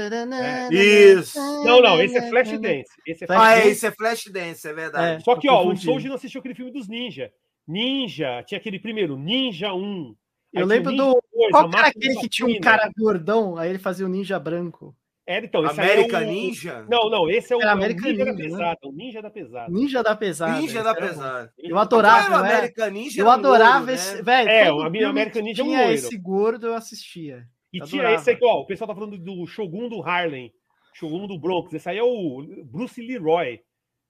[0.70, 1.39] Isso.
[1.65, 2.85] Não, não, esse é Flash Dance.
[3.07, 3.68] Esse é Flash Ah, é, Dance.
[3.68, 5.23] esse é Flashdance, é verdade.
[5.25, 5.76] Só que, ó, o.
[5.76, 7.31] Souji não assistiu aquele filme dos Ninja.
[7.67, 10.15] Ninja, tinha aquele primeiro, Ninja 1.
[10.60, 11.23] Eu lembro Ninja do...
[11.35, 14.94] 2, Qual era aquele que tinha um cara gordão, aí ele fazia o ninja branco?
[15.28, 16.31] Era, então, esse América é o...
[16.31, 16.86] Ninja?
[16.89, 18.49] Não, não, esse é o, é o American Ninja da Ninja, né?
[18.49, 18.78] Pesada.
[18.85, 19.73] O Ninja da Pesada.
[19.73, 20.60] Ninja da pesada.
[20.60, 21.52] Ninja da pesada.
[21.59, 22.55] Eu adorava, Ah, o né?
[22.55, 24.17] American Ninja Eu um adorava louro, esse.
[24.17, 24.23] né?
[24.23, 25.93] Velho, É, o que Ninja é um tinha loiro.
[25.94, 27.44] esse gordo, eu assistia.
[27.73, 30.52] E Eu tinha esse aí, ó, o pessoal tá falando do Shogun do Harlem.
[30.94, 31.73] Shogun do Bronx.
[31.75, 33.59] Esse aí é o Bruce Leroy.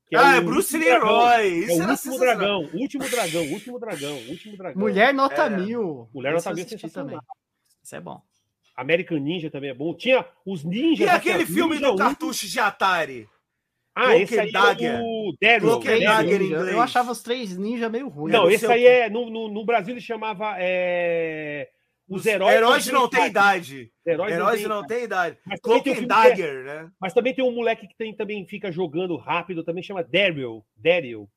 [0.09, 0.77] Que Ah, o é Bruce.
[0.79, 1.43] Leroy.
[1.43, 4.81] É Isso o era último dragão, o último dragão, o último dragão, o último dragão.
[4.81, 5.51] Mulher nota É.
[5.51, 6.09] mil.
[6.15, 7.19] Mulher Nota Mil é também.
[7.83, 8.21] Isso é bom.
[8.77, 9.95] American Ninja também é bom.
[9.95, 11.07] Tinha os ninjas.
[11.07, 13.29] E aquele filme Ninja do cartucho de Atari?
[13.95, 14.91] Ah, Cloak esse aí and Dagger.
[14.95, 16.67] é o Daryl.
[16.67, 18.31] Eu achava os três ninja meio ruins.
[18.35, 19.09] Não, esse aí o é.
[19.09, 20.55] No, no, no Brasil ele chamava.
[20.59, 21.71] é,
[22.09, 22.55] Os heróis.
[22.55, 23.93] Heróis não tem idade.
[24.07, 25.37] Heróis, Heróis não tem idade.
[25.45, 26.91] Mas Cloak um and que é- Dagger, né?
[27.01, 30.65] mas também tem um moleque que tem, também fica jogando rápido, também chama Daryl.
[30.77, 31.29] Daryl.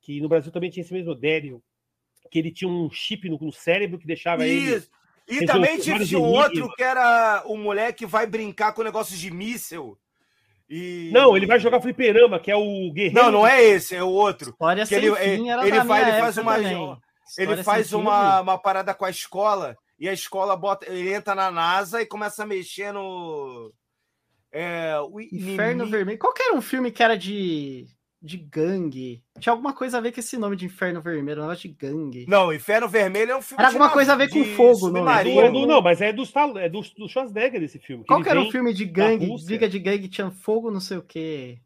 [0.00, 1.62] Que no Brasil também tinha esse mesmo Daryl.
[2.30, 4.76] Que ele tinha um chip no, no cérebro que deixava ele.
[4.76, 4.90] Isso.
[5.28, 9.18] E Resolve também tinha, um outro que era o moleque que vai brincar com negócios
[9.18, 9.96] de míssel.
[10.68, 11.10] E...
[11.12, 13.14] Não, ele vai jogar fliperama, que é o Guerreiro.
[13.14, 14.56] Não, não é esse, é o outro.
[14.86, 16.72] Sem ele- fim era ele da vai- ele faz uma- também.
[17.38, 20.84] Ele História faz uma, uma parada com a escola e a escola bota.
[20.90, 23.72] Ele entra na NASA e começa a mexer no.
[24.50, 25.20] É, o.
[25.20, 26.18] Inferno inimigo- Vermelho.
[26.18, 27.86] Qual que era um filme que era de,
[28.20, 29.22] de gangue?
[29.38, 32.26] Tinha alguma coisa a ver com esse nome de Inferno Vermelho, um negócio de gangue.
[32.28, 33.62] Não, Inferno Vermelho é um filme.
[33.62, 35.52] Era de alguma coisa a ver com fogo, não, É submarino.
[35.60, 36.22] do- não, mas é do,
[36.58, 38.04] é do, do Schwarzenegger esse filme.
[38.06, 41.02] Qual que era um filme de gangue, briga de gangue, tinha fogo, não sei o
[41.02, 41.58] quê.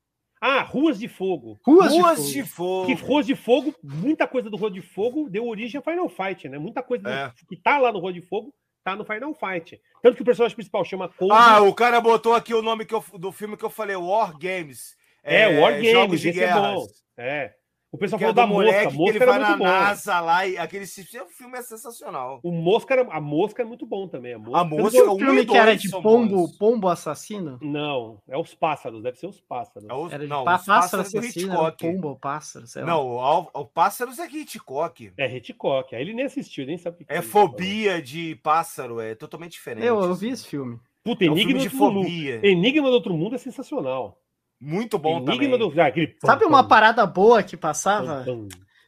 [0.49, 1.59] Ah, Ruas de Fogo.
[1.67, 2.85] Ruas, Ruas de de Fogo.
[2.85, 2.87] Fogo.
[2.87, 6.49] Que Ruas de Fogo, muita coisa do Rua de Fogo deu origem a Final Fight,
[6.49, 6.57] né?
[6.57, 7.33] Muita coisa do- É.
[7.49, 9.81] que tá lá no Rua de Fogo tá no Final Fight.
[10.01, 11.33] Tanto que o personagem principal chama Cold.
[11.35, 14.39] Ah, o cara botou aqui o nome que eu- do filme que eu falei, War
[14.39, 14.95] Games.
[15.25, 16.75] é, War Games, Jogos de esse é guerra.
[16.75, 16.87] bom.
[17.17, 17.53] É.
[17.97, 18.91] O pessoal Que é falou do da moleque Mosca.
[18.91, 19.65] que Mosca ele era vai na muito bom.
[19.65, 22.41] NASA lá e aquele esse filme é sensacional.
[22.43, 24.35] O Mosca era, a Mosca é muito bom também.
[24.35, 26.57] A Mosca, A Mosca, Um um filme que era de pombo, bons.
[26.59, 27.59] pombo assassino?
[27.61, 29.89] Não, é os pássaros, deve ser os pássaros.
[29.89, 31.77] É o- Era de não, pá- os pássaro pássaros assassino, Hitchcock.
[31.87, 32.89] pombo ou pássaro, sei lá.
[32.89, 35.13] Não, o, o Pássaros é Hitchcock.
[35.17, 35.95] É Hitchcock.
[35.95, 39.87] Aí ele nem assistiu, nem sabe o que É fobia de pássaro, é totalmente diferente.
[39.87, 40.27] Eu, eu assim.
[40.27, 40.73] vi esse filme.
[40.77, 40.87] falou.
[41.05, 42.05] Puta, É um Enigma filme do Outro Mundo.
[42.05, 42.41] fobia.
[42.47, 44.19] Enigma do Outro Mundo é sensacional.
[44.61, 45.59] Muito bom Enigma também.
[45.71, 45.81] do.
[45.81, 48.25] Ah, aquele Sabe uma parada boa que passava?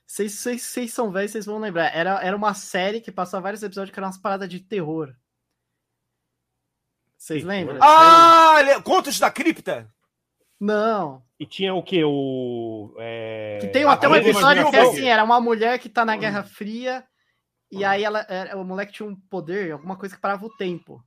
[0.06, 0.32] Vocês,
[0.90, 1.94] são velhos, vocês vão lembrar.
[1.94, 5.14] Era, era uma série que passava vários episódios que eram umas paradas de terror.
[7.16, 7.78] Vocês lembram?
[7.82, 9.92] Ah, le- Contos da Cripta?
[10.58, 11.22] Não.
[11.38, 12.02] E tinha o que?
[12.05, 12.94] O.
[12.98, 16.16] é, Que tem até um episódio que é assim, era uma mulher que tá na
[16.16, 17.05] Guerra Fria
[17.70, 21.05] e aí ela, era- o moleque tinha um poder, alguma coisa que parava o tempo.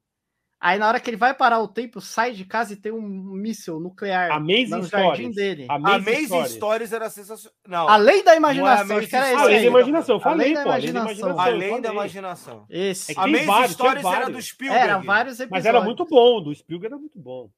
[0.64, 3.02] Aí na hora que ele vai parar o tempo, sai de casa e tem um
[3.02, 5.36] míssil nuclear Amazing no jardim Stories.
[5.36, 5.66] dele.
[5.68, 6.52] Amazing, Amazing Stories.
[6.52, 7.90] Stories era sensacional.
[7.90, 10.70] Além da Não é imaginação, acho que era esse Além da imaginação, falei, da pô.
[10.70, 11.30] Além da imaginação.
[11.32, 11.42] imaginação.
[11.42, 11.90] além da falei.
[11.90, 11.92] Esse.
[11.92, 12.66] imaginação.
[12.70, 14.84] É Amazing vários, Stories era do Spielberg.
[14.84, 15.52] Era vários episódios.
[15.52, 17.50] Mas era muito bom, do Spielberg era muito bom.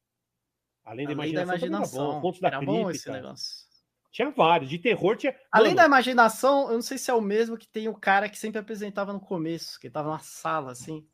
[0.85, 2.21] Além da Além da imaginação, era imaginação.
[2.21, 2.31] bom.
[2.39, 3.63] Da Era bom esse negócio.
[4.13, 4.69] Tinha vários.
[4.69, 5.35] De terror tinha.
[5.51, 8.29] Além Mano, da imaginação, eu não sei se é o mesmo que tem o cara
[8.29, 11.05] que sempre apresentava no começo, que tava na sala, assim.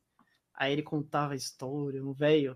[0.60, 2.56] Aí ele contava a história, um velho.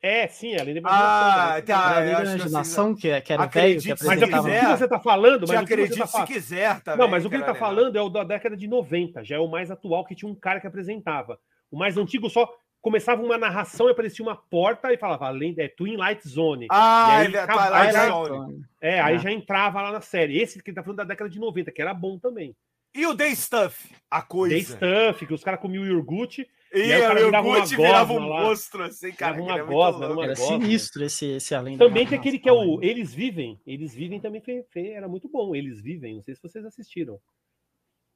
[0.00, 1.66] É, sim, além da Ah, imaginação.
[1.66, 1.96] tá.
[1.96, 4.66] Além eu da acho que imaginação, que, que era velho que Mas é o que,
[4.78, 7.00] você tá falando, mas acredito tá se quiser também.
[7.00, 7.68] Não, mas o que ele tá legal.
[7.68, 10.34] falando é o da década de 90, já é o mais atual que tinha um
[10.36, 11.36] cara que apresentava.
[11.70, 12.48] O mais antigo só
[12.80, 16.66] começava uma narração e aparecia uma porta e falava além é Twin Light Zone.
[16.70, 18.64] Ah, aí ele é acaba- Twilight aí- Zone.
[18.80, 19.18] É, aí É.
[19.18, 20.38] já entrava lá na série.
[20.40, 22.54] Esse que ele tá falando da década de 90, que era bom também.
[22.94, 24.54] E o The Stuff, a coisa.
[24.54, 24.62] The
[25.10, 28.12] Stuff, que os caras comiam iogurte, E E aí o cara virava uma Gucci virava
[28.12, 28.42] um gosma lá.
[28.44, 29.32] monstro, assim, cara.
[29.34, 30.46] Virava uma é muito gosma, era uma Era gosta.
[30.54, 33.60] sinistro esse, esse além Também tem aquele que é o Eles Vivem.
[33.66, 35.54] Eles Vivem também foi, foi- era muito bom.
[35.54, 36.14] Eles Vivem.
[36.16, 37.18] Não sei se vocês assistiram.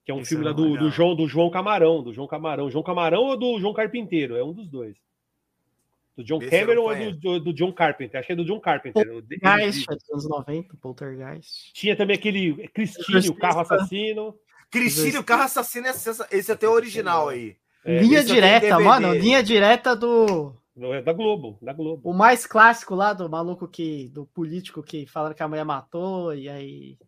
[0.05, 2.03] Que é um Esse filme não do, do João, do João Camarão.
[2.03, 2.71] Do João Camarão.
[2.71, 4.37] João Camarão ou do João Carpinteiro?
[4.37, 4.97] É um dos dois.
[6.17, 7.17] Do John Esse Cameron ou conheço.
[7.21, 8.19] do, do John Carpenter?
[8.19, 9.07] Acho que é do John Carpenter.
[9.07, 11.73] Poltergeist, é dos anos 90, Poltergeist.
[11.75, 14.35] Tinha também aquele Cristine, o carro assassino.
[14.71, 17.55] Cristine, o carro assassino, é esse é até o original aí.
[17.87, 20.53] É, linha direta, mano, linha direta do.
[20.79, 22.09] É da Globo, da Globo.
[22.09, 24.09] O mais clássico lá do maluco que.
[24.09, 26.99] do político que falaram que a mulher matou, e aí.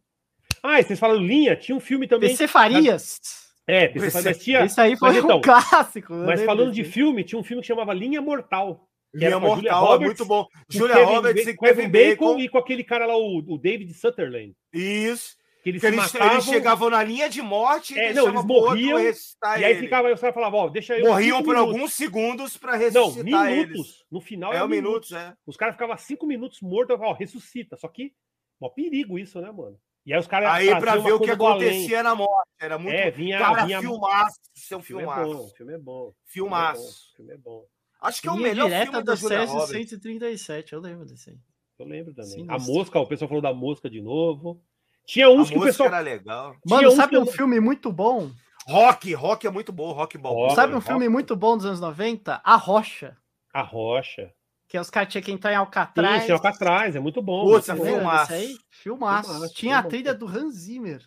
[0.62, 1.56] Ah, e vocês falaram linha?
[1.56, 2.30] Tinha um filme também.
[2.30, 3.18] PC Farias.
[3.66, 4.64] É, PC Esse- mas tinha.
[4.64, 6.14] Esse aí foi mas então, um clássico.
[6.14, 8.88] eu Mas falando de filme, tinha um filme que chamava Linha Mortal.
[9.12, 10.46] Que Linha Mortal, é Roberts, muito bom.
[10.68, 12.40] Julia Roberts e Kevin Kevin Bacon, Bacon.
[12.40, 14.54] e com aquele cara lá, o, o David Sutherland.
[14.72, 15.36] Isso.
[15.68, 16.32] Que eles Que se eles, matavam.
[16.34, 19.12] eles chegavam na linha de morte É, não, eles morriam, E
[19.44, 19.80] aí ele.
[19.80, 21.06] ficava, os caras falavam, ó, deixa eu.
[21.08, 21.74] Morriam por minutos.
[21.74, 23.74] alguns segundos pra Não, ressuscitar minutos.
[23.76, 24.04] eles.
[24.10, 25.34] No final É, era um minutos, é.
[25.46, 27.76] Os caras ficavam cinco minutos mortos, ó, ressuscita.
[27.76, 28.12] Só que,
[28.60, 29.78] ó, perigo isso, né, mano?
[30.06, 30.50] E aí os caras.
[30.52, 32.48] Aí pra ver o que acontecia na morte.
[32.58, 32.94] Era muito.
[32.94, 33.38] É, vinha.
[33.38, 33.80] Cara, vinha...
[33.80, 34.38] filmaço.
[34.56, 35.34] Isso é um O filme é filmaço.
[35.34, 36.12] bom, filme é bom.
[36.24, 37.10] Filmaço.
[37.12, 37.64] O filme é bom.
[38.00, 39.70] Acho que é o melhor direta filme da CS Roberts.
[39.90, 41.36] 137, eu lembro desse aí.
[41.78, 42.30] Eu lembro também.
[42.30, 44.62] Sim, a mosca, o pessoal falou da mosca de novo.
[45.08, 45.88] Tinha A uns que o pessoal.
[45.88, 46.54] era legal.
[46.66, 48.30] Mano, sabe que um filme muito bom?
[48.66, 49.92] Rock, rock é muito bom.
[49.92, 50.34] Rock bom.
[50.34, 50.54] Rock.
[50.54, 50.86] sabe um Rock.
[50.88, 52.42] filme muito bom dos anos 90?
[52.44, 53.16] A Rocha.
[53.54, 54.30] A rocha.
[54.68, 56.24] Que é os caras tinham que entrar em Alcatraz.
[56.26, 57.46] tinha Alcatraz, é muito bom.
[57.46, 57.72] Putz, é.
[57.72, 58.32] Lembra filmaço.
[58.34, 58.56] aí?
[58.70, 59.30] Filmaço.
[59.32, 59.88] Filmaço, Tinha a filmaço.
[59.88, 61.00] trilha do Hans Zimmer.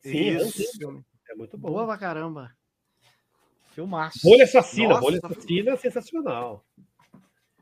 [0.00, 1.04] Sim, Isso.
[1.28, 1.68] É muito bom.
[1.70, 2.52] Boa pra caramba.
[3.72, 4.20] Filmaço.
[4.22, 5.00] Bolha assassina, Nossa.
[5.00, 6.64] bolha assassina é sensacional.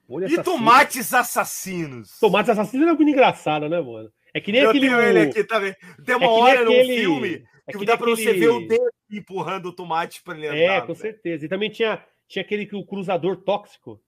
[0.07, 0.45] Bolha E assassina.
[0.45, 2.19] tomates assassinos.
[2.21, 4.13] Tomates assassinos é muito engraçado, né, mano?
[4.37, 4.87] É que nem Eu aquele.
[4.89, 5.75] tenho ele aqui também.
[6.05, 8.23] Tem é uma que nem hora aquele- no filme é que nem dá pra você
[8.23, 10.57] aquele- ver o dedo empurrando o tomate pra ele andar.
[10.59, 11.47] É, com certeza.
[11.47, 14.01] E também tinha, tinha aquele que o cruzador tóxico.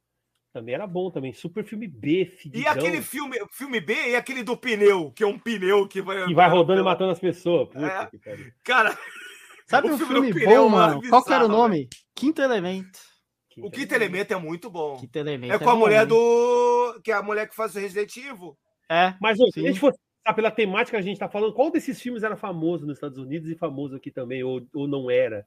[0.53, 1.33] Também era bom também.
[1.33, 5.27] Super filme B, E fedidão, aquele filme, filme B e aquele do pneu, que é
[5.27, 6.27] um pneu que vai.
[6.27, 7.69] que vai rodando e matando as pessoas.
[7.69, 8.07] Puta É.
[8.07, 8.51] que pariu.
[8.65, 8.99] Cara,
[9.67, 11.01] Sabe O um filme filme, do pneu, bom, mano?
[11.11, 11.89] Qual que era o nome?
[12.15, 12.99] Quinto Elemento.
[13.59, 14.97] o Quinto Elemento é muito bom.
[14.97, 15.53] Quinto Elemento.
[15.53, 16.09] É com a bom, mulher hein?
[16.09, 17.01] do.
[17.05, 18.57] Que é a mulher que faz o Resident Evil.
[18.91, 19.12] É.
[19.21, 19.93] Mas se a gente for
[20.28, 23.19] pensar pela temática que a gente tá falando, qual desses filmes era famoso nos Estados
[23.19, 25.47] Unidos e famoso aqui também, ou, ou não era?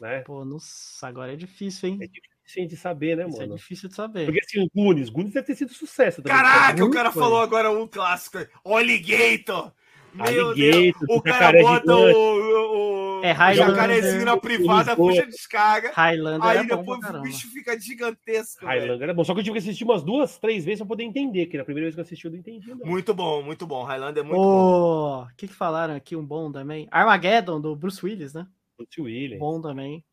[0.00, 0.20] Né?
[0.20, 1.98] Pô, nossa, agora é difícil, hein?
[2.00, 3.56] É difícil de saber, né, Isso é mano?
[3.56, 4.26] difícil de saber.
[4.26, 6.36] Porque assim, o Goonies, Goonies deve ter sido sucesso também.
[6.36, 7.22] Caraca, o cara velho.
[7.22, 8.38] falou agora um clássico.
[8.64, 9.72] Alligator.
[10.14, 10.94] Meu Alligator, Deus.
[11.08, 12.16] O cara bota gigante.
[12.16, 15.10] o, o, o É jacarezinho na privada, Lisboa.
[15.10, 15.90] puxa descarga.
[15.94, 18.64] Highlander Aí é depois o bicho fica gigantesco.
[18.64, 18.80] velho.
[18.80, 19.24] Highlander é bom.
[19.24, 21.64] Só que eu tive que assistir umas duas, três vezes pra poder entender, que na
[21.64, 22.68] primeira vez que eu assisti eu não entendi.
[22.74, 22.86] Não.
[22.86, 23.82] Muito bom, muito bom.
[23.82, 25.22] Highlander é muito bom.
[25.24, 26.14] O que que falaram aqui?
[26.14, 26.86] Um bom também.
[26.90, 28.46] Armageddon, do Bruce Willis, né?
[28.78, 29.38] Bruce Willis.
[29.38, 30.04] Bom também.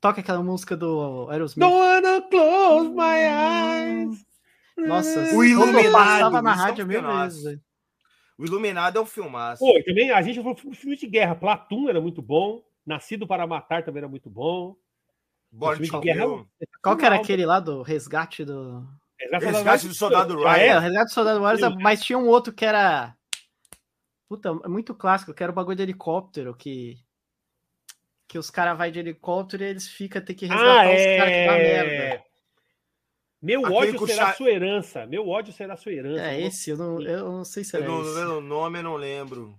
[0.00, 1.58] Toca aquela música do Aerosmith.
[1.68, 4.24] Don't wanna close my eyes.
[4.76, 7.58] Nossa, O Iluminado, passava na é rádio mil vezes.
[8.38, 9.60] O Iluminado é um filmaço.
[9.64, 11.34] Pô, e também a gente falou filme de guerra.
[11.34, 12.62] Platum era muito bom.
[12.86, 14.76] Nascido para Matar também era muito bom.
[15.50, 16.20] Born de guerra.
[16.26, 16.48] Kill.
[16.82, 18.86] Qual que era aquele lá do resgate do.
[19.18, 20.76] Resgate do Soldado Ah, É, Ryan.
[20.78, 21.76] o resgate do soldado Sim.
[21.82, 23.14] mas tinha um outro que era.
[24.28, 26.96] Puta, é muito clássico, que era o bagulho de helicóptero, que.
[28.28, 31.32] Que os caras vão de helicóptero e eles ficam ter que resgatar Ah, os caras
[31.32, 31.84] que dá é.
[31.84, 32.24] merda.
[33.40, 35.06] Meu Aquele ódio será sua herança.
[35.06, 36.22] Meu ódio será sua herança.
[36.26, 38.14] É esse, eu não, eu não sei se Eu era não, esse.
[38.14, 39.58] pelo nome eu não lembro.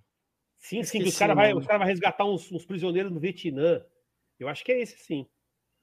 [0.58, 3.20] Sim, sim, que Esqueci os caras o vão cara vai resgatar uns, uns prisioneiros no
[3.20, 3.82] Vietnã.
[4.38, 5.26] Eu acho que é esse, sim.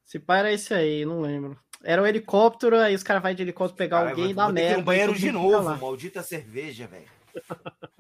[0.05, 1.59] Se pá, era esse aí, não lembro.
[1.83, 4.53] Era o helicóptero, aí os caras vão de helicóptero pegar Cara, alguém e dar ir
[4.53, 4.77] merda.
[4.79, 5.63] no banheiro de novo.
[5.63, 5.77] lá.
[5.77, 7.09] Maldita cerveja, velho.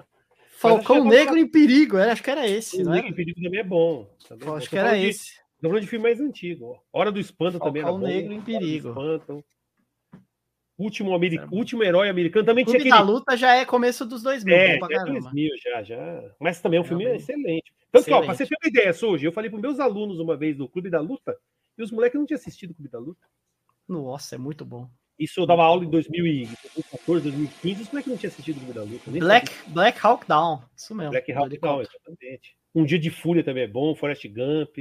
[0.58, 3.64] Falcão Negro em Perigo, era, acho que era esse, O Negro em Perigo também é
[3.64, 4.08] bom.
[4.28, 4.56] Também é bom.
[4.56, 5.32] Acho que era de- esse.
[5.60, 6.82] Falando de filme mais antigo.
[6.92, 8.14] Hora do Espanto também era Falcão bom.
[8.14, 8.88] Negro em Hora do Perigo.
[8.88, 9.44] Espanto.
[10.78, 11.39] Último, ameri...
[11.39, 11.57] Era bom.
[11.57, 13.12] Último herói americano também Clube tinha da aquele.
[13.12, 15.21] Luta já é começo dos 2000, É, pra é caramba.
[15.21, 16.35] 2000 já, já.
[16.39, 17.23] Mas também é um filme Realmente.
[17.23, 17.73] excelente.
[17.91, 18.39] Tanto que, ó, pra Excelente.
[18.39, 21.01] você ter uma ideia, Soji, eu falei para meus alunos uma vez do Clube da
[21.01, 21.37] Luta
[21.78, 23.26] e os moleques não tinham assistido o Clube da Luta.
[23.89, 24.89] Nossa, é muito bom.
[25.19, 28.83] Isso eu dava aula em 2014, 2015, os moleques não tinham assistido o Clube da
[28.83, 29.10] Luta.
[29.10, 31.10] nem Black, Black Hawk Down, isso mesmo.
[31.12, 32.57] Black Hawk Down, exatamente.
[32.75, 34.76] Um Dia de Fúria também é bom, Forrest Gump.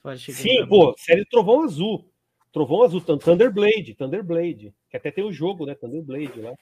[0.00, 2.10] Forrest Gump Sim, é pô, série do Trovão Azul.
[2.56, 4.72] Trovão Azul, Thun- Thunderblade, Thunderblade.
[4.88, 5.74] Que até tem o jogo, né?
[5.74, 6.54] Thunderblade lá.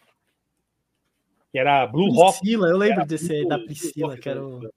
[1.53, 2.41] Que era Blue Hawk.
[2.41, 4.45] Priscila, eu lembro desse Blue- da Priscila, Hawk, que era né?
[4.45, 4.71] o...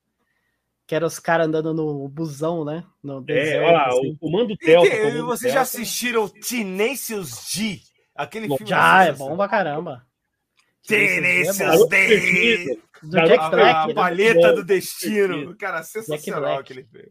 [0.85, 2.83] Que era os caras andando no busão, né?
[3.01, 4.12] No É, deserto, olha lá, assim.
[4.12, 4.90] o comando E Delta.
[4.92, 7.80] que- comando vocês já assistiram Tenacious D?
[8.14, 10.06] Aquele filme Já, é bom pra caramba.
[10.88, 11.90] Tenacious D!
[11.90, 12.82] Perdido.
[13.01, 13.76] Do Jack A, Black.
[13.76, 13.94] a né?
[13.96, 15.56] palheta Bom, do destino.
[15.58, 17.10] Cara, sensacional aquele filme.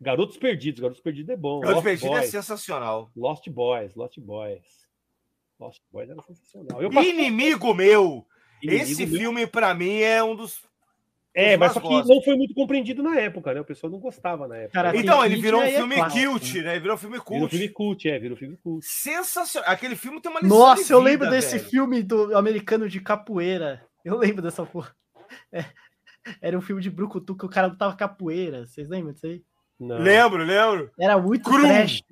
[0.00, 0.80] Garotos Perdidos.
[0.80, 1.60] Garotos Perdidos é bom.
[1.60, 3.10] Garoto Lost Perdido é sensacional.
[3.16, 3.94] Lost Boys.
[3.94, 4.62] Lost Boys.
[5.58, 6.82] Lost Boys era sensacional.
[6.82, 8.26] Eu passei- Inimigo meu!
[8.62, 9.18] Inimigo Esse meu.
[9.18, 10.62] filme, pra mim, é um dos.
[11.32, 13.60] É, dos mas só que não foi muito compreendido na época, né?
[13.60, 14.72] O pessoal não gostava na época.
[14.72, 16.78] Cara, Então, ele virou um é filme clássico, cult, né?
[16.80, 17.50] Virou um filme Virou cult.
[17.50, 18.84] filme cult, é, virou filme cult.
[18.84, 19.70] Sensacional.
[19.70, 21.70] Aquele filme tem uma lição Nossa, de eu vida, lembro desse velho.
[21.70, 23.86] filme do americano de capoeira.
[24.04, 24.94] Eu lembro dessa porra.
[25.52, 25.64] É,
[26.42, 28.66] Era um filme de brucutu que o cara lutava capoeira.
[28.66, 29.42] Vocês lembram disso aí?
[29.80, 29.98] Não.
[29.98, 30.90] Lembro, lembro.
[30.98, 31.62] Era muito Cru.
[31.62, 32.02] trash.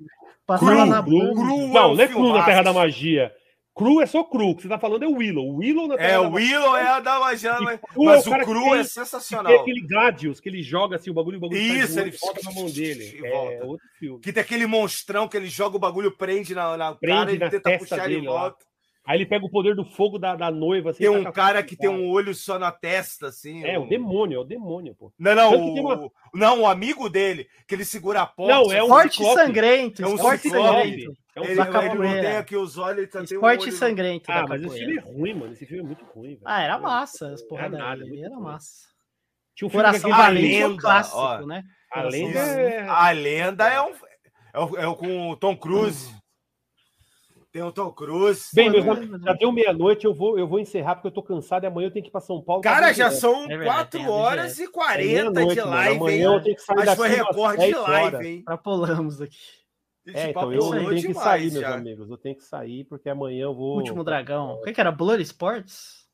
[0.45, 1.33] Passava Cru, na cru.
[1.35, 2.43] Cru é Não, não é Cru na.
[2.45, 3.31] Terra da Magia.
[3.75, 4.49] Cru é só Cru.
[4.49, 5.55] O que você tá falando é Willow.
[5.57, 8.29] Willow na Terra É, da o Willow é a da magia, mas, Cru mas é
[8.29, 9.53] o o Cru tem- é Tem sensacional.
[9.61, 12.65] aquele Gladius que ele joga assim, o bagulho, o bagulho Isso, ele volta na mão
[12.65, 13.19] dele.
[13.21, 13.65] e É volta.
[13.67, 14.19] outro filme.
[14.19, 17.37] Que tem aquele monstrão que ele joga o bagulho, prende na, na Prende cara e
[17.37, 18.39] na tenta puxar ele dele lá.
[18.41, 18.65] volta.
[19.09, 20.91] Aí ele pega o poder do fogo da, da noiva.
[20.91, 23.65] Assim, Tem e um cara que tem um olho só na testa, assim.
[23.65, 25.11] É, um- o demônio, é o demônio, pô.
[25.17, 26.11] Não, não, tem uma- o...
[26.31, 28.53] não, o amigo dele, que ele segura a porta.
[28.53, 29.35] Não, é um Esporte ciclope.
[29.41, 30.03] sangrento.
[30.03, 30.49] É um ciclope.
[30.49, 31.13] sangrento.
[31.35, 33.63] É um ele, da ele não tem aqui os olhos, ele só tem um Esporte
[33.63, 33.71] olho...
[33.71, 34.31] sangrento.
[34.31, 35.53] Ah, mas esse filme é ruim, mano.
[35.53, 36.41] Esse filme é muito ruim, velho.
[36.45, 37.33] Ah, era massa.
[37.33, 38.89] As porra Era nada, era massa.
[39.55, 41.45] Tinha um Coração Valente é um lenda, clássico, ó.
[41.47, 41.63] né?
[41.91, 42.87] A lenda é...
[42.87, 43.91] A lenda é um.
[44.53, 46.13] É, o- é o com o Tom Cruise.
[47.59, 48.47] Tem o Tom Cruise.
[48.53, 51.65] Bem, meus amigos, já deu meia-noite, eu vou, eu vou encerrar porque eu tô cansado
[51.65, 52.61] e amanhã eu tenho que ir pra São Paulo.
[52.61, 55.71] Cara, já são É verdade, 4 tem a horas e é 40 meia-noite, de mano.
[55.71, 56.21] live, Amanhã hein?
[56.35, 58.25] eu tenho que sair Acho que foi recorde de 10 live, horas.
[58.25, 58.37] hein?
[58.37, 59.37] Extrapolamos aqui.
[60.07, 61.75] É, então eu tenho que sair, meus já.
[61.75, 62.09] amigos.
[62.09, 63.75] Eu tenho que sair porque amanhã eu vou.
[63.75, 64.53] Último Dragão.
[64.53, 64.91] O que, que era?
[64.93, 66.07] Blood Sports?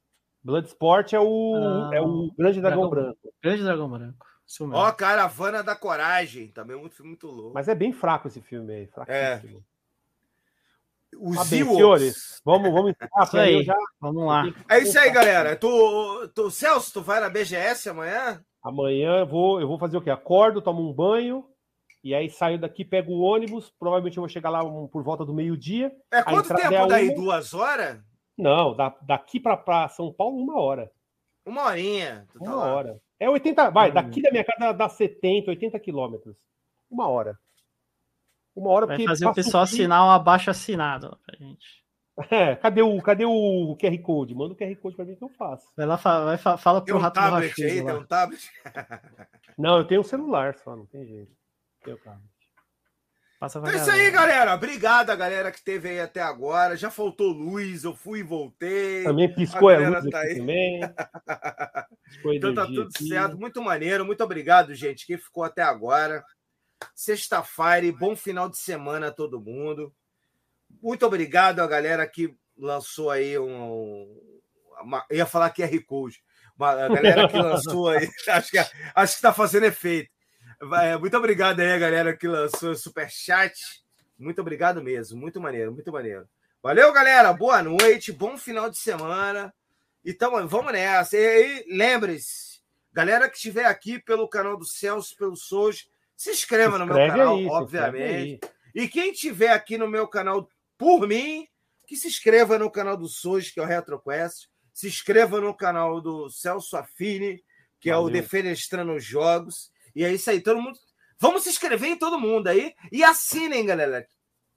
[0.44, 1.56] Bloodsport é o,
[1.92, 3.20] Ah, é o Grande Dragão, Dragão Branco.
[3.44, 4.26] Grande Dragão Branco.
[4.74, 6.48] Ó, Caravana da Coragem.
[6.48, 7.54] Também muito, muito louco.
[7.54, 8.88] Mas é bem fraco esse filme aí.
[8.88, 9.64] Fraquíssimo.
[11.18, 14.44] Os Tá bem, senhores, vamos, vamos encerrar, Isso aí já- Vamos lá.
[14.70, 15.56] É isso aí, galera.
[15.56, 18.42] Tu, tu, Celso, tu vai na BGS amanhã?
[18.64, 20.10] Amanhã eu vou, eu vou fazer o quê?
[20.10, 21.46] Acordo, tomo um banho,
[22.04, 23.72] e aí saio daqui, pego o ônibus.
[23.80, 25.92] Provavelmente eu vou chegar lá por volta do meio-dia.
[26.12, 27.10] É quanto tempo é daí?
[27.10, 27.16] uma.
[27.16, 28.00] Duas horas?
[28.38, 30.92] Não, da, daqui para São Paulo, uma hora.
[31.46, 32.26] Uma horinha.
[32.34, 32.74] Tu tá Uma lá.
[32.76, 33.00] hora.
[33.20, 33.70] É 80.
[33.70, 33.94] Vai, Hum.
[33.94, 36.36] daqui da minha casa dá 70, 80 quilômetros.
[36.92, 37.40] Uma hora.
[38.56, 41.84] Uma hora Vai fazer o pessoal dia- assinar um abaixo assinado pra gente.
[42.32, 44.34] É, cadê o, cadê o QR Code?
[44.34, 45.68] Manda o QR Code pra mim que eu faço.
[45.76, 47.92] Vai lá, fa- vai, fa- fala Tem pro um Rato tablet Borrachudo aí, lá.
[47.92, 48.52] tem um tablet.
[49.58, 51.32] Não, eu tenho um celular só, não tem jeito.
[51.84, 52.24] Tenho tablet.
[53.38, 54.54] Passa pra É isso aí, galera.
[54.56, 56.78] Obrigado a galera que esteve aí até agora.
[56.78, 59.04] Já faltou luz, eu fui e voltei.
[59.04, 60.38] Também piscou a, galera luz tá aí.
[60.38, 60.80] também.
[62.06, 63.08] Piscou a Então tá tudo aqui.
[63.10, 63.38] certo.
[63.38, 64.06] Muito maneiro.
[64.06, 66.24] Muito obrigado, gente, que ficou até agora.
[66.94, 69.94] Sexta-feira, bom final de semana a todo mundo.
[70.82, 74.20] Muito obrigado a galera que lançou aí um.
[74.82, 76.24] uma- ia falar QR Code.
[76.58, 78.10] Uma, a galera que lançou aí.
[78.30, 80.10] Acho que, acho que está fazendo efeito.
[80.62, 83.84] Vai, Muito obrigado aí, galera que lançou o Superchat.
[84.18, 85.20] Muito obrigado mesmo.
[85.20, 86.28] Muito maneiro, muito maneiro.
[86.64, 87.32] Valeu, galera.
[87.34, 88.12] Boa noite.
[88.12, 89.54] Bom final de semana.
[90.04, 91.18] Então, vamos nessa.
[91.18, 92.60] E lembre-se,
[92.94, 95.80] galera que estiver aqui pelo canal do Celso, pelo Souza,
[96.16, 98.40] se inscreva no meu canal, aí, se obviamente.
[98.74, 101.48] E quem estiver aqui no meu canal por mim,
[101.88, 104.48] que se inscreva no canal do Souza, que é o RetroQuest.
[104.74, 107.42] Se inscreva no canal do Celso Affini,
[107.80, 108.14] que é o Valeu.
[108.22, 109.72] Defenestrando Jogos.
[109.96, 110.78] E é isso aí, todo mundo.
[111.18, 112.74] Vamos se inscrever em todo mundo aí.
[112.92, 114.06] E assinem, galera.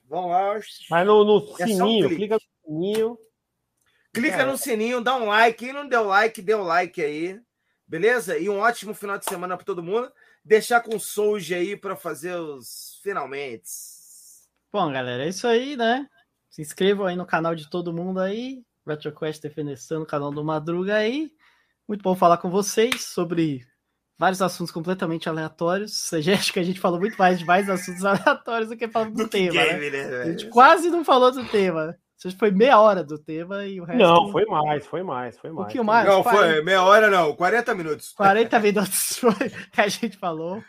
[0.05, 0.59] Vão lá.
[0.91, 2.17] Mas no, no É um sininho, clique.
[2.17, 3.19] clica no sininho.
[4.13, 4.45] Clica É.
[4.45, 5.59] no sininho, dá um like.
[5.67, 7.39] Quem não deu like, dê o like aí.
[7.87, 8.37] Beleza?
[8.39, 10.11] E um ótimo final de semana para todo mundo.
[10.49, 13.69] Deixar com o Souji aí para fazer os finalmente.
[14.73, 16.09] Bom, galera, é isso aí, né?
[16.49, 18.63] Se inscrevam aí no canal de todo mundo aí.
[18.87, 21.31] RetroQuest Defenestrando, canal do Madruga aí.
[21.87, 23.61] Muito bom falar com vocês sobre
[24.17, 25.93] vários assuntos completamente aleatórios.
[25.93, 28.89] Você já acha que a gente falou muito mais de mais assuntos aleatórios do que
[28.89, 29.67] falando do, Do tema, né?
[29.67, 30.23] game, né?
[30.23, 31.95] A gente quase não falou do tema.
[32.19, 34.03] Isso foi meia hora do tema e o resto.
[34.03, 35.67] Não, foi mais, foi mais, foi mais.
[35.67, 36.09] pouquinho mais.
[36.09, 36.55] Não, quarenta.
[36.55, 37.35] foi meia hora, não.
[37.35, 38.13] 40 minutos.
[38.15, 40.63] 40 minutos foi que a gente falou.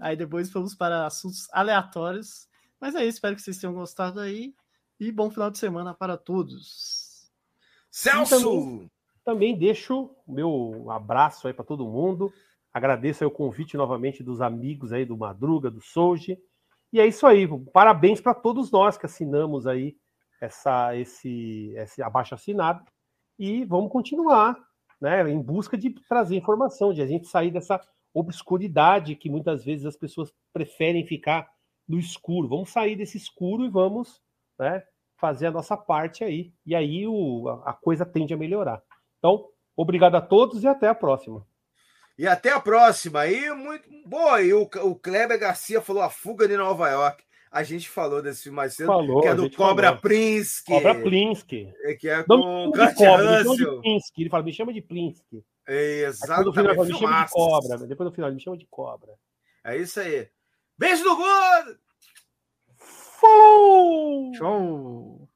[0.00, 2.46] Aí depois fomos para assuntos aleatórios.
[2.80, 4.54] Mas é isso, espero que vocês tenham gostado aí.
[5.00, 7.28] E bom final de semana para todos.
[7.90, 8.88] Celso!
[9.24, 12.32] Também deixo o meu abraço aí para todo mundo.
[12.72, 16.38] Agradeço aí o convite novamente dos amigos aí do Madruga, do Souji.
[16.92, 17.48] E é isso aí.
[17.72, 19.96] Parabéns para todos nós que assinamos aí
[20.42, 22.84] essa, esse, esse abaixo assinado.
[23.38, 24.56] E vamos continuar,
[25.00, 25.30] né?
[25.30, 27.80] Em busca de trazer informação, de a gente sair dessa
[28.12, 31.48] obscuridade que muitas vezes as pessoas preferem ficar
[31.88, 32.48] no escuro.
[32.48, 34.20] Vamos sair desse escuro e vamos
[34.58, 34.82] né,
[35.16, 36.52] fazer a nossa parte aí.
[36.66, 38.82] E aí o, a coisa tende a melhorar.
[39.18, 41.46] Então, obrigado a todos e até a próxima.
[42.18, 43.26] E até a próxima.
[43.26, 44.42] E muito boa.
[44.42, 47.24] E o, o Kleber Garcia falou a fuga de Nova York.
[47.52, 50.00] A gente falou desse filme mais cedo, falou, que é do Cobra falou.
[50.00, 50.64] Prince.
[50.64, 51.70] Cobra Plinsky.
[52.00, 53.82] Que é com me Kurt Russell.
[54.16, 55.44] Ele fala, me chama de Plinsky.
[55.68, 57.78] É, Depois no final, me chama de cobra.
[57.86, 59.12] Depois no final, me chama de cobra.
[59.62, 60.28] É isso aí.
[60.78, 61.78] Beijo do gordo!
[63.20, 64.34] Falou!
[64.34, 65.21] Show!